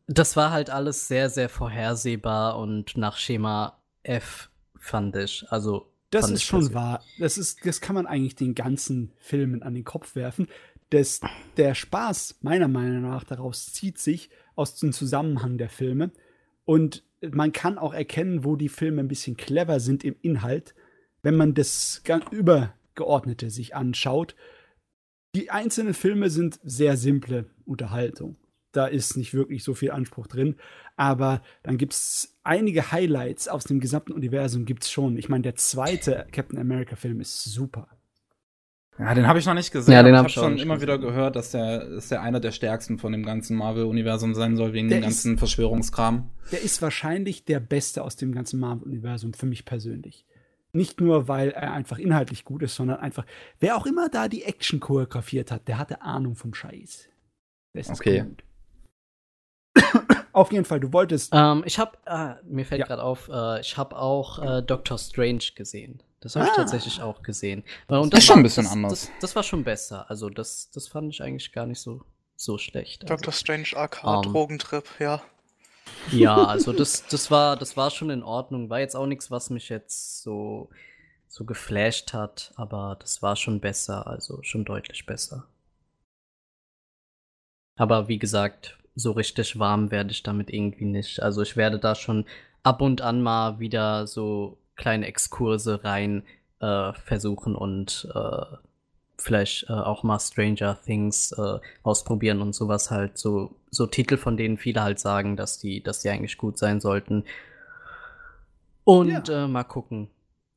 das 0.08 0.36
war 0.36 0.52
halt 0.52 0.70
alles 0.70 1.08
sehr, 1.08 1.30
sehr 1.30 1.50
vorhersehbar 1.50 2.58
und 2.58 2.98
nach 2.98 3.18
Schema 3.18 3.82
F 4.04 4.50
fand 4.78 5.16
ich. 5.16 5.46
Also 5.50 5.88
das 6.10 6.30
ist 6.30 6.44
schon 6.44 6.74
wahr. 6.74 7.04
Das, 7.20 7.38
ist, 7.38 7.66
das 7.66 7.80
kann 7.82 7.96
man 7.96 8.06
eigentlich 8.06 8.36
den 8.36 8.54
ganzen 8.54 9.12
Filmen 9.18 9.64
an 9.64 9.74
den 9.74 9.86
Kopf 9.86 10.16
werfen. 10.16 10.48
Das, 10.90 11.22
der 11.56 11.74
Spaß, 11.74 12.40
meiner 12.42 12.68
Meinung 12.68 13.04
nach, 13.04 13.24
daraus 13.24 13.72
zieht 13.72 13.98
sich 13.98 14.30
aus 14.56 14.76
dem 14.76 14.92
Zusammenhang 14.92 15.58
der 15.58 15.70
Filme. 15.70 16.12
Und 16.66 17.04
man 17.22 17.54
kann 17.54 17.78
auch 17.78 17.94
erkennen, 17.94 18.44
wo 18.44 18.58
die 18.58 18.70
Filme 18.70 19.02
ein 19.02 19.08
bisschen 19.08 19.38
clever 19.38 19.80
sind 19.80 20.04
im 20.04 20.16
Inhalt, 20.22 20.76
wenn 21.22 21.38
man 21.38 21.54
das 21.54 22.04
Übergeordnete 22.32 23.50
sich 23.50 23.76
anschaut. 23.76 24.36
Die 25.34 25.50
einzelnen 25.50 25.94
Filme 25.94 26.30
sind 26.30 26.60
sehr 26.64 26.98
simple 26.98 27.46
Unterhaltung 27.66 28.36
da 28.72 28.88
ist 28.88 29.18
nicht 29.18 29.34
wirklich 29.34 29.64
so 29.64 29.74
viel 29.74 29.92
Anspruch 29.92 30.28
drin. 30.28 30.56
Aber 30.96 31.42
dann 31.64 31.78
gibt 31.78 31.94
es 31.94 32.38
einige 32.44 32.92
Highlights 32.92 33.48
aus 33.48 33.64
dem 33.66 33.80
gesamten 33.80 34.12
Universum 34.12 34.66
gibt 34.66 34.84
es 34.84 34.92
schon. 34.92 35.18
Ich 35.18 35.30
meine, 35.30 35.42
der 35.44 35.56
zweite 35.56 36.28
Captain 36.32 36.60
America-Film 36.60 37.20
ist 37.22 37.44
super. 37.44 37.88
Ja, 39.00 39.16
den 39.16 39.26
habe 39.28 39.40
ich 39.40 39.46
noch 39.46 39.54
nicht 39.54 39.72
gesehen. 39.72 39.94
Ja, 39.94 40.04
den 40.04 40.14
aber 40.14 40.26
hab 40.26 40.30
ich 40.30 40.38
habe 40.38 40.48
schon 40.48 40.58
immer 40.60 40.76
gesehen. 40.76 40.90
wieder 40.90 40.98
gehört, 41.00 41.36
dass 41.36 41.52
der, 41.52 41.90
dass 41.90 42.10
der 42.10 42.22
einer 42.22 42.40
der 42.40 42.52
stärksten 42.52 43.00
von 43.00 43.12
dem 43.12 43.24
ganzen 43.26 43.56
Marvel-Universum 43.58 44.36
sein 44.36 44.56
soll, 44.58 44.74
wegen 44.74 44.90
Der 44.90 45.00
dem 45.00 45.04
ganzen 45.04 45.38
Verschwörungskram. 45.38 46.30
Der 46.52 46.62
ist 46.62 46.82
wahrscheinlich 46.82 47.46
der 47.46 47.60
Beste 47.60 48.04
aus 48.04 48.16
dem 48.16 48.32
ganzen 48.34 48.60
Marvel-Universum 48.60 49.34
für 49.34 49.46
mich 49.48 49.66
persönlich. 49.66 50.26
Nicht 50.74 51.02
nur, 51.02 51.28
weil 51.28 51.50
er 51.52 51.74
einfach 51.74 51.98
inhaltlich 52.00 52.46
gut 52.46 52.62
ist, 52.62 52.76
sondern 52.76 53.00
einfach, 53.00 53.26
wer 53.60 53.76
auch 53.76 53.86
immer 53.86 54.08
da 54.10 54.28
die 54.28 54.44
Action 54.44 54.80
choreografiert 54.80 55.52
hat, 55.52 55.68
der 55.68 55.78
hatte 55.78 56.02
Ahnung 56.02 56.36
vom 56.36 56.54
Scheiß. 56.54 57.10
Das 57.74 57.90
ist 57.90 58.00
Okay. 58.00 58.22
gut. 58.22 58.44
Auf 60.34 60.52
jeden 60.52 60.64
Fall, 60.66 60.80
du 60.80 60.94
wolltest. 60.94 61.32
Ähm, 61.34 61.64
ich 61.66 61.78
habe, 61.78 61.98
äh, 62.06 62.36
mir 62.44 62.66
fällt 62.66 62.80
Ja. 62.80 62.88
gerade 62.88 63.04
auf, 63.04 63.28
äh, 63.30 63.60
ich 63.60 63.78
habe 63.78 63.98
auch 63.98 64.40
äh, 64.40 64.62
Doctor 64.64 64.98
Strange 64.98 65.44
gesehen. 65.56 66.02
Das 66.22 66.36
habe 66.36 66.46
ich 66.46 66.52
Ah. 66.52 66.56
tatsächlich 66.56 67.02
auch 67.02 67.22
gesehen. 67.24 67.64
Und 67.88 68.14
ist 68.14 68.26
schon 68.26 68.38
ein 68.40 68.44
bisschen 68.44 68.64
das, 68.64 68.72
anders. 68.74 68.92
Das, 68.92 69.12
das 69.20 69.36
war 69.36 69.44
schon 69.44 69.64
besser. 69.64 70.10
Also 70.10 70.30
das, 70.30 70.70
das 70.72 70.88
fand 70.88 71.12
ich 71.14 71.22
eigentlich 71.22 71.52
gar 71.52 71.66
nicht 71.66 71.82
so, 71.82 72.04
so 72.36 72.58
schlecht. 72.58 73.04
Also, 73.04 73.16
Dr. 73.16 73.34
Strange 73.34 73.68
AK 73.76 74.04
Ähm. 74.06 74.22
Drogentrip, 74.32 74.86
ja. 75.00 75.22
Ja, 76.12 76.36
also 76.46 76.72
das, 76.74 77.06
das 77.08 77.30
war, 77.32 77.58
das 77.58 77.76
war 77.76 77.90
schon 77.90 78.10
in 78.10 78.24
Ordnung. 78.24 78.70
War 78.70 78.80
jetzt 78.80 78.96
auch 78.96 79.08
nichts, 79.08 79.32
was 79.32 79.50
mich 79.50 79.68
jetzt 79.70 80.22
so, 80.24 80.70
so 81.28 81.44
geflasht 81.44 82.14
hat, 82.14 82.54
aber 82.56 82.98
das 83.02 83.22
war 83.22 83.36
schon 83.36 83.60
besser, 83.60 84.08
also 84.08 84.42
schon 84.44 84.64
deutlich 84.64 85.06
besser. 85.06 85.48
Aber 87.78 88.08
wie 88.08 88.20
gesagt, 88.20 88.78
so 88.96 89.12
richtig 89.12 89.60
warm 89.60 89.92
werde 89.92 90.12
ich 90.12 90.24
damit 90.24 90.52
irgendwie 90.52 90.86
nicht. 90.86 91.22
Also 91.22 91.42
ich 91.42 91.58
werde 91.58 91.80
da 91.80 91.96
schon 91.96 92.26
ab 92.64 92.82
und 92.82 93.02
an 93.02 93.22
mal 93.22 93.60
wieder 93.60 94.08
so 94.08 94.58
kleine 94.76 95.08
Exkurse 95.08 95.84
rein 95.84 96.24
äh, 96.60 96.94
versuchen 96.94 97.56
und 97.56 98.08
äh, 98.14 98.46
vielleicht 99.18 99.70
äh, 99.70 99.74
auch 99.74 100.04
mal 100.04 100.20
Stranger 100.20 100.80
Things 100.84 101.32
äh, 101.34 101.60
ausprobieren 101.84 102.42
und 102.42 102.54
sowas 102.54 102.92
halt. 102.92 103.18
So, 103.18 103.56
so 103.70 103.86
Titel, 103.86 104.18
von 104.18 104.38
denen 104.38 104.58
viele 104.58 104.82
halt 104.82 105.00
sagen, 105.00 105.38
dass 105.38 105.60
die, 105.60 105.82
dass 105.82 106.00
die 106.00 106.10
eigentlich 106.10 106.38
gut 106.38 106.58
sein 106.58 106.82
sollten. 106.82 107.24
Und 108.84 109.30
äh, 109.30 109.48
mal 109.48 109.64
gucken. 109.64 110.10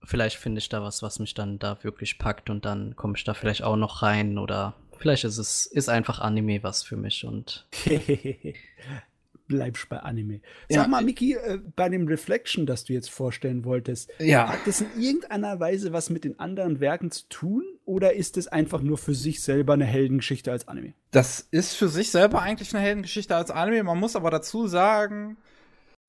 Vielleicht 0.02 0.36
finde 0.36 0.59
ich 0.59 0.69
da 0.69 0.82
was, 0.82 1.02
was 1.02 1.19
mich 1.19 1.35
dann 1.35 1.59
da 1.59 1.82
wirklich 1.82 2.19
packt 2.19 2.51
und 2.51 2.65
dann 2.66 2.94
komme 2.94 3.15
ich 3.16 3.24
da 3.24 3.32
vielleicht 3.32 3.62
auch 3.62 3.77
noch 3.77 4.02
rein 4.02 4.36
oder 4.39 4.74
vielleicht 5.05 5.24
ist 5.24 5.36
es 5.36 5.66
ist 5.66 5.90
einfach 5.90 6.18
Anime 6.18 6.62
was 6.62 6.82
für 6.82 6.97
mich 6.97 7.26
und 7.26 7.66
Bleibst 9.47 9.90
bei 9.90 9.98
Anime. 9.98 10.40
Ja. 10.70 10.81
Sag 10.81 10.89
mal, 10.89 11.05
Miki, 11.05 11.35
äh, 11.35 11.59
bei 11.76 11.90
dem 11.90 12.09
Reflection, 12.09 12.64
das 12.64 12.85
du 12.85 12.94
jetzt 12.94 13.10
vorstellen 13.10 13.66
wolltest, 13.66 14.10
Ja. 14.18 14.48
hat 14.48 14.60
das 14.64 14.81
in 14.81 14.86
irgendeiner 14.98 15.60
Weise 15.60 15.93
was 15.93 16.09
mit 16.09 16.24
den 16.24 16.40
anderen 16.40 16.81
Werken 16.81 17.10
zu 17.10 17.28
tun 17.28 17.62
oder 17.85 18.14
ist 18.14 18.39
es 18.39 18.48
einfach 18.48 18.81
nur 18.81 18.97
für 18.97 19.14
sich 19.14 19.43
selber 19.43 19.74
eine 19.74 19.85
Heldengeschichte 19.85 20.51
als 20.51 20.66
Anime? 20.66 20.94
Das 21.10 21.40
ist 21.51 21.74
für 21.74 21.89
sich 21.90 22.10
selber 22.10 22.40
eigentlich 22.40 22.74
eine 22.74 22.82
Heldengeschichte 22.82 23.36
als 23.36 23.51
Anime. 23.51 23.82
Man 23.82 24.01
muss 24.01 24.16
aber 24.16 24.31
dazu 24.31 24.66
sagen, 24.66 25.36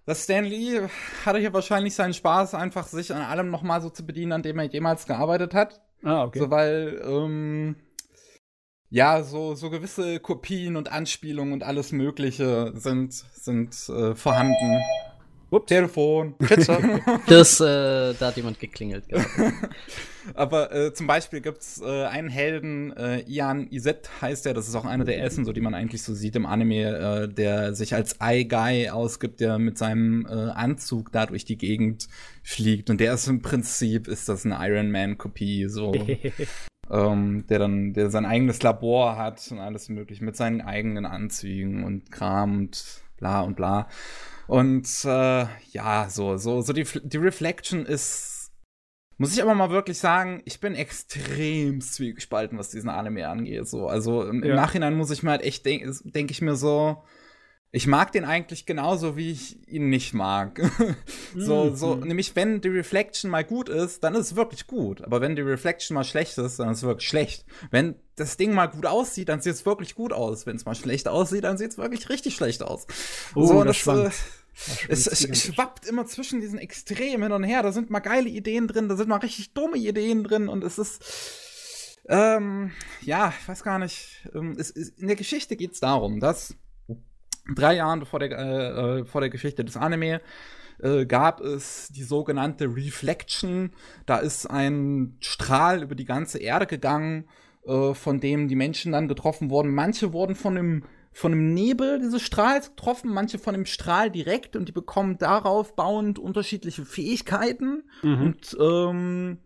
dass 0.05 0.23
Stan 0.23 0.45
Lee 0.45 0.79
hatte 1.25 1.39
hier 1.39 1.51
wahrscheinlich 1.51 1.93
seinen 1.93 2.13
Spaß, 2.13 2.53
einfach 2.53 2.87
sich 2.87 3.13
an 3.13 3.21
allem 3.21 3.49
nochmal 3.51 3.81
so 3.81 3.89
zu 3.89 4.05
bedienen, 4.05 4.31
an 4.31 4.43
dem 4.43 4.59
er 4.59 4.65
jemals 4.65 5.07
gearbeitet 5.07 5.53
hat. 5.53 5.81
Ah, 6.03 6.23
okay. 6.23 6.39
So, 6.39 6.51
weil, 6.51 7.01
ähm, 7.05 7.75
ja, 8.89 9.23
so, 9.23 9.55
so 9.55 9.69
gewisse 9.69 10.19
Kopien 10.19 10.75
und 10.75 10.91
Anspielungen 10.91 11.53
und 11.53 11.63
alles 11.63 11.91
Mögliche 11.91 12.73
sind, 12.75 13.13
sind 13.13 13.73
äh, 13.89 14.15
vorhanden. 14.15 14.81
Ups. 15.51 15.67
Telefon. 15.67 16.35
Pizza. 16.37 16.79
das 17.27 17.59
äh, 17.59 18.13
da 18.13 18.27
hat 18.27 18.37
jemand 18.37 18.59
geklingelt. 18.59 19.05
Aber 20.33 20.73
äh, 20.73 20.93
zum 20.93 21.07
Beispiel 21.07 21.39
gibt's 21.39 21.81
äh, 21.81 22.05
einen 22.05 22.29
Helden, 22.29 22.91
äh, 22.97 23.21
Ian 23.21 23.67
Iset 23.71 24.09
heißt 24.21 24.47
er, 24.47 24.53
das 24.53 24.67
ist 24.67 24.75
auch 24.75 24.85
einer 24.85 25.05
der 25.05 25.19
ersten, 25.19 25.45
so 25.45 25.53
die 25.53 25.61
man 25.61 25.75
eigentlich 25.75 26.01
so 26.01 26.13
sieht 26.13 26.35
im 26.35 26.45
Anime, 26.45 26.97
äh, 26.97 27.27
der 27.29 27.75
sich 27.75 27.93
als 27.93 28.13
Eye-Guy 28.19 28.89
ausgibt, 28.89 29.39
der 29.39 29.59
mit 29.59 29.77
seinem 29.77 30.25
äh, 30.25 30.31
Anzug 30.31 31.11
da 31.11 31.27
durch 31.27 31.45
die 31.45 31.57
Gegend 31.57 32.07
fliegt. 32.43 32.89
Und 32.89 32.99
der 32.99 33.13
ist 33.13 33.27
im 33.27 33.41
Prinzip, 33.41 34.07
ist 34.07 34.27
das 34.27 34.45
eine 34.45 34.57
Iron 34.59 34.91
Man-Kopie, 34.91 35.67
so. 35.67 35.93
ähm, 36.89 37.45
der 37.47 37.59
dann, 37.59 37.93
der 37.93 38.09
sein 38.09 38.25
eigenes 38.25 38.61
Labor 38.61 39.17
hat 39.17 39.47
und 39.51 39.59
alles 39.59 39.89
mögliche 39.89 40.23
mit 40.23 40.35
seinen 40.35 40.61
eigenen 40.61 41.05
Anzügen 41.05 41.83
und 41.83 42.11
Kram 42.11 42.57
und 42.57 43.01
bla 43.17 43.41
und 43.41 43.55
bla. 43.55 43.87
Und 44.47 44.87
äh, 45.05 45.45
ja, 45.71 46.07
so, 46.09 46.37
so, 46.37 46.61
so 46.61 46.73
die, 46.73 46.85
die 47.03 47.17
Reflection 47.17 47.85
ist, 47.85 48.51
muss 49.17 49.33
ich 49.33 49.41
aber 49.41 49.55
mal 49.55 49.69
wirklich 49.71 49.97
sagen, 49.97 50.41
ich 50.45 50.59
bin 50.59 50.75
extrem 50.75 51.81
zwiegespalten, 51.81 52.57
was 52.57 52.69
diesen 52.69 52.89
Anime 52.89 53.27
angeht. 53.27 53.67
So, 53.67 53.87
also 53.87 54.23
im, 54.23 54.43
im 54.43 54.49
Ja. 54.49 54.55
Nachhinein 54.55 54.95
muss 54.95 55.09
ich 55.09 55.23
mir 55.23 55.31
halt 55.31 55.41
echt 55.41 55.65
denken, 55.65 55.97
denke 56.11 56.31
ich 56.31 56.41
mir 56.41 56.55
so, 56.55 57.03
ich 57.75 57.87
mag 57.87 58.13
den 58.13 58.23
eigentlich 58.23 58.65
genauso, 58.65 59.17
wie 59.17 59.31
ich 59.31 59.67
ihn 59.67 59.89
nicht 59.89 60.13
mag. 60.13 60.61
so, 61.35 61.65
Mhm. 61.65 61.75
so, 61.75 61.95
nämlich 61.95 62.33
wenn 62.35 62.61
die 62.61 62.69
Reflection 62.69 63.29
mal 63.29 63.43
gut 63.43 63.67
ist, 63.67 64.01
dann 64.01 64.15
ist 64.15 64.27
es 64.27 64.35
wirklich 64.37 64.65
gut. 64.65 65.01
Aber 65.03 65.19
wenn 65.19 65.35
die 65.35 65.41
Reflection 65.41 65.93
mal 65.93 66.05
schlecht 66.05 66.37
ist, 66.37 66.57
dann 66.57 66.69
ist 66.69 66.77
es 66.77 66.83
wirklich 66.83 67.09
schlecht. 67.09 67.45
Wenn 67.71 67.95
das 68.15 68.37
Ding 68.37 68.53
mal 68.53 68.67
gut 68.67 68.85
aussieht, 68.85 69.27
dann 69.27 69.41
sieht 69.41 69.55
es 69.55 69.65
wirklich 69.65 69.93
gut 69.93 70.13
aus. 70.13 70.45
Wenn 70.45 70.55
es 70.55 70.63
mal 70.63 70.73
schlecht 70.75 71.09
aussieht, 71.09 71.43
dann 71.43 71.57
sieht 71.57 71.71
es 71.71 71.77
wirklich 71.77 72.07
richtig 72.07 72.35
schlecht 72.35 72.63
aus. 72.63 72.87
Oh, 73.35 73.45
so, 73.45 73.63
das 73.65 73.83
das, 73.83 73.97
äh, 73.97 74.09
es, 74.87 75.07
es 75.07 75.43
schwappt 75.43 75.85
immer 75.85 76.05
zwischen 76.05 76.39
diesen 76.39 76.59
Extremen 76.59 77.23
hin 77.23 77.31
und 77.33 77.43
her. 77.43 77.61
Da 77.61 77.73
sind 77.73 77.89
mal 77.89 77.99
geile 77.99 78.29
Ideen 78.29 78.69
drin, 78.69 78.87
da 78.87 78.95
sind 78.95 79.09
mal 79.09 79.17
richtig 79.17 79.53
dumme 79.53 79.77
Ideen 79.77 80.23
drin 80.23 80.47
und 80.47 80.63
es 80.63 80.77
ist. 80.79 81.03
Ähm, 82.07 82.71
ja, 83.01 83.33
ich 83.37 83.47
weiß 83.49 83.63
gar 83.63 83.79
nicht. 83.79 84.29
Ähm, 84.33 84.55
es, 84.57 84.69
es, 84.71 84.89
in 84.91 85.07
der 85.07 85.17
Geschichte 85.17 85.57
geht 85.57 85.73
es 85.73 85.81
darum, 85.81 86.21
dass 86.21 86.55
drei 87.53 87.75
Jahren 87.75 87.99
bevor 87.99 88.19
der, 88.19 88.31
äh, 88.31 88.99
äh, 88.99 89.05
vor 89.05 89.21
der 89.21 89.29
Geschichte 89.29 89.63
des 89.63 89.77
Anime 89.77 90.21
äh, 90.81 91.05
gab 91.05 91.41
es 91.41 91.89
die 91.89 92.03
sogenannte 92.03 92.65
Reflection. 92.65 93.71
Da 94.05 94.17
ist 94.17 94.45
ein 94.45 95.17
Strahl 95.19 95.83
über 95.83 95.95
die 95.95 96.05
ganze 96.05 96.39
Erde 96.39 96.65
gegangen, 96.65 97.25
äh, 97.65 97.93
von 97.93 98.19
dem 98.19 98.47
die 98.47 98.55
Menschen 98.55 98.91
dann 98.91 99.07
getroffen 99.07 99.49
wurden. 99.49 99.73
Manche 99.73 100.13
wurden 100.13 100.35
von 100.35 100.55
dem 100.55 100.83
von 101.15 101.31
dem 101.31 101.53
Nebel 101.53 101.99
dieses 101.99 102.21
Strahls 102.21 102.71
getroffen, 102.71 103.13
manche 103.13 103.39
von 103.39 103.53
dem 103.53 103.65
Strahl 103.65 104.11
direkt 104.11 104.57
und 104.57 104.67
die 104.67 104.73
bekommen 104.73 105.17
darauf 105.17 105.73
bauend 105.73 106.19
unterschiedliche 106.19 106.83
Fähigkeiten. 106.83 107.83
Mhm. 108.03 108.21
Und 108.21 108.57
ähm, 108.59 109.37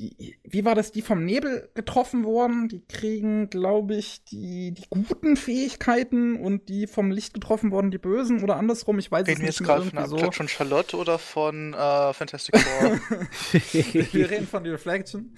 die, 0.00 0.38
wie 0.44 0.64
war 0.64 0.74
das, 0.74 0.92
die 0.92 1.02
vom 1.02 1.24
Nebel 1.24 1.68
getroffen 1.74 2.24
wurden? 2.24 2.68
Die 2.68 2.80
kriegen, 2.86 3.50
glaube 3.50 3.96
ich, 3.96 4.24
die, 4.24 4.72
die 4.72 4.84
guten 4.88 5.36
Fähigkeiten 5.36 6.36
und 6.36 6.70
die 6.70 6.86
vom 6.86 7.10
Licht 7.10 7.34
getroffen 7.34 7.70
wurden, 7.70 7.90
die 7.90 7.98
bösen 7.98 8.42
oder 8.42 8.56
andersrum. 8.56 8.98
Ich 8.98 9.10
weiß 9.10 9.26
Reden 9.26 9.32
es 9.32 9.38
wir 9.38 9.46
nicht 9.46 9.60
jetzt 9.60 9.60
mehr 9.60 9.76
gerade 9.76 9.90
von 9.90 9.98
irgendwie 9.98 10.14
Abklatsch 10.14 10.36
von 10.36 10.48
Charlotte 10.48 10.96
oder 10.96 11.18
von 11.18 11.74
äh, 11.74 12.12
Fantastic 12.14 12.58
Four? 12.58 13.00
Wir 14.12 14.30
reden 14.30 14.46
von 14.46 14.64
The 14.64 14.70
Reflection. 14.70 15.36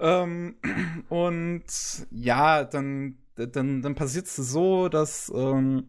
Ähm, 0.00 0.56
und 1.08 1.64
ja, 2.10 2.64
dann, 2.64 3.18
dann, 3.36 3.82
dann 3.82 3.94
passiert 3.94 4.26
es 4.26 4.34
so, 4.34 4.88
dass 4.88 5.30
ähm, 5.32 5.86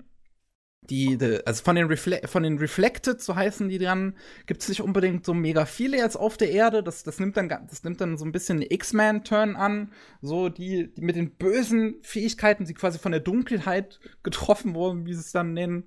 die, 0.90 1.18
die, 1.18 1.46
also 1.46 1.64
von 1.64 1.76
den, 1.76 1.88
Refle 1.88 2.22
von 2.26 2.44
den 2.44 2.58
Reflected, 2.58 3.22
so 3.22 3.36
heißen 3.36 3.70
die 3.70 3.78
dann, 3.78 4.16
gibt 4.46 4.62
es 4.62 4.70
nicht 4.70 4.82
unbedingt 4.82 5.26
so 5.26 5.34
mega 5.34 5.66
viele 5.66 5.98
jetzt 5.98 6.16
auf 6.16 6.38
der 6.38 6.52
Erde. 6.52 6.84
Das, 6.84 7.04
das, 7.04 7.20
nimmt, 7.20 7.38
dann, 7.38 7.50
das 7.50 7.84
nimmt 7.84 8.02
dann 8.02 8.18
so 8.18 8.26
ein 8.26 8.32
bisschen 8.32 8.60
einen 8.60 8.72
X-Man-Turn 8.72 9.56
an. 9.56 9.92
So 10.22 10.50
die, 10.50 10.92
die 10.94 11.02
mit 11.02 11.16
den 11.16 11.32
bösen 11.32 11.96
Fähigkeiten, 12.02 12.66
die 12.66 12.74
quasi 12.74 13.00
von 13.00 13.12
der 13.12 13.22
Dunkelheit 13.22 14.00
getroffen 14.24 14.74
wurden, 14.74 15.06
wie 15.06 15.14
sie 15.14 15.22
es 15.22 15.32
dann 15.32 15.54
nennen. 15.54 15.86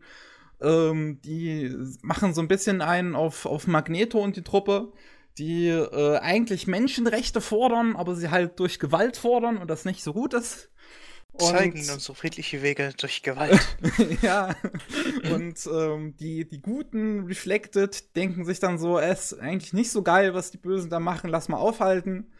Ähm, 0.62 1.20
die 1.24 1.74
machen 2.02 2.32
so 2.32 2.40
ein 2.40 2.48
bisschen 2.48 2.80
einen 2.80 3.16
auf, 3.16 3.46
auf 3.46 3.66
Magneto 3.66 4.20
und 4.20 4.36
die 4.36 4.44
Truppe 4.44 4.92
die 5.38 5.68
äh, 5.68 6.18
eigentlich 6.18 6.66
Menschenrechte 6.66 7.40
fordern, 7.40 7.96
aber 7.96 8.14
sie 8.14 8.30
halt 8.30 8.60
durch 8.60 8.78
Gewalt 8.78 9.16
fordern 9.16 9.56
und 9.56 9.68
das 9.68 9.84
nicht 9.84 10.02
so 10.04 10.12
gut 10.12 10.32
ist. 10.34 10.70
Und- 11.34 11.48
Zeigen 11.48 11.78
uns 11.78 12.04
so 12.04 12.14
friedliche 12.14 12.62
Wege 12.62 12.92
durch 12.96 13.22
Gewalt. 13.22 13.60
ja. 14.22 14.54
Und 15.32 15.58
ähm, 15.66 16.16
die, 16.16 16.46
die 16.46 16.60
guten 16.60 17.24
Reflected 17.24 18.14
denken 18.14 18.44
sich 18.44 18.60
dann 18.60 18.78
so, 18.78 18.98
es 18.98 19.32
ist 19.32 19.40
eigentlich 19.40 19.72
nicht 19.72 19.90
so 19.90 20.02
geil, 20.02 20.34
was 20.34 20.52
die 20.52 20.58
Bösen 20.58 20.90
da 20.90 21.00
machen, 21.00 21.30
lass 21.30 21.48
mal 21.48 21.56
aufhalten. 21.56 22.30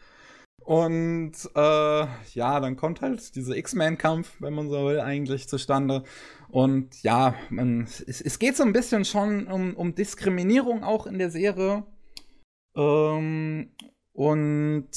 Und 0.63 1.33
äh, 1.55 2.07
ja, 2.33 2.59
dann 2.59 2.75
kommt 2.75 3.01
halt 3.01 3.35
dieser 3.35 3.55
X-Men-Kampf, 3.55 4.37
wenn 4.39 4.53
man 4.53 4.69
so 4.69 4.87
will, 4.87 4.99
eigentlich 4.99 5.47
zustande. 5.47 6.03
Und 6.47 7.03
ja, 7.03 7.35
man, 7.49 7.83
es, 7.83 7.99
es 8.21 8.39
geht 8.39 8.55
so 8.55 8.63
ein 8.63 8.73
bisschen 8.73 9.05
schon 9.05 9.47
um, 9.47 9.75
um 9.75 9.93
Diskriminierung 9.93 10.83
auch 10.83 11.05
in 11.05 11.19
der 11.19 11.29
Serie. 11.29 11.83
Ähm, 12.75 13.75
und 14.15 14.87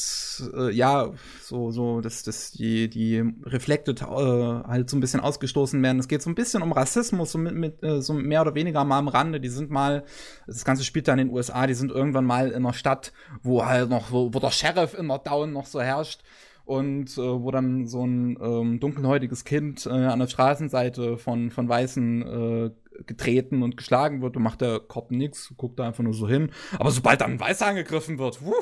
äh, 0.55 0.71
ja, 0.71 1.11
so, 1.43 1.73
so, 1.73 2.01
dass, 2.01 2.23
dass 2.23 2.53
die, 2.53 2.89
die 2.89 3.19
Reflected 3.43 4.01
äh, 4.03 4.05
halt 4.05 4.89
so 4.89 4.97
ein 4.97 5.01
bisschen 5.01 5.19
ausgestoßen 5.19 5.83
werden. 5.83 5.99
Es 5.99 6.07
geht 6.07 6.23
so 6.23 6.31
ein 6.31 6.37
bisschen 6.37 6.63
um 6.63 6.71
Rassismus, 6.71 7.33
so, 7.33 7.39
mit, 7.39 7.55
mit, 7.57 7.83
äh, 7.83 8.01
so 8.01 8.13
mehr 8.13 8.43
oder 8.43 8.55
weniger 8.55 8.85
mal 8.85 8.99
am 8.99 9.09
Rande. 9.09 9.41
Die 9.41 9.49
sind 9.49 9.73
mal, 9.73 10.05
das 10.47 10.65
Ganze 10.65 10.85
spielt 10.85 11.09
dann 11.09 11.19
in 11.19 11.27
den 11.27 11.35
USA, 11.35 11.67
die 11.67 11.75
sind 11.75 11.91
irgendwann 11.91 12.27
mal 12.27 12.51
in 12.51 12.65
einer 12.65 12.73
Stadt, 12.73 13.13
wo 13.43 13.67
halt 13.67 13.91
noch, 13.91 14.13
wo, 14.13 14.33
wo 14.33 14.39
der 14.39 14.53
Sheriff 14.53 14.95
in 14.95 15.09
der 15.09 15.25
Town 15.25 15.53
noch 15.53 15.67
so 15.67 15.81
herrscht. 15.81 16.23
Und 16.69 17.17
äh, 17.17 17.43
wo 17.43 17.51
dann 17.51 17.87
so 17.87 18.05
ein 18.05 18.37
ähm, 18.43 18.79
dunkelhäutiges 18.79 19.47
Kind 19.47 19.87
äh, 19.87 19.89
an 19.89 20.19
der 20.19 20.27
Straßenseite 20.27 21.17
von, 21.17 21.51
von 21.51 21.67
Weißen 21.67 22.23
äh, 22.23 22.71
getreten 23.05 23.63
und 23.63 23.79
geschlagen 23.79 24.21
wird 24.21 24.37
und 24.37 24.43
macht 24.43 24.61
der 24.61 24.79
Cop 24.79 25.11
nichts, 25.11 25.55
guckt 25.57 25.79
da 25.79 25.87
einfach 25.87 26.05
nur 26.05 26.13
so 26.13 26.29
hin. 26.29 26.51
Aber 26.79 26.91
sobald 26.91 27.23
dann 27.23 27.33
ein 27.33 27.41
Weißer 27.41 27.69
angegriffen 27.69 28.19
wird, 28.19 28.45
wuh, 28.45 28.53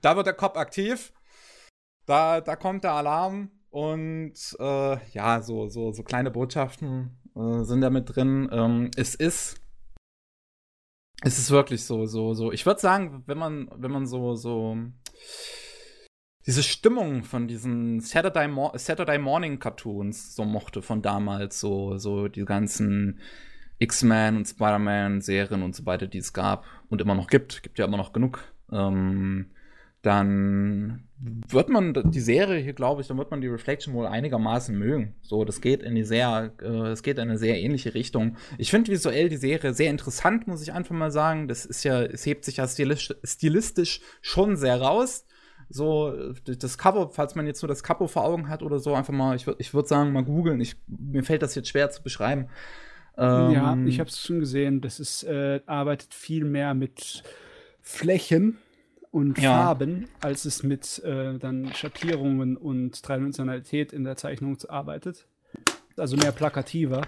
da 0.00 0.16
wird 0.16 0.26
der 0.26 0.34
Cop 0.34 0.56
aktiv, 0.56 1.12
da, 2.06 2.40
da 2.40 2.56
kommt 2.56 2.82
der 2.82 2.94
Alarm 2.94 3.52
und 3.70 4.34
äh, 4.58 4.96
ja, 5.12 5.40
so, 5.40 5.68
so, 5.68 5.92
so 5.92 6.02
kleine 6.02 6.32
Botschaften 6.32 7.16
äh, 7.36 7.62
sind 7.62 7.82
da 7.82 7.90
mit 7.90 8.16
drin. 8.16 8.48
Ähm, 8.50 8.90
es 8.96 9.14
ist 9.14 9.60
es 11.22 11.38
ist 11.38 11.52
wirklich 11.52 11.84
so, 11.84 12.04
so, 12.06 12.34
so. 12.34 12.50
Ich 12.50 12.66
würde 12.66 12.80
sagen, 12.80 13.22
wenn 13.26 13.38
man, 13.38 13.70
wenn 13.76 13.92
man 13.92 14.06
so, 14.06 14.34
so 14.34 14.76
diese 16.46 16.62
Stimmung 16.62 17.22
von 17.22 17.48
diesen 17.48 18.00
Saturday, 18.00 18.48
Mo 18.48 18.72
Saturday 18.74 19.18
Morning 19.18 19.58
Cartoons 19.58 20.34
so 20.34 20.44
mochte 20.44 20.82
von 20.82 21.00
damals, 21.00 21.60
so, 21.60 21.96
so 21.96 22.28
die 22.28 22.44
ganzen 22.44 23.20
X-Men 23.78 24.36
und 24.36 24.46
Spider-Man-Serien 24.46 25.62
und 25.62 25.74
so 25.74 25.86
weiter, 25.86 26.06
die 26.06 26.18
es 26.18 26.32
gab 26.32 26.64
und 26.88 27.00
immer 27.00 27.14
noch 27.14 27.28
gibt, 27.28 27.62
gibt 27.62 27.78
ja 27.78 27.86
immer 27.86 27.96
noch 27.96 28.12
genug, 28.12 28.44
ähm, 28.70 29.50
dann 30.02 31.08
wird 31.16 31.70
man 31.70 31.94
die 32.10 32.20
Serie 32.20 32.62
hier, 32.62 32.74
glaube 32.74 33.00
ich, 33.00 33.08
dann 33.08 33.16
wird 33.16 33.30
man 33.30 33.40
die 33.40 33.48
Reflection 33.48 33.94
wohl 33.94 34.06
einigermaßen 34.06 34.78
mögen. 34.78 35.14
So, 35.22 35.46
das 35.46 35.62
geht 35.62 35.82
in 35.82 35.94
die 35.94 36.04
sehr, 36.04 36.52
äh, 36.60 36.88
es 36.88 37.02
geht 37.02 37.16
in 37.16 37.22
eine 37.22 37.38
sehr 37.38 37.58
ähnliche 37.58 37.94
Richtung. 37.94 38.36
Ich 38.58 38.70
finde 38.70 38.92
visuell 38.92 39.30
die 39.30 39.38
Serie 39.38 39.72
sehr 39.72 39.88
interessant, 39.88 40.46
muss 40.46 40.60
ich 40.60 40.74
einfach 40.74 40.94
mal 40.94 41.10
sagen. 41.10 41.48
Das 41.48 41.64
ist 41.64 41.84
ja, 41.84 42.02
es 42.02 42.26
hebt 42.26 42.44
sich 42.44 42.58
ja 42.58 42.68
stilistisch, 42.68 43.16
stilistisch 43.24 44.00
schon 44.20 44.56
sehr 44.56 44.78
raus 44.78 45.24
so 45.68 46.32
das 46.44 46.78
Cover, 46.78 47.10
falls 47.10 47.34
man 47.34 47.46
jetzt 47.46 47.62
nur 47.62 47.68
das 47.68 47.82
Cover 47.82 48.08
vor 48.08 48.24
Augen 48.24 48.48
hat 48.48 48.62
oder 48.62 48.78
so, 48.78 48.94
einfach 48.94 49.12
mal, 49.12 49.36
ich 49.36 49.46
würde 49.46 49.60
ich 49.60 49.74
würd 49.74 49.88
sagen, 49.88 50.12
mal 50.12 50.24
googeln. 50.24 50.64
Mir 50.86 51.24
fällt 51.24 51.42
das 51.42 51.54
jetzt 51.54 51.68
schwer 51.68 51.90
zu 51.90 52.02
beschreiben. 52.02 52.48
Ähm, 53.16 53.50
ja, 53.50 53.76
ich 53.86 54.00
habe 54.00 54.10
es 54.10 54.20
schon 54.20 54.40
gesehen. 54.40 54.80
Das 54.80 55.00
ist, 55.00 55.22
äh, 55.24 55.60
arbeitet 55.66 56.14
viel 56.14 56.44
mehr 56.44 56.74
mit 56.74 57.22
Flächen 57.80 58.58
und 59.10 59.38
ja. 59.38 59.50
Farben, 59.52 60.08
als 60.20 60.44
es 60.44 60.62
mit 60.62 60.98
äh, 61.04 61.38
dann 61.38 61.72
Schattierungen 61.74 62.56
und 62.56 63.06
Dreidimensionalität 63.06 63.92
in 63.92 64.04
der 64.04 64.16
Zeichnung 64.16 64.58
arbeitet. 64.68 65.28
Also 65.96 66.16
mehr 66.16 66.32
plakativer. 66.32 67.02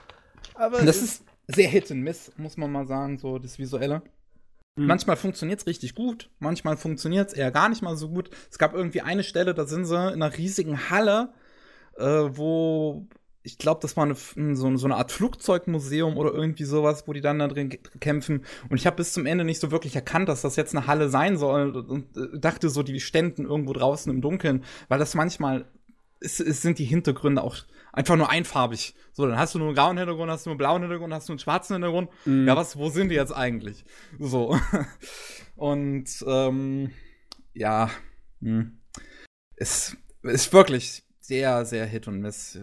Aber 0.54 0.82
das 0.82 1.02
ist 1.02 1.24
sehr 1.48 1.68
Hit 1.68 1.90
and 1.90 2.02
Miss, 2.02 2.30
muss 2.36 2.56
man 2.56 2.70
mal 2.70 2.86
sagen, 2.86 3.18
so 3.18 3.38
das 3.38 3.58
Visuelle. 3.58 4.02
Mhm. 4.76 4.86
Manchmal 4.86 5.16
funktioniert 5.16 5.60
es 5.60 5.66
richtig 5.66 5.94
gut, 5.94 6.30
manchmal 6.38 6.76
funktioniert 6.76 7.28
es 7.28 7.34
eher 7.34 7.50
gar 7.50 7.68
nicht 7.68 7.82
mal 7.82 7.96
so 7.96 8.08
gut. 8.08 8.30
Es 8.50 8.58
gab 8.58 8.74
irgendwie 8.74 9.00
eine 9.00 9.24
Stelle, 9.24 9.54
da 9.54 9.66
sind 9.66 9.86
sie 9.86 9.96
in 9.96 10.22
einer 10.22 10.36
riesigen 10.36 10.90
Halle, 10.90 11.30
äh, 11.96 12.04
wo 12.04 13.06
ich 13.42 13.58
glaube, 13.58 13.80
das 13.80 13.96
war 13.96 14.04
eine, 14.04 14.16
so, 14.56 14.76
so, 14.76 14.86
eine 14.86 14.96
Art 14.96 15.12
Flugzeugmuseum 15.12 16.16
oder 16.16 16.32
irgendwie 16.32 16.64
sowas, 16.64 17.04
wo 17.06 17.12
die 17.12 17.20
dann 17.20 17.38
da 17.38 17.46
drin 17.46 17.78
kämpfen. 18.00 18.44
Und 18.68 18.76
ich 18.76 18.86
habe 18.86 18.96
bis 18.96 19.12
zum 19.12 19.24
Ende 19.24 19.44
nicht 19.44 19.60
so 19.60 19.70
wirklich 19.70 19.94
erkannt, 19.94 20.28
dass 20.28 20.42
das 20.42 20.56
jetzt 20.56 20.74
eine 20.74 20.88
Halle 20.88 21.08
sein 21.08 21.36
soll 21.36 21.76
und, 21.76 21.88
und 21.88 22.44
dachte 22.44 22.68
so, 22.68 22.82
die 22.82 22.98
ständen 22.98 23.44
irgendwo 23.44 23.72
draußen 23.72 24.12
im 24.12 24.20
Dunkeln, 24.20 24.64
weil 24.88 24.98
das 24.98 25.14
manchmal 25.14 25.64
es, 26.20 26.40
es 26.40 26.62
sind 26.62 26.78
die 26.78 26.84
Hintergründe 26.84 27.42
auch 27.42 27.56
einfach 27.96 28.16
nur 28.16 28.30
einfarbig. 28.30 28.94
So, 29.12 29.26
dann 29.26 29.38
hast 29.38 29.54
du 29.54 29.58
nur 29.58 29.68
einen 29.68 29.76
grauen 29.76 29.98
Hintergrund, 29.98 30.30
hast 30.30 30.46
du 30.46 30.50
einen 30.50 30.58
blauen 30.58 30.82
Hintergrund, 30.82 31.12
hast 31.12 31.28
du 31.28 31.32
einen 31.32 31.40
schwarzen 31.40 31.74
Hintergrund. 31.74 32.10
Mhm. 32.24 32.46
Ja, 32.46 32.56
was, 32.56 32.76
wo 32.76 32.90
sind 32.90 33.08
die 33.08 33.16
jetzt 33.16 33.32
eigentlich? 33.32 33.84
So. 34.18 34.56
Und 35.56 36.08
ähm, 36.26 36.92
ja. 37.54 37.90
Hm. 38.42 38.78
es 39.56 39.96
ist 40.22 40.52
wirklich 40.52 41.04
sehr, 41.20 41.64
sehr 41.64 41.86
Hit 41.86 42.06
und 42.06 42.20
Miss. 42.20 42.58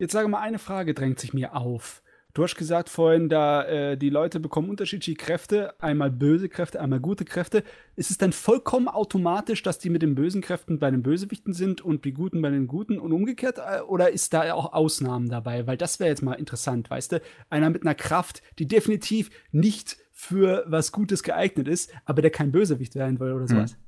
Jetzt 0.00 0.12
sage 0.12 0.26
mal, 0.26 0.40
eine 0.40 0.58
Frage 0.58 0.94
drängt 0.94 1.20
sich 1.20 1.32
mir 1.32 1.54
auf. 1.54 2.02
Du 2.34 2.42
hast 2.42 2.56
gesagt 2.56 2.88
vorhin, 2.88 3.28
da 3.28 3.62
äh, 3.62 3.96
die 3.96 4.10
Leute 4.10 4.40
bekommen 4.40 4.68
unterschiedliche 4.68 5.14
Kräfte, 5.14 5.80
einmal 5.80 6.10
böse 6.10 6.48
Kräfte, 6.48 6.80
einmal 6.80 6.98
gute 6.98 7.24
Kräfte. 7.24 7.62
Ist 7.94 8.10
es 8.10 8.18
dann 8.18 8.32
vollkommen 8.32 8.88
automatisch, 8.88 9.62
dass 9.62 9.78
die 9.78 9.88
mit 9.88 10.02
den 10.02 10.16
bösen 10.16 10.42
Kräften 10.42 10.80
bei 10.80 10.90
den 10.90 11.04
Bösewichten 11.04 11.52
sind 11.52 11.80
und 11.80 12.04
die 12.04 12.12
Guten 12.12 12.42
bei 12.42 12.50
den 12.50 12.66
Guten 12.66 12.98
und 12.98 13.12
umgekehrt? 13.12 13.58
Äh, 13.58 13.82
oder 13.82 14.10
ist 14.10 14.34
da 14.34 14.52
auch 14.52 14.72
Ausnahmen 14.72 15.28
dabei? 15.28 15.68
Weil 15.68 15.76
das 15.76 16.00
wäre 16.00 16.10
jetzt 16.10 16.22
mal 16.22 16.34
interessant, 16.34 16.90
weißt 16.90 17.12
du? 17.12 17.22
Einer 17.50 17.70
mit 17.70 17.82
einer 17.82 17.94
Kraft, 17.94 18.42
die 18.58 18.66
definitiv 18.66 19.30
nicht 19.52 19.96
für 20.10 20.64
was 20.66 20.90
Gutes 20.90 21.22
geeignet 21.22 21.68
ist, 21.68 21.92
aber 22.04 22.20
der 22.20 22.32
kein 22.32 22.50
Bösewicht 22.50 22.94
sein 22.94 23.20
will 23.20 23.30
oder 23.30 23.42
hm. 23.42 23.48
sowas. 23.48 23.72
Hm. 23.74 23.78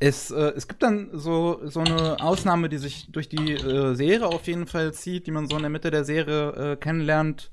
Es, 0.00 0.30
äh, 0.30 0.52
es 0.56 0.68
gibt 0.68 0.82
dann 0.82 1.10
so, 1.12 1.60
so 1.64 1.80
eine 1.80 2.22
Ausnahme, 2.22 2.70
die 2.70 2.78
sich 2.78 3.12
durch 3.12 3.28
die 3.28 3.52
äh, 3.52 3.94
Serie 3.94 4.26
auf 4.26 4.46
jeden 4.46 4.66
Fall 4.66 4.94
zieht, 4.94 5.26
die 5.26 5.32
man 5.32 5.48
so 5.48 5.56
in 5.56 5.62
der 5.62 5.70
Mitte 5.70 5.90
der 5.90 6.04
Serie 6.04 6.72
äh, 6.72 6.76
kennenlernt 6.76 7.50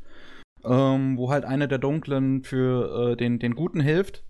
ähm, 0.65 1.17
wo 1.17 1.29
halt 1.29 1.45
einer 1.45 1.67
der 1.67 1.77
Dunklen 1.77 2.43
für 2.43 3.11
äh, 3.11 3.17
den, 3.17 3.39
den 3.39 3.55
Guten 3.55 3.79
hilft. 3.79 4.23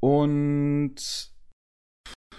Und 0.00 1.32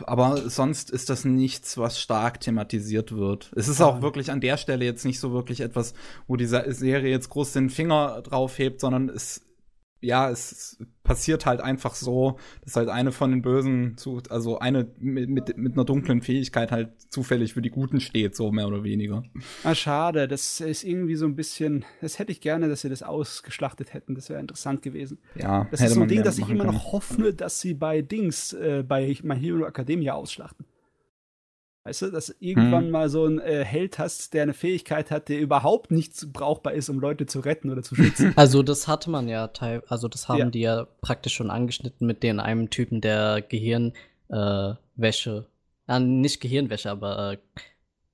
aber 0.04 0.50
sonst 0.50 0.92
ist 0.92 1.10
das 1.10 1.24
nichts, 1.24 1.78
was 1.78 2.00
stark 2.00 2.42
thematisiert 2.42 3.16
wird. 3.16 3.52
Es 3.56 3.68
ist 3.68 3.82
auch 3.82 4.02
wirklich 4.02 4.32
an 4.32 4.42
der 4.42 4.58
Stelle 4.58 4.84
jetzt 4.84 5.06
nicht 5.06 5.20
so 5.20 5.32
wirklich 5.32 5.62
etwas, 5.62 5.94
wo 6.28 6.36
die 6.36 6.46
Serie 6.46 7.10
jetzt 7.10 7.30
groß 7.30 7.54
den 7.54 7.70
Finger 7.70 8.22
drauf 8.22 8.58
hebt, 8.58 8.82
sondern 8.82 9.10
es 9.10 9.45
ja, 10.02 10.30
es 10.30 10.78
passiert 11.04 11.46
halt 11.46 11.62
einfach 11.62 11.96
so, 11.96 12.38
dass 12.64 12.76
halt 12.76 12.90
eine 12.90 13.12
von 13.12 13.32
den 13.32 13.42
Bösen, 13.42 13.98
zu, 13.98 14.22
also 14.30 14.60
eine 14.60 14.88
mit, 15.00 15.30
mit, 15.30 15.58
mit, 15.58 15.74
einer 15.74 15.86
dunklen 15.86 16.22
Fähigkeit 16.22 16.72
halt 16.72 16.90
zufällig 17.12 17.54
für 17.54 17.62
die 17.62 17.70
Guten 17.70 18.00
steht, 18.00 18.36
so 18.36 18.52
mehr 18.52 18.68
oder 18.68 18.84
weniger. 18.84 19.24
Ah, 19.64 19.76
schade. 19.76 20.28
Das 20.28 20.60
ist 20.60 20.84
irgendwie 20.84 21.16
so 21.16 21.26
ein 21.26 21.36
bisschen, 21.36 21.86
das 22.02 22.20
hätte 22.20 22.32
ich 22.32 22.42
gerne, 22.42 22.68
dass 22.68 22.82
sie 22.82 22.90
das 22.90 23.04
ausgeschlachtet 23.04 23.94
hätten. 23.94 24.16
Das 24.16 24.30
wäre 24.30 24.40
interessant 24.40 24.82
gewesen. 24.82 25.20
Ja, 25.36 25.68
das 25.72 25.82
ist 25.82 25.94
so 25.94 26.02
ein 26.02 26.08
Ding, 26.08 26.24
dass 26.24 26.38
ich 26.38 26.50
immer 26.50 26.66
noch 26.66 26.92
hoffe, 26.92 27.34
dass 27.34 27.62
sie 27.62 27.74
bei 27.74 28.02
Dings, 28.02 28.54
äh, 28.54 28.84
bei 28.88 29.18
My 29.24 29.40
Hero 29.40 29.66
Academia 29.66 30.14
ausschlachten. 30.14 30.66
Weißt 31.86 32.02
du, 32.02 32.10
dass 32.10 32.26
du 32.26 32.34
irgendwann 32.40 32.86
hm. 32.86 32.92
mal 32.92 33.10
so 33.10 33.26
einen 33.26 33.40
äh, 33.40 33.64
Held 33.64 34.00
hast, 34.00 34.34
der 34.34 34.42
eine 34.42 34.56
Fähigkeit 34.56 35.12
hat, 35.12 35.30
der 35.30 35.40
überhaupt 35.40 35.92
nicht 35.92 36.34
brauchbar 36.34 36.74
ist, 36.74 36.90
um 36.90 37.00
Leute 37.00 37.28
zu 37.28 37.42
retten 37.42 37.70
oder 37.70 37.84
zu 37.84 37.94
schützen. 37.94 38.34
Also 38.36 38.64
das 38.64 38.88
hatte 38.88 39.12
man 39.12 39.28
ja 39.28 39.50
teil, 39.50 39.84
also 39.88 40.08
das 40.08 40.28
haben 40.28 40.40
ja. 40.40 40.46
die 40.46 40.62
ja 40.62 40.88
praktisch 41.02 41.36
schon 41.36 41.52
angeschnitten 41.52 42.08
mit 42.08 42.24
den 42.24 42.40
einem 42.40 42.72
Typen, 42.72 43.02
der 43.02 43.44
Gehirnwäsche, 43.44 45.46
äh, 45.88 46.00
nicht 46.00 46.42
Gehirnwäsche, 46.42 46.90
aber 46.90 47.34
äh, 47.34 47.38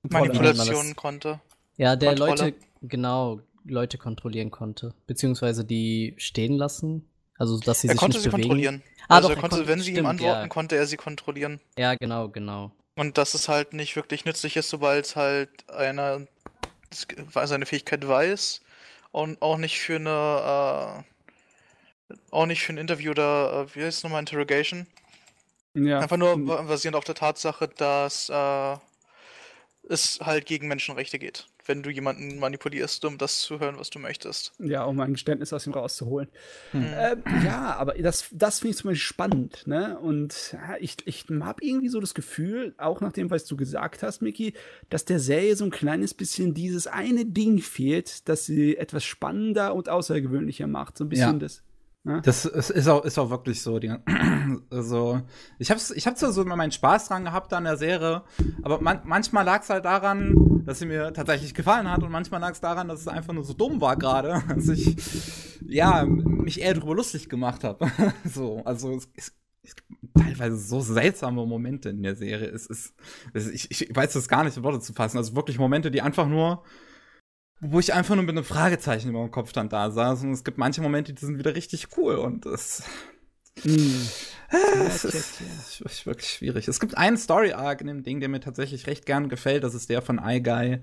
Manipulationen 0.02 0.94
konnte. 0.94 1.40
Ja, 1.78 1.96
der 1.96 2.10
Kontrolle. 2.10 2.30
Leute, 2.30 2.54
genau, 2.82 3.40
Leute 3.64 3.96
kontrollieren 3.96 4.50
konnte, 4.50 4.92
beziehungsweise 5.06 5.64
die 5.64 6.12
stehen 6.18 6.58
lassen. 6.58 7.08
Also, 7.38 7.58
dass 7.58 7.80
sie 7.80 7.88
er 7.88 7.92
sich 7.92 8.00
konnte 8.00 8.18
nicht 8.18 8.24
sie 8.24 8.28
bewegen. 8.28 8.48
kontrollieren. 8.48 8.82
Ah, 9.08 9.16
also, 9.16 9.28
doch, 9.28 9.36
er 9.36 9.40
konnte, 9.40 9.56
konnte, 9.56 9.70
wenn 9.70 9.78
sie 9.78 9.92
stimmt, 9.92 9.98
ihm 9.98 10.06
antworten, 10.06 10.42
ja. 10.42 10.48
konnte 10.48 10.76
er 10.76 10.86
sie 10.86 10.98
kontrollieren. 10.98 11.58
Ja, 11.78 11.94
genau, 11.94 12.28
genau. 12.28 12.72
Und 12.94 13.16
dass 13.18 13.34
es 13.34 13.48
halt 13.48 13.72
nicht 13.72 13.96
wirklich 13.96 14.24
nützlich 14.24 14.56
ist, 14.56 14.68
sobald 14.68 15.16
halt 15.16 15.68
einer 15.70 16.26
seine 16.90 17.64
Fähigkeit 17.64 18.06
weiß 18.06 18.60
und 19.12 19.40
auch 19.40 19.56
nicht 19.56 19.80
für 19.80 19.96
eine 19.96 21.04
äh, 22.10 22.14
auch 22.30 22.44
nicht 22.46 22.62
für 22.62 22.74
ein 22.74 22.78
Interview 22.78 23.12
oder 23.12 23.66
äh, 23.66 23.74
wie 23.74 23.84
heißt 23.84 23.98
es 23.98 24.04
nochmal 24.04 24.20
Interrogation. 24.20 24.86
Ja. 25.74 26.00
Einfach 26.00 26.18
nur 26.18 26.36
basierend 26.44 26.96
auf 26.96 27.04
der 27.04 27.14
Tatsache, 27.14 27.66
dass 27.68 28.28
äh, 28.28 28.76
es 29.88 30.20
halt 30.20 30.44
gegen 30.44 30.68
Menschenrechte 30.68 31.18
geht 31.18 31.46
wenn 31.66 31.82
du 31.82 31.90
jemanden 31.90 32.38
manipulierst, 32.38 33.04
um 33.04 33.18
das 33.18 33.40
zu 33.40 33.60
hören, 33.60 33.76
was 33.78 33.90
du 33.90 33.98
möchtest. 33.98 34.52
Ja, 34.58 34.84
um 34.84 34.98
ein 35.00 35.12
Geständnis 35.12 35.52
aus 35.52 35.66
ihm 35.66 35.72
rauszuholen. 35.72 36.28
Hm. 36.72 36.86
Ähm, 36.96 37.22
ja, 37.44 37.76
aber 37.76 37.94
das, 37.94 38.28
das 38.32 38.60
finde 38.60 38.70
ich 38.72 38.76
zum 38.78 38.90
Beispiel 38.90 39.06
spannend, 39.06 39.66
ne? 39.66 39.98
Und 39.98 40.52
ja, 40.52 40.76
ich, 40.80 40.96
ich 41.04 41.26
habe 41.40 41.64
irgendwie 41.64 41.88
so 41.88 42.00
das 42.00 42.14
Gefühl, 42.14 42.74
auch 42.78 43.00
nach 43.00 43.12
dem, 43.12 43.30
was 43.30 43.44
du 43.44 43.56
gesagt 43.56 44.02
hast, 44.02 44.22
Miki, 44.22 44.54
dass 44.90 45.04
der 45.04 45.18
Serie 45.18 45.56
so 45.56 45.64
ein 45.64 45.70
kleines 45.70 46.14
bisschen 46.14 46.54
dieses 46.54 46.86
eine 46.86 47.24
Ding 47.24 47.58
fehlt, 47.58 48.28
das 48.28 48.46
sie 48.46 48.76
etwas 48.76 49.04
spannender 49.04 49.74
und 49.74 49.88
außergewöhnlicher 49.88 50.66
macht. 50.66 50.98
So 50.98 51.04
ein 51.04 51.08
bisschen 51.08 51.34
ja. 51.34 51.38
das. 51.38 51.62
Ne? 52.04 52.20
Das 52.24 52.44
ist, 52.44 52.70
ist, 52.70 52.88
auch, 52.88 53.04
ist 53.04 53.18
auch 53.18 53.30
wirklich 53.30 53.62
so. 53.62 53.78
Die, 53.78 53.92
also, 54.70 55.22
ich 55.58 55.70
habe 55.70 55.80
ich 55.94 56.06
hab 56.06 56.18
zwar 56.18 56.32
so 56.32 56.42
immer 56.42 56.56
meinen 56.56 56.72
Spaß 56.72 57.08
dran 57.08 57.24
gehabt 57.24 57.52
an 57.52 57.64
der 57.64 57.76
Serie, 57.76 58.22
aber 58.62 58.80
man, 58.80 59.02
manchmal 59.04 59.44
lag 59.44 59.62
es 59.62 59.70
halt 59.70 59.84
daran, 59.84 60.34
dass 60.64 60.78
sie 60.78 60.86
mir 60.86 61.12
tatsächlich 61.12 61.54
gefallen 61.54 61.90
hat 61.90 62.02
und 62.02 62.10
manchmal 62.10 62.40
lag 62.40 62.52
es 62.52 62.60
daran, 62.60 62.88
dass 62.88 63.00
es 63.00 63.08
einfach 63.08 63.32
nur 63.32 63.44
so 63.44 63.54
dumm 63.54 63.80
war 63.80 63.96
gerade, 63.96 64.42
dass 64.54 64.68
ich 64.68 64.96
ja 65.66 66.04
mich 66.04 66.60
eher 66.60 66.74
drüber 66.74 66.94
lustig 66.94 67.28
gemacht 67.28 67.64
habe. 67.64 67.90
so, 68.24 68.62
also 68.64 68.94
es, 68.96 69.08
es, 69.14 69.32
es 69.62 69.76
gibt 69.76 69.90
teilweise 70.18 70.56
so 70.56 70.80
seltsame 70.80 71.46
Momente 71.46 71.90
in 71.90 72.02
der 72.02 72.16
Serie. 72.16 72.48
Es 72.48 72.66
ist, 72.66 72.94
es, 73.32 73.48
ich, 73.48 73.70
ich 73.70 73.94
weiß 73.94 74.12
das 74.12 74.28
gar 74.28 74.44
nicht 74.44 74.56
in 74.56 74.62
Worte 74.62 74.80
zu 74.80 74.92
fassen. 74.92 75.18
Also 75.18 75.36
wirklich 75.36 75.58
Momente, 75.58 75.90
die 75.90 76.02
einfach 76.02 76.28
nur 76.28 76.62
wo 77.64 77.78
ich 77.78 77.94
einfach 77.94 78.16
nur 78.16 78.24
mit 78.24 78.36
einem 78.36 78.44
Fragezeichen 78.44 79.10
über 79.10 79.20
dem 79.20 79.30
Kopf 79.30 79.52
dann 79.52 79.68
da 79.68 79.90
saß. 79.90 80.24
Und 80.24 80.32
es 80.32 80.42
gibt 80.42 80.58
manche 80.58 80.82
Momente, 80.82 81.14
die 81.14 81.24
sind 81.24 81.38
wieder 81.38 81.54
richtig 81.54 81.96
cool 81.96 82.16
und 82.16 82.44
das 82.44 82.82
Mm. 83.64 84.06
Es 84.86 85.04
ist, 85.04 85.40
ist, 85.84 86.06
wirklich 86.06 86.28
schwierig. 86.28 86.68
Es 86.68 86.78
gibt 86.78 86.98
einen 86.98 87.16
Story-Arc 87.16 87.80
in 87.80 87.86
dem 87.86 88.02
Ding, 88.02 88.20
der 88.20 88.28
mir 88.28 88.40
tatsächlich 88.40 88.86
recht 88.86 89.06
gern 89.06 89.30
gefällt. 89.30 89.64
Das 89.64 89.74
ist 89.74 89.88
der 89.88 90.02
von 90.02 90.20
iGuy, 90.22 90.82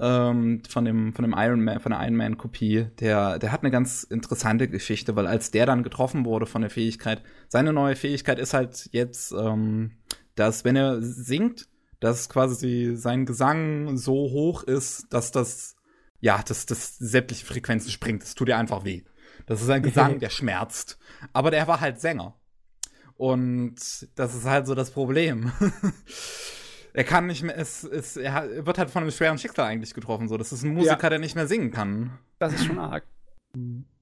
ähm, 0.00 0.62
von 0.68 0.84
dem, 0.84 1.12
von 1.12 1.24
dem 1.24 1.34
Iron 1.36 1.62
Man, 1.62 1.80
von 1.80 1.90
der 1.90 2.00
Iron 2.02 2.14
Man-Kopie. 2.14 2.86
Der, 3.00 3.38
der 3.40 3.50
hat 3.50 3.62
eine 3.62 3.72
ganz 3.72 4.04
interessante 4.04 4.68
Geschichte, 4.68 5.16
weil 5.16 5.26
als 5.26 5.50
der 5.50 5.66
dann 5.66 5.82
getroffen 5.82 6.24
wurde 6.24 6.46
von 6.46 6.62
der 6.62 6.70
Fähigkeit, 6.70 7.22
seine 7.48 7.72
neue 7.72 7.96
Fähigkeit 7.96 8.38
ist 8.38 8.54
halt 8.54 8.88
jetzt, 8.92 9.32
ähm, 9.32 9.92
dass 10.36 10.64
wenn 10.64 10.76
er 10.76 11.02
singt, 11.02 11.66
dass 11.98 12.28
quasi 12.28 12.92
sein 12.94 13.26
Gesang 13.26 13.96
so 13.96 14.12
hoch 14.12 14.62
ist, 14.62 15.06
dass 15.10 15.32
das, 15.32 15.76
ja, 16.20 16.42
dass 16.42 16.64
das 16.66 16.96
sämtliche 16.96 17.44
Frequenzen 17.44 17.90
springt. 17.90 18.22
Das 18.22 18.34
tut 18.34 18.48
dir 18.48 18.56
einfach 18.56 18.84
weh. 18.84 19.02
Das 19.50 19.62
ist 19.62 19.68
ein 19.68 19.82
Gesang, 19.82 20.20
der 20.20 20.30
schmerzt. 20.30 20.96
Aber 21.32 21.50
der 21.50 21.66
war 21.66 21.80
halt 21.80 22.00
Sänger. 22.00 22.34
Und 23.16 23.74
das 24.14 24.36
ist 24.36 24.44
halt 24.44 24.68
so 24.68 24.76
das 24.76 24.92
Problem. 24.92 25.50
er 26.92 27.02
kann 27.02 27.26
nicht 27.26 27.42
mehr, 27.42 27.58
es, 27.58 27.82
es, 27.82 28.16
er 28.16 28.64
wird 28.64 28.78
halt 28.78 28.90
von 28.90 29.02
einem 29.02 29.10
schweren 29.10 29.38
Schicksal 29.38 29.66
eigentlich 29.66 29.92
getroffen. 29.92 30.28
So. 30.28 30.36
Das 30.36 30.52
ist 30.52 30.62
ein 30.62 30.72
Musiker, 30.72 31.02
ja. 31.02 31.10
der 31.10 31.18
nicht 31.18 31.34
mehr 31.34 31.48
singen 31.48 31.72
kann. 31.72 32.16
Das 32.38 32.52
ist 32.52 32.64
schon 32.64 32.78
arg. 32.78 33.02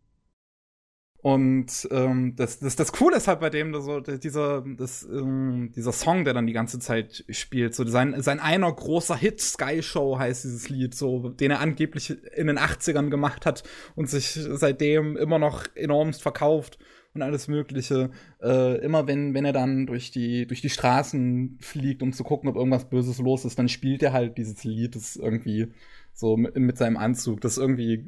Und 1.20 1.88
ähm, 1.90 2.36
das, 2.36 2.60
das, 2.60 2.76
das 2.76 2.92
Coole 2.92 3.16
ist 3.16 3.26
halt 3.26 3.40
bei 3.40 3.50
dem, 3.50 3.74
so, 3.80 3.98
dieser, 4.00 4.64
das, 4.76 5.02
ähm, 5.02 5.72
dieser 5.74 5.92
Song, 5.92 6.24
der 6.24 6.32
dann 6.32 6.46
die 6.46 6.52
ganze 6.52 6.78
Zeit 6.78 7.24
spielt, 7.28 7.74
so 7.74 7.84
sein, 7.84 8.22
sein 8.22 8.38
einer 8.38 8.72
großer 8.72 9.16
Hit, 9.16 9.40
Sky 9.40 9.82
Show 9.82 10.16
heißt 10.16 10.44
dieses 10.44 10.68
Lied, 10.68 10.94
so, 10.94 11.30
den 11.30 11.50
er 11.50 11.60
angeblich 11.60 12.16
in 12.36 12.46
den 12.46 12.58
80ern 12.58 13.10
gemacht 13.10 13.46
hat 13.46 13.64
und 13.96 14.08
sich 14.08 14.38
seitdem 14.52 15.16
immer 15.16 15.40
noch 15.40 15.64
enormst 15.74 16.22
verkauft 16.22 16.78
und 17.14 17.22
alles 17.22 17.48
Mögliche. 17.48 18.10
Äh, 18.40 18.78
immer 18.78 19.08
wenn, 19.08 19.34
wenn 19.34 19.44
er 19.44 19.52
dann 19.52 19.86
durch 19.86 20.12
die, 20.12 20.46
durch 20.46 20.60
die 20.60 20.70
Straßen 20.70 21.58
fliegt, 21.60 22.00
um 22.00 22.12
zu 22.12 22.22
gucken, 22.22 22.48
ob 22.48 22.54
irgendwas 22.54 22.88
Böses 22.88 23.18
los 23.18 23.44
ist, 23.44 23.58
dann 23.58 23.68
spielt 23.68 24.04
er 24.04 24.12
halt 24.12 24.38
dieses 24.38 24.62
Lied, 24.62 24.94
das 24.94 25.16
irgendwie 25.16 25.72
so 26.12 26.36
mit, 26.36 26.56
mit 26.56 26.78
seinem 26.78 26.96
Anzug, 26.96 27.40
das 27.40 27.58
irgendwie 27.58 28.04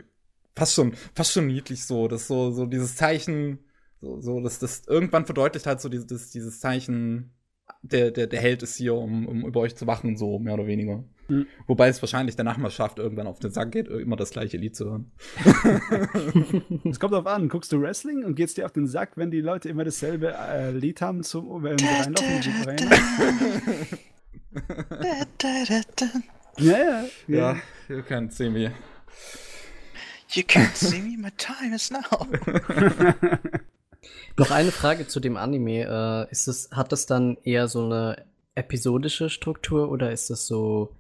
fast 0.55 0.75
schon, 0.75 0.95
fast 1.15 1.33
schon 1.33 1.47
niedlich 1.47 1.85
so, 1.85 2.09
das 2.09 2.27
so, 2.27 2.51
so 2.51 2.67
dieses 2.67 2.97
Zeichen, 2.97 3.59
so, 4.01 4.21
so 4.21 4.41
dass 4.41 4.59
das 4.59 4.83
irgendwann 4.87 5.27
verdeutlicht 5.27 5.67
hat, 5.67 5.81
so 5.81 5.89
dieses, 5.89 6.31
dieses 6.31 6.61
Zeichen, 6.61 7.33
der, 7.83 8.11
der, 8.11 8.27
der 8.27 8.41
Held 8.41 8.63
ist 8.63 8.77
hier, 8.77 8.95
um, 8.95 9.27
um 9.27 9.47
über 9.47 9.61
euch 9.61 9.77
zu 9.77 9.87
wachen, 9.87 10.17
so 10.17 10.39
mehr 10.39 10.55
oder 10.55 10.67
weniger. 10.67 11.05
Mhm. 11.29 11.47
Wobei 11.67 11.89
es 11.89 12.03
wahrscheinlich 12.03 12.37
der 12.37 12.45
Nachbarschaft 12.45 12.99
irgendwann 12.99 13.27
auf 13.27 13.39
den 13.39 13.53
Sack 13.53 13.73
geht, 13.73 13.89
immer 13.89 14.17
das 14.17 14.31
gleiche 14.31 14.57
Lied 14.57 14.77
zu 14.77 14.87
hören. 14.87 15.13
Es 16.91 16.99
kommt 16.99 17.15
drauf 17.15 17.27
an, 17.27 17.49
guckst 17.49 17.73
du 17.73 17.81
Wrestling 17.81 18.25
und 18.25 18.35
geht's 18.35 18.55
dir 18.55 18.67
auf 18.67 18.73
den 18.73 18.87
Sack, 18.87 19.13
wenn 19.17 19.31
die 19.31 19.41
Leute 19.41 19.69
immer 19.69 19.85
dasselbe 19.85 20.35
äh, 20.35 20.73
Lied 20.73 21.01
haben, 21.01 21.23
zum, 21.23 21.63
wenn 21.63 21.79
sie 21.79 21.87
reinlaufen 21.87 22.41
ja, 26.57 26.79
ja, 26.79 27.05
ja. 27.29 27.53
Ja, 27.53 27.57
you 27.89 28.01
can't 28.01 28.33
see 28.33 28.51
me. 28.51 28.73
You 30.33 30.45
can't 30.45 30.77
see 30.77 31.01
me, 31.01 31.17
my 31.17 31.31
time 31.37 31.75
is 31.75 31.91
now. 31.91 32.01
Noch 34.37 34.51
eine 34.51 34.71
Frage 34.71 35.09
zu 35.09 35.19
dem 35.21 35.37
Anime. 35.37 35.83
Äh, 36.29 36.31
ist 36.31 36.47
es, 36.47 36.71
hat 36.71 36.93
das 36.93 37.07
dann 37.07 37.37
eher 37.43 37.67
so 37.69 37.85
eine 37.85 38.25
episodische 38.55 39.29
Struktur 39.29 39.91
oder 39.91 40.13
ist 40.13 40.31
das 40.31 40.47
so 40.47 40.95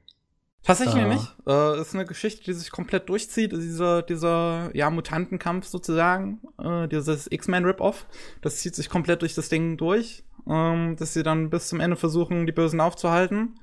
Tatsächlich 0.62 1.05
uh. 1.05 1.09
nicht. 1.09 1.36
Äh, 1.47 1.81
ist 1.81 1.94
eine 1.94 2.05
Geschichte, 2.05 2.44
die 2.44 2.52
sich 2.52 2.70
komplett 2.70 3.09
durchzieht. 3.09 3.52
Dieser, 3.52 4.02
dieser 4.02 4.70
ja, 4.74 4.90
Mutantenkampf 4.90 5.66
sozusagen, 5.66 6.40
äh, 6.59 6.86
dieses 6.89 7.31
X-Men-Rip-Off, 7.31 8.07
das 8.43 8.59
zieht 8.59 8.74
sich 8.74 8.90
komplett 8.90 9.23
durch 9.23 9.35
das 9.35 9.48
Ding 9.48 9.77
durch, 9.77 10.24
ähm, 10.47 10.97
dass 10.97 11.15
sie 11.15 11.23
dann 11.23 11.51
bis 11.51 11.69
zum 11.69 11.81
Ende 11.81 11.97
versuchen, 11.97 12.47
die 12.47 12.52
Bösen 12.52 12.81
aufzuhalten. 12.81 13.59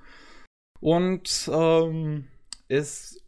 Und 0.80 1.50
ähm, 1.54 2.28
es 2.68 3.22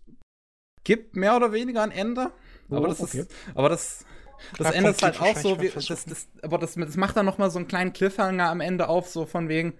gibt 0.83 1.15
mehr 1.15 1.35
oder 1.35 1.51
weniger 1.51 1.83
ein 1.83 1.91
Ende. 1.91 2.31
Oh, 2.69 2.75
aber 2.77 2.87
das 2.89 3.01
okay. 3.01 3.21
ist, 3.21 3.31
aber 3.55 3.69
das, 3.69 4.05
das 4.57 4.71
Ende 4.71 4.91
ist 4.91 5.01
halt 5.01 5.21
auch 5.21 5.35
so, 5.35 5.59
wie, 5.59 5.69
das, 5.69 5.85
das, 5.87 6.27
aber 6.41 6.57
das, 6.57 6.75
das 6.75 6.97
macht 6.97 7.17
dann 7.17 7.25
noch 7.25 7.37
mal 7.37 7.49
so 7.49 7.59
einen 7.59 7.67
kleinen 7.67 7.93
Cliffhanger 7.93 8.49
am 8.49 8.61
Ende 8.61 8.87
auf, 8.87 9.07
so 9.07 9.25
von 9.25 9.49
wegen, 9.49 9.73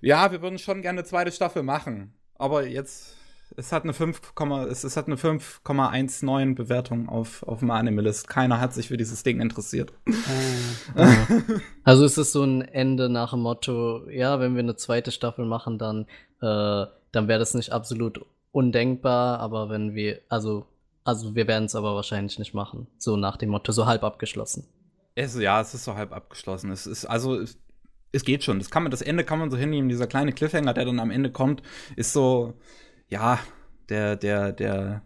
ja, 0.00 0.32
wir 0.32 0.42
würden 0.42 0.58
schon 0.58 0.82
gerne 0.82 1.00
eine 1.00 1.08
zweite 1.08 1.32
Staffel 1.32 1.62
machen. 1.62 2.14
Aber 2.34 2.66
jetzt, 2.66 3.16
es 3.56 3.72
hat 3.72 3.84
eine 3.84 3.92
5, 3.92 4.20
es, 4.70 4.84
es 4.84 4.96
hat 4.96 5.06
eine 5.06 5.16
5,19 5.16 6.54
Bewertung 6.54 7.08
auf, 7.08 7.42
auf 7.42 7.58
dem 7.58 7.70
Animalist. 7.70 8.28
Keiner 8.28 8.60
hat 8.60 8.72
sich 8.72 8.88
für 8.88 8.96
dieses 8.96 9.22
Ding 9.22 9.40
interessiert. 9.40 9.92
Ah. 10.96 11.26
also 11.84 12.04
ist 12.04 12.16
es 12.16 12.32
so 12.32 12.42
ein 12.42 12.62
Ende 12.62 13.08
nach 13.08 13.30
dem 13.30 13.40
Motto, 13.40 14.08
ja, 14.08 14.40
wenn 14.40 14.54
wir 14.54 14.62
eine 14.62 14.76
zweite 14.76 15.12
Staffel 15.12 15.44
machen, 15.44 15.78
dann, 15.78 16.06
äh, 16.40 16.86
dann 17.12 17.28
wäre 17.28 17.38
das 17.38 17.54
nicht 17.54 17.72
absolut 17.72 18.24
undenkbar, 18.52 19.38
aber 19.40 19.68
wenn 19.70 19.94
wir, 19.94 20.20
also, 20.28 20.66
also 21.04 21.34
wir 21.34 21.46
werden 21.46 21.64
es 21.64 21.74
aber 21.74 21.94
wahrscheinlich 21.94 22.38
nicht 22.38 22.54
machen. 22.54 22.86
So 22.98 23.16
nach 23.16 23.36
dem 23.36 23.50
Motto, 23.50 23.72
so 23.72 23.86
halb 23.86 24.02
abgeschlossen. 24.02 24.68
Es, 25.14 25.38
ja, 25.38 25.60
es 25.60 25.74
ist 25.74 25.84
so 25.84 25.94
halb 25.94 26.12
abgeschlossen. 26.12 26.70
Es 26.70 26.86
ist, 26.86 27.04
also, 27.04 27.40
es 28.12 28.24
geht 28.24 28.44
schon. 28.44 28.58
Das 28.58 28.70
kann 28.70 28.82
man, 28.82 28.90
das 28.90 29.02
Ende 29.02 29.24
kann 29.24 29.38
man 29.38 29.50
so 29.50 29.56
hinnehmen. 29.56 29.88
Dieser 29.88 30.06
kleine 30.06 30.32
Cliffhanger, 30.32 30.74
der 30.74 30.84
dann 30.84 31.00
am 31.00 31.10
Ende 31.10 31.30
kommt, 31.30 31.62
ist 31.96 32.12
so, 32.12 32.54
ja, 33.08 33.38
der, 33.88 34.16
der, 34.16 34.52
der, 34.52 35.02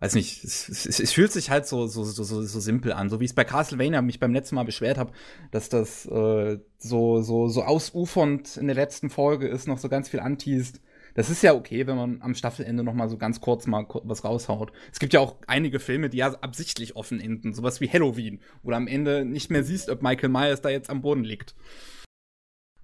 weiß 0.00 0.14
nicht, 0.14 0.44
es, 0.44 0.68
es, 0.68 1.00
es 1.00 1.12
fühlt 1.12 1.32
sich 1.32 1.50
halt 1.50 1.66
so, 1.66 1.86
so, 1.86 2.04
so, 2.04 2.22
so, 2.22 2.42
so 2.42 2.60
simpel 2.60 2.92
an. 2.92 3.10
So 3.10 3.20
wie 3.20 3.24
es 3.24 3.34
bei 3.34 3.44
Castlevania 3.44 4.02
mich 4.02 4.20
beim 4.20 4.32
letzten 4.32 4.56
Mal 4.56 4.64
beschwert 4.64 4.98
habe, 4.98 5.12
dass 5.50 5.68
das 5.68 6.06
äh, 6.06 6.58
so, 6.78 7.22
so, 7.22 7.48
so 7.48 7.62
ausufernd 7.62 8.56
in 8.56 8.66
der 8.66 8.76
letzten 8.76 9.10
Folge 9.10 9.48
ist, 9.48 9.68
noch 9.68 9.78
so 9.78 9.88
ganz 9.88 10.08
viel 10.08 10.20
anteast. 10.20 10.80
Das 11.16 11.30
ist 11.30 11.42
ja 11.42 11.54
okay, 11.54 11.86
wenn 11.86 11.96
man 11.96 12.20
am 12.20 12.34
Staffelende 12.34 12.84
noch 12.84 12.92
mal 12.92 13.08
so 13.08 13.16
ganz 13.16 13.40
kurz 13.40 13.66
mal 13.66 13.86
was 14.04 14.22
raushaut. 14.22 14.70
Es 14.92 14.98
gibt 14.98 15.14
ja 15.14 15.20
auch 15.20 15.36
einige 15.46 15.80
Filme, 15.80 16.10
die 16.10 16.18
ja 16.18 16.30
absichtlich 16.42 16.94
offen 16.94 17.20
enden, 17.20 17.54
sowas 17.54 17.80
wie 17.80 17.88
Halloween, 17.88 18.42
wo 18.62 18.70
du 18.70 18.76
am 18.76 18.86
Ende 18.86 19.24
nicht 19.24 19.50
mehr 19.50 19.64
siehst, 19.64 19.88
ob 19.88 20.02
Michael 20.02 20.28
Myers 20.28 20.60
da 20.60 20.68
jetzt 20.68 20.90
am 20.90 21.00
Boden 21.00 21.24
liegt. 21.24 21.54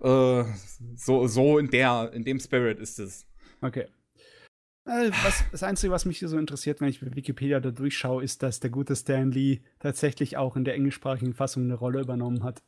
Äh, 0.00 0.44
so, 0.94 1.26
so 1.26 1.59
in 1.59 1.68
der, 1.68 2.10
in 2.14 2.24
dem 2.24 2.40
Spirit 2.40 2.80
ist 2.80 2.98
es. 2.98 3.26
Okay. 3.60 3.86
Äh, 4.86 5.10
was, 5.22 5.44
das 5.52 5.62
Einzige, 5.62 5.92
was 5.92 6.06
mich 6.06 6.18
hier 6.18 6.28
so 6.28 6.38
interessiert, 6.38 6.80
wenn 6.80 6.88
ich 6.88 7.00
bei 7.00 7.14
Wikipedia 7.14 7.60
da 7.60 7.70
durchschaue, 7.70 8.24
ist, 8.24 8.42
dass 8.42 8.60
der 8.60 8.70
gute 8.70 8.96
Stan 8.96 9.30
Lee 9.30 9.60
tatsächlich 9.78 10.38
auch 10.38 10.56
in 10.56 10.64
der 10.64 10.74
englischsprachigen 10.74 11.34
Fassung 11.34 11.64
eine 11.64 11.74
Rolle 11.74 12.00
übernommen 12.00 12.42
hat. 12.44 12.62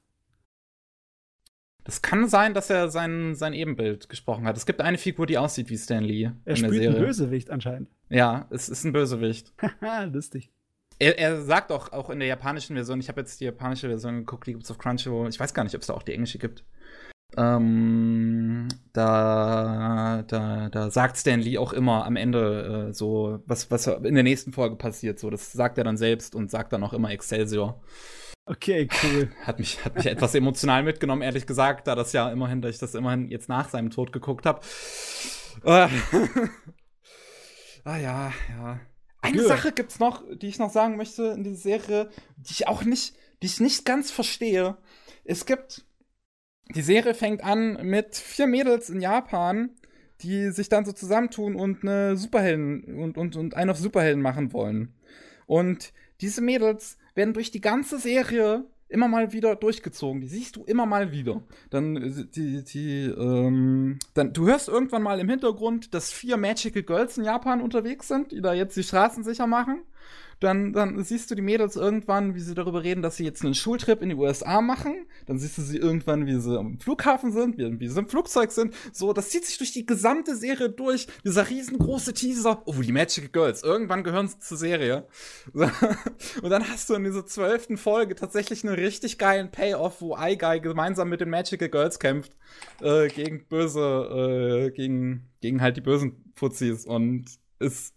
Das 1.84 2.00
kann 2.00 2.28
sein, 2.28 2.54
dass 2.54 2.70
er 2.70 2.88
sein, 2.88 3.34
sein 3.34 3.52
Ebenbild 3.52 4.08
gesprochen 4.08 4.46
hat. 4.46 4.56
Es 4.56 4.64
gibt 4.64 4.80
eine 4.80 4.96
Figur, 4.96 5.26
die 5.26 5.36
aussieht 5.36 5.68
wie 5.68 5.76
Stan 5.76 6.02
Lee. 6.02 6.30
Er 6.46 6.56
spielt 6.56 6.80
einen 6.80 6.98
Bösewicht 6.98 7.50
anscheinend. 7.50 7.90
Ja, 8.08 8.46
es 8.50 8.70
ist 8.70 8.84
ein 8.84 8.92
Bösewicht. 8.92 9.52
Haha, 9.82 10.04
lustig. 10.04 10.50
Er, 10.98 11.18
er, 11.18 11.42
sagt 11.42 11.70
auch, 11.72 11.92
auch 11.92 12.08
in 12.08 12.20
der 12.20 12.28
japanischen 12.28 12.74
Version, 12.74 13.00
ich 13.00 13.08
habe 13.08 13.20
jetzt 13.20 13.40
die 13.40 13.44
japanische 13.44 13.88
Version 13.88 14.18
geguckt, 14.18 14.46
die 14.46 14.52
gibt 14.52 14.64
es 14.64 14.70
auf 14.70 14.78
Crunchyroll. 14.78 15.28
Ich 15.28 15.38
weiß 15.38 15.52
gar 15.52 15.64
nicht, 15.64 15.74
ob 15.74 15.82
es 15.82 15.88
da 15.88 15.94
auch 15.94 16.02
die 16.02 16.14
englische 16.14 16.38
gibt. 16.38 16.64
Ähm, 17.36 18.68
da, 18.92 20.24
da, 20.26 20.68
da 20.70 20.90
sagt 20.90 21.18
Stan 21.18 21.40
Lee 21.40 21.58
auch 21.58 21.72
immer 21.72 22.06
am 22.06 22.16
Ende 22.16 22.88
äh, 22.88 22.92
so, 22.94 23.42
was, 23.46 23.70
was 23.70 23.88
in 23.88 24.14
der 24.14 24.22
nächsten 24.22 24.52
Folge 24.52 24.76
passiert. 24.76 25.18
So, 25.18 25.28
das 25.28 25.52
sagt 25.52 25.76
er 25.76 25.84
dann 25.84 25.96
selbst 25.96 26.34
und 26.34 26.50
sagt 26.50 26.72
dann 26.72 26.82
auch 26.82 26.92
immer 26.92 27.10
Excelsior. 27.10 27.82
Okay, 28.46 28.88
cool. 29.02 29.30
Hat 29.42 29.58
mich, 29.58 29.82
hat 29.84 29.94
mich 29.94 30.06
etwas 30.06 30.34
emotional 30.34 30.82
mitgenommen, 30.82 31.22
ehrlich 31.22 31.46
gesagt, 31.46 31.86
da 31.86 31.94
das 31.94 32.12
ja 32.12 32.30
immerhin, 32.30 32.60
da 32.60 32.68
ich 32.68 32.78
das 32.78 32.94
immerhin 32.94 33.28
jetzt 33.28 33.48
nach 33.48 33.70
seinem 33.70 33.90
Tod 33.90 34.12
geguckt 34.12 34.44
habe. 34.44 34.60
Äh. 35.64 35.88
ah 37.84 37.96
ja, 37.96 38.32
ja. 38.50 38.80
Eine 39.22 39.38
Good. 39.38 39.48
Sache 39.48 39.72
gibt's 39.72 39.98
noch, 39.98 40.22
die 40.30 40.48
ich 40.48 40.58
noch 40.58 40.70
sagen 40.70 40.96
möchte 40.96 41.24
in 41.28 41.42
dieser 41.42 41.56
Serie, 41.56 42.10
die 42.36 42.52
ich 42.52 42.68
auch 42.68 42.84
nicht, 42.84 43.16
die 43.42 43.46
ich 43.46 43.60
nicht 43.60 43.86
ganz 43.86 44.10
verstehe. 44.10 44.76
Es 45.24 45.46
gibt 45.46 45.86
die 46.70 46.82
Serie 46.82 47.14
fängt 47.14 47.44
an 47.44 47.78
mit 47.86 48.16
vier 48.16 48.46
Mädels 48.46 48.88
in 48.88 49.00
Japan, 49.00 49.70
die 50.22 50.50
sich 50.50 50.68
dann 50.68 50.84
so 50.84 50.92
zusammentun 50.92 51.56
und 51.56 51.82
eine 51.82 52.16
Superhelden 52.16 52.98
und, 52.98 53.18
und, 53.18 53.36
und 53.36 53.54
einen 53.54 53.70
auf 53.70 53.78
Superhelden 53.78 54.22
machen 54.22 54.52
wollen. 54.52 54.94
Und 55.46 55.92
diese 56.20 56.40
Mädels 56.40 56.96
werden 57.14 57.34
durch 57.34 57.50
die 57.50 57.60
ganze 57.60 57.98
Serie 57.98 58.64
immer 58.88 59.08
mal 59.08 59.32
wieder 59.32 59.56
durchgezogen. 59.56 60.20
Die 60.20 60.28
siehst 60.28 60.56
du 60.56 60.64
immer 60.64 60.86
mal 60.86 61.10
wieder. 61.12 61.42
Dann, 61.70 61.96
äh, 61.96 62.24
die, 62.26 62.62
die, 62.64 63.04
ähm, 63.06 63.98
dann, 64.14 64.32
du 64.32 64.46
hörst 64.46 64.68
irgendwann 64.68 65.02
mal 65.02 65.20
im 65.20 65.28
Hintergrund, 65.28 65.94
dass 65.94 66.12
vier 66.12 66.36
Magical 66.36 66.82
Girls 66.82 67.18
in 67.18 67.24
Japan 67.24 67.60
unterwegs 67.60 68.08
sind, 68.08 68.32
die 68.32 68.40
da 68.40 68.54
jetzt 68.54 68.76
die 68.76 68.82
Straßen 68.82 69.24
sicher 69.24 69.46
machen. 69.46 69.82
Dann, 70.40 70.72
dann 70.72 71.02
siehst 71.04 71.30
du 71.30 71.34
die 71.34 71.42
Mädels 71.42 71.76
irgendwann, 71.76 72.34
wie 72.34 72.40
sie 72.40 72.54
darüber 72.54 72.82
reden, 72.82 73.02
dass 73.02 73.16
sie 73.16 73.24
jetzt 73.24 73.44
einen 73.44 73.54
Schultrip 73.54 74.02
in 74.02 74.10
die 74.10 74.14
USA 74.14 74.60
machen. 74.60 75.06
Dann 75.26 75.38
siehst 75.38 75.58
du 75.58 75.62
sie 75.62 75.78
irgendwann, 75.78 76.26
wie 76.26 76.38
sie 76.38 76.58
am 76.58 76.78
Flughafen 76.78 77.32
sind, 77.32 77.58
wie, 77.58 77.80
wie 77.80 77.88
sie 77.88 77.98
im 77.98 78.08
Flugzeug 78.08 78.52
sind. 78.52 78.74
So, 78.92 79.12
das 79.12 79.30
zieht 79.30 79.44
sich 79.44 79.58
durch 79.58 79.72
die 79.72 79.86
gesamte 79.86 80.36
Serie 80.36 80.70
durch. 80.70 81.06
Dieser 81.24 81.48
riesengroße 81.48 82.14
Teaser. 82.14 82.62
Oh, 82.66 82.74
die 82.74 82.92
Magic 82.92 83.32
Girls. 83.32 83.62
Irgendwann 83.62 84.04
gehören 84.04 84.28
sie 84.28 84.38
zur 84.38 84.56
Serie. 84.56 85.06
Und 85.52 86.50
dann 86.50 86.68
hast 86.68 86.90
du 86.90 86.94
in 86.94 87.04
dieser 87.04 87.26
zwölften 87.26 87.76
Folge 87.76 88.14
tatsächlich 88.14 88.64
einen 88.64 88.74
richtig 88.74 89.18
geilen 89.18 89.50
Payoff, 89.50 90.00
wo 90.00 90.16
iGuy 90.16 90.60
gemeinsam 90.60 91.08
mit 91.08 91.20
den 91.20 91.30
Magical 91.30 91.68
Girls 91.68 91.98
kämpft. 91.98 92.32
Äh, 92.80 93.08
gegen 93.08 93.46
böse, 93.48 94.68
äh, 94.68 94.70
gegen, 94.70 95.28
gegen 95.40 95.60
halt 95.60 95.76
die 95.76 95.80
bösen 95.80 96.32
Fuzis. 96.34 96.86
Und 96.86 97.26
ist, 97.58 97.94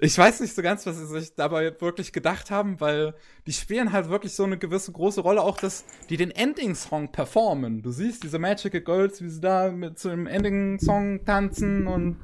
ich 0.00 0.16
weiß 0.16 0.40
nicht 0.40 0.54
so 0.54 0.62
ganz, 0.62 0.86
was 0.86 0.98
sie 0.98 1.06
sich 1.06 1.34
dabei 1.34 1.74
wirklich 1.80 2.12
gedacht 2.12 2.50
haben, 2.50 2.80
weil 2.80 3.14
die 3.46 3.52
spielen 3.52 3.92
halt 3.92 4.08
wirklich 4.08 4.34
so 4.34 4.44
eine 4.44 4.58
gewisse 4.58 4.92
große 4.92 5.20
Rolle, 5.20 5.42
auch 5.42 5.56
dass 5.56 5.84
die 6.08 6.16
den 6.16 6.30
Ending-Song 6.30 7.12
performen. 7.12 7.82
Du 7.82 7.90
siehst 7.90 8.22
diese 8.22 8.38
Magical 8.38 8.80
Girls, 8.80 9.22
wie 9.22 9.28
sie 9.28 9.40
da 9.40 9.70
mit 9.70 9.98
so 9.98 10.10
einem 10.10 10.26
Ending-Song 10.26 11.24
tanzen 11.24 11.86
und, 11.86 12.16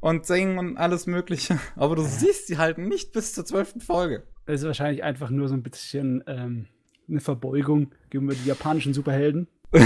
und 0.00 0.26
singen 0.26 0.58
und 0.58 0.76
alles 0.76 1.06
Mögliche. 1.06 1.58
Aber 1.76 1.96
du 1.96 2.02
siehst 2.02 2.46
sie 2.46 2.58
halt 2.58 2.78
nicht 2.78 3.12
bis 3.12 3.34
zur 3.34 3.44
zwölften 3.44 3.80
Folge. 3.80 4.24
Das 4.46 4.60
ist 4.60 4.66
wahrscheinlich 4.66 5.02
einfach 5.02 5.30
nur 5.30 5.48
so 5.48 5.54
ein 5.54 5.62
bisschen 5.62 6.24
ähm, 6.26 6.66
eine 7.08 7.20
Verbeugung 7.20 7.92
gegenüber 8.10 8.34
die 8.34 8.48
japanischen 8.48 8.94
Superhelden. 8.94 9.48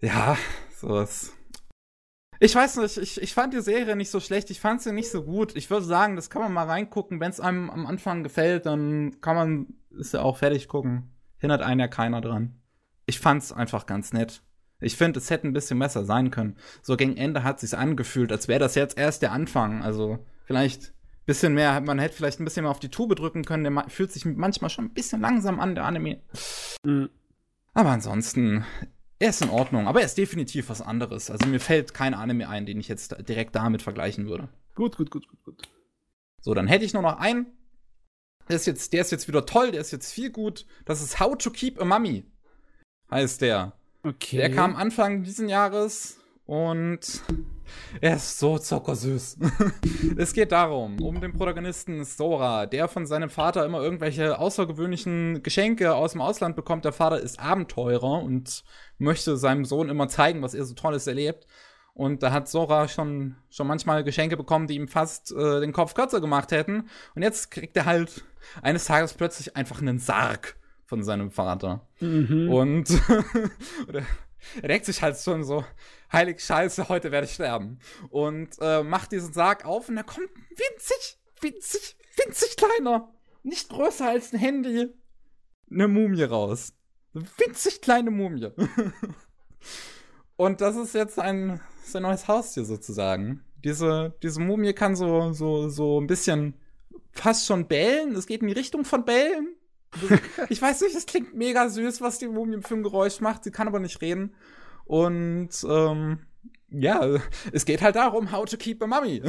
ja, 0.00 0.36
sowas. 0.76 1.35
Ich 2.40 2.54
weiß 2.54 2.76
nicht, 2.76 2.98
ich, 2.98 3.20
ich 3.20 3.34
fand 3.34 3.54
die 3.54 3.60
Serie 3.60 3.96
nicht 3.96 4.10
so 4.10 4.20
schlecht, 4.20 4.50
ich 4.50 4.60
fand 4.60 4.82
sie 4.82 4.92
nicht 4.92 5.10
so 5.10 5.22
gut. 5.22 5.56
Ich 5.56 5.70
würde 5.70 5.86
sagen, 5.86 6.16
das 6.16 6.30
kann 6.30 6.42
man 6.42 6.52
mal 6.52 6.66
reingucken. 6.66 7.20
Wenn 7.20 7.30
es 7.30 7.40
einem 7.40 7.70
am 7.70 7.86
Anfang 7.86 8.22
gefällt, 8.22 8.66
dann 8.66 9.20
kann 9.20 9.36
man 9.36 9.66
es 9.98 10.12
ja 10.12 10.22
auch 10.22 10.36
fertig 10.36 10.68
gucken. 10.68 11.10
Hindert 11.38 11.62
einen 11.62 11.80
ja 11.80 11.88
keiner 11.88 12.20
dran. 12.20 12.60
Ich 13.06 13.20
fand's 13.20 13.52
einfach 13.52 13.86
ganz 13.86 14.12
nett. 14.12 14.42
Ich 14.80 14.96
finde, 14.96 15.18
es 15.18 15.30
hätte 15.30 15.46
ein 15.46 15.52
bisschen 15.52 15.78
besser 15.78 16.04
sein 16.04 16.30
können. 16.30 16.56
So 16.82 16.96
gegen 16.96 17.16
Ende 17.16 17.42
hat 17.42 17.60
sich's 17.60 17.72
angefühlt, 17.74 18.30
als 18.30 18.48
wäre 18.48 18.60
das 18.60 18.74
jetzt 18.74 18.98
erst 18.98 19.22
der 19.22 19.32
Anfang. 19.32 19.82
Also 19.82 20.18
vielleicht 20.44 20.88
ein 20.88 21.26
bisschen 21.26 21.54
mehr, 21.54 21.80
man 21.80 21.98
hätte 21.98 22.14
vielleicht 22.14 22.40
ein 22.40 22.44
bisschen 22.44 22.64
mehr 22.64 22.70
auf 22.70 22.80
die 22.80 22.90
Tube 22.90 23.14
drücken 23.16 23.44
können. 23.44 23.64
Der 23.64 23.88
fühlt 23.88 24.12
sich 24.12 24.26
manchmal 24.26 24.70
schon 24.70 24.86
ein 24.86 24.94
bisschen 24.94 25.20
langsam 25.20 25.60
an, 25.60 25.74
der 25.74 25.84
Anime. 25.84 26.20
Mhm. 26.84 27.08
Aber 27.72 27.90
ansonsten, 27.90 28.64
er 29.18 29.30
ist 29.30 29.42
in 29.42 29.50
Ordnung, 29.50 29.86
aber 29.86 30.00
er 30.00 30.06
ist 30.06 30.18
definitiv 30.18 30.68
was 30.68 30.82
anderes. 30.82 31.30
Also 31.30 31.46
mir 31.46 31.60
fällt 31.60 31.94
kein 31.94 32.14
Anime 32.14 32.48
ein, 32.48 32.66
den 32.66 32.78
ich 32.78 32.88
jetzt 32.88 33.16
direkt 33.28 33.54
damit 33.54 33.82
vergleichen 33.82 34.26
würde. 34.26 34.48
Gut, 34.74 34.96
gut, 34.96 35.10
gut, 35.10 35.26
gut, 35.28 35.42
gut. 35.42 35.62
So, 36.40 36.52
dann 36.54 36.66
hätte 36.66 36.84
ich 36.84 36.92
nur 36.92 37.02
noch 37.02 37.18
einen. 37.18 37.46
Der 38.48 38.56
ist 38.56 38.66
jetzt, 38.66 38.92
der 38.92 39.00
ist 39.00 39.10
jetzt 39.10 39.26
wieder 39.26 39.46
toll, 39.46 39.72
der 39.72 39.80
ist 39.80 39.90
jetzt 39.90 40.12
viel 40.12 40.30
gut. 40.30 40.66
Das 40.84 41.02
ist 41.02 41.18
How 41.18 41.36
to 41.36 41.50
Keep 41.50 41.80
a 41.80 41.84
Mummy. 41.84 42.24
Heißt 43.10 43.40
der. 43.40 43.72
Okay. 44.02 44.36
Der 44.36 44.50
kam 44.50 44.76
Anfang 44.76 45.24
diesen 45.24 45.48
Jahres 45.48 46.18
und 46.46 47.22
er 48.00 48.16
ist 48.16 48.38
so 48.38 48.58
zuckersüß. 48.58 49.38
es 50.16 50.32
geht 50.32 50.52
darum, 50.52 51.00
um 51.00 51.20
den 51.20 51.32
Protagonisten 51.32 52.04
Sora, 52.04 52.66
der 52.66 52.88
von 52.88 53.06
seinem 53.06 53.30
Vater 53.30 53.64
immer 53.64 53.82
irgendwelche 53.82 54.38
außergewöhnlichen 54.38 55.42
Geschenke 55.42 55.94
aus 55.94 56.12
dem 56.12 56.20
Ausland 56.20 56.54
bekommt. 56.54 56.84
Der 56.84 56.92
Vater 56.92 57.20
ist 57.20 57.40
Abenteurer 57.40 58.22
und 58.22 58.64
möchte 58.98 59.36
seinem 59.36 59.64
Sohn 59.64 59.88
immer 59.88 60.08
zeigen, 60.08 60.42
was 60.42 60.54
er 60.54 60.64
so 60.64 60.74
Tolles 60.74 61.06
erlebt. 61.06 61.46
Und 61.94 62.22
da 62.22 62.30
hat 62.30 62.48
Sora 62.48 62.88
schon, 62.88 63.36
schon 63.48 63.66
manchmal 63.66 64.04
Geschenke 64.04 64.36
bekommen, 64.36 64.66
die 64.66 64.76
ihm 64.76 64.86
fast 64.86 65.32
äh, 65.32 65.60
den 65.60 65.72
Kopf 65.72 65.94
kürzer 65.94 66.20
gemacht 66.20 66.52
hätten. 66.52 66.88
Und 67.14 67.22
jetzt 67.22 67.50
kriegt 67.50 67.76
er 67.76 67.86
halt 67.86 68.24
eines 68.62 68.84
Tages 68.84 69.14
plötzlich 69.14 69.56
einfach 69.56 69.80
einen 69.80 69.98
Sarg 69.98 70.56
von 70.84 71.02
seinem 71.02 71.30
Vater. 71.30 71.86
Mhm. 72.00 72.50
Und 72.52 72.90
er 74.62 74.68
denkt 74.68 74.84
sich 74.84 75.02
halt 75.02 75.16
schon 75.16 75.42
so, 75.42 75.64
heilig 76.12 76.44
Scheiße, 76.44 76.88
heute 76.88 77.10
werde 77.12 77.26
ich 77.26 77.34
sterben. 77.34 77.78
Und 78.10 78.56
äh, 78.60 78.82
macht 78.82 79.12
diesen 79.12 79.32
Sarg 79.32 79.64
auf 79.64 79.88
und 79.88 79.96
da 79.96 80.02
kommt 80.02 80.30
winzig, 80.50 81.18
winzig, 81.40 81.96
winzig 82.16 82.56
kleiner, 82.56 83.12
nicht 83.42 83.68
größer 83.68 84.08
als 84.08 84.32
ein 84.32 84.38
Handy, 84.38 84.92
eine 85.70 85.88
Mumie 85.88 86.22
raus. 86.22 86.72
Eine 87.14 87.24
winzig 87.38 87.80
kleine 87.80 88.10
Mumie. 88.10 88.50
und 90.36 90.60
das 90.60 90.76
ist 90.76 90.94
jetzt 90.94 91.18
ein, 91.18 91.60
sein 91.84 92.02
neues 92.02 92.28
Haustier 92.28 92.64
sozusagen. 92.64 93.42
Diese, 93.64 94.14
diese 94.22 94.40
Mumie 94.40 94.74
kann 94.74 94.94
so, 94.94 95.32
so, 95.32 95.68
so 95.68 96.00
ein 96.00 96.06
bisschen 96.06 96.54
fast 97.12 97.46
schon 97.46 97.66
bellen. 97.66 98.14
Es 98.14 98.26
geht 98.26 98.42
in 98.42 98.48
die 98.48 98.54
Richtung 98.54 98.84
von 98.84 99.04
bellen. 99.04 99.56
Ich 100.50 100.60
weiß 100.60 100.82
nicht, 100.82 100.94
es 100.94 101.06
klingt 101.06 101.34
mega 101.34 101.70
süß, 101.70 102.02
was 102.02 102.18
die 102.18 102.28
Mumie 102.28 102.60
für 102.60 102.74
ein 102.74 102.82
Geräusch 102.82 103.20
macht. 103.20 103.44
Sie 103.44 103.50
kann 103.50 103.66
aber 103.66 103.80
nicht 103.80 104.02
reden. 104.02 104.34
Und 104.86 105.50
ähm, 105.68 106.20
ja, 106.68 107.18
es 107.52 107.64
geht 107.64 107.80
halt 107.80 107.94
darum, 107.94 108.32
how 108.32 108.44
to 108.44 108.56
keep 108.56 108.82
a 108.82 108.86
mummy. 108.86 109.22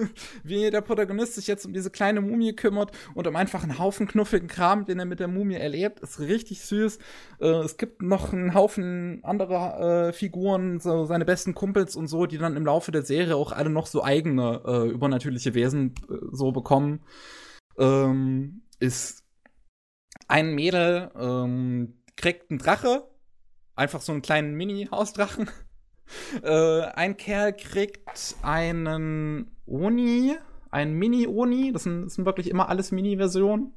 Wie 0.44 0.70
der 0.70 0.80
Protagonist 0.80 1.34
sich 1.34 1.48
jetzt 1.48 1.66
um 1.66 1.72
diese 1.72 1.90
kleine 1.90 2.20
Mumie 2.20 2.54
kümmert 2.54 2.92
und 3.14 3.26
um 3.26 3.34
einfach 3.34 3.64
einen 3.64 3.78
Haufen 3.78 4.06
knuffigen 4.06 4.48
Kram, 4.48 4.84
den 4.84 5.00
er 5.00 5.04
mit 5.04 5.18
der 5.18 5.28
Mumie 5.28 5.56
erlebt. 5.56 6.00
Ist 6.00 6.20
richtig 6.20 6.62
süß. 6.62 6.98
Äh, 7.40 7.46
es 7.46 7.76
gibt 7.78 8.00
noch 8.00 8.32
einen 8.32 8.54
Haufen 8.54 9.24
anderer 9.24 10.08
äh, 10.08 10.12
Figuren, 10.12 10.78
so 10.78 11.04
seine 11.04 11.24
besten 11.24 11.54
Kumpels 11.54 11.96
und 11.96 12.06
so, 12.06 12.26
die 12.26 12.38
dann 12.38 12.56
im 12.56 12.64
Laufe 12.64 12.92
der 12.92 13.02
Serie 13.02 13.36
auch 13.36 13.50
alle 13.50 13.70
noch 13.70 13.86
so 13.86 14.04
eigene 14.04 14.62
äh, 14.64 14.88
übernatürliche 14.88 15.54
Wesen 15.54 15.94
äh, 16.08 16.14
so 16.30 16.52
bekommen. 16.52 17.00
Ähm, 17.76 18.62
ist 18.78 19.24
ein 20.28 20.54
Mädel 20.54 21.10
ähm, 21.18 21.94
kriegt 22.16 22.50
einen 22.50 22.58
Drache, 22.58 23.08
einfach 23.76 24.00
so 24.00 24.12
einen 24.12 24.22
kleinen 24.22 24.54
Mini-Hausdrachen. 24.54 25.50
äh, 26.42 26.80
ein 26.82 27.16
Kerl 27.16 27.52
kriegt 27.54 28.36
einen 28.42 29.50
Oni, 29.66 30.36
einen 30.70 30.94
Mini-Oni, 30.94 31.72
das 31.72 31.84
sind, 31.84 32.06
das 32.06 32.14
sind 32.14 32.26
wirklich 32.26 32.50
immer 32.50 32.68
alles 32.68 32.92
Mini-Versionen. 32.92 33.74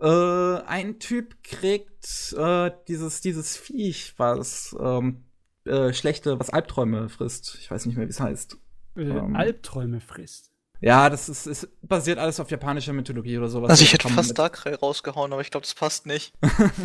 Äh, 0.00 0.60
ein 0.66 0.98
Typ 0.98 1.42
kriegt 1.42 2.34
äh, 2.36 2.70
dieses, 2.88 3.20
dieses 3.20 3.56
Viech, 3.56 4.14
was 4.18 4.76
ähm, 4.78 5.24
äh, 5.64 5.92
schlechte, 5.92 6.38
was 6.38 6.50
Albträume 6.50 7.08
frisst. 7.08 7.56
Ich 7.60 7.70
weiß 7.70 7.86
nicht 7.86 7.96
mehr, 7.96 8.06
wie 8.06 8.10
es 8.10 8.20
heißt. 8.20 8.58
Äh, 8.96 9.02
ähm, 9.02 9.36
Albträume 9.36 10.00
frisst. 10.00 10.52
Ja, 10.80 11.08
das 11.08 11.28
ist, 11.28 11.46
ist 11.46 11.68
basiert 11.82 12.18
alles 12.18 12.38
auf 12.38 12.50
japanischer 12.50 12.92
Mythologie 12.92 13.38
oder 13.38 13.48
sowas. 13.48 13.70
Also 13.70 13.82
ich 13.82 13.92
hätte 13.92 14.08
fast 14.08 14.38
Darkrai 14.38 14.74
rausgehauen, 14.74 15.32
aber 15.32 15.40
ich 15.40 15.50
glaube, 15.50 15.64
das 15.64 15.74
passt 15.74 16.06
nicht. 16.06 16.34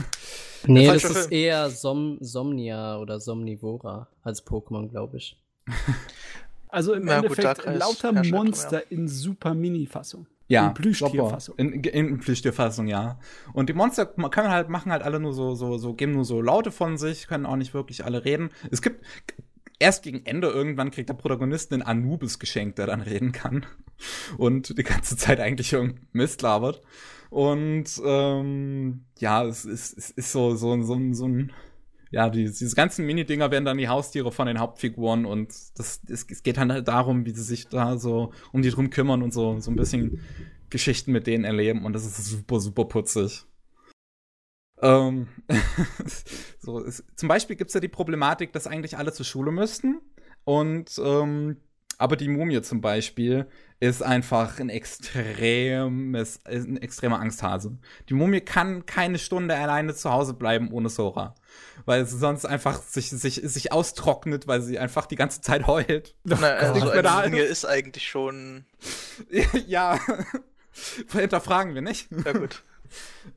nee, 0.65 0.87
das 0.87 1.03
ist 1.03 1.17
Film. 1.17 1.31
eher 1.31 1.69
Som 1.69 2.17
Somnia 2.21 2.97
oder 2.97 3.19
Somnivora 3.19 4.07
als 4.23 4.45
Pokémon, 4.45 4.89
glaube 4.89 5.17
ich. 5.17 5.37
Also 6.73 6.93
im 6.93 7.05
ja, 7.05 7.17
Endeffekt 7.17 7.65
gut, 7.65 7.75
lauter 7.75 8.13
Monster 8.23 8.79
ja. 8.79 8.85
in 8.89 9.07
super 9.09 9.53
Mini-Fassung. 9.53 10.25
Ja, 10.47 10.67
in 10.67 10.73
Plüschtierfassung. 10.73 11.55
In, 11.57 11.73
in, 11.73 11.83
in 11.83 12.19
Plüschtierfassung, 12.19 12.87
ja. 12.87 13.19
Und 13.53 13.69
die 13.69 13.73
Monster 13.73 14.05
können 14.05 14.49
halt, 14.49 14.69
machen 14.69 14.91
halt 14.91 15.03
alle 15.03 15.19
nur 15.19 15.33
so, 15.33 15.53
so, 15.53 15.77
so, 15.77 15.93
geben 15.93 16.13
nur 16.13 16.25
so 16.25 16.41
Laute 16.41 16.71
von 16.71 16.97
sich, 16.97 17.27
können 17.27 17.45
auch 17.45 17.57
nicht 17.57 17.73
wirklich 17.73 18.05
alle 18.05 18.23
reden. 18.23 18.51
Es 18.69 18.81
gibt 18.81 19.05
erst 19.81 20.03
gegen 20.03 20.25
Ende 20.25 20.47
irgendwann 20.47 20.91
kriegt 20.91 21.09
der 21.09 21.15
Protagonist 21.15 21.73
einen 21.73 21.81
Anubis 21.81 22.39
geschenkt, 22.39 22.77
der 22.77 22.87
dann 22.87 23.01
reden 23.01 23.31
kann. 23.31 23.65
Und 24.37 24.77
die 24.77 24.83
ganze 24.83 25.17
Zeit 25.17 25.39
eigentlich 25.39 25.73
irgendein 25.73 26.07
Mist 26.13 26.41
labert. 26.41 26.81
Und 27.29 27.85
ähm, 28.05 29.05
ja, 29.19 29.43
es 29.45 29.65
ist, 29.65 29.97
es 29.97 30.11
ist 30.11 30.31
so, 30.31 30.55
so, 30.55 30.81
so, 30.81 30.99
so 31.13 31.27
ein. 31.27 31.51
Ja, 32.11 32.29
die, 32.29 32.43
diese 32.43 32.75
ganzen 32.75 33.05
Mini-Dinger 33.05 33.51
werden 33.51 33.63
dann 33.63 33.77
die 33.77 33.87
Haustiere 33.87 34.33
von 34.33 34.45
den 34.45 34.59
Hauptfiguren 34.59 35.25
und 35.25 35.47
das, 35.75 36.01
es, 36.09 36.25
es 36.29 36.43
geht 36.43 36.57
halt 36.57 36.85
darum, 36.85 37.25
wie 37.25 37.31
sie 37.31 37.41
sich 37.41 37.69
da 37.69 37.97
so 37.97 38.33
um 38.51 38.61
die 38.61 38.69
drum 38.69 38.89
kümmern 38.89 39.23
und 39.23 39.33
so, 39.33 39.61
so 39.61 39.71
ein 39.71 39.77
bisschen 39.77 40.19
Geschichten 40.69 41.13
mit 41.13 41.25
denen 41.25 41.45
erleben 41.45 41.85
und 41.85 41.93
das 41.93 42.05
ist 42.05 42.17
super, 42.25 42.59
super 42.59 42.83
putzig. 42.83 43.45
Ähm, 44.81 45.27
so, 46.59 46.83
es, 46.83 47.03
zum 47.15 47.29
Beispiel 47.29 47.55
gibt 47.55 47.69
es 47.69 47.73
ja 47.73 47.79
die 47.79 47.87
Problematik, 47.87 48.51
dass 48.53 48.67
eigentlich 48.67 48.97
alle 48.97 49.13
zur 49.13 49.25
Schule 49.25 49.51
müssten. 49.51 50.01
Und 50.43 50.99
ähm, 51.03 51.57
aber 52.01 52.15
die 52.15 52.29
Mumie 52.29 52.63
zum 52.63 52.81
Beispiel 52.81 53.45
ist 53.79 54.01
einfach 54.01 54.59
ein 54.59 54.69
extremes, 54.69 56.39
ein 56.45 56.77
extremer 56.77 57.19
Angsthase. 57.19 57.77
Die 58.09 58.15
Mumie 58.15 58.41
kann 58.41 58.87
keine 58.87 59.19
Stunde 59.19 59.55
alleine 59.55 59.93
zu 59.93 60.11
Hause 60.11 60.33
bleiben 60.33 60.71
ohne 60.71 60.89
Sora. 60.89 61.35
Weil 61.85 62.07
sie 62.07 62.17
sonst 62.17 62.45
einfach 62.45 62.81
sich, 62.81 63.11
sich, 63.11 63.41
sich 63.43 63.71
austrocknet, 63.71 64.47
weil 64.47 64.63
sie 64.63 64.79
einfach 64.79 65.05
die 65.05 65.15
ganze 65.15 65.41
Zeit 65.41 65.67
heult. 65.67 66.15
Na, 66.23 66.37
also 66.37 66.89
eine 66.89 67.29
Mumie 67.29 67.41
ist 67.41 67.65
eigentlich 67.65 68.07
schon. 68.07 68.65
ja. 69.67 69.99
Hinterfragen 71.11 71.75
wir 71.75 71.83
nicht. 71.83 72.09
Ja, 72.25 72.31
gut 72.31 72.63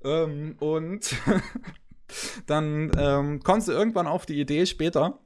ähm, 0.04 0.56
und 0.60 1.14
dann 2.46 2.92
ähm, 2.98 3.40
kommst 3.42 3.68
du 3.68 3.72
irgendwann 3.72 4.06
auf 4.06 4.26
die 4.26 4.40
Idee 4.40 4.66
später, 4.66 5.18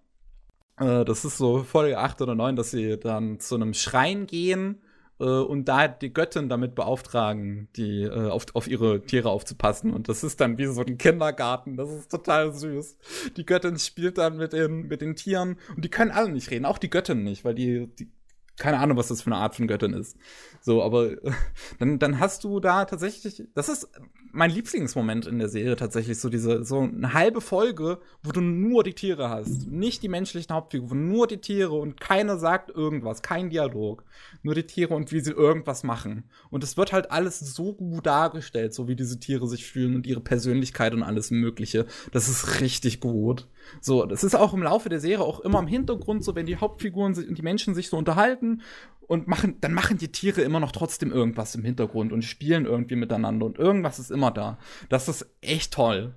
äh, 0.79 1.05
das 1.05 1.25
ist 1.25 1.39
so 1.39 1.63
Folge 1.65 1.99
8 1.99 2.23
oder 2.23 2.35
9, 2.35 2.57
dass 2.57 2.71
sie 2.71 2.99
dann 2.99 3.41
zu 3.41 3.55
einem 3.55 3.75
Schrein 3.75 4.27
gehen 4.27 4.81
äh, 5.21 5.25
und 5.25 5.67
da 5.67 5.89
die 5.89 6.13
Göttin 6.13 6.49
damit 6.49 6.75
beauftragen, 6.75 7.69
die 7.77 8.03
äh, 8.03 8.29
auf, 8.29 8.47
auf 8.55 8.69
ihre 8.69 9.03
Tiere 9.03 9.31
aufzupassen. 9.31 9.93
Und 9.93 10.09
das 10.09 10.25
ist 10.25 10.41
dann 10.41 10.59
wie 10.59 10.67
so 10.67 10.83
ein 10.83 10.99
Kindergarten. 10.99 11.77
Das 11.77 11.91
ist 11.91 12.11
total 12.11 12.53
süß. 12.53 12.97
Die 13.37 13.47
Göttin 13.47 13.79
spielt 13.79 14.19
dann 14.19 14.37
mit 14.37 14.53
den, 14.53 14.89
mit 14.89 15.01
den 15.01 15.17
Tieren 15.17 15.57
und 15.75 15.85
die 15.85 15.91
können 15.91 16.11
alle 16.11 16.31
nicht 16.31 16.51
reden, 16.51 16.65
auch 16.65 16.79
die 16.79 16.91
Göttin 16.91 17.25
nicht, 17.25 17.45
weil 17.45 17.55
die, 17.55 17.89
die 17.99 18.11
keine 18.59 18.79
Ahnung, 18.79 18.97
was 18.97 19.09
das 19.09 19.23
für 19.23 19.31
eine 19.31 19.37
Art 19.37 19.55
von 19.55 19.67
Göttin 19.67 19.93
ist. 19.93 20.17
So, 20.61 20.83
aber 20.83 21.13
dann, 21.79 21.99
dann 21.99 22.21
hast 22.21 22.45
du 22.45 22.61
da 22.61 22.85
tatsächlich, 22.85 23.43
das 23.55 23.69
ist 23.69 23.89
mein 24.33 24.51
Lieblingsmoment 24.51 25.27
in 25.27 25.39
der 25.39 25.49
Serie 25.49 25.77
tatsächlich, 25.77 26.21
so 26.21 26.29
diese, 26.29 26.65
so 26.65 26.81
eine 26.81 27.13
halbe 27.13 27.41
Folge, 27.41 27.99
wo 28.23 28.33
du 28.33 28.41
nur 28.41 28.85
die 28.85 28.93
Tiere 28.93 29.31
hast. 29.31 29.69
Nicht 29.69 30.03
die 30.03 30.09
menschlichen 30.09 30.55
Hauptfiguren, 30.55 31.09
nur 31.09 31.27
die 31.27 31.39
Tiere 31.39 31.75
und 31.75 32.01
keiner 32.01 32.39
sagt 32.39 32.71
irgendwas, 32.71 33.23
kein 33.23 33.51
Dialog. 33.51 34.05
Nur 34.43 34.55
die 34.55 34.65
Tiere 34.65 34.95
und 34.95 35.13
wie 35.13 35.21
sie 35.21 35.33
irgendwas 35.33 35.83
machen. 35.83 36.25
Und 36.51 36.63
es 36.63 36.77
wird 36.77 36.93
halt 36.93 37.11
alles 37.11 37.41
so 37.41 37.73
gut 37.75 38.07
dargestellt, 38.07 38.75
so 38.75 38.89
wie 38.89 38.97
diese 38.97 39.19
Tiere 39.19 39.49
sich 39.49 39.67
fühlen 39.67 39.95
und 39.95 40.07
ihre 40.07 40.21
Persönlichkeit 40.21 40.93
und 40.95 41.03
alles 41.03 41.31
Mögliche. 41.31 41.87
Das 42.13 42.29
ist 42.29 42.61
richtig 42.61 43.01
gut. 43.01 43.49
So, 43.81 44.07
das 44.07 44.25
ist 44.25 44.35
auch 44.35 44.55
im 44.55 44.63
Laufe 44.63 44.89
der 44.89 45.01
Serie 45.01 45.25
auch 45.25 45.41
immer 45.41 45.61
im 45.61 45.67
Hintergrund 45.67 46.25
so, 46.25 46.35
wenn 46.35 46.47
die 46.47 46.57
Hauptfiguren 46.57 47.15
und 47.15 47.39
die 47.39 47.43
Menschen 47.43 47.75
sich 47.75 47.89
so 47.89 47.97
unterhalten 47.97 48.63
und 49.09 49.27
machen, 49.27 49.57
dann 49.61 49.73
machen 49.73 49.99
die 49.99 50.13
Tiere 50.13 50.43
immer 50.43 50.61
noch 50.61 50.73
trotzdem 50.73 51.11
irgendwas 51.11 51.55
im 51.55 51.65
Hintergrund 51.65 52.13
und 52.13 52.23
spielen 52.23 52.67
irgendwie 52.67 52.97
miteinander 52.97 53.47
und 53.47 53.59
irgendwas 53.59 53.99
ist 53.99 54.11
immer 54.11 54.31
da. 54.31 54.59
Das 54.89 55.09
ist 55.09 55.27
echt 55.41 55.73
toll. 55.73 56.15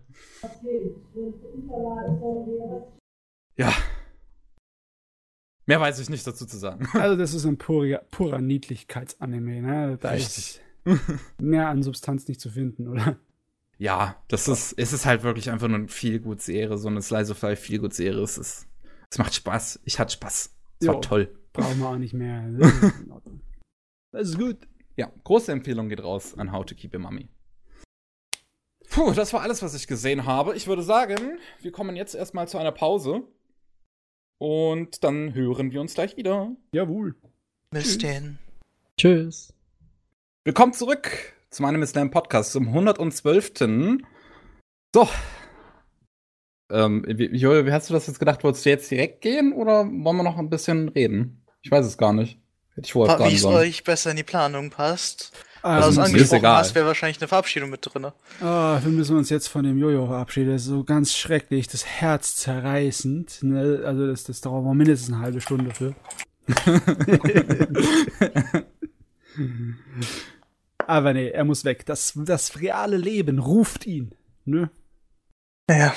Ja. 3.57 3.73
Mehr 5.65 5.79
weiß 5.79 5.99
ich 5.99 6.09
nicht 6.09 6.25
dazu 6.27 6.45
zu 6.45 6.57
sagen. 6.57 6.87
Also, 6.93 7.15
das 7.15 7.33
ist 7.33 7.45
ein 7.45 7.57
purer, 7.57 7.99
purer 8.11 8.39
Niedlichkeitsanime, 8.39 9.61
ne? 9.61 9.97
Da 10.01 10.09
Richtig. 10.09 10.61
ist 10.83 11.01
mehr 11.39 11.69
an 11.69 11.83
Substanz 11.83 12.27
nicht 12.27 12.41
zu 12.41 12.49
finden, 12.49 12.87
oder? 12.87 13.17
Ja, 13.81 14.23
das 14.27 14.47
ist, 14.47 14.73
es 14.73 14.93
ist 14.93 15.07
halt 15.07 15.23
wirklich 15.23 15.49
einfach 15.49 15.67
nur 15.67 15.79
eine 15.79 15.87
viel 15.87 16.19
gut 16.19 16.39
Serie, 16.39 16.77
so 16.77 16.87
eine 16.87 17.01
Slice 17.01 17.31
of 17.31 17.41
Life 17.41 17.63
viel 17.63 17.79
gut 17.79 17.95
Serie. 17.95 18.21
Es 18.21 18.37
ist, 18.37 18.67
es 19.09 19.17
macht 19.17 19.33
Spaß. 19.33 19.79
Ich 19.85 19.97
hatte 19.97 20.13
Spaß. 20.13 20.55
Es 20.79 20.85
Jo. 20.85 20.93
war 20.93 21.01
toll. 21.01 21.35
Brauchen 21.51 21.79
wir 21.79 21.87
auch 21.87 21.97
nicht 21.97 22.13
mehr. 22.13 22.47
Das 22.59 22.71
ist. 22.83 22.93
Das 24.11 24.27
ist 24.29 24.37
gut. 24.37 24.67
Ja, 24.97 25.11
große 25.23 25.51
Empfehlung 25.51 25.89
geht 25.89 26.03
raus 26.03 26.37
an 26.37 26.51
How 26.51 26.63
to 26.63 26.75
Keep 26.75 26.93
Your 26.93 26.99
Mummy. 27.01 27.27
Puh, 28.91 29.13
das 29.13 29.33
war 29.33 29.41
alles, 29.41 29.63
was 29.63 29.73
ich 29.73 29.87
gesehen 29.87 30.27
habe. 30.27 30.55
Ich 30.55 30.67
würde 30.67 30.83
sagen, 30.83 31.39
wir 31.61 31.71
kommen 31.71 31.95
jetzt 31.95 32.13
erstmal 32.13 32.47
zu 32.47 32.59
einer 32.59 32.71
Pause. 32.71 33.23
Und 34.37 35.03
dann 35.03 35.33
hören 35.33 35.71
wir 35.71 35.81
uns 35.81 35.95
gleich 35.95 36.17
wieder. 36.17 36.55
Jawohl. 36.71 37.15
Bis 37.71 37.97
denn. 37.97 38.37
Tschüss. 38.95 39.55
Willkommen 40.43 40.73
zurück 40.73 41.33
zu 41.51 41.61
meinem 41.61 41.83
Islam 41.83 42.09
Podcast 42.09 42.53
zum 42.53 42.69
112. 42.69 43.51
So. 44.95 45.09
Ähm, 46.71 47.03
wie, 47.05 47.35
Jojo, 47.35 47.65
wie 47.65 47.73
hast 47.73 47.89
du 47.89 47.93
das 47.93 48.07
jetzt 48.07 48.19
gedacht? 48.19 48.43
Wolltest 48.43 48.65
du 48.65 48.69
jetzt 48.69 48.89
direkt 48.89 49.21
gehen 49.21 49.51
oder 49.51 49.85
wollen 49.85 50.17
wir 50.17 50.23
noch 50.23 50.37
ein 50.37 50.49
bisschen 50.49 50.89
reden? 50.89 51.45
Ich 51.61 51.69
weiß 51.69 51.85
es 51.85 51.97
gar 51.97 52.13
nicht. 52.13 52.39
Hätte 52.73 52.85
ich 52.85 52.93
vorher 52.93 53.19
Wie 53.29 53.35
es 53.35 53.43
euch 53.43 53.83
besser 53.83 54.11
in 54.11 54.17
die 54.17 54.23
Planung 54.23 54.69
passt. 54.69 55.33
Also, 55.61 55.87
du 55.87 55.89
es 55.89 55.97
mir 55.97 56.03
ist 56.03 56.09
angesprochen 56.09 56.39
egal. 56.39 56.57
hast, 56.57 56.73
wäre 56.73 56.87
wahrscheinlich 56.87 57.19
eine 57.19 57.27
Verabschiedung 57.27 57.69
mit 57.69 57.81
drin. 57.83 58.07
Ah, 58.39 58.79
wir 58.81 58.91
müssen 58.91 59.17
uns 59.17 59.29
jetzt 59.29 59.47
von 59.47 59.63
dem 59.63 59.77
Jojo 59.77 60.07
verabschieden. 60.07 60.51
Das 60.51 60.61
ist 60.61 60.69
so 60.69 60.85
ganz 60.85 61.13
schrecklich, 61.13 61.67
das 61.67 61.85
Herz 61.85 62.37
zerreißend. 62.37 63.43
Ne? 63.43 63.83
Also 63.85 64.07
das, 64.07 64.23
das 64.23 64.39
dauert 64.39 64.63
mal 64.63 64.73
mindestens 64.73 65.13
eine 65.13 65.21
halbe 65.21 65.41
Stunde 65.41 65.71
für. 65.75 65.93
Aber 70.87 71.13
nee, 71.13 71.29
er 71.29 71.43
muss 71.43 71.65
weg. 71.65 71.85
Das, 71.85 72.13
das 72.15 72.59
reale 72.59 72.97
Leben 72.97 73.39
ruft 73.39 73.85
ihn. 73.85 74.15
Ne? 74.45 74.69
Naja. 75.69 75.93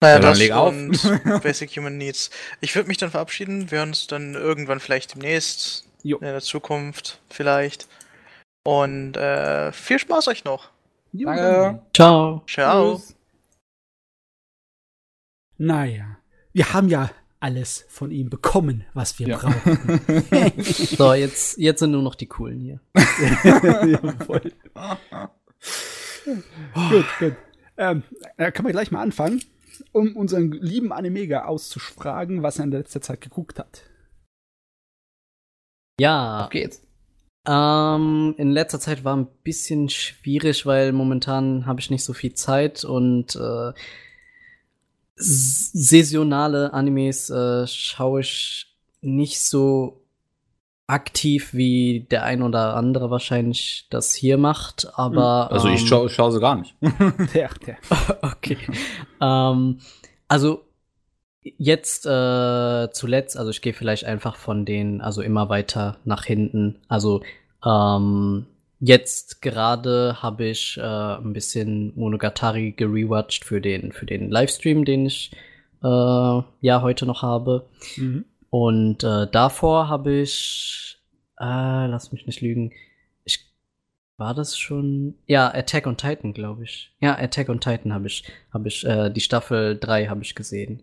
Naja, 0.00 0.14
Ja, 0.14 0.18
dann 0.18 0.22
das 0.30 0.38
leg 0.38 0.52
auf. 0.52 0.72
und 0.72 1.42
Basic 1.42 1.70
Human 1.76 1.96
Needs. 1.96 2.30
Ich 2.60 2.74
würde 2.74 2.88
mich 2.88 2.98
dann 2.98 3.10
verabschieden. 3.10 3.70
Wir 3.70 3.78
hören 3.78 3.90
uns 3.90 4.06
dann 4.06 4.34
irgendwann 4.34 4.80
vielleicht 4.80 5.14
demnächst. 5.14 5.86
Jo. 6.02 6.16
In 6.18 6.24
der 6.24 6.40
Zukunft 6.40 7.20
vielleicht. 7.30 7.88
Und 8.64 9.16
äh, 9.16 9.72
viel 9.72 9.98
Spaß 9.98 10.28
euch 10.28 10.44
noch. 10.44 10.70
Jo, 11.12 11.26
Danke. 11.28 11.82
Ciao. 11.94 12.42
Ciao. 12.48 12.96
Tschüss. 12.96 13.16
Naja, 15.58 16.18
wir 16.52 16.72
haben 16.72 16.88
ja 16.88 17.10
alles 17.42 17.84
von 17.88 18.10
ihm 18.10 18.30
bekommen, 18.30 18.84
was 18.94 19.18
wir 19.18 19.28
Ja. 19.28 19.38
brauchen. 19.38 20.00
So, 20.64 21.12
jetzt, 21.14 21.58
jetzt 21.58 21.80
sind 21.80 21.90
nur 21.90 22.02
noch 22.02 22.14
die 22.14 22.26
coolen 22.26 22.60
hier. 22.60 22.80
Jawohl. 23.44 24.52
gut, 26.90 27.04
gut. 27.18 27.36
Ähm, 27.76 28.02
äh, 28.36 28.52
kann 28.52 28.64
man 28.64 28.72
gleich 28.72 28.90
mal 28.90 29.02
anfangen, 29.02 29.42
um 29.92 30.14
unseren 30.16 30.52
lieben 30.52 30.92
Animega 30.92 31.44
auszufragen, 31.46 32.42
was 32.42 32.58
er 32.58 32.64
in 32.64 32.70
letzter 32.70 33.00
Zeit 33.00 33.20
geguckt 33.20 33.58
hat. 33.58 33.82
Ja, 36.00 36.44
Auf 36.44 36.50
geht's. 36.50 36.82
Ähm, 37.46 38.34
in 38.38 38.50
letzter 38.52 38.78
Zeit 38.78 39.04
war 39.04 39.16
ein 39.16 39.26
bisschen 39.42 39.88
schwierig, 39.88 40.64
weil 40.64 40.92
momentan 40.92 41.66
habe 41.66 41.80
ich 41.80 41.90
nicht 41.90 42.04
so 42.04 42.12
viel 42.12 42.34
Zeit 42.34 42.84
und 42.84 43.34
äh, 43.34 43.72
saisonale 45.14 46.72
Animes 46.72 47.30
äh, 47.30 47.66
schaue 47.66 48.20
ich 48.20 48.66
nicht 49.00 49.40
so 49.40 50.02
aktiv 50.86 51.54
wie 51.54 52.06
der 52.10 52.24
ein 52.24 52.42
oder 52.42 52.76
andere 52.76 53.10
wahrscheinlich 53.10 53.86
das 53.90 54.12
hier 54.14 54.36
macht, 54.36 54.88
aber 54.94 55.50
Also 55.50 55.68
ich 55.68 55.80
ähm, 55.82 55.86
schaue 55.86 56.08
schau 56.08 56.30
sie 56.30 56.40
gar 56.40 56.56
nicht. 56.56 56.74
Der, 57.34 57.50
der. 57.66 57.76
Okay. 58.22 58.58
ähm, 59.20 59.78
also 60.28 60.64
jetzt 61.42 62.06
äh, 62.06 62.88
zuletzt, 62.92 63.36
also 63.36 63.50
ich 63.50 63.62
gehe 63.62 63.72
vielleicht 63.72 64.04
einfach 64.04 64.36
von 64.36 64.64
den, 64.64 65.00
also 65.00 65.22
immer 65.22 65.48
weiter 65.48 65.98
nach 66.04 66.24
hinten. 66.24 66.80
Also 66.88 67.22
ähm, 67.64 68.46
jetzt 68.84 69.40
gerade 69.42 70.20
habe 70.22 70.46
ich 70.46 70.76
äh, 70.76 70.82
ein 70.82 71.32
bisschen 71.32 71.92
Monogatari 71.94 72.72
gerewatcht 72.72 73.44
für 73.44 73.60
den 73.60 73.92
für 73.92 74.06
den 74.06 74.28
Livestream, 74.28 74.84
den 74.84 75.06
ich 75.06 75.30
äh, 75.82 75.86
ja 75.86 76.82
heute 76.82 77.06
noch 77.06 77.22
habe. 77.22 77.68
Mhm. 77.96 78.24
Und 78.50 79.04
äh, 79.04 79.28
davor 79.30 79.88
habe 79.88 80.12
ich, 80.20 80.98
äh, 81.40 81.86
lass 81.86 82.12
mich 82.12 82.26
nicht 82.26 82.40
lügen, 82.40 82.72
ich 83.24 83.46
war 84.18 84.34
das 84.34 84.58
schon, 84.58 85.14
ja 85.26 85.48
Attack 85.54 85.86
on 85.86 85.96
Titan, 85.96 86.34
glaube 86.34 86.64
ich. 86.64 86.92
Ja 87.00 87.16
Attack 87.16 87.48
on 87.48 87.60
Titan 87.60 87.94
habe 87.94 88.08
ich, 88.08 88.24
habe 88.52 88.66
ich 88.68 88.84
äh, 88.84 89.10
die 89.10 89.20
Staffel 89.20 89.78
3 89.78 90.08
habe 90.08 90.22
ich 90.22 90.34
gesehen. 90.34 90.82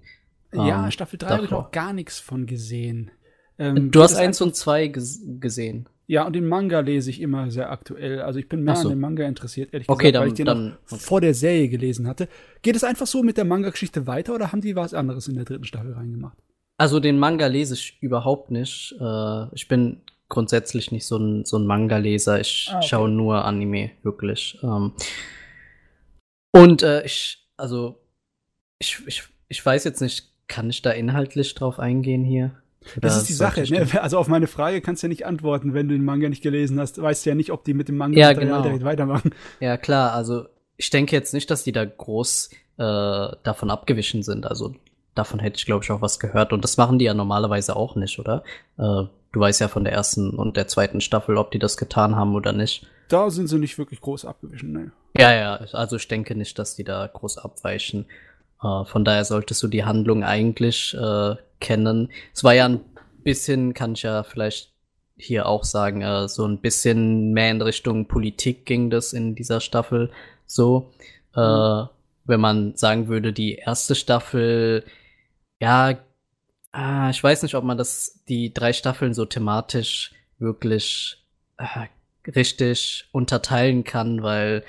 Ja, 0.53 0.85
Ähm, 0.85 0.91
Staffel 0.91 1.19
3 1.19 1.27
habe 1.27 1.45
ich 1.45 1.51
noch 1.51 1.71
gar 1.71 1.91
nichts 1.93 2.17
von 2.19 2.47
gesehen. 2.47 3.11
Ähm, 3.59 3.91
Du 3.91 4.01
hast 4.01 4.13
das 4.13 4.19
eins 4.19 4.38
einfach- 4.41 4.47
und 4.47 4.55
zwei 4.55 4.88
ges 4.88 5.21
gesehen. 5.39 5.88
Ja, 6.10 6.26
und 6.26 6.34
den 6.36 6.48
Manga 6.48 6.80
lese 6.80 7.11
ich 7.11 7.22
immer 7.22 7.52
sehr 7.52 7.72
aktuell. 7.72 8.22
Also 8.22 8.40
ich 8.40 8.49
bin 8.49 8.64
mehr 8.64 8.76
so. 8.76 8.88
an 8.88 8.95
dem 8.95 8.99
Manga 8.99 9.27
interessiert, 9.27 9.72
ehrlich 9.73 9.88
Okay, 9.88 10.11
gesagt, 10.11 10.15
dann- 10.15 10.22
weil 10.23 10.27
ich 10.30 10.34
den 10.34 10.45
dann- 10.48 10.77
noch 10.90 10.98
vor 10.99 11.22
der 11.22 11.36
Serie 11.36 11.69
gelesen 11.69 12.07
hatte. 12.07 12.27
Geht 12.64 12.76
es 12.76 12.84
einfach 12.84 13.06
so 13.06 13.22
mit 13.22 13.38
der 13.38 13.45
Manga-Geschichte 13.45 14.07
weiter 14.07 14.34
oder 14.34 14.52
haben 14.52 14.61
die 14.61 14.76
was 14.76 14.95
anderes 14.95 15.27
in 15.27 15.36
der 15.36 15.45
dritten 15.45 15.65
Staffel 15.65 15.94
reingemacht? 15.94 16.36
Also 16.77 16.99
den 16.99 17.19
Manga 17.19 17.45
lese 17.45 17.76
ich 17.76 17.99
überhaupt 18.02 18.49
nicht. 18.49 18.95
Äh, 18.99 19.53
ich 19.53 19.68
bin 19.68 20.02
grundsätzlich 20.30 20.91
nicht 20.91 21.06
so 21.06 21.18
ein, 21.18 21.45
so 21.45 21.57
ein 21.60 21.68
Manga-Leser. 21.68 22.40
Ich 22.40 22.69
Ah, 22.72 22.77
okay. 22.77 22.88
schaue 22.88 23.10
nur 23.10 23.45
Anime, 23.45 23.91
wirklich. 24.02 24.57
Ähm, 24.64 24.94
und 26.52 26.81
äh, 26.81 27.06
ich, 27.06 27.48
also, 27.57 27.99
ich, 28.80 28.99
ich, 29.06 29.23
ich 29.48 29.64
weiß 29.64 29.84
jetzt 29.84 30.02
nicht, 30.02 30.27
kann 30.48 30.69
ich 30.72 30.81
da 30.81 30.90
inhaltlich 30.90 31.53
drauf 31.53 31.77
eingehen 31.80 32.23
hier? 32.23 32.52
Das 32.81 33.14
Oder 33.14 33.22
ist 33.22 33.30
die 33.30 33.34
Sache. 33.34 33.64
Ne? 33.69 33.88
Also 34.01 34.18
auf 34.18 34.27
meine 34.27 34.47
Frage 34.47 34.81
kannst 34.81 35.03
du 35.03 35.07
ja 35.07 35.10
nicht 35.10 35.26
antworten, 35.26 35.73
wenn 35.73 35.88
du 35.88 35.95
den 35.95 36.06
Manga 36.06 36.30
nicht 36.30 36.41
gelesen 36.41 36.80
hast. 36.80 37.01
Weißt 37.01 37.26
du 37.26 37.30
ja 37.30 37.35
nicht, 37.35 37.51
ob 37.51 37.64
die 37.64 37.73
mit 37.73 37.88
dem 37.88 37.97
Manga 37.97 38.18
Ja, 38.18 38.34
genau. 38.34 38.61
direkt 38.61 38.84
weitermachen. 38.84 39.31
Ja, 39.60 39.77
klar, 39.77 40.14
also 40.14 40.45
ich 40.77 40.89
denke 40.89 41.15
jetzt 41.15 41.34
nicht, 41.34 41.51
dass 41.51 41.64
die 41.64 41.73
da 41.73 41.84
groß 41.85 42.49
äh, 42.77 43.35
davon 43.43 43.69
abgewichen 43.69 44.23
sind. 44.23 44.45
Also 44.45 44.73
davon 45.14 45.39
hätte 45.39 45.57
ich, 45.57 45.65
glaube 45.65 45.84
ich, 45.84 45.91
auch 45.91 46.01
was 46.01 46.19
gehört. 46.19 46.53
Und 46.53 46.64
das 46.64 46.77
machen 46.77 46.99
die 46.99 47.06
ja 47.06 47.14
normalerweise 47.14 47.76
auch 47.76 47.95
nicht, 47.95 48.18
oder? 48.19 48.43
Äh, 48.77 49.03
du 49.31 49.39
weißt 49.39 49.60
ja 49.60 49.68
von 49.68 49.84
der 49.84 49.93
ersten 49.93 50.31
und 50.31 50.57
der 50.57 50.68
zweiten 50.68 51.01
Staffel, 51.01 51.38
ob 51.38 51.51
die 51.51 51.60
das 51.60 51.77
getan 51.77 52.15
haben 52.15 52.34
oder 52.35 52.53
nicht. 52.53 52.88
Da 53.10 53.30
sind 53.30 53.47
sie 53.47 53.60
nicht 53.60 53.77
wirklich 53.77 54.01
groß 54.01 54.26
abgewichen. 54.26 54.72
Ne? 54.72 54.91
Ja, 55.18 55.34
ja, 55.34 55.56
also 55.73 55.97
ich 55.97 56.07
denke 56.07 56.35
nicht, 56.35 56.57
dass 56.57 56.76
die 56.76 56.84
da 56.84 57.06
groß 57.07 57.39
abweichen. 57.39 58.06
Äh, 58.64 58.85
von 58.85 59.03
daher 59.03 59.26
solltest 59.26 59.61
du 59.64 59.68
die 59.68 59.84
Handlung 59.84 60.23
eigentlich 60.23 60.93
äh, 60.95 61.35
kennen. 61.60 62.11
Es 62.34 62.44
war 62.44 62.53
ja 62.53 62.65
ein 62.65 62.81
bisschen, 63.23 63.73
kann 63.73 63.94
ich 63.94 64.03
ja 64.03 64.23
vielleicht 64.23 64.72
hier 65.18 65.48
auch 65.48 65.64
sagen, 65.64 66.02
äh, 66.02 66.27
so 66.27 66.45
ein 66.45 66.60
bisschen 66.60 67.34
mehr 67.34 67.52
in 67.52 67.61
Richtung 67.61 68.07
Politik 68.07 68.65
ging 68.65 68.90
das 68.90 69.14
in 69.14 69.36
dieser 69.36 69.60
Staffel 69.60 70.11
so. 70.45 70.91
Äh, 71.36 71.84
wenn 72.26 72.40
man 72.40 72.76
sagen 72.76 73.07
würde, 73.07 73.34
die 73.34 73.56
erste 73.56 73.95
Staffel, 73.95 74.86
ja, 75.60 75.98
ah, 76.72 77.10
ich 77.10 77.23
weiß 77.23 77.44
nicht, 77.44 77.56
ob 77.56 77.64
man 77.64 77.77
das, 77.77 78.23
die 78.30 78.53
drei 78.53 78.72
Staffeln 78.73 79.14
so 79.14 79.26
thematisch 79.26 80.14
wirklich 80.38 81.18
äh, 81.57 81.88
richtig 82.30 83.10
unterteilen 83.11 83.84
kann, 83.84 84.23
weil 84.23 84.64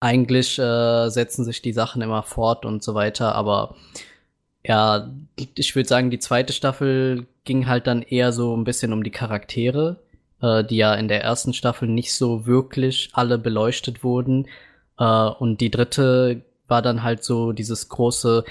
eigentlich 0.00 0.58
äh, 0.58 1.08
setzen 1.08 1.44
sich 1.44 1.62
die 1.62 1.72
Sachen 1.72 2.02
immer 2.02 2.22
fort 2.22 2.64
und 2.64 2.82
so 2.82 2.94
weiter, 2.94 3.34
aber 3.34 3.76
ja, 4.64 5.10
ich 5.54 5.74
würde 5.74 5.88
sagen, 5.88 6.10
die 6.10 6.18
zweite 6.18 6.52
Staffel 6.52 7.26
ging 7.44 7.66
halt 7.66 7.86
dann 7.86 8.02
eher 8.02 8.32
so 8.32 8.56
ein 8.56 8.64
bisschen 8.64 8.92
um 8.92 9.02
die 9.02 9.10
Charaktere, 9.10 10.00
äh, 10.42 10.64
die 10.64 10.76
ja 10.76 10.94
in 10.94 11.08
der 11.08 11.22
ersten 11.22 11.54
Staffel 11.54 11.88
nicht 11.88 12.14
so 12.14 12.46
wirklich 12.46 13.10
alle 13.12 13.38
beleuchtet 13.38 14.04
wurden. 14.04 14.46
Äh, 14.98 15.04
und 15.04 15.60
die 15.60 15.70
dritte 15.70 16.42
war 16.68 16.82
dann 16.82 17.02
halt 17.02 17.24
so 17.24 17.52
dieses 17.52 17.88
große 17.88 18.44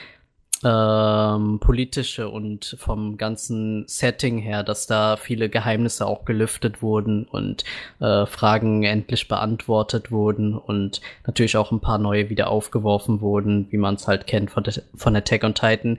ähm, 0.64 1.60
politische 1.60 2.30
und 2.30 2.76
vom 2.80 3.18
ganzen 3.18 3.86
Setting 3.88 4.40
her, 4.40 4.64
dass 4.64 4.88
da 4.88 5.16
viele 5.16 5.50
Geheimnisse 5.50 6.06
auch 6.06 6.26
gelüftet 6.26 6.82
wurden 6.82 7.26
und 7.26 7.64
äh, 8.00 8.26
Fragen 8.26 8.84
endlich 8.84 9.28
beantwortet 9.28 10.12
wurden 10.12 10.58
und 10.58 11.02
natürlich 11.26 11.56
auch 11.56 11.72
ein 11.72 11.80
paar 11.80 11.98
neue 11.98 12.30
wieder 12.30 12.50
aufgeworfen 12.50 13.22
wurden, 13.22 13.68
wie 13.72 13.78
man 13.78 13.96
es 13.96 14.08
halt 14.08 14.28
kennt 14.28 14.52
von, 14.52 14.64
von 14.96 15.16
Attack 15.16 15.44
on 15.44 15.56
Titan. 15.56 15.98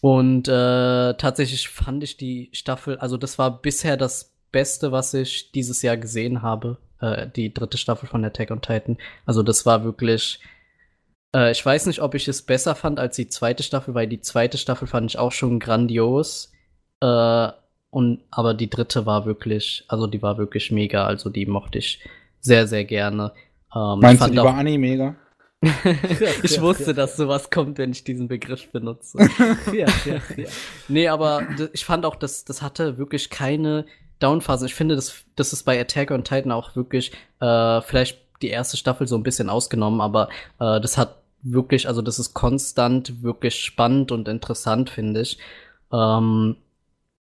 Und 0.00 0.48
äh, 0.48 1.14
tatsächlich 1.14 1.68
fand 1.68 2.02
ich 2.02 2.16
die 2.16 2.50
Staffel, 2.52 2.98
also 2.98 3.16
das 3.16 3.38
war 3.38 3.60
bisher 3.60 3.96
das 3.96 4.34
Beste, 4.50 4.92
was 4.92 5.14
ich 5.14 5.52
dieses 5.52 5.82
Jahr 5.82 5.96
gesehen 5.96 6.42
habe, 6.42 6.78
äh, 7.00 7.26
die 7.28 7.52
dritte 7.52 7.78
Staffel 7.78 8.08
von 8.08 8.24
Attack 8.24 8.50
on 8.50 8.60
Titan. 8.60 8.96
Also 9.26 9.42
das 9.42 9.66
war 9.66 9.84
wirklich 9.84 10.40
äh, 11.34 11.50
ich 11.50 11.64
weiß 11.64 11.86
nicht, 11.86 12.00
ob 12.02 12.14
ich 12.14 12.28
es 12.28 12.42
besser 12.42 12.74
fand 12.74 12.98
als 12.98 13.16
die 13.16 13.28
zweite 13.28 13.62
Staffel, 13.62 13.94
weil 13.94 14.06
die 14.06 14.20
zweite 14.20 14.58
Staffel 14.58 14.88
fand 14.88 15.10
ich 15.10 15.18
auch 15.18 15.32
schon 15.32 15.58
grandios. 15.58 16.52
Äh, 17.00 17.48
und, 17.90 18.20
aber 18.30 18.54
die 18.54 18.68
dritte 18.68 19.06
war 19.06 19.24
wirklich, 19.24 19.84
also 19.88 20.06
die 20.06 20.22
war 20.22 20.36
wirklich 20.36 20.70
mega, 20.70 21.06
also 21.06 21.30
die 21.30 21.46
mochte 21.46 21.78
ich 21.78 22.00
sehr, 22.40 22.66
sehr 22.66 22.84
gerne. 22.84 23.32
Ähm, 23.74 24.00
Meinst 24.00 24.26
du, 24.26 24.30
die 24.30 24.36
war 24.36 24.54
Annie 24.54 24.78
mega? 24.78 25.16
ich 26.42 26.60
wusste, 26.60 26.94
dass 26.94 27.16
sowas 27.16 27.50
kommt, 27.50 27.78
wenn 27.78 27.90
ich 27.90 28.04
diesen 28.04 28.28
Begriff 28.28 28.70
benutze. 28.70 29.18
ja, 29.72 29.86
ja, 30.04 30.20
ja. 30.36 30.48
Nee, 30.86 31.08
aber 31.08 31.42
ich 31.72 31.84
fand 31.84 32.04
auch, 32.04 32.14
dass 32.14 32.44
das 32.44 32.62
hatte 32.62 32.96
wirklich 32.96 33.28
keine 33.28 33.84
Downphase. 34.20 34.66
Ich 34.66 34.74
finde, 34.74 34.94
das, 34.94 35.24
das 35.34 35.52
ist 35.52 35.64
bei 35.64 35.80
Attack 35.80 36.10
on 36.10 36.22
Titan 36.22 36.52
auch 36.52 36.76
wirklich 36.76 37.12
äh, 37.40 37.80
vielleicht 37.80 38.20
die 38.40 38.48
erste 38.48 38.76
Staffel 38.76 39.08
so 39.08 39.16
ein 39.16 39.24
bisschen 39.24 39.50
ausgenommen, 39.50 40.00
aber 40.00 40.28
äh, 40.60 40.80
das 40.80 40.96
hat 40.96 41.17
wirklich, 41.42 41.88
also 41.88 42.02
das 42.02 42.18
ist 42.18 42.34
konstant 42.34 43.22
wirklich 43.22 43.56
spannend 43.56 44.12
und 44.12 44.28
interessant, 44.28 44.90
finde 44.90 45.22
ich. 45.22 45.38
Ähm, 45.92 46.56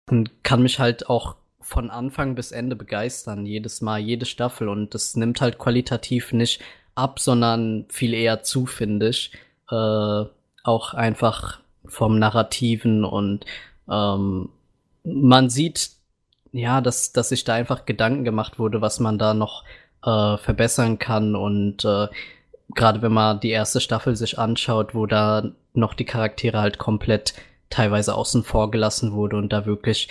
und 0.08 0.44
kann 0.44 0.62
mich 0.62 0.78
halt 0.78 1.08
auch 1.08 1.36
von 1.60 1.90
Anfang 1.90 2.36
bis 2.36 2.52
Ende 2.52 2.76
begeistern, 2.76 3.44
jedes 3.44 3.80
Mal, 3.80 3.98
jede 3.98 4.26
Staffel. 4.26 4.68
Und 4.68 4.94
das 4.94 5.16
nimmt 5.16 5.40
halt 5.40 5.58
qualitativ 5.58 6.32
nicht 6.32 6.60
ab, 6.94 7.18
sondern 7.18 7.86
viel 7.88 8.14
eher 8.14 8.42
zu, 8.42 8.66
finde 8.66 9.08
ich. 9.08 9.32
Äh, 9.70 10.24
auch 10.66 10.94
einfach 10.94 11.60
vom 11.84 12.18
Narrativen 12.18 13.04
und 13.04 13.44
ähm, 13.88 14.48
man 15.04 15.48
sieht, 15.48 15.90
ja, 16.52 16.80
dass, 16.80 17.12
dass 17.12 17.28
sich 17.28 17.44
da 17.44 17.54
einfach 17.54 17.84
Gedanken 17.86 18.24
gemacht 18.24 18.58
wurde, 18.58 18.80
was 18.80 18.98
man 18.98 19.18
da 19.18 19.34
noch 19.34 19.64
äh, 20.04 20.36
verbessern 20.38 20.98
kann 20.98 21.36
und 21.36 21.84
äh, 21.84 22.08
gerade 22.74 23.02
wenn 23.02 23.12
man 23.12 23.40
die 23.40 23.50
erste 23.50 23.80
Staffel 23.80 24.16
sich 24.16 24.38
anschaut, 24.38 24.94
wo 24.94 25.06
da 25.06 25.50
noch 25.74 25.94
die 25.94 26.04
Charaktere 26.04 26.60
halt 26.60 26.78
komplett 26.78 27.34
teilweise 27.70 28.14
außen 28.14 28.44
vor 28.44 28.70
gelassen 28.70 29.12
wurde 29.12 29.36
und 29.36 29.52
da 29.52 29.66
wirklich 29.66 30.08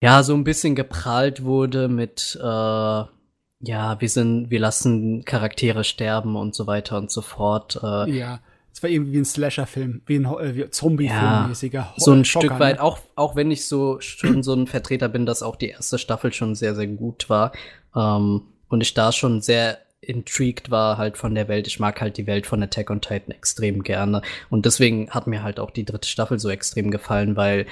ja 0.00 0.22
so 0.22 0.34
ein 0.34 0.44
bisschen 0.44 0.74
geprahlt 0.74 1.44
wurde 1.44 1.88
mit 1.88 2.38
äh, 2.40 2.44
ja 2.44 4.00
wir 4.00 4.08
sind 4.08 4.50
wir 4.50 4.60
lassen 4.60 5.24
Charaktere 5.24 5.84
sterben 5.84 6.36
und 6.36 6.54
so 6.54 6.66
weiter 6.66 6.98
und 6.98 7.10
so 7.10 7.22
fort. 7.22 7.78
Äh, 7.82 8.10
ja. 8.10 8.40
Es 8.72 8.82
war 8.82 8.90
irgendwie 8.90 9.12
wie 9.12 9.18
ein 9.18 9.24
Slasher-Film, 9.24 10.02
wie 10.06 10.16
ein 10.16 10.24
äh, 10.24 10.68
Zombie-Film-mäßiger. 10.68 11.78
Ja, 11.78 11.94
so 11.96 12.10
ein 12.10 12.24
Schocker, 12.24 12.46
Stück 12.46 12.58
weit, 12.58 12.76
ne? 12.78 12.82
auch, 12.82 12.98
auch 13.14 13.36
wenn 13.36 13.52
ich 13.52 13.68
so 13.68 14.00
schon 14.00 14.42
so 14.42 14.52
ein 14.52 14.66
Vertreter 14.66 15.08
bin, 15.08 15.26
dass 15.26 15.44
auch 15.44 15.54
die 15.54 15.68
erste 15.68 15.96
Staffel 15.96 16.32
schon 16.32 16.56
sehr, 16.56 16.74
sehr 16.74 16.88
gut 16.88 17.30
war. 17.30 17.52
Ähm, 17.94 18.42
und 18.68 18.80
ich 18.80 18.92
da 18.92 19.12
schon 19.12 19.40
sehr 19.40 19.78
intrigued 20.08 20.70
war 20.70 20.98
halt 20.98 21.16
von 21.16 21.34
der 21.34 21.48
Welt. 21.48 21.66
Ich 21.66 21.80
mag 21.80 22.00
halt 22.00 22.16
die 22.16 22.26
Welt 22.26 22.46
von 22.46 22.62
Attack 22.62 22.90
on 22.90 23.00
Titan 23.00 23.34
extrem 23.34 23.82
gerne. 23.82 24.22
Und 24.50 24.66
deswegen 24.66 25.10
hat 25.10 25.26
mir 25.26 25.42
halt 25.42 25.60
auch 25.60 25.70
die 25.70 25.84
dritte 25.84 26.08
Staffel 26.08 26.38
so 26.38 26.50
extrem 26.50 26.90
gefallen, 26.90 27.36
weil 27.36 27.66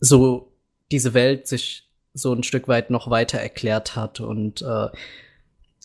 so 0.00 0.52
diese 0.90 1.14
Welt 1.14 1.46
sich 1.46 1.88
so 2.14 2.32
ein 2.32 2.42
Stück 2.42 2.68
weit 2.68 2.90
noch 2.90 3.10
weiter 3.10 3.38
erklärt 3.38 3.96
hat 3.96 4.20
und 4.20 4.62
äh, 4.62 4.88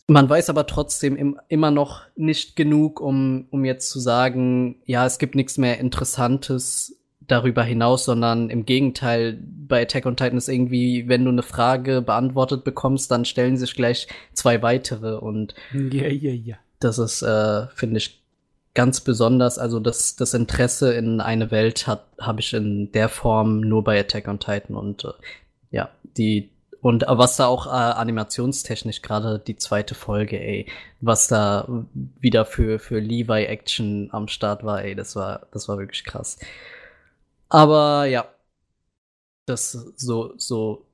man 0.08 0.30
weiß 0.30 0.50
aber 0.50 0.68
trotzdem 0.68 1.16
im, 1.16 1.40
immer 1.48 1.72
noch 1.72 2.02
nicht 2.16 2.56
genug, 2.56 3.00
um, 3.00 3.48
um 3.52 3.64
jetzt 3.64 3.90
zu 3.90 4.00
sagen, 4.00 4.82
ja, 4.86 5.06
es 5.06 5.18
gibt 5.18 5.36
nichts 5.36 5.58
mehr 5.58 5.80
Interessantes 5.80 7.00
darüber 7.28 7.64
hinaus, 7.64 8.06
sondern 8.06 8.50
im 8.50 8.66
Gegenteil, 8.66 9.40
bei 9.68 9.84
Attack 9.84 10.06
on 10.06 10.16
Titan 10.16 10.38
ist 10.38 10.50
irgendwie, 10.50 11.08
wenn 11.08 11.24
du 11.24 11.32
eine 11.32 11.44
Frage 11.44 12.02
beantwortet 12.02 12.64
bekommst, 12.64 13.12
dann 13.12 13.26
stellen 13.26 13.58
sich 13.58 13.76
gleich 13.76 14.08
zwei 14.34 14.62
weitere 14.62 15.16
und 15.16 15.56
ja, 15.74 16.08
ja, 16.08 16.32
ja. 16.32 16.56
das 16.80 17.00
ist, 17.00 17.22
äh, 17.22 17.68
finde 17.68 17.98
ich, 17.98 18.22
ganz 18.74 19.02
besonders. 19.02 19.58
Also 19.58 19.80
das, 19.80 20.16
das 20.16 20.34
Interesse 20.34 20.94
in 20.94 21.22
eine 21.22 21.52
Welt 21.52 21.88
hat, 21.88 22.06
habe 22.20 22.42
ich 22.42 22.54
in 22.54 22.92
der 22.92 23.10
Form 23.10 23.62
nur 23.62 23.84
bei 23.84 24.00
Attack 24.00 24.28
on 24.28 24.40
Titan 24.40 24.76
und 24.76 25.06
äh, 25.06 25.12
ja, 25.72 25.90
die 26.18 26.50
und 26.82 27.06
was 27.08 27.38
da 27.38 27.46
auch 27.46 27.66
äh, 27.66 27.70
animationstechnisch 27.70 29.02
gerade 29.02 29.40
die 29.40 29.56
zweite 29.56 29.96
Folge, 29.96 30.38
ey, 30.38 30.68
was 31.00 31.30
da 31.30 31.66
wieder 32.20 32.44
für 32.46 32.78
für 32.78 33.00
Levi 33.00 33.46
Action 33.46 34.10
am 34.12 34.28
Start 34.28 34.66
war, 34.66 34.84
ey, 34.84 34.94
das 34.94 35.16
war 35.16 35.48
das 35.52 35.70
war 35.70 35.78
wirklich 35.78 36.04
krass. 36.04 36.38
Aber 37.54 38.06
ja, 38.06 38.26
das 39.46 39.74
so, 39.96 40.34
so 40.38 40.88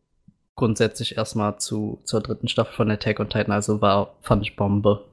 grundsätzlich 0.56 1.15
erstmal 1.15 1.57
zu, 1.57 2.02
zur 2.03 2.19
dritten 2.19 2.49
Staffel 2.49 2.73
von 2.73 2.91
Attack 2.91 3.22
on 3.22 3.30
Titan, 3.30 3.53
also 3.53 3.80
war, 3.80 4.18
fand 4.22 4.44
ich 4.44 4.57
Bombe. 4.57 5.06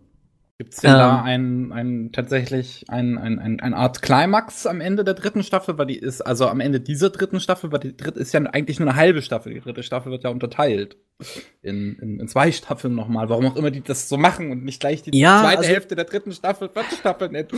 Gibt 0.59 0.75
es 0.75 0.81
denn 0.81 0.91
ähm, 0.91 0.97
da 0.97 1.23
ein, 1.23 1.73
ein 1.73 2.11
tatsächlich 2.13 2.87
ein, 2.89 3.17
ein, 3.17 3.39
ein, 3.39 3.61
eine 3.61 3.77
Art 3.77 4.03
Climax 4.03 4.67
am 4.67 4.81
Ende 4.81 5.05
der 5.05 5.15
dritten 5.15 5.45
Staffel? 5.45 5.79
Weil 5.79 5.87
die 5.87 5.99
ist, 5.99 6.21
also 6.21 6.49
am 6.49 6.59
Ende 6.59 6.81
dieser 6.81 7.11
dritten 7.11 7.39
Staffel, 7.39 7.71
weil 7.71 7.79
die 7.79 7.97
dritte 7.97 8.19
ist 8.19 8.35
ja 8.35 8.41
eigentlich 8.41 8.81
nur 8.81 8.89
eine 8.89 8.99
halbe 8.99 9.23
Staffel. 9.23 9.55
Die 9.55 9.61
dritte 9.61 9.85
Staffel 9.85 10.11
wird 10.11 10.25
ja 10.25 10.31
unterteilt 10.31 10.97
in, 11.63 11.97
in, 12.01 12.19
in 12.19 12.27
zwei 12.27 12.51
Staffeln 12.51 12.97
nochmal. 12.97 13.29
Warum 13.29 13.47
auch 13.47 13.57
immer 13.57 13.71
die 13.71 13.83
das 13.83 14.09
so 14.09 14.17
machen 14.17 14.51
und 14.51 14.65
nicht 14.65 14.81
gleich 14.81 15.03
die 15.03 15.17
ja, 15.17 15.43
zweite 15.43 15.59
also, 15.59 15.71
Hälfte 15.71 15.95
der 15.95 16.07
dritten 16.07 16.33
Staffel, 16.33 16.71
vierte 16.71 16.97
Staffel 16.97 17.29
nennen. 17.29 17.51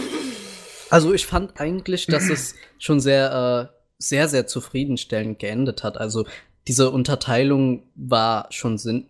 Also 0.91 1.15
ich 1.15 1.27
fand 1.27 1.59
eigentlich, 1.59 2.07
dass 2.07 2.29
es 2.29 2.55
schon 2.79 3.01
sehr 3.01 3.71
äh, 3.73 3.78
sehr, 3.99 4.29
sehr 4.29 4.47
zufriedenstellend 4.47 5.39
geendet 5.39 5.83
hat. 5.83 5.99
Also 5.99 6.27
diese 6.67 6.91
Unterteilung 6.91 7.83
war 7.95 8.47
schon 8.51 8.79
sinn, 8.79 9.07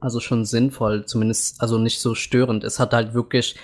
also 0.00 0.20
schon 0.20 0.44
sinnvoll, 0.44 1.06
zumindest, 1.06 1.60
also 1.60 1.78
nicht 1.78 2.00
so 2.00 2.14
störend. 2.14 2.64
Es 2.64 2.78
hat 2.78 2.92
halt 2.92 3.14
wirklich 3.14 3.56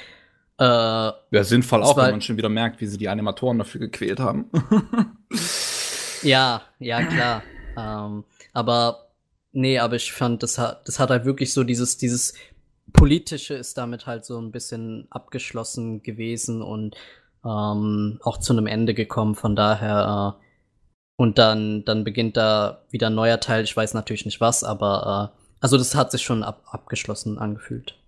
äh, 0.58 0.64
ja, 0.64 1.44
sinnvoll 1.44 1.82
auch, 1.82 1.96
wenn 1.96 2.12
man 2.12 2.20
schon 2.20 2.36
wieder 2.36 2.48
merkt, 2.48 2.80
wie 2.80 2.86
sie 2.86 2.98
die 2.98 3.08
Animatoren 3.08 3.58
dafür 3.58 3.80
gequält 3.80 4.20
haben. 4.20 4.50
ja, 6.22 6.62
ja, 6.78 7.04
klar. 7.04 7.42
ähm, 7.76 8.24
aber 8.52 9.08
nee, 9.52 9.78
aber 9.78 9.96
ich 9.96 10.12
fand, 10.12 10.42
das 10.42 10.58
hat, 10.58 10.86
das 10.86 10.98
hat 10.98 11.10
halt 11.10 11.24
wirklich 11.24 11.52
so 11.52 11.64
dieses, 11.64 11.98
dieses 11.98 12.34
politische 12.92 13.54
ist 13.54 13.78
damit 13.78 14.06
halt 14.06 14.24
so 14.24 14.38
ein 14.38 14.52
bisschen 14.52 15.06
abgeschlossen 15.10 16.02
gewesen 16.02 16.62
und 16.62 16.96
ähm, 17.44 18.18
auch 18.22 18.38
zu 18.38 18.52
einem 18.52 18.66
Ende 18.66 18.94
gekommen. 18.94 19.34
Von 19.34 19.56
daher 19.56 20.36
äh, 20.38 20.41
und 21.16 21.38
dann, 21.38 21.84
dann 21.84 22.04
beginnt 22.04 22.36
da 22.36 22.82
wieder 22.90 23.08
ein 23.08 23.14
neuer 23.14 23.40
Teil. 23.40 23.64
Ich 23.64 23.76
weiß 23.76 23.94
natürlich 23.94 24.24
nicht 24.24 24.40
was, 24.40 24.64
aber 24.64 25.32
äh, 25.34 25.42
also 25.60 25.78
das 25.78 25.94
hat 25.94 26.10
sich 26.10 26.22
schon 26.22 26.42
ab, 26.42 26.62
abgeschlossen 26.66 27.38
angefühlt. 27.38 27.98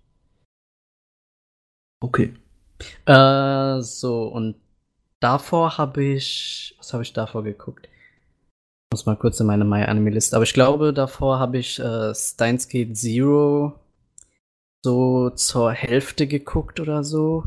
Okay. 2.01 2.33
Äh, 3.05 3.81
so, 3.81 4.27
und 4.27 4.55
davor 5.19 5.77
habe 5.77 6.03
ich. 6.03 6.75
Was 6.77 6.93
habe 6.93 7.03
ich 7.03 7.13
davor 7.13 7.43
geguckt? 7.43 7.87
Ich 7.87 8.91
muss 8.91 9.05
mal 9.05 9.15
kurz 9.15 9.39
in 9.39 9.47
meine 9.47 9.65
My 9.65 9.83
Anime 9.83 10.11
Liste. 10.11 10.35
Aber 10.35 10.43
ich 10.43 10.53
glaube, 10.53 10.93
davor 10.93 11.39
habe 11.39 11.57
ich 11.57 11.79
äh, 11.79 12.13
Steins 12.13 12.67
Gate 12.67 12.95
Zero 12.95 13.79
so 14.83 15.31
zur 15.31 15.71
Hälfte 15.71 16.27
geguckt 16.27 16.79
oder 16.79 17.03
so. 17.03 17.43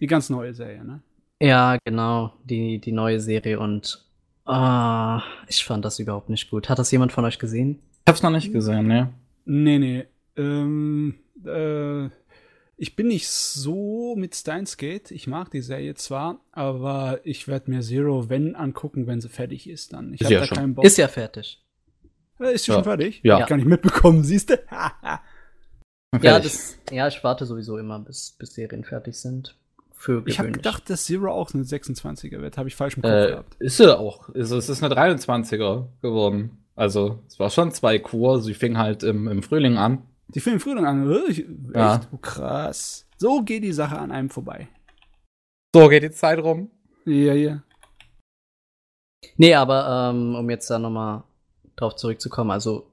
Die 0.00 0.06
ganz 0.06 0.30
neue 0.30 0.54
Serie, 0.54 0.84
ne? 0.84 1.02
Ja, 1.40 1.76
genau, 1.84 2.32
die, 2.44 2.80
die 2.80 2.92
neue 2.92 3.20
Serie 3.20 3.60
und 3.60 4.07
Ah, 4.48 5.22
ich 5.46 5.62
fand 5.64 5.84
das 5.84 5.98
überhaupt 5.98 6.30
nicht 6.30 6.48
gut. 6.50 6.68
Hat 6.68 6.78
das 6.78 6.90
jemand 6.90 7.12
von 7.12 7.24
euch 7.24 7.38
gesehen? 7.38 7.80
Ich 8.06 8.08
hab's 8.10 8.22
noch 8.22 8.30
nicht 8.30 8.50
gesehen, 8.52 8.86
ne? 8.86 9.12
Nee, 9.44 9.78
nee. 9.78 10.04
Ähm, 10.36 11.16
äh, 11.44 12.06
ich 12.78 12.96
bin 12.96 13.08
nicht 13.08 13.28
so 13.28 14.14
mit 14.16 14.34
Steins 14.34 14.78
Gate. 14.78 15.10
Ich 15.10 15.26
mag 15.26 15.50
die 15.50 15.60
Serie 15.60 15.94
zwar, 15.96 16.40
aber 16.52 17.20
ich 17.24 17.46
werde 17.46 17.70
mir 17.70 17.82
Zero, 17.82 18.30
wenn, 18.30 18.54
angucken, 18.56 19.06
wenn 19.06 19.20
sie 19.20 19.28
fertig 19.28 19.68
ist 19.68 19.92
dann. 19.92 20.14
Ich 20.14 20.22
ist 20.22 20.30
ja 20.30 20.40
da 20.40 20.46
schon. 20.46 20.56
keinen 20.56 20.74
Bock. 20.74 20.84
Ist 20.86 20.96
ja 20.96 21.08
fertig. 21.08 21.62
Äh, 22.40 22.54
Ist 22.54 22.64
sie 22.64 22.70
Ja. 22.70 22.76
schon 22.76 22.84
fertig? 22.84 23.20
Ja. 23.24 23.34
Hab 23.34 23.40
ich 23.42 23.46
gar 23.48 23.56
nicht 23.56 23.68
mitbekommen, 23.68 24.22
siehst 24.24 24.48
du? 24.50 24.58
Ja, 26.22 26.40
das, 26.40 26.78
ja, 26.90 27.06
ich 27.06 27.22
warte 27.22 27.44
sowieso 27.44 27.76
immer, 27.76 27.98
bis, 27.98 28.34
bis 28.38 28.54
Serien 28.54 28.84
fertig 28.84 29.14
sind. 29.16 29.56
Für 30.00 30.22
ich 30.26 30.38
habe 30.38 30.48
gewöhnlich. 30.48 30.62
gedacht, 30.62 30.88
dass 30.90 31.04
Zero 31.06 31.32
auch 31.32 31.52
eine 31.52 31.64
26er 31.64 32.40
wird. 32.40 32.56
Habe 32.56 32.68
ich 32.68 32.76
falsch 32.76 32.96
im 32.96 33.02
Kopf 33.02 33.10
Äh, 33.12 33.26
gehabt. 33.30 33.56
ist 33.58 33.76
sie 33.78 33.98
auch. 33.98 34.28
Also, 34.32 34.56
es 34.56 34.68
ist 34.68 34.82
eine 34.82 34.94
23er 34.94 35.88
geworden. 36.00 36.64
Also, 36.76 37.18
es 37.26 37.38
war 37.40 37.50
schon 37.50 37.72
zwei 37.72 37.98
Kur. 37.98 38.40
Sie 38.40 38.54
fing 38.54 38.78
halt 38.78 39.02
im, 39.02 39.26
im 39.26 39.42
Frühling 39.42 39.76
an. 39.76 40.02
Die 40.28 40.38
fing 40.40 40.54
im 40.54 40.60
Frühling 40.60 40.86
an. 40.86 41.10
äh, 41.10 41.30
Ich, 41.30 41.44
Ja. 41.74 41.96
Echt? 41.96 42.08
Oh, 42.12 42.18
krass. 42.18 43.06
So 43.16 43.42
geht 43.42 43.64
die 43.64 43.72
Sache 43.72 43.98
an 43.98 44.12
einem 44.12 44.30
vorbei. 44.30 44.68
So 45.74 45.88
geht 45.88 46.04
die 46.04 46.12
Zeit 46.12 46.38
rum. 46.38 46.70
Ja, 47.04 47.34
ja. 47.34 47.62
Nee, 49.36 49.54
aber 49.54 50.10
ähm, 50.12 50.36
um 50.36 50.48
jetzt 50.50 50.70
da 50.70 50.78
nochmal 50.78 51.24
drauf 51.74 51.96
zurückzukommen, 51.96 52.50
also 52.52 52.88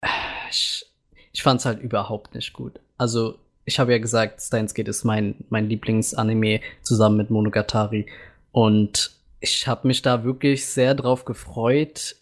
äh, 0.00 0.08
ich, 0.50 0.86
ich 1.32 1.42
fand's 1.42 1.66
halt 1.66 1.80
überhaupt 1.82 2.34
nicht 2.34 2.52
gut. 2.54 2.80
Also, 2.96 3.38
ich 3.68 3.78
habe 3.78 3.92
ja 3.92 3.98
gesagt, 3.98 4.40
Steins 4.40 4.72
Gate 4.72 4.88
ist 4.88 5.04
mein, 5.04 5.44
mein 5.50 5.68
Lieblingsanime 5.68 6.62
zusammen 6.80 7.18
mit 7.18 7.28
Monogatari. 7.28 8.06
Und 8.50 9.10
ich 9.40 9.68
habe 9.68 9.86
mich 9.86 10.00
da 10.00 10.24
wirklich 10.24 10.64
sehr 10.64 10.94
drauf 10.94 11.26
gefreut 11.26 12.16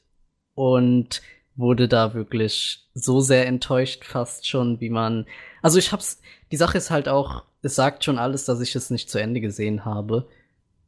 und 0.55 1.23
wurde 1.55 1.87
da 1.87 2.15
wirklich 2.15 2.89
so 2.95 3.21
sehr 3.21 3.47
enttäuscht, 3.47 4.05
fast 4.05 4.49
schon, 4.49 4.81
wie 4.81 4.91
man. 4.91 5.27
Also 5.63 5.79
ich 5.79 5.93
hab's. 5.93 6.21
Die 6.51 6.57
Sache 6.57 6.79
ist 6.79 6.91
halt 6.91 7.09
auch, 7.09 7.45
es 7.63 7.77
sagt 7.77 8.03
schon 8.03 8.19
alles, 8.19 8.45
dass 8.45 8.61
ich 8.61 8.75
es 8.75 8.91
nicht 8.91 9.09
zu 9.09 9.19
Ende 9.19 9.41
gesehen 9.41 9.85
habe. 9.85 10.29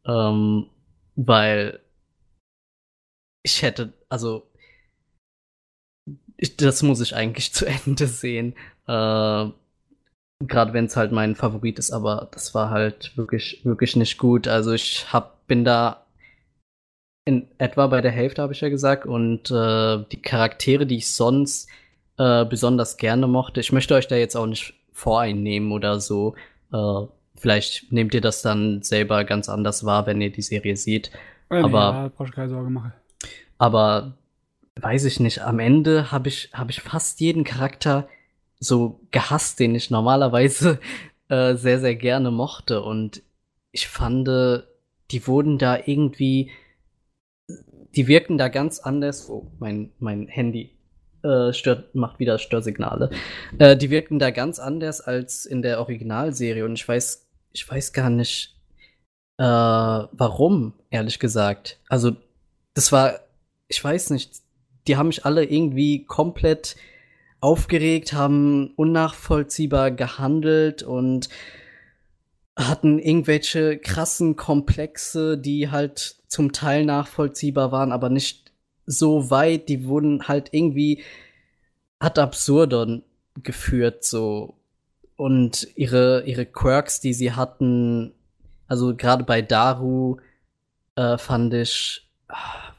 Ähm, 0.07 0.67
weil 1.15 1.79
ich 3.45 3.63
hätte, 3.63 3.93
also 4.09 4.51
ich, 6.37 6.57
das 6.57 6.83
muss 6.83 7.01
ich 7.01 7.15
eigentlich 7.15 7.53
zu 7.53 7.65
Ende 7.65 8.09
sehen. 8.09 8.57
Äh, 8.89 9.47
Gerade 10.47 10.73
wenn 10.73 10.85
es 10.85 10.97
halt 10.97 11.11
mein 11.11 11.35
Favorit 11.35 11.79
ist, 11.81 11.91
aber 11.91 12.29
das 12.31 12.55
war 12.55 12.71
halt 12.71 13.17
wirklich, 13.17 13.61
wirklich 13.65 13.97
nicht 13.97 14.19
gut. 14.19 14.47
Also 14.47 14.73
ich 14.73 15.13
hab, 15.13 15.47
bin 15.49 15.65
da 15.65 16.05
in 17.25 17.49
etwa 17.59 17.89
bei 17.89 18.01
der 18.01 18.13
Hälfte, 18.13 18.41
habe 18.43 18.53
ich 18.53 18.61
ja 18.61 18.69
gesagt, 18.69 19.05
und 19.05 19.51
äh, 19.51 20.05
die 20.13 20.23
Charaktere, 20.23 20.87
die 20.87 20.97
ich 20.99 21.13
sonst 21.13 21.69
äh, 22.19 22.45
besonders 22.45 22.97
gerne 22.97 23.27
mochte, 23.27 23.61
ich 23.61 23.73
möchte 23.73 23.95
euch 23.95 24.07
da 24.07 24.15
jetzt 24.17 24.37
auch 24.37 24.47
nicht 24.47 24.75
voreinnehmen 24.93 25.73
oder 25.73 26.01
so. 26.01 26.37
Äh, 26.73 27.03
vielleicht 27.37 27.91
nehmt 27.93 28.15
ihr 28.15 28.21
das 28.21 28.41
dann 28.41 28.83
selber 28.83 29.25
ganz 29.25 29.49
anders 29.49 29.85
wahr, 29.85 30.07
wenn 30.07 30.21
ihr 30.21 30.31
die 30.31 30.43
Serie 30.43 30.77
seht. 30.77 31.11
Äh, 31.51 31.57
Aber- 31.63 31.79
Ja, 31.93 32.11
brauchst 32.17 32.33
du 32.33 32.37
keine 32.37 32.49
Sorge 32.49 32.71
machen. 32.71 32.93
Aber 33.59 34.15
weiß 34.81 35.05
ich 35.05 35.19
nicht, 35.19 35.43
am 35.43 35.59
Ende 35.59 36.13
habe 36.13 36.29
ich, 36.29 36.51
hab 36.55 36.71
ich 36.71 36.81
fast 36.81 37.19
jeden 37.21 37.43
Charakter 37.43 38.09
so 38.61 39.01
gehasst, 39.11 39.61
den 39.61 39.75
ich 39.75 39.91
normalerweise 39.91 40.81
äh, 41.29 41.55
sehr, 41.55 41.81
sehr 41.81 41.95
gerne 41.95 42.31
mochte. 42.31 42.83
Und 42.83 43.23
ich 43.73 43.89
fand, 43.89 44.29
die 45.11 45.27
wurden 45.27 45.59
da 45.59 45.79
irgendwie, 45.85 46.51
die 47.95 48.07
wirken 48.09 48.39
da 48.39 48.49
ganz 48.49 48.81
anders. 48.81 49.29
Oh, 49.29 49.51
mein, 49.59 49.93
mein 49.99 50.27
Handy 50.27 50.79
äh, 51.23 51.53
stört, 51.53 51.95
macht 51.95 52.19
wieder 52.19 52.39
Störsignale. 52.39 53.11
Äh, 53.59 53.77
die 53.77 53.91
wirken 53.91 54.19
da 54.19 54.31
ganz 54.31 54.59
anders 54.59 55.01
als 55.01 55.47
in 55.47 55.63
der 55.63 55.81
Originalserie. 55.81 56.65
Und 56.65 56.75
ich 56.75 56.87
weiß, 56.87 57.29
ich 57.53 57.69
weiß 57.69 57.93
gar 57.93 58.11
nicht, 58.11 58.57
äh, 59.39 59.45
warum, 59.45 60.75
ehrlich 60.91 61.19
gesagt. 61.19 61.79
Also, 61.89 62.17
das 62.75 62.93
war, 62.93 63.21
ich 63.69 63.83
weiß 63.83 64.11
nicht, 64.11 64.33
die 64.87 64.97
haben 64.97 65.09
mich 65.09 65.25
alle 65.25 65.45
irgendwie 65.45 66.05
komplett 66.05 66.77
aufgeregt, 67.41 68.13
haben 68.13 68.73
unnachvollziehbar 68.77 69.91
gehandelt 69.91 70.83
und 70.83 71.29
hatten 72.57 72.99
irgendwelche 72.99 73.79
krassen 73.79 74.35
Komplexe, 74.35 75.39
die 75.39 75.71
halt 75.71 76.17
zum 76.27 76.53
Teil 76.53 76.85
nachvollziehbar 76.85 77.71
waren, 77.71 77.93
aber 77.93 78.09
nicht 78.09 78.53
so 78.87 79.31
weit. 79.31 79.69
Die 79.69 79.87
wurden 79.87 80.27
halt 80.27 80.49
irgendwie 80.53 81.03
ad 82.01 82.21
absurdum 82.21 83.03
geführt, 83.43 84.05
so. 84.05 84.55
Und 85.17 85.69
ihre, 85.77 86.25
ihre 86.25 86.47
Quirks, 86.47 87.01
die 87.01 87.13
sie 87.13 87.33
hatten, 87.33 88.13
also 88.67 88.95
gerade 88.95 89.25
bei 89.25 89.43
Daru, 89.43 90.19
äh, 90.97 91.19
fand 91.19 91.55
ich, 91.55 92.09
ah, 92.29 92.73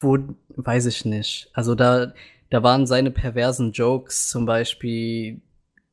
wo, 0.00 0.18
weiß 0.48 0.86
ich 0.86 1.04
nicht. 1.04 1.50
Also 1.52 1.74
da, 1.74 2.12
da 2.50 2.62
waren 2.62 2.86
seine 2.86 3.10
perversen 3.10 3.72
Jokes 3.72 4.28
zum 4.28 4.46
Beispiel, 4.46 5.40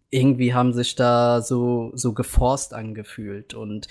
irgendwie 0.10 0.53
haben 0.53 0.73
sich 0.73 0.95
da 0.95 1.41
so, 1.41 1.91
so 1.94 2.14
geforst 2.14 2.73
angefühlt 2.73 3.53
und 3.53 3.88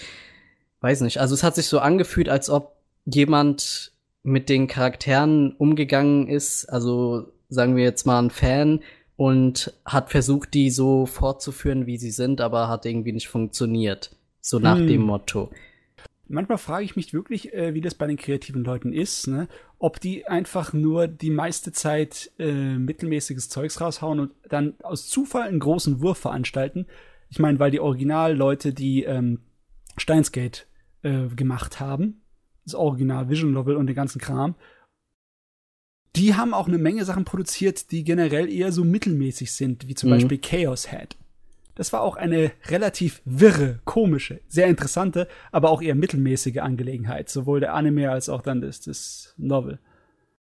weiß 0.81 1.03
nicht. 1.03 1.19
Also 1.19 1.35
es 1.35 1.43
hat 1.43 1.55
sich 1.55 1.66
so 1.66 1.78
angefühlt, 1.81 2.28
als 2.28 2.49
ob 2.49 2.77
jemand 3.05 3.93
mit 4.23 4.49
den 4.49 4.66
Charakteren 4.66 5.53
umgegangen 5.53 6.28
ist, 6.28 6.66
also 6.66 7.28
sagen 7.51 7.77
wir 7.77 7.85
jetzt 7.85 8.07
mal 8.07 8.23
ein 8.23 8.31
Fan 8.31 8.81
und 9.16 9.73
hat 9.85 10.11
versucht, 10.11 10.55
die 10.55 10.70
so 10.70 11.05
fortzuführen, 11.07 11.86
wie 11.86 11.99
sie 11.99 12.11
sind, 12.11 12.41
aber 12.41 12.69
hat 12.69 12.86
irgendwie 12.86 13.12
nicht 13.12 13.28
funktioniert. 13.28 14.11
So 14.41 14.59
nach 14.59 14.78
Hm. 14.78 14.86
dem 14.86 15.03
Motto. 15.03 15.51
Manchmal 16.26 16.59
frage 16.59 16.84
ich 16.84 16.96
mich 16.96 17.12
wirklich, 17.12 17.52
äh, 17.52 17.74
wie 17.74 17.80
das 17.80 17.94
bei 17.94 18.06
den 18.06 18.16
kreativen 18.16 18.64
Leuten 18.64 18.92
ist, 18.92 19.26
ne? 19.26 19.46
ob 19.78 20.01
die 20.01 20.26
einfach 20.26 20.72
nur 20.72 21.06
die 21.06 21.30
meiste 21.30 21.72
Zeit 21.72 22.32
äh, 22.38 22.76
mittelmäßiges 22.78 23.51
Zeugs 23.51 23.80
raushauen 23.80 24.20
und 24.20 24.32
dann 24.48 24.74
aus 24.82 25.09
Zufall 25.09 25.48
einen 25.48 25.60
großen 25.60 26.01
Wurf 26.01 26.18
veranstalten. 26.18 26.86
Ich 27.28 27.38
meine, 27.38 27.59
weil 27.59 27.70
die 27.70 27.80
Originalleute, 27.80 28.72
die 28.72 29.05
ähm, 29.05 29.40
Steinsgate 29.98 30.66
äh, 31.02 31.26
gemacht 31.28 31.80
haben, 31.80 32.22
das 32.64 32.74
Original 32.74 33.28
Vision 33.28 33.52
Novel 33.52 33.76
und 33.76 33.86
den 33.86 33.96
ganzen 33.96 34.20
Kram, 34.20 34.55
die 36.16 36.34
haben 36.34 36.55
auch 36.55 36.68
eine 36.68 36.78
Menge 36.78 37.05
Sachen 37.05 37.24
produziert, 37.24 37.90
die 37.90 38.05
generell 38.05 38.51
eher 38.51 38.72
so 38.72 38.84
mittelmäßig 38.84 39.52
sind, 39.52 39.88
wie 39.88 39.94
zum 39.94 40.09
Mhm. 40.09 40.14
Beispiel 40.14 40.38
Chaos 40.38 40.90
Head. 40.90 41.16
Das 41.74 41.92
war 41.92 42.02
auch 42.02 42.16
eine 42.16 42.52
relativ 42.66 43.20
wirre, 43.24 43.80
komische, 43.84 44.40
sehr 44.48 44.66
interessante, 44.66 45.28
aber 45.52 45.70
auch 45.70 45.82
eher 45.82 45.94
mittelmäßige 45.94 46.59
Angelegenheit. 46.59 47.28
Sowohl 47.28 47.60
der 47.60 47.74
Anime 47.74 48.10
als 48.10 48.28
auch 48.28 48.42
dann 48.42 48.60
das, 48.60 48.80
das 48.80 49.34
Novel. 49.36 49.78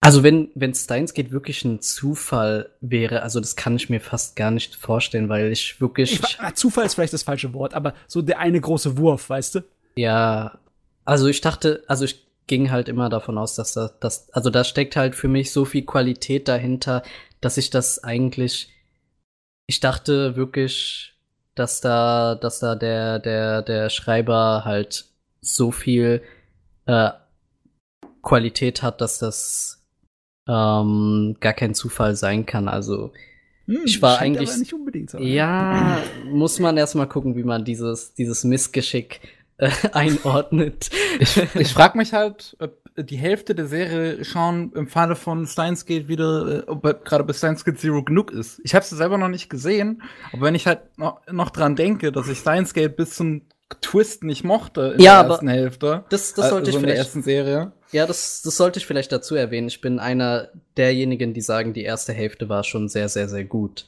Also 0.01 0.21
wenn, 0.21 0.49
wenn 0.53 0.75
Steins 0.75 1.15
geht 1.15 1.31
wirklich 1.31 1.65
ein 1.65 1.81
Zufall 1.81 2.69
wäre, 2.79 3.23
also 3.23 3.39
das 3.39 3.55
kann 3.55 3.75
ich 3.75 3.89
mir 3.89 3.99
fast 3.99 4.35
gar 4.35 4.51
nicht 4.51 4.75
vorstellen, 4.75 5.29
weil 5.29 5.51
ich 5.51 5.81
wirklich, 5.81 6.13
Ich, 6.13 6.37
na, 6.39 6.53
Zufall 6.53 6.85
ist 6.85 6.93
vielleicht 6.93 7.13
das 7.13 7.23
falsche 7.23 7.53
Wort, 7.53 7.73
aber 7.73 7.95
so 8.07 8.21
der 8.21 8.37
eine 8.37 8.61
große 8.61 8.97
Wurf, 8.99 9.29
weißt 9.29 9.55
du? 9.55 9.59
ja, 9.95 10.59
also 11.05 11.27
ich 11.27 11.41
dachte, 11.41 11.83
also 11.87 12.05
ich 12.05 12.25
ging 12.47 12.69
halt 12.69 12.89
immer 12.89 13.09
davon 13.09 13.37
aus, 13.37 13.55
dass 13.55 13.73
da, 13.73 13.89
dass, 13.99 14.29
also 14.31 14.49
da 14.49 14.63
steckt 14.63 14.95
halt 14.95 15.15
für 15.15 15.27
mich 15.27 15.51
so 15.51 15.65
viel 15.65 15.83
Qualität 15.83 16.47
dahinter, 16.47 17.03
dass 17.41 17.57
ich 17.57 17.69
das 17.69 18.03
eigentlich, 18.03 18.69
ich 19.67 19.79
dachte 19.79 20.35
wirklich, 20.35 21.14
dass 21.55 21.81
da, 21.81 22.35
dass 22.35 22.59
da 22.59 22.75
der, 22.75 23.19
der, 23.19 23.61
der 23.61 23.89
Schreiber 23.89 24.63
halt 24.65 25.05
so 25.41 25.71
viel 25.71 26.21
äh, 26.85 27.09
Qualität 28.21 28.81
hat, 28.83 29.01
dass 29.01 29.19
das 29.19 29.83
ähm, 30.47 31.37
gar 31.39 31.53
kein 31.53 31.73
Zufall 31.73 32.15
sein 32.15 32.45
kann. 32.45 32.67
Also 32.67 33.11
Hm, 33.67 33.81
Ich 33.85 33.99
war 34.01 34.19
eigentlich- 34.19 34.51
so. 35.09 35.17
ja, 35.17 35.97
muss 36.25 36.59
man 36.59 36.77
erstmal 36.77 37.07
gucken, 37.09 37.35
wie 37.35 37.43
man 37.43 37.65
dieses, 37.65 38.13
dieses 38.13 38.43
Missgeschick 38.43 39.21
äh, 39.57 39.69
einordnet. 39.93 40.89
Ich, 41.19 41.37
ich 41.55 41.73
frage 41.73 41.97
mich 41.97 42.13
halt, 42.13 42.55
ob 42.59 42.77
die 42.97 43.17
Hälfte 43.17 43.55
der 43.55 43.67
Serie 43.67 44.23
schon 44.23 44.71
im 44.73 44.87
Falle 44.87 45.15
von 45.15 45.45
Steins 45.47 45.85
Gate 45.85 46.07
wieder, 46.07 46.63
äh, 46.63 46.69
ob 46.69 46.83
gerade 47.05 47.23
bei 47.23 47.33
Steins 47.33 47.65
Gate 47.65 47.79
Zero 47.79 48.03
genug 48.03 48.31
ist. 48.31 48.61
Ich 48.63 48.73
habe 48.75 48.85
sie 48.85 48.95
selber 48.95 49.17
noch 49.17 49.27
nicht 49.27 49.49
gesehen, 49.49 50.01
aber 50.31 50.43
wenn 50.43 50.55
ich 50.55 50.67
halt 50.67 50.97
noch, 50.97 51.21
noch 51.31 51.49
dran 51.49 51.75
denke, 51.75 52.11
dass 52.11 52.27
ich 52.27 52.39
Steins 52.39 52.73
Gate 52.73 52.95
bis 52.95 53.15
zum 53.15 53.41
Twist 53.81 54.23
nicht 54.23 54.43
mochte 54.43 54.93
in 54.95 55.01
Ja, 55.01 55.23
der 55.23 55.31
ersten 55.31 55.47
Hälfte, 55.47 56.05
Das, 56.09 56.33
das 56.35 56.49
sollte 56.49 56.67
also 56.67 56.69
ich 56.69 56.75
in 56.75 56.81
der 56.83 56.89
vielleicht, 56.91 57.07
ersten 57.07 57.23
Serie. 57.23 57.71
ja, 57.91 58.05
das, 58.05 58.41
das 58.43 58.55
sollte 58.57 58.77
ich 58.79 58.85
vielleicht 58.85 59.11
dazu 59.11 59.35
erwähnen. 59.35 59.67
Ich 59.67 59.81
bin 59.81 59.99
einer 59.99 60.49
derjenigen, 60.77 61.33
die 61.33 61.41
sagen, 61.41 61.73
die 61.73 61.83
erste 61.83 62.13
Hälfte 62.13 62.47
war 62.47 62.63
schon 62.63 62.87
sehr, 62.89 63.09
sehr, 63.09 63.27
sehr 63.27 63.43
gut. 63.43 63.85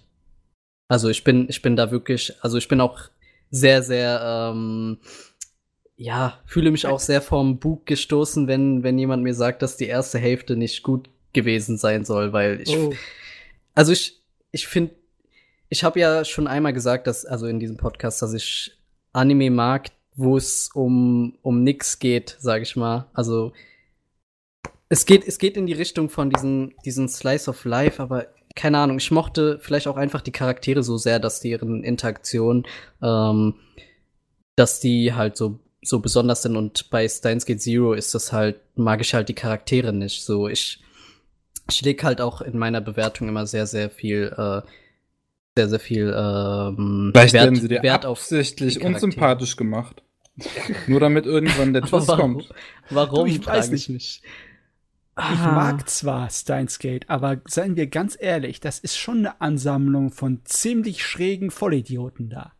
Also 0.90 1.10
ich 1.10 1.24
bin, 1.24 1.48
ich 1.50 1.62
bin 1.62 1.76
da 1.76 1.92
wirklich, 1.92 2.34
also 2.42 2.58
ich 2.58 2.68
bin 2.68 2.82
auch 2.82 3.00
sehr, 3.52 3.84
sehr, 3.84 4.52
ähm, 4.54 4.98
ja, 5.98 6.40
fühle 6.46 6.72
mich 6.72 6.86
auch 6.86 7.00
sehr 7.00 7.22
vom 7.22 7.60
Bug 7.60 7.86
gestoßen, 7.88 8.48
wenn, 8.48 8.84
wenn 8.84 8.98
jemand 9.00 9.24
mir 9.24 9.34
sagt, 9.34 9.62
dass 9.64 9.78
die 9.78 9.88
erste 9.88 10.20
Hälfte 10.20 10.56
nicht 10.56 10.84
gut 10.84 11.10
gewesen 11.34 11.78
sein 11.78 12.06
soll, 12.06 12.34
weil 12.34 12.62
ich, 12.62 12.76
Oh. 12.78 12.94
Also 13.74 13.92
ich, 13.92 14.22
ich 14.52 14.68
finde, 14.68 14.96
ich 15.70 15.84
habe 15.84 16.00
ja 16.00 16.24
schon 16.24 16.48
einmal 16.48 16.74
gesagt, 16.74 17.08
dass, 17.08 17.26
also 17.26 17.48
in 17.48 17.60
diesem 17.60 17.78
Podcast, 17.78 18.22
dass 18.22 18.34
ich 18.34 18.72
Anime 19.12 19.50
mag, 19.50 19.90
wo 20.16 20.38
es 20.38 20.70
um, 20.74 21.38
um 21.42 21.64
nix 21.64 22.00
geht, 22.00 22.38
sag 22.40 22.62
ich 22.62 22.76
mal. 22.76 23.08
Also 23.14 23.52
Es 24.90 25.06
geht, 25.06 25.28
es 25.28 25.38
geht 25.38 25.58
in 25.58 25.66
die 25.66 25.74
Richtung 25.74 26.10
von 26.10 26.30
diesen, 26.30 26.74
diesen 26.86 27.10
Slice 27.10 27.50
of 27.50 27.66
Life, 27.66 28.02
aber 28.02 28.28
keine 28.56 28.80
Ahnung, 28.80 28.98
ich 28.98 29.12
mochte 29.12 29.60
vielleicht 29.62 29.88
auch 29.88 29.98
einfach 29.98 30.22
die 30.22 30.32
Charaktere 30.32 30.82
so 30.82 30.98
sehr, 30.98 31.20
dass 31.20 31.42
deren 31.42 31.84
Interaktion, 31.84 32.66
ähm, 33.04 33.56
dass 34.56 34.80
die 34.80 35.14
halt 35.14 35.38
so, 35.38 35.60
so 35.88 36.00
besonders 36.00 36.42
sind 36.42 36.56
und 36.58 36.90
bei 36.90 37.08
Steins 37.08 37.46
Gate 37.46 37.62
Zero 37.62 37.94
ist 37.94 38.14
das 38.16 38.32
halt, 38.34 38.60
mag 38.76 39.02
ich 39.02 39.14
halt 39.14 39.30
die 39.30 39.34
Charaktere 39.36 39.94
nicht. 39.94 40.24
So, 40.24 40.48
ich, 40.48 40.82
ich 41.70 41.82
leg 41.82 42.04
halt 42.04 42.22
auch 42.22 42.42
in 42.42 42.58
meiner 42.58 42.82
Bewertung 42.82 43.28
immer 43.30 43.46
sehr, 43.48 43.68
sehr 43.68 43.90
viel, 43.90 44.34
äh, 44.38 44.62
sehr, 45.58 45.70
sehr 45.70 45.80
viel 45.80 46.14
ähm, 46.16 47.12
Vielleicht 47.14 47.34
Wert, 47.34 47.44
werden 47.46 47.56
sie 47.56 47.68
dir 47.68 47.82
Wert 47.84 48.06
auf 48.06 48.20
absichtlich 48.20 48.82
unsympathisch 48.84 49.56
gemacht. 49.56 50.04
Nur 50.86 51.00
damit 51.00 51.26
irgendwann 51.26 51.74
der 51.74 51.82
Twist 51.86 52.08
warum, 52.08 52.36
kommt. 52.36 52.50
warum 52.90 53.26
Du, 53.26 53.26
ich 53.26 53.46
weiß 53.46 53.68
ich 53.68 53.72
nicht. 53.72 53.90
mich. 53.90 54.22
Ich 55.20 55.40
Ah. 55.40 55.52
mag 55.52 55.90
zwar 55.90 56.30
Steins 56.30 56.78
Gate, 56.78 57.10
aber 57.10 57.42
seien 57.48 57.76
wir 57.76 57.88
ganz 57.88 58.16
ehrlich, 58.20 58.60
das 58.60 58.78
ist 58.78 58.98
schon 58.98 59.18
eine 59.26 59.42
Ansammlung 59.42 60.12
von 60.12 60.42
ziemlich 60.46 61.04
schrägen 61.04 61.50
Vollidioten 61.50 62.30
da. 62.30 62.54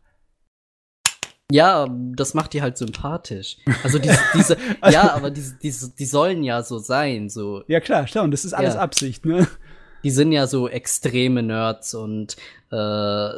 Ja, 1.50 1.86
das 2.14 2.34
macht 2.34 2.52
die 2.52 2.60
halt 2.62 2.76
sympathisch. 2.76 3.56
Also 3.82 3.98
diese, 4.00 4.18
diese 4.34 4.56
ja, 4.90 5.14
aber 5.14 5.30
diese, 5.30 5.56
diese, 5.62 5.90
die 5.94 6.04
sollen 6.04 6.42
ja 6.42 6.62
so 6.62 6.78
sein, 6.78 7.30
so. 7.30 7.62
Ja 7.68 7.80
klar, 7.80 8.06
schau, 8.06 8.22
und 8.22 8.32
das 8.32 8.44
ist 8.44 8.52
alles 8.52 8.74
Ja. 8.74 8.80
Absicht, 8.80 9.24
ne? 9.24 9.46
Die 10.04 10.10
sind 10.10 10.30
ja 10.32 10.46
so 10.46 10.68
extreme 10.68 11.42
Nerds 11.42 11.94
und 11.94 12.36
äh, 12.70 13.30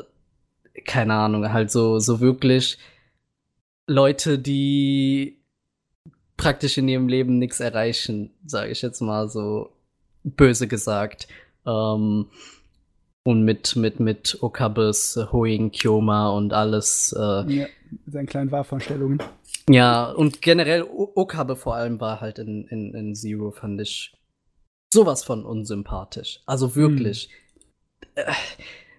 keine 0.84 1.14
Ahnung, 1.14 1.52
halt 1.52 1.70
so, 1.70 1.98
so 1.98 2.20
wirklich 2.20 2.78
Leute, 3.86 4.38
die 4.38 5.38
praktisch 6.36 6.78
in 6.78 6.88
ihrem 6.88 7.08
Leben 7.08 7.38
nichts 7.38 7.60
erreichen, 7.60 8.30
sage 8.44 8.70
ich 8.72 8.82
jetzt 8.82 9.00
mal 9.00 9.28
so 9.28 9.72
böse 10.24 10.68
gesagt. 10.68 11.28
Ähm, 11.66 12.26
und 13.22 13.42
mit, 13.44 13.76
mit, 13.76 14.00
mit 14.00 14.38
Okabes, 14.40 15.18
Hoing, 15.32 15.70
Kyoma 15.72 16.30
und 16.30 16.52
alles, 16.52 17.14
äh, 17.18 17.52
Ja, 17.52 17.66
mit 17.90 18.12
seinen 18.12 18.26
kleinen 18.26 18.50
Wahrvorstellungen. 18.50 19.22
Ja, 19.68 20.10
und 20.10 20.42
generell 20.42 20.82
O- 20.82 21.12
Okabe 21.14 21.56
vor 21.56 21.74
allem 21.74 22.00
war 22.00 22.20
halt 22.20 22.38
in, 22.38 22.66
in, 22.68 22.94
in 22.94 23.14
Zero, 23.14 23.50
fand 23.50 23.80
ich 23.80 24.14
sowas 24.92 25.24
von 25.24 25.44
unsympathisch. 25.44 26.40
Also 26.46 26.74
wirklich. 26.76 27.30
Äh, 28.14 28.32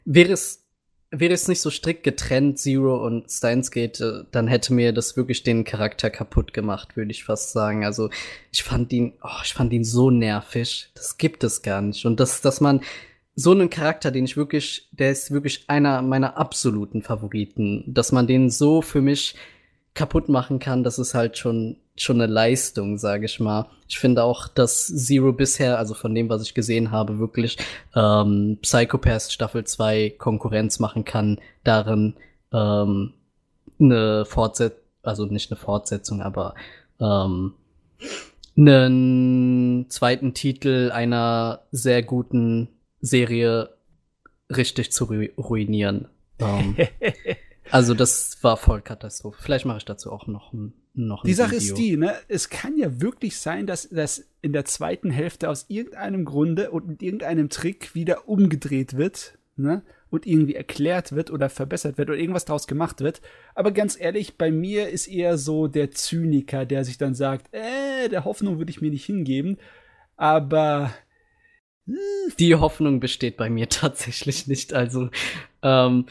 wäre 0.06 0.34
es 0.34 0.62
wäre 1.12 1.34
es 1.34 1.50
nicht 1.50 1.60
so 1.60 1.70
strikt 1.70 2.04
getrennt, 2.04 2.58
Zero 2.58 3.06
und 3.06 3.30
Steins 3.30 3.72
Gate, 3.72 4.00
äh, 4.00 4.24
dann 4.32 4.48
hätte 4.48 4.74
mir 4.74 4.94
das 4.94 5.18
wirklich 5.18 5.44
den 5.44 5.66
Charakter 5.66 6.10
kaputt 6.10 6.54
gemacht, 6.54 6.96
würde 6.96 7.12
ich 7.12 7.26
fast 7.26 7.52
sagen. 7.52 7.84
Also 7.84 8.10
ich 8.52 8.64
fand 8.64 8.94
ihn, 8.94 9.14
oh, 9.22 9.42
ich 9.44 9.54
fand 9.54 9.74
ihn 9.74 9.84
so 9.84 10.10
nervig. 10.10 10.90
Das 10.96 11.18
gibt 11.18 11.44
es 11.44 11.62
gar 11.62 11.82
nicht. 11.82 12.06
Und 12.06 12.20
das, 12.20 12.40
dass 12.42 12.62
man 12.62 12.82
so 13.42 13.52
einen 13.52 13.70
Charakter, 13.70 14.12
den 14.12 14.26
ich 14.26 14.38
wirklich, 14.38 14.88
der 14.92 15.12
ist 15.12 15.32
wirklich 15.32 15.66
einer 15.68 16.02
meiner 16.02 16.38
absoluten 16.38 17.02
Favoriten, 17.02 17.84
dass 17.88 18.12
man 18.12 18.28
den 18.28 18.50
so 18.50 18.82
für 18.82 19.02
mich 19.02 19.36
kaputt 19.94 20.30
machen 20.30 20.60
kann, 20.60 20.84
das 20.84 21.00
ist 21.00 21.14
halt 21.14 21.38
schon 21.38 21.78
schon 21.98 22.22
eine 22.22 22.32
Leistung, 22.32 22.98
sage 22.98 23.26
ich 23.26 23.40
mal. 23.40 23.68
Ich 23.88 24.00
finde 24.00 24.24
auch, 24.24 24.48
dass 24.48 24.88
Zero 24.88 25.34
bisher, 25.34 25.78
also 25.78 25.94
von 25.94 26.16
dem, 26.16 26.30
was 26.30 26.42
ich 26.42 26.54
gesehen 26.54 26.92
habe, 26.92 27.20
wirklich 27.20 27.58
ähm, 27.96 28.58
Psychopath 28.62 29.32
Staffel 29.32 29.66
2 29.66 30.16
Konkurrenz 30.18 30.80
machen 30.80 31.06
kann, 31.06 31.40
darin 31.64 32.16
ähm, 32.54 33.14
eine 33.80 34.26
Fortsetzung, 34.26 34.80
also 35.04 35.26
nicht 35.26 35.52
eine 35.52 35.60
Fortsetzung, 35.60 36.22
aber 36.22 36.56
ähm, 37.00 37.54
einen 38.58 39.90
zweiten 39.90 40.34
Titel 40.34 40.92
einer 40.94 41.62
sehr 41.72 42.04
guten 42.04 42.70
Serie 43.02 43.70
richtig 44.50 44.92
zu 44.92 45.06
ru 45.06 45.26
ruinieren. 45.38 46.08
Ähm, 46.40 46.76
also 47.72 47.94
das 47.94 48.38
war 48.44 48.58
voll 48.58 48.82
Katastrophe. 48.82 49.42
Vielleicht 49.42 49.66
mache 49.66 49.80
ich 49.80 49.86
dazu 49.86 50.12
auch 50.12 50.28
noch 50.28 50.54
ein, 50.54 50.74
noch 50.94 51.24
ein 51.24 51.28
Die 51.28 51.34
Sache 51.34 51.52
Video. 51.52 51.74
ist 51.74 51.78
die, 51.78 51.98
ne? 51.98 52.14
Es 52.28 52.50
kann 52.50 52.78
ja 52.78 53.02
wirklich 53.02 53.40
sein, 53.40 53.66
dass 53.68 53.90
das 53.90 54.26
in 54.42 54.54
der 54.54 54.66
zweiten 54.66 55.10
Hälfte 55.10 55.50
aus 55.50 55.66
irgendeinem 55.68 56.26
Grunde 56.26 56.72
und 56.72 56.88
mit 56.88 57.02
irgendeinem 57.02 57.50
Trick 57.50 57.96
wieder 57.96 58.28
umgedreht 58.28 58.98
wird, 58.98 59.38
ne? 59.56 59.84
Und 60.10 60.28
irgendwie 60.28 60.56
erklärt 60.56 61.14
wird 61.14 61.32
oder 61.32 61.50
verbessert 61.50 61.98
wird 61.98 62.10
oder 62.10 62.18
irgendwas 62.18 62.44
draus 62.44 62.68
gemacht 62.68 63.00
wird. 63.00 63.22
Aber 63.56 63.72
ganz 63.72 63.98
ehrlich, 63.98 64.38
bei 64.38 64.52
mir 64.52 64.90
ist 64.90 65.08
eher 65.08 65.38
so 65.38 65.68
der 65.68 65.92
Zyniker, 65.92 66.66
der 66.66 66.84
sich 66.84 66.98
dann 66.98 67.16
sagt, 67.16 67.48
äh, 67.54 68.10
der 68.10 68.26
Hoffnung 68.26 68.58
würde 68.58 68.72
ich 68.72 68.82
mir 68.82 68.92
nicht 68.92 69.06
hingeben. 69.06 69.58
Aber 70.18 70.92
Die 71.86 72.56
Hoffnung 72.56 73.00
besteht 73.00 73.38
bei 73.38 73.50
mir 73.50 73.70
tatsächlich 73.70 74.48
nicht. 74.48 74.74
Also 74.74 75.10
ähm, 75.62 76.06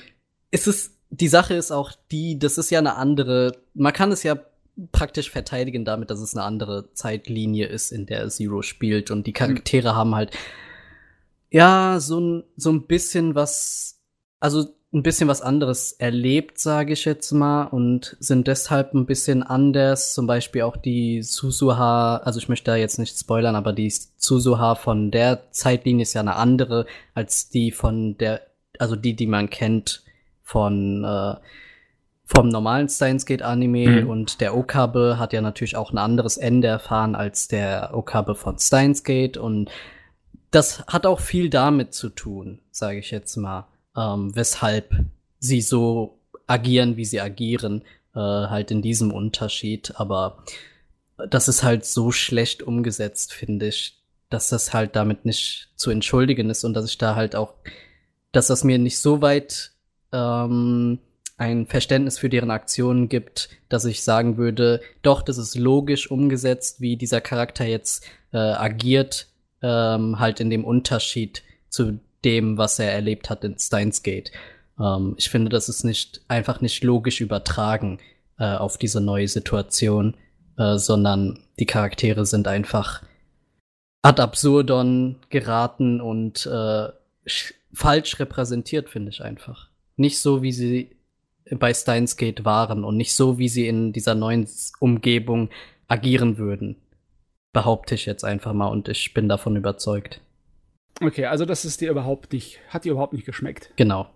ist 0.51 0.67
es 0.67 0.97
die 1.11 1.29
Sache 1.29 1.55
ist 1.55 1.73
auch 1.73 1.93
die, 2.11 2.39
das 2.39 2.57
ist 2.57 2.71
ja 2.71 2.79
eine 2.79 2.95
andere. 2.95 3.59
Man 3.75 3.93
kann 3.93 4.13
es 4.13 4.23
ja 4.23 4.39
praktisch 4.93 5.31
verteidigen 5.31 5.85
damit, 5.85 6.11
dass 6.11 6.21
es 6.21 6.35
eine 6.35 6.45
andere 6.45 6.93
Zeitlinie 6.95 7.67
ist, 7.67 7.91
in 7.91 8.07
der 8.07 8.29
Zero 8.29 8.63
spielt 8.63 9.11
und 9.11 9.27
die 9.27 9.33
Charaktere 9.33 9.95
haben 9.95 10.15
halt 10.15 10.31
ja 11.51 11.99
so 11.99 12.21
ein 12.21 12.45
so 12.57 12.71
ein 12.71 12.87
bisschen 12.87 13.35
was, 13.35 14.01
also 14.39 14.69
ein 14.93 15.05
bisschen 15.05 15.29
was 15.29 15.41
anderes 15.41 15.93
erlebt, 15.93 16.59
sage 16.59 16.95
ich 16.95 17.05
jetzt 17.05 17.31
mal, 17.31 17.65
und 17.65 18.17
sind 18.19 18.49
deshalb 18.49 18.93
ein 18.93 19.07
bisschen 19.07 19.45
anders. 19.45 20.15
Zum 20.15 20.27
Beispiel 20.27 20.63
auch 20.63 20.77
die 20.77 21.23
Suzuha, 21.23 22.17
also 22.17 22.41
ich 22.41 22.49
möchte 22.49 22.73
da 22.73 22.77
jetzt 22.77 22.99
nicht 22.99 23.17
spoilern, 23.17 23.55
aber 23.55 23.73
die 23.73 23.93
Suzuha 24.17 24.75
von 24.75 25.13
der 25.13 25.53
Zeitlinie 25.53 26.03
ist 26.03 26.15
ja 26.15 26.23
eine 26.23 26.35
andere 26.35 26.87
als 27.15 27.51
die 27.51 27.71
von 27.71 28.19
der, 28.19 28.41
also 28.79 28.97
die, 28.97 29.15
die 29.15 29.29
man 29.29 29.49
kennt 29.49 30.03
von 30.43 31.05
äh, 31.05 31.35
vom 32.25 32.49
normalen 32.49 32.89
Steins 32.89 33.27
Gate 33.27 33.43
Anime 33.43 34.03
Mhm. 34.03 34.11
und 34.11 34.41
der 34.41 34.57
Okabe 34.57 35.17
hat 35.19 35.33
ja 35.33 35.41
natürlich 35.41 35.77
auch 35.77 35.93
ein 35.93 35.99
anderes 35.99 36.37
Ende 36.37 36.69
erfahren 36.69 37.15
als 37.17 37.49
der 37.49 37.91
Okabe 37.93 38.35
von 38.37 38.59
Steins 38.59 39.03
Gate 39.05 39.37
und 39.37 39.69
das 40.53 40.85
hat 40.87 41.07
auch 41.07 41.21
viel 41.21 41.51
damit 41.51 41.93
zu 41.95 42.09
tun, 42.09 42.61
sage 42.71 42.99
ich 42.99 43.11
jetzt 43.11 43.37
mal, 43.37 43.67
ähm, 43.97 44.35
weshalb 44.35 44.95
sie 45.39 45.61
so 45.61 46.19
agieren, 46.47 46.97
wie 46.97 47.05
sie 47.05 47.21
agieren, 47.21 47.83
äh, 48.15 48.19
halt 48.19 48.71
in 48.71 48.83
diesem 48.83 49.13
Unterschied. 49.13 49.93
Aber 49.97 50.45
das 51.29 51.49
ist 51.49 51.63
halt 51.63 51.85
so 51.85 52.13
schlecht 52.13 52.63
umgesetzt, 52.63 53.33
finde 53.33 53.69
ich, 53.69 53.99
dass 54.29 54.49
das 54.49 54.73
halt 54.73 54.97
damit 54.97 55.25
nicht 55.25 55.69
zu 55.77 55.91
entschuldigen 55.91 56.51
ist 56.51 56.65
und 56.65 56.75
dass 56.75 56.87
ich 56.87 56.99
da 56.99 57.15
halt 57.15 57.35
auch, 57.35 57.55
dass 58.33 58.47
das 58.47 58.65
mir 58.65 58.79
nicht 58.79 58.99
so 58.99 59.23
weit 59.23 59.73
ähm, 60.13 60.99
ein 61.37 61.67
Verständnis 61.67 62.19
für 62.19 62.29
deren 62.29 62.51
Aktionen 62.51 63.09
gibt, 63.09 63.49
dass 63.69 63.85
ich 63.87 64.05
sagen 64.05 64.37
würde, 64.37 64.81
doch, 65.03 65.23
das 65.23 65.39
ist 65.39 65.57
logisch 65.57 66.11
umgesetzt, 66.11 66.81
wie 66.81 66.97
dieser 66.97 67.21
Charakter 67.21 67.65
jetzt 67.65 68.05
äh, 68.33 68.37
agiert, 68.37 69.27
ähm, 69.63 70.19
halt 70.19 70.41
in 70.41 70.51
dem 70.51 70.65
Unterschied 70.65 71.43
zu 71.69 71.99
dem, 72.25 72.59
was 72.59 72.79
er 72.79 72.93
erlebt 72.93 73.31
hat 73.31 73.45
in 73.45 73.59
Steins 73.59 74.03
Gate. 74.03 74.31
Ähm, 74.79 75.15
ich 75.19 75.31
finde, 75.31 75.49
das 75.49 75.69
ist 75.69 75.85
nicht 75.85 76.23
einfach 76.29 76.61
nicht 76.61 76.85
logisch 76.85 77.21
übertragen 77.21 77.99
äh, 78.39 78.55
auf 78.57 78.79
diese 78.79 79.01
neue 79.01 79.29
Situation, 79.29 80.17
äh, 80.59 80.77
sondern 80.77 81.39
die 81.59 81.67
Charaktere 81.67 82.27
sind 82.27 82.49
einfach 82.49 83.03
ad 84.03 84.21
absurdon 84.21 85.17
geraten 85.29 86.01
und 86.01 86.47
äh, 86.47 86.89
sch- 87.27 87.55
falsch 87.73 88.19
repräsentiert, 88.19 88.89
finde 88.89 89.11
ich 89.11 89.23
einfach. 89.23 89.69
Nicht 89.97 90.19
so, 90.19 90.43
wie 90.43 90.53
sie 90.53 90.97
bei 91.51 91.75
Steins 91.75 92.17
Gate 92.17 92.45
waren 92.45 92.85
und 92.85 92.97
nicht 92.97 93.15
so, 93.15 93.39
wie 93.39 93.49
sie 93.49 93.67
in 93.67 93.93
dieser 93.93 94.15
neuen 94.15 94.49
Umgebung 94.79 95.51
agieren 95.89 96.39
würden. 96.39 96.77
Behaupte 97.53 97.97
ich 97.97 98.07
jetzt 98.07 98.25
einfach 98.25 98.53
mal 98.53 98.69
und 98.69 98.89
ich 98.89 99.13
bin 99.13 99.29
davon 99.29 99.57
überzeugt. 99.57 100.21
Okay, 101.01 101.27
also 101.27 101.45
das 101.45 101.65
ist 101.65 101.81
dir 101.81 101.91
überhaupt 101.91 102.33
nicht, 102.33 102.61
hat 102.69 102.85
dir 102.85 102.93
überhaupt 102.93 103.13
nicht 103.13 103.27
geschmeckt. 103.27 103.73
Genau. 103.77 104.09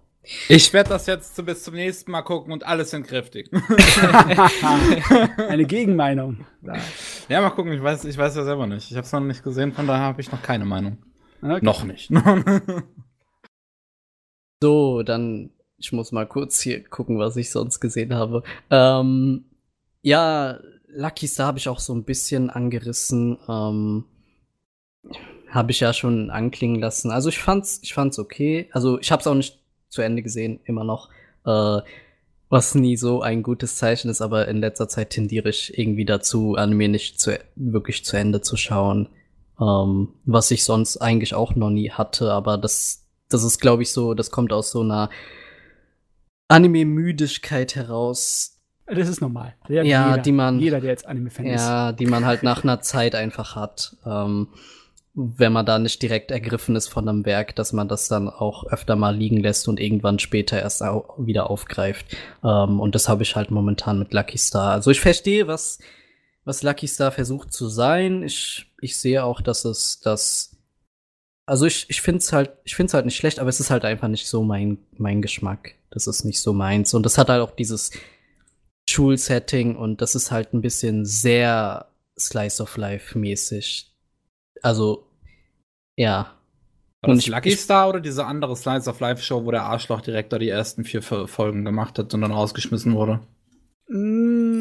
Ich 0.48 0.72
werde 0.72 0.88
das 0.88 1.06
jetzt 1.06 1.44
bis 1.44 1.64
zum 1.64 1.74
nächsten 1.74 2.10
Mal 2.10 2.22
gucken 2.22 2.52
und 2.52 2.64
alles 2.64 2.94
entkräftigen. 2.94 3.62
Eine 5.48 5.66
Gegenmeinung. 5.66 6.46
Ja, 7.28 7.42
mal 7.42 7.50
gucken, 7.50 7.72
ich 7.72 7.82
weiß, 7.82 8.06
ich 8.06 8.16
weiß 8.16 8.34
ja 8.36 8.44
selber 8.44 8.66
nicht. 8.66 8.90
Ich 8.90 8.96
habe 8.96 9.04
es 9.04 9.12
noch 9.12 9.20
nicht 9.20 9.44
gesehen, 9.44 9.72
von 9.72 9.86
daher 9.86 10.04
habe 10.04 10.22
ich 10.22 10.32
noch 10.32 10.40
keine 10.40 10.64
Meinung. 10.64 10.96
Okay. 11.42 11.58
Noch 11.62 11.84
nicht. 11.84 12.10
So, 14.64 15.02
dann, 15.02 15.50
ich 15.76 15.92
muss 15.92 16.10
mal 16.10 16.26
kurz 16.26 16.58
hier 16.58 16.82
gucken, 16.84 17.18
was 17.18 17.36
ich 17.36 17.50
sonst 17.50 17.80
gesehen 17.80 18.14
habe. 18.14 18.42
Ähm, 18.70 19.44
ja, 20.00 20.58
Lucky 20.88 21.26
Star 21.26 21.48
habe 21.48 21.58
ich 21.58 21.68
auch 21.68 21.80
so 21.80 21.94
ein 21.94 22.04
bisschen 22.04 22.48
angerissen. 22.48 23.36
Ähm, 23.46 24.06
habe 25.54 25.70
ich 25.70 25.80
ja 25.80 25.92
schon 25.92 26.30
anklingen 26.30 26.80
lassen. 26.80 27.10
Also 27.10 27.28
ich 27.28 27.38
fand's, 27.38 27.80
ich 27.82 27.94
fand's 27.94 28.18
okay. 28.18 28.68
Also 28.72 28.98
ich 28.98 29.10
habe 29.12 29.20
es 29.20 29.26
auch 29.26 29.34
nicht 29.34 29.58
zu 29.88 30.02
Ende 30.02 30.22
gesehen, 30.22 30.60
immer 30.64 30.84
noch. 30.84 31.08
Äh, 31.46 31.80
was 32.50 32.74
nie 32.74 32.96
so 32.96 33.22
ein 33.22 33.42
gutes 33.42 33.76
Zeichen 33.76 34.10
ist, 34.10 34.20
aber 34.20 34.46
in 34.48 34.58
letzter 34.58 34.88
Zeit 34.88 35.10
tendiere 35.10 35.48
ich 35.48 35.76
irgendwie 35.78 36.04
dazu, 36.04 36.54
Anime 36.56 36.88
nicht 36.88 37.20
zu, 37.20 37.38
wirklich 37.56 38.04
zu 38.04 38.16
Ende 38.16 38.40
zu 38.42 38.56
schauen. 38.56 39.08
Ähm, 39.60 40.08
was 40.24 40.50
ich 40.50 40.64
sonst 40.64 40.98
eigentlich 40.98 41.34
auch 41.34 41.54
noch 41.54 41.70
nie 41.70 41.90
hatte, 41.90 42.30
aber 42.32 42.58
das, 42.58 43.06
das 43.28 43.44
ist, 43.44 43.60
glaube 43.60 43.82
ich, 43.82 43.92
so, 43.92 44.14
das 44.14 44.30
kommt 44.30 44.52
aus 44.52 44.70
so 44.72 44.80
einer 44.82 45.08
Anime-Müdigkeit 46.48 47.74
heraus. 47.74 48.60
Das 48.86 49.08
ist 49.08 49.20
normal. 49.20 49.54
Der, 49.68 49.84
Ja, 49.84 50.10
jeder, 50.10 50.22
die 50.22 50.32
man- 50.32 50.58
Jeder, 50.60 50.80
der 50.80 50.90
jetzt 50.90 51.06
Anime-Fan 51.06 51.46
ist. 51.46 51.62
Ja, 51.62 51.92
die 51.92 52.06
man 52.06 52.24
halt 52.26 52.42
nach 52.42 52.62
einer 52.64 52.80
Zeit 52.82 53.14
einfach 53.14 53.56
hat. 53.56 53.96
Ähm, 54.04 54.48
wenn 55.14 55.52
man 55.52 55.64
da 55.64 55.78
nicht 55.78 56.02
direkt 56.02 56.32
ergriffen 56.32 56.74
ist 56.74 56.88
von 56.88 57.08
einem 57.08 57.24
Werk, 57.24 57.54
dass 57.54 57.72
man 57.72 57.86
das 57.86 58.08
dann 58.08 58.28
auch 58.28 58.64
öfter 58.64 58.96
mal 58.96 59.14
liegen 59.14 59.36
lässt 59.36 59.68
und 59.68 59.78
irgendwann 59.78 60.18
später 60.18 60.60
erst 60.60 60.82
au 60.82 61.14
wieder 61.18 61.50
aufgreift. 61.50 62.16
Ähm, 62.42 62.80
und 62.80 62.96
das 62.96 63.08
habe 63.08 63.22
ich 63.22 63.36
halt 63.36 63.52
momentan 63.52 64.00
mit 64.00 64.12
Lucky 64.12 64.38
Star. 64.38 64.72
Also 64.72 64.90
ich 64.90 65.00
verstehe, 65.00 65.46
was, 65.46 65.78
was 66.44 66.64
Lucky 66.64 66.88
Star 66.88 67.12
versucht 67.12 67.52
zu 67.52 67.68
sein. 67.68 68.24
Ich, 68.24 68.72
ich 68.80 68.96
sehe 68.96 69.24
auch, 69.24 69.40
dass 69.40 69.64
es 69.64 70.00
das. 70.00 70.56
Also 71.46 71.66
ich, 71.66 71.86
ich 71.88 72.00
finde 72.00 72.18
es 72.18 72.32
halt, 72.32 72.50
ich 72.64 72.74
finde 72.74 72.88
es 72.88 72.94
halt 72.94 73.04
nicht 73.04 73.16
schlecht, 73.16 73.38
aber 73.38 73.50
es 73.50 73.60
ist 73.60 73.70
halt 73.70 73.84
einfach 73.84 74.08
nicht 74.08 74.26
so 74.26 74.42
mein, 74.42 74.78
mein 74.96 75.22
Geschmack. 75.22 75.74
Das 75.90 76.08
ist 76.08 76.24
nicht 76.24 76.40
so 76.40 76.52
meins. 76.52 76.92
Und 76.92 77.06
das 77.06 77.18
hat 77.18 77.28
halt 77.28 77.40
auch 77.40 77.52
dieses 77.52 77.92
Schulsetting 78.88 79.76
und 79.76 80.00
das 80.00 80.16
ist 80.16 80.32
halt 80.32 80.54
ein 80.54 80.60
bisschen 80.60 81.04
sehr 81.04 81.86
Slice 82.18 82.62
of 82.62 82.76
Life 82.76 83.16
mäßig. 83.16 83.92
Also, 84.62 85.03
ja. 85.96 86.34
War 87.02 87.10
Und 87.10 87.16
das 87.16 87.24
ich- 87.26 87.30
Lucky 87.30 87.48
ich- 87.50 87.60
Star 87.60 87.88
oder 87.90 88.00
diese 88.00 88.24
andere 88.26 88.56
Slice 88.56 88.88
of 88.88 88.98
Life 89.00 89.22
Show, 89.22 89.44
wo 89.44 89.50
der 89.50 89.64
Arschlochdirektor 89.64 90.38
die 90.38 90.48
ersten 90.48 90.84
vier 90.84 91.02
Fo- 91.02 91.26
Folgen 91.26 91.64
gemacht 91.64 91.98
hat 91.98 92.14
und 92.14 92.20
dann 92.22 92.32
rausgeschmissen 92.32 92.94
wurde? 92.94 93.20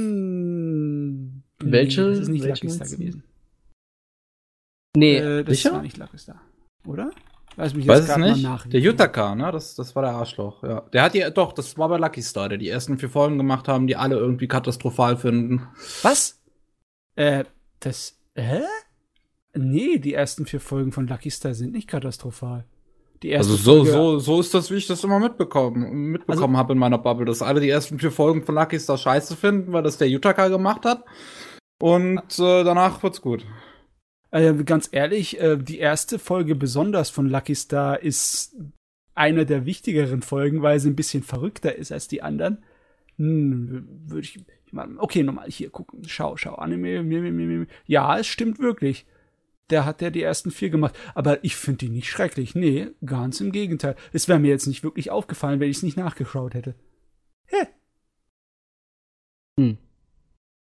Mm, 0.03 1.41
Welche- 1.59 2.09
das 2.09 2.19
ist 2.19 2.27
nicht 2.29 2.45
Lucky 2.45 2.69
Star 2.69 2.87
gewesen. 2.87 3.23
Nee, 4.95 5.17
äh, 5.17 5.43
das 5.43 5.57
sicher? 5.57 5.71
war 5.73 5.81
nicht 5.81 5.97
Lucky 5.97 6.17
Star. 6.17 6.41
Oder? 6.85 7.11
Lass 7.55 7.73
mich 7.73 7.87
Weiß 7.87 7.99
jetzt 7.99 8.03
es 8.03 8.09
gerade 8.09 8.21
mal 8.21 8.31
nicht. 8.33 8.43
nach. 8.43 8.67
Der 8.67 8.79
Yutaka, 8.79 9.35
ne? 9.35 9.51
Das, 9.51 9.75
das 9.75 9.95
war 9.95 10.03
der 10.03 10.11
Arschloch, 10.13 10.63
ja. 10.63 10.81
Der 10.91 11.03
hat 11.03 11.13
die, 11.13 11.23
doch, 11.33 11.53
das 11.53 11.77
war 11.77 11.87
bei 11.87 11.97
Lucky 11.97 12.21
Star, 12.21 12.49
der 12.49 12.57
die 12.57 12.67
ersten 12.69 12.97
vier 12.97 13.09
Folgen 13.09 13.37
gemacht 13.37 13.67
haben, 13.67 13.87
die 13.87 13.95
alle 13.95 14.15
irgendwie 14.17 14.47
katastrophal 14.47 15.17
finden. 15.17 15.67
Was? 16.01 16.41
Äh, 17.15 17.45
das. 17.79 18.19
Hä? 18.35 18.61
Nee, 19.55 19.99
die 19.99 20.13
ersten 20.13 20.45
vier 20.45 20.59
Folgen 20.59 20.91
von 20.91 21.07
Lucky 21.07 21.29
Star 21.29 21.53
sind 21.53 21.73
nicht 21.73 21.87
katastrophal. 21.87 22.65
Die 23.21 23.29
erste 23.29 23.53
Also 23.53 23.63
so, 23.63 23.75
Folge- 23.85 23.91
so, 23.91 24.19
so 24.19 24.39
ist 24.39 24.53
das, 24.53 24.71
wie 24.71 24.75
ich 24.75 24.87
das 24.87 25.03
immer 25.03 25.19
mitbekommen, 25.19 26.11
mitbekommen 26.11 26.57
habe 26.57 26.73
in 26.73 26.79
meiner 26.79 26.97
Bubble, 26.97 27.25
dass 27.25 27.41
alle 27.41 27.61
die 27.61 27.69
ersten 27.69 27.99
vier 27.99 28.11
Folgen 28.11 28.43
von 28.43 28.55
Lucky 28.55 28.79
Star 28.79 28.97
scheiße 28.97 29.35
finden, 29.35 29.71
weil 29.71 29.83
das 29.83 29.97
der 29.97 30.09
Yutaka 30.09 30.47
gemacht 30.49 30.85
hat. 30.85 31.03
Und 31.81 32.19
äh, 32.39 32.63
danach 32.63 33.01
wird's 33.03 33.21
gut. 33.21 33.45
Äh, 34.31 34.53
ganz 34.63 34.89
ehrlich, 34.91 35.39
äh, 35.39 35.57
die 35.57 35.77
erste 35.77 36.17
Folge 36.19 36.55
besonders 36.55 37.09
von 37.09 37.29
Lucky 37.29 37.55
Star 37.55 38.01
ist 38.01 38.55
eine 39.15 39.45
der 39.45 39.65
wichtigeren 39.65 40.21
Folgen, 40.23 40.61
weil 40.63 40.79
sie 40.79 40.89
ein 40.89 40.95
bisschen 40.95 41.21
verrückter 41.23 41.75
ist 41.75 41.91
als 41.91 42.07
die 42.07 42.23
anderen. 42.23 42.63
Hm, 43.17 43.87
würde 44.07 44.21
ich, 44.25 44.43
okay, 44.97 45.21
nochmal 45.21 45.49
hier 45.49 45.69
gucken. 45.69 46.01
Schau, 46.07 46.35
schau, 46.35 46.55
Anime. 46.55 47.67
Ja, 47.85 48.17
es 48.17 48.25
stimmt 48.27 48.57
wirklich. 48.59 49.05
Der 49.73 49.85
hat 49.85 50.03
ja 50.03 50.11
die 50.11 50.21
ersten 50.21 50.51
vier 50.51 50.69
gemacht. 50.69 50.95
Aber 51.15 51.43
ich 51.43 51.55
finde 51.55 51.79
die 51.79 51.89
nicht 51.89 52.07
schrecklich. 52.07 52.53
Nee, 52.53 52.89
ganz 53.03 53.41
im 53.41 53.51
Gegenteil. 53.51 53.95
Es 54.11 54.27
wäre 54.27 54.37
mir 54.37 54.49
jetzt 54.49 54.67
nicht 54.67 54.83
wirklich 54.83 55.09
aufgefallen, 55.09 55.59
wenn 55.59 55.69
ich 55.71 55.77
es 55.77 55.83
nicht 55.83 55.97
nachgeschaut 55.97 56.53
hätte. 56.53 56.75
hm. 59.59 59.79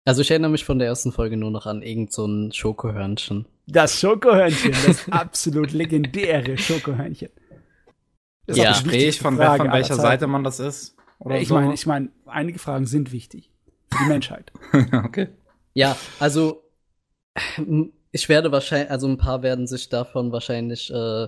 Also 0.06 0.22
ich 0.22 0.30
erinnere 0.30 0.52
mich 0.52 0.66
von 0.66 0.78
der 0.78 0.88
ersten 0.88 1.12
Folge 1.12 1.36
nur 1.36 1.50
noch 1.50 1.66
an 1.66 1.82
irgend 1.82 2.12
so 2.14 2.26
ein 2.28 2.52
Schokohörnchen. 2.52 3.48
Das 3.68 4.00
Schokohörnchen, 4.00 4.72
das 4.86 5.10
absolut 5.12 5.72
legendäre 5.72 6.58
Schokohörnchen. 6.60 7.30
Das 8.46 8.58
Ja. 8.58 8.70
Gespräch, 8.72 8.94
wichtigste 8.94 9.24
von, 9.24 9.38
Frage 9.38 9.64
von 9.64 9.72
welcher. 9.72 9.96
Seite 9.96 10.28
man 10.28 10.44
das 10.44 10.60
ist. 10.60 10.96
Oder 11.20 11.40
Ich 11.40 11.48
so. 11.48 11.56
meine, 11.56 11.74
ich 11.74 11.86
meine, 11.88 12.10
einige 12.28 12.60
Fragen 12.60 12.86
sind 12.86 13.12
wichtig 13.12 13.52
für 13.92 14.04
die 14.04 14.10
Menschheit. 14.10 14.52
okay. 15.06 15.30
Ja, 15.74 15.98
also 16.20 16.64
ich 18.12 18.30
werde 18.30 18.52
wahrscheinlich, 18.52 18.92
also 18.92 19.08
ein 19.08 19.18
paar 19.18 19.42
werden 19.44 19.68
sich 19.68 19.90
davon 19.90 20.32
wahrscheinlich, 20.32 20.92
äh, 20.94 21.28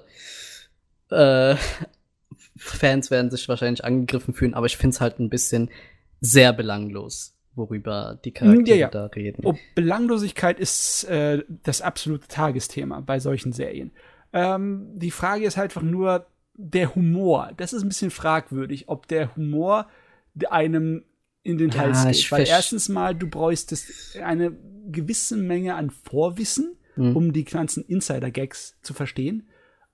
äh, 1.12 1.56
Fans 2.58 3.12
werden 3.12 3.32
sich 3.32 3.48
wahrscheinlich 3.50 3.84
angegriffen 3.84 4.34
fühlen, 4.34 4.54
aber 4.54 4.66
ich 4.68 4.78
finde 4.78 4.94
es 4.96 5.02
halt 5.02 5.20
ein 5.20 5.30
bisschen 5.30 5.70
sehr 6.22 6.54
belanglos, 6.54 7.36
worüber 7.56 8.20
die 8.24 8.32
Charaktere 8.32 8.78
Ja, 8.78 8.86
ja. 8.86 8.90
da 8.90 9.06
reden. 9.08 9.42
Oh, 9.46 9.56
Belanglosigkeit 9.76 10.60
ist 10.60 11.04
äh, 11.06 11.44
das 11.64 11.82
absolute 11.82 12.28
Tagesthema 12.28 13.02
bei 13.02 13.20
solchen 13.20 13.54
Serien. 13.54 13.92
Ähm, 14.32 14.88
die 14.96 15.12
Frage 15.12 15.46
ist 15.46 15.58
halt 15.58 15.72
einfach 15.72 15.82
nur 15.82 16.26
der 16.56 16.96
Humor. 16.96 17.52
Das 17.58 17.74
ist 17.74 17.84
ein 17.84 17.90
bisschen 17.90 18.12
fragwürdig, 18.12 18.88
ob 18.88 19.08
der 19.08 19.36
Humor 19.36 19.88
einem 20.50 21.04
in 21.44 21.58
den 21.58 21.70
Ja, 21.72 21.80
Hals 21.80 22.06
geht. 22.06 22.32
Weil 22.32 22.48
erstens 22.48 22.90
mal, 22.90 23.14
du 23.14 23.28
bräuchtest 23.28 24.18
eine 24.18 24.54
gewisse 24.94 25.36
Menge 25.36 25.76
an 25.76 25.90
Vorwissen, 25.90 26.78
Hm. 26.96 27.16
um 27.16 27.34
die 27.34 27.44
ganzen 27.44 27.84
Insider-Gags 27.84 28.78
zu 28.84 28.94
verstehen. 28.94 29.48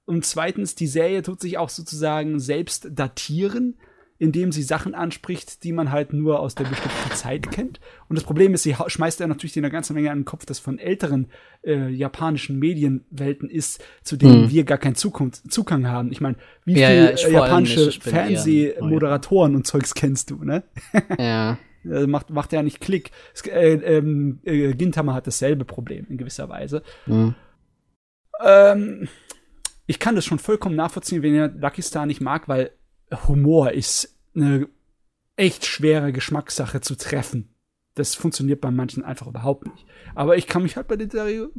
Und 0.06 0.26
zweitens, 0.26 0.76
die 0.76 0.88
Serie 0.88 1.22
tut 1.22 1.40
sich 1.40 1.58
auch 1.58 1.70
sozusagen 1.70 2.40
selbst 2.40 2.90
datieren, 2.92 3.76
indem 4.18 4.52
sie 4.52 4.64
Sachen 4.64 4.96
anspricht, 4.96 5.64
die 5.64 5.72
man 5.72 5.92
halt 5.94 6.12
nur 6.12 6.42
aus 6.42 6.56
der 6.56 6.66
bestimmten 6.66 7.12
Zeit 7.16 7.52
kennt. 7.52 7.80
Und 8.10 8.18
das 8.18 8.26
Problem 8.26 8.54
ist, 8.54 8.64
sie 8.64 8.76
schmeißt 8.86 9.22
ja 9.22 9.28
natürlich 9.28 9.58
eine 9.58 9.70
ganze 9.70 9.94
Menge 9.94 10.12
an 10.12 10.20
den 10.20 10.26
Kopf, 10.26 10.46
das 10.46 10.60
von 10.60 10.78
älteren 10.78 11.28
äh, 11.64 11.88
japanischen 11.88 12.60
Medienwelten 12.60 13.50
ist, 13.50 13.82
zu 14.04 14.18
denen 14.18 14.44
Hm. 14.44 14.50
wir 14.50 14.66
gar 14.66 14.78
keinen 14.78 14.96
Zukunft, 14.96 15.50
Zugang 15.50 15.88
haben. 15.88 16.12
Ich 16.12 16.20
meine, 16.20 16.36
wie 16.66 16.78
Ja, 16.78 16.90
viele 16.90 17.16
ja, 17.16 17.30
japanische 17.30 17.92
Fernsehmoderatoren 17.94 19.56
und 19.56 19.66
Zeugs 19.66 19.94
kennst 19.94 20.32
du, 20.32 20.44
ne? 20.44 20.64
ja. 21.18 21.58
Äh, 21.84 22.08
macht, 22.08 22.30
macht 22.30 22.52
ja 22.54 22.64
nicht 22.64 22.80
Klick. 22.80 23.12
Es, 23.34 23.46
äh, 23.46 23.74
ähm, 23.74 24.40
äh, 24.44 24.74
Gintama 24.74 25.14
hat 25.14 25.28
dasselbe 25.28 25.66
Problem 25.66 26.06
in 26.10 26.18
gewisser 26.18 26.50
Weise. 26.50 26.84
Hm. 27.06 27.36
Ähm, 28.42 29.08
ich 29.86 30.00
kann 30.00 30.16
das 30.16 30.26
schon 30.26 30.40
vollkommen 30.40 30.76
nachvollziehen, 30.76 31.24
wenn 31.24 31.36
ihr 31.36 31.48
Lucky 31.48 31.82
Star 31.82 32.06
nicht 32.06 32.22
mag, 32.22 32.48
weil 32.48 32.72
Humor 33.28 33.72
ist 33.72 34.16
eine 34.36 34.68
echt 35.36 35.66
schwere 35.66 36.12
Geschmackssache 36.12 36.82
zu 36.82 36.96
treffen. 36.96 37.56
Das 37.96 38.16
funktioniert 38.16 38.62
bei 38.62 38.72
manchen 38.72 39.04
einfach 39.04 39.28
überhaupt 39.28 39.66
nicht. 39.66 39.86
Aber 40.16 40.38
ich 40.38 40.48
kann 40.48 40.64
mich 40.64 40.76
halt 40.76 40.88
bei 40.88 40.96
der 40.96 41.10
Serie 41.10 41.50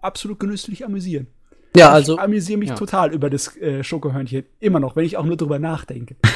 absolut 0.00 0.40
genüsslich 0.40 0.84
amüsieren. 0.84 1.26
Ja, 1.76 1.88
ich 1.88 1.94
also, 1.94 2.18
amüsiere 2.18 2.58
mich 2.58 2.70
ja. 2.70 2.74
total 2.76 3.12
über 3.12 3.30
das 3.30 3.56
äh, 3.56 3.82
Schokohörnchen. 3.82 4.44
Immer 4.60 4.80
noch, 4.80 4.96
wenn 4.96 5.04
ich 5.04 5.16
auch 5.16 5.24
nur 5.24 5.36
drüber 5.36 5.58
nachdenke. 5.58 6.16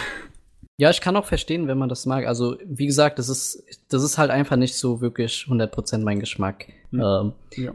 ja, 0.81 0.91
ich 0.91 1.01
kann 1.01 1.17
auch 1.17 1.25
verstehen, 1.25 1.67
wenn 1.67 1.77
man 1.77 1.89
das 1.89 2.07
mag. 2.07 2.27
Also, 2.27 2.57
wie 2.65 2.87
gesagt, 2.87 3.19
das 3.19 3.29
ist, 3.29 3.65
das 3.89 4.05
ist 4.05 4.17
halt 4.17 4.31
einfach 4.31 4.57
nicht 4.57 4.77
so 4.77 5.01
wirklich 5.01 5.47
100% 5.49 5.99
mein 5.99 6.21
Geschmack. 6.21 6.67
Hm. 6.93 7.01
Ähm, 7.01 7.33
Ja. 7.57 7.75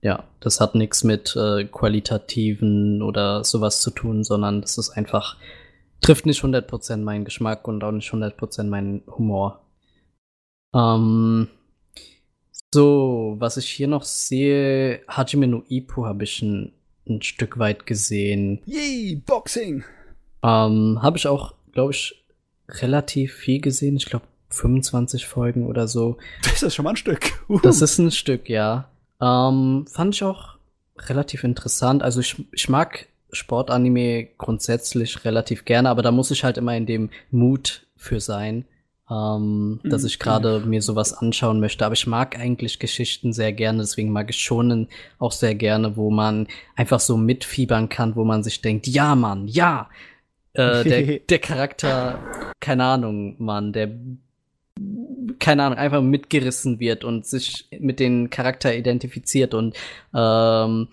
ja, 0.00 0.24
das 0.38 0.60
hat 0.60 0.76
nichts 0.76 1.02
mit 1.02 1.34
äh, 1.34 1.64
qualitativen 1.64 3.02
oder 3.02 3.42
sowas 3.42 3.80
zu 3.80 3.90
tun, 3.90 4.22
sondern 4.22 4.60
das 4.60 4.78
ist 4.78 4.90
einfach, 4.90 5.36
trifft 6.00 6.24
nicht 6.24 6.40
100% 6.40 6.98
meinen 6.98 7.24
Geschmack 7.24 7.66
und 7.66 7.82
auch 7.82 7.90
nicht 7.90 8.12
100% 8.12 8.62
meinen 8.64 9.02
Humor. 9.08 9.60
Ähm, 10.72 11.48
so, 12.72 13.34
was 13.40 13.56
ich 13.56 13.68
hier 13.68 13.88
noch 13.88 14.04
sehe, 14.04 15.00
Hajime 15.08 15.48
no 15.48 15.64
Ippo 15.68 16.06
habe 16.06 16.22
ich 16.22 16.42
ein, 16.42 16.72
ein 17.08 17.22
Stück 17.22 17.58
weit 17.58 17.86
gesehen. 17.86 18.62
Yay, 18.66 19.20
Boxing! 19.26 19.82
Ähm, 20.44 21.00
habe 21.02 21.16
ich 21.16 21.26
auch, 21.26 21.54
glaube 21.72 21.92
ich, 21.92 22.25
relativ 22.68 23.34
viel 23.34 23.60
gesehen. 23.60 23.96
Ich 23.96 24.06
glaube 24.06 24.24
25 24.50 25.26
Folgen 25.26 25.66
oder 25.66 25.88
so. 25.88 26.16
Das 26.42 26.62
ist 26.62 26.74
schon 26.74 26.84
mal 26.84 26.90
ein 26.90 26.96
Stück. 26.96 27.32
Uhu. 27.48 27.60
Das 27.60 27.80
ist 27.82 27.98
ein 27.98 28.10
Stück, 28.10 28.48
ja. 28.48 28.88
Ähm, 29.20 29.86
fand 29.90 30.14
ich 30.14 30.22
auch 30.24 30.56
relativ 30.98 31.44
interessant. 31.44 32.02
Also 32.02 32.20
ich, 32.20 32.36
ich 32.52 32.68
mag 32.68 33.06
Sportanime 33.32 34.28
grundsätzlich 34.38 35.24
relativ 35.24 35.64
gerne, 35.64 35.90
aber 35.90 36.02
da 36.02 36.10
muss 36.10 36.30
ich 36.30 36.44
halt 36.44 36.58
immer 36.58 36.76
in 36.76 36.86
dem 36.86 37.10
Mut 37.30 37.82
für 37.96 38.20
sein, 38.20 38.64
ähm, 39.10 39.80
dass 39.84 40.02
Mhm. 40.02 40.06
ich 40.08 40.18
gerade 40.18 40.60
mir 40.60 40.82
sowas 40.82 41.12
anschauen 41.12 41.60
möchte. 41.60 41.84
Aber 41.84 41.92
ich 41.94 42.06
mag 42.06 42.38
eigentlich 42.38 42.78
Geschichten 42.78 43.32
sehr 43.32 43.52
gerne, 43.52 43.80
deswegen 43.80 44.10
mag 44.10 44.30
ich 44.30 44.38
Shonen 44.38 44.88
auch 45.18 45.32
sehr 45.32 45.54
gerne, 45.54 45.96
wo 45.96 46.10
man 46.10 46.46
einfach 46.76 47.00
so 47.00 47.16
mitfiebern 47.16 47.88
kann, 47.88 48.16
wo 48.16 48.24
man 48.24 48.42
sich 48.42 48.60
denkt, 48.62 48.86
ja, 48.86 49.14
Mann, 49.14 49.48
ja. 49.48 49.88
Äh, 50.56 50.84
der, 50.84 51.18
der 51.28 51.38
Charakter, 51.38 52.18
keine 52.60 52.84
Ahnung, 52.84 53.36
Mann, 53.42 53.72
der 53.72 53.90
keine 55.38 55.64
Ahnung, 55.64 55.78
einfach 55.78 56.02
mitgerissen 56.02 56.80
wird 56.80 57.02
und 57.04 57.26
sich 57.26 57.68
mit 57.78 57.98
dem 57.98 58.28
Charakter 58.30 58.74
identifiziert 58.76 59.54
und 59.54 59.74
ähm, 60.14 60.88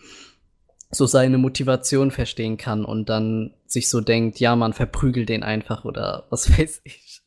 so 0.90 1.06
seine 1.06 1.38
Motivation 1.38 2.11
verstehen 2.11 2.57
kann 2.57 2.85
und 2.85 3.10
dann 3.10 3.53
sich 3.65 3.90
so 3.90 3.99
denkt, 3.99 4.40
ja, 4.40 4.56
man 4.56 4.73
verprügelt 4.73 5.30
den 5.30 5.44
einfach 5.44 5.84
oder 5.85 6.27
was 6.30 6.49
weiß 6.57 6.81
ich. 6.85 7.22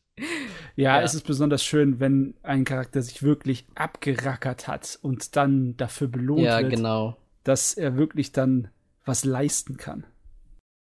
Ja, 0.77 0.99
Ja. 0.99 1.03
es 1.03 1.15
ist 1.15 1.27
besonders 1.27 1.63
schön, 1.65 2.01
wenn 2.01 2.35
ein 2.43 2.65
Charakter 2.65 3.03
sich 3.03 3.23
wirklich 3.23 3.67
abgerackert 3.75 4.67
hat 4.69 4.99
und 5.03 5.37
dann 5.37 5.77
dafür 5.77 6.09
belohnt 6.09 6.43
Ja, 6.43 6.61
wird. 6.61 6.71
genau. 6.71 7.17
dass 7.45 7.75
er 7.75 7.97
wirklich 7.97 8.33
dann 8.33 8.69
was 9.05 9.25
leisten 9.25 9.77
kann. 9.77 10.05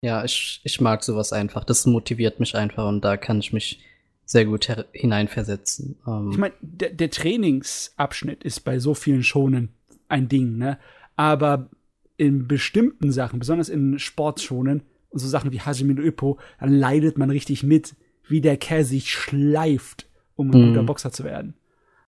Ja, 0.02 0.24
ich, 0.24 0.60
ich 0.64 0.80
mag 0.80 1.04
sowas 1.04 1.32
einfach. 1.32 1.64
Das 1.64 1.86
motiviert 1.86 2.40
mich 2.40 2.56
einfach 2.56 2.88
und 2.88 3.02
da 3.02 3.16
kann 3.16 3.38
ich 3.38 3.52
mich 3.52 3.80
sehr 4.24 4.44
gut 4.44 4.68
hineinversetzen. 4.92 5.96
Ähm 6.06 6.30
ich 6.32 6.38
meine, 6.38 6.54
der, 6.60 6.90
der, 6.90 7.10
Trainingsabschnitt 7.10 8.42
ist 8.42 8.60
bei 8.60 8.78
so 8.78 8.94
vielen 8.94 9.22
Schonen 9.22 9.70
ein 10.08 10.28
Ding, 10.28 10.58
ne? 10.58 10.78
Aber 11.14 11.70
in 12.16 12.48
bestimmten 12.48 13.12
Sachen, 13.12 13.38
besonders 13.38 13.68
in 13.68 13.98
Sportschonen 13.98 14.82
und 15.10 15.18
so 15.18 15.28
Sachen 15.28 15.52
wie 15.52 15.60
Hajime 15.60 15.94
no 15.94 16.02
Ippo, 16.02 16.38
dann 16.58 16.72
leidet 16.72 17.16
man 17.16 17.30
richtig 17.30 17.62
mit, 17.62 17.94
wie 18.26 18.40
der 18.40 18.56
Kerl 18.56 18.84
sich 18.84 19.10
schleift, 19.10 20.08
um 20.34 20.50
ein 20.50 20.60
mm. 20.60 20.68
guter 20.68 20.82
Boxer 20.84 21.12
zu 21.12 21.24
werden. 21.24 21.54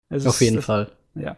Das 0.09 0.27
Auf 0.27 0.35
ist, 0.35 0.40
jeden 0.40 0.56
das, 0.56 0.65
Fall. 0.65 0.90
Ja. 1.15 1.36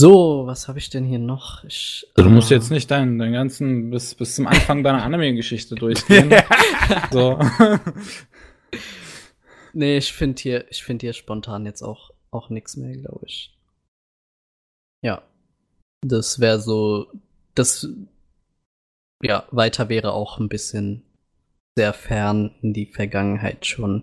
So, 0.00 0.46
was 0.46 0.68
habe 0.68 0.78
ich 0.78 0.90
denn 0.90 1.04
hier 1.04 1.18
noch? 1.18 1.64
Ich, 1.64 2.06
also, 2.14 2.28
du 2.28 2.34
musst 2.34 2.52
äh, 2.52 2.54
jetzt 2.54 2.70
nicht 2.70 2.90
deinen, 2.90 3.18
deinen 3.18 3.32
ganzen 3.32 3.90
bis, 3.90 4.14
bis 4.14 4.36
zum 4.36 4.46
Anfang 4.46 4.84
deiner 4.84 5.02
Anime-Geschichte 5.02 5.74
durchgehen. 5.74 6.32
so. 7.10 7.38
Nee, 9.72 9.98
ich 9.98 10.12
finde 10.12 10.42
hier, 10.42 10.70
ich 10.70 10.82
finde 10.82 11.06
hier 11.06 11.12
spontan 11.12 11.64
jetzt 11.64 11.82
auch, 11.82 12.10
auch 12.32 12.50
nichts 12.50 12.76
mehr, 12.76 12.96
glaube 12.96 13.26
ich. 13.26 13.56
Ja. 15.04 15.22
Das 16.04 16.40
wäre 16.40 16.58
so, 16.60 17.12
das, 17.54 17.88
ja, 19.22 19.46
weiter 19.50 19.88
wäre 19.88 20.12
auch 20.12 20.38
ein 20.38 20.48
bisschen 20.48 21.04
sehr 21.76 21.92
fern 21.92 22.56
in 22.62 22.72
die 22.72 22.86
Vergangenheit 22.86 23.66
schon. 23.66 24.02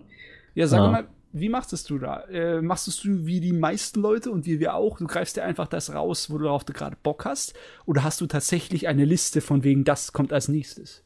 Ja, 0.54 0.66
sag 0.66 0.78
äh, 0.78 0.92
mal, 0.92 1.08
wie 1.40 1.48
machst 1.48 1.90
du 1.90 1.98
da? 1.98 2.20
Äh, 2.24 2.62
machst 2.62 3.04
du 3.04 3.26
wie 3.26 3.40
die 3.40 3.52
meisten 3.52 4.00
Leute 4.00 4.30
und 4.30 4.46
wie 4.46 4.58
wir 4.58 4.74
auch? 4.74 4.98
Du 4.98 5.06
greifst 5.06 5.36
dir 5.36 5.44
einfach 5.44 5.68
das 5.68 5.92
raus, 5.92 6.30
worauf 6.30 6.64
du 6.64 6.72
gerade 6.72 6.96
Bock 7.02 7.24
hast? 7.24 7.54
Oder 7.84 8.04
hast 8.04 8.20
du 8.20 8.26
tatsächlich 8.26 8.88
eine 8.88 9.04
Liste 9.04 9.40
von 9.40 9.62
wegen, 9.62 9.84
das 9.84 10.12
kommt 10.12 10.32
als 10.32 10.48
nächstes? 10.48 11.02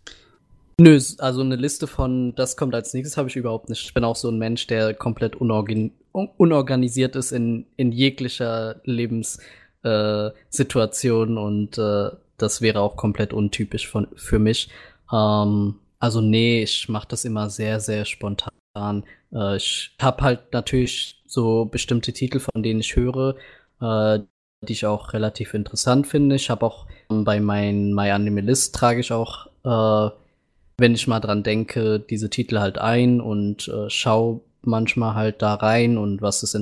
Nö, 0.78 0.98
also 1.18 1.42
eine 1.42 1.56
Liste 1.56 1.86
von, 1.86 2.34
das 2.36 2.56
kommt 2.56 2.74
als 2.74 2.94
nächstes 2.94 3.16
habe 3.16 3.28
ich 3.28 3.36
überhaupt 3.36 3.68
nicht. 3.68 3.84
Ich 3.84 3.92
bin 3.92 4.04
auch 4.04 4.16
so 4.16 4.30
ein 4.30 4.38
Mensch, 4.38 4.66
der 4.66 4.94
komplett 4.94 5.36
unorgan 5.36 5.92
unorganisiert 6.12 7.14
ist 7.14 7.30
in, 7.30 7.66
in 7.76 7.92
jeglicher 7.92 8.80
Lebenssituation 8.84 11.36
äh, 11.36 11.40
und 11.40 11.78
äh, 11.78 12.10
das 12.36 12.62
wäre 12.62 12.80
auch 12.80 12.96
komplett 12.96 13.32
untypisch 13.32 13.86
von, 13.86 14.08
für 14.16 14.40
mich. 14.40 14.70
Ähm, 15.12 15.76
also 16.00 16.20
nee, 16.20 16.62
ich 16.62 16.88
mache 16.88 17.08
das 17.08 17.24
immer 17.24 17.50
sehr, 17.50 17.78
sehr 17.78 18.04
spontan. 18.06 18.50
Äh, 18.76 19.56
ich 19.56 19.94
habe 20.00 20.22
halt 20.22 20.52
natürlich 20.52 21.22
so 21.26 21.64
bestimmte 21.64 22.12
Titel, 22.12 22.40
von 22.40 22.62
denen 22.62 22.80
ich 22.80 22.96
höre, 22.96 23.36
äh, 23.80 24.20
die 24.62 24.72
ich 24.72 24.86
auch 24.86 25.12
relativ 25.12 25.54
interessant 25.54 26.06
finde. 26.06 26.36
Ich 26.36 26.50
habe 26.50 26.66
auch 26.66 26.86
bei 27.08 27.40
meinen 27.40 27.94
My 27.94 28.10
Anime 28.10 28.42
List 28.42 28.74
trage 28.74 29.00
ich 29.00 29.12
auch, 29.12 29.46
äh, 29.64 30.14
wenn 30.76 30.94
ich 30.94 31.06
mal 31.06 31.20
dran 31.20 31.42
denke, 31.42 32.00
diese 32.00 32.30
Titel 32.30 32.58
halt 32.58 32.78
ein 32.78 33.20
und 33.20 33.68
äh, 33.68 33.88
schau 33.88 34.42
manchmal 34.62 35.14
halt 35.14 35.42
da 35.42 35.54
rein 35.54 35.98
und 35.98 36.22
was 36.22 36.42
ist 36.42 36.54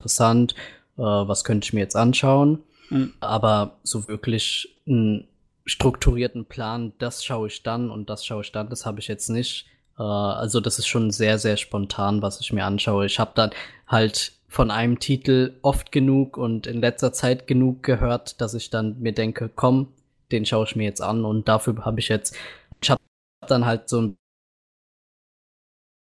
interessant, 0.00 0.54
äh, 0.96 1.02
was 1.02 1.44
könnte 1.44 1.66
ich 1.66 1.72
mir 1.72 1.80
jetzt 1.80 1.96
anschauen. 1.96 2.62
Mhm. 2.90 3.14
Aber 3.20 3.78
so 3.82 4.08
wirklich 4.08 4.76
einen 4.86 5.26
strukturierten 5.64 6.44
Plan, 6.46 6.92
das 6.98 7.24
schaue 7.24 7.48
ich 7.48 7.62
dann 7.62 7.90
und 7.90 8.08
das 8.08 8.24
schaue 8.24 8.42
ich 8.42 8.52
dann, 8.52 8.68
das 8.68 8.86
habe 8.86 9.00
ich 9.00 9.08
jetzt 9.08 9.28
nicht. 9.28 9.66
Äh, 9.98 10.02
also 10.02 10.60
das 10.60 10.78
ist 10.78 10.86
schon 10.86 11.10
sehr, 11.10 11.38
sehr 11.38 11.56
spontan, 11.56 12.22
was 12.22 12.40
ich 12.40 12.52
mir 12.52 12.64
anschaue. 12.64 13.06
Ich 13.06 13.18
habe 13.18 13.32
dann 13.34 13.50
halt 13.86 14.32
von 14.48 14.70
einem 14.70 14.98
Titel 14.98 15.58
oft 15.62 15.92
genug 15.92 16.36
und 16.36 16.66
in 16.66 16.80
letzter 16.80 17.12
Zeit 17.12 17.46
genug 17.46 17.82
gehört, 17.82 18.40
dass 18.40 18.54
ich 18.54 18.70
dann 18.70 18.98
mir 19.00 19.12
denke, 19.12 19.50
komm, 19.54 19.88
den 20.32 20.46
schaue 20.46 20.64
ich 20.64 20.76
mir 20.76 20.84
jetzt 20.84 21.02
an 21.02 21.24
und 21.24 21.48
dafür 21.48 21.84
habe 21.84 22.00
ich 22.00 22.08
jetzt, 22.08 22.36
ich 22.80 22.90
habe 22.90 23.00
dann 23.46 23.66
halt 23.66 23.88
so 23.88 24.00
ein 24.00 24.16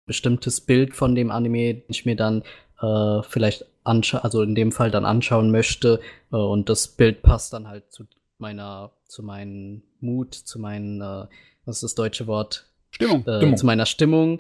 bestimmtes 0.05 0.61
Bild 0.61 0.95
von 0.95 1.15
dem 1.15 1.31
Anime, 1.31 1.76
den 1.76 1.85
ich 1.88 2.05
mir 2.05 2.15
dann 2.15 2.43
äh, 2.81 3.22
vielleicht 3.23 3.65
anschaue, 3.84 4.23
also 4.23 4.41
in 4.41 4.55
dem 4.55 4.72
Fall 4.72 4.91
dann 4.91 5.05
anschauen 5.05 5.51
möchte 5.51 6.01
äh, 6.31 6.35
und 6.35 6.69
das 6.69 6.88
Bild 6.88 7.22
passt 7.22 7.53
dann 7.53 7.68
halt 7.68 7.91
zu 7.91 8.05
meiner, 8.38 8.91
zu 9.07 9.23
meinem 9.23 9.84
Mut, 9.99 10.34
zu 10.34 10.60
meinen, 10.60 11.01
äh, 11.01 11.27
was 11.65 11.77
ist 11.77 11.84
das 11.84 11.95
deutsche 11.95 12.27
Wort? 12.27 12.73
Stimmung. 12.94 13.26
Äh, 13.26 13.38
Stimmung. 13.38 13.57
Zu 13.57 13.65
meiner 13.65 13.86
Stimmung, 13.86 14.40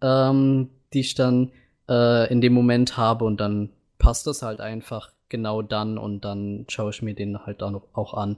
ähm, 0.00 0.70
die 0.92 1.00
ich 1.00 1.14
dann 1.14 1.50
äh, 1.88 2.30
in 2.30 2.40
dem 2.40 2.52
Moment 2.52 2.96
habe 2.96 3.24
und 3.24 3.40
dann 3.40 3.70
passt 3.98 4.26
das 4.26 4.42
halt 4.42 4.60
einfach 4.60 5.10
genau 5.28 5.62
dann 5.62 5.98
und 5.98 6.24
dann 6.24 6.66
schaue 6.68 6.90
ich 6.90 7.02
mir 7.02 7.14
den 7.14 7.38
halt 7.44 7.62
dann 7.62 7.80
auch 7.92 8.14
an. 8.14 8.36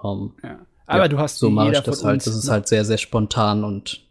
Um, 0.00 0.34
ähm, 0.42 0.48
ja. 0.48 0.66
Aber 0.86 1.02
ja, 1.02 1.08
du 1.08 1.18
hast 1.18 1.38
so 1.38 1.50
mache 1.50 1.72
ich 1.72 1.80
das 1.80 2.04
halt. 2.04 2.24
Das 2.24 2.34
ist 2.34 2.48
halt 2.48 2.68
sehr, 2.68 2.84
sehr 2.84 2.98
spontan 2.98 3.64
und 3.64 4.06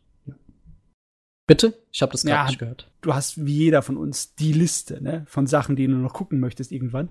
Bitte? 1.48 1.76
Ich 1.92 2.02
habe 2.02 2.12
das 2.12 2.24
gerade 2.24 2.36
ja, 2.36 2.46
nicht 2.48 2.58
gehört. 2.58 2.90
Du 3.02 3.14
hast 3.14 3.46
wie 3.46 3.56
jeder 3.66 3.84
von 3.84 3.98
uns 3.98 4.34
die 4.34 4.52
Liste, 4.52 5.02
ne, 5.02 5.26
von 5.28 5.46
Sachen, 5.46 5.76
die 5.76 5.86
du 5.86 5.94
noch 5.94 6.14
gucken 6.14 6.40
möchtest 6.40 6.72
irgendwann. 6.72 7.10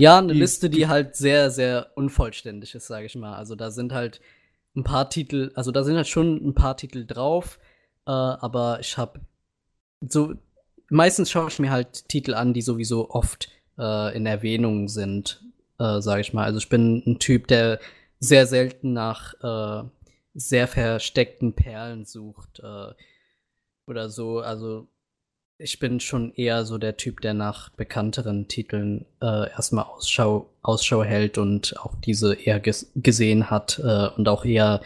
ja, 0.00 0.18
eine 0.18 0.32
die, 0.32 0.40
Liste, 0.40 0.68
die 0.68 0.88
halt 0.88 1.14
sehr, 1.14 1.50
sehr 1.50 1.92
unvollständig 1.94 2.74
ist, 2.74 2.88
sage 2.88 3.06
ich 3.06 3.14
mal. 3.14 3.36
Also 3.36 3.54
da 3.54 3.70
sind 3.70 3.92
halt 3.92 4.20
ein 4.74 4.84
paar 4.84 5.10
Titel, 5.10 5.52
also 5.54 5.70
da 5.70 5.84
sind 5.84 5.96
halt 5.96 6.08
schon 6.08 6.36
ein 6.36 6.54
paar 6.54 6.76
Titel 6.76 7.06
drauf, 7.06 7.58
äh, 8.06 8.10
aber 8.10 8.78
ich 8.80 8.96
habe 8.96 9.20
so 10.00 10.34
meistens 10.92 11.30
schaue 11.30 11.48
ich 11.48 11.58
mir 11.58 11.70
halt 11.70 12.08
Titel 12.08 12.34
an, 12.34 12.52
die 12.52 12.62
sowieso 12.62 13.10
oft 13.10 13.48
äh, 13.78 14.14
in 14.16 14.26
Erwähnung 14.26 14.88
sind, 14.88 15.42
äh, 15.78 16.00
sage 16.00 16.20
ich 16.20 16.32
mal. 16.32 16.44
Also 16.44 16.58
ich 16.58 16.68
bin 16.68 17.02
ein 17.06 17.18
Typ, 17.18 17.48
der 17.48 17.80
sehr 18.20 18.46
selten 18.46 18.92
nach 18.92 19.34
äh, 19.42 19.88
sehr 20.34 20.68
versteckten 20.68 21.54
Perlen 21.54 22.04
sucht 22.04 22.60
äh, 22.60 22.92
oder 23.86 24.10
so. 24.10 24.40
Also 24.40 24.88
ich 25.62 25.78
bin 25.78 26.00
schon 26.00 26.32
eher 26.34 26.64
so 26.64 26.76
der 26.76 26.96
Typ, 26.96 27.20
der 27.20 27.34
nach 27.34 27.70
bekannteren 27.70 28.48
Titeln 28.48 29.06
äh, 29.20 29.50
erstmal 29.50 29.84
Ausschau, 29.84 30.50
Ausschau 30.62 31.04
hält 31.04 31.38
und 31.38 31.78
auch 31.78 31.94
diese 32.04 32.34
eher 32.34 32.60
ges 32.60 32.90
gesehen 32.96 33.48
hat 33.50 33.80
äh, 33.82 34.08
und 34.16 34.28
auch 34.28 34.44
eher 34.44 34.80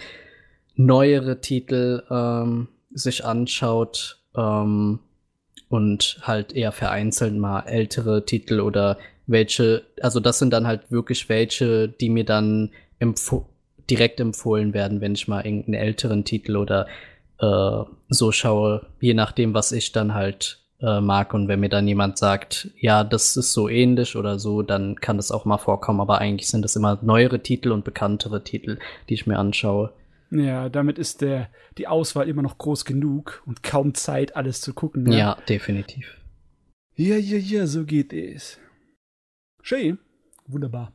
neuere 0.75 1.41
Titel 1.41 2.03
ähm, 2.11 2.69
sich 2.93 3.25
anschaut 3.25 4.21
ähm, 4.37 4.99
und 5.69 6.19
halt 6.23 6.53
eher 6.53 6.73
vereinzelt 6.73 7.35
mal 7.35 7.61
ältere 7.61 8.27
Titel 8.27 8.61
oder 8.61 8.99
welche, 9.27 9.83
also 10.03 10.21
das 10.21 10.39
sind 10.39 10.53
dann 10.53 10.67
halt 10.67 10.91
wirklich 10.91 11.29
welche, 11.29 11.89
die 11.89 12.11
mir 12.11 12.25
dann 12.25 12.71
empf 12.99 13.35
direkt 13.89 14.21
empfohlen 14.21 14.75
werden, 14.75 15.01
wenn 15.01 15.15
ich 15.15 15.29
mal 15.29 15.47
irgendeinen 15.47 15.75
älteren 15.75 16.25
Titel 16.25 16.57
oder 16.57 16.87
äh, 17.39 17.83
so 18.09 18.33
schaue, 18.33 18.87
je 19.01 19.15
nachdem, 19.15 19.55
was 19.55 19.73
ich 19.73 19.93
dann 19.93 20.13
halt 20.13 20.66
äh, 20.81 21.01
mag. 21.01 21.35
Und 21.35 21.49
wenn 21.49 21.61
mir 21.61 21.69
dann 21.69 21.89
jemand 21.89 22.19
sagt, 22.19 22.71
ja, 22.79 23.05
das 23.05 23.37
ist 23.37 23.53
so 23.53 23.69
ähnlich 23.69 24.17
oder 24.17 24.39
so, 24.39 24.63
dann 24.63 24.97
kann 24.97 25.17
das 25.17 25.31
auch 25.31 25.45
mal 25.45 25.59
vorkommen. 25.59 26.01
Aber 26.01 26.19
eigentlich 26.19 26.49
sind 26.49 26.63
das 26.63 26.77
immer 26.77 26.99
neuere 27.03 27.41
Titel 27.41 27.73
und 27.73 27.85
bekanntere 27.85 28.45
Titel, 28.45 28.79
die 29.09 29.15
ich 29.15 29.27
mir 29.27 29.39
anschaue. 29.39 29.93
Ja, 30.31 30.69
damit 30.69 30.99
ist 30.99 31.21
der, 31.21 31.49
die 31.79 31.87
Auswahl 31.87 32.29
immer 32.29 32.43
noch 32.43 32.59
groß 32.59 32.85
genug 32.85 33.43
und 33.47 33.63
kaum 33.63 33.95
Zeit, 33.95 34.37
alles 34.37 34.61
zu 34.61 34.75
gucken. 34.75 35.05
Ne? 35.05 35.17
Ja, 35.17 35.39
definitiv. 35.49 36.17
Ja, 36.95 37.17
ja, 37.17 37.39
ja, 37.39 37.67
so 37.67 37.85
geht 37.85 38.13
es. 38.13 38.59
Schön. 39.63 39.99
Wunderbar. 40.47 40.93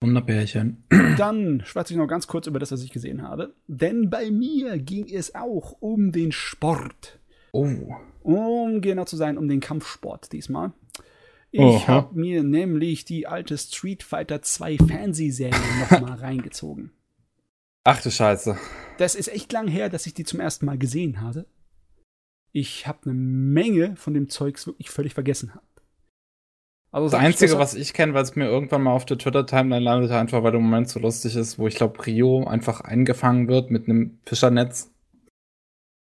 Wunderbärchen. 0.00 0.84
Dann 1.18 1.62
schwatze 1.64 1.92
ich 1.92 1.98
noch 1.98 2.06
ganz 2.06 2.26
kurz 2.26 2.46
über 2.46 2.58
das, 2.58 2.72
was 2.72 2.82
ich 2.82 2.92
gesehen 2.92 3.22
habe. 3.22 3.54
Denn 3.66 4.10
bei 4.10 4.30
mir 4.30 4.78
ging 4.78 5.08
es 5.12 5.34
auch 5.34 5.76
um 5.80 6.12
den 6.12 6.32
Sport. 6.32 7.18
Oh. 7.52 7.94
Um 8.26 8.80
genau 8.80 9.04
zu 9.04 9.16
sein, 9.16 9.38
um 9.38 9.46
den 9.46 9.60
Kampfsport 9.60 10.32
diesmal. 10.32 10.72
Ich 11.52 11.86
habe 11.86 12.18
mir 12.18 12.42
nämlich 12.42 13.04
die 13.04 13.28
alte 13.28 13.56
Street 13.56 14.02
Fighter 14.02 14.42
2 14.42 14.78
Fernsehserie 14.78 15.54
nochmal 15.78 16.18
reingezogen. 16.18 16.90
Ach 17.84 18.02
du 18.02 18.10
Scheiße. 18.10 18.58
Das 18.98 19.14
ist 19.14 19.28
echt 19.28 19.52
lang 19.52 19.68
her, 19.68 19.88
dass 19.88 20.06
ich 20.06 20.14
die 20.14 20.24
zum 20.24 20.40
ersten 20.40 20.66
Mal 20.66 20.76
gesehen 20.76 21.20
habe. 21.20 21.46
Ich 22.50 22.88
habe 22.88 22.98
eine 23.04 23.14
Menge 23.14 23.94
von 23.94 24.12
dem 24.12 24.28
Zeugs 24.28 24.66
wirklich 24.66 24.90
völlig 24.90 25.14
vergessen. 25.14 25.52
Also 26.90 27.08
das 27.08 27.20
Einzige, 27.20 27.58
was 27.58 27.74
ich 27.74 27.94
kenne, 27.94 28.12
weil 28.14 28.24
es 28.24 28.34
mir 28.34 28.46
irgendwann 28.46 28.82
mal 28.82 28.92
auf 28.92 29.06
der 29.06 29.18
Twitter-Timeline 29.18 29.84
landete, 29.84 30.18
einfach 30.18 30.42
weil 30.42 30.50
der 30.50 30.60
Moment 30.60 30.88
so 30.88 30.98
lustig 30.98 31.36
ist, 31.36 31.60
wo 31.60 31.68
ich 31.68 31.76
glaube, 31.76 32.04
Rio 32.04 32.44
einfach 32.44 32.80
eingefangen 32.80 33.46
wird 33.46 33.70
mit 33.70 33.88
einem 33.88 34.18
Fischernetz. 34.24 34.90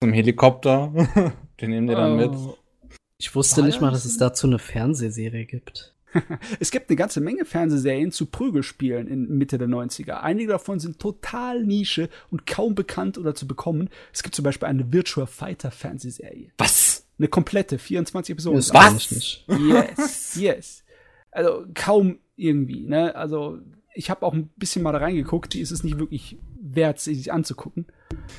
Zum 0.07 0.13
Helikopter. 0.13 0.93
Den 1.61 1.71
nehmen 1.71 1.89
die 1.89 1.95
dann 1.95 2.13
oh. 2.13 2.17
mit. 2.17 2.95
Ich 3.19 3.35
wusste 3.35 3.63
War 3.63 3.67
nicht 3.67 3.81
mal, 3.81 3.91
dass 3.91 4.05
es 4.05 4.17
dazu 4.17 4.47
eine 4.47 4.61
Fernsehserie 4.61 5.47
gibt. 5.47 5.95
es 6.61 6.71
gibt 6.71 6.89
eine 6.89 6.97
ganze 6.97 7.21
Menge 7.21 7.45
Fernsehserien 7.45 8.13
zu 8.13 8.27
Prügelspielen 8.27 9.09
in 9.09 9.37
Mitte 9.37 9.59
der 9.59 9.67
90er. 9.67 10.21
Einige 10.21 10.53
davon 10.53 10.79
sind 10.79 11.01
total 11.01 11.65
Nische 11.65 12.09
und 12.31 12.47
kaum 12.47 12.77
bekannt 12.77 13.19
oder 13.19 13.35
zu 13.35 13.49
bekommen. 13.49 13.91
Es 14.13 14.23
gibt 14.23 14.37
zum 14.37 14.45
Beispiel 14.45 14.69
eine 14.69 14.93
Virtual 14.93 15.27
Fighter 15.27 15.73
Fernsehserie. 15.73 16.53
Was? 16.59 17.05
Eine 17.19 17.27
komplette, 17.27 17.77
24 17.77 18.35
Episoden. 18.35 18.59
Das 18.59 18.73
Was? 18.73 19.41
Yes, 19.49 20.35
yes. 20.37 20.85
Also 21.33 21.67
kaum 21.75 22.21
irgendwie, 22.37 22.87
ne? 22.87 23.13
Also 23.17 23.59
ich 23.93 24.09
habe 24.09 24.25
auch 24.25 24.35
ein 24.35 24.51
bisschen 24.57 24.85
mal 24.85 24.93
da 24.93 24.99
reingeguckt, 24.99 25.53
die 25.53 25.61
ist 25.61 25.73
es 25.73 25.83
nicht 25.83 25.99
wirklich 25.99 26.39
wert, 26.75 27.01
sich 27.01 27.33
anzugucken. 27.33 27.87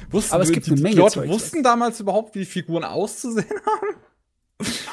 Wussten, 0.10 0.34
Aber 0.34 0.44
es 0.44 0.52
gibt 0.52 0.68
die, 0.68 0.72
eine 0.72 0.82
Menge 0.82 0.96
die 0.96 1.02
Leute 1.02 1.28
wussten 1.28 1.64
damals 1.64 2.00
überhaupt, 2.00 2.36
wie 2.36 2.40
die 2.40 2.46
Figuren 2.46 2.84
auszusehen 2.84 3.48
haben? 3.66 3.98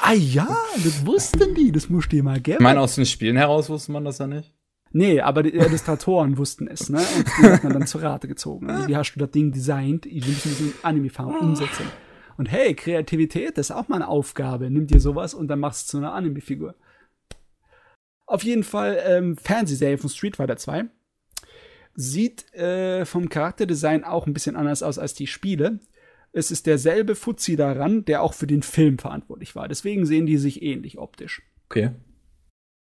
Ah 0.01 0.13
ja, 0.13 0.47
das 0.83 1.05
wussten 1.05 1.55
die, 1.55 1.71
das 1.71 1.89
musst 1.89 2.11
du 2.11 2.17
dir 2.17 2.23
mal 2.23 2.39
geben. 2.39 2.57
Ich 2.59 2.63
meine, 2.63 2.81
aus 2.81 2.95
den 2.95 3.05
Spielen 3.05 3.37
heraus 3.37 3.69
wusste 3.69 3.91
man 3.91 4.05
das 4.05 4.19
ja 4.19 4.27
nicht. 4.27 4.53
Nee, 4.91 5.19
aber 5.19 5.43
die 5.43 5.53
Illustratoren 5.53 6.37
wussten 6.37 6.67
es, 6.67 6.89
ne? 6.89 6.99
Und 6.99 7.27
die 7.37 7.49
hat 7.49 7.63
man 7.63 7.73
dann 7.73 7.87
zur 7.87 8.01
Rate 8.01 8.27
gezogen. 8.27 8.69
Also, 8.69 8.87
wie 8.87 8.95
hast 8.95 9.13
du 9.13 9.19
das 9.19 9.31
Ding 9.31 9.51
designt? 9.51 10.05
Ich 10.05 10.25
will 10.25 10.35
diesen 10.35 10.73
Anime-Farben 10.83 11.37
umsetzen. 11.39 11.85
Und 12.37 12.51
hey, 12.51 12.73
Kreativität, 12.75 13.57
das 13.57 13.69
ist 13.69 13.75
auch 13.75 13.87
mal 13.87 13.97
eine 13.97 14.07
Aufgabe. 14.07 14.69
Nimm 14.69 14.87
dir 14.87 14.99
sowas 14.99 15.33
und 15.33 15.47
dann 15.47 15.59
machst 15.59 15.87
du 15.87 15.91
zu 15.91 15.97
einer 15.97 16.13
Anime-Figur. 16.13 16.75
Auf 18.25 18.43
jeden 18.43 18.63
Fall 18.63 19.01
ähm, 19.05 19.37
Fernsehserie 19.37 19.97
von 19.97 20.09
Street 20.09 20.37
Fighter 20.37 20.57
2. 20.57 20.85
Sieht 21.95 22.53
äh, 22.53 23.05
vom 23.05 23.29
Charakterdesign 23.29 24.03
auch 24.03 24.27
ein 24.27 24.33
bisschen 24.33 24.55
anders 24.55 24.83
aus 24.83 24.99
als 24.99 25.13
die 25.13 25.27
Spiele. 25.27 25.79
Es 26.33 26.51
ist 26.51 26.67
derselbe 26.67 27.15
Fuzzi 27.15 27.55
daran, 27.55 28.03
der 28.03 28.21
auch 28.21 28.33
für 28.33 28.47
den 28.47 28.61
Film 28.61 28.97
verantwortlich 28.97 29.55
war. 29.55 29.69
Deswegen 29.69 30.05
sehen 30.05 30.25
die 30.25 30.37
sich 30.37 30.61
ähnlich 30.61 30.97
optisch. 30.97 31.41
Okay. 31.69 31.91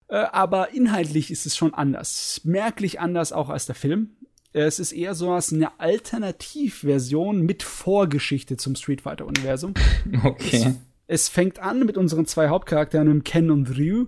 Äh, 0.06 0.26
aber 0.30 0.72
inhaltlich 0.72 1.30
ist 1.30 1.46
es 1.46 1.56
schon 1.56 1.74
anders. 1.74 2.42
Merklich 2.44 3.00
anders 3.00 3.32
auch 3.32 3.48
als 3.48 3.66
der 3.66 3.74
Film. 3.74 4.10
Es 4.52 4.78
ist 4.78 4.92
eher 4.92 5.14
so 5.14 5.32
als 5.32 5.52
eine 5.52 5.80
Alternativversion 5.80 7.40
mit 7.40 7.62
Vorgeschichte 7.62 8.56
zum 8.56 8.76
Street 8.76 9.00
Fighter-Universum. 9.00 9.74
Okay. 10.24 10.74
Es, 11.06 11.24
es, 11.24 11.28
fängt 11.28 11.58
an 11.58 11.86
mit 11.86 11.96
unseren 11.96 12.26
zwei 12.26 12.48
Hauptcharakteren, 12.48 13.24
Ken 13.24 13.50
und 13.50 13.76
Ryu, 13.76 14.06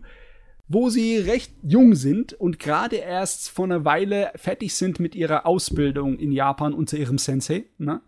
wo 0.67 0.89
sie 0.89 1.19
recht 1.19 1.53
jung 1.63 1.95
sind 1.95 2.33
und 2.33 2.59
gerade 2.59 2.97
erst 2.97 3.51
vor 3.51 3.67
einer 3.67 3.85
Weile 3.85 4.31
fertig 4.37 4.75
sind 4.75 4.99
mit 4.99 5.15
ihrer 5.15 5.47
Ausbildung 5.47 6.19
in 6.19 6.33
Japan 6.33 6.73
unter 6.73 6.97
ihrem 6.97 7.19
Sensei. 7.19 7.67
Ne? 7.79 8.01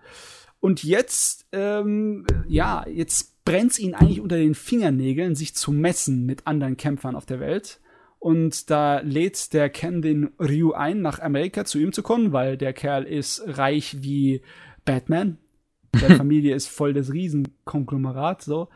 Und 0.60 0.82
jetzt, 0.82 1.46
ähm, 1.52 2.26
ja, 2.48 2.86
jetzt 2.88 3.44
brennt 3.44 3.72
es 3.72 3.78
ihnen 3.78 3.94
eigentlich 3.94 4.20
unter 4.20 4.36
den 4.36 4.54
Fingernägeln, 4.54 5.34
sich 5.34 5.54
zu 5.54 5.70
messen 5.70 6.24
mit 6.24 6.46
anderen 6.46 6.76
Kämpfern 6.76 7.14
auf 7.14 7.26
der 7.26 7.40
Welt. 7.40 7.80
Und 8.18 8.70
da 8.70 9.00
lädt 9.00 9.52
der 9.52 9.68
Ken 9.68 10.02
den 10.02 10.30
Ryu 10.40 10.72
ein, 10.72 11.02
nach 11.02 11.20
Amerika 11.20 11.64
zu 11.64 11.78
ihm 11.78 11.92
zu 11.92 12.02
kommen, 12.02 12.32
weil 12.32 12.56
der 12.56 12.72
Kerl 12.72 13.04
ist 13.04 13.42
reich 13.46 13.98
wie 14.02 14.40
Batman. 14.84 15.38
Seine 15.94 16.16
Familie 16.16 16.54
ist 16.54 16.66
voll 16.66 16.92
das 16.92 17.12
Riesenkonglomerat, 17.12 18.42
so. 18.42 18.68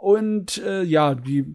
Und 0.00 0.56
äh, 0.64 0.82
ja, 0.82 1.14
die 1.14 1.54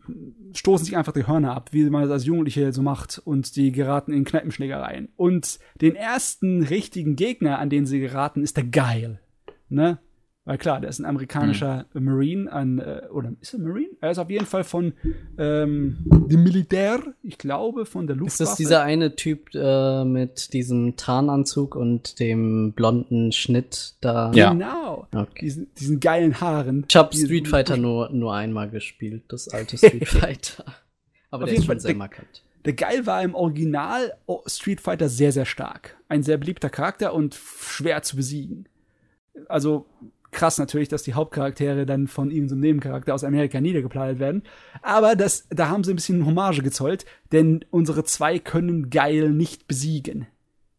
stoßen 0.53 0.85
sich 0.85 0.95
einfach 0.95 1.13
die 1.13 1.26
Hörner 1.26 1.55
ab, 1.55 1.69
wie 1.72 1.89
man 1.89 2.03
das 2.03 2.11
als 2.11 2.26
Jugendliche 2.26 2.72
so 2.73 2.84
macht. 2.84 3.19
Und 3.26 3.55
die 3.55 3.72
geraten 3.72 4.13
in 4.13 4.23
Kneipenschlägereien. 4.23 5.09
Und 5.15 5.59
den 5.81 5.95
ersten 5.95 6.61
richtigen 6.61 7.15
Gegner, 7.15 7.57
an 7.57 7.72
den 7.72 7.88
sie 7.88 7.99
geraten, 7.99 8.43
ist 8.43 8.57
der 8.57 8.65
Geil. 8.65 9.19
Ne? 9.67 9.97
Weil 10.45 10.59
klar, 10.59 10.80
der 10.80 10.91
ist 10.91 10.99
ein 10.99 11.05
amerikanischer 11.05 11.85
mhm. 11.93 12.05
Marine, 12.05 12.53
ein, 12.53 12.77
äh, 12.77 13.01
oder 13.11 13.34
ist 13.41 13.53
er 13.53 13.59
Marine? 13.59 13.89
Er 13.99 14.11
ist 14.11 14.19
auf 14.19 14.30
jeden 14.30 14.45
Fall 14.45 14.63
von 14.63 14.93
ähm, 15.39 15.97
dem 16.05 16.43
Militär, 16.43 17.01
ich 17.23 17.39
glaube, 17.39 17.88
von 17.88 18.05
der 18.05 18.15
Luftwaffe. 18.15 18.43
Ist 18.43 18.49
das 18.51 18.55
dieser 18.55 18.84
eine 18.84 19.15
Typ 19.15 19.49
äh, 19.55 20.05
mit 20.05 20.53
diesem 20.53 20.97
Tarnanzug 20.97 21.76
und 21.76 22.19
dem 22.19 22.73
blonden 22.73 23.31
Schnitt 23.31 23.95
da? 24.01 24.31
Ja. 24.34 24.53
Genau. 24.53 25.07
Okay. 25.15 25.39
Diesen, 25.41 25.73
diesen 25.80 25.99
geilen 25.99 26.39
Haaren. 26.39 26.85
Ich 26.88 26.95
habe 26.95 27.15
Street 27.15 27.47
Fighter 27.47 27.77
nur, 27.77 28.11
nur 28.11 28.35
einmal 28.35 28.69
gespielt, 28.69 29.23
das 29.30 29.49
alte 29.49 29.77
Street 29.80 30.07
Fighter. 30.07 30.65
Aber 31.31 31.45
auf 31.45 31.49
der 31.49 31.57
ist 31.57 31.65
schon 31.65 31.80
sehr 31.80 31.95
markant. 31.95 32.43
Der 32.65 32.73
Geil 32.73 33.07
war 33.07 33.23
im 33.23 33.34
Original 33.34 34.13
Street 34.45 34.80
Fighter 34.80 35.09
sehr, 35.09 35.31
sehr 35.31 35.45
stark. 35.45 35.97
Ein 36.07 36.22
sehr 36.22 36.38
beliebter 36.38 36.69
Charakter 36.69 37.15
und 37.15 37.34
schwer 37.34 38.03
zu 38.03 38.15
besiegen. 38.15 38.69
Also 39.47 39.88
krass 40.35 40.59
natürlich, 40.59 40.89
dass 40.89 41.01
die 41.01 41.15
Hauptcharaktere 41.15 41.87
dann 41.87 42.07
von 42.07 42.29
irgendeinem 42.29 42.59
so 42.59 42.67
Nebencharakter 42.67 43.15
aus 43.15 43.23
Amerika 43.23 43.59
niedergeplant 43.59 44.19
werden. 44.19 44.43
Aber 44.83 45.15
das, 45.15 45.47
da 45.49 45.69
haben 45.69 45.83
sie 45.83 45.93
ein 45.93 45.95
bisschen 45.95 46.25
Hommage 46.25 46.61
gezollt, 46.61 47.05
denn 47.31 47.65
unsere 47.71 48.03
zwei 48.03 48.37
können 48.37 48.91
geil 48.91 49.31
nicht 49.31 49.67
besiegen. 49.67 50.27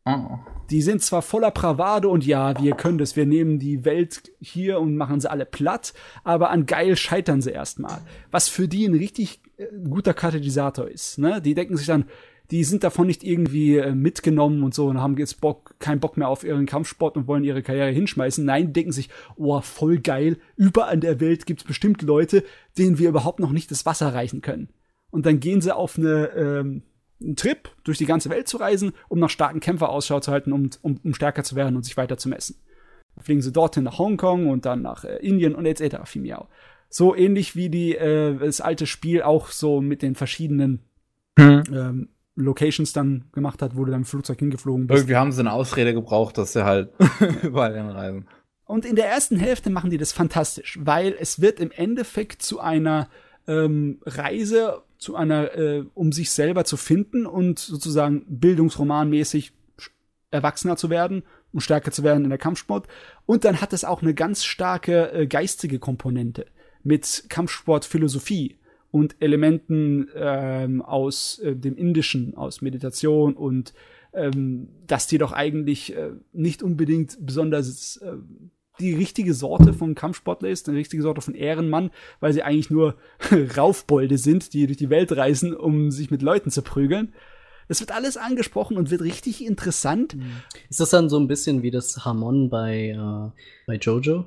Oh. 0.04 0.38
Die 0.70 0.82
sind 0.82 1.02
zwar 1.02 1.22
voller 1.22 1.50
Bravade 1.50 2.08
und 2.08 2.24
ja, 2.24 2.60
wir 2.60 2.76
können 2.76 2.98
das, 2.98 3.16
wir 3.16 3.26
nehmen 3.26 3.58
die 3.58 3.84
Welt 3.84 4.30
hier 4.40 4.78
und 4.78 4.96
machen 4.96 5.20
sie 5.20 5.30
alle 5.30 5.46
platt, 5.46 5.94
aber 6.22 6.50
an 6.50 6.66
geil 6.66 6.96
scheitern 6.96 7.42
sie 7.42 7.50
erstmal. 7.50 7.98
Was 8.30 8.48
für 8.48 8.68
die 8.68 8.86
ein 8.86 8.94
richtig 8.94 9.40
äh, 9.56 9.66
guter 9.88 10.14
Katalysator 10.14 10.88
ist. 10.88 11.18
Ne? 11.18 11.40
Die 11.40 11.54
denken 11.54 11.76
sich 11.76 11.86
dann, 11.86 12.04
die 12.50 12.64
sind 12.64 12.84
davon 12.84 13.06
nicht 13.06 13.24
irgendwie 13.24 13.76
äh, 13.76 13.94
mitgenommen 13.94 14.62
und 14.62 14.74
so 14.74 14.86
und 14.86 15.00
haben 15.00 15.16
jetzt 15.16 15.40
Bock, 15.40 15.74
keinen 15.78 16.00
Bock 16.00 16.16
mehr 16.16 16.28
auf 16.28 16.44
ihren 16.44 16.66
Kampfsport 16.66 17.16
und 17.16 17.26
wollen 17.26 17.44
ihre 17.44 17.62
Karriere 17.62 17.90
hinschmeißen. 17.90 18.44
Nein, 18.44 18.72
denken 18.72 18.92
sich, 18.92 19.08
oh, 19.36 19.60
voll 19.60 19.98
geil, 19.98 20.38
überall 20.56 20.94
in 20.94 21.00
der 21.00 21.20
Welt 21.20 21.46
gibt's 21.46 21.64
bestimmt 21.64 22.02
Leute, 22.02 22.44
denen 22.78 22.98
wir 22.98 23.08
überhaupt 23.08 23.40
noch 23.40 23.52
nicht 23.52 23.70
das 23.70 23.86
Wasser 23.86 24.14
reichen 24.14 24.42
können. 24.42 24.68
Und 25.10 25.26
dann 25.26 25.40
gehen 25.40 25.60
sie 25.60 25.74
auf 25.74 25.98
eine, 25.98 26.28
ähm, 26.36 26.82
einen 27.20 27.36
Trip, 27.36 27.70
durch 27.84 27.98
die 27.98 28.06
ganze 28.06 28.30
Welt 28.30 28.48
zu 28.48 28.58
reisen, 28.58 28.92
um 29.08 29.18
nach 29.18 29.30
starken 29.30 29.60
Kämpfer 29.60 29.88
Ausschau 29.88 30.20
zu 30.20 30.30
halten, 30.30 30.52
um, 30.52 30.70
um, 30.82 31.00
um 31.02 31.14
stärker 31.14 31.42
zu 31.42 31.56
werden 31.56 31.76
und 31.76 31.84
sich 31.84 31.96
weiter 31.96 32.18
zu 32.18 32.28
messen. 32.28 32.56
Dann 33.14 33.24
fliegen 33.24 33.42
sie 33.42 33.52
dorthin 33.52 33.84
nach 33.84 33.98
Hongkong 33.98 34.48
und 34.48 34.66
dann 34.66 34.82
nach 34.82 35.04
äh, 35.04 35.16
Indien 35.16 35.54
und 35.54 35.66
etc. 35.66 35.96
Fimiao. 36.04 36.48
So 36.88 37.16
ähnlich 37.16 37.56
wie 37.56 37.70
die, 37.70 37.96
äh, 37.96 38.36
das 38.36 38.60
alte 38.60 38.86
Spiel 38.86 39.22
auch 39.22 39.48
so 39.48 39.80
mit 39.80 40.02
den 40.02 40.14
verschiedenen 40.14 40.82
hm. 41.38 41.62
ähm, 41.72 42.08
Locations 42.36 42.92
dann 42.92 43.24
gemacht 43.32 43.62
hat, 43.62 43.76
wo 43.76 43.84
du 43.84 43.90
dann 43.90 44.02
im 44.02 44.06
Flugzeug 44.06 44.38
hingeflogen 44.38 44.86
bist. 44.86 45.00
Irgendwie 45.00 45.16
haben 45.16 45.32
sie 45.32 45.40
eine 45.40 45.52
Ausrede 45.52 45.94
gebraucht, 45.94 46.38
dass 46.38 46.52
sie 46.52 46.64
halt 46.64 46.90
überall 47.42 47.74
hinreisen. 47.74 48.28
Und 48.64 48.84
in 48.84 48.96
der 48.96 49.08
ersten 49.08 49.38
Hälfte 49.38 49.70
machen 49.70 49.90
die 49.90 49.98
das 49.98 50.12
fantastisch, 50.12 50.78
weil 50.82 51.14
es 51.18 51.40
wird 51.40 51.60
im 51.60 51.70
Endeffekt 51.70 52.42
zu 52.42 52.60
einer 52.60 53.08
ähm, 53.46 54.00
Reise, 54.04 54.82
zu 54.98 55.14
einer, 55.14 55.56
äh, 55.56 55.84
um 55.94 56.12
sich 56.12 56.30
selber 56.30 56.64
zu 56.64 56.76
finden 56.76 57.26
und 57.26 57.58
sozusagen 57.58 58.24
bildungsromanmäßig 58.28 59.52
erwachsener 60.30 60.76
zu 60.76 60.90
werden 60.90 61.22
und 61.52 61.60
stärker 61.60 61.92
zu 61.92 62.02
werden 62.02 62.24
in 62.24 62.30
der 62.30 62.38
Kampfsport. 62.38 62.88
Und 63.24 63.44
dann 63.44 63.60
hat 63.60 63.72
es 63.72 63.84
auch 63.84 64.02
eine 64.02 64.14
ganz 64.14 64.44
starke 64.44 65.12
äh, 65.12 65.26
geistige 65.26 65.78
Komponente 65.78 66.46
mit 66.82 67.24
Kampfsportphilosophie 67.28 68.58
und 68.96 69.16
Elementen 69.20 70.08
ähm, 70.14 70.80
aus 70.80 71.38
äh, 71.40 71.54
dem 71.54 71.76
Indischen, 71.76 72.34
aus 72.34 72.62
Meditation 72.62 73.34
und 73.34 73.74
ähm, 74.14 74.68
dass 74.86 75.06
die 75.06 75.18
doch 75.18 75.32
eigentlich 75.32 75.94
äh, 75.94 76.12
nicht 76.32 76.62
unbedingt 76.62 77.18
besonders 77.20 77.98
äh, 77.98 78.14
die 78.80 78.94
richtige 78.94 79.34
Sorte 79.34 79.74
von 79.74 79.94
Kampfsportler 79.94 80.48
ist, 80.48 80.66
eine 80.66 80.78
richtige 80.78 81.02
Sorte 81.02 81.20
von 81.20 81.34
Ehrenmann, 81.34 81.90
weil 82.20 82.32
sie 82.32 82.42
eigentlich 82.42 82.70
nur 82.70 82.96
Raufbolde 83.56 84.16
sind, 84.16 84.54
die 84.54 84.66
durch 84.66 84.78
die 84.78 84.88
Welt 84.88 85.14
reisen, 85.14 85.54
um 85.54 85.90
sich 85.90 86.10
mit 86.10 86.22
Leuten 86.22 86.50
zu 86.50 86.62
prügeln. 86.62 87.12
Das 87.68 87.80
wird 87.80 87.92
alles 87.92 88.16
angesprochen 88.16 88.78
und 88.78 88.90
wird 88.90 89.02
richtig 89.02 89.44
interessant. 89.44 90.14
Mhm. 90.14 90.40
Ist 90.70 90.80
das 90.80 90.88
dann 90.88 91.10
so 91.10 91.18
ein 91.18 91.28
bisschen 91.28 91.62
wie 91.62 91.70
das 91.70 92.02
Harmon 92.06 92.48
bei, 92.48 92.90
äh, 92.96 93.30
bei 93.66 93.76
Jojo? 93.76 94.26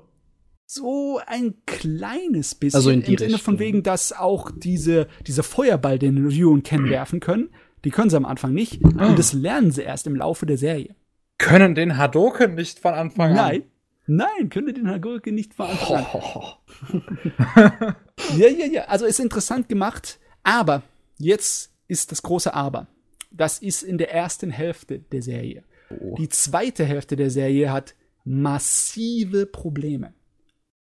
So 0.72 1.20
ein 1.26 1.56
kleines 1.66 2.54
bisschen. 2.54 2.78
Also 2.78 2.91
in 2.91 3.02
die 3.02 3.14
Im 3.14 3.18
Sinne 3.18 3.38
von 3.40 3.58
wegen, 3.58 3.82
dass 3.82 4.14
auch 4.14 4.52
diese, 4.52 5.08
dieser 5.26 5.41
Feuerball, 5.41 5.98
den 5.98 6.28
Ryu 6.28 6.52
und 6.52 6.64
Ken 6.64 6.90
werfen 6.90 7.20
können, 7.20 7.50
die 7.84 7.90
können 7.90 8.12
sie 8.12 8.18
am 8.18 8.26
Anfang 8.26 8.54
nicht. 8.54 8.80
Oh. 8.84 8.88
Und 8.88 9.18
das 9.18 9.34
lernen 9.34 9.72
sie 9.72 9.82
erst 9.82 10.06
im 10.06 10.16
Laufe 10.16 10.46
der 10.46 10.58
Serie. 10.58 10.96
Können 11.40 11.74
den 11.74 11.98
Hadoken 11.98 12.54
nicht 12.54 12.78
von 12.78 12.94
Anfang 12.94 13.32
an? 13.32 13.36
Nein. 13.36 13.64
Nein, 14.06 14.50
können 14.50 14.76
den 14.76 14.90
Hadoken 14.90 15.34
nicht 15.34 15.56
von 15.56 15.68
Anfang 15.68 16.06
an. 16.06 17.96
ja, 18.38 18.48
ja, 18.48 18.66
ja. 18.66 18.82
Also 18.84 19.06
ist 19.06 19.20
interessant 19.20 19.70
gemacht. 19.70 20.20
Aber 20.44 20.84
jetzt 21.18 21.72
ist 21.88 22.12
das 22.12 22.22
große 22.22 22.54
Aber. 22.54 22.88
Das 23.32 23.58
ist 23.60 23.82
in 23.82 23.98
der 23.98 24.14
ersten 24.14 24.52
Hälfte 24.52 25.00
der 25.00 25.24
Serie. 25.24 25.64
Oh. 25.90 26.16
Die 26.16 26.30
zweite 26.30 26.86
Hälfte 26.86 27.16
der 27.16 27.32
Serie 27.32 27.72
hat 27.72 27.96
massive 28.24 29.48
Probleme. 29.48 30.14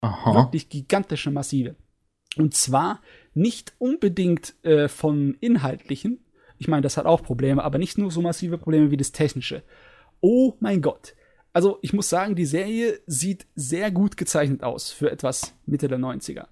Aha. 0.01 0.33
Wirklich 0.33 0.69
gigantische, 0.69 1.31
massive. 1.31 1.75
Und 2.37 2.53
zwar 2.53 3.01
nicht 3.33 3.73
unbedingt 3.79 4.53
äh, 4.63 4.87
von 4.87 5.35
inhaltlichen. 5.39 6.19
Ich 6.57 6.67
meine, 6.67 6.81
das 6.81 6.97
hat 6.97 7.05
auch 7.05 7.23
Probleme, 7.23 7.63
aber 7.63 7.77
nicht 7.77 7.97
nur 7.97 8.11
so 8.11 8.21
massive 8.21 8.57
Probleme 8.57 8.91
wie 8.91 8.97
das 8.97 9.11
technische. 9.11 9.63
Oh 10.21 10.53
mein 10.59 10.81
Gott. 10.81 11.15
Also, 11.51 11.79
ich 11.81 11.93
muss 11.93 12.09
sagen, 12.09 12.35
die 12.35 12.45
Serie 12.45 12.99
sieht 13.07 13.47
sehr 13.55 13.91
gut 13.91 14.17
gezeichnet 14.17 14.63
aus 14.63 14.91
für 14.91 15.09
etwas 15.09 15.55
Mitte 15.65 15.87
der 15.87 15.97
90er. 15.97 16.45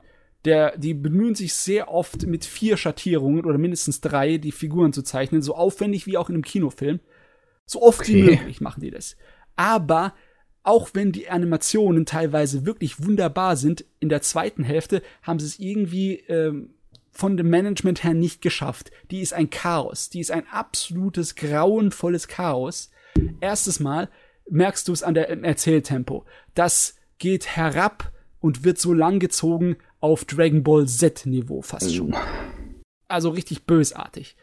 Der, 0.46 0.78
die 0.78 0.94
bemühen 0.94 1.36
sich 1.36 1.54
sehr 1.54 1.92
oft 1.92 2.26
mit 2.26 2.46
vier 2.46 2.78
Schattierungen 2.78 3.46
oder 3.46 3.58
mindestens 3.58 4.02
drei 4.02 4.38
die 4.38 4.52
Figuren 4.52 4.94
zu 4.94 5.04
zeichnen, 5.04 5.42
so 5.42 5.56
aufwendig 5.56 6.08
wie 6.08 6.18
auch 6.18 6.30
in 6.30 6.36
einem 6.36 6.44
Kinofilm. 6.44 7.00
So 7.66 7.82
oft 7.82 8.00
okay. 8.02 8.14
wie 8.14 8.24
möglich 8.24 8.62
machen 8.62 8.82
die 8.82 8.92
das. 8.92 9.18
Aber 9.56 10.14
auch 10.68 10.90
wenn 10.92 11.14
die 11.14 11.30
Animationen 11.30 12.06
teilweise 12.06 12.66
wirklich 12.66 13.02
wunderbar 13.02 13.56
sind, 13.56 13.86
in 14.02 14.10
der 14.10 14.22
zweiten 14.22 14.66
Hälfte 14.66 15.02
haben 15.24 15.40
sie 15.40 15.46
es 15.46 15.60
irgendwie 15.60 16.16
ähm, 16.28 16.72
von 17.10 17.38
dem 17.38 17.50
Management 17.50 18.04
her 18.04 18.14
nicht 18.14 18.42
geschafft. 18.42 18.92
Die 19.10 19.22
ist 19.22 19.34
ein 19.34 19.50
Chaos. 19.50 20.10
Die 20.10 20.20
ist 20.20 20.30
ein 20.30 20.46
absolutes, 20.52 21.36
grauenvolles 21.36 22.28
Chaos. 22.28 22.92
Erstes 23.40 23.80
Mal 23.80 24.10
merkst 24.50 24.90
du 24.90 24.92
es 24.92 25.04
an 25.04 25.14
der 25.14 25.30
Erzähltempo. 25.30 26.26
Das 26.54 26.96
geht 27.18 27.56
herab 27.56 28.12
und 28.42 28.66
wird 28.66 28.78
so 28.78 28.94
lang 28.94 29.20
gezogen 29.20 29.78
auf 30.02 30.26
Dragon 30.26 30.64
Ball 30.64 30.86
Z-Niveau 30.86 31.62
fast 31.62 31.96
schon. 31.96 32.14
Also 33.08 33.30
richtig 33.30 33.66
bösartig. 33.66 34.36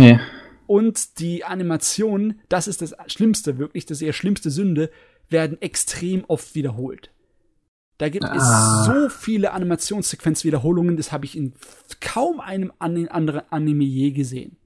Ja. 0.00 0.20
Und 0.68 1.18
die 1.18 1.44
Animationen, 1.44 2.40
das 2.48 2.68
ist 2.68 2.82
das 2.82 2.94
Schlimmste, 3.08 3.58
wirklich, 3.58 3.84
das 3.84 3.98
ist 3.98 4.02
ihre 4.02 4.12
schlimmste 4.12 4.50
Sünde, 4.50 4.90
werden 5.32 5.60
extrem 5.60 6.24
oft 6.26 6.54
wiederholt. 6.54 7.10
Da 7.98 8.08
gibt 8.08 8.24
ah. 8.24 8.34
es 8.36 8.86
so 8.86 9.08
viele 9.08 9.52
Animationssequenzwiederholungen, 9.52 10.96
das 10.96 11.12
habe 11.12 11.24
ich 11.24 11.36
in 11.36 11.54
kaum 12.00 12.40
einem 12.40 12.72
anderen 12.78 13.42
Anime 13.50 13.84
je 13.84 14.10
gesehen. 14.10 14.56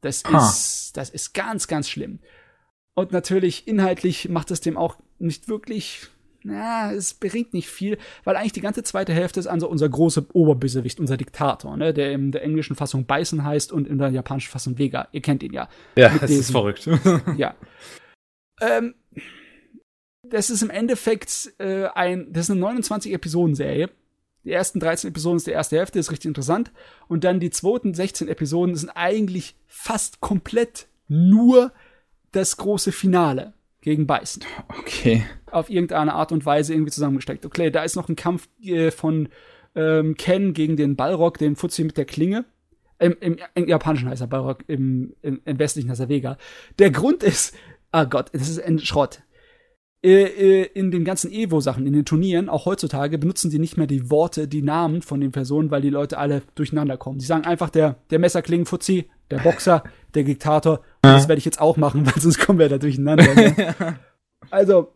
Das 0.00 0.24
huh. 0.24 0.36
ist, 0.38 0.96
das 0.96 1.10
ist 1.10 1.34
ganz, 1.34 1.68
ganz 1.68 1.88
schlimm. 1.88 2.20
Und 2.94 3.12
natürlich 3.12 3.68
inhaltlich 3.68 4.28
macht 4.28 4.50
es 4.50 4.60
dem 4.60 4.76
auch 4.76 4.96
nicht 5.18 5.48
wirklich, 5.48 6.08
na, 6.42 6.92
es 6.92 7.14
bringt 7.14 7.54
nicht 7.54 7.68
viel, 7.68 7.98
weil 8.24 8.36
eigentlich 8.36 8.52
die 8.52 8.60
ganze 8.60 8.82
zweite 8.82 9.12
Hälfte 9.12 9.38
ist 9.38 9.46
also 9.46 9.68
unser 9.68 9.88
großer 9.88 10.24
Oberbösewicht, 10.32 10.98
unser 10.98 11.16
Diktator, 11.16 11.76
ne, 11.76 11.94
der 11.94 12.12
in 12.12 12.32
der 12.32 12.42
englischen 12.42 12.74
Fassung 12.74 13.04
Bison 13.04 13.44
heißt 13.44 13.72
und 13.72 13.86
in 13.86 13.98
der 13.98 14.08
japanischen 14.08 14.50
Fassung 14.50 14.78
Vega. 14.78 15.08
Ihr 15.12 15.20
kennt 15.20 15.42
ihn 15.42 15.52
ja. 15.52 15.68
Ja, 15.96 16.08
das 16.08 16.28
diesen, 16.28 16.40
ist 16.40 16.50
verrückt. 16.50 16.88
ja. 17.36 17.54
Ähm, 18.60 18.94
das 20.22 20.50
ist 20.50 20.62
im 20.62 20.70
Endeffekt 20.70 21.52
äh, 21.58 21.86
ein, 21.86 22.32
das 22.32 22.48
ist 22.48 22.50
eine 22.50 22.60
29-Episoden-Serie. 22.60 23.90
Die 24.44 24.52
ersten 24.52 24.80
13 24.80 25.10
Episoden 25.10 25.36
ist 25.36 25.46
die 25.46 25.52
erste 25.52 25.76
Hälfte, 25.76 25.98
ist 25.98 26.10
richtig 26.10 26.28
interessant. 26.28 26.72
Und 27.08 27.24
dann 27.24 27.40
die 27.40 27.50
zweiten 27.50 27.92
16 27.92 28.28
Episoden 28.28 28.74
sind 28.74 28.90
eigentlich 28.90 29.54
fast 29.66 30.20
komplett 30.20 30.86
nur 31.08 31.72
das 32.32 32.56
große 32.56 32.92
Finale 32.92 33.52
gegen 33.80 34.06
Beißen. 34.06 34.42
Okay. 34.78 35.24
Auf 35.50 35.68
irgendeine 35.68 36.14
Art 36.14 36.32
und 36.32 36.46
Weise 36.46 36.72
irgendwie 36.72 36.92
zusammengesteckt. 36.92 37.44
Okay, 37.44 37.70
da 37.70 37.82
ist 37.82 37.96
noch 37.96 38.08
ein 38.08 38.16
Kampf 38.16 38.48
äh, 38.62 38.90
von 38.90 39.28
ähm, 39.74 40.16
Ken 40.16 40.54
gegen 40.54 40.76
den 40.76 40.96
Ballrock, 40.96 41.38
den 41.38 41.56
Fuzzi 41.56 41.84
mit 41.84 41.96
der 41.96 42.04
Klinge. 42.04 42.44
Im, 42.98 43.16
im, 43.20 43.38
im 43.54 43.66
japanischen 43.68 44.08
heißt 44.08 44.20
er 44.20 44.26
Ballrock, 44.26 44.64
im, 44.66 45.14
im, 45.22 45.40
im 45.44 45.58
westlichen 45.58 45.90
heißt 45.90 46.00
er 46.00 46.08
Vega. 46.10 46.36
Der 46.78 46.90
Grund 46.90 47.22
ist, 47.22 47.54
ah 47.92 48.04
Gott, 48.04 48.30
das 48.32 48.48
ist 48.48 48.62
ein 48.62 48.78
Schrott. 48.78 49.22
Äh, 50.02 50.22
äh, 50.22 50.70
in 50.72 50.90
den 50.90 51.04
ganzen 51.04 51.30
Evo-Sachen, 51.30 51.86
in 51.86 51.92
den 51.92 52.06
Turnieren, 52.06 52.48
auch 52.48 52.64
heutzutage, 52.64 53.18
benutzen 53.18 53.50
die 53.50 53.58
nicht 53.58 53.76
mehr 53.76 53.86
die 53.86 54.10
Worte, 54.10 54.48
die 54.48 54.62
Namen 54.62 55.02
von 55.02 55.20
den 55.20 55.30
Personen, 55.30 55.70
weil 55.70 55.82
die 55.82 55.90
Leute 55.90 56.16
alle 56.16 56.40
durcheinander 56.54 56.96
kommen. 56.96 57.18
Die 57.18 57.26
sagen 57.26 57.44
einfach 57.44 57.68
der, 57.68 57.96
der 58.10 58.18
Messerklingen-Fuzzi, 58.18 59.10
der 59.30 59.38
Boxer, 59.40 59.84
der 60.14 60.24
Diktator. 60.24 60.78
Und 61.02 61.12
das 61.12 61.28
werde 61.28 61.38
ich 61.38 61.44
jetzt 61.44 61.60
auch 61.60 61.76
machen, 61.76 62.06
weil 62.06 62.18
sonst 62.18 62.38
kommen 62.38 62.58
wir 62.58 62.70
da 62.70 62.78
durcheinander. 62.78 63.34
Ne? 63.34 63.98
also, 64.50 64.92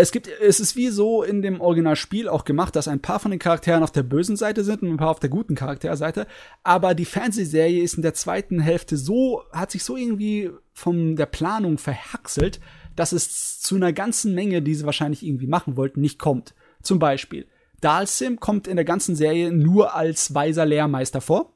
es 0.00 0.10
gibt, 0.10 0.26
es 0.26 0.58
ist 0.58 0.74
wie 0.74 0.88
so 0.88 1.22
in 1.22 1.40
dem 1.40 1.60
Originalspiel 1.60 2.28
auch 2.28 2.44
gemacht, 2.44 2.74
dass 2.74 2.88
ein 2.88 3.00
paar 3.00 3.20
von 3.20 3.30
den 3.30 3.38
Charakteren 3.38 3.84
auf 3.84 3.92
der 3.92 4.02
bösen 4.02 4.36
Seite 4.36 4.64
sind 4.64 4.82
und 4.82 4.90
ein 4.90 4.96
paar 4.96 5.10
auf 5.10 5.20
der 5.20 5.30
guten 5.30 5.54
Charakterseite. 5.54 6.26
Aber 6.64 6.94
die 6.94 7.04
Fernsehserie 7.04 7.80
ist 7.80 7.94
in 7.94 8.02
der 8.02 8.14
zweiten 8.14 8.58
Hälfte 8.58 8.96
so, 8.96 9.42
hat 9.52 9.70
sich 9.70 9.84
so 9.84 9.96
irgendwie 9.96 10.50
von 10.72 11.14
der 11.14 11.26
Planung 11.26 11.78
verhaxelt, 11.78 12.58
dass 12.96 13.12
es 13.12 13.60
zu 13.60 13.76
einer 13.76 13.92
ganzen 13.92 14.34
Menge, 14.34 14.62
die 14.62 14.74
sie 14.74 14.84
wahrscheinlich 14.84 15.24
irgendwie 15.24 15.46
machen 15.46 15.76
wollten, 15.76 16.00
nicht 16.00 16.18
kommt. 16.18 16.54
Zum 16.82 16.98
Beispiel, 16.98 17.46
Dalsim 17.80 18.40
kommt 18.40 18.66
in 18.66 18.76
der 18.76 18.84
ganzen 18.84 19.14
Serie 19.14 19.52
nur 19.52 19.94
als 19.94 20.34
weiser 20.34 20.66
Lehrmeister 20.66 21.20
vor. 21.20 21.54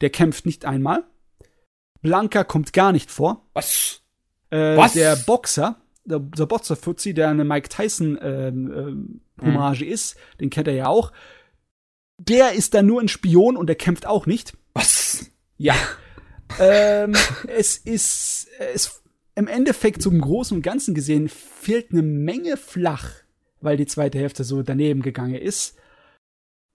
Der 0.00 0.10
kämpft 0.10 0.46
nicht 0.46 0.64
einmal. 0.64 1.04
Blanca 2.02 2.44
kommt 2.44 2.72
gar 2.72 2.92
nicht 2.92 3.10
vor. 3.10 3.48
Was? 3.52 4.02
Äh, 4.50 4.76
Was? 4.76 4.92
Der 4.92 5.16
Boxer, 5.16 5.80
der, 6.10 6.18
der 6.20 6.46
Boxer 6.46 6.76
Fuzzi, 6.76 7.14
der 7.14 7.28
eine 7.28 7.44
Mike 7.44 7.68
Tyson 7.68 8.18
ähm, 8.20 8.72
ähm, 8.72 9.20
Hommage 9.40 9.80
hm. 9.80 9.88
ist, 9.88 10.16
den 10.40 10.50
kennt 10.50 10.68
er 10.68 10.74
ja 10.74 10.86
auch. 10.86 11.12
Der 12.18 12.52
ist 12.52 12.74
dann 12.74 12.86
nur 12.86 13.00
ein 13.00 13.08
Spion 13.08 13.56
und 13.56 13.66
der 13.66 13.76
kämpft 13.76 14.06
auch 14.06 14.26
nicht. 14.26 14.56
Was? 14.74 15.30
Ja. 15.56 15.74
ähm, 16.60 17.14
es 17.46 17.78
ist, 17.78 18.48
es 18.74 19.02
im 19.34 19.46
Endeffekt 19.46 20.02
zum 20.02 20.20
Großen 20.20 20.56
und 20.56 20.62
Ganzen 20.62 20.94
gesehen 20.94 21.28
fehlt 21.28 21.92
eine 21.92 22.02
Menge 22.02 22.56
flach, 22.56 23.10
weil 23.60 23.76
die 23.76 23.86
zweite 23.86 24.18
Hälfte 24.18 24.44
so 24.44 24.62
daneben 24.62 25.02
gegangen 25.02 25.36
ist. 25.36 25.76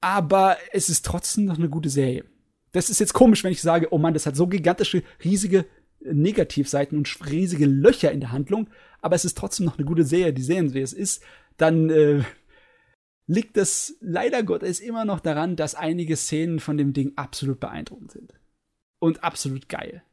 Aber 0.01 0.57
es 0.71 0.89
ist 0.89 1.05
trotzdem 1.05 1.45
noch 1.45 1.57
eine 1.57 1.69
gute 1.69 1.89
Serie. 1.89 2.25
Das 2.71 2.89
ist 2.89 2.99
jetzt 2.99 3.13
komisch, 3.13 3.43
wenn 3.43 3.51
ich 3.51 3.61
sage, 3.61 3.87
oh 3.91 3.97
Mann, 3.97 4.13
das 4.13 4.25
hat 4.25 4.35
so 4.35 4.47
gigantische, 4.47 5.03
riesige 5.23 5.65
Negativseiten 5.99 6.97
und 6.97 7.29
riesige 7.29 7.65
Löcher 7.65 8.11
in 8.11 8.19
der 8.19 8.31
Handlung, 8.31 8.69
aber 9.01 9.15
es 9.15 9.25
ist 9.25 9.37
trotzdem 9.37 9.65
noch 9.65 9.77
eine 9.77 9.85
gute 9.85 10.03
Serie, 10.03 10.33
die 10.33 10.43
sehen, 10.43 10.73
wie 10.73 10.81
es 10.81 10.93
ist. 10.93 11.23
Dann 11.57 11.89
äh, 11.89 12.23
liegt 13.27 13.57
es 13.57 13.97
leider 14.01 14.43
Gottes 14.43 14.79
immer 14.79 15.05
noch 15.05 15.19
daran, 15.19 15.55
dass 15.55 15.75
einige 15.75 16.15
Szenen 16.15 16.59
von 16.59 16.77
dem 16.77 16.93
Ding 16.93 17.13
absolut 17.15 17.59
beeindruckend 17.59 18.11
sind. 18.11 18.33
Und 18.99 19.23
absolut 19.23 19.69
geil. 19.69 20.03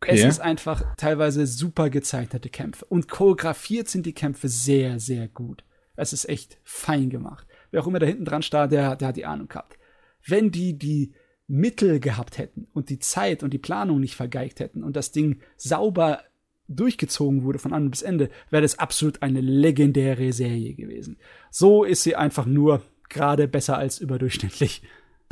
Okay. 0.00 0.12
Es 0.14 0.24
ist 0.24 0.40
einfach 0.40 0.94
teilweise 0.96 1.46
super 1.46 1.90
gezeichnete 1.90 2.50
Kämpfe. 2.50 2.84
Und 2.84 3.08
choreografiert 3.08 3.88
sind 3.88 4.06
die 4.06 4.14
Kämpfe 4.14 4.48
sehr, 4.48 5.00
sehr 5.00 5.26
gut. 5.28 5.64
Es 5.96 6.12
ist 6.12 6.28
echt 6.28 6.58
fein 6.62 7.10
gemacht. 7.10 7.46
Wer 7.70 7.82
auch 7.82 7.86
immer 7.88 7.98
da 7.98 8.06
hinten 8.06 8.24
dran 8.24 8.42
starrt, 8.42 8.70
der, 8.70 8.94
der 8.94 9.08
hat 9.08 9.16
die 9.16 9.26
Ahnung 9.26 9.48
gehabt. 9.48 9.76
Wenn 10.24 10.52
die 10.52 10.78
die 10.78 11.12
Mittel 11.48 11.98
gehabt 11.98 12.38
hätten 12.38 12.68
und 12.74 12.90
die 12.90 12.98
Zeit 12.98 13.42
und 13.42 13.52
die 13.52 13.58
Planung 13.58 14.00
nicht 14.00 14.14
vergeigt 14.14 14.60
hätten 14.60 14.84
und 14.84 14.94
das 14.96 15.12
Ding 15.12 15.40
sauber 15.56 16.20
durchgezogen 16.68 17.42
wurde 17.42 17.58
von 17.58 17.72
Anfang 17.72 17.90
bis 17.90 18.02
Ende, 18.02 18.28
wäre 18.50 18.62
das 18.62 18.78
absolut 18.78 19.22
eine 19.22 19.40
legendäre 19.40 20.32
Serie 20.32 20.74
gewesen. 20.74 21.16
So 21.50 21.84
ist 21.84 22.02
sie 22.02 22.14
einfach 22.14 22.44
nur 22.44 22.82
gerade 23.08 23.48
besser 23.48 23.78
als 23.78 23.98
überdurchschnittlich. 23.98 24.82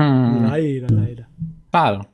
Hm. 0.00 0.44
Leider, 0.44 0.88
leider. 0.88 1.26
Schade. 1.72 2.06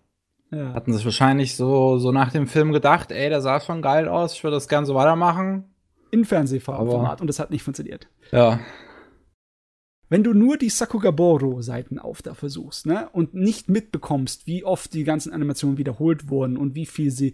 Ja. 0.51 0.75
Hatten 0.75 0.93
sich 0.93 1.05
wahrscheinlich 1.05 1.57
so, 1.57 1.99
so 1.99 2.12
nach 2.12 2.33
dem 2.33 2.47
Film 2.47 2.73
gedacht, 2.73 3.10
ey, 3.10 3.28
der 3.31 3.41
sah 3.41 3.60
schon 3.60 3.81
geil 3.81 4.09
aus, 4.09 4.35
ich 4.35 4.44
würde 4.44 4.57
das 4.57 4.68
gern 4.68 4.85
so 4.85 4.94
weitermachen. 4.94 5.65
In 6.10 6.25
Fernsehformat 6.25 7.20
und 7.20 7.26
das 7.28 7.39
hat 7.39 7.51
nicht 7.51 7.62
funktioniert. 7.62 8.07
Ja. 8.33 8.60
Wenn 10.12 10.24
du 10.24 10.34
nur 10.34 10.58
die 10.58 10.68
Sakugaboro-Seiten 10.68 11.99
auf 11.99 12.20
da 12.20 12.34
versuchst, 12.34 12.84
ne, 12.84 13.08
und 13.15 13.32
nicht 13.32 13.70
mitbekommst, 13.70 14.47
wie 14.47 14.62
oft 14.62 14.92
die 14.92 15.05
ganzen 15.05 15.32
Animationen 15.32 15.78
wiederholt 15.78 16.28
wurden 16.28 16.58
und 16.58 16.74
wie 16.74 16.84
viel 16.84 17.10
sie 17.10 17.32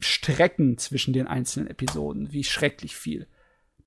strecken 0.00 0.76
zwischen 0.76 1.14
den 1.14 1.28
einzelnen 1.28 1.68
Episoden, 1.68 2.32
wie 2.32 2.42
schrecklich 2.42 2.96
viel, 2.96 3.28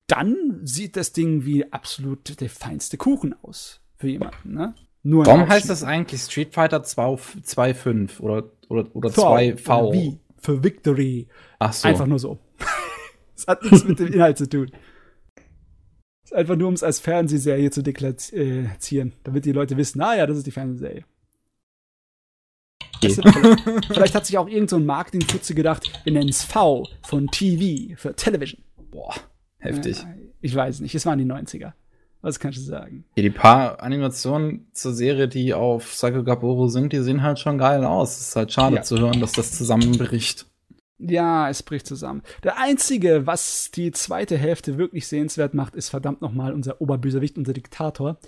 dann 0.06 0.60
sieht 0.62 0.96
das 0.96 1.12
Ding 1.12 1.44
wie 1.44 1.70
absolut 1.70 2.40
der 2.40 2.48
feinste 2.48 2.96
Kuchen 2.96 3.34
aus 3.42 3.82
für 3.98 4.08
jemanden, 4.08 4.54
ne? 4.54 4.74
Nur 5.02 5.26
Warum 5.26 5.46
heißt 5.46 5.68
das 5.68 5.84
eigentlich 5.84 6.22
Street 6.22 6.54
Fighter 6.54 6.78
2.5 6.78 8.20
oder, 8.20 8.50
oder, 8.70 8.96
oder 8.96 9.10
2V? 9.10 9.92
Wie? 9.92 10.18
Für 10.38 10.64
Victory. 10.64 11.28
Ach 11.58 11.74
so. 11.74 11.88
Einfach 11.88 12.06
nur 12.06 12.18
so. 12.18 12.38
Das 13.34 13.48
hat 13.48 13.64
nichts 13.64 13.84
mit 13.84 13.98
dem 13.98 14.12
Inhalt 14.14 14.38
zu 14.38 14.48
tun. 14.48 14.70
Ist 16.34 16.40
einfach 16.40 16.56
nur, 16.56 16.66
um 16.66 16.74
es 16.74 16.82
als 16.82 16.98
Fernsehserie 16.98 17.70
zu 17.70 17.80
deklarieren, 17.80 19.12
damit 19.22 19.44
die 19.44 19.52
Leute 19.52 19.76
wissen, 19.76 20.00
ah 20.00 20.16
ja, 20.16 20.26
das 20.26 20.38
ist 20.38 20.46
die 20.48 20.50
Fernsehserie. 20.50 21.04
Okay. 22.96 23.14
Vielleicht, 23.86 24.16
hat 24.16 24.26
sich 24.26 24.36
auch 24.36 24.48
irgend 24.48 24.68
so 24.68 24.80
Marketing-Futze 24.80 25.54
gedacht, 25.54 25.92
wir 26.02 26.12
nennen 26.12 26.30
es 26.30 26.42
V 26.42 26.88
von 27.02 27.28
TV 27.28 27.94
für 27.96 28.16
Television. 28.16 28.60
Boah, 28.90 29.14
heftig. 29.58 30.04
Ich 30.40 30.52
weiß 30.56 30.80
nicht, 30.80 30.96
es 30.96 31.06
waren 31.06 31.20
die 31.20 31.24
90er. 31.24 31.72
Was 32.20 32.40
kannst 32.40 32.58
du 32.58 32.62
sagen? 32.62 33.04
Ja, 33.14 33.22
die 33.22 33.30
paar 33.30 33.80
Animationen 33.80 34.66
zur 34.72 34.92
Serie, 34.92 35.28
die 35.28 35.54
auf 35.54 35.88
Psycho 35.88 36.24
Gaboro 36.24 36.66
sind, 36.66 36.92
die 36.92 37.00
sehen 37.00 37.22
halt 37.22 37.38
schon 37.38 37.58
geil 37.58 37.84
aus. 37.84 38.16
Es 38.16 38.28
ist 38.28 38.36
halt 38.36 38.52
schade 38.52 38.74
ja. 38.74 38.82
zu 38.82 38.98
hören, 38.98 39.20
dass 39.20 39.32
das 39.32 39.52
zusammenbricht. 39.52 40.46
Ja, 40.98 41.48
es 41.50 41.62
bricht 41.62 41.86
zusammen. 41.86 42.22
Der 42.44 42.58
einzige, 42.58 43.26
was 43.26 43.70
die 43.72 43.90
zweite 43.90 44.36
Hälfte 44.38 44.78
wirklich 44.78 45.06
sehenswert 45.06 45.54
macht, 45.54 45.74
ist 45.74 45.88
verdammt 45.88 46.22
nochmal 46.22 46.52
unser 46.52 46.80
Oberbösewicht, 46.80 47.36
unser 47.36 47.52
Diktator. 47.52 48.18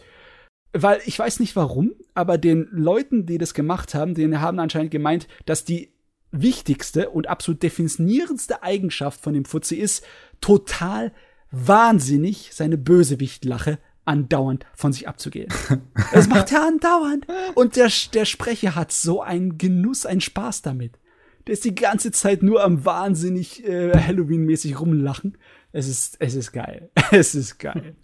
Weil 0.73 1.01
ich 1.07 1.19
weiß 1.19 1.41
nicht 1.41 1.57
warum, 1.57 1.93
aber 2.15 2.39
den 2.39 2.69
Leuten, 2.71 3.25
die 3.25 3.39
das 3.39 3.55
gemacht 3.55 3.95
haben, 3.95 4.15
denen 4.15 4.41
haben 4.41 4.59
anscheinend 4.59 4.91
gemeint, 4.91 5.29
dass 5.47 5.65
die 5.65 5.93
wichtigste 6.33 7.11
und 7.11 7.29
absolut 7.29 7.63
definierendste 7.63 8.63
Eigenschaft 8.63 9.21
von 9.21 9.33
dem 9.33 9.45
Fuzzi 9.45 9.77
ist, 9.77 10.05
total 10.41 11.13
wahnsinnig 11.51 12.51
seine 12.53 12.77
Bösewichtlache 12.77 13.79
andauernd 14.05 14.67
von 14.75 14.93
sich 14.93 15.09
abzugehen. 15.09 15.53
Das 16.13 16.29
macht 16.29 16.53
er 16.53 16.67
andauernd. 16.67 17.27
Und 17.55 17.77
der, 17.77 17.91
der 18.15 18.25
Sprecher 18.25 18.75
hat 18.75 18.93
so 18.93 19.23
einen 19.23 19.59
Genuss, 19.59 20.07
einen 20.07 20.21
Spaß 20.21 20.63
damit. 20.63 20.99
Der 21.47 21.53
ist 21.53 21.65
die 21.65 21.75
ganze 21.75 22.11
Zeit 22.11 22.43
nur 22.43 22.65
am 22.65 22.85
wahnsinnig 22.85 23.65
äh, 23.65 23.93
Halloween-mäßig 23.97 24.81
rumlachen. 24.81 25.39
Es 25.73 25.87
ist, 25.89 26.17
es 26.21 26.35
ist 26.35 26.53
geil. 26.53 26.91
Es 27.13 27.35
ist 27.35 27.59
geil. 27.59 27.95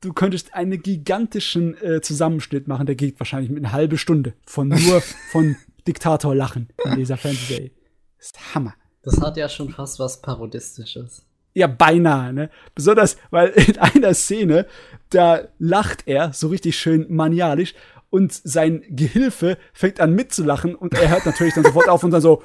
du 0.00 0.12
könntest 0.12 0.54
einen 0.54 0.82
gigantischen 0.82 1.80
äh, 1.80 2.00
Zusammenschnitt 2.00 2.66
machen, 2.66 2.86
der 2.86 2.96
geht 2.96 3.20
wahrscheinlich 3.20 3.50
mit 3.50 3.64
einer 3.64 3.72
halben 3.72 3.96
Stunde 3.96 4.34
von 4.44 4.68
nur 4.68 5.00
von 5.30 5.56
Diktator 5.86 6.34
lachen 6.34 6.68
in 6.84 6.96
dieser 6.96 7.16
Fernsehserie. 7.16 7.70
Ist 8.18 8.54
Hammer. 8.54 8.74
Das 9.02 9.20
hat 9.20 9.36
ja 9.36 9.48
schon 9.48 9.70
fast 9.70 9.98
was 9.98 10.20
Parodistisches. 10.20 11.24
Ja, 11.54 11.66
beinahe, 11.66 12.32
ne? 12.32 12.50
Besonders, 12.74 13.16
weil 13.30 13.48
in 13.50 13.78
einer 13.78 14.14
Szene, 14.14 14.66
da 15.10 15.48
lacht 15.58 16.04
er 16.06 16.32
so 16.32 16.48
richtig 16.48 16.78
schön 16.78 17.06
manialisch 17.08 17.74
und 18.12 18.32
sein 18.32 18.84
Gehilfe 18.90 19.56
fängt 19.72 19.98
an 19.98 20.14
mitzulachen 20.14 20.74
und 20.74 20.92
er 20.94 21.08
hört 21.08 21.24
natürlich 21.24 21.54
dann 21.54 21.64
sofort 21.64 21.88
auf 21.88 22.04
und 22.04 22.10
dann 22.10 22.20
so, 22.20 22.42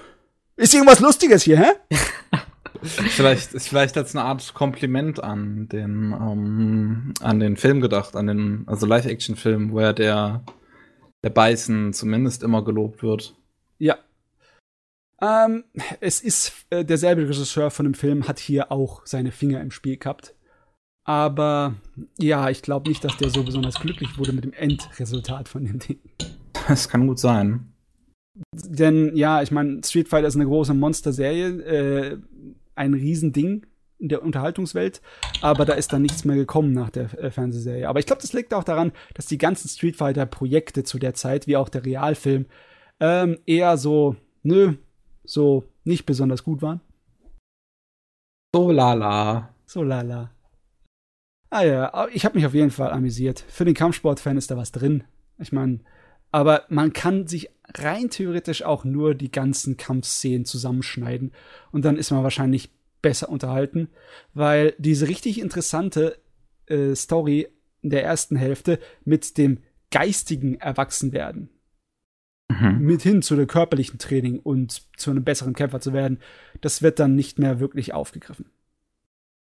ist 0.55 0.73
irgendwas 0.73 1.01
Lustiges 1.01 1.43
hier, 1.43 1.59
hä? 1.59 1.97
vielleicht 2.81 3.49
vielleicht 3.61 3.97
als 3.97 4.15
eine 4.15 4.23
Art 4.23 4.53
Kompliment 4.53 5.21
an 5.21 5.67
den 5.67 6.13
ähm, 6.13 7.13
an 7.19 7.39
den 7.39 7.57
Film 7.57 7.81
gedacht, 7.81 8.15
an 8.15 8.27
den 8.27 8.63
also 8.67 8.85
Live-Action-Film, 8.85 9.71
wo 9.71 9.81
ja 9.81 9.91
der 9.91 10.43
der 11.23 11.31
Beißen 11.31 11.91
zumindest 11.91 12.43
immer 12.43 12.63
gelobt 12.63 13.03
wird. 13.03 13.35
Ja. 13.77 13.97
Ähm, 15.21 15.65
es 15.99 16.21
ist 16.21 16.53
äh, 16.69 16.85
derselbe 16.85 17.27
Regisseur 17.27 17.71
von 17.71 17.85
dem 17.85 17.93
Film 17.93 18.27
hat 18.27 18.39
hier 18.39 18.71
auch 18.71 19.05
seine 19.05 19.31
Finger 19.31 19.59
im 19.59 19.71
Spiel 19.71 19.97
gehabt. 19.97 20.33
Aber 21.07 21.75
ja, 22.19 22.49
ich 22.49 22.61
glaube 22.61 22.89
nicht, 22.89 23.01
dass 23.03 23.15
der 23.15 23.29
so 23.29 23.41
besonders 23.41 23.79
glücklich 23.79 24.17
wurde 24.17 24.33
mit 24.33 24.43
dem 24.43 24.51
Endresultat 24.51 25.47
von 25.47 25.63
dem 25.63 25.79
Ding. 25.79 25.99
Das 26.67 26.89
kann 26.89 27.07
gut 27.07 27.17
sein. 27.17 27.71
Denn 28.53 29.15
ja, 29.15 29.41
ich 29.41 29.51
meine, 29.51 29.81
Street 29.85 30.09
Fighter 30.09 30.27
ist 30.27 30.35
eine 30.35 30.45
große 30.45 30.73
Monsterserie, 30.73 31.47
äh, 31.61 32.17
ein 32.75 32.93
Riesending 32.93 33.65
in 33.99 34.09
der 34.09 34.21
Unterhaltungswelt, 34.21 35.01
aber 35.41 35.63
da 35.63 35.73
ist 35.73 35.93
dann 35.93 36.01
nichts 36.01 36.25
mehr 36.25 36.35
gekommen 36.35 36.73
nach 36.73 36.89
der 36.89 37.17
äh, 37.17 37.31
Fernsehserie. 37.31 37.87
Aber 37.87 37.99
ich 37.99 38.05
glaube, 38.05 38.21
das 38.21 38.33
liegt 38.33 38.53
auch 38.53 38.65
daran, 38.65 38.91
dass 39.13 39.27
die 39.27 39.37
ganzen 39.37 39.69
Street 39.69 39.95
Fighter-Projekte 39.95 40.83
zu 40.83 40.99
der 40.99 41.13
Zeit, 41.13 41.47
wie 41.47 41.55
auch 41.55 41.69
der 41.69 41.85
Realfilm, 41.85 42.47
ähm, 42.99 43.39
eher 43.45 43.77
so, 43.77 44.17
nö, 44.43 44.73
so 45.23 45.63
nicht 45.85 46.05
besonders 46.05 46.43
gut 46.43 46.61
waren. 46.61 46.81
So 48.53 48.71
lala. 48.71 49.53
So 49.65 49.83
lala. 49.83 50.31
Ah 51.49 51.63
ja, 51.63 52.07
ich 52.13 52.25
habe 52.25 52.35
mich 52.35 52.45
auf 52.45 52.53
jeden 52.53 52.71
Fall 52.71 52.91
amüsiert. 52.91 53.43
Für 53.47 53.65
den 53.65 53.73
Kampfsportfan 53.73 54.37
ist 54.37 54.51
da 54.51 54.57
was 54.57 54.71
drin. 54.71 55.03
Ich 55.39 55.51
meine, 55.51 55.79
aber 56.31 56.65
man 56.69 56.93
kann 56.93 57.27
sich 57.27 57.49
rein 57.73 58.09
theoretisch 58.09 58.63
auch 58.63 58.83
nur 58.83 59.15
die 59.15 59.31
ganzen 59.31 59.77
Kampfszenen 59.77 60.45
zusammenschneiden 60.45 61.31
und 61.71 61.85
dann 61.85 61.97
ist 61.97 62.11
man 62.11 62.23
wahrscheinlich 62.23 62.71
besser 63.01 63.29
unterhalten, 63.29 63.89
weil 64.33 64.73
diese 64.77 65.07
richtig 65.07 65.39
interessante 65.39 66.19
äh, 66.65 66.95
Story 66.95 67.47
in 67.81 67.91
der 67.91 68.03
ersten 68.03 68.35
Hälfte 68.35 68.79
mit 69.05 69.37
dem 69.37 69.59
geistigen 69.91 70.55
Erwachsenwerden 70.55 71.49
mhm. 72.49 72.79
mit 72.79 73.01
hin 73.01 73.21
zu 73.21 73.35
dem 73.35 73.47
körperlichen 73.47 73.99
Training 73.99 74.39
und 74.39 74.83
zu 74.97 75.11
einem 75.11 75.23
besseren 75.23 75.53
Kämpfer 75.53 75.79
zu 75.79 75.93
werden, 75.93 76.19
das 76.61 76.81
wird 76.81 76.99
dann 76.99 77.15
nicht 77.15 77.39
mehr 77.39 77.59
wirklich 77.59 77.93
aufgegriffen. 77.93 78.45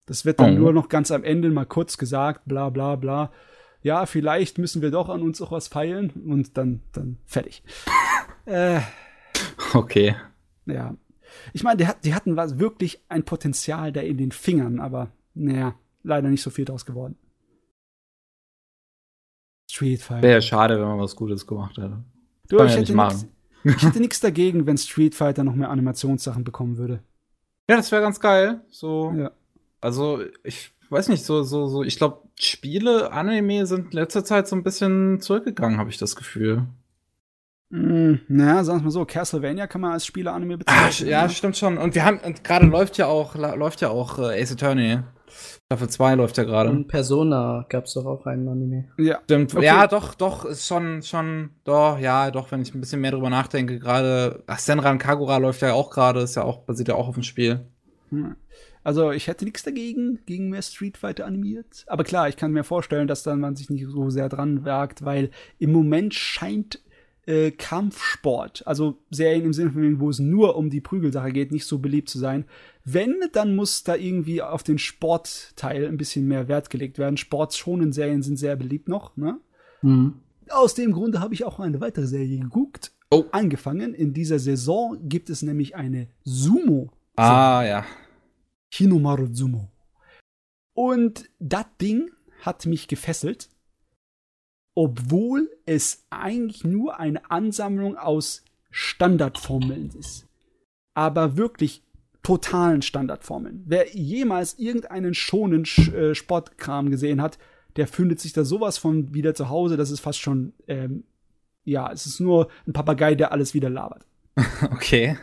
Das 0.07 0.25
wird 0.25 0.41
dann 0.41 0.57
oh. 0.57 0.61
nur 0.61 0.73
noch 0.73 0.89
ganz 0.89 1.11
am 1.11 1.25
Ende 1.25 1.51
mal 1.51 1.67
kurz 1.67 1.99
gesagt, 1.99 2.43
bla 2.47 2.71
bla 2.71 2.97
bla. 2.97 3.33
Ja, 3.83 4.07
vielleicht 4.07 4.59
müssen 4.59 4.83
wir 4.83 4.91
doch 4.91 5.09
an 5.09 5.23
uns 5.23 5.41
auch 5.43 5.53
was 5.53 5.69
feilen 5.69 6.11
und 6.11 6.57
dann, 6.57 6.81
dann 6.93 7.19
fertig. 7.27 7.63
äh, 8.47 8.81
okay. 9.75 10.17
Ja. 10.65 10.95
Ich 11.53 11.63
meine, 11.63 11.85
die, 11.85 11.89
die 12.05 12.15
hatten 12.15 12.37
was, 12.37 12.59
wirklich 12.59 13.01
ein 13.09 13.25
Potenzial 13.25 13.93
da 13.93 14.01
in 14.01 14.17
den 14.17 14.33
Fingern, 14.33 14.81
aber 14.81 15.11
naja, 15.35 15.75
leider 16.03 16.29
nicht 16.29 16.43
so 16.43 16.51
viel 16.51 16.65
draus 16.65 16.87
geworden. 16.87 17.17
Street 19.71 20.01
Fighter. 20.01 20.23
Wäre 20.23 20.43
schade, 20.43 20.81
wenn 20.81 20.87
man 20.87 20.99
was 20.99 21.17
Gutes 21.17 21.47
gemacht 21.47 21.77
hätte. 21.77 22.03
Du, 22.49 22.57
ich, 22.63 22.73
ja 22.73 22.79
hätte 22.79 22.97
nix, 22.97 23.27
ich 23.65 23.83
hätte 23.83 24.01
nichts 24.01 24.21
dagegen, 24.21 24.67
wenn 24.67 24.79
Street 24.79 25.15
Fighter 25.15 25.45
noch 25.45 25.55
mehr 25.55 25.71
Animationssachen 25.71 26.45
bekommen 26.45 26.77
würde. 26.77 27.03
Ja, 27.69 27.77
das 27.77 27.91
wäre 27.91 28.03
ganz 28.03 28.21
geil. 28.21 28.61
So. 28.71 29.13
Ja. 29.17 29.33
Also, 29.81 30.21
ich 30.43 30.73
weiß 30.91 31.09
nicht, 31.09 31.25
so, 31.25 31.43
so, 31.43 31.67
so, 31.67 31.83
ich 31.83 31.97
glaube, 31.97 32.23
Spiele, 32.39 33.13
Anime 33.13 33.67
sind 33.67 33.87
in 33.87 33.93
letzter 33.93 34.25
Zeit 34.25 34.49
so 34.49 34.57
ein 34.57 34.63
bisschen 34.63 35.21
zurückgegangen, 35.21 35.79
habe 35.79 35.91
ich 35.91 35.99
das 35.99 36.17
Gefühl. 36.17 36.67
Mm, 37.71 38.15
naja, 38.29 38.63
sagen 38.63 38.81
wir 38.81 38.85
mal 38.85 38.91
so, 38.91 39.05
Castlevania 39.05 39.67
kann 39.67 39.81
man 39.81 39.93
als 39.93 40.07
Spiele-Anime 40.07 40.59
bezeichnen. 40.59 41.09
ja, 41.09 41.29
stimmt 41.29 41.57
schon. 41.57 41.79
Und 41.79 41.95
wir 41.95 42.05
haben, 42.05 42.21
gerade 42.43 42.67
läuft 42.67 42.97
ja 42.97 43.07
auch, 43.07 43.35
läuft 43.35 43.81
ja 43.81 43.91
auch 43.91 44.19
äh, 44.19 44.41
Ace 44.41 44.53
Attorney. 44.53 45.01
Staffel 45.67 45.89
2 45.89 46.15
läuft 46.15 46.39
ja 46.39 46.45
gerade. 46.45 46.71
Und 46.71 46.87
Persona 46.87 47.67
gab 47.69 47.87
es 47.87 47.95
doch 47.95 48.07
auch 48.07 48.25
einen 48.27 48.49
Anime. 48.49 48.89
Ja. 48.99 49.19
Stimmt. 49.25 49.53
Okay. 49.53 49.65
Ja, 49.65 49.89
doch, 49.89 50.15
doch, 50.15 50.45
ist 50.45 50.67
schon, 50.67 51.03
schon, 51.03 51.51
doch, 51.65 51.99
ja, 51.99 52.31
doch, 52.31 52.53
wenn 52.53 52.63
ich 52.63 52.73
ein 52.73 52.81
bisschen 52.81 53.01
mehr 53.01 53.11
drüber 53.11 53.31
nachdenke, 53.31 53.81
gerade, 53.81 54.45
Senran 54.59 54.99
Kagura 54.99 55.39
läuft 55.39 55.63
ja 55.63 55.73
auch 55.73 55.91
gerade, 55.91 56.21
ist 56.21 56.37
ja 56.37 56.45
auch, 56.45 56.59
basiert 56.59 56.89
ja 56.89 56.95
auch 56.95 57.09
auf 57.09 57.15
dem 57.15 57.25
Spiel. 57.25 57.67
Hm. 58.11 58.37
Also 58.87 59.11
ich 59.11 59.27
hätte 59.27 59.45
nichts 59.45 59.65
dagegen, 59.65 60.21
gegen 60.27 60.49
mehr 60.49 60.63
Street 60.63 60.97
Fighter 60.97 61.27
animiert. 61.27 61.85
Aber 61.89 62.05
klar, 62.05 62.29
ich 62.29 62.37
kann 62.37 62.53
mir 62.53 62.63
vorstellen, 62.63 63.09
dass 63.09 63.25
dann 63.25 63.41
man 63.41 63.57
sich 63.57 63.69
nicht 63.69 63.85
so 63.89 64.11
sehr 64.11 64.29
dran 64.29 64.65
wagt, 64.65 65.05
weil 65.05 65.33
im 65.59 65.73
Moment 65.73 66.15
scheint 66.15 66.81
äh, 67.27 67.51
Kampfsport, 67.51 68.65
also 68.65 68.99
Serien 69.11 69.47
im 69.47 69.53
Sinne 69.53 69.73
von, 69.73 69.99
wo 69.99 70.09
es 70.09 70.21
nur 70.21 70.55
um 70.55 70.71
die 70.71 70.81
Prügelsache 70.81 71.33
geht, 71.33 71.51
nicht 71.51 71.65
so 71.65 71.81
beliebt 71.81 72.09
zu 72.09 72.21
sein. 72.21 72.45
Wenn, 72.85 73.17
dann 73.33 73.57
muss 73.57 73.83
da 73.83 73.97
irgendwie 73.97 74.41
auf 74.41 74.63
den 74.63 74.79
Sportteil 74.79 75.89
ein 75.89 75.97
bisschen 75.97 76.29
mehr 76.29 76.47
Wert 76.47 76.71
gelegt 76.71 76.99
werden. 76.99 77.17
Sportschonen 77.17 77.93
Serien 77.93 78.23
sind 78.23 78.37
sehr 78.37 78.55
beliebt 78.55 78.87
noch, 78.87 79.17
ne? 79.17 79.41
Mhm. 79.83 80.21
Aus 80.49 80.75
dem 80.75 80.93
Grunde 80.93 81.19
habe 81.19 81.35
ich 81.35 81.45
auch 81.45 81.59
eine 81.59 81.81
weitere 81.81 82.07
Serie 82.07 82.39
geguckt. 82.39 82.93
Oh. 83.11 83.25
Angefangen. 83.33 83.95
In 83.95 84.13
dieser 84.13 84.39
Saison 84.39 84.97
gibt 85.09 85.29
es 85.29 85.43
nämlich 85.43 85.75
eine 85.75 86.07
Sumo. 86.23 86.93
-Serie. 87.17 87.25
Ah, 87.25 87.65
ja. 87.67 87.85
Hinomaru 88.73 89.29
Sumo. 89.33 89.71
Und 90.75 91.31
das 91.39 91.67
Ding 91.81 92.11
hat 92.43 92.67
mich 92.67 92.89
gefesselt 92.89 93.49
obwohl 94.77 95.51
es 95.65 96.05
eigentlich 96.11 96.63
nur 96.63 97.01
eine 97.01 97.31
Ansammlung 97.31 97.97
aus 97.97 98.45
Standardformeln 98.71 99.91
ist. 99.99 100.29
Aber 100.95 101.37
wirklich 101.37 101.83
totalen 102.23 102.83
Standardformeln. 102.83 103.63
Wer 103.65 103.97
jemals 103.97 104.59
irgendeinen 104.59 105.15
schonen 105.15 105.65
äh, 105.65 106.15
Sportkram 106.15 106.91
gesehen 106.91 107.23
hat, 107.23 107.39
der 107.77 107.87
findet 107.87 108.21
sich 108.21 108.35
da 108.35 108.45
sowas 108.45 108.77
von 108.77 109.15
wieder 109.15 109.35
zu 109.35 109.49
Hause, 109.49 109.77
das 109.79 109.91
ist 109.91 110.01
fast 110.01 110.21
schon, 110.21 110.53
ähm, 110.67 111.05
ja, 111.65 111.91
es 111.91 112.05
ist 112.05 112.21
nur 112.21 112.49
ein 112.67 112.73
Papagei, 112.73 113.15
der 113.15 113.33
alles 113.33 113.55
wieder 113.55 113.71
labert. 113.71 114.07
Okay. 114.73 115.17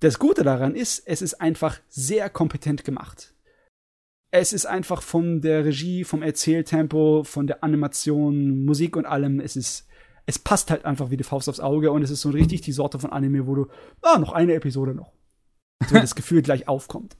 Das 0.00 0.18
Gute 0.18 0.44
daran 0.44 0.74
ist, 0.74 1.02
es 1.06 1.22
ist 1.22 1.40
einfach 1.40 1.80
sehr 1.88 2.30
kompetent 2.30 2.84
gemacht 2.84 3.34
es 4.30 4.52
ist 4.52 4.66
einfach 4.66 5.02
von 5.02 5.40
der 5.40 5.64
Regie, 5.64 6.04
vom 6.04 6.22
Erzähltempo, 6.22 7.24
von 7.24 7.46
der 7.46 7.64
Animation, 7.64 8.64
Musik 8.64 8.96
und 8.96 9.06
allem, 9.06 9.40
es 9.40 9.56
ist, 9.56 9.88
es 10.26 10.38
passt 10.38 10.70
halt 10.70 10.84
einfach 10.84 11.10
wie 11.10 11.16
die 11.16 11.24
Faust 11.24 11.48
aufs 11.48 11.60
Auge 11.60 11.90
und 11.90 12.02
es 12.02 12.10
ist 12.10 12.20
so 12.20 12.30
richtig 12.30 12.60
die 12.60 12.72
Sorte 12.72 12.98
von 12.98 13.10
Anime, 13.10 13.46
wo 13.46 13.54
du, 13.54 13.66
ah, 14.02 14.18
noch 14.18 14.32
eine 14.32 14.54
Episode 14.54 14.94
noch. 14.94 15.12
So 15.86 15.94
das 15.94 16.14
Gefühl 16.14 16.42
gleich 16.42 16.68
aufkommt. 16.68 17.16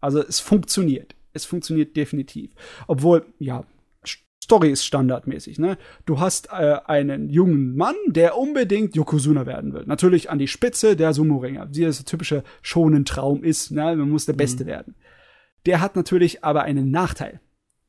Also 0.00 0.20
es 0.20 0.40
funktioniert. 0.40 1.14
Es 1.32 1.44
funktioniert 1.44 1.96
definitiv. 1.96 2.52
Obwohl, 2.86 3.26
ja, 3.38 3.64
Story 4.42 4.70
ist 4.70 4.84
standardmäßig, 4.84 5.58
ne? 5.58 5.76
Du 6.04 6.20
hast 6.20 6.50
äh, 6.52 6.78
einen 6.84 7.30
jungen 7.30 7.74
Mann, 7.74 7.96
der 8.06 8.38
unbedingt 8.38 8.94
Yokozuna 8.94 9.44
werden 9.44 9.72
will. 9.72 9.82
Natürlich 9.86 10.30
an 10.30 10.38
die 10.38 10.46
Spitze 10.46 10.94
der 10.94 11.12
Sumo-Ringer, 11.12 11.68
wie 11.72 11.82
das 11.82 12.04
typische 12.04 12.44
schonen 12.62 13.04
Traum 13.04 13.42
ist, 13.42 13.72
ne? 13.72 13.96
Man 13.96 14.08
muss 14.08 14.26
der 14.26 14.34
Beste 14.34 14.62
mhm. 14.64 14.68
werden. 14.68 14.94
Der 15.66 15.80
hat 15.80 15.96
natürlich 15.96 16.44
aber 16.44 16.62
einen 16.62 16.92
Nachteil. 16.92 17.40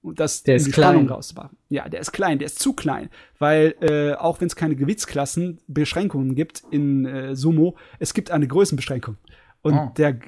Und 0.02 0.20
das 0.20 0.44
der 0.44 0.56
ist 0.56 0.72
klein. 0.72 1.08
rauszumachen. 1.08 1.58
Ja, 1.70 1.90
der 1.90 2.00
ist 2.00 2.12
klein, 2.12 2.40
der 2.40 2.46
ist 2.46 2.60
zu 2.60 2.74
klein, 2.74 3.10
weil 3.40 3.76
äh, 3.82 4.14
auch 4.14 4.40
wenn 4.40 4.48
es 4.48 4.56
keine 4.56 4.76
Gewichtsklassen 4.76 5.60
Beschränkungen 5.68 6.34
gibt 6.34 6.64
in 6.72 7.06
äh, 7.06 7.36
Sumo, 7.36 7.76
es 8.00 8.14
gibt 8.14 8.32
eine 8.32 8.48
Größenbeschränkung 8.48 9.18
und 9.62 9.74
oh. 9.74 9.92
der 9.98 10.20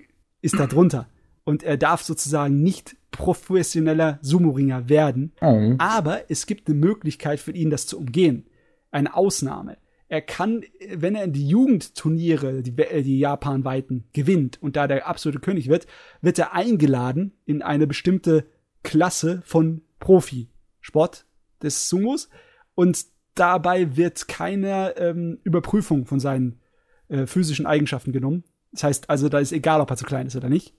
ist 0.41 0.59
da 0.59 0.67
drunter 0.67 1.07
und 1.49 1.63
er 1.63 1.77
darf 1.77 2.03
sozusagen 2.03 2.61
nicht 2.61 2.95
professioneller 3.11 4.19
Sumo-Ringer 4.21 4.87
werden, 4.87 5.33
oh. 5.41 5.73
aber 5.77 6.29
es 6.29 6.45
gibt 6.45 6.69
eine 6.69 6.77
Möglichkeit 6.77 7.39
für 7.39 7.51
ihn, 7.51 7.69
das 7.69 7.87
zu 7.87 7.97
umgehen, 7.97 8.47
eine 8.91 9.15
Ausnahme 9.15 9.77
er 10.09 10.21
kann, 10.21 10.63
wenn 10.91 11.15
er 11.15 11.23
in 11.23 11.33
die 11.33 11.47
Jugendturniere, 11.47 12.63
die, 12.63 12.75
äh, 12.81 13.03
die 13.03 13.19
japanweiten, 13.19 14.05
gewinnt 14.11 14.61
und 14.61 14.75
da 14.75 14.87
der 14.87 15.07
absolute 15.07 15.39
König 15.39 15.69
wird, 15.69 15.85
wird 16.21 16.39
er 16.39 16.53
eingeladen 16.53 17.37
in 17.45 17.61
eine 17.61 17.85
bestimmte 17.85 18.45
Klasse 18.83 19.41
von 19.45 19.83
Profisport 19.99 21.25
des 21.61 21.89
Sumos 21.89 22.29
und 22.73 23.05
dabei 23.35 23.95
wird 23.95 24.27
keine 24.27 24.97
ähm, 24.97 25.39
Überprüfung 25.43 26.07
von 26.07 26.19
seinen 26.19 26.59
äh, 27.07 27.27
physischen 27.27 27.67
Eigenschaften 27.67 28.11
genommen. 28.11 28.43
Das 28.71 28.83
heißt 28.83 29.09
also, 29.11 29.29
da 29.29 29.39
ist 29.39 29.51
egal, 29.51 29.79
ob 29.79 29.91
er 29.91 29.97
zu 29.97 30.05
klein 30.05 30.27
ist 30.27 30.35
oder 30.35 30.49
nicht. 30.49 30.73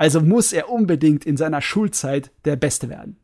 Also 0.00 0.22
muss 0.22 0.54
er 0.54 0.70
unbedingt 0.70 1.26
in 1.26 1.36
seiner 1.36 1.60
Schulzeit 1.60 2.30
der 2.46 2.56
Beste 2.56 2.88
werden. 2.88 3.18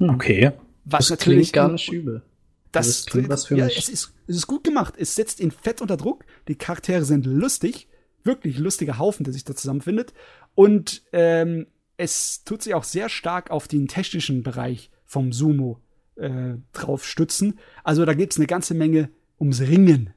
Hm. 0.00 0.10
Okay. 0.10 0.50
Was 0.84 1.06
das 1.06 1.10
natürlich 1.10 1.52
klingt 1.52 1.52
gar 1.52 1.70
nicht 1.70 1.92
übel. 1.92 2.22
Das, 2.72 2.88
das 2.88 3.06
klingt 3.06 3.28
was 3.28 3.46
für 3.46 3.56
ja, 3.56 3.66
mich. 3.66 3.78
Es 3.78 3.88
ist, 3.88 4.14
es 4.26 4.34
ist 4.34 4.48
gut 4.48 4.64
gemacht. 4.64 4.94
Es 4.98 5.14
setzt 5.14 5.38
ihn 5.38 5.52
fett 5.52 5.80
unter 5.80 5.96
Druck. 5.96 6.24
Die 6.48 6.56
Charaktere 6.56 7.04
sind 7.04 7.24
lustig. 7.24 7.86
Wirklich 8.24 8.58
lustiger 8.58 8.98
Haufen, 8.98 9.22
der 9.22 9.32
sich 9.32 9.44
da 9.44 9.54
zusammenfindet. 9.54 10.12
Und 10.56 11.04
ähm, 11.12 11.68
es 11.96 12.42
tut 12.42 12.62
sich 12.62 12.74
auch 12.74 12.82
sehr 12.82 13.08
stark 13.08 13.52
auf 13.52 13.68
den 13.68 13.86
technischen 13.86 14.42
Bereich 14.42 14.90
vom 15.04 15.32
Sumo 15.32 15.78
äh, 16.16 16.54
drauf 16.72 17.06
stützen. 17.06 17.60
Also 17.84 18.04
da 18.04 18.14
gibt 18.14 18.32
es 18.32 18.40
eine 18.40 18.48
ganze 18.48 18.74
Menge 18.74 19.08
ums 19.38 19.60
Ringen. 19.60 20.12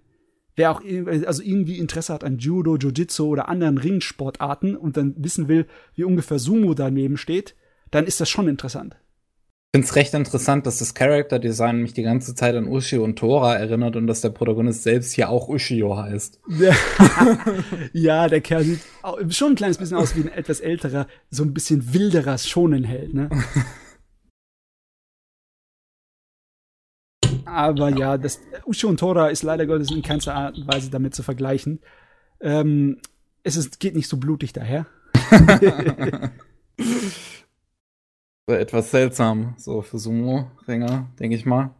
Wer 0.56 0.72
auch 0.72 0.82
also 1.25 1.43
irgendwie 1.43 1.80
Interesse 1.80 2.14
hat 2.14 2.24
an 2.24 2.38
Judo, 2.38 2.77
Jiu-Jitsu 2.77 3.25
oder 3.25 3.50
anderen 3.50 3.77
Ringsportarten 3.77 4.77
und 4.77 4.95
dann 4.98 5.14
wissen 5.17 5.48
will, 5.48 5.66
wie 5.95 6.06
ungefähr 6.06 6.40
Sumo 6.40 6.74
daneben 6.74 7.17
steht, 7.17 7.56
dann 7.92 8.06
ist 8.06 8.22
das 8.22 8.30
schon 8.30 8.48
interessant. 8.48 8.95
Ich 9.74 9.77
finde 9.77 9.88
es 9.90 9.95
recht 9.98 10.14
interessant, 10.14 10.66
dass 10.66 10.77
das 10.77 10.93
Character 10.93 11.38
Design 11.38 11.82
mich 11.82 11.92
die 11.92 12.03
ganze 12.03 12.34
Zeit 12.34 12.56
an 12.56 12.69
Ushio 12.69 13.03
und 13.03 13.19
Tora 13.19 13.56
erinnert 13.56 13.98
und 13.98 14.08
dass 14.08 14.22
der 14.22 14.30
Protagonist 14.30 14.84
selbst 14.84 15.11
hier 15.11 15.27
auch 15.27 15.50
Ushio 15.50 15.98
heißt. 15.98 16.40
ja, 17.92 18.27
der 18.30 18.40
Kerl 18.40 18.64
sieht 18.64 18.80
schon 19.32 19.51
ein 19.51 19.56
kleines 19.56 19.77
bisschen 19.77 19.98
aus 19.98 20.16
wie 20.16 20.22
ein 20.22 20.30
etwas 20.30 20.61
älterer, 20.61 21.08
so 21.30 21.43
ein 21.43 21.53
bisschen 21.53 21.93
wilderer 21.93 22.38
Schonenheld, 22.38 23.14
ne? 23.14 23.30
Aber 27.56 27.90
ja, 27.90 28.17
das 28.17 28.42
Ushio 28.66 28.90
und 28.90 29.00
Tora 29.00 29.30
ist 29.30 29.42
leider 29.43 29.66
Gottes 29.66 29.90
in 29.90 30.01
keinster 30.01 30.35
Art 30.35 30.58
und 30.58 30.67
Weise 30.67 30.90
damit 30.90 31.16
zu 31.16 31.24
vergleichen. 31.24 31.80
Ähm, 32.42 32.98
es 33.43 33.56
ist, 33.56 33.80
geht 33.80 33.95
nicht 33.95 34.09
so 34.09 34.17
blutig 34.17 34.51
daher. 34.51 34.88
etwas 38.48 38.92
seltsam, 38.92 39.56
so 39.58 39.82
für 39.82 39.98
Sumo-Ringer, 40.00 41.08
denke 41.17 41.38
ich 41.38 41.45
mal. 41.45 41.74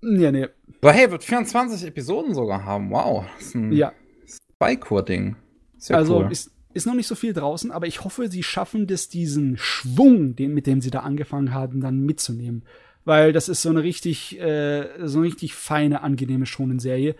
Ja, 0.00 0.32
nee. 0.32 0.48
Aber 0.80 0.92
hey, 0.92 1.10
wird 1.10 1.22
24 1.22 1.86
Episoden 1.86 2.34
sogar 2.34 2.64
haben. 2.64 2.90
Wow. 2.90 3.26
Das 3.36 3.48
ist 3.48 3.54
ein 3.56 3.72
ja. 3.72 3.92
Spycore-Ding. 4.54 5.36
Also 5.90 6.20
cool. 6.20 6.32
ist, 6.32 6.50
ist 6.72 6.86
noch 6.86 6.94
nicht 6.94 7.08
so 7.08 7.14
viel 7.14 7.34
draußen, 7.34 7.70
aber 7.70 7.86
ich 7.86 8.04
hoffe, 8.04 8.30
sie 8.30 8.42
schaffen 8.42 8.86
das, 8.86 9.10
diesen 9.10 9.58
Schwung, 9.58 10.34
den, 10.34 10.54
mit 10.54 10.66
dem 10.66 10.80
sie 10.80 10.90
da 10.90 11.00
angefangen 11.00 11.52
haben, 11.52 11.82
dann 11.82 12.00
mitzunehmen. 12.00 12.64
Weil 13.04 13.32
das 13.32 13.48
ist 13.48 13.62
so 13.62 13.68
eine 13.68 13.82
richtig, 13.82 14.40
äh, 14.40 14.88
so 15.06 15.18
eine 15.18 15.26
richtig 15.26 15.54
feine, 15.54 16.02
angenehme 16.02 16.46
Shonen-Serie 16.46 17.14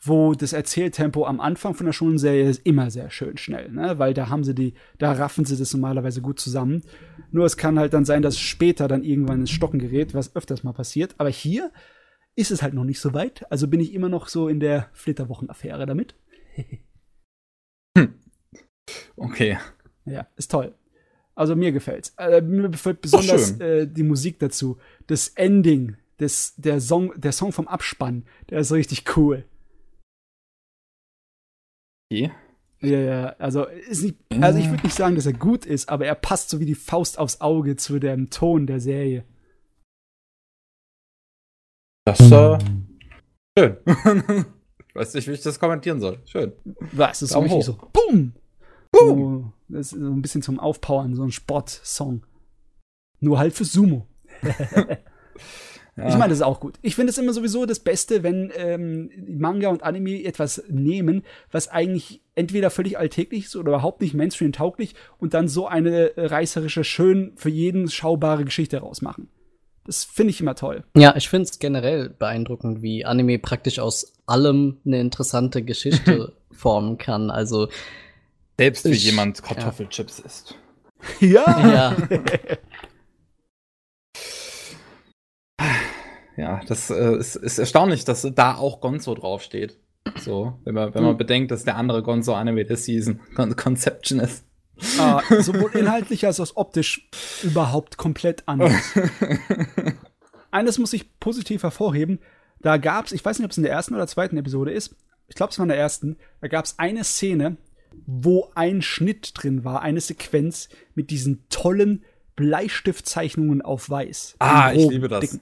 wo 0.00 0.34
das 0.34 0.52
Erzähltempo 0.52 1.26
am 1.26 1.40
Anfang 1.40 1.74
von 1.74 1.86
der 1.86 1.92
Schulserie 1.92 2.48
ist 2.48 2.64
immer 2.64 2.90
sehr 2.90 3.10
schön 3.10 3.36
schnell, 3.36 3.70
ne? 3.70 3.98
weil 3.98 4.14
da 4.14 4.28
haben 4.28 4.44
sie 4.44 4.54
die, 4.54 4.74
da 4.98 5.12
raffen 5.12 5.44
sie 5.44 5.56
das 5.56 5.72
normalerweise 5.72 6.20
gut 6.20 6.38
zusammen. 6.38 6.82
Nur 7.30 7.46
es 7.46 7.56
kann 7.56 7.78
halt 7.78 7.94
dann 7.94 8.04
sein, 8.04 8.22
dass 8.22 8.38
später 8.38 8.86
dann 8.88 9.02
irgendwann 9.02 9.40
ins 9.40 9.50
Stocken 9.50 9.80
gerät, 9.80 10.14
was 10.14 10.36
öfters 10.36 10.62
mal 10.62 10.72
passiert. 10.72 11.14
Aber 11.18 11.30
hier 11.30 11.72
ist 12.36 12.50
es 12.50 12.62
halt 12.62 12.74
noch 12.74 12.84
nicht 12.84 13.00
so 13.00 13.12
weit. 13.12 13.50
Also 13.50 13.66
bin 13.66 13.80
ich 13.80 13.92
immer 13.92 14.08
noch 14.08 14.28
so 14.28 14.48
in 14.48 14.60
der 14.60 14.88
Flitterwochen-Affäre 14.92 15.86
damit. 15.86 16.14
hm. 17.98 18.14
Okay. 19.16 19.58
Ja, 20.04 20.28
ist 20.36 20.50
toll. 20.50 20.74
Also 21.34 21.54
mir 21.54 21.72
gefällt's. 21.72 22.14
Äh, 22.18 22.40
mir 22.40 22.68
gefällt 22.68 23.00
besonders 23.00 23.60
äh, 23.60 23.86
die 23.86 24.02
Musik 24.02 24.38
dazu. 24.38 24.78
Das 25.08 25.28
Ending, 25.28 25.96
das, 26.18 26.54
der, 26.56 26.80
Song, 26.80 27.12
der 27.18 27.32
Song 27.32 27.52
vom 27.52 27.66
Abspann, 27.66 28.24
der 28.50 28.60
ist 28.60 28.72
richtig 28.72 29.16
cool. 29.16 29.44
Okay. 32.10 32.30
Ja, 32.80 32.98
ja, 33.00 33.28
also, 33.38 33.64
ist 33.64 34.04
nicht, 34.04 34.16
also 34.40 34.58
ich 34.58 34.70
würde 34.70 34.84
nicht 34.84 34.94
sagen, 34.94 35.16
dass 35.16 35.26
er 35.26 35.32
gut 35.32 35.66
ist, 35.66 35.88
aber 35.88 36.06
er 36.06 36.14
passt 36.14 36.48
so 36.50 36.60
wie 36.60 36.64
die 36.64 36.76
Faust 36.76 37.18
aufs 37.18 37.40
Auge 37.40 37.74
zu 37.74 37.98
dem 37.98 38.30
Ton 38.30 38.68
der 38.68 38.78
Serie. 38.78 39.24
Das 42.04 42.20
ist 42.20 42.30
äh, 42.30 42.58
schön. 43.58 43.76
ich 44.88 44.94
weiß 44.94 45.14
nicht, 45.14 45.26
wie 45.26 45.32
ich 45.32 45.42
das 45.42 45.58
kommentieren 45.58 46.00
soll. 46.00 46.20
Schön. 46.24 46.52
Was? 46.92 47.18
Das 47.18 47.22
ist 47.22 47.32
so 47.32 47.40
richtig 47.40 47.64
so. 47.64 47.78
Boom! 47.92 48.32
Boom! 48.92 49.18
So, 49.18 49.52
das 49.68 49.92
ist 49.92 50.00
so 50.00 50.06
ein 50.06 50.22
bisschen 50.22 50.42
zum 50.42 50.60
Aufpowern, 50.60 51.16
so 51.16 51.24
ein 51.24 51.32
Sportsong. 51.32 52.24
Nur 53.20 53.38
halt 53.40 53.54
für 53.54 53.64
Sumo. 53.64 54.06
Ja. 54.42 54.96
Ich 56.06 56.14
meine, 56.14 56.28
das 56.28 56.38
ist 56.38 56.44
auch 56.44 56.60
gut. 56.60 56.76
Ich 56.80 56.94
finde 56.94 57.10
es 57.10 57.18
immer 57.18 57.32
sowieso 57.32 57.66
das 57.66 57.80
Beste, 57.80 58.22
wenn 58.22 58.52
ähm, 58.56 59.10
Manga 59.26 59.68
und 59.68 59.82
Anime 59.82 60.22
etwas 60.24 60.62
nehmen, 60.68 61.24
was 61.50 61.66
eigentlich 61.66 62.20
entweder 62.36 62.70
völlig 62.70 62.98
alltäglich 62.98 63.46
ist 63.46 63.56
oder 63.56 63.70
überhaupt 63.70 64.00
nicht 64.00 64.14
Mainstream-tauglich 64.14 64.94
und 65.18 65.34
dann 65.34 65.48
so 65.48 65.66
eine 65.66 66.12
reißerische, 66.16 66.84
schön 66.84 67.32
für 67.34 67.48
jeden 67.48 67.88
schaubare 67.88 68.44
Geschichte 68.44 68.78
rausmachen. 68.78 69.28
Das 69.86 70.04
finde 70.04 70.30
ich 70.30 70.40
immer 70.40 70.54
toll. 70.54 70.84
Ja, 70.94 71.16
ich 71.16 71.28
finde 71.28 71.48
es 71.50 71.58
generell 71.58 72.10
beeindruckend, 72.10 72.82
wie 72.82 73.04
Anime 73.04 73.38
praktisch 73.38 73.78
aus 73.78 74.12
allem 74.26 74.76
eine 74.84 75.00
interessante 75.00 75.62
Geschichte 75.62 76.32
formen 76.52 76.98
kann. 76.98 77.30
Also 77.30 77.68
selbst 78.58 78.84
wie 78.84 78.94
jemand 78.94 79.42
Kartoffelchips 79.42 80.18
ja. 80.18 80.24
isst. 80.24 80.54
Ja. 81.20 81.68
ja. 81.68 81.96
Ja, 86.38 86.60
das 86.68 86.88
äh, 86.88 87.16
ist, 87.16 87.34
ist 87.34 87.58
erstaunlich, 87.58 88.04
dass 88.04 88.22
da 88.32 88.54
auch 88.54 88.80
Gonzo 88.80 89.16
draufsteht. 89.16 89.76
So, 90.20 90.56
wenn 90.64 90.74
man, 90.74 90.94
wenn 90.94 91.02
man 91.02 91.14
mhm. 91.14 91.18
bedenkt, 91.18 91.50
dass 91.50 91.64
der 91.64 91.76
andere 91.76 92.04
Gonzo 92.04 92.32
Anime 92.32 92.64
der 92.64 92.76
Season 92.76 93.18
Con 93.34 93.56
Conception 93.56 94.20
ist. 94.20 94.44
Ah, 95.00 95.20
sowohl 95.40 95.72
inhaltlich 95.74 96.24
als 96.24 96.38
auch 96.38 96.52
optisch 96.54 97.10
überhaupt 97.42 97.96
komplett 97.96 98.44
anders. 98.46 98.72
Eines 100.52 100.78
muss 100.78 100.92
ich 100.92 101.18
positiv 101.18 101.64
hervorheben. 101.64 102.20
Da 102.60 102.76
gab's, 102.76 103.10
ich 103.10 103.24
weiß 103.24 103.38
nicht, 103.38 103.44
ob 103.44 103.50
es 103.50 103.56
in 103.56 103.64
der 103.64 103.72
ersten 103.72 103.96
oder 103.96 104.06
zweiten 104.06 104.36
Episode 104.36 104.70
ist, 104.70 104.94
ich 105.26 105.34
glaube, 105.34 105.50
es 105.50 105.58
war 105.58 105.64
in 105.64 105.70
der 105.70 105.78
ersten, 105.78 106.16
da 106.40 106.46
gab's 106.46 106.76
eine 106.78 107.02
Szene, 107.02 107.56
wo 108.06 108.50
ein 108.54 108.80
Schnitt 108.80 109.32
drin 109.34 109.64
war, 109.64 109.82
eine 109.82 110.00
Sequenz 110.00 110.68
mit 110.94 111.10
diesen 111.10 111.44
tollen 111.50 112.04
Bleistiftzeichnungen 112.36 113.60
auf 113.60 113.90
weiß. 113.90 114.36
Ah, 114.38 114.72
ich 114.72 114.88
liebe 114.88 115.08
das. 115.08 115.20
Dicken. 115.20 115.40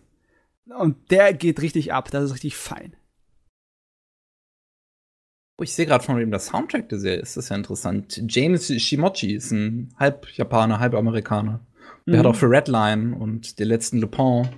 Und 0.68 1.10
der 1.10 1.32
geht 1.32 1.62
richtig 1.62 1.92
ab, 1.92 2.10
das 2.10 2.24
ist 2.24 2.34
richtig 2.34 2.56
fein. 2.56 2.96
Oh, 5.58 5.62
ich 5.62 5.72
sehe 5.72 5.86
gerade 5.86 6.04
von 6.04 6.18
wem 6.18 6.30
der 6.30 6.40
Soundtrack 6.40 6.88
der 6.90 6.98
Serie 6.98 7.20
ist. 7.20 7.36
Das 7.36 7.44
ist 7.44 7.50
ja 7.50 7.56
interessant. 7.56 8.22
James 8.28 8.68
Shimochi 8.68 9.34
ist 9.34 9.52
ein 9.52 9.94
halb 9.98 10.28
Japaner, 10.36 10.80
halb 10.80 10.94
Amerikaner. 10.94 11.60
Der 12.04 12.14
mhm. 12.14 12.18
hat 12.18 12.26
auch 12.26 12.36
für 12.36 12.50
Redline 12.50 13.16
und 13.16 13.58
den 13.58 13.68
letzten 13.68 13.98
Lupin 13.98 14.48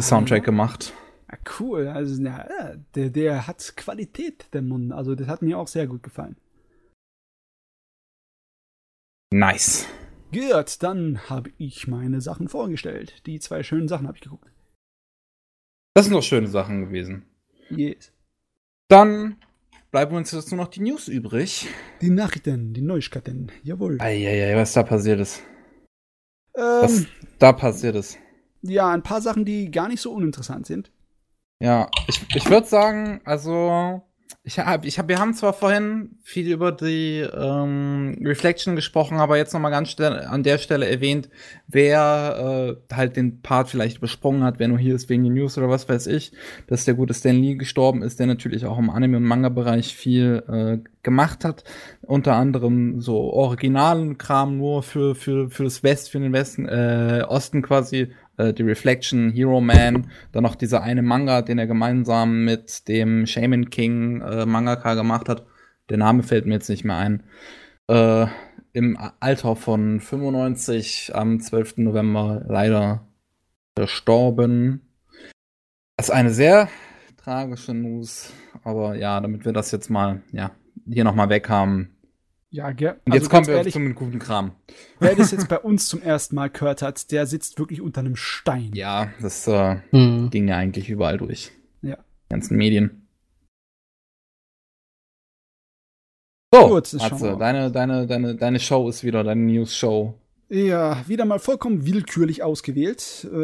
Soundtrack 0.00 0.42
gemacht. 0.42 0.94
Ja, 1.30 1.38
cool. 1.58 1.88
Also, 1.88 2.20
ja, 2.22 2.76
der, 2.94 3.10
der 3.10 3.46
hat 3.46 3.74
Qualität, 3.76 4.46
der 4.54 4.62
Mann. 4.62 4.90
Also, 4.90 5.14
das 5.14 5.28
hat 5.28 5.42
mir 5.42 5.58
auch 5.58 5.68
sehr 5.68 5.86
gut 5.86 6.02
gefallen. 6.02 6.36
Nice. 9.32 9.86
Gut, 10.32 10.82
dann 10.82 11.28
habe 11.28 11.50
ich 11.58 11.86
meine 11.86 12.20
Sachen 12.20 12.48
vorgestellt. 12.48 13.26
Die 13.26 13.38
zwei 13.38 13.62
schönen 13.62 13.86
Sachen 13.86 14.08
habe 14.08 14.16
ich 14.16 14.22
geguckt. 14.22 14.50
Das 15.94 16.06
sind 16.06 16.14
doch 16.14 16.22
schöne 16.22 16.46
Sachen 16.48 16.86
gewesen. 16.86 17.24
Yes. 17.68 18.12
Dann 18.88 19.36
bleiben 19.90 20.16
uns 20.16 20.32
jetzt 20.32 20.50
nur 20.50 20.64
noch 20.64 20.70
die 20.70 20.80
News 20.80 21.08
übrig. 21.08 21.68
Die 22.00 22.10
Nachrichten, 22.10 22.72
die 22.74 22.82
Neuigkeiten, 22.82 23.50
jawohl. 23.62 24.00
Eieiei, 24.00 24.56
was 24.56 24.72
da 24.72 24.82
passiert 24.82 25.20
ist. 25.20 25.42
Ähm, 26.56 26.62
was 26.82 27.06
da 27.38 27.52
passiert 27.52 27.96
ist. 27.96 28.18
Ja, 28.62 28.90
ein 28.90 29.02
paar 29.02 29.20
Sachen, 29.20 29.44
die 29.44 29.70
gar 29.70 29.88
nicht 29.88 30.00
so 30.00 30.12
uninteressant 30.12 30.66
sind. 30.66 30.92
Ja, 31.62 31.90
ich, 32.06 32.24
ich 32.34 32.48
würde 32.48 32.66
sagen, 32.66 33.20
also 33.24 34.02
ich 34.42 34.58
hab, 34.58 34.84
ich 34.84 34.98
hab, 34.98 35.08
wir 35.08 35.18
haben 35.18 35.34
zwar 35.34 35.52
vorhin 35.52 36.18
viel 36.22 36.50
über 36.50 36.72
die 36.72 37.20
ähm, 37.20 38.20
Reflection 38.24 38.74
gesprochen, 38.74 39.18
aber 39.18 39.36
jetzt 39.36 39.52
noch 39.52 39.60
mal 39.60 39.70
ganz 39.70 39.98
an 40.00 40.42
der 40.42 40.58
Stelle 40.58 40.88
erwähnt, 40.88 41.28
wer 41.66 42.76
äh, 42.90 42.94
halt 42.94 43.16
den 43.16 43.42
Part 43.42 43.68
vielleicht 43.68 43.98
übersprungen 43.98 44.42
hat, 44.42 44.58
wer 44.58 44.68
nur 44.68 44.78
hier 44.78 44.94
ist 44.94 45.08
wegen 45.08 45.24
den 45.24 45.34
News 45.34 45.58
oder 45.58 45.68
was 45.68 45.88
weiß 45.88 46.06
ich, 46.06 46.32
dass 46.68 46.84
der 46.84 46.94
gute 46.94 47.14
Stan 47.14 47.36
Lee 47.36 47.56
gestorben 47.56 48.02
ist, 48.02 48.18
der 48.18 48.26
natürlich 48.26 48.64
auch 48.64 48.78
im 48.78 48.90
Anime- 48.90 49.18
und 49.18 49.24
Manga-Bereich 49.24 49.94
viel 49.94 50.42
äh, 50.48 50.90
gemacht 51.02 51.44
hat. 51.44 51.64
Unter 52.02 52.34
anderem 52.34 53.00
so 53.00 53.32
originalen 53.32 54.18
Kram 54.18 54.56
nur 54.56 54.82
für, 54.82 55.14
für, 55.14 55.50
für 55.50 55.64
das 55.64 55.82
West, 55.82 56.10
für 56.10 56.20
den 56.20 56.32
Westen, 56.32 56.66
äh, 56.66 57.24
Osten 57.28 57.62
quasi, 57.62 58.12
äh, 58.40 58.54
die 58.54 58.62
Reflection, 58.62 59.30
Hero 59.30 59.60
Man, 59.60 60.10
dann 60.32 60.42
noch 60.42 60.54
dieser 60.54 60.82
eine 60.82 61.02
Manga, 61.02 61.42
den 61.42 61.58
er 61.58 61.66
gemeinsam 61.66 62.44
mit 62.44 62.88
dem 62.88 63.26
Shaman 63.26 63.70
King 63.70 64.20
äh, 64.22 64.46
Mangaka 64.46 64.94
gemacht 64.94 65.28
hat. 65.28 65.46
Der 65.88 65.98
Name 65.98 66.22
fällt 66.22 66.46
mir 66.46 66.54
jetzt 66.54 66.68
nicht 66.68 66.84
mehr 66.84 66.96
ein. 66.96 67.22
Äh, 67.88 68.26
Im 68.72 68.98
Alter 69.18 69.56
von 69.56 70.00
95 70.00 71.12
am 71.14 71.40
12. 71.40 71.78
November 71.78 72.44
leider 72.48 73.06
verstorben. 73.76 74.82
Das 75.96 76.08
ist 76.08 76.14
eine 76.14 76.30
sehr 76.30 76.68
tragische 77.16 77.74
News, 77.74 78.32
aber 78.64 78.94
ja, 78.96 79.20
damit 79.20 79.44
wir 79.44 79.52
das 79.52 79.70
jetzt 79.72 79.90
mal, 79.90 80.22
ja, 80.32 80.52
hier 80.88 81.04
nochmal 81.04 81.28
weg 81.28 81.48
haben. 81.48 81.96
Ja, 82.52 82.72
gell. 82.72 83.00
Und 83.04 83.14
jetzt 83.14 83.22
also 83.24 83.30
kommen 83.30 83.46
wir 83.46 83.54
ehrlich, 83.54 83.74
zum 83.74 83.94
guten 83.94 84.18
Kram. 84.18 84.52
Wer 84.98 85.14
das 85.14 85.30
jetzt 85.30 85.48
bei 85.48 85.58
uns 85.58 85.86
zum 85.86 86.02
ersten 86.02 86.34
Mal 86.34 86.50
gehört 86.50 86.82
hat, 86.82 87.12
der 87.12 87.26
sitzt 87.26 87.58
wirklich 87.60 87.80
unter 87.80 88.00
einem 88.00 88.16
Stein. 88.16 88.72
Ja, 88.74 89.12
das 89.20 89.46
äh, 89.46 89.76
hm. 89.90 90.30
ging 90.30 90.48
ja 90.48 90.56
eigentlich 90.56 90.90
überall 90.90 91.18
durch. 91.18 91.52
Ja. 91.82 91.96
Die 91.96 92.28
ganzen 92.30 92.56
Medien. 92.56 93.06
So, 96.52 96.66
Gut, 96.66 96.92
Matze, 96.94 97.36
deine, 97.38 97.70
deine, 97.70 98.08
deine, 98.08 98.34
deine 98.34 98.58
Show 98.58 98.88
ist 98.88 99.04
wieder 99.04 99.22
deine 99.22 99.42
News-Show. 99.42 100.18
Ja, 100.48 101.06
wieder 101.06 101.24
mal 101.26 101.38
vollkommen 101.38 101.86
willkürlich 101.86 102.42
ausgewählt. 102.42 103.28
Äh, 103.32 103.36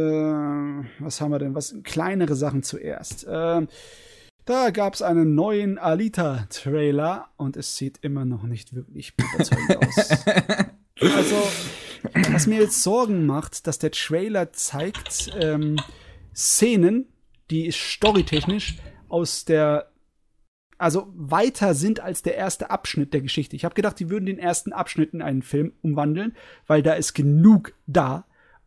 was 0.98 1.20
haben 1.20 1.30
wir 1.30 1.38
denn? 1.38 1.54
Was 1.54 1.76
kleinere 1.84 2.34
Sachen 2.34 2.64
zuerst. 2.64 3.24
Äh, 3.24 3.68
da 4.46 4.70
gab 4.70 4.94
es 4.94 5.02
einen 5.02 5.34
neuen 5.34 5.76
Alita-Trailer 5.76 7.28
und 7.36 7.56
es 7.56 7.76
sieht 7.76 7.98
immer 8.02 8.24
noch 8.24 8.44
nicht 8.44 8.74
wirklich 8.74 9.12
überzeugend 9.18 9.76
aus. 9.76 10.24
Also, 10.98 11.36
was 12.32 12.46
mir 12.46 12.58
jetzt 12.58 12.82
Sorgen 12.82 13.26
macht, 13.26 13.66
dass 13.66 13.78
der 13.78 13.90
Trailer 13.90 14.54
zeigt 14.54 15.30
ähm, 15.38 15.76
Szenen, 16.34 17.04
die 17.50 17.70
storytechnisch 17.70 18.78
aus 19.10 19.44
der 19.44 19.90
also 20.78 21.12
weiter 21.14 21.74
sind 21.74 22.00
als 22.00 22.22
der 22.22 22.36
erste 22.36 22.70
Abschnitt 22.70 23.12
der 23.12 23.22
Geschichte. 23.22 23.56
Ich 23.56 23.64
habe 23.64 23.74
gedacht, 23.74 23.98
die 23.98 24.10
würden 24.10 24.26
den 24.26 24.38
ersten 24.38 24.72
Abschnitt 24.72 25.14
in 25.14 25.22
einen 25.22 25.42
Film 25.42 25.72
umwandeln, 25.82 26.34
weil 26.66 26.82
da 26.82 26.94
ist 26.94 27.14
genug 27.14 27.74
da. 27.86 28.26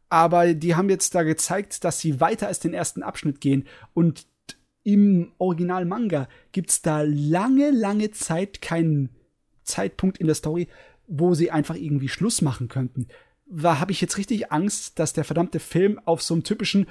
Aber 0.10 0.54
die 0.54 0.76
haben 0.76 0.90
jetzt 0.90 1.14
da 1.14 1.24
gezeigt, 1.24 1.84
dass 1.84 2.00
sie 2.00 2.20
weiter 2.20 2.48
als 2.48 2.60
den 2.60 2.74
ersten 2.74 3.04
Abschnitt 3.04 3.42
gehen 3.42 3.68
und 3.94 4.26
im 4.84 5.32
Original-Manga 5.38 6.28
gibt 6.52 6.70
es 6.70 6.82
da 6.82 7.02
lange, 7.02 7.72
lange 7.72 8.12
Zeit 8.12 8.62
keinen 8.62 9.10
Zeitpunkt 9.64 10.18
in 10.18 10.28
der 10.28 10.36
Story, 10.36 10.68
wo 11.08 11.34
sie 11.34 11.52
einfach 11.52 11.76
irgendwie 11.76 12.10
Schluss 12.10 12.42
machen 12.42 12.68
könnten. 12.68 13.08
Da 13.48 13.80
habe 13.80 13.92
ich 13.92 14.02
jetzt 14.02 14.18
richtig 14.18 14.52
Angst, 14.52 15.00
dass 15.00 15.14
der 15.14 15.24
verdammte 15.24 15.60
Film 15.60 16.00
auf 16.06 16.22
so 16.22 16.34
einem 16.34 16.44
typischen 16.44 16.88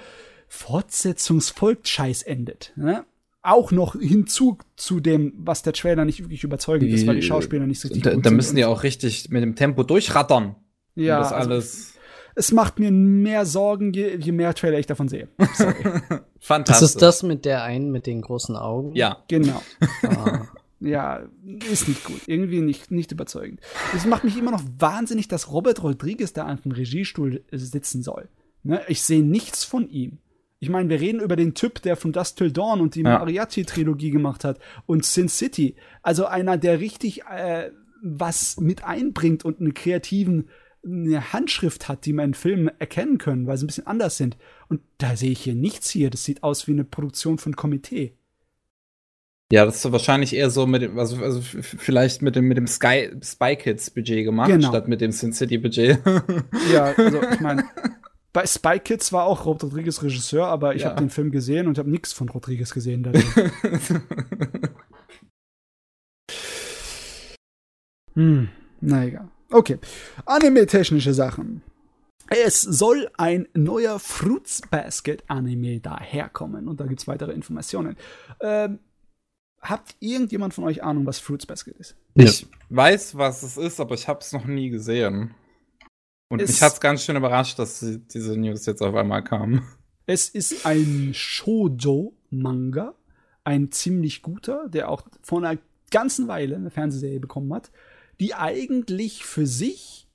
Fortsetzungsfolgt-Scheiß 0.49 2.23
endet. 2.23 2.73
Ne? 2.77 3.05
Auch 3.43 3.71
noch 3.71 3.95
hinzu 3.99 4.59
zu 4.77 5.01
dem, 5.01 5.33
was 5.37 5.63
der 5.63 5.73
Trailer 5.73 6.05
nicht 6.05 6.21
wirklich 6.21 6.43
überzeugend 6.43 6.91
die, 6.91 6.95
ist, 6.95 7.07
weil 7.07 7.17
die 7.17 7.23
Schauspieler 7.23 7.67
nicht 7.67 7.81
so 7.81 7.89
richtig 7.89 8.03
da, 8.03 8.15
gut 8.15 8.27
da 8.27 8.31
müssen 8.31 8.57
die 8.57 8.65
auch 8.65 8.83
richtig 8.83 9.31
mit 9.31 9.43
dem 9.43 9.55
Tempo 9.55 9.85
durchrattern. 9.85 10.57
Ja. 10.95 11.21
das 11.21 11.33
also 11.33 11.51
alles. 11.51 11.75
Also, 11.77 11.98
es 12.39 12.53
macht 12.53 12.79
mir 12.79 12.93
mehr 12.93 13.45
Sorgen, 13.45 13.93
je, 13.93 14.17
je 14.17 14.33
mehr 14.33 14.55
Trailer 14.55 14.79
ich 14.79 14.87
davon 14.87 15.09
sehe. 15.09 15.29
Fantastisch. 16.39 16.81
Das 16.81 16.83
ist 16.83 17.03
das 17.03 17.23
mit 17.25 17.45
der 17.45 17.65
einen 17.65 17.91
mit 17.91 18.07
den 18.07 18.23
großen 18.23 18.57
Augen? 18.57 18.95
Ja. 18.95 19.23
Genau. 19.29 19.61
Ah. 20.03 20.47
Ja, 20.81 21.27
ist 21.73 21.89
nicht 21.89 22.05
gut. 22.05 22.21
Irgendwie 22.29 22.61
nicht, 22.61 22.93
nicht 22.93 23.11
überzeugend. 23.11 23.59
Es 23.97 24.07
macht 24.07 24.23
mich 24.23 24.39
immer 24.39 24.53
noch 24.53 24.63
wahnsinnig, 24.79 25.27
dass 25.27 25.51
Robert 25.51 25.83
Rodriguez 25.83 26.33
da 26.35 26.47
auf 26.47 26.61
dem 26.61 26.71
Regiestuhl 26.71 27.43
sitzen 27.51 28.05
soll. 28.05 28.29
Ne? 28.63 28.83
Ich 28.87 29.03
sehe 29.03 29.25
nichts 29.25 29.65
von 29.65 29.91
ihm. 29.91 30.19
Ich 30.61 30.69
meine, 30.69 30.89
wir 30.89 31.01
reden 31.01 31.19
über 31.19 31.35
den 31.35 31.55
Typ, 31.55 31.83
der 31.83 31.97
von 31.97 32.13
Dust 32.13 32.39
Till 32.39 32.53
Dawn 32.53 32.81
und 32.81 32.95
die 32.95 33.03
ja. 33.03 33.19
Mariachi-Trilogie 33.19 34.13
gemacht 34.13 34.45
hat 34.45 34.61
und 34.87 35.05
Sin 35.05 35.29
City. 35.29 35.75
Also 36.05 36.27
einer, 36.27 36.57
der 36.57 36.79
richtig 36.79 37.23
äh, 37.25 37.73
was 38.01 38.61
mit 38.61 38.85
einbringt 38.85 39.45
und 39.45 39.59
einen 39.59 39.75
kreativen 39.75 40.49
eine 40.89 41.33
Handschrift 41.33 41.89
hat, 41.89 42.07
die 42.07 42.13
man 42.13 42.27
in 42.27 42.35
Filmen 42.35 42.71
erkennen 42.79 43.19
können, 43.19 43.47
weil 43.47 43.57
sie 43.57 43.65
ein 43.65 43.69
bisschen 43.69 43.87
anders 43.87 44.17
sind. 44.17 44.37
Und 44.69 44.81
da 44.99 45.17
sehe 45.17 45.31
ich 45.31 45.41
hier 45.41 45.55
nichts 45.55 45.91
hier. 45.91 46.11
Das 46.11 46.25
sieht 46.25 46.43
aus 46.43 46.67
wie 46.67 46.73
eine 46.73 46.85
Produktion 46.85 47.39
von 47.39 47.57
Komitee. 47.57 48.15
Ja, 49.51 49.65
das 49.65 49.83
ist 49.83 49.91
wahrscheinlich 49.91 50.35
eher 50.35 50.51
so 50.51 50.67
mit 50.67 50.83
dem, 50.83 50.99
also, 50.99 51.17
also 51.25 51.41
vielleicht 51.41 52.21
mit 52.21 52.37
dem, 52.37 52.49
mit 52.49 52.59
dem 52.59 52.67
Sky, 52.67 53.11
Spy 53.23 53.57
Kids 53.57 53.89
Budget 53.91 54.27
gemacht, 54.27 54.51
genau. 54.51 54.69
statt 54.69 54.89
mit 54.89 55.01
dem 55.01 55.11
Sin 55.11 55.33
City 55.33 55.57
Budget. 55.57 56.01
ja, 56.73 56.93
also 56.95 57.23
ich 57.23 57.41
meine, 57.41 57.65
bei 58.35 58.47
Spy 58.47 58.79
Kids 58.79 59.11
war 59.11 59.25
auch 59.25 59.47
Rob 59.47 59.63
Rodriguez 59.63 60.03
Regisseur, 60.03 60.47
aber 60.49 60.75
ich 60.75 60.83
ja. 60.83 60.91
habe 60.91 61.01
den 61.01 61.09
Film 61.09 61.31
gesehen 61.31 61.67
und 61.67 61.79
habe 61.79 61.89
nichts 61.89 62.13
von 62.13 62.29
Rodriguez 62.29 62.75
gesehen. 62.75 63.11
hm, 68.15 68.51
na 68.83 69.07
egal. 69.07 69.31
Okay. 69.51 69.79
Anime-technische 70.27 71.15
Sachen. 71.15 71.63
Es 72.29 72.61
soll 72.61 73.11
ein 73.17 73.49
neuer 73.55 73.99
Fruits 73.99 74.61
Basket 74.71 75.25
Anime 75.29 75.81
daherkommen 75.81 76.69
und 76.69 76.79
da 76.79 76.87
gibt 76.87 77.01
es 77.01 77.09
weitere 77.09 77.33
Informationen. 77.33 77.97
Ähm, 78.41 78.81
habt 79.63 79.97
irgendjemand 80.01 80.53
von 80.53 80.65
euch 80.65 80.83
Ahnung, 80.83 81.07
was 81.07 81.19
Fruits 81.19 81.47
Basket 81.47 81.77
ist? 81.79 81.97
Ich 82.15 82.47
weiß, 82.69 83.17
was 83.17 83.43
es 83.43 83.57
ist, 83.57 83.81
aber 83.81 83.95
ich 83.95 84.07
habe 84.09 84.21
es 84.21 84.33
noch 84.33 84.45
nie 84.45 84.69
gesehen. 84.69 85.35
Und 86.29 86.43
es 86.43 86.51
mich 86.51 86.63
hat 86.63 86.75
es 86.75 86.81
ganz 86.81 87.03
schön 87.03 87.17
überrascht, 87.17 87.59
dass 87.59 87.83
diese 88.13 88.37
News 88.37 88.67
jetzt 88.67 88.83
auf 88.83 88.95
einmal 88.95 89.25
kamen. 89.25 89.63
Es 90.05 90.29
ist 90.29 90.67
ein 90.67 91.13
Shoujo-Manga, 91.15 92.95
ein 93.45 93.73
ziemlich 93.73 94.21
guter, 94.21 94.69
der 94.69 94.91
auch 94.91 95.03
vor 95.23 95.39
einer 95.39 95.59
ganzen 95.91 96.29
Weile 96.29 96.57
eine 96.57 96.71
Fernsehserie 96.71 97.21
bekommen 97.21 97.53
hat 97.55 97.71
die 98.21 98.35
eigentlich 98.35 99.25
für 99.25 99.47
sich 99.47 100.09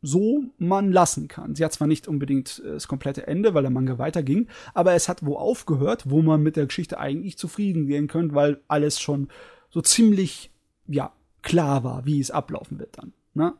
so 0.00 0.44
man 0.58 0.92
lassen 0.92 1.26
kann. 1.26 1.54
Sie 1.54 1.64
hat 1.64 1.72
zwar 1.72 1.88
nicht 1.88 2.06
unbedingt 2.06 2.62
äh, 2.64 2.72
das 2.72 2.88
komplette 2.88 3.26
Ende, 3.26 3.54
weil 3.54 3.62
der 3.62 3.70
Manga 3.70 3.98
weiterging, 3.98 4.48
aber 4.74 4.94
es 4.94 5.08
hat 5.08 5.24
wo 5.24 5.36
aufgehört, 5.36 6.08
wo 6.08 6.22
man 6.22 6.42
mit 6.42 6.56
der 6.56 6.66
Geschichte 6.66 6.98
eigentlich 6.98 7.36
zufrieden 7.36 7.86
gehen 7.86 8.06
könnte, 8.06 8.34
weil 8.34 8.60
alles 8.68 9.00
schon 9.00 9.28
so 9.70 9.80
ziemlich, 9.80 10.52
ja, 10.86 11.12
klar 11.42 11.84
war, 11.84 12.06
wie 12.06 12.20
es 12.20 12.30
ablaufen 12.30 12.78
wird 12.78 12.96
dann. 12.98 13.12
Ne? 13.34 13.54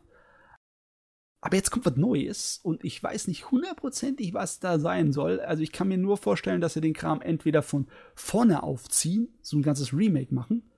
Aber 1.40 1.56
jetzt 1.56 1.70
kommt 1.70 1.86
was 1.86 1.96
Neues 1.96 2.60
und 2.62 2.84
ich 2.84 3.00
weiß 3.02 3.28
nicht 3.28 3.50
hundertprozentig, 3.50 4.34
was 4.34 4.58
da 4.58 4.78
sein 4.78 5.12
soll. 5.12 5.40
Also 5.40 5.62
ich 5.62 5.70
kann 5.70 5.88
mir 5.88 5.98
nur 5.98 6.16
vorstellen, 6.16 6.60
dass 6.60 6.74
sie 6.74 6.80
den 6.80 6.94
Kram 6.94 7.20
entweder 7.20 7.62
von 7.62 7.86
vorne 8.14 8.62
aufziehen, 8.62 9.28
so 9.42 9.56
ein 9.56 9.62
ganzes 9.62 9.92
Remake 9.92 10.34
machen, 10.34 10.68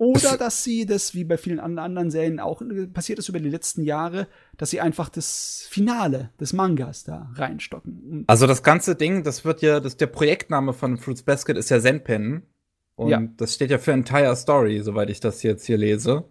oder 0.00 0.38
dass 0.38 0.64
sie 0.64 0.86
das, 0.86 1.14
wie 1.14 1.24
bei 1.24 1.36
vielen 1.36 1.60
anderen 1.60 2.10
Serien 2.10 2.40
auch 2.40 2.62
passiert 2.94 3.18
ist 3.18 3.28
über 3.28 3.38
die 3.38 3.50
letzten 3.50 3.82
Jahre, 3.84 4.28
dass 4.56 4.70
sie 4.70 4.80
einfach 4.80 5.10
das 5.10 5.66
Finale 5.68 6.30
des 6.40 6.54
Mangas 6.54 7.04
da 7.04 7.30
reinstocken. 7.34 8.24
Also 8.26 8.46
das 8.46 8.62
ganze 8.62 8.96
Ding, 8.96 9.24
das 9.24 9.44
wird 9.44 9.60
ja, 9.60 9.78
das, 9.78 9.98
der 9.98 10.06
Projektname 10.06 10.72
von 10.72 10.96
Fruits 10.96 11.22
Basket 11.22 11.58
ist 11.58 11.68
ja 11.68 11.80
Zenpen. 11.80 12.44
Und 12.94 13.10
ja. 13.10 13.22
das 13.36 13.54
steht 13.54 13.70
ja 13.70 13.76
für 13.76 13.92
Entire 13.92 14.34
Story, 14.36 14.80
soweit 14.80 15.10
ich 15.10 15.20
das 15.20 15.42
jetzt 15.42 15.66
hier 15.66 15.76
lese. 15.76 16.24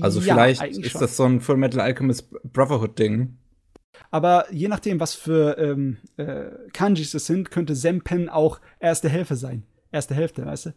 Also 0.00 0.20
ja, 0.20 0.32
vielleicht 0.32 0.62
ist 0.62 0.92
schon. 0.92 1.00
das 1.02 1.18
so 1.18 1.24
ein 1.24 1.42
Full 1.42 1.58
Metal 1.58 1.80
Alchemist 1.82 2.30
Brotherhood-Ding. 2.50 3.36
Aber 4.10 4.46
je 4.50 4.68
nachdem, 4.68 4.98
was 4.98 5.14
für 5.14 5.58
ähm, 5.58 5.98
äh, 6.16 6.46
Kanjis 6.72 7.10
das 7.10 7.26
sind, 7.26 7.50
könnte 7.50 7.74
Zenpen 7.74 8.30
auch 8.30 8.62
erste 8.78 9.10
Hälfte 9.10 9.36
sein. 9.36 9.64
Erste 9.92 10.14
Hälfte, 10.14 10.46
weißt 10.46 10.66
du? 10.66 10.70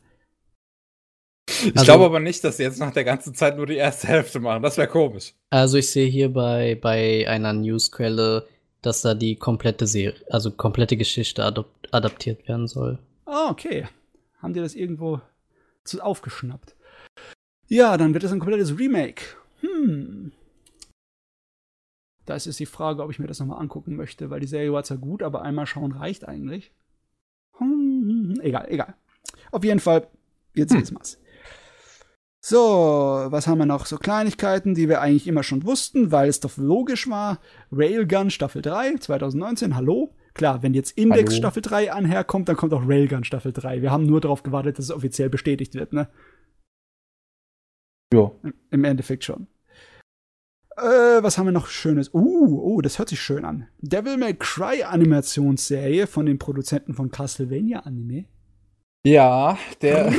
Ich 1.66 1.77
also, 1.77 1.85
glaube 1.85 2.06
aber 2.06 2.19
nicht, 2.19 2.43
dass 2.43 2.58
sie 2.58 2.64
jetzt 2.64 2.80
nach 2.80 2.92
der 2.92 3.03
ganzen 3.03 3.33
Zeit 3.33 3.58
nur 3.58 3.66
die 3.66 3.75
erste 3.75 4.08
Hälfte 4.08 4.40
machen. 4.40 4.64
Das 4.64 4.77
wäre 4.77 4.88
komisch. 4.88 5.33
Also 5.50 5.77
ich 5.77 5.90
sehe 5.90 6.08
hier 6.08 6.32
bei, 6.32 6.77
bei 6.82 7.27
einer 7.27 7.53
Newsquelle, 7.53 8.48
dass 8.82 9.01
da 9.01 9.14
die 9.14 9.35
komplette 9.35 9.88
Serie, 9.88 10.19
also 10.30 10.51
komplette 10.51 10.98
Geschichte 10.98 11.43
adaptiert 11.92 12.48
werden 12.48 12.67
soll. 12.67 13.00
Ah, 13.25 13.50
okay. 13.50 13.88
Haben 14.42 14.53
die 14.53 14.59
das 14.59 14.75
irgendwo 14.75 15.22
zu 15.83 16.01
aufgeschnappt? 16.01 16.75
Ja, 17.67 17.98
dann 17.98 18.14
wird 18.14 18.24
es 18.24 18.32
ein 18.32 18.40
komplettes 18.40 18.77
Remake. 18.77 19.24
Hm. 19.61 20.32
Da 22.25 22.35
ist 22.35 22.45
jetzt 22.45 22.59
die 22.59 22.66
Frage, 22.66 23.03
ob 23.03 23.11
ich 23.11 23.19
mir 23.19 23.27
das 23.27 23.40
nochmal 23.40 23.59
angucken 23.59 23.95
möchte, 23.95 24.30
weil 24.30 24.40
die 24.40 24.48
Serie 24.48 24.72
war 24.72 24.83
zwar 24.83 24.98
gut, 24.98 25.24
aber 25.24 25.42
einmal 25.42 25.66
schauen 25.66 25.92
reicht 25.92 26.27
eigentlich. 26.27 26.72
Hm, 27.58 27.67
hm, 27.67 28.33
hm. 28.35 28.42
egal, 28.42 28.67
egal. 28.69 28.95
Auf 29.51 29.64
jeden 29.64 29.80
Fall, 29.80 30.08
jetzt 30.53 30.74
hm. 30.74 30.82
ist 30.82 30.93
es. 31.01 31.23
So, 32.45 32.57
was 32.57 33.47
haben 33.47 33.59
wir 33.59 33.65
noch? 33.65 33.85
So 33.85 33.97
Kleinigkeiten, 33.97 34.75
die 34.75 34.89
wir 34.89 34.99
eigentlich 34.99 35.27
immer 35.27 35.43
schon 35.43 35.63
wussten, 35.65 36.11
weil 36.11 36.27
es 36.27 36.41
doch 36.41 36.57
logisch 36.57 37.09
war. 37.09 37.39
Railgun 37.72 38.30
Staffel 38.31 38.61
3, 38.61 38.97
2019, 38.97 39.77
hallo? 39.77 40.13
Klar, 40.33 40.61
wenn 40.61 40.73
jetzt 40.73 40.97
Index 40.97 41.31
hallo. 41.31 41.38
Staffel 41.38 41.61
3 41.61 41.93
anherkommt, 41.93 42.49
dann 42.49 42.57
kommt 42.57 42.73
auch 42.73 42.85
Railgun 42.85 43.23
Staffel 43.23 43.53
3. 43.53 43.81
Wir 43.81 43.91
haben 43.91 44.05
nur 44.05 44.19
darauf 44.19 44.43
gewartet, 44.43 44.77
dass 44.77 44.85
es 44.85 44.91
offiziell 44.91 45.30
bestätigt 45.30 45.73
wird, 45.73 45.93
ne? 45.93 46.09
Ja. 48.13 48.30
Im 48.72 48.83
Endeffekt 48.83 49.23
schon. 49.23 49.47
Äh, 50.75 51.23
was 51.23 51.38
haben 51.38 51.45
wir 51.45 51.53
noch 51.53 51.67
Schönes? 51.67 52.13
Uh, 52.13 52.59
oh, 52.61 52.81
das 52.81 52.99
hört 52.99 53.07
sich 53.07 53.22
schön 53.22 53.45
an. 53.45 53.69
Devil 53.80 54.17
May 54.17 54.33
Cry 54.33 54.83
Animationsserie 54.83 56.07
von 56.07 56.25
den 56.25 56.39
Produzenten 56.39 56.93
von 56.93 57.09
Castlevania 57.09 57.81
Anime 57.81 58.25
Ja, 59.06 59.57
der, 59.82 60.14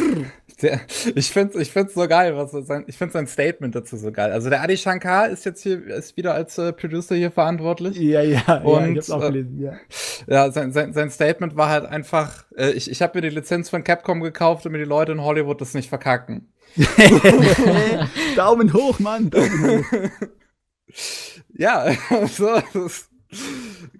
der 0.61 0.81
ich 1.15 1.31
finde 1.31 1.61
ich 1.61 1.71
find's 1.73 1.95
so 1.95 2.07
geil, 2.07 2.37
was 2.37 2.53
sein, 2.53 2.85
ich 2.87 2.99
finde 2.99 3.13
sein 3.13 3.27
Statement 3.27 3.75
dazu 3.75 3.97
so 3.97 4.13
geil. 4.13 4.31
Also 4.31 4.51
der 4.51 4.63
Adi 4.63 4.77
Shankar 4.77 5.29
ist 5.29 5.45
jetzt 5.45 5.63
hier, 5.63 5.87
ist 5.87 6.17
wieder 6.17 6.35
als 6.35 6.59
äh, 6.59 6.73
Producer 6.73 7.15
hier 7.15 7.31
verantwortlich. 7.31 7.97
Ja, 7.97 8.21
ja, 8.21 8.59
und, 8.59 8.83
ja, 8.83 8.89
ich 8.91 8.97
hab's 8.99 9.11
auch 9.11 9.23
äh, 9.23 9.27
gelesen, 9.29 9.61
ja. 9.61 9.73
Ja, 10.27 10.51
sein, 10.51 10.73
sein, 10.73 10.93
sein 10.93 11.11
Statement 11.11 11.57
war 11.57 11.71
halt 11.71 11.87
einfach, 11.87 12.45
äh, 12.57 12.73
ich, 12.73 12.91
ich 12.91 13.01
habe 13.01 13.19
mir 13.19 13.23
die 13.23 13.35
Lizenz 13.35 13.71
von 13.71 13.85
Capcom 13.85 14.21
gekauft, 14.21 14.67
damit 14.67 14.81
die 14.81 14.87
Leute 14.89 15.13
in 15.13 15.23
Hollywood 15.23 15.61
das 15.61 15.73
nicht 15.75 15.89
verkacken. 15.89 16.53
Daumen 18.37 18.73
hoch, 18.73 18.99
Mann, 18.99 19.31
Daumen 19.31 19.83
hoch. 19.83 19.85
ja, 21.55 21.93
so, 22.27 22.61
das 22.73 23.09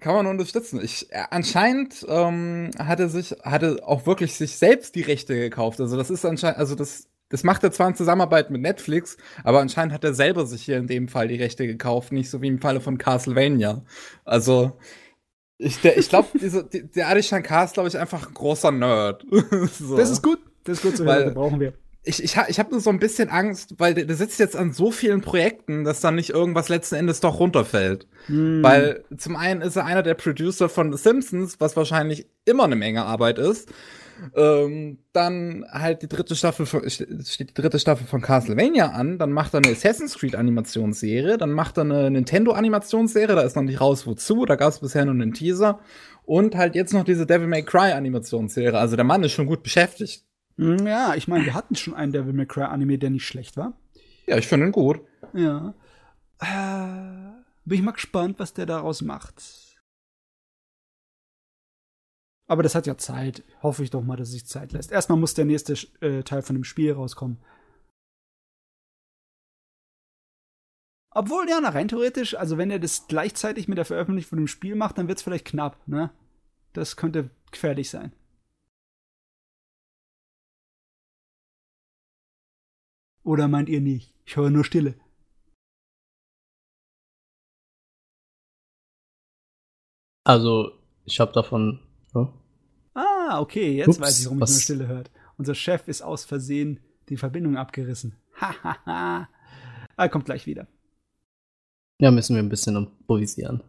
kann 0.05 0.13
man 0.13 0.27
unterstützen. 0.27 0.79
Ich, 0.83 1.11
äh, 1.11 1.23
anscheinend 1.31 2.05
ähm, 2.07 2.69
hatte 2.77 3.09
sich, 3.09 3.31
hatte 3.41 3.79
auch 3.83 4.05
wirklich 4.05 4.35
sich 4.35 4.55
selbst 4.55 4.93
die 4.93 5.01
Rechte 5.01 5.33
gekauft. 5.33 5.81
Also 5.81 5.97
das 5.97 6.11
ist 6.11 6.23
anscheinend, 6.25 6.59
also 6.59 6.75
das, 6.75 7.07
das 7.29 7.43
macht 7.43 7.63
er 7.63 7.71
zwar 7.71 7.87
in 7.87 7.95
Zusammenarbeit 7.95 8.51
mit 8.51 8.61
Netflix, 8.61 9.17
aber 9.43 9.61
anscheinend 9.61 9.95
hat 9.95 10.03
er 10.03 10.13
selber 10.13 10.45
sich 10.45 10.61
hier 10.61 10.77
in 10.77 10.85
dem 10.85 11.07
Fall 11.07 11.27
die 11.27 11.37
Rechte 11.37 11.65
gekauft, 11.65 12.11
nicht 12.11 12.29
so 12.29 12.43
wie 12.43 12.49
im 12.49 12.61
Falle 12.61 12.81
von 12.81 12.99
Castlevania. 12.99 13.83
Also 14.25 14.73
ich, 15.57 15.81
der, 15.81 15.97
ich 15.97 16.07
glaube, 16.07 16.27
der 16.95 17.07
Adi 17.07 17.23
Shankar 17.23 17.65
ist, 17.65 17.73
glaube 17.73 17.89
ich, 17.89 17.97
einfach 17.97 18.27
ein 18.27 18.33
großer 18.35 18.71
Nerd. 18.71 19.25
so. 19.79 19.97
Das 19.97 20.11
ist 20.11 20.21
gut. 20.21 20.37
Das 20.65 20.77
ist 20.77 20.83
gut 20.83 20.97
zu 20.97 21.05
hören, 21.05 21.25
das 21.25 21.33
brauchen 21.33 21.59
wir 21.59 21.73
ich, 22.05 22.23
ich, 22.23 22.37
ich 22.47 22.59
habe 22.59 22.71
nur 22.71 22.79
so 22.79 22.89
ein 22.89 22.99
bisschen 22.99 23.29
Angst, 23.29 23.75
weil 23.77 23.93
der, 23.93 24.05
der 24.05 24.15
sitzt 24.15 24.39
jetzt 24.39 24.55
an 24.55 24.71
so 24.71 24.91
vielen 24.91 25.21
Projekten, 25.21 25.83
dass 25.83 26.01
dann 26.01 26.15
nicht 26.15 26.29
irgendwas 26.29 26.69
letzten 26.69 26.95
Endes 26.95 27.19
doch 27.19 27.39
runterfällt. 27.39 28.07
Mm. 28.27 28.63
Weil 28.63 29.03
zum 29.17 29.35
einen 29.35 29.61
ist 29.61 29.75
er 29.75 29.85
einer 29.85 30.03
der 30.03 30.13
Producer 30.13 30.69
von 30.69 30.93
The 30.93 31.01
Simpsons, 31.01 31.59
was 31.59 31.75
wahrscheinlich 31.75 32.27
immer 32.45 32.65
eine 32.65 32.75
Menge 32.75 33.05
Arbeit 33.05 33.39
ist. 33.39 33.69
Ähm, 34.33 34.99
dann 35.11 35.65
halt 35.69 36.01
die 36.01 36.07
dritte 36.07 36.35
Staffel 36.35 36.65
von, 36.65 36.89
steht 36.89 37.49
die 37.49 37.53
dritte 37.53 37.79
Staffel 37.79 38.07
von 38.07 38.21
Castlevania 38.21 38.91
an, 38.91 39.17
dann 39.17 39.33
macht 39.33 39.53
er 39.53 39.57
eine 39.57 39.71
Assassin's 39.71 40.17
Creed 40.17 40.35
Animationsserie, 40.35 41.37
dann 41.37 41.51
macht 41.51 41.77
er 41.77 41.81
eine 41.81 42.09
Nintendo 42.09 42.53
Animationsserie, 42.53 43.35
da 43.35 43.41
ist 43.41 43.57
noch 43.57 43.63
nicht 43.63 43.81
raus 43.81 44.07
wozu, 44.07 44.45
da 44.45 44.55
gab 44.55 44.69
es 44.69 44.79
bisher 44.79 45.03
nur 45.03 45.15
einen 45.15 45.33
Teaser 45.33 45.79
und 46.23 46.55
halt 46.55 46.75
jetzt 46.75 46.93
noch 46.93 47.03
diese 47.03 47.25
Devil 47.25 47.47
May 47.47 47.63
Cry 47.63 47.91
Animationsserie. 47.91 48.79
Also 48.79 48.95
der 48.95 49.03
Mann 49.03 49.23
ist 49.23 49.33
schon 49.33 49.47
gut 49.47 49.63
beschäftigt. 49.63 50.23
Hm, 50.57 50.87
ja, 50.87 51.15
ich 51.15 51.27
meine, 51.27 51.45
wir 51.45 51.53
hatten 51.53 51.75
schon 51.75 51.93
einen 51.93 52.11
Devil 52.11 52.33
May 52.33 52.45
Cry 52.45 52.63
Anime, 52.63 52.97
der 52.97 53.09
nicht 53.09 53.25
schlecht 53.27 53.57
war. 53.57 53.77
Ja, 54.25 54.37
ich 54.37 54.47
finde 54.47 54.67
ihn 54.67 54.71
gut. 54.71 55.01
Ja. 55.33 55.73
Äh, 56.39 57.43
bin 57.65 57.77
ich 57.77 57.83
mal 57.83 57.91
gespannt, 57.91 58.39
was 58.39 58.53
der 58.53 58.65
daraus 58.65 59.01
macht. 59.01 59.41
Aber 62.47 62.63
das 62.63 62.75
hat 62.75 62.87
ja 62.87 62.97
Zeit. 62.97 63.43
Hoffe 63.63 63.83
ich 63.83 63.89
doch 63.89 64.03
mal, 64.03 64.17
dass 64.17 64.29
es 64.29 64.33
sich 64.33 64.45
Zeit 64.45 64.71
lässt. 64.71 64.91
Erstmal 64.91 65.17
muss 65.17 65.33
der 65.33 65.45
nächste 65.45 65.73
äh, 66.01 66.23
Teil 66.23 66.41
von 66.41 66.55
dem 66.55 66.63
Spiel 66.63 66.93
rauskommen. 66.93 67.39
Obwohl, 71.11 71.49
ja, 71.49 71.59
na, 71.61 71.69
rein 71.69 71.87
theoretisch, 71.87 72.35
also 72.35 72.57
wenn 72.57 72.69
er 72.69 72.79
das 72.79 73.07
gleichzeitig 73.07 73.67
mit 73.67 73.77
der 73.77 73.85
Veröffentlichung 73.85 74.29
von 74.29 74.37
dem 74.37 74.47
Spiel 74.47 74.75
macht, 74.75 74.97
dann 74.97 75.07
wird 75.07 75.17
es 75.17 75.23
vielleicht 75.23 75.45
knapp, 75.45 75.87
ne? 75.87 76.11
Das 76.73 76.97
könnte 76.97 77.29
gefährlich 77.51 77.89
sein. 77.89 78.11
Oder 83.25 83.47
meint 83.47 83.69
ihr 83.69 83.81
nicht? 83.81 84.13
Ich 84.25 84.37
höre 84.37 84.51
nur 84.51 84.63
Stille. 84.63 84.93
Also, 90.23 90.71
ich 91.05 91.19
habe 91.19 91.33
davon. 91.33 91.79
Oh. 92.13 92.27
Ah, 92.93 93.39
okay, 93.41 93.75
jetzt 93.75 93.89
Ups, 93.89 93.99
weiß 93.99 94.19
ich, 94.19 94.25
warum 94.25 94.41
was? 94.41 94.51
ich 94.51 94.55
nur 94.55 94.61
Stille 94.61 94.87
hört. 94.87 95.11
Unser 95.37 95.55
Chef 95.55 95.87
ist 95.87 96.03
aus 96.03 96.23
Versehen 96.23 96.79
die 97.09 97.17
Verbindung 97.17 97.57
abgerissen. 97.57 98.15
Hahaha. 98.39 99.27
er 99.97 100.09
kommt 100.09 100.25
gleich 100.25 100.45
wieder. 100.45 100.67
Ja, 101.99 102.11
müssen 102.11 102.35
wir 102.35 102.43
ein 102.43 102.49
bisschen 102.49 102.75
improvisieren. 102.75 103.63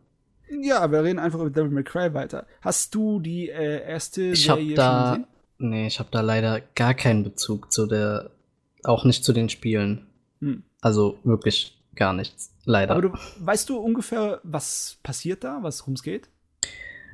Ja, 0.60 0.90
wir 0.92 1.02
reden 1.02 1.18
einfach 1.18 1.40
über 1.40 1.50
Devil 1.50 1.70
May 1.70 1.84
Cry 1.84 2.12
weiter. 2.12 2.46
Hast 2.60 2.94
du 2.94 3.20
die 3.20 3.48
äh, 3.48 3.82
erste 3.82 4.22
ich 4.32 4.44
Serie 4.44 4.70
hab 4.70 4.76
da, 4.76 5.06
schon 5.14 5.22
gesehen? 5.22 5.36
Nee, 5.58 5.86
ich 5.86 5.98
habe 5.98 6.10
da 6.10 6.20
leider 6.20 6.60
gar 6.74 6.94
keinen 6.94 7.24
Bezug 7.24 7.72
zu 7.72 7.86
der 7.86 8.35
auch 8.89 9.05
nicht 9.05 9.24
zu 9.24 9.32
den 9.32 9.48
Spielen. 9.48 10.06
Hm. 10.40 10.62
Also 10.81 11.18
wirklich 11.24 11.76
gar 11.94 12.12
nichts, 12.12 12.55
leider. 12.65 12.92
Aber 12.92 13.02
du, 13.02 13.12
weißt 13.39 13.68
du 13.68 13.78
ungefähr, 13.78 14.40
was 14.42 14.98
passiert 15.02 15.44
da, 15.44 15.58
was 15.62 15.86
es 15.86 16.02
geht? 16.02 16.28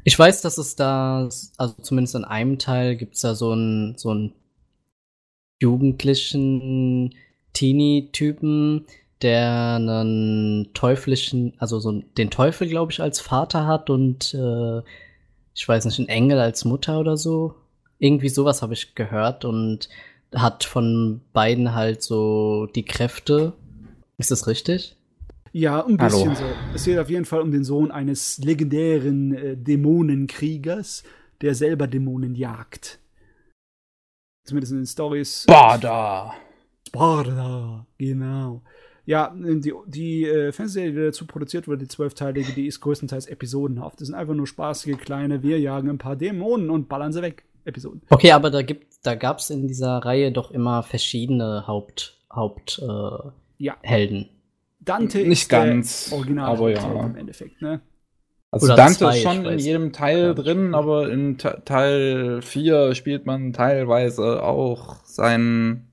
Ich 0.04 0.18
weiß, 0.18 0.42
dass 0.42 0.58
es 0.58 0.74
da, 0.74 1.28
also 1.56 1.74
zumindest 1.80 2.16
in 2.16 2.24
einem 2.24 2.58
Teil 2.58 2.96
gibt 2.96 3.14
es 3.14 3.20
da 3.20 3.34
so 3.34 3.52
einen, 3.52 3.96
so 3.96 4.10
einen 4.10 4.32
jugendlichen 5.60 7.14
Teenie-Typen, 7.52 8.86
der 9.22 9.76
einen 9.76 10.74
teuflischen, 10.74 11.54
also 11.58 11.78
so 11.78 11.92
den 11.92 12.30
Teufel, 12.30 12.68
glaube 12.68 12.90
ich, 12.90 13.00
als 13.00 13.20
Vater 13.20 13.66
hat 13.66 13.88
und 13.88 14.34
äh, 14.34 14.82
ich 15.54 15.68
weiß 15.68 15.84
nicht, 15.84 15.98
einen 16.00 16.08
Engel 16.08 16.40
als 16.40 16.64
Mutter 16.64 16.98
oder 16.98 17.16
so. 17.16 17.54
Irgendwie 17.98 18.30
sowas 18.30 18.62
habe 18.62 18.74
ich 18.74 18.96
gehört 18.96 19.44
und 19.44 19.88
hat 20.34 20.64
von 20.64 21.20
beiden 21.32 21.74
halt 21.74 22.02
so 22.02 22.66
die 22.74 22.84
Kräfte. 22.84 23.54
Ist 24.18 24.30
das 24.30 24.46
richtig? 24.46 24.96
Ja, 25.52 25.84
ein 25.84 25.98
bisschen 25.98 26.34
Hallo. 26.34 26.34
so. 26.34 26.74
Es 26.74 26.84
geht 26.84 26.98
auf 26.98 27.10
jeden 27.10 27.26
Fall 27.26 27.42
um 27.42 27.50
den 27.50 27.64
Sohn 27.64 27.90
eines 27.90 28.38
legendären 28.38 29.34
äh, 29.34 29.56
Dämonenkriegers, 29.56 31.04
der 31.42 31.54
selber 31.54 31.86
Dämonen 31.86 32.34
jagt. 32.34 32.98
Zumindest 34.44 34.72
in 34.72 34.78
den 34.78 34.86
Stories. 34.86 35.42
Sparda! 35.42 36.32
Sparda, 36.88 37.86
genau. 37.98 38.62
Ja, 39.04 39.34
die, 39.36 39.72
die 39.86 40.24
äh, 40.24 40.52
Fernsehserie, 40.52 40.92
die 40.92 41.04
dazu 41.06 41.26
produziert 41.26 41.66
wurde, 41.66 41.78
die 41.78 41.88
zwölfteilige, 41.88 42.52
die 42.52 42.66
ist 42.66 42.80
größtenteils 42.80 43.26
episodenhaft. 43.26 44.00
Das 44.00 44.06
sind 44.06 44.14
einfach 44.14 44.34
nur 44.34 44.46
spaßige 44.46 44.96
kleine, 44.96 45.42
wir 45.42 45.58
jagen 45.60 45.90
ein 45.90 45.98
paar 45.98 46.16
Dämonen 46.16 46.70
und 46.70 46.88
ballern 46.88 47.12
sie 47.12 47.22
weg. 47.22 47.44
Episoden. 47.64 48.02
Okay, 48.10 48.32
aber 48.32 48.50
da 48.50 48.62
gibt, 48.62 48.86
da 49.02 49.14
gab 49.14 49.38
es 49.38 49.50
in 49.50 49.68
dieser 49.68 49.98
Reihe 49.98 50.32
doch 50.32 50.50
immer 50.50 50.82
verschiedene 50.82 51.66
Haupt, 51.66 52.18
Haupt 52.32 52.80
äh, 52.82 53.28
ja. 53.58 53.76
Helden. 53.82 54.28
Dante 54.80 55.26
nicht 55.26 55.48
ganz, 55.48 56.10
Original 56.12 56.50
aber 56.50 56.70
ja. 56.70 57.04
im 57.04 57.16
Endeffekt, 57.16 57.62
ne? 57.62 57.80
Also 58.50 58.66
Oder 58.66 58.76
Dante 58.76 58.98
zwei, 58.98 59.16
ist 59.16 59.22
schon 59.22 59.46
in 59.46 59.58
jedem 59.58 59.92
Teil 59.92 60.34
drin, 60.34 60.74
aber 60.74 61.10
in 61.10 61.38
Teil 61.38 62.42
4 62.42 62.94
spielt 62.94 63.24
man 63.24 63.54
teilweise 63.54 64.42
auch 64.42 64.96
seinen 65.04 65.92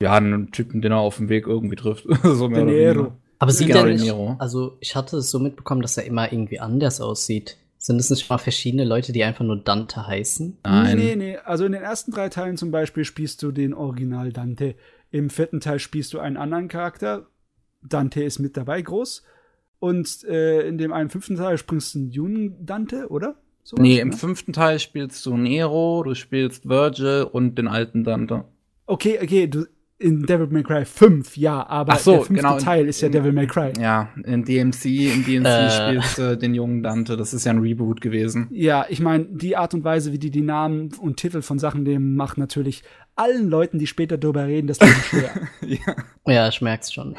ja, 0.00 0.12
einen 0.12 0.52
Typen, 0.52 0.80
den 0.80 0.92
er 0.92 0.98
auf 0.98 1.16
dem 1.16 1.28
Weg 1.28 1.46
irgendwie 1.46 1.76
trifft. 1.76 2.06
so 2.22 2.48
mehr 2.48 2.64
Nero. 2.64 3.12
Aber 3.38 3.50
sieht 3.50 3.68
genau, 3.68 3.80
er 3.80 3.94
nicht, 3.94 4.40
also 4.40 4.76
ich 4.80 4.94
hatte 4.94 5.16
es 5.18 5.30
so 5.30 5.38
mitbekommen, 5.38 5.82
dass 5.82 5.96
er 5.96 6.04
immer 6.04 6.32
irgendwie 6.32 6.60
anders 6.60 7.00
aussieht. 7.00 7.56
Sind 7.84 8.00
es 8.00 8.08
nicht 8.08 8.30
mal 8.30 8.38
verschiedene 8.38 8.86
Leute, 8.86 9.12
die 9.12 9.24
einfach 9.24 9.44
nur 9.44 9.58
Dante 9.58 10.06
heißen? 10.06 10.56
Nein. 10.64 10.96
Nee, 10.96 11.04
nee, 11.04 11.16
nee. 11.16 11.36
Also 11.36 11.66
in 11.66 11.72
den 11.72 11.82
ersten 11.82 12.12
drei 12.12 12.30
Teilen 12.30 12.56
zum 12.56 12.70
Beispiel 12.70 13.04
spielst 13.04 13.42
du 13.42 13.52
den 13.52 13.74
Original 13.74 14.32
Dante. 14.32 14.74
Im 15.10 15.28
vierten 15.28 15.60
Teil 15.60 15.78
spielst 15.78 16.14
du 16.14 16.18
einen 16.18 16.38
anderen 16.38 16.68
Charakter. 16.68 17.26
Dante 17.82 18.24
ist 18.24 18.38
mit 18.38 18.56
dabei, 18.56 18.80
groß. 18.80 19.22
Und 19.80 20.24
äh, 20.24 20.66
in 20.66 20.78
dem 20.78 20.94
einen 20.94 21.10
fünften 21.10 21.36
Teil 21.36 21.58
springst 21.58 21.94
du 21.94 21.98
einen 21.98 22.10
jungen 22.10 22.64
Dante, 22.64 23.08
oder? 23.10 23.36
So 23.64 23.76
nee, 23.76 24.00
im 24.00 24.14
fünften 24.14 24.54
Teil 24.54 24.78
spielst 24.78 25.26
du 25.26 25.36
Nero, 25.36 26.02
du 26.04 26.14
spielst 26.14 26.66
Virgil 26.66 27.28
und 27.30 27.58
den 27.58 27.68
alten 27.68 28.02
Dante. 28.02 28.46
Okay, 28.86 29.18
okay, 29.22 29.46
du, 29.46 29.66
in 29.98 30.26
Devil 30.26 30.48
May 30.48 30.62
Cry 30.62 30.84
5, 30.84 31.36
ja, 31.36 31.66
aber 31.66 31.96
so, 31.96 32.12
der 32.12 32.20
fünfte 32.22 32.42
genau, 32.42 32.58
Teil 32.58 32.86
ist 32.88 33.00
ja 33.00 33.08
Devil 33.08 33.32
May 33.32 33.46
Cry. 33.46 33.72
Ja, 33.78 34.08
in 34.24 34.44
DMC, 34.44 34.84
in 34.84 35.24
DMC 35.24 35.46
äh. 35.46 35.70
spielst 35.70 36.18
du 36.18 36.36
den 36.36 36.54
jungen 36.54 36.82
Dante, 36.82 37.16
das 37.16 37.32
ist 37.32 37.44
ja 37.44 37.52
ein 37.52 37.60
Reboot 37.60 38.00
gewesen. 38.00 38.48
Ja, 38.50 38.86
ich 38.88 39.00
meine, 39.00 39.26
die 39.26 39.56
Art 39.56 39.72
und 39.72 39.84
Weise, 39.84 40.12
wie 40.12 40.18
die 40.18 40.30
die 40.30 40.42
Namen 40.42 40.92
und 41.00 41.16
Titel 41.16 41.42
von 41.42 41.58
Sachen 41.58 41.84
nehmen, 41.84 42.16
macht 42.16 42.38
natürlich 42.38 42.82
allen 43.14 43.48
Leuten, 43.48 43.78
die 43.78 43.86
später 43.86 44.18
darüber 44.18 44.46
reden, 44.46 44.66
das 44.66 44.80
Leben 44.80 44.94
schwer. 44.94 45.30
ja. 45.62 45.94
ja, 46.26 46.48
ich 46.48 46.60
merk's 46.60 46.92
schon. 46.92 47.14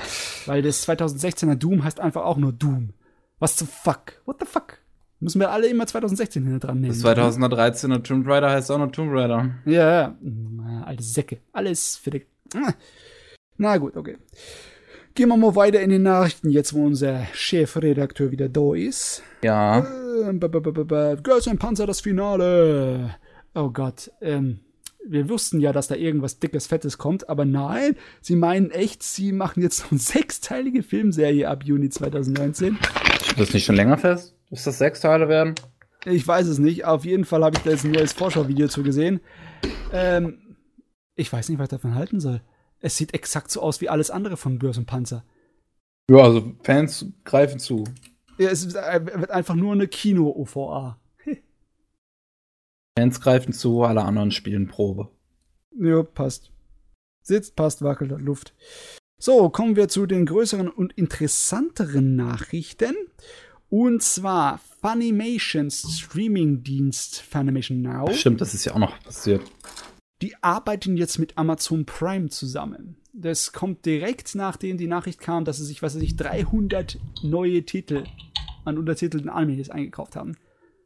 Weil 0.45 0.61
das 0.61 0.87
2016er 0.87 1.55
Doom 1.55 1.83
heißt 1.83 2.01
einfach 2.01 2.23
auch 2.23 2.37
nur 2.37 2.51
Doom. 2.51 2.89
Was 3.39 3.55
zum 3.55 3.67
Fuck? 3.67 4.21
What 4.25 4.37
the 4.41 4.45
fuck? 4.45 4.79
Müssen 5.19 5.39
wir 5.39 5.49
alle 5.49 5.67
immer 5.67 5.87
2016 5.87 6.43
hinter 6.43 6.67
dran 6.67 6.81
nehmen. 6.81 6.93
Das 6.93 7.03
2013er 7.03 8.03
Tomb 8.03 8.27
Raider 8.27 8.51
heißt 8.51 8.69
auch 8.69 8.77
noch 8.77 8.91
Tomb 8.91 9.11
Raider. 9.13 9.51
Ja, 9.65 9.89
ja. 9.89 10.15
Alte 10.83 11.03
Säcke. 11.03 11.39
Alles 11.53 11.95
für 11.95 12.11
die 12.11 12.25
na 13.58 13.77
gut, 13.77 13.95
okay. 13.95 14.17
Gehen 15.14 15.30
wir 15.30 15.38
mal 15.38 15.56
weiter 15.56 15.82
in 15.82 15.92
die 15.92 16.00
Nachrichten, 16.00 16.50
jetzt 16.50 16.74
wo 16.74 16.85
unser 16.85 17.25
Chefredakteur 17.34 18.32
wieder 18.32 18.50
da 18.50 18.74
ist. 18.74 19.24
Ja. 19.43 19.85
Ähm, 20.27 20.40
Girls 20.40 21.48
and 21.48 21.59
Panzer, 21.59 21.88
das 21.88 22.01
Finale. 22.01 23.16
Oh 23.53 23.69
Gott. 23.69 24.11
Ähm, 24.19 24.59
wir 25.08 25.30
wussten 25.30 25.59
ja, 25.61 25.72
dass 25.72 25.88
da 25.88 25.95
irgendwas 25.95 26.40
dickes, 26.40 26.67
fettes 26.67 26.98
kommt, 26.98 27.30
aber 27.30 27.45
nein, 27.45 27.95
sie 28.22 28.35
meinen 28.35 28.72
echt, 28.72 29.03
sie 29.03 29.32
machen 29.32 29.61
jetzt 29.61 29.77
so 29.77 29.85
eine 29.92 30.00
sechsteilige 30.00 30.84
Filmserie 30.84 31.48
ab 31.48 31.64
Juni 31.64 31.90
2019. 31.90 32.77
Ist 33.22 33.40
das 33.40 33.53
nicht 33.53 33.66
schon 33.66 33.75
länger 33.75 33.98
fest, 33.98 34.35
dass 34.50 34.64
das 34.64 34.80
sechs 34.80 35.00
Teile 35.00 35.30
werden? 35.30 35.56
Ich 36.06 36.27
weiß 36.27 36.48
es 36.48 36.59
nicht. 36.59 36.85
Auf 36.85 37.06
jeden 37.06 37.25
Fall 37.25 37.43
habe 37.43 37.56
ich 37.58 37.64
da 37.64 37.72
jetzt 37.72 37.84
ein 37.84 37.92
neues 37.92 38.14
Vorschauvideo 38.14 38.67
zu 38.67 38.84
gesehen. 38.84 39.22
Ähm, 39.92 40.40
ich 41.16 41.32
weiß 41.32 41.50
nicht, 41.50 41.60
was 41.60 41.66
ich 41.66 41.72
davon 41.72 41.95
halten 41.95 42.19
soll. 42.19 42.42
Es 42.80 42.98
sieht 42.98 43.14
exakt 43.14 43.52
so 43.52 43.61
aus 43.61 43.82
wie 43.82 43.90
alles 43.90 44.11
andere 44.11 44.38
von 44.38 44.60
Börsenpanzer. 44.60 45.24
Ja, 46.10 46.18
also 46.18 46.53
Fans 46.64 47.06
greifen 47.24 47.60
zu. 47.60 47.85
Ja, 48.38 48.50
es 48.50 48.74
wird 48.74 49.32
einfach 49.32 49.56
nur 49.56 49.74
eine 49.74 49.88
Kino-OVA. 49.88 51.00
Fans 52.98 53.22
greifen 53.22 53.53
zu, 53.53 53.84
alle 53.84 54.03
anderen 54.03 54.32
spielen 54.32 54.68
Probe. 54.68 55.10
Ja, 55.77 56.03
passt. 56.03 56.52
Sitzt, 57.22 57.56
passt, 57.56 57.82
wackelt 57.82 58.11
Luft. 58.22 58.53
So, 59.19 59.50
kommen 59.50 59.76
wir 59.76 59.88
zu 59.88 60.06
den 60.06 60.26
größeren 60.26 60.69
und 60.69 60.94
interessanteren 60.94 62.16
Nachrichten. 62.16 62.95
Und 63.69 64.03
zwar 64.03 64.60
Funimations 64.82 66.00
Streaming-Dienst 66.00 67.22
Funimation 67.22 67.82
Now. 67.82 68.11
Stimmt, 68.14 68.42
das 68.42 68.53
ist 68.53 68.66
ja 68.66 68.74
auch 68.74 68.80
noch 68.80 69.00
passiert. 69.02 69.42
Die 70.22 70.35
arbeiten 70.42 70.95
jetzt 70.98 71.19
mit 71.19 71.38
Amazon 71.38 71.85
Prime 71.85 72.30
zusammen. 72.30 72.98
Das 73.14 73.52
kommt 73.53 73.85
direkt 73.85 74.35
nachdem 74.35 74.77
die 74.77 74.88
Nachricht 74.88 75.19
kam, 75.19 75.45
dass 75.45 75.58
sie 75.58 75.66
sich, 75.66 75.82
was 75.82 75.95
weiß 75.95 76.02
ich, 76.02 76.16
300 76.16 76.98
neue 77.24 77.64
Titel 77.64 78.03
an 78.64 78.77
untertitelten 78.77 79.30
Animes 79.30 79.69
eingekauft 79.69 80.16
haben. 80.16 80.35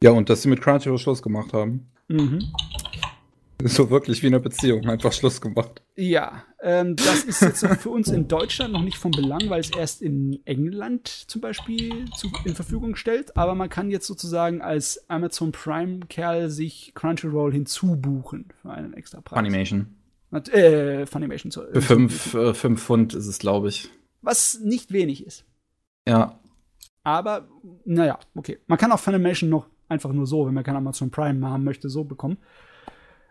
Ja, 0.01 0.11
und 0.11 0.29
dass 0.29 0.41
sie 0.41 0.49
mit 0.49 0.61
Crunchyroll 0.61 0.97
Schluss 0.97 1.21
gemacht 1.21 1.53
haben. 1.53 1.87
Mhm. 2.07 2.43
So 3.65 3.89
wirklich 3.89 4.23
wie 4.23 4.27
eine 4.27 4.39
Beziehung, 4.39 4.87
einfach 4.87 5.11
Schluss 5.11 5.41
gemacht. 5.41 5.81
Ja, 5.97 6.45
ähm, 6.61 6.95
das 6.95 7.23
ist 7.23 7.41
jetzt 7.41 7.65
für 7.79 7.89
uns 7.89 8.07
in 8.07 8.29
Deutschland 8.29 8.71
noch 8.71 8.83
nicht 8.83 8.97
von 8.97 9.11
Belang, 9.11 9.49
weil 9.49 9.59
es 9.59 9.69
erst 9.69 10.01
in 10.01 10.39
England 10.45 11.09
zum 11.09 11.41
Beispiel 11.41 12.05
zu, 12.15 12.31
in 12.45 12.55
Verfügung 12.55 12.95
stellt. 12.95 13.35
Aber 13.35 13.55
man 13.55 13.67
kann 13.67 13.91
jetzt 13.91 14.07
sozusagen 14.07 14.61
als 14.61 15.09
Amazon 15.09 15.51
Prime-Kerl 15.51 16.49
sich 16.49 16.93
Crunchyroll 16.95 17.51
hinzubuchen 17.51 18.45
für 18.61 18.71
einen 18.71 18.93
extra 18.93 19.19
Preis. 19.19 19.37
Funimation. 19.37 19.93
Äh, 20.31 21.05
Funimation. 21.05 21.51
So, 21.51 21.63
für 21.73 21.81
5 21.81 22.33
äh, 22.35 22.53
fünf 22.53 22.83
Pfund 22.83 23.13
ist 23.13 23.27
es, 23.27 23.39
glaube 23.39 23.67
ich. 23.67 23.89
Was 24.21 24.59
nicht 24.61 24.93
wenig 24.93 25.25
ist. 25.25 25.43
Ja. 26.07 26.39
Aber, 27.03 27.49
naja, 27.83 28.19
okay. 28.35 28.59
Man 28.67 28.77
kann 28.77 28.91
auch 28.93 28.99
Funimation 28.99 29.49
noch 29.49 29.67
einfach 29.89 30.13
nur 30.13 30.27
so, 30.27 30.45
wenn 30.45 30.53
man 30.53 30.63
kein 30.63 30.77
Amazon 30.77 31.11
Prime 31.11 31.45
haben 31.45 31.65
möchte, 31.65 31.89
so 31.89 32.05
bekommen. 32.05 32.37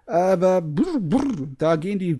Aber 0.08 0.62
brr, 0.62 0.98
brr, 0.98 1.48
da 1.58 1.76
gehen 1.76 1.98
die 1.98 2.16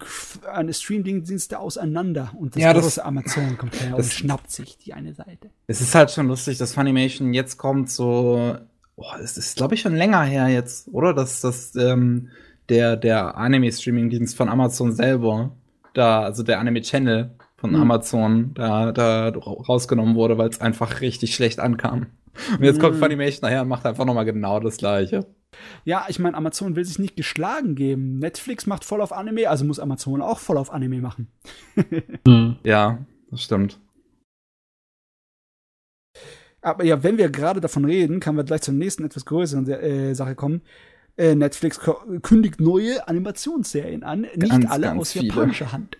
Streaming-Dienste 0.70 1.58
auseinander 1.58 2.32
und 2.38 2.54
das 2.54 2.62
ja, 2.62 2.74
große 2.74 3.02
Amazon 3.02 3.56
kommt 3.56 3.80
her 3.80 3.96
und 3.96 4.04
schnappt 4.04 4.50
sich 4.50 4.76
die 4.76 4.92
eine 4.92 5.14
Seite. 5.14 5.48
Es 5.68 5.80
ist 5.80 5.94
halt 5.94 6.10
schon 6.10 6.28
lustig, 6.28 6.58
dass 6.58 6.74
Funimation 6.74 7.32
jetzt 7.32 7.56
kommt, 7.56 7.90
so, 7.90 8.58
oh, 8.96 9.04
es 9.22 9.38
ist, 9.38 9.56
glaube 9.56 9.74
ich, 9.74 9.80
schon 9.80 9.96
länger 9.96 10.22
her 10.22 10.48
jetzt, 10.48 10.88
oder? 10.88 11.14
Dass 11.14 11.40
das 11.40 11.74
ähm, 11.76 12.28
der, 12.68 12.98
der 12.98 13.38
Anime-Streaming-Dienst 13.38 14.36
von 14.36 14.50
Amazon 14.50 14.92
selber, 14.92 15.52
da, 15.94 16.24
also 16.24 16.42
der 16.42 16.60
Anime-Channel 16.60 17.30
von 17.56 17.70
mhm. 17.70 17.80
Amazon, 17.80 18.50
da, 18.52 18.92
da 18.92 19.30
rausgenommen 19.30 20.14
wurde, 20.14 20.36
weil 20.36 20.50
es 20.50 20.60
einfach 20.60 21.00
richtig 21.00 21.34
schlecht 21.34 21.58
ankam. 21.58 22.08
Und 22.52 22.64
jetzt 22.64 22.80
kommt. 22.80 22.96
Funimation 22.96 23.40
nachher 23.42 23.62
und 23.62 23.68
macht 23.68 23.86
einfach 23.86 24.04
nochmal 24.04 24.24
genau 24.24 24.60
das 24.60 24.76
Gleiche. 24.76 25.26
Ja, 25.84 26.06
ich 26.08 26.18
meine, 26.18 26.36
Amazon 26.36 26.76
will 26.76 26.84
sich 26.84 26.98
nicht 26.98 27.16
geschlagen 27.16 27.74
geben. 27.74 28.18
Netflix 28.18 28.66
macht 28.66 28.84
voll 28.84 29.00
auf 29.00 29.12
Anime, 29.12 29.48
also 29.48 29.64
muss 29.64 29.80
Amazon 29.80 30.22
auch 30.22 30.38
voll 30.38 30.58
auf 30.58 30.72
Anime 30.72 31.00
machen. 31.00 31.28
hm. 32.26 32.56
Ja, 32.64 32.98
das 33.30 33.42
stimmt. 33.42 33.80
Aber 36.60 36.84
ja, 36.84 37.02
wenn 37.02 37.18
wir 37.18 37.30
gerade 37.30 37.60
davon 37.60 37.84
reden, 37.84 38.20
kann 38.20 38.36
wir 38.36 38.44
gleich 38.44 38.62
zur 38.62 38.74
nächsten 38.74 39.04
etwas 39.04 39.24
größeren 39.24 39.68
äh, 39.68 40.14
Sache 40.14 40.34
kommen. 40.34 40.62
Äh, 41.16 41.34
Netflix 41.34 41.80
kündigt 42.22 42.60
neue 42.60 43.06
Animationsserien 43.08 44.02
an, 44.02 44.22
nicht 44.22 44.50
ganz, 44.50 44.70
alle 44.70 44.86
ganz 44.86 45.00
aus 45.00 45.12
viele. 45.12 45.28
japanischer 45.28 45.72
Hand. 45.72 45.98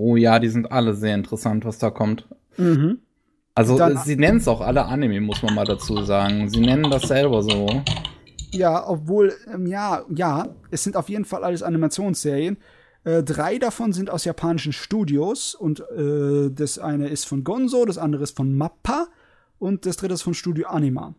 Oh 0.00 0.16
ja, 0.16 0.38
die 0.38 0.48
sind 0.48 0.70
alle 0.70 0.94
sehr 0.94 1.14
interessant, 1.14 1.64
was 1.64 1.78
da 1.78 1.90
kommt. 1.90 2.28
Mhm. 2.56 3.00
Also, 3.58 3.76
Dann, 3.76 3.98
sie 3.98 4.14
nennen 4.14 4.38
es 4.38 4.46
auch 4.46 4.60
alle 4.60 4.84
Anime, 4.84 5.20
muss 5.20 5.42
man 5.42 5.52
mal 5.52 5.64
dazu 5.64 6.00
sagen. 6.04 6.48
Sie 6.48 6.60
nennen 6.60 6.88
das 6.92 7.02
selber 7.02 7.42
so. 7.42 7.82
Ja, 8.52 8.88
obwohl, 8.88 9.34
ähm, 9.52 9.66
ja, 9.66 10.04
ja, 10.14 10.54
es 10.70 10.84
sind 10.84 10.94
auf 10.94 11.08
jeden 11.08 11.24
Fall 11.24 11.42
alles 11.42 11.64
Animationsserien. 11.64 12.58
Äh, 13.02 13.24
drei 13.24 13.58
davon 13.58 13.92
sind 13.92 14.10
aus 14.10 14.24
japanischen 14.24 14.72
Studios 14.72 15.56
und 15.56 15.80
äh, 15.80 16.52
das 16.52 16.78
eine 16.78 17.08
ist 17.08 17.24
von 17.24 17.42
Gonzo, 17.42 17.84
das 17.84 17.98
andere 17.98 18.22
ist 18.22 18.36
von 18.36 18.56
Mappa 18.56 19.08
und 19.58 19.86
das 19.86 19.96
dritte 19.96 20.14
ist 20.14 20.22
von 20.22 20.34
Studio 20.34 20.68
Anima. 20.68 21.16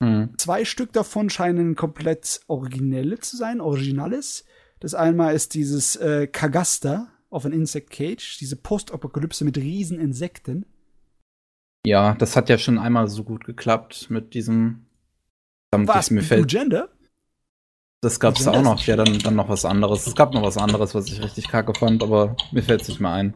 Mhm. 0.00 0.34
Zwei 0.36 0.66
Stück 0.66 0.92
davon 0.92 1.30
scheinen 1.30 1.74
komplett 1.74 2.42
originelle 2.48 3.18
zu 3.18 3.38
sein, 3.38 3.62
Originales. 3.62 4.44
Das 4.78 4.94
einmal 4.94 5.34
ist 5.34 5.54
dieses 5.54 5.96
äh, 5.96 6.26
Kagasta 6.26 7.08
auf 7.30 7.46
an 7.46 7.52
Insect 7.52 7.88
Cage, 7.88 8.36
diese 8.38 8.56
Postapokalypse 8.56 9.46
mit 9.46 9.56
riesen 9.56 9.98
Insekten. 9.98 10.66
Ja, 11.84 12.14
das 12.14 12.36
hat 12.36 12.48
ja 12.48 12.58
schon 12.58 12.78
einmal 12.78 13.08
so 13.08 13.24
gut 13.24 13.44
geklappt 13.44 14.10
mit 14.10 14.34
diesem 14.34 14.86
was, 15.72 16.10
mir 16.10 16.22
fällt, 16.22 16.48
Gender? 16.48 16.88
Das 18.00 18.18
gab 18.18 18.36
es 18.36 18.48
auch 18.48 18.62
noch. 18.62 18.82
Ja, 18.86 18.96
dann, 18.96 19.18
dann 19.18 19.36
noch 19.36 19.48
was 19.48 19.64
anderes. 19.64 20.06
Es 20.06 20.14
gab 20.14 20.32
noch 20.32 20.42
was 20.42 20.56
anderes, 20.56 20.94
was 20.94 21.06
ich 21.06 21.22
richtig 21.22 21.48
kacke 21.48 21.74
fand, 21.74 22.02
aber 22.02 22.34
mir 22.50 22.62
fällt 22.62 22.82
es 22.82 22.88
nicht 22.88 23.00
mehr 23.00 23.12
ein. 23.12 23.34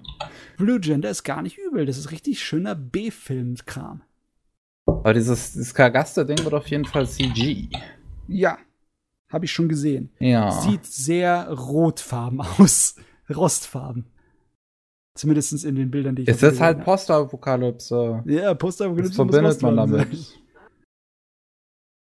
Blue 0.56 0.81
Gender 0.81 1.10
ist 1.10 1.23
gar 1.23 1.42
nicht 1.42 1.58
übel. 1.58 1.84
Das 1.84 1.98
ist 1.98 2.10
richtig 2.10 2.42
schöner 2.42 2.74
B-Film-Kram. 2.74 4.02
Aber 4.86 5.12
dieses, 5.14 5.52
dieses 5.52 5.74
Kagaster-Ding 5.74 6.42
wird 6.44 6.55
auf 6.55 6.66
jeden 6.68 6.86
Fall 6.86 7.06
CG. 7.06 7.68
Ja, 8.26 8.58
habe 9.28 9.44
ich 9.44 9.52
schon 9.52 9.68
gesehen. 9.68 10.10
Ja. 10.18 10.50
Sieht 10.50 10.86
sehr 10.86 11.50
rotfarben 11.50 12.40
aus. 12.58 12.97
Rostfarben. 13.28 14.06
Zumindest 15.17 15.65
in 15.65 15.76
den 15.76 15.91
Bildern, 15.91 16.17
die 16.17 16.23
ich 16.23 16.28
Es 16.28 16.43
ist 16.43 16.60
halt 16.60 16.83
Postapokalypse. 16.83 18.23
Ja, 18.26 18.52
Postapokalypse. 18.55 19.15
Verbindet 19.15 19.62
man 19.62 19.76
damit? 19.76 20.17
Sein. 20.17 20.18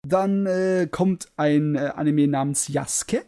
Dann 0.08 0.46
äh, 0.46 0.88
kommt 0.90 1.28
ein 1.36 1.74
äh, 1.74 1.92
Anime 1.94 2.28
namens 2.28 2.68
Yasuke, 2.68 3.24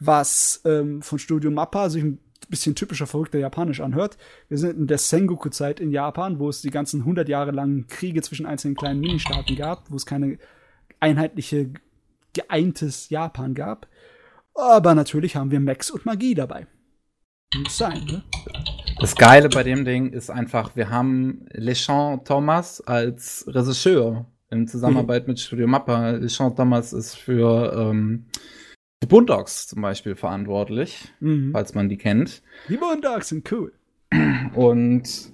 was 0.00 0.60
ähm, 0.64 1.02
von 1.02 1.18
Studio 1.18 1.50
Mappa 1.50 1.88
sich 1.88 2.02
ein 2.02 2.18
bisschen 2.48 2.74
typischer 2.74 3.06
verrückter 3.06 3.38
Japanisch 3.38 3.80
anhört. 3.80 4.16
Wir 4.48 4.58
sind 4.58 4.76
in 4.78 4.86
der 4.86 4.98
Sengoku-Zeit 4.98 5.80
in 5.80 5.90
Japan, 5.90 6.38
wo 6.38 6.48
es 6.48 6.62
die 6.62 6.70
ganzen 6.70 7.00
100 7.00 7.28
Jahre 7.28 7.52
langen 7.52 7.86
Kriege 7.86 8.22
zwischen 8.22 8.46
einzelnen 8.46 8.76
kleinen 8.76 9.00
Ministaaten 9.00 9.56
gab, 9.56 9.90
wo 9.90 9.96
es 9.96 10.06
keine 10.06 10.38
einheitliche, 11.00 11.72
geeintes 12.32 13.08
Japan 13.10 13.54
gab. 13.54 13.88
Aber 14.54 14.94
natürlich 14.94 15.36
haben 15.36 15.50
wir 15.50 15.60
Max 15.60 15.90
und 15.90 16.06
Magie 16.06 16.34
dabei. 16.34 16.66
Muss 17.56 17.78
sein, 17.78 18.04
ne? 18.04 18.24
Das 19.00 19.16
Geile 19.16 19.48
bei 19.48 19.62
dem 19.62 19.84
Ding 19.84 20.12
ist 20.12 20.30
einfach, 20.30 20.76
wir 20.76 20.88
haben 20.88 21.46
Lechant 21.50 22.26
Thomas 22.26 22.80
als 22.80 23.44
Regisseur 23.48 24.26
in 24.50 24.68
Zusammenarbeit 24.68 25.26
mhm. 25.26 25.32
mit 25.32 25.40
Studio 25.40 25.66
Mappa. 25.66 26.26
Sean 26.28 26.54
Thomas 26.54 26.92
ist 26.92 27.16
für 27.16 27.72
ähm, 27.76 28.26
die 29.02 29.08
Boondocks 29.08 29.66
zum 29.66 29.82
Beispiel 29.82 30.14
verantwortlich, 30.14 31.12
mhm. 31.20 31.50
falls 31.52 31.74
man 31.74 31.88
die 31.88 31.98
kennt. 31.98 32.42
Die 32.68 32.76
Boondocks 32.76 33.28
sind 33.28 33.50
cool. 33.52 33.72
Und 34.54 35.33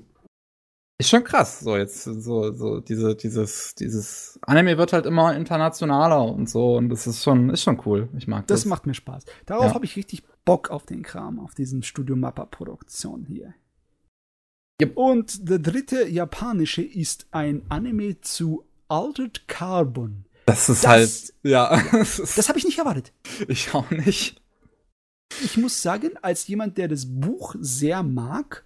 ist 1.00 1.10
schon 1.10 1.24
krass, 1.24 1.60
so 1.60 1.76
jetzt, 1.76 2.04
so, 2.04 2.52
so, 2.52 2.80
diese, 2.80 3.16
dieses, 3.16 3.74
dieses 3.74 4.38
Anime 4.42 4.76
wird 4.76 4.92
halt 4.92 5.06
immer 5.06 5.34
internationaler 5.34 6.22
und 6.24 6.48
so 6.48 6.76
und 6.76 6.90
das 6.90 7.06
ist 7.06 7.24
schon, 7.24 7.50
ist 7.50 7.62
schon 7.62 7.80
cool. 7.86 8.08
Ich 8.16 8.28
mag 8.28 8.46
das. 8.46 8.60
Das 8.60 8.64
macht 8.66 8.86
mir 8.86 8.94
Spaß. 8.94 9.24
Darauf 9.46 9.66
ja. 9.66 9.74
habe 9.74 9.84
ich 9.84 9.96
richtig 9.96 10.22
Bock 10.44 10.70
auf 10.70 10.84
den 10.84 11.02
Kram, 11.02 11.40
auf 11.40 11.54
diesen 11.54 11.82
Studio 11.82 12.16
Mappa 12.16 12.44
Produktion 12.44 13.24
hier. 13.26 13.54
Yep. 14.82 14.96
Und 14.96 15.48
der 15.48 15.58
dritte 15.58 16.06
japanische 16.06 16.82
ist 16.82 17.26
ein 17.30 17.62
Anime 17.68 18.20
zu 18.20 18.64
Altered 18.88 19.48
Carbon. 19.48 20.26
Das 20.46 20.68
ist 20.68 20.84
das, 20.84 20.90
halt, 20.90 21.34
ja. 21.42 21.82
das 21.92 22.48
habe 22.48 22.58
ich 22.58 22.64
nicht 22.64 22.78
erwartet. 22.78 23.12
Ich 23.48 23.74
auch 23.74 23.90
nicht. 23.90 24.42
Ich 25.44 25.56
muss 25.56 25.80
sagen, 25.80 26.10
als 26.22 26.46
jemand, 26.48 26.76
der 26.76 26.88
das 26.88 27.06
Buch 27.06 27.54
sehr 27.60 28.02
mag, 28.02 28.64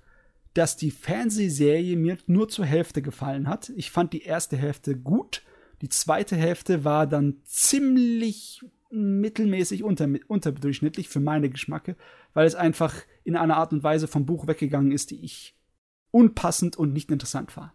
dass 0.55 0.76
die 0.76 0.92
Fernsehserie 0.92 1.97
mir 1.97 2.16
nur 2.26 2.49
zur 2.49 2.65
Hälfte 2.65 3.02
gefallen 3.02 3.49
hat. 3.49 3.73
Ich 3.76 3.91
fand 3.91 4.12
die 4.12 4.23
erste 4.23 4.57
Hälfte 4.57 4.97
gut. 4.97 5.42
Die 5.83 5.89
zweite 5.89 6.36
Hälfte 6.36 6.84
war 6.84 7.07
dann 7.07 7.41
ziemlich 7.44 8.65
mittelmäßig 8.91 9.83
unter, 9.83 10.08
unterdurchschnittlich 10.28 11.08
für 11.08 11.18
meine 11.18 11.50
Geschmacke, 11.50 11.97
weil 12.33 12.47
es 12.47 12.55
einfach 12.55 12.94
in 13.24 13.36
einer 13.36 13.57
Art 13.57 13.73
und 13.73 13.83
Weise 13.83 14.07
vom 14.07 14.24
Buch 14.24 14.47
weggegangen 14.47 14.92
ist, 14.92 15.10
die 15.10 15.24
ich 15.24 15.57
unpassend 16.12 16.76
und 16.76 16.92
nicht 16.92 17.10
interessant 17.10 17.57
war. 17.57 17.74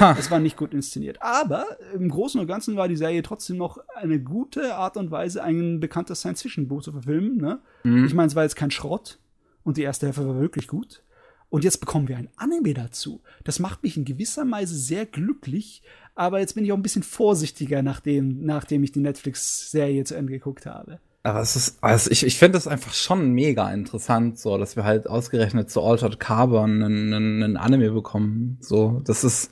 Ha. 0.00 0.16
Es 0.18 0.32
war 0.32 0.40
nicht 0.40 0.56
gut 0.56 0.74
inszeniert. 0.74 1.22
Aber 1.22 1.78
im 1.94 2.08
Großen 2.08 2.40
und 2.40 2.48
Ganzen 2.48 2.74
war 2.74 2.88
die 2.88 2.96
Serie 2.96 3.22
trotzdem 3.22 3.58
noch 3.58 3.78
eine 3.94 4.20
gute 4.20 4.74
Art 4.74 4.96
und 4.96 5.12
Weise, 5.12 5.44
ein 5.44 5.78
bekanntes 5.78 6.18
Science-Fiction-Buch 6.18 6.82
zu 6.82 6.90
verfilmen. 6.90 7.36
Ne? 7.36 7.60
Mhm. 7.84 8.04
Ich 8.04 8.14
meine, 8.14 8.26
es 8.26 8.34
war 8.34 8.42
jetzt 8.42 8.56
kein 8.56 8.72
Schrott 8.72 9.20
und 9.64 9.76
die 9.76 9.82
erste 9.82 10.06
Hälfte 10.06 10.26
war 10.26 10.38
wirklich 10.38 10.68
gut. 10.68 11.02
Und 11.50 11.64
jetzt 11.64 11.78
bekommen 11.78 12.08
wir 12.08 12.16
ein 12.16 12.30
Anime 12.36 12.74
dazu. 12.74 13.20
Das 13.44 13.58
macht 13.58 13.82
mich 13.82 13.96
in 13.96 14.04
gewisser 14.04 14.48
Weise 14.50 14.76
sehr 14.76 15.06
glücklich, 15.06 15.82
aber 16.14 16.40
jetzt 16.40 16.54
bin 16.54 16.64
ich 16.64 16.72
auch 16.72 16.76
ein 16.76 16.82
bisschen 16.82 17.02
vorsichtiger, 17.02 17.82
nachdem, 17.82 18.44
nachdem 18.44 18.82
ich 18.82 18.92
die 18.92 19.00
Netflix-Serie 19.00 20.04
zu 20.04 20.14
Ende 20.14 20.32
geguckt 20.32 20.66
habe. 20.66 21.00
Aber 21.22 21.40
es 21.40 21.56
ist, 21.56 21.78
also 21.82 22.10
ich, 22.10 22.26
ich 22.26 22.38
finde 22.38 22.58
es 22.58 22.66
einfach 22.66 22.92
schon 22.92 23.32
mega 23.32 23.72
interessant, 23.72 24.38
so, 24.38 24.58
dass 24.58 24.76
wir 24.76 24.84
halt 24.84 25.08
ausgerechnet 25.08 25.70
zu 25.70 25.80
Altered 25.80 26.20
Carbon 26.20 26.82
einen, 26.82 27.14
einen, 27.14 27.42
einen 27.42 27.56
Anime 27.56 27.92
bekommen. 27.92 28.58
So, 28.60 29.00
das 29.04 29.24
ist, 29.24 29.50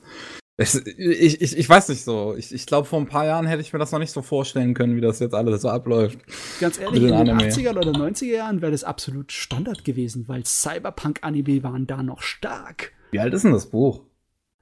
ich, 0.58 1.40
ich, 1.40 1.56
ich 1.56 1.68
weiß 1.68 1.88
nicht 1.88 2.04
so. 2.04 2.34
Ich, 2.36 2.52
ich 2.52 2.66
glaube, 2.66 2.86
vor 2.86 3.00
ein 3.00 3.06
paar 3.06 3.24
Jahren 3.24 3.46
hätte 3.46 3.62
ich 3.62 3.72
mir 3.72 3.78
das 3.78 3.90
noch 3.90 3.98
nicht 3.98 4.12
so 4.12 4.22
vorstellen 4.22 4.74
können, 4.74 4.96
wie 4.96 5.00
das 5.00 5.18
jetzt 5.18 5.34
alles 5.34 5.62
so 5.62 5.70
abläuft. 5.70 6.18
Ganz 6.60 6.78
ehrlich, 6.78 7.02
in 7.02 7.08
den 7.08 7.14
Anime. 7.14 7.48
80er 7.48 7.70
oder 7.70 7.90
90er 7.90 8.26
Jahren 8.26 8.60
wäre 8.60 8.72
das 8.72 8.84
absolut 8.84 9.32
Standard 9.32 9.84
gewesen, 9.84 10.28
weil 10.28 10.44
Cyberpunk-Anime 10.44 11.62
waren 11.62 11.86
da 11.86 12.02
noch 12.02 12.22
stark. 12.22 12.92
Wie 13.12 13.20
alt 13.20 13.32
ist 13.32 13.44
denn 13.44 13.52
das 13.52 13.70
Buch? 13.70 14.02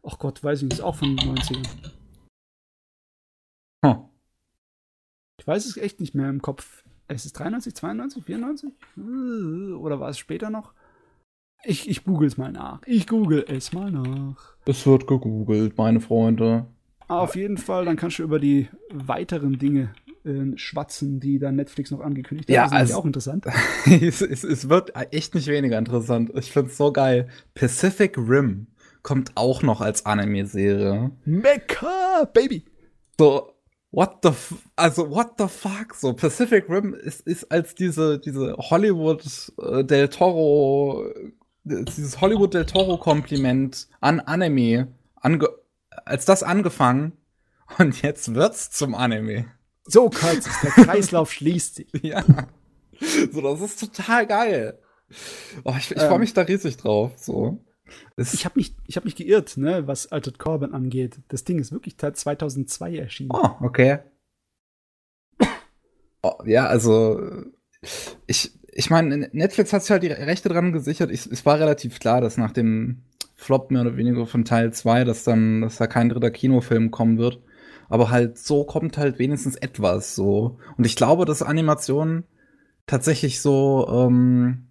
Ach 0.02 0.18
Gott, 0.18 0.42
weiß 0.42 0.58
ich 0.58 0.64
nicht, 0.64 0.74
ist 0.74 0.80
auch 0.80 0.96
von 0.96 1.16
den 1.16 1.36
90ern. 1.36 1.66
Hm. 3.84 4.04
Ich 5.38 5.46
weiß 5.46 5.66
es 5.66 5.76
echt 5.76 6.00
nicht 6.00 6.14
mehr 6.14 6.28
im 6.28 6.40
Kopf. 6.40 6.84
Es 7.08 7.26
ist 7.26 7.32
93, 7.32 7.74
92, 7.74 8.24
94? 8.24 8.70
Oder 9.76 9.98
war 9.98 10.10
es 10.10 10.18
später 10.18 10.50
noch? 10.50 10.72
Ich, 11.64 11.88
ich 11.88 12.04
google 12.04 12.26
es 12.26 12.36
mal 12.36 12.52
nach. 12.52 12.80
Ich 12.86 13.06
google 13.06 13.44
es 13.46 13.72
mal 13.72 13.90
nach. 13.90 14.54
Es 14.66 14.86
wird 14.86 15.06
gegoogelt, 15.06 15.76
meine 15.76 16.00
Freunde. 16.00 16.66
Auf 17.08 17.34
jeden 17.34 17.58
Fall, 17.58 17.84
dann 17.84 17.96
kannst 17.96 18.18
du 18.18 18.22
über 18.22 18.38
die 18.38 18.68
weiteren 18.92 19.58
Dinge 19.58 19.92
äh, 20.24 20.56
schwatzen, 20.56 21.18
die 21.18 21.38
dann 21.38 21.56
Netflix 21.56 21.90
noch 21.90 22.00
angekündigt 22.00 22.48
hat. 22.48 22.54
Ja, 22.54 22.62
das 22.64 22.72
ist 22.72 22.78
also, 22.78 22.94
auch 22.98 23.04
interessant. 23.04 23.46
es, 23.86 24.22
es, 24.22 24.44
es, 24.44 24.68
wird 24.68 24.92
echt 25.12 25.34
nicht 25.34 25.48
weniger 25.48 25.76
interessant. 25.76 26.30
Ich 26.34 26.52
finde 26.52 26.70
es 26.70 26.76
so 26.76 26.92
geil. 26.92 27.28
Pacific 27.54 28.16
Rim 28.16 28.68
kommt 29.02 29.32
auch 29.34 29.62
noch 29.62 29.80
als 29.80 30.06
Anime-Serie. 30.06 31.10
Mecha, 31.24 32.28
Baby! 32.32 32.64
So, 33.18 33.52
what 33.90 34.18
the, 34.22 34.28
f 34.28 34.54
also 34.76 35.10
what 35.10 35.32
the 35.38 35.48
fuck? 35.48 35.94
So 35.94 36.12
Pacific 36.12 36.68
Rim 36.68 36.94
ist, 36.94 37.26
ist 37.26 37.50
als 37.50 37.74
diese 37.74 38.18
diese 38.18 38.56
Hollywood 38.56 39.52
äh, 39.58 39.84
del 39.84 40.08
Toro, 40.08 41.06
dieses 41.70 42.20
Hollywood 42.20 42.54
del 42.54 42.66
Toro 42.66 42.98
Kompliment 42.98 43.88
an 44.00 44.20
Anime, 44.20 44.88
ange 45.16 45.48
als 46.04 46.24
das 46.24 46.42
angefangen 46.42 47.12
und 47.78 48.02
jetzt 48.02 48.34
wird's 48.34 48.70
zum 48.70 48.94
Anime. 48.94 49.46
So 49.84 50.10
kurz 50.10 50.46
ist 50.46 50.62
der 50.62 50.70
Kreislauf 50.70 51.32
schließt 51.32 51.76
sich. 51.76 51.92
Ja. 52.02 52.24
So, 53.32 53.40
das 53.40 53.60
ist 53.60 53.80
total 53.80 54.26
geil. 54.26 54.78
Oh, 55.64 55.74
ich 55.76 55.90
ich 55.90 56.00
ähm, 56.00 56.08
freue 56.08 56.18
mich 56.18 56.34
da 56.34 56.42
riesig 56.42 56.76
drauf. 56.76 57.12
So. 57.16 57.64
Es 58.16 58.34
ich 58.34 58.44
habe 58.44 58.58
mich, 58.58 58.76
hab 58.94 59.04
mich 59.04 59.16
geirrt, 59.16 59.56
ne, 59.56 59.86
was 59.86 60.12
Altered 60.12 60.38
Corbin 60.38 60.74
angeht. 60.74 61.18
Das 61.28 61.44
Ding 61.44 61.58
ist 61.58 61.72
wirklich 61.72 61.96
2002 61.98 62.96
erschienen. 62.96 63.30
Oh, 63.32 63.50
okay. 63.60 64.00
Oh, 66.22 66.34
ja, 66.44 66.66
also 66.66 67.44
ich, 68.26 68.52
ich 68.72 68.90
meine, 68.90 69.28
Netflix 69.32 69.72
hat 69.72 69.82
sich 69.82 69.90
halt 69.90 70.02
die 70.02 70.08
Rechte 70.08 70.48
dran 70.48 70.72
gesichert. 70.72 71.10
Ich, 71.10 71.26
es 71.26 71.44
war 71.46 71.58
relativ 71.58 71.98
klar, 71.98 72.20
dass 72.20 72.36
nach 72.36 72.52
dem 72.52 73.02
Flop 73.36 73.70
mehr 73.70 73.82
oder 73.82 73.96
weniger 73.96 74.26
von 74.26 74.44
Teil 74.44 74.72
2, 74.72 75.04
dass 75.04 75.24
dann, 75.24 75.62
dass 75.62 75.76
da 75.76 75.86
kein 75.86 76.08
dritter 76.08 76.30
Kinofilm 76.30 76.90
kommen 76.90 77.18
wird. 77.18 77.40
Aber 77.88 78.10
halt 78.10 78.38
so 78.38 78.64
kommt 78.64 78.98
halt 78.98 79.18
wenigstens 79.18 79.56
etwas 79.56 80.14
so. 80.14 80.58
Und 80.76 80.84
ich 80.84 80.94
glaube, 80.94 81.24
dass 81.24 81.42
Animationen 81.42 82.24
tatsächlich 82.86 83.40
so 83.40 83.88
ähm, 83.90 84.68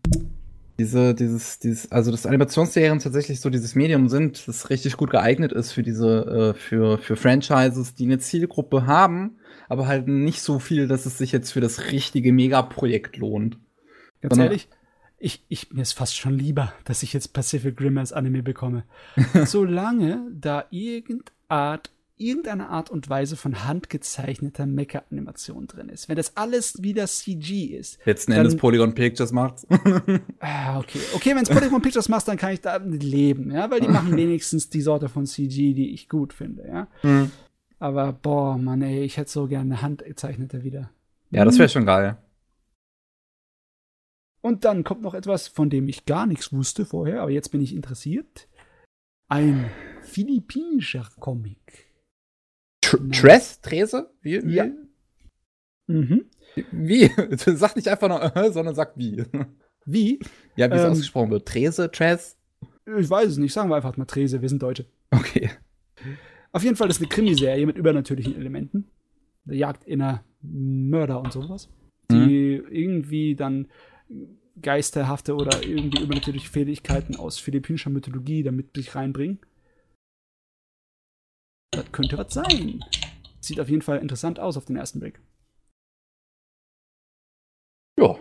diese, 0.78 1.14
dieses, 1.14 1.60
dieses, 1.60 1.92
also 1.92 2.12
dass 2.12 2.26
Animationsserien 2.26 3.00
tatsächlich 3.00 3.42
so 3.42 3.50
dieses 3.50 3.76
Medium 3.76 4.08
sind, 4.08 4.48
das 4.48 4.70
richtig 4.70 4.96
gut 4.96 5.10
geeignet 5.10 5.52
ist 5.52 5.74
für 5.74 5.84
diese, 5.84 6.54
äh, 6.56 6.58
für, 6.58 6.98
für 6.98 7.18
Franchises, 7.18 7.96
die 7.96 8.06
eine 8.06 8.20
Zielgruppe 8.20 8.86
haben, 8.88 9.38
aber 9.68 9.88
halt 9.88 10.08
nicht 10.08 10.42
so 10.42 10.60
viel, 10.60 10.88
dass 10.88 11.06
es 11.06 11.18
sich 11.18 11.34
jetzt 11.34 11.52
für 11.52 11.62
das 11.62 11.92
richtige 11.92 12.32
Megaprojekt 12.32 13.18
lohnt. 13.18 13.58
Ganz 14.22 14.34
Sondern, 14.34 14.48
ehrlich, 14.48 14.68
ich, 15.18 15.44
ich, 15.50 15.72
mir 15.72 15.82
ist 15.82 15.94
fast 15.94 16.18
schon 16.18 16.38
lieber, 16.38 16.74
dass 16.86 17.04
ich 17.04 17.14
jetzt 17.14 17.34
Pacific 17.34 17.80
Rim 17.82 17.98
als 17.98 18.14
Anime 18.14 18.44
bekomme. 18.44 18.84
Solange 19.46 20.28
da 20.32 20.66
irgendeine 20.70 21.32
Art 21.50 21.92
irgendeine 22.20 22.70
Art 22.70 22.92
und 22.92 23.10
Weise 23.10 23.38
von 23.38 23.66
handgezeichneter 23.66 24.66
Mecha-Animation 24.66 25.68
drin 25.68 25.90
ist. 25.90 26.10
Wenn 26.10 26.18
das 26.18 26.36
alles 26.36 26.84
wieder 26.84 27.08
CG 27.08 27.64
ist. 27.64 27.98
Letzten 28.06 28.32
dann, 28.32 28.42
Endes 28.42 28.58
Polygon 28.58 28.94
Pictures 28.94 29.32
macht's. 29.32 29.66
ah, 30.40 30.80
okay. 30.80 31.00
Okay, 31.14 31.30
wenn 31.30 31.44
es 31.44 31.50
Polygon 31.50 31.82
Pictures 31.82 32.10
macht, 32.10 32.28
dann 32.28 32.38
kann 32.38 32.52
ich 32.52 32.62
da 32.62 32.76
leben, 32.76 33.52
ja, 33.52 33.72
weil 33.72 33.80
die 33.80 33.88
machen 33.88 34.16
wenigstens 34.18 34.70
die 34.70 34.82
Sorte 34.82 35.08
von 35.08 35.26
CG, 35.26 35.74
die 35.74 35.94
ich 35.94 36.10
gut 36.10 36.34
finde, 36.34 36.68
ja. 36.68 36.88
Mhm. 37.04 37.32
Aber 37.80 38.12
boah, 38.12 38.58
Mann, 38.58 38.82
ey, 38.82 39.04
ich 39.04 39.16
hätte 39.16 39.32
so 39.32 39.48
gerne 39.48 39.82
handgezeichnete 39.82 40.64
wieder. 40.64 40.92
Ja, 41.32 41.46
das 41.46 41.58
wäre 41.58 41.70
schon 41.70 41.86
geil. 41.86 42.18
Und 44.42 44.66
dann 44.66 44.84
kommt 44.84 45.02
noch 45.02 45.14
etwas, 45.14 45.48
von 45.48 45.70
dem 45.70 45.88
ich 45.88 46.06
gar 46.06 46.26
nichts 46.26 46.54
wusste 46.54 46.86
vorher, 46.86 47.22
aber 47.22 47.32
jetzt 47.32 47.50
bin 47.50 47.62
ich 47.62 47.76
interessiert. 47.76 48.48
Ein 49.28 49.70
philippinischer 50.02 51.08
Comic. 51.20 51.88
Tress? 52.82 53.62
Trese? 53.62 54.12
Wie? 54.22 54.44
wie? 54.46 54.56
Ja. 54.56 54.66
Mhm. 55.88 56.26
Wie? 56.72 57.12
Sag 57.36 57.76
nicht 57.76 57.88
einfach 57.88 58.08
nur, 58.08 58.36
äh, 58.36 58.52
sondern 58.52 58.76
sag 58.76 58.98
wie. 58.98 59.24
Wie? 59.86 60.20
Ja, 60.56 60.70
wie 60.70 60.76
es 60.76 60.84
ähm, 60.84 60.92
ausgesprochen 60.92 61.32
wird. 61.32 61.48
Trese, 61.48 61.92
Tress? 61.92 62.38
Ich 62.98 63.10
weiß 63.10 63.30
es 63.30 63.38
nicht. 63.38 63.54
Sagen 63.54 63.70
wir 63.70 63.76
einfach 63.76 63.98
mal 63.98 64.06
Trese. 64.06 64.42
Wir 64.42 64.50
sind 64.50 64.62
Deutsche. 64.62 64.86
Okay. 65.12 65.50
Auf 66.52 66.64
jeden 66.64 66.76
Fall 66.76 66.90
ist 66.90 67.00
eine 67.00 67.10
Krimiserie 67.10 67.66
mit 67.66 67.78
übernatürlichen 67.78 68.36
Elementen. 68.36 68.88
Der 69.46 69.58
Jagd 69.58 69.84
inner 69.86 70.24
Mörder 70.42 71.22
und 71.22 71.34
sowas. 71.34 71.70
Die 72.12 72.62
mhm. 72.64 72.72
irgendwie 72.72 73.36
dann 73.36 73.68
geisterhafte 74.62 75.36
oder 75.36 75.64
irgendwie 75.64 76.02
übernatürliche 76.02 76.50
Fähigkeiten 76.50 77.16
aus 77.16 77.38
philippinischer 77.38 77.90
Mythologie 77.90 78.44
damit 78.44 78.76
sich 78.76 78.96
reinbringen. 78.96 79.40
Das 81.72 81.92
könnte 81.92 82.18
was 82.18 82.34
sein. 82.34 82.84
Sieht 83.40 83.60
auf 83.60 83.70
jeden 83.70 83.82
Fall 83.82 84.00
interessant 84.00 84.40
aus 84.40 84.58
auf 84.58 84.66
den 84.66 84.76
ersten 84.76 85.00
Blick. 85.00 85.22
Ja. 87.98 88.18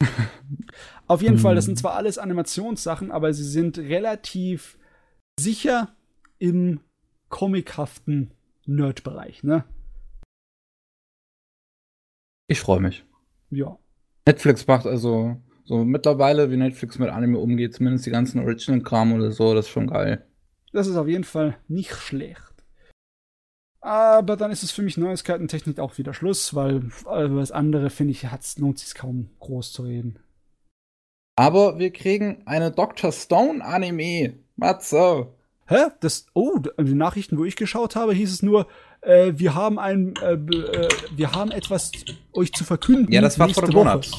auf 1.06 1.22
jeden 1.22 1.38
Fall, 1.38 1.54
das 1.54 1.66
sind 1.66 1.78
zwar 1.78 1.94
alles 1.94 2.18
Animationssachen, 2.18 3.10
aber 3.10 3.32
sie 3.32 3.44
sind 3.44 3.78
relativ 3.78 4.78
sicher 5.38 5.94
im 6.38 6.80
comichaften 7.28 8.32
Nerd-Bereich, 8.66 9.42
ne? 9.42 9.64
Ich 12.46 12.60
freue 12.60 12.80
mich. 12.80 13.04
Ja. 13.50 13.78
Netflix 14.26 14.66
macht 14.66 14.86
also 14.86 15.36
so 15.64 15.84
mittlerweile, 15.84 16.50
wie 16.50 16.56
Netflix 16.56 16.98
mit 16.98 17.10
Anime 17.10 17.38
umgeht, 17.38 17.74
zumindest 17.74 18.06
die 18.06 18.10
ganzen 18.10 18.40
Original-Kram 18.40 19.12
oder 19.14 19.32
so, 19.32 19.54
das 19.54 19.66
ist 19.66 19.72
schon 19.72 19.86
geil. 19.86 20.26
Das 20.72 20.86
ist 20.86 20.96
auf 20.96 21.08
jeden 21.08 21.24
Fall 21.24 21.56
nicht 21.68 21.94
schlecht. 21.94 22.54
Aber 23.80 24.36
dann 24.36 24.50
ist 24.50 24.62
es 24.62 24.70
für 24.70 24.82
mich 24.82 24.96
Neuigkeiten-Technik 24.96 25.78
auch 25.78 25.98
wieder 25.98 26.14
Schluss, 26.14 26.54
weil 26.54 26.90
über 27.02 27.40
das 27.40 27.52
andere, 27.52 27.90
finde 27.90 28.12
ich, 28.12 28.26
lohnt 28.56 28.78
sich 28.78 28.94
kaum 28.94 29.30
groß 29.40 29.72
zu 29.72 29.82
reden. 29.82 30.18
Aber 31.36 31.78
wir 31.78 31.92
kriegen 31.92 32.42
eine 32.46 32.70
Dr. 32.70 33.12
Stone-Anime. 33.12 34.38
Matzo. 34.56 35.34
Hä? 35.66 35.86
Das, 36.00 36.26
oh, 36.34 36.58
die 36.58 36.94
Nachrichten, 36.94 37.38
wo 37.38 37.44
ich 37.44 37.56
geschaut 37.56 37.96
habe, 37.96 38.14
hieß 38.14 38.32
es 38.32 38.42
nur, 38.42 38.68
äh, 39.04 39.32
wir 39.36 39.54
haben 39.54 39.78
ein, 39.78 40.14
äh, 40.22 40.34
äh, 40.34 40.88
wir 41.14 41.32
haben 41.32 41.50
etwas 41.50 41.92
euch 42.32 42.52
zu 42.52 42.64
verkünden. 42.64 43.12
Ja, 43.12 43.20
das 43.20 43.38
war 43.38 43.48
vor 43.48 43.64
dem 43.64 43.74
Monat. 43.74 44.10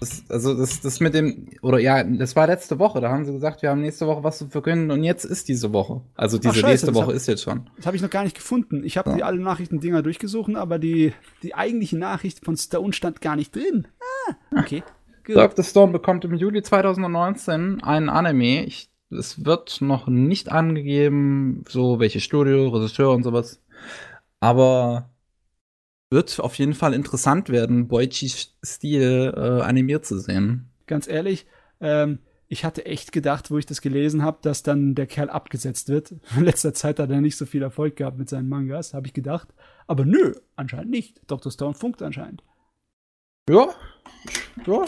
Das, 0.00 0.24
also 0.28 0.54
das, 0.54 0.80
das 0.80 1.00
mit 1.00 1.14
dem, 1.14 1.48
oder 1.62 1.78
ja, 1.78 2.04
das 2.04 2.36
war 2.36 2.46
letzte 2.46 2.78
Woche, 2.78 3.00
da 3.00 3.10
haben 3.10 3.24
sie 3.24 3.32
gesagt, 3.32 3.62
wir 3.62 3.70
haben 3.70 3.80
nächste 3.80 4.06
Woche 4.06 4.22
was 4.22 4.38
zu 4.38 4.48
verkünden 4.48 4.90
und 4.90 5.02
jetzt 5.02 5.24
ist 5.24 5.48
diese 5.48 5.72
Woche. 5.72 6.02
Also 6.14 6.36
diese 6.36 6.50
Ach, 6.50 6.54
Scheiße, 6.54 6.66
nächste 6.66 6.94
Woche 6.94 7.06
hab, 7.08 7.14
ist 7.14 7.26
jetzt 7.26 7.42
schon. 7.42 7.70
Das 7.76 7.86
habe 7.86 7.96
ich 7.96 8.02
noch 8.02 8.10
gar 8.10 8.24
nicht 8.24 8.36
gefunden. 8.36 8.84
Ich 8.84 8.98
habe 8.98 9.10
ja. 9.10 9.16
die 9.16 9.22
alle 9.24 9.40
Nachrichtendinger 9.40 10.02
durchgesucht, 10.02 10.54
aber 10.54 10.78
die, 10.78 11.14
die 11.42 11.54
eigentliche 11.54 11.96
Nachricht 11.96 12.44
von 12.44 12.56
Stone 12.56 12.92
stand 12.92 13.22
gar 13.22 13.36
nicht 13.36 13.54
drin. 13.54 13.88
Ah, 14.28 14.34
okay. 14.58 14.82
Gut. 15.24 15.36
Dr. 15.36 15.64
Stone 15.64 15.92
bekommt 15.92 16.24
im 16.24 16.34
Juli 16.34 16.62
2019 16.62 17.82
einen 17.82 18.08
Anime. 18.10 18.64
Ich, 18.64 18.90
es 19.10 19.44
wird 19.44 19.80
noch 19.80 20.06
nicht 20.08 20.52
angegeben, 20.52 21.64
so 21.68 21.98
welche 21.98 22.20
Studio, 22.20 22.68
Regisseur 22.68 23.12
und 23.12 23.24
sowas. 23.24 23.60
Aber 24.40 25.10
wird 26.10 26.38
auf 26.40 26.54
jeden 26.56 26.74
Fall 26.74 26.94
interessant 26.94 27.48
werden, 27.48 27.88
Boichi-Stil 27.88 29.34
äh, 29.36 29.62
animiert 29.62 30.06
zu 30.06 30.18
sehen. 30.18 30.70
Ganz 30.86 31.08
ehrlich, 31.08 31.46
ähm, 31.80 32.20
ich 32.48 32.64
hatte 32.64 32.86
echt 32.86 33.10
gedacht, 33.10 33.50
wo 33.50 33.58
ich 33.58 33.66
das 33.66 33.80
gelesen 33.80 34.22
habe, 34.22 34.38
dass 34.40 34.62
dann 34.62 34.94
der 34.94 35.06
Kerl 35.06 35.30
abgesetzt 35.30 35.88
wird. 35.88 36.12
In 36.36 36.44
letzter 36.44 36.74
Zeit 36.74 37.00
hat 37.00 37.10
er 37.10 37.20
nicht 37.20 37.36
so 37.36 37.46
viel 37.46 37.62
Erfolg 37.62 37.96
gehabt 37.96 38.18
mit 38.18 38.28
seinen 38.28 38.48
Mangas, 38.48 38.94
habe 38.94 39.06
ich 39.06 39.14
gedacht. 39.14 39.48
Aber 39.86 40.04
nö, 40.04 40.34
anscheinend 40.54 40.90
nicht. 40.90 41.20
Dr. 41.26 41.50
Stone 41.50 41.74
funkt 41.74 42.02
anscheinend. 42.02 42.44
Ja, 43.48 43.68
ja. 44.66 44.84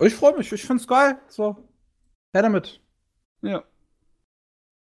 Ich 0.00 0.14
freue 0.14 0.36
mich, 0.36 0.52
ich 0.52 0.64
find's 0.64 0.86
geil. 0.86 1.18
So, 1.28 1.56
her 2.32 2.42
damit. 2.42 2.80
Ja. 3.42 3.64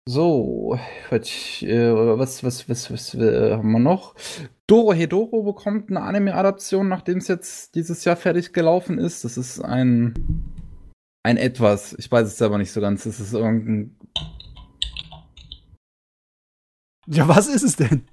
So, 0.07 0.77
äh, 1.09 1.19
was, 1.19 2.43
was, 2.43 2.69
was, 2.69 2.91
was 2.91 3.15
äh, 3.15 3.53
haben 3.53 3.71
wir 3.71 3.79
noch? 3.79 4.13
Doro 4.67 4.93
Hedoro 4.93 5.41
bekommt 5.41 5.89
eine 5.89 6.01
Anime-Adaption, 6.01 6.87
nachdem 6.87 7.17
es 7.17 7.27
jetzt 7.27 7.73
dieses 7.73 8.05
Jahr 8.05 8.15
fertig 8.15 8.53
gelaufen 8.53 8.99
ist. 8.99 9.23
Das 9.25 9.35
ist 9.35 9.61
ein, 9.61 10.13
ein 11.23 11.37
etwas. 11.37 11.93
Ich 11.97 12.11
weiß 12.11 12.27
es 12.27 12.41
aber 12.43 12.59
nicht 12.59 12.71
so 12.71 12.81
ganz. 12.81 13.05
Das 13.05 13.19
ist 13.19 13.33
irgendein. 13.33 13.97
Ja, 17.07 17.27
was 17.27 17.47
ist 17.47 17.63
es 17.63 17.75
denn? 17.75 18.07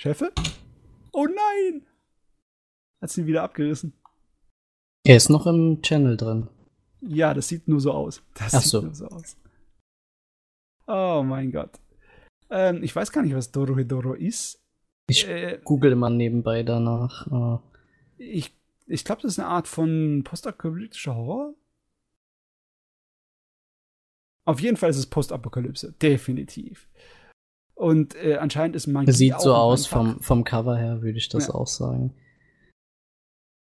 Chefe? 0.00 0.32
Oh 1.12 1.26
nein! 1.26 1.86
Hat 3.00 3.10
sie 3.10 3.26
wieder 3.26 3.44
abgerissen. 3.44 3.92
Er 5.04 5.16
ist 5.16 5.28
noch 5.28 5.46
im 5.46 5.80
Channel 5.82 6.16
drin. 6.16 6.48
Ja, 7.02 7.34
das 7.34 7.48
sieht 7.48 7.68
nur 7.68 7.80
so 7.80 7.92
aus. 7.92 8.22
Das 8.34 8.54
Ach 8.54 8.62
sieht 8.62 8.70
so. 8.70 8.80
nur 8.82 8.94
so 8.94 9.06
aus. 9.06 9.36
Oh 10.92 11.22
mein 11.24 11.52
Gott. 11.52 11.78
Ähm, 12.50 12.82
ich 12.82 12.94
weiß 12.96 13.12
gar 13.12 13.22
nicht, 13.22 13.34
was 13.36 13.52
Dorohedoro 13.52 14.14
ist. 14.14 14.60
Ich 15.08 15.28
Äh, 15.28 15.60
google 15.62 15.94
mal 15.94 16.10
nebenbei 16.10 16.62
danach. 16.64 17.60
Äh, 18.18 18.22
ich 18.22 18.52
ich 18.86 19.04
glaube, 19.04 19.22
das 19.22 19.32
ist 19.34 19.38
eine 19.38 19.46
Art 19.48 19.68
von 19.68 20.22
postapokalyptischer 20.24 21.14
Horror. 21.14 21.54
Auf 24.46 24.60
jeden 24.60 24.76
Fall 24.76 24.90
ist 24.90 24.96
es 24.96 25.06
Postapokalypse. 25.06 25.92
Definitiv. 25.92 26.88
Und 27.74 28.16
äh, 28.16 28.36
anscheinend 28.38 28.74
ist 28.74 28.88
Magie. 28.88 29.10
Es 29.10 29.18
sieht 29.18 29.34
auch 29.34 29.40
so 29.40 29.54
aus 29.54 29.86
vom, 29.86 30.20
vom 30.20 30.42
Cover 30.42 30.76
her, 30.76 31.02
würde 31.02 31.18
ich 31.18 31.28
das 31.28 31.46
Ja. 31.46 31.54
auch 31.54 31.68
sagen. 31.68 32.14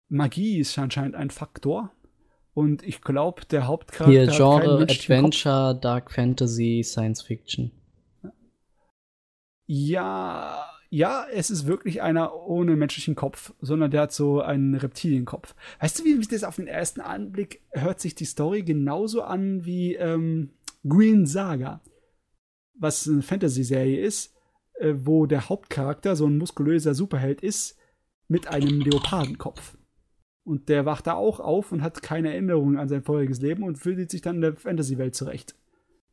Magie 0.08 0.58
ist 0.60 0.78
anscheinend 0.78 1.16
ein 1.16 1.30
Faktor. 1.30 1.90
Und 2.56 2.82
ich 2.84 3.02
glaube, 3.02 3.42
der 3.44 3.66
Hauptcharakter. 3.66 4.10
Hier 4.10 4.28
Genre. 4.28 4.80
Adventure, 4.80 5.78
Dark 5.78 6.10
Fantasy, 6.10 6.80
Science 6.82 7.20
Fiction. 7.20 7.70
Ja, 9.66 10.64
ja, 10.88 11.26
es 11.30 11.50
ist 11.50 11.66
wirklich 11.66 12.00
einer 12.00 12.34
ohne 12.34 12.74
menschlichen 12.74 13.14
Kopf, 13.14 13.52
sondern 13.60 13.90
der 13.90 14.00
hat 14.00 14.12
so 14.12 14.40
einen 14.40 14.74
Reptilienkopf. 14.74 15.54
Weißt 15.80 15.98
du, 15.98 16.04
wie 16.06 16.14
mich 16.14 16.28
das 16.28 16.44
auf 16.44 16.56
den 16.56 16.66
ersten 16.66 17.02
Anblick 17.02 17.60
hört 17.72 18.00
sich 18.00 18.14
die 18.14 18.24
Story 18.24 18.62
genauso 18.62 19.20
an 19.20 19.66
wie 19.66 19.94
ähm, 19.96 20.54
Green 20.88 21.26
Saga, 21.26 21.82
was 22.72 23.06
eine 23.06 23.20
Fantasy-Serie 23.20 24.00
ist, 24.00 24.34
äh, 24.80 24.94
wo 24.96 25.26
der 25.26 25.50
Hauptcharakter 25.50 26.16
so 26.16 26.26
ein 26.26 26.38
muskulöser 26.38 26.94
Superheld 26.94 27.42
ist 27.42 27.76
mit 28.28 28.48
einem 28.48 28.80
Leopardenkopf. 28.80 29.76
Und 30.46 30.68
der 30.68 30.86
wacht 30.86 31.08
da 31.08 31.14
auch 31.14 31.40
auf 31.40 31.72
und 31.72 31.82
hat 31.82 32.02
keine 32.02 32.30
Erinnerungen 32.30 32.78
an 32.78 32.88
sein 32.88 33.02
vorheriges 33.02 33.40
Leben 33.40 33.64
und 33.64 33.78
fühlt 33.78 34.08
sich 34.08 34.20
dann 34.20 34.36
in 34.36 34.42
der 34.42 34.54
Fantasy-Welt 34.54 35.16
zurecht. 35.16 35.56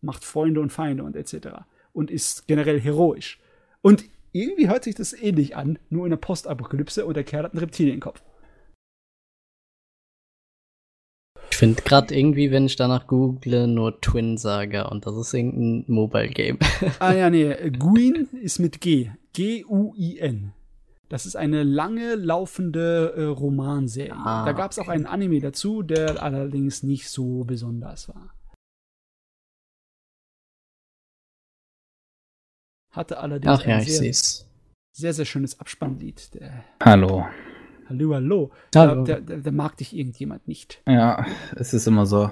Macht 0.01 0.25
Freunde 0.25 0.59
und 0.59 0.71
Feinde 0.71 1.03
und 1.03 1.15
etc. 1.15 1.49
Und 1.93 2.09
ist 2.09 2.47
generell 2.47 2.81
heroisch. 2.81 3.39
Und 3.83 4.05
irgendwie 4.31 4.69
hört 4.69 4.85
sich 4.85 4.95
das 4.95 5.13
ähnlich 5.13 5.55
an, 5.55 5.77
nur 5.91 6.07
in 6.07 6.09
der 6.09 6.17
Postapokalypse 6.17 7.05
und 7.05 7.15
der 7.15 7.23
Kerl 7.23 7.43
hat 7.43 7.53
einen 7.53 7.59
Reptilienkopf. 7.59 8.23
Ich 11.51 11.57
finde 11.57 11.83
gerade 11.83 12.17
irgendwie, 12.17 12.49
wenn 12.49 12.65
ich 12.65 12.75
danach 12.75 13.05
google, 13.05 13.67
nur 13.67 14.01
Twin 14.01 14.37
Saga 14.37 14.87
und 14.87 15.05
das 15.05 15.15
ist 15.15 15.31
irgendein 15.35 15.85
Mobile 15.93 16.29
Game. 16.29 16.57
Ah 16.99 17.13
ja, 17.13 17.29
nee, 17.29 17.53
Guin 17.77 18.27
ist 18.41 18.57
mit 18.57 18.81
G. 18.81 19.11
G-U-I-N. 19.33 20.53
Das 21.13 21.27
ist 21.27 21.35
eine 21.35 21.61
lange 21.61 22.15
laufende 22.15 23.13
äh, 23.15 23.25
Romanserie. 23.25 24.15
Ah, 24.15 24.45
da 24.45 24.51
gab 24.51 24.71
es 24.71 24.79
auch 24.79 24.87
einen 24.87 25.05
Anime 25.05 25.39
dazu, 25.41 25.83
der 25.83 26.23
allerdings 26.23 26.81
nicht 26.81 27.07
so 27.07 27.43
besonders 27.43 28.09
war. 28.09 28.33
Hatte 32.89 33.19
allerdings 33.19 33.59
Ach 33.59 33.63
ja, 33.63 33.75
ein 33.75 33.83
sehr, 33.83 34.11
sehr, 34.91 35.13
sehr 35.13 35.25
schönes 35.25 35.59
Abspannlied. 35.59 36.33
Der, 36.33 36.63
Hallo. 36.83 37.27
hallo, 37.87 38.15
hallo. 38.15 38.51
Hallo. 38.75 39.03
Da, 39.03 39.19
da, 39.19 39.35
da 39.37 39.51
mag 39.51 39.77
dich 39.77 39.95
irgendjemand 39.95 40.47
nicht. 40.47 40.81
Ja, 40.87 41.27
es 41.55 41.75
ist 41.75 41.85
immer 41.85 42.07
so. 42.07 42.31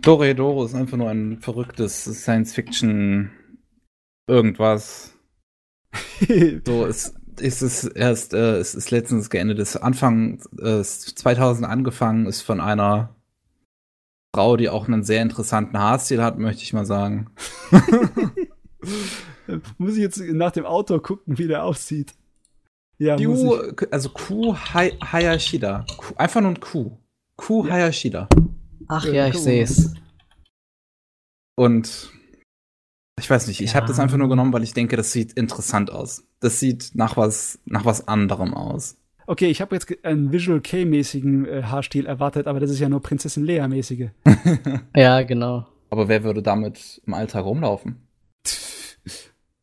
Dore 0.00 0.32
Doro 0.36 0.64
ist 0.64 0.76
einfach 0.76 0.96
nur 0.96 1.10
ein 1.10 1.40
verrücktes 1.40 2.04
Science-Fiction 2.04 3.32
irgendwas. 4.28 5.15
So, 6.66 6.86
es, 6.86 7.14
es 7.40 7.62
ist 7.62 7.84
erst, 7.84 8.32
äh, 8.34 8.56
es 8.58 8.74
ist 8.74 8.90
letztens 8.90 9.28
geendet, 9.30 9.58
es 9.58 9.74
ist 9.74 9.82
Anfang 9.82 10.40
äh, 10.60 10.80
ist 10.80 11.18
2000 11.18 11.66
angefangen, 11.68 12.26
ist 12.26 12.42
von 12.42 12.60
einer 12.60 13.14
Frau, 14.34 14.56
die 14.56 14.68
auch 14.68 14.86
einen 14.88 15.02
sehr 15.04 15.22
interessanten 15.22 15.78
Haarstil 15.78 16.22
hat, 16.22 16.38
möchte 16.38 16.62
ich 16.62 16.72
mal 16.72 16.86
sagen. 16.86 17.30
Muss 19.78 19.92
ich 19.94 19.98
jetzt 20.02 20.18
nach 20.20 20.50
dem 20.52 20.66
Autor 20.66 21.02
gucken, 21.02 21.38
wie 21.38 21.46
der 21.46 21.64
aussieht. 21.64 22.14
Ja, 22.98 23.18
muss 23.18 23.40
Q, 23.40 23.62
ich. 23.82 23.92
also 23.92 24.08
Q 24.08 24.54
Hay- 24.54 24.98
Hayashida. 25.02 25.84
Q, 25.98 26.14
einfach 26.16 26.40
nur 26.40 26.50
ein 26.52 26.60
Q. 26.60 26.92
Q 27.36 27.66
Ja. 27.66 27.72
Hayashida. 27.74 28.28
Ach 28.88 29.04
Ja, 29.04 29.26
ich 29.28 29.34
mal. 29.34 29.40
seh's. 29.42 29.94
Und 31.56 32.10
ich 33.18 33.30
weiß 33.30 33.46
nicht, 33.48 33.60
ich 33.60 33.74
habe 33.74 33.84
Ja. 33.84 33.88
das 33.88 33.98
einfach 33.98 34.16
nur 34.18 34.28
genommen, 34.28 34.52
weil 34.52 34.62
ich 34.62 34.74
denke, 34.74 34.96
das 34.96 35.12
sieht 35.12 35.32
interessant 35.32 35.90
aus. 35.90 36.26
Das 36.40 36.60
sieht 36.60 36.90
nach 36.94 37.16
was, 37.16 37.58
nach 37.64 37.84
was 37.84 38.06
anderem 38.08 38.52
aus. 38.54 38.96
Okay, 39.26 39.46
ich 39.48 39.60
habe 39.60 39.74
jetzt 39.74 39.92
einen 40.04 40.30
Visual 40.32 40.60
K-mäßigen 40.60 41.46
äh, 41.46 41.62
Haarstil 41.64 42.06
erwartet, 42.06 42.46
aber 42.46 42.60
das 42.60 42.70
ist 42.70 42.78
ja 42.78 42.88
nur 42.88 43.02
Prinzessin 43.02 43.44
Lea-mäßige. 43.44 44.10
Ja, 44.96 45.22
genau. 45.22 45.66
Aber 45.90 46.08
wer 46.08 46.22
würde 46.24 46.42
damit 46.42 47.00
im 47.06 47.14
Alltag 47.14 47.44
rumlaufen? 47.44 47.96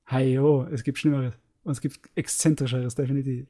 Hi, 0.07 0.37
oh, 0.39 0.65
es 0.71 0.83
gibt 0.83 0.97
Schlimmeres. 0.97 1.35
Und 1.63 1.71
es 1.71 1.81
gibt 1.81 1.99
Exzentrischeres, 2.15 2.95
definitiv. 2.95 3.47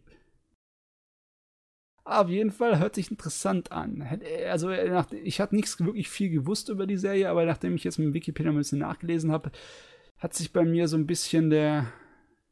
Auf 2.06 2.27
jeden 2.30 2.51
Fall 2.51 2.80
hört 2.80 2.95
sich 2.95 3.09
interessant 3.09 3.72
an. 3.72 4.01
Äh, 4.01 4.45
Also, 4.49 4.69
äh, 4.69 5.03
ich 5.23 5.40
hatte 5.40 5.56
nichts 5.56 5.80
wirklich 5.80 6.09
viel 6.09 6.30
gewusst 6.30 6.69
über 6.69 6.85
die 6.85 6.98
Serie, 6.98 7.30
aber 7.30 7.45
nachdem 7.45 7.75
ich 7.75 7.83
jetzt 7.85 7.98
mit 7.98 8.14
Wikipedia 8.14 8.51
ein 8.51 8.57
bisschen 8.57 8.80
nachgelesen 8.80 9.32
habe, 9.32 9.51
hat 10.24 10.34
sich 10.34 10.53
bei 10.53 10.64
mir 10.64 10.88
so 10.88 10.95
ein 10.95 11.06
bisschen 11.06 11.50
der, 11.50 11.88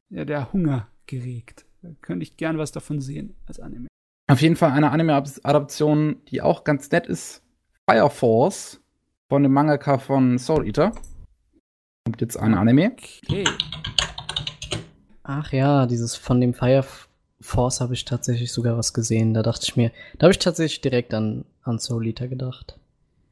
ja, 0.09 0.25
der 0.25 0.51
Hunger 0.51 0.89
geregt. 1.07 1.65
Da 1.81 1.89
könnte 2.01 2.23
ich 2.23 2.35
gern 2.35 2.57
was 2.57 2.73
davon 2.73 2.99
sehen 2.99 3.33
als 3.47 3.61
Anime. 3.61 3.87
Auf 4.29 4.41
jeden 4.41 4.57
Fall 4.57 4.71
eine 4.71 4.91
Anime-Adaption, 4.91 6.17
die 6.27 6.41
auch 6.41 6.65
ganz 6.65 6.91
nett 6.91 7.07
ist. 7.07 7.41
Fire 7.89 8.09
Force 8.09 8.81
von 9.29 9.43
dem 9.43 9.53
Mangaka 9.53 9.97
von 9.97 10.37
Soul 10.37 10.67
Eater. 10.67 10.91
Kommt 12.05 12.19
jetzt 12.19 12.35
ein 12.35 12.53
Anime. 12.53 12.91
Okay. 13.25 13.45
Ach 15.23 15.53
ja, 15.53 15.85
dieses 15.85 16.17
von 16.17 16.41
dem 16.41 16.53
Fire 16.53 16.85
Force 17.39 17.79
habe 17.79 17.93
ich 17.93 18.03
tatsächlich 18.03 18.51
sogar 18.51 18.77
was 18.77 18.93
gesehen. 18.93 19.33
Da 19.33 19.43
dachte 19.43 19.63
ich 19.63 19.77
mir, 19.77 19.91
da 20.17 20.25
habe 20.25 20.31
ich 20.31 20.39
tatsächlich 20.39 20.81
direkt 20.81 21.13
an, 21.13 21.45
an 21.63 21.79
Soul 21.79 22.07
Eater 22.07 22.27
gedacht. 22.27 22.77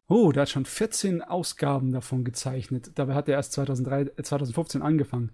Oh, 0.09 0.31
der 0.31 0.41
hat 0.41 0.49
schon 0.49 0.65
14 0.65 1.21
Ausgaben 1.21 1.91
davon 1.91 2.23
gezeichnet. 2.23 2.91
Dabei 2.95 3.13
hat 3.13 3.29
er 3.29 3.35
erst 3.35 3.53
2003, 3.53 4.01
äh, 4.17 4.23
2015 4.23 4.81
angefangen. 4.81 5.31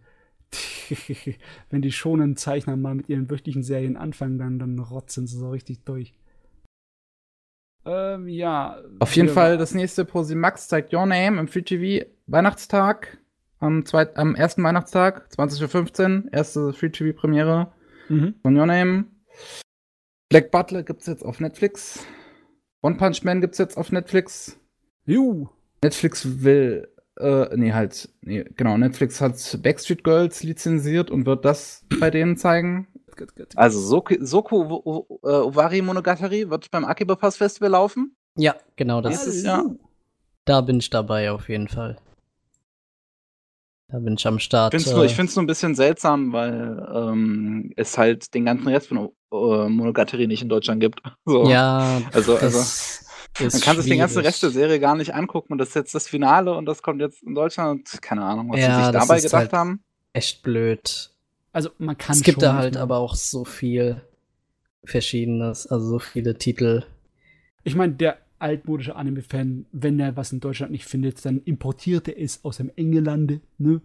Wenn 1.70 1.82
die 1.82 1.94
schonen 1.94 2.36
Zeichner 2.36 2.76
mal 2.76 2.94
mit 2.94 3.10
ihren 3.10 3.30
wöchentlichen 3.32 3.64
Serien 3.64 3.95
anfangen, 3.95 4.38
dann, 4.38 4.60
dann 4.60 4.78
rotzen 4.78 5.28
sie 5.28 5.38
so 5.38 5.50
richtig 5.50 5.86
durch. 5.86 6.14
Ähm, 7.86 8.28
ja. 8.28 8.82
Auf 9.00 9.16
jeden 9.16 9.30
Fall 9.30 9.58
das 9.58 9.74
nächste 9.74 10.06
Max 10.36 10.68
zeigt 10.68 10.94
Your 10.94 11.06
Name 11.06 11.40
im 11.40 11.48
Free 11.48 11.62
TV 11.62 12.06
Weihnachtstag. 12.28 13.18
Am, 13.60 13.86
zweit, 13.86 14.18
am 14.18 14.36
ersten 14.36 14.62
Weihnachtstag, 14.64 15.30
20.15 15.32 16.26
Uhr, 16.26 16.34
erste 16.34 16.74
Free 16.74 16.90
TV 16.90 17.18
Premiere 17.18 17.72
Mhm. 18.10 18.36
von 18.42 18.56
Your 18.58 18.66
Name. 18.66 19.06
Black 20.30 20.52
Butler 20.52 20.84
gibt's 20.84 21.08
jetzt 21.08 21.24
auf 21.24 21.40
Netflix. 21.40 22.06
One 22.82 22.98
Punch 22.98 23.24
Man 23.24 23.42
gibt's 23.42 23.58
jetzt 23.58 23.78
auf 23.78 23.92
Netflix. 23.92 24.60
Juhu. 25.06 25.48
Netflix 25.84 26.43
will, 26.43 26.88
äh, 27.17 27.56
nee, 27.56 27.74
halt, 27.74 28.09
nee, 28.22 28.43
genau, 28.56 28.77
Netflix 28.77 29.22
hat 29.22 29.59
Backstreet 29.61 30.03
Girls 30.03 30.43
lizenziert 30.43 31.11
und 31.11 31.25
wird 31.25 31.45
das 31.45 31.85
bei 32.00 32.09
denen 32.09 32.38
zeigen. 32.38 32.88
Also 33.56 33.80
Soku, 33.80 34.16
Soku 34.19 34.69
Wu- 34.69 35.19
äh, 35.24 35.27
Owari 35.27 35.82
Monogatari 35.82 36.50
wird 36.50 36.69
beim 36.72 36.84
Akiba 36.85 37.16
Pass 37.16 37.38
Festival 37.38 37.69
laufen. 37.72 38.16
Ja, 38.38 38.56
genau, 38.75 39.00
das 39.01 39.22
Dieses 39.24 39.35
ist. 39.43 39.48
Hallo. 39.48 39.77
da 40.45 40.59
bin 40.61 40.80
ich 40.80 40.90
dabei 40.90 41.32
auf 41.32 41.48
jeden 41.48 41.67
Fall. 41.69 41.98
Da 43.88 44.00
bin 44.00 44.16
ich 44.16 44.25
am 44.27 44.40
Start. 44.40 44.74
Ich 44.74 44.84
finde 44.84 44.90
es 45.06 45.14
äh, 45.14 45.22
nur, 45.22 45.25
nur 45.35 45.43
ein 45.43 45.48
bisschen 45.48 45.75
seltsam, 45.75 46.34
weil 46.34 46.85
ähm, 46.93 47.72
es 47.77 47.98
halt 47.98 48.34
den 48.34 48.45
ganzen 48.45 48.67
Rest 48.67 48.88
von 48.88 48.98
äh, 49.32 49.69
Monogatari 49.69 50.27
nicht 50.27 50.42
in 50.42 50.50
Deutschland 50.50 50.82
gibt. 50.82 51.01
So. 51.25 51.48
ja, 51.50 52.01
Also, 52.11 52.35
also 52.35 52.58
das 52.58 53.05
man 53.39 53.61
kann 53.61 53.77
sich 53.77 53.85
den 53.88 53.97
ganzen. 53.99 54.19
Rest 54.22 54.43
der 54.43 54.49
Serie 54.49 54.80
gar 54.80 54.95
nicht 54.95 55.14
angucken 55.14 55.53
und 55.53 55.57
das 55.57 55.69
ist 55.69 55.75
jetzt 55.75 55.95
das 55.95 56.07
Finale 56.07 56.53
und 56.55 56.65
das 56.65 56.81
kommt 56.81 57.01
jetzt 57.01 57.23
in 57.23 57.35
Deutschland. 57.35 57.93
Und 57.93 58.01
keine 58.01 58.23
Ahnung, 58.23 58.51
was 58.51 58.59
Ja, 58.59 58.77
sie 58.77 58.83
sich 58.85 58.91
das 58.93 59.07
dabei 59.07 59.17
ist 59.17 59.23
gedacht 59.23 59.39
halt- 59.41 59.53
haben. 59.53 59.83
Echt 60.14 60.43
blöd. 60.43 61.11
Also, 61.51 61.69
man 61.77 61.97
kann 61.97 62.15
es 62.15 62.23
gibt 62.23 62.35
schon, 62.35 62.41
da 62.41 62.55
halt 62.55 62.77
aber 62.77 62.97
auch 62.97 63.15
so 63.15 63.45
viel 63.45 64.01
Verschiedenes, 64.83 65.67
also 65.67 65.88
so 65.88 65.99
viele 65.99 66.38
Titel. 66.38 66.83
Ich 67.64 67.75
meine, 67.75 67.93
der 67.93 68.17
altmodischer 68.39 68.95
Anime-Fan, 68.95 69.65
wenn 69.72 69.99
er 69.99 70.15
was 70.17 70.31
in 70.31 70.39
Deutschland 70.39 70.72
nicht 70.72 70.85
findet, 70.85 71.23
dann 71.25 71.41
importiert 71.41 72.07
er 72.07 72.19
es 72.19 72.43
aus 72.43 72.57
dem 72.57 72.72
Engelande, 72.75 73.41
ne? 73.57 73.81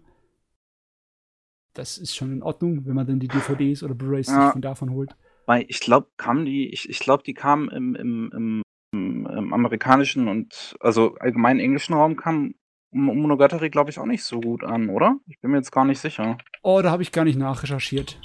Das 1.75 1.99
ist 1.99 2.17
schon 2.17 2.33
in 2.33 2.43
Ordnung, 2.43 2.85
wenn 2.87 2.95
man 2.95 3.07
dann 3.07 3.21
die 3.21 3.29
DVDs 3.29 3.83
oder 3.83 3.95
Blu-rays 3.95 4.27
ja. 4.27 4.51
von 4.51 4.61
davon 4.61 4.91
holt. 4.91 5.15
Weil 5.47 5.65
ich 5.69 5.81
glaube, 5.81 6.09
kamen 6.17 6.45
die, 6.45 6.69
ich, 6.69 6.89
ich 6.89 6.99
glaube, 6.99 7.23
die 7.23 7.35
kamen 7.35 7.69
im, 7.71 7.95
im, 7.95 8.33
im, 8.35 8.63
im, 8.93 9.53
amerikanischen 9.53 10.29
und 10.29 10.77
also 10.81 11.15
allgemein 11.21 11.59
englischen 11.59 11.95
Raum 11.95 12.17
kam 12.17 12.55
Monogatari, 12.93 13.71
glaube 13.71 13.91
ich, 13.91 13.99
auch 13.99 14.07
nicht 14.07 14.25
so 14.25 14.41
gut 14.41 14.65
an, 14.65 14.89
oder? 14.89 15.17
Ich 15.27 15.41
bin 15.41 15.53
mir 15.53 15.59
jetzt 15.59 15.71
gar 15.71 15.85
nicht 15.85 16.01
sicher. 16.01 16.39
Oh, 16.63 16.83
da 16.83 16.91
habe 16.91 17.03
ich 17.03 17.13
gar 17.13 17.25
nicht 17.25 17.39
nachrecherchiert. 17.39 18.21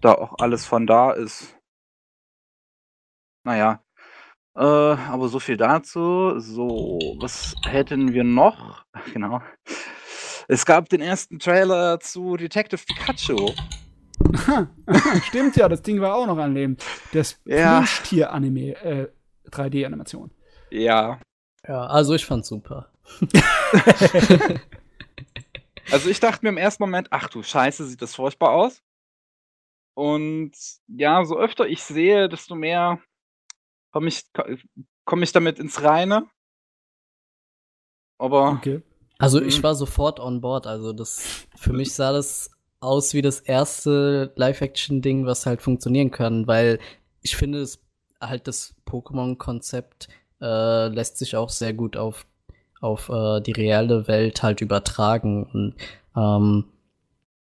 Da 0.00 0.14
auch 0.14 0.34
alles 0.38 0.66
von 0.66 0.86
da 0.86 1.12
ist. 1.12 1.56
Naja. 3.44 3.84
Äh, 4.56 4.62
aber 4.62 5.28
so 5.28 5.38
viel 5.38 5.56
dazu. 5.56 6.40
So, 6.40 6.98
was 7.20 7.54
hätten 7.64 8.12
wir 8.12 8.24
noch? 8.24 8.84
Genau. 9.12 9.42
Es 10.48 10.66
gab 10.66 10.88
den 10.88 11.00
ersten 11.00 11.38
Trailer 11.38 12.00
zu 12.00 12.36
Detective 12.36 12.82
Pikachu. 12.84 13.52
Stimmt 15.28 15.56
ja, 15.56 15.68
das 15.68 15.82
Ding 15.82 16.00
war 16.00 16.14
auch 16.14 16.26
noch 16.26 16.38
an 16.38 16.54
Leben. 16.54 16.76
Das 17.12 17.40
ja. 17.44 17.78
Plüschtier-Anime, 17.78 18.76
äh, 18.82 19.08
3D-Animation. 19.54 20.30
Ja. 20.70 21.20
Ja, 21.66 21.86
also 21.86 22.14
ich 22.14 22.26
fand's 22.26 22.48
super. 22.48 22.90
also 25.90 26.08
ich 26.08 26.20
dachte 26.20 26.40
mir 26.42 26.50
im 26.50 26.56
ersten 26.56 26.82
Moment, 26.82 27.08
ach 27.10 27.28
du 27.28 27.42
Scheiße, 27.42 27.86
sieht 27.86 28.02
das 28.02 28.14
furchtbar 28.14 28.50
aus. 28.50 28.82
Und 29.94 30.52
ja, 30.88 31.24
so 31.24 31.38
öfter 31.38 31.66
ich 31.66 31.82
sehe, 31.82 32.28
desto 32.28 32.54
mehr 32.54 33.00
komme 33.92 34.08
ich, 34.08 34.24
komm 35.04 35.22
ich 35.22 35.32
damit 35.32 35.58
ins 35.58 35.82
Reine. 35.82 36.26
Aber. 38.18 38.52
Okay. 38.52 38.82
Also 39.18 39.40
ich 39.40 39.56
hm. 39.56 39.62
war 39.62 39.74
sofort 39.76 40.18
on 40.18 40.40
board. 40.40 40.66
Also 40.66 40.92
das 40.92 41.46
für 41.54 41.72
mich 41.72 41.94
sah 41.94 42.12
das 42.12 42.50
aus 42.80 43.14
wie 43.14 43.22
das 43.22 43.40
erste 43.40 44.32
Live-Action-Ding, 44.36 45.26
was 45.26 45.46
halt 45.46 45.62
funktionieren 45.62 46.10
kann, 46.10 46.46
weil 46.46 46.80
ich 47.22 47.36
finde 47.36 47.60
es 47.60 47.83
halt 48.28 48.48
das 48.48 48.74
Pokémon-Konzept 48.86 50.08
äh, 50.40 50.88
lässt 50.88 51.18
sich 51.18 51.36
auch 51.36 51.48
sehr 51.48 51.72
gut 51.72 51.96
auf 51.96 52.26
auf 52.84 53.08
äh, 53.08 53.40
die 53.40 53.52
reale 53.52 54.06
Welt 54.08 54.42
halt 54.42 54.60
übertragen. 54.60 55.44
Und 55.44 55.74
ähm, 56.14 56.66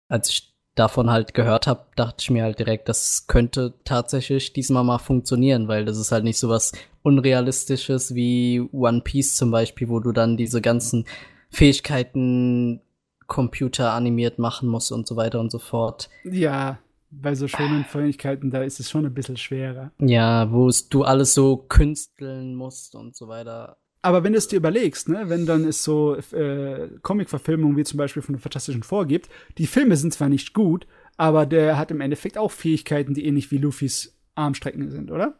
als 0.09 0.29
ich 0.29 0.53
davon 0.73 1.11
halt 1.11 1.33
gehört 1.35 1.67
habe, 1.67 1.85
dachte 1.95 2.17
ich 2.19 2.29
mir 2.31 2.43
halt 2.43 2.59
direkt, 2.59 2.89
das 2.89 3.27
könnte 3.27 3.75
tatsächlich 3.83 4.53
diesmal 4.53 4.83
mal 4.83 4.97
funktionieren, 4.97 5.67
weil 5.67 5.85
das 5.85 5.97
ist 5.97 6.11
halt 6.11 6.23
nicht 6.23 6.39
so 6.39 6.49
was 6.49 6.73
Unrealistisches 7.03 8.15
wie 8.15 8.67
One 8.71 9.01
Piece 9.01 9.35
zum 9.35 9.51
Beispiel, 9.51 9.89
wo 9.89 9.99
du 9.99 10.11
dann 10.11 10.37
diese 10.37 10.61
ganzen 10.61 11.05
Fähigkeiten 11.49 12.81
Computer 13.27 13.93
animiert 13.93 14.39
machen 14.39 14.67
musst 14.67 14.91
und 14.91 15.07
so 15.07 15.15
weiter 15.15 15.39
und 15.39 15.51
so 15.51 15.59
fort. 15.59 16.09
Ja, 16.23 16.79
bei 17.09 17.35
so 17.35 17.47
schönen 17.47 17.85
Fähigkeiten, 17.85 18.51
da 18.51 18.63
ist 18.63 18.79
es 18.79 18.89
schon 18.89 19.05
ein 19.05 19.13
bisschen 19.13 19.37
schwerer. 19.37 19.91
Ja, 19.99 20.51
wo 20.51 20.69
du 20.89 21.03
alles 21.03 21.33
so 21.33 21.57
künsteln 21.57 22.55
musst 22.55 22.95
und 22.95 23.15
so 23.15 23.27
weiter. 23.27 23.77
Aber 24.01 24.23
wenn 24.23 24.33
du 24.33 24.37
es 24.37 24.47
dir 24.47 24.57
überlegst, 24.57 25.09
ne, 25.09 25.29
wenn 25.29 25.45
dann 25.45 25.65
es 25.65 25.83
so 25.83 26.15
äh, 26.15 26.89
Comic-Verfilmungen 27.01 27.77
wie 27.77 27.83
zum 27.83 27.97
Beispiel 27.97 28.21
von 28.21 28.35
den 28.35 28.41
Fantastischen 28.41 28.83
Four 28.83 29.05
gibt, 29.05 29.29
die 29.57 29.67
Filme 29.67 29.97
sind 29.97 30.13
zwar 30.13 30.29
nicht 30.29 30.53
gut, 30.53 30.87
aber 31.17 31.45
der 31.45 31.77
hat 31.77 31.91
im 31.91 32.01
Endeffekt 32.01 32.37
auch 32.37 32.51
Fähigkeiten, 32.51 33.13
die 33.13 33.25
ähnlich 33.25 33.51
wie 33.51 33.57
Luffys 33.57 34.17
Armstrecken 34.35 34.89
sind, 34.91 35.11
oder? 35.11 35.39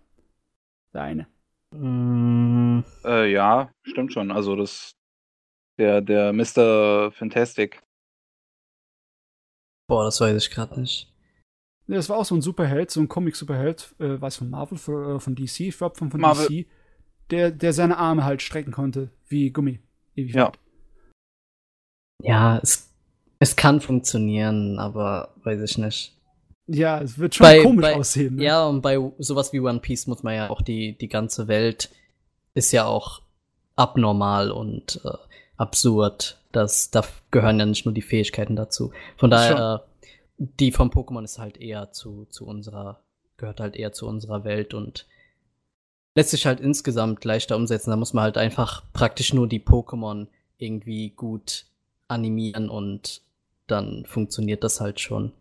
Der 0.94 1.04
eine. 1.04 1.28
Mm. 1.72 2.84
Äh, 3.06 3.32
ja, 3.32 3.72
stimmt 3.84 4.14
schon. 4.14 4.32
Also 4.32 4.56
das 4.56 4.96
der 5.78 6.02
der 6.02 6.34
Mr. 6.34 7.12
Fantastic. 7.12 7.82
Boah, 9.88 10.06
das 10.06 10.20
weiß 10.20 10.36
ich 10.44 10.52
gerade 10.52 10.80
nicht. 10.80 11.14
Ja, 11.88 11.96
das 11.96 12.10
war 12.10 12.18
auch 12.18 12.26
so 12.26 12.36
ein 12.36 12.42
Superheld, 12.42 12.92
so 12.92 13.00
ein 13.00 13.08
Comic-Superheld, 13.08 13.96
äh, 14.00 14.20
was 14.20 14.38
von 14.38 14.50
Marvel, 14.50 14.78
für, 14.78 15.16
äh, 15.16 15.20
von 15.20 15.36
DC, 15.36 15.62
ich 15.62 15.78
glaube 15.78 15.96
von, 15.96 16.12
von 16.12 16.20
Marvel. 16.20 16.48
DC 16.48 16.68
der, 17.30 17.52
der 17.52 17.74
seine 17.74 17.98
Arme 17.98 18.24
halt 18.24 18.42
strecken 18.42 18.72
konnte, 18.72 19.10
wie 19.28 19.52
Gummi. 19.52 19.80
Ewig 20.16 20.34
ja. 20.34 20.52
Ja, 22.24 22.60
es, 22.64 22.94
es 23.40 23.56
kann 23.56 23.82
funktionieren, 23.82 24.80
aber 24.80 25.34
weiß 25.44 25.62
ich 25.62 25.78
nicht. 25.78 26.14
Ja, 26.68 27.00
es 27.02 27.18
wird 27.18 27.36
schon 27.36 27.46
bei, 27.46 27.62
komisch 27.62 27.84
bei, 27.84 27.96
aussehen. 27.96 28.36
Ne? 28.36 28.44
Ja, 28.44 28.66
und 28.66 28.82
bei 28.82 28.98
sowas 29.20 29.54
wie 29.54 29.60
One 29.60 29.80
Piece 29.80 30.08
muss 30.08 30.24
man 30.24 30.36
ja 30.36 30.50
auch 30.50 30.62
die, 30.62 30.98
die 30.98 31.08
ganze 31.08 31.48
Welt 31.48 31.90
ist 32.54 32.72
ja 32.72 32.86
auch 32.86 33.22
abnormal 33.76 34.52
und 34.52 35.00
äh, 35.06 35.12
absurd. 35.56 36.42
Das, 36.52 36.90
da 36.90 37.04
gehören 37.30 37.60
ja 37.60 37.66
nicht 37.66 37.86
nur 37.86 37.94
die 37.94 38.02
Fähigkeiten 38.02 38.56
dazu. 38.56 38.92
Von 39.16 39.30
daher, 39.30 39.86
äh, 39.86 39.97
die 40.38 40.72
vom 40.72 40.90
Pokémon 40.90 41.24
ist 41.24 41.40
halt 41.40 41.58
eher 41.58 41.92
zu, 41.92 42.26
zu 42.30 42.46
unserer, 42.46 43.02
gehört 43.38 43.60
halt 43.60 43.76
eher 43.76 43.92
zu 43.92 44.08
unserer 44.08 44.44
Welt 44.44 44.74
und 44.74 45.08
lässt 46.16 46.32
sich 46.32 46.46
halt 46.46 46.60
insgesamt 46.60 47.24
leichter 47.26 47.56
umsetzen. 47.56 47.90
Da 47.90 47.96
muss 47.96 48.14
man 48.14 48.24
halt 48.24 48.38
einfach 48.38 48.84
praktisch 48.94 49.34
nur 49.34 49.48
die 49.48 49.60
Pokémon 49.60 50.28
irgendwie 50.58 51.12
gut 51.12 51.66
animieren 52.08 52.70
und 52.70 53.22
dann 53.68 54.06
funktioniert 54.06 54.64
das 54.64 54.80
halt 54.80 55.00
schon. 55.00 55.32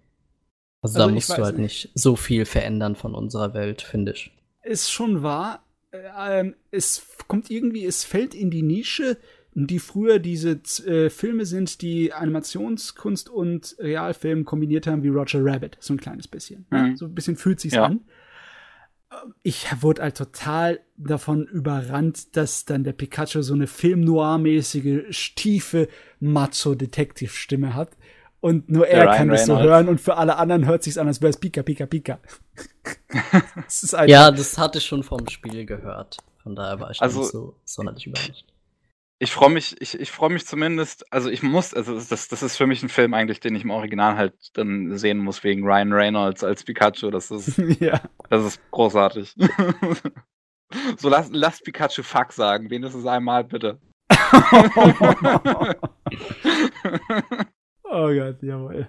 Also, 0.82 0.98
also 0.98 1.08
da 1.08 1.08
musst 1.08 1.30
du 1.30 1.44
halt 1.44 1.58
nicht. 1.58 1.86
nicht 1.86 1.98
so 1.98 2.16
viel 2.16 2.44
verändern 2.44 2.96
von 2.96 3.14
unserer 3.14 3.54
Welt, 3.54 3.82
finde 3.82 4.12
ich. 4.12 4.32
Ist 4.62 4.90
schon 4.90 5.22
wahr. 5.22 5.62
Äh, 5.92 6.40
ähm, 6.40 6.54
es 6.70 7.06
kommt 7.28 7.50
irgendwie, 7.50 7.84
es 7.84 8.04
fällt 8.04 8.34
in 8.34 8.50
die 8.50 8.62
Nische, 8.62 9.16
die 9.56 9.78
früher 9.78 10.18
diese 10.18 10.60
äh, 10.86 11.08
Filme 11.08 11.46
sind, 11.46 11.80
die 11.80 12.12
Animationskunst 12.12 13.30
und 13.30 13.74
Realfilm 13.78 14.44
kombiniert 14.44 14.86
haben, 14.86 15.02
wie 15.02 15.08
Roger 15.08 15.42
Rabbit. 15.42 15.78
So 15.80 15.94
ein 15.94 16.00
kleines 16.00 16.28
bisschen. 16.28 16.66
Ne? 16.70 16.90
Mhm. 16.90 16.96
So 16.96 17.06
ein 17.06 17.14
bisschen 17.14 17.36
fühlt 17.36 17.60
sich's 17.60 17.74
ja. 17.74 17.84
an 17.86 18.00
ich 19.42 19.66
wurde 19.82 20.02
halt 20.02 20.16
total 20.16 20.80
davon 20.96 21.46
überrannt, 21.46 22.36
dass 22.36 22.64
dann 22.64 22.84
der 22.84 22.92
Pikachu 22.92 23.42
so 23.42 23.54
eine 23.54 23.66
Film-Noir-mäßige, 23.66 25.34
tiefe 25.34 25.88
Macho-Detective-Stimme 26.20 27.74
hat. 27.74 27.90
Und 28.40 28.68
nur 28.68 28.86
er 28.86 29.06
kann 29.16 29.28
das 29.28 29.46
so 29.46 29.58
hören 29.58 29.88
und 29.88 30.00
für 30.00 30.16
alle 30.16 30.36
anderen 30.36 30.66
hört 30.66 30.82
sich's 30.82 30.98
an, 30.98 31.08
als 31.08 31.20
wäre 31.20 31.30
es 31.30 31.38
Pika, 31.38 31.62
Pika, 31.62 31.86
Pika. 31.86 32.18
das 33.64 33.96
ja, 34.06 34.30
das 34.30 34.58
hatte 34.58 34.78
ich 34.78 34.86
schon 34.86 35.02
vom 35.02 35.26
Spiel 35.28 35.64
gehört. 35.64 36.18
Von 36.42 36.54
daher 36.54 36.78
war 36.78 36.90
ich 36.90 37.00
also, 37.00 37.20
nicht 37.20 37.30
so 37.30 37.56
sonderlich 37.64 38.06
überrascht 38.06 38.46
ich 39.18 39.32
freue 39.32 39.50
mich, 39.50 39.80
ich, 39.80 39.98
ich 39.98 40.10
freue 40.10 40.30
mich 40.30 40.46
zumindest, 40.46 41.10
also 41.12 41.30
ich 41.30 41.42
muss, 41.42 41.72
also 41.72 41.94
das, 41.94 42.28
das 42.28 42.42
ist 42.42 42.56
für 42.56 42.66
mich 42.66 42.82
ein 42.82 42.90
Film 42.90 43.14
eigentlich, 43.14 43.40
den 43.40 43.54
ich 43.54 43.64
im 43.64 43.70
Original 43.70 44.16
halt 44.16 44.34
dann 44.54 44.98
sehen 44.98 45.18
muss, 45.18 45.42
wegen 45.42 45.64
Ryan 45.64 45.92
Reynolds 45.92 46.44
als 46.44 46.64
Pikachu. 46.64 47.10
Das 47.10 47.30
ist, 47.30 47.56
ja. 47.80 48.00
das 48.28 48.44
ist 48.44 48.60
großartig. 48.70 49.34
so 50.98 51.08
lass, 51.08 51.30
lass 51.32 51.62
Pikachu 51.62 52.02
Fuck 52.02 52.32
sagen, 52.32 52.68
wenigstens 52.68 53.06
einmal 53.06 53.44
bitte. 53.44 53.80
oh 57.84 58.08
Gott, 58.08 58.42
jawohl. 58.42 58.88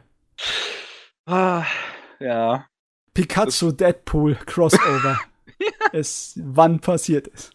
Ah, 1.26 1.66
ja. 2.20 2.66
Pikachu 3.14 3.72
Deadpool 3.72 4.36
Crossover. 4.46 5.22
ja. 5.60 5.70
es, 5.94 6.38
wann 6.44 6.80
passiert 6.82 7.30
es? 7.34 7.52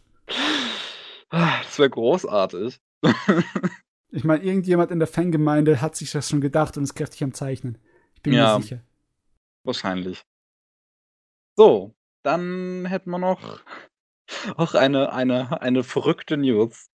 Das 1.32 1.78
wäre 1.78 1.88
großartig. 1.88 2.78
ich 4.10 4.22
meine, 4.22 4.44
irgendjemand 4.44 4.90
in 4.90 4.98
der 4.98 5.08
Fangemeinde 5.08 5.80
hat 5.80 5.96
sich 5.96 6.12
das 6.12 6.28
schon 6.28 6.42
gedacht 6.42 6.76
und 6.76 6.82
ist 6.82 6.94
kräftig 6.94 7.24
am 7.24 7.32
Zeichnen. 7.32 7.78
Ich 8.14 8.22
bin 8.22 8.34
ja, 8.34 8.56
mir 8.56 8.62
sicher. 8.62 8.82
Wahrscheinlich. 9.64 10.22
So, 11.56 11.94
dann 12.22 12.84
hätten 12.84 13.10
wir 13.10 13.18
noch 13.18 13.60
auch 14.56 14.74
eine, 14.74 15.14
eine, 15.14 15.62
eine 15.62 15.84
verrückte 15.84 16.36
News. 16.36 16.90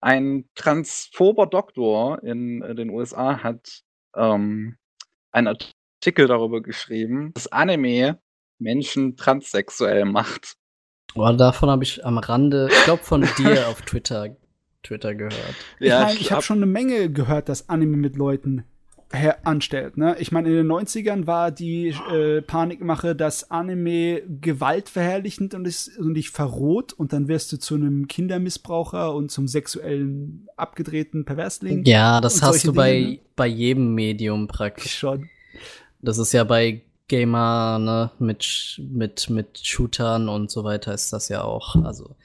Ein 0.00 0.48
transphober 0.54 1.46
Doktor 1.46 2.22
in 2.22 2.60
den 2.60 2.90
USA 2.90 3.42
hat 3.42 3.82
ähm, 4.14 4.76
einen 5.32 5.48
Artikel 5.48 6.26
darüber 6.26 6.60
geschrieben, 6.60 7.32
dass 7.32 7.46
Anime 7.48 8.20
Menschen 8.58 9.16
transsexuell 9.16 10.04
macht. 10.04 10.57
Boah, 11.14 11.32
davon 11.32 11.70
habe 11.70 11.84
ich 11.84 12.04
am 12.04 12.18
Rande, 12.18 12.68
ich 12.70 12.84
glaube 12.84 13.02
von 13.02 13.26
dir 13.38 13.68
auf 13.68 13.82
Twitter, 13.82 14.36
Twitter 14.82 15.14
gehört. 15.14 15.54
Ja, 15.80 16.02
ich, 16.02 16.06
mein, 16.06 16.16
ich 16.20 16.32
habe 16.32 16.42
schon 16.42 16.58
eine 16.58 16.66
Menge 16.66 17.10
gehört, 17.10 17.48
dass 17.48 17.68
Anime 17.68 17.96
mit 17.96 18.16
Leuten 18.16 18.64
anstellt. 19.44 19.96
Ne? 19.96 20.16
Ich 20.18 20.32
meine, 20.32 20.48
in 20.48 20.54
den 20.54 20.66
90ern 20.66 21.26
war 21.26 21.50
die 21.50 21.94
äh, 22.12 22.42
Panikmache, 22.42 23.16
dass 23.16 23.50
Anime 23.50 24.22
gewaltverherrlichend 24.28 25.54
und, 25.54 25.66
ist, 25.66 25.96
und 25.98 26.14
dich 26.14 26.30
verroht 26.30 26.92
und 26.92 27.12
dann 27.12 27.26
wirst 27.26 27.50
du 27.52 27.58
zu 27.58 27.74
einem 27.74 28.06
Kindermissbraucher 28.06 29.14
und 29.14 29.30
zum 29.30 29.48
sexuellen 29.48 30.46
abgedrehten 30.56 31.24
Perversling. 31.24 31.84
Ja, 31.86 32.20
das 32.20 32.42
hast 32.42 32.66
du 32.66 32.72
bei, 32.74 32.92
Dinge, 32.92 33.10
ne? 33.12 33.20
bei 33.34 33.46
jedem 33.46 33.94
Medium 33.94 34.46
praktisch. 34.46 34.98
Schon. 34.98 35.30
Das 36.02 36.18
ist 36.18 36.32
ja 36.32 36.44
bei 36.44 36.82
Gamer, 37.08 37.78
ne, 37.78 38.10
mit, 38.18 38.80
mit, 38.90 39.30
mit 39.30 39.58
Shootern 39.58 40.28
und 40.28 40.50
so 40.50 40.64
weiter 40.64 40.92
ist 40.92 41.12
das 41.12 41.28
ja 41.28 41.42
auch. 41.42 41.74
Also, 41.76 42.16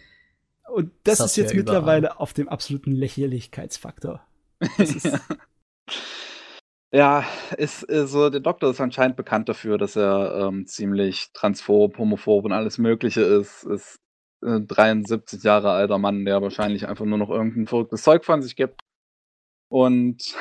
Und 0.70 0.92
das, 1.04 1.20
das 1.20 1.32
ist 1.32 1.38
jetzt 1.38 1.52
ja 1.54 1.58
mittlerweile 1.58 2.20
auf 2.20 2.34
dem 2.34 2.50
absoluten 2.50 2.92
Lächerlichkeitsfaktor. 2.92 4.22
Ist 4.78 5.10
ja, 6.92 7.26
ist, 7.58 7.84
ist, 7.84 8.12
so, 8.12 8.30
der 8.30 8.42
Doktor 8.42 8.72
ist 8.72 8.82
anscheinend 8.82 9.16
bekannt 9.16 9.48
dafür, 9.50 9.78
dass 9.78 9.96
er 9.96 10.50
ähm, 10.50 10.68
ziemlich 10.68 11.32
transphob, 11.34 11.98
homophob 11.98 12.44
und 12.46 12.52
alles 12.52 12.78
Mögliche 12.78 13.22
ist. 13.22 13.64
Ist 13.64 14.00
äh, 14.44 14.60
73 14.60 15.44
Jahre 15.44 15.72
alter 15.72 15.98
Mann, 15.98 16.26
der 16.26 16.42
wahrscheinlich 16.42 16.88
einfach 16.88 17.06
nur 17.06 17.18
noch 17.18 17.30
irgendein 17.30 17.68
verrücktes 17.68 18.04
Zeug 18.04 18.26
von 18.26 18.42
sich 18.42 18.56
gibt. 18.58 18.82
Und 19.70 20.36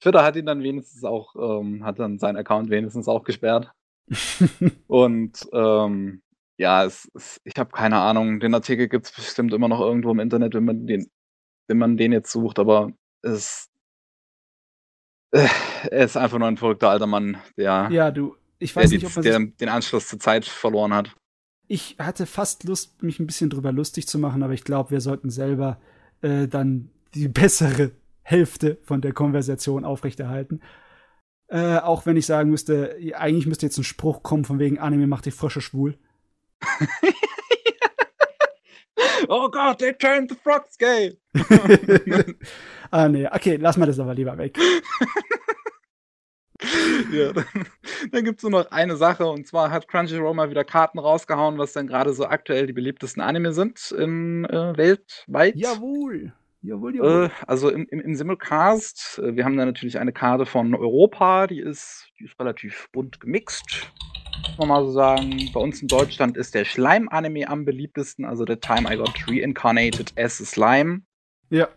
Twitter 0.00 0.24
hat 0.24 0.34
ihn 0.36 0.46
dann 0.46 0.62
wenigstens 0.62 1.04
auch, 1.04 1.36
ähm, 1.36 1.84
hat 1.84 1.98
dann 1.98 2.18
seinen 2.18 2.36
Account 2.36 2.70
wenigstens 2.70 3.06
auch 3.06 3.22
gesperrt. 3.22 3.70
Und 4.86 5.38
ähm, 5.52 6.22
ja, 6.58 6.84
es, 6.84 7.10
es, 7.14 7.40
ich 7.44 7.54
habe 7.56 7.70
keine 7.70 7.98
Ahnung. 7.98 8.40
Den 8.40 8.54
Artikel 8.54 8.88
gibt 8.88 9.06
es 9.06 9.12
bestimmt 9.12 9.52
immer 9.52 9.68
noch 9.68 9.80
irgendwo 9.80 10.10
im 10.10 10.20
Internet, 10.20 10.54
wenn 10.54 10.64
man 10.64 10.86
den, 10.86 11.10
wenn 11.68 11.78
man 11.78 11.96
den 11.96 12.12
jetzt 12.12 12.30
sucht, 12.30 12.58
aber 12.58 12.92
es 13.22 13.68
äh, 15.32 15.48
er 15.90 16.04
ist 16.04 16.16
einfach 16.16 16.38
nur 16.38 16.48
ein 16.48 16.56
verrückter 16.56 16.90
alter 16.90 17.06
Mann, 17.06 17.38
der, 17.56 17.88
ja, 17.90 18.10
du, 18.10 18.36
ich 18.58 18.76
weiß 18.76 18.90
der, 18.90 18.98
nicht, 18.98 19.16
ob 19.16 19.22
der 19.22 19.38
den 19.40 19.68
Anschluss 19.68 20.08
zur 20.08 20.20
Zeit 20.20 20.44
verloren 20.44 20.94
hat. 20.94 21.16
Ich 21.68 21.96
hatte 21.98 22.26
fast 22.26 22.64
Lust, 22.64 23.02
mich 23.02 23.18
ein 23.18 23.26
bisschen 23.26 23.50
drüber 23.50 23.72
lustig 23.72 24.06
zu 24.06 24.18
machen, 24.18 24.42
aber 24.42 24.52
ich 24.52 24.64
glaube, 24.64 24.90
wir 24.90 25.00
sollten 25.00 25.30
selber 25.30 25.80
äh, 26.20 26.46
dann 26.46 26.90
die 27.14 27.28
bessere 27.28 27.92
Hälfte 28.22 28.78
von 28.82 29.00
der 29.00 29.12
Konversation 29.12 29.84
aufrechterhalten. 29.84 30.60
Äh, 31.52 31.80
auch 31.80 32.06
wenn 32.06 32.16
ich 32.16 32.24
sagen 32.24 32.48
müsste, 32.48 32.96
eigentlich 33.14 33.46
müsste 33.46 33.66
jetzt 33.66 33.76
ein 33.76 33.84
Spruch 33.84 34.22
kommen 34.22 34.46
von 34.46 34.58
wegen 34.58 34.78
Anime 34.78 35.06
macht 35.06 35.26
die 35.26 35.30
Frösche 35.30 35.60
schwul. 35.60 35.98
oh 39.28 39.50
Gott, 39.50 39.80
they 39.80 39.92
turned 39.92 40.30
the 40.30 40.36
frogs 40.42 40.78
gay. 40.78 41.18
ah, 42.90 43.06
nee, 43.06 43.28
okay, 43.30 43.56
lass 43.56 43.76
mal 43.76 43.84
das 43.84 43.98
aber 43.98 44.14
lieber 44.14 44.38
weg. 44.38 44.56
ja, 47.12 47.34
dann, 47.34 47.44
dann 48.10 48.24
gibt 48.24 48.38
es 48.38 48.44
nur 48.44 48.62
noch 48.62 48.70
eine 48.70 48.96
Sache 48.96 49.26
und 49.26 49.46
zwar 49.46 49.70
hat 49.70 49.88
Crunchyroll 49.88 50.32
mal 50.32 50.48
wieder 50.48 50.64
Karten 50.64 50.98
rausgehauen, 50.98 51.58
was 51.58 51.74
dann 51.74 51.86
gerade 51.86 52.14
so 52.14 52.24
aktuell 52.24 52.66
die 52.66 52.72
beliebtesten 52.72 53.22
Anime 53.22 53.52
sind 53.52 53.90
in 53.90 54.46
äh, 54.46 54.74
weltweit. 54.74 55.56
Jawohl. 55.56 56.32
Jawohl, 56.62 56.94
jawohl. 56.96 57.24
Äh, 57.26 57.44
also 57.46 57.70
im, 57.70 57.86
im, 57.90 58.00
im 58.00 58.14
Simulcast, 58.14 59.20
äh, 59.22 59.34
wir 59.36 59.44
haben 59.44 59.56
da 59.56 59.64
natürlich 59.64 59.98
eine 59.98 60.12
Karte 60.12 60.46
von 60.46 60.74
Europa, 60.74 61.48
die 61.48 61.58
ist, 61.58 62.08
die 62.18 62.24
ist 62.24 62.38
relativ 62.38 62.88
bunt 62.92 63.20
gemixt. 63.20 63.92
Muss 64.42 64.58
man 64.58 64.68
mal 64.68 64.84
so 64.84 64.92
sagen. 64.92 65.50
Bei 65.52 65.60
uns 65.60 65.82
in 65.82 65.88
Deutschland 65.88 66.36
ist 66.36 66.54
der 66.54 66.64
Schleim-Anime 66.64 67.48
am 67.48 67.64
beliebtesten, 67.64 68.24
also 68.24 68.44
The 68.46 68.56
Time 68.56 68.92
I 68.92 68.96
Got 68.96 69.26
Reincarnated 69.28 70.12
as 70.16 70.40
a 70.40 70.44
Slime. 70.44 71.02
Ja. 71.50 71.68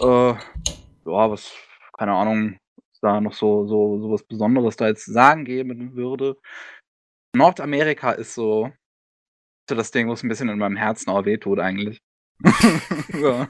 Äh, 0.00 0.34
ja, 0.34 1.30
was, 1.30 1.52
keine 1.96 2.12
Ahnung, 2.12 2.58
da 3.00 3.20
noch 3.20 3.32
so, 3.32 3.66
so, 3.66 4.00
so 4.00 4.10
was 4.10 4.24
Besonderes 4.24 4.76
da 4.76 4.88
jetzt 4.88 5.06
sagen 5.06 5.44
geben 5.44 5.94
würde. 5.94 6.36
Nordamerika 7.34 8.12
ist 8.12 8.34
so, 8.34 8.70
so 9.68 9.74
das 9.74 9.90
Ding, 9.90 10.08
wo 10.08 10.12
es 10.12 10.22
ein 10.22 10.28
bisschen 10.28 10.48
in 10.48 10.58
meinem 10.58 10.76
Herzen 10.76 11.10
auch 11.10 11.24
wehtut 11.24 11.58
eigentlich. 11.58 12.02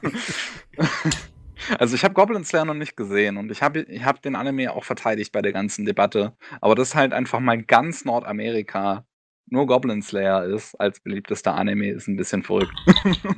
also 1.79 1.95
ich 1.95 2.05
habe 2.05 2.15
Goblin 2.15 2.45
Slayer 2.45 2.65
noch 2.65 2.75
nicht 2.75 2.97
gesehen 2.97 3.37
und 3.37 3.51
ich 3.51 3.63
habe 3.63 3.83
ich 3.83 4.05
hab 4.05 4.23
den 4.23 4.37
Anime 4.37 4.73
auch 4.73 4.85
verteidigt 4.85 5.33
bei 5.33 5.43
der 5.43 5.53
ganzen 5.53 5.85
Debatte. 5.85 6.37
Aber 6.61 6.75
das 6.75 6.95
halt 6.95 7.13
einfach 7.13 7.41
mal 7.41 7.63
ganz 7.63 8.05
Nordamerika 8.05 9.05
nur 9.49 9.67
Goblin 9.67 10.03
Slayer 10.03 10.45
ist 10.45 10.75
als 10.81 11.01
beliebtester 11.01 11.55
Anime, 11.55 11.91
ist 11.91 12.09
ein 12.09 12.17
bisschen 12.17 12.43
verrückt. 12.43 12.75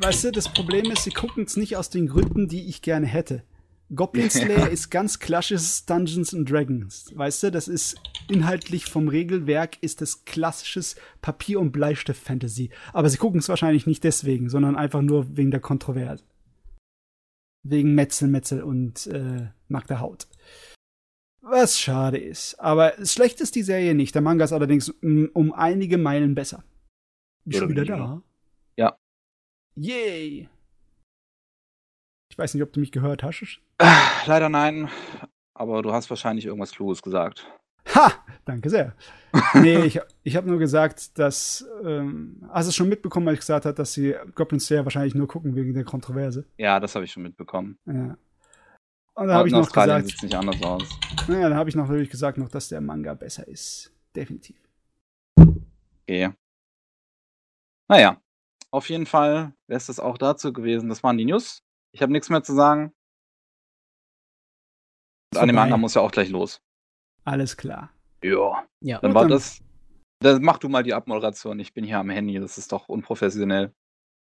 Weißt 0.00 0.24
du, 0.24 0.32
das 0.32 0.50
Problem 0.50 0.90
ist, 0.90 1.04
sie 1.04 1.10
gucken 1.10 1.44
es 1.44 1.56
nicht 1.56 1.76
aus 1.76 1.90
den 1.90 2.06
Gründen, 2.06 2.48
die 2.48 2.66
ich 2.68 2.80
gerne 2.80 3.06
hätte. 3.06 3.44
Goblin 3.94 4.30
Slayer 4.30 4.58
ja. 4.58 4.66
ist 4.66 4.90
ganz 4.90 5.18
klassisches 5.18 5.86
Dungeons 5.86 6.34
and 6.34 6.50
Dragons. 6.50 7.10
Weißt 7.14 7.42
du, 7.42 7.50
das 7.50 7.68
ist 7.68 7.96
inhaltlich 8.28 8.86
vom 8.86 9.08
Regelwerk 9.08 9.82
ist 9.82 10.00
das 10.00 10.24
klassisches 10.24 10.96
Papier- 11.22 11.60
und 11.60 11.72
Bleistift-Fantasy. 11.72 12.70
Aber 12.92 13.08
sie 13.08 13.16
gucken 13.16 13.40
es 13.40 13.48
wahrscheinlich 13.48 13.86
nicht 13.86 14.04
deswegen, 14.04 14.50
sondern 14.50 14.76
einfach 14.76 15.02
nur 15.02 15.36
wegen 15.36 15.50
der 15.50 15.60
Kontroverse. 15.60 16.24
Wegen 17.62 17.94
Metzel, 17.94 18.28
Metzel 18.28 18.62
und 18.62 19.06
äh, 19.06 19.48
nackter 19.68 20.00
Haut. 20.00 20.28
Was 21.40 21.80
schade 21.80 22.18
ist. 22.18 22.60
Aber 22.60 22.94
schlecht 23.06 23.40
ist 23.40 23.54
die 23.54 23.62
Serie 23.62 23.94
nicht. 23.94 24.14
Der 24.14 24.22
Manga 24.22 24.44
ist 24.44 24.52
allerdings 24.52 24.90
um 24.90 25.52
einige 25.52 25.96
Meilen 25.96 26.34
besser. 26.34 26.62
Bist 27.44 27.62
du 27.62 27.68
wieder 27.68 27.84
da? 27.86 28.22
Ja. 28.76 28.98
Yay! 29.74 30.48
Ich 32.38 32.40
weiß 32.40 32.54
nicht, 32.54 32.62
ob 32.62 32.72
du 32.72 32.78
mich 32.78 32.92
gehört 32.92 33.24
hast. 33.24 33.58
Leider 34.26 34.48
nein, 34.48 34.88
aber 35.54 35.82
du 35.82 35.92
hast 35.92 36.08
wahrscheinlich 36.08 36.46
irgendwas 36.46 36.70
Kluges 36.70 37.02
gesagt. 37.02 37.44
Ha! 37.96 38.12
Danke 38.44 38.70
sehr. 38.70 38.94
nee, 39.54 39.80
ich, 39.80 39.98
ich 40.22 40.36
habe 40.36 40.46
nur 40.48 40.60
gesagt, 40.60 41.18
dass. 41.18 41.68
Ähm, 41.82 42.48
hast 42.50 42.66
du 42.66 42.68
es 42.68 42.76
schon 42.76 42.88
mitbekommen, 42.88 43.26
weil 43.26 43.34
ich 43.34 43.40
gesagt 43.40 43.64
habe, 43.64 43.74
dass 43.74 43.92
sie 43.92 44.14
Goblin 44.36 44.60
Slayer 44.60 44.84
wahrscheinlich 44.84 45.16
nur 45.16 45.26
gucken 45.26 45.56
wegen 45.56 45.74
der 45.74 45.82
Kontroverse? 45.82 46.46
Ja, 46.58 46.78
das 46.78 46.94
habe 46.94 47.06
ich 47.06 47.10
schon 47.10 47.24
mitbekommen. 47.24 47.76
Ja. 47.86 48.16
Und 49.14 49.26
da 49.26 49.34
habe 49.34 49.48
ich 49.48 49.52
noch 49.52 49.72
gesagt. 49.72 50.22
nicht 50.22 50.34
anders 50.36 50.62
aus. 50.62 50.84
Naja, 51.26 51.48
da 51.48 51.56
habe 51.56 51.68
ich 51.68 51.74
noch 51.74 51.88
natürlich 51.88 52.08
gesagt, 52.08 52.38
noch, 52.38 52.50
dass 52.50 52.68
der 52.68 52.80
Manga 52.80 53.14
besser 53.14 53.48
ist. 53.48 53.92
Definitiv. 54.14 54.60
Okay. 56.04 56.30
Naja, 57.88 58.22
auf 58.70 58.88
jeden 58.90 59.06
Fall 59.06 59.54
wäre 59.66 59.78
es 59.78 59.86
das 59.86 59.98
auch 59.98 60.18
dazu 60.18 60.52
gewesen. 60.52 60.88
Das 60.88 61.02
waren 61.02 61.18
die 61.18 61.24
News. 61.24 61.64
Ich 61.98 62.02
habe 62.02 62.12
nichts 62.12 62.30
mehr 62.30 62.44
zu 62.44 62.54
sagen. 62.54 62.92
Und 65.34 65.40
Animanga 65.40 65.76
muss 65.76 65.94
ja 65.94 66.00
auch 66.00 66.12
gleich 66.12 66.28
los. 66.28 66.62
Alles 67.24 67.56
klar. 67.56 67.90
Ja. 68.22 68.64
ja. 68.80 69.00
Dann 69.00 69.14
war 69.14 69.22
dann 69.22 69.32
das. 69.32 69.64
Dann 70.20 70.40
mach 70.42 70.58
du 70.58 70.68
mal 70.68 70.84
die 70.84 70.94
Abmoderation. 70.94 71.58
Ich 71.58 71.74
bin 71.74 71.84
hier 71.84 71.98
am 71.98 72.08
Handy. 72.08 72.38
Das 72.38 72.56
ist 72.56 72.70
doch 72.70 72.88
unprofessionell. 72.88 73.72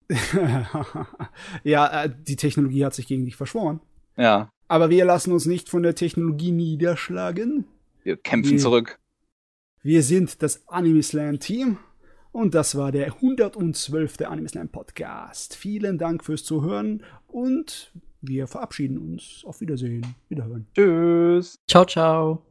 ja, 1.63 2.05
äh, 2.05 2.09
die 2.19 2.35
Technologie 2.35 2.83
hat 2.83 2.95
sich 2.95 3.05
gegen 3.05 3.25
dich 3.25 3.35
verschworen. 3.35 3.79
Ja. 4.15 4.49
Aber 4.67 4.89
wir 4.89 5.05
lassen 5.05 5.31
uns 5.31 5.45
nicht 5.45 5.69
von 5.69 5.83
der 5.83 5.93
Technologie 5.93 6.51
niederschlagen. 6.51 7.67
Wir 8.01 8.17
kämpfen 8.17 8.53
wir, 8.53 8.57
zurück. 8.57 8.99
Wir 9.83 10.01
sind 10.01 10.41
das 10.41 10.67
Anime 10.67 11.03
Slam 11.03 11.37
Team 11.37 11.77
und 12.37 12.53
das 12.53 12.75
war 12.77 12.91
der 12.91 13.15
112. 13.15 14.21
Anime 14.21 14.47
Slam 14.47 14.69
Podcast. 14.69 15.55
Vielen 15.55 15.97
Dank 15.97 16.23
fürs 16.23 16.43
Zuhören 16.43 17.01
und 17.25 17.91
wir 18.21 18.45
verabschieden 18.45 18.99
uns. 18.99 19.43
Auf 19.43 19.59
Wiedersehen. 19.59 20.05
Wiederhören. 20.29 20.67
Tschüss. 20.75 21.59
Ciao, 21.67 21.85
ciao. 21.85 22.46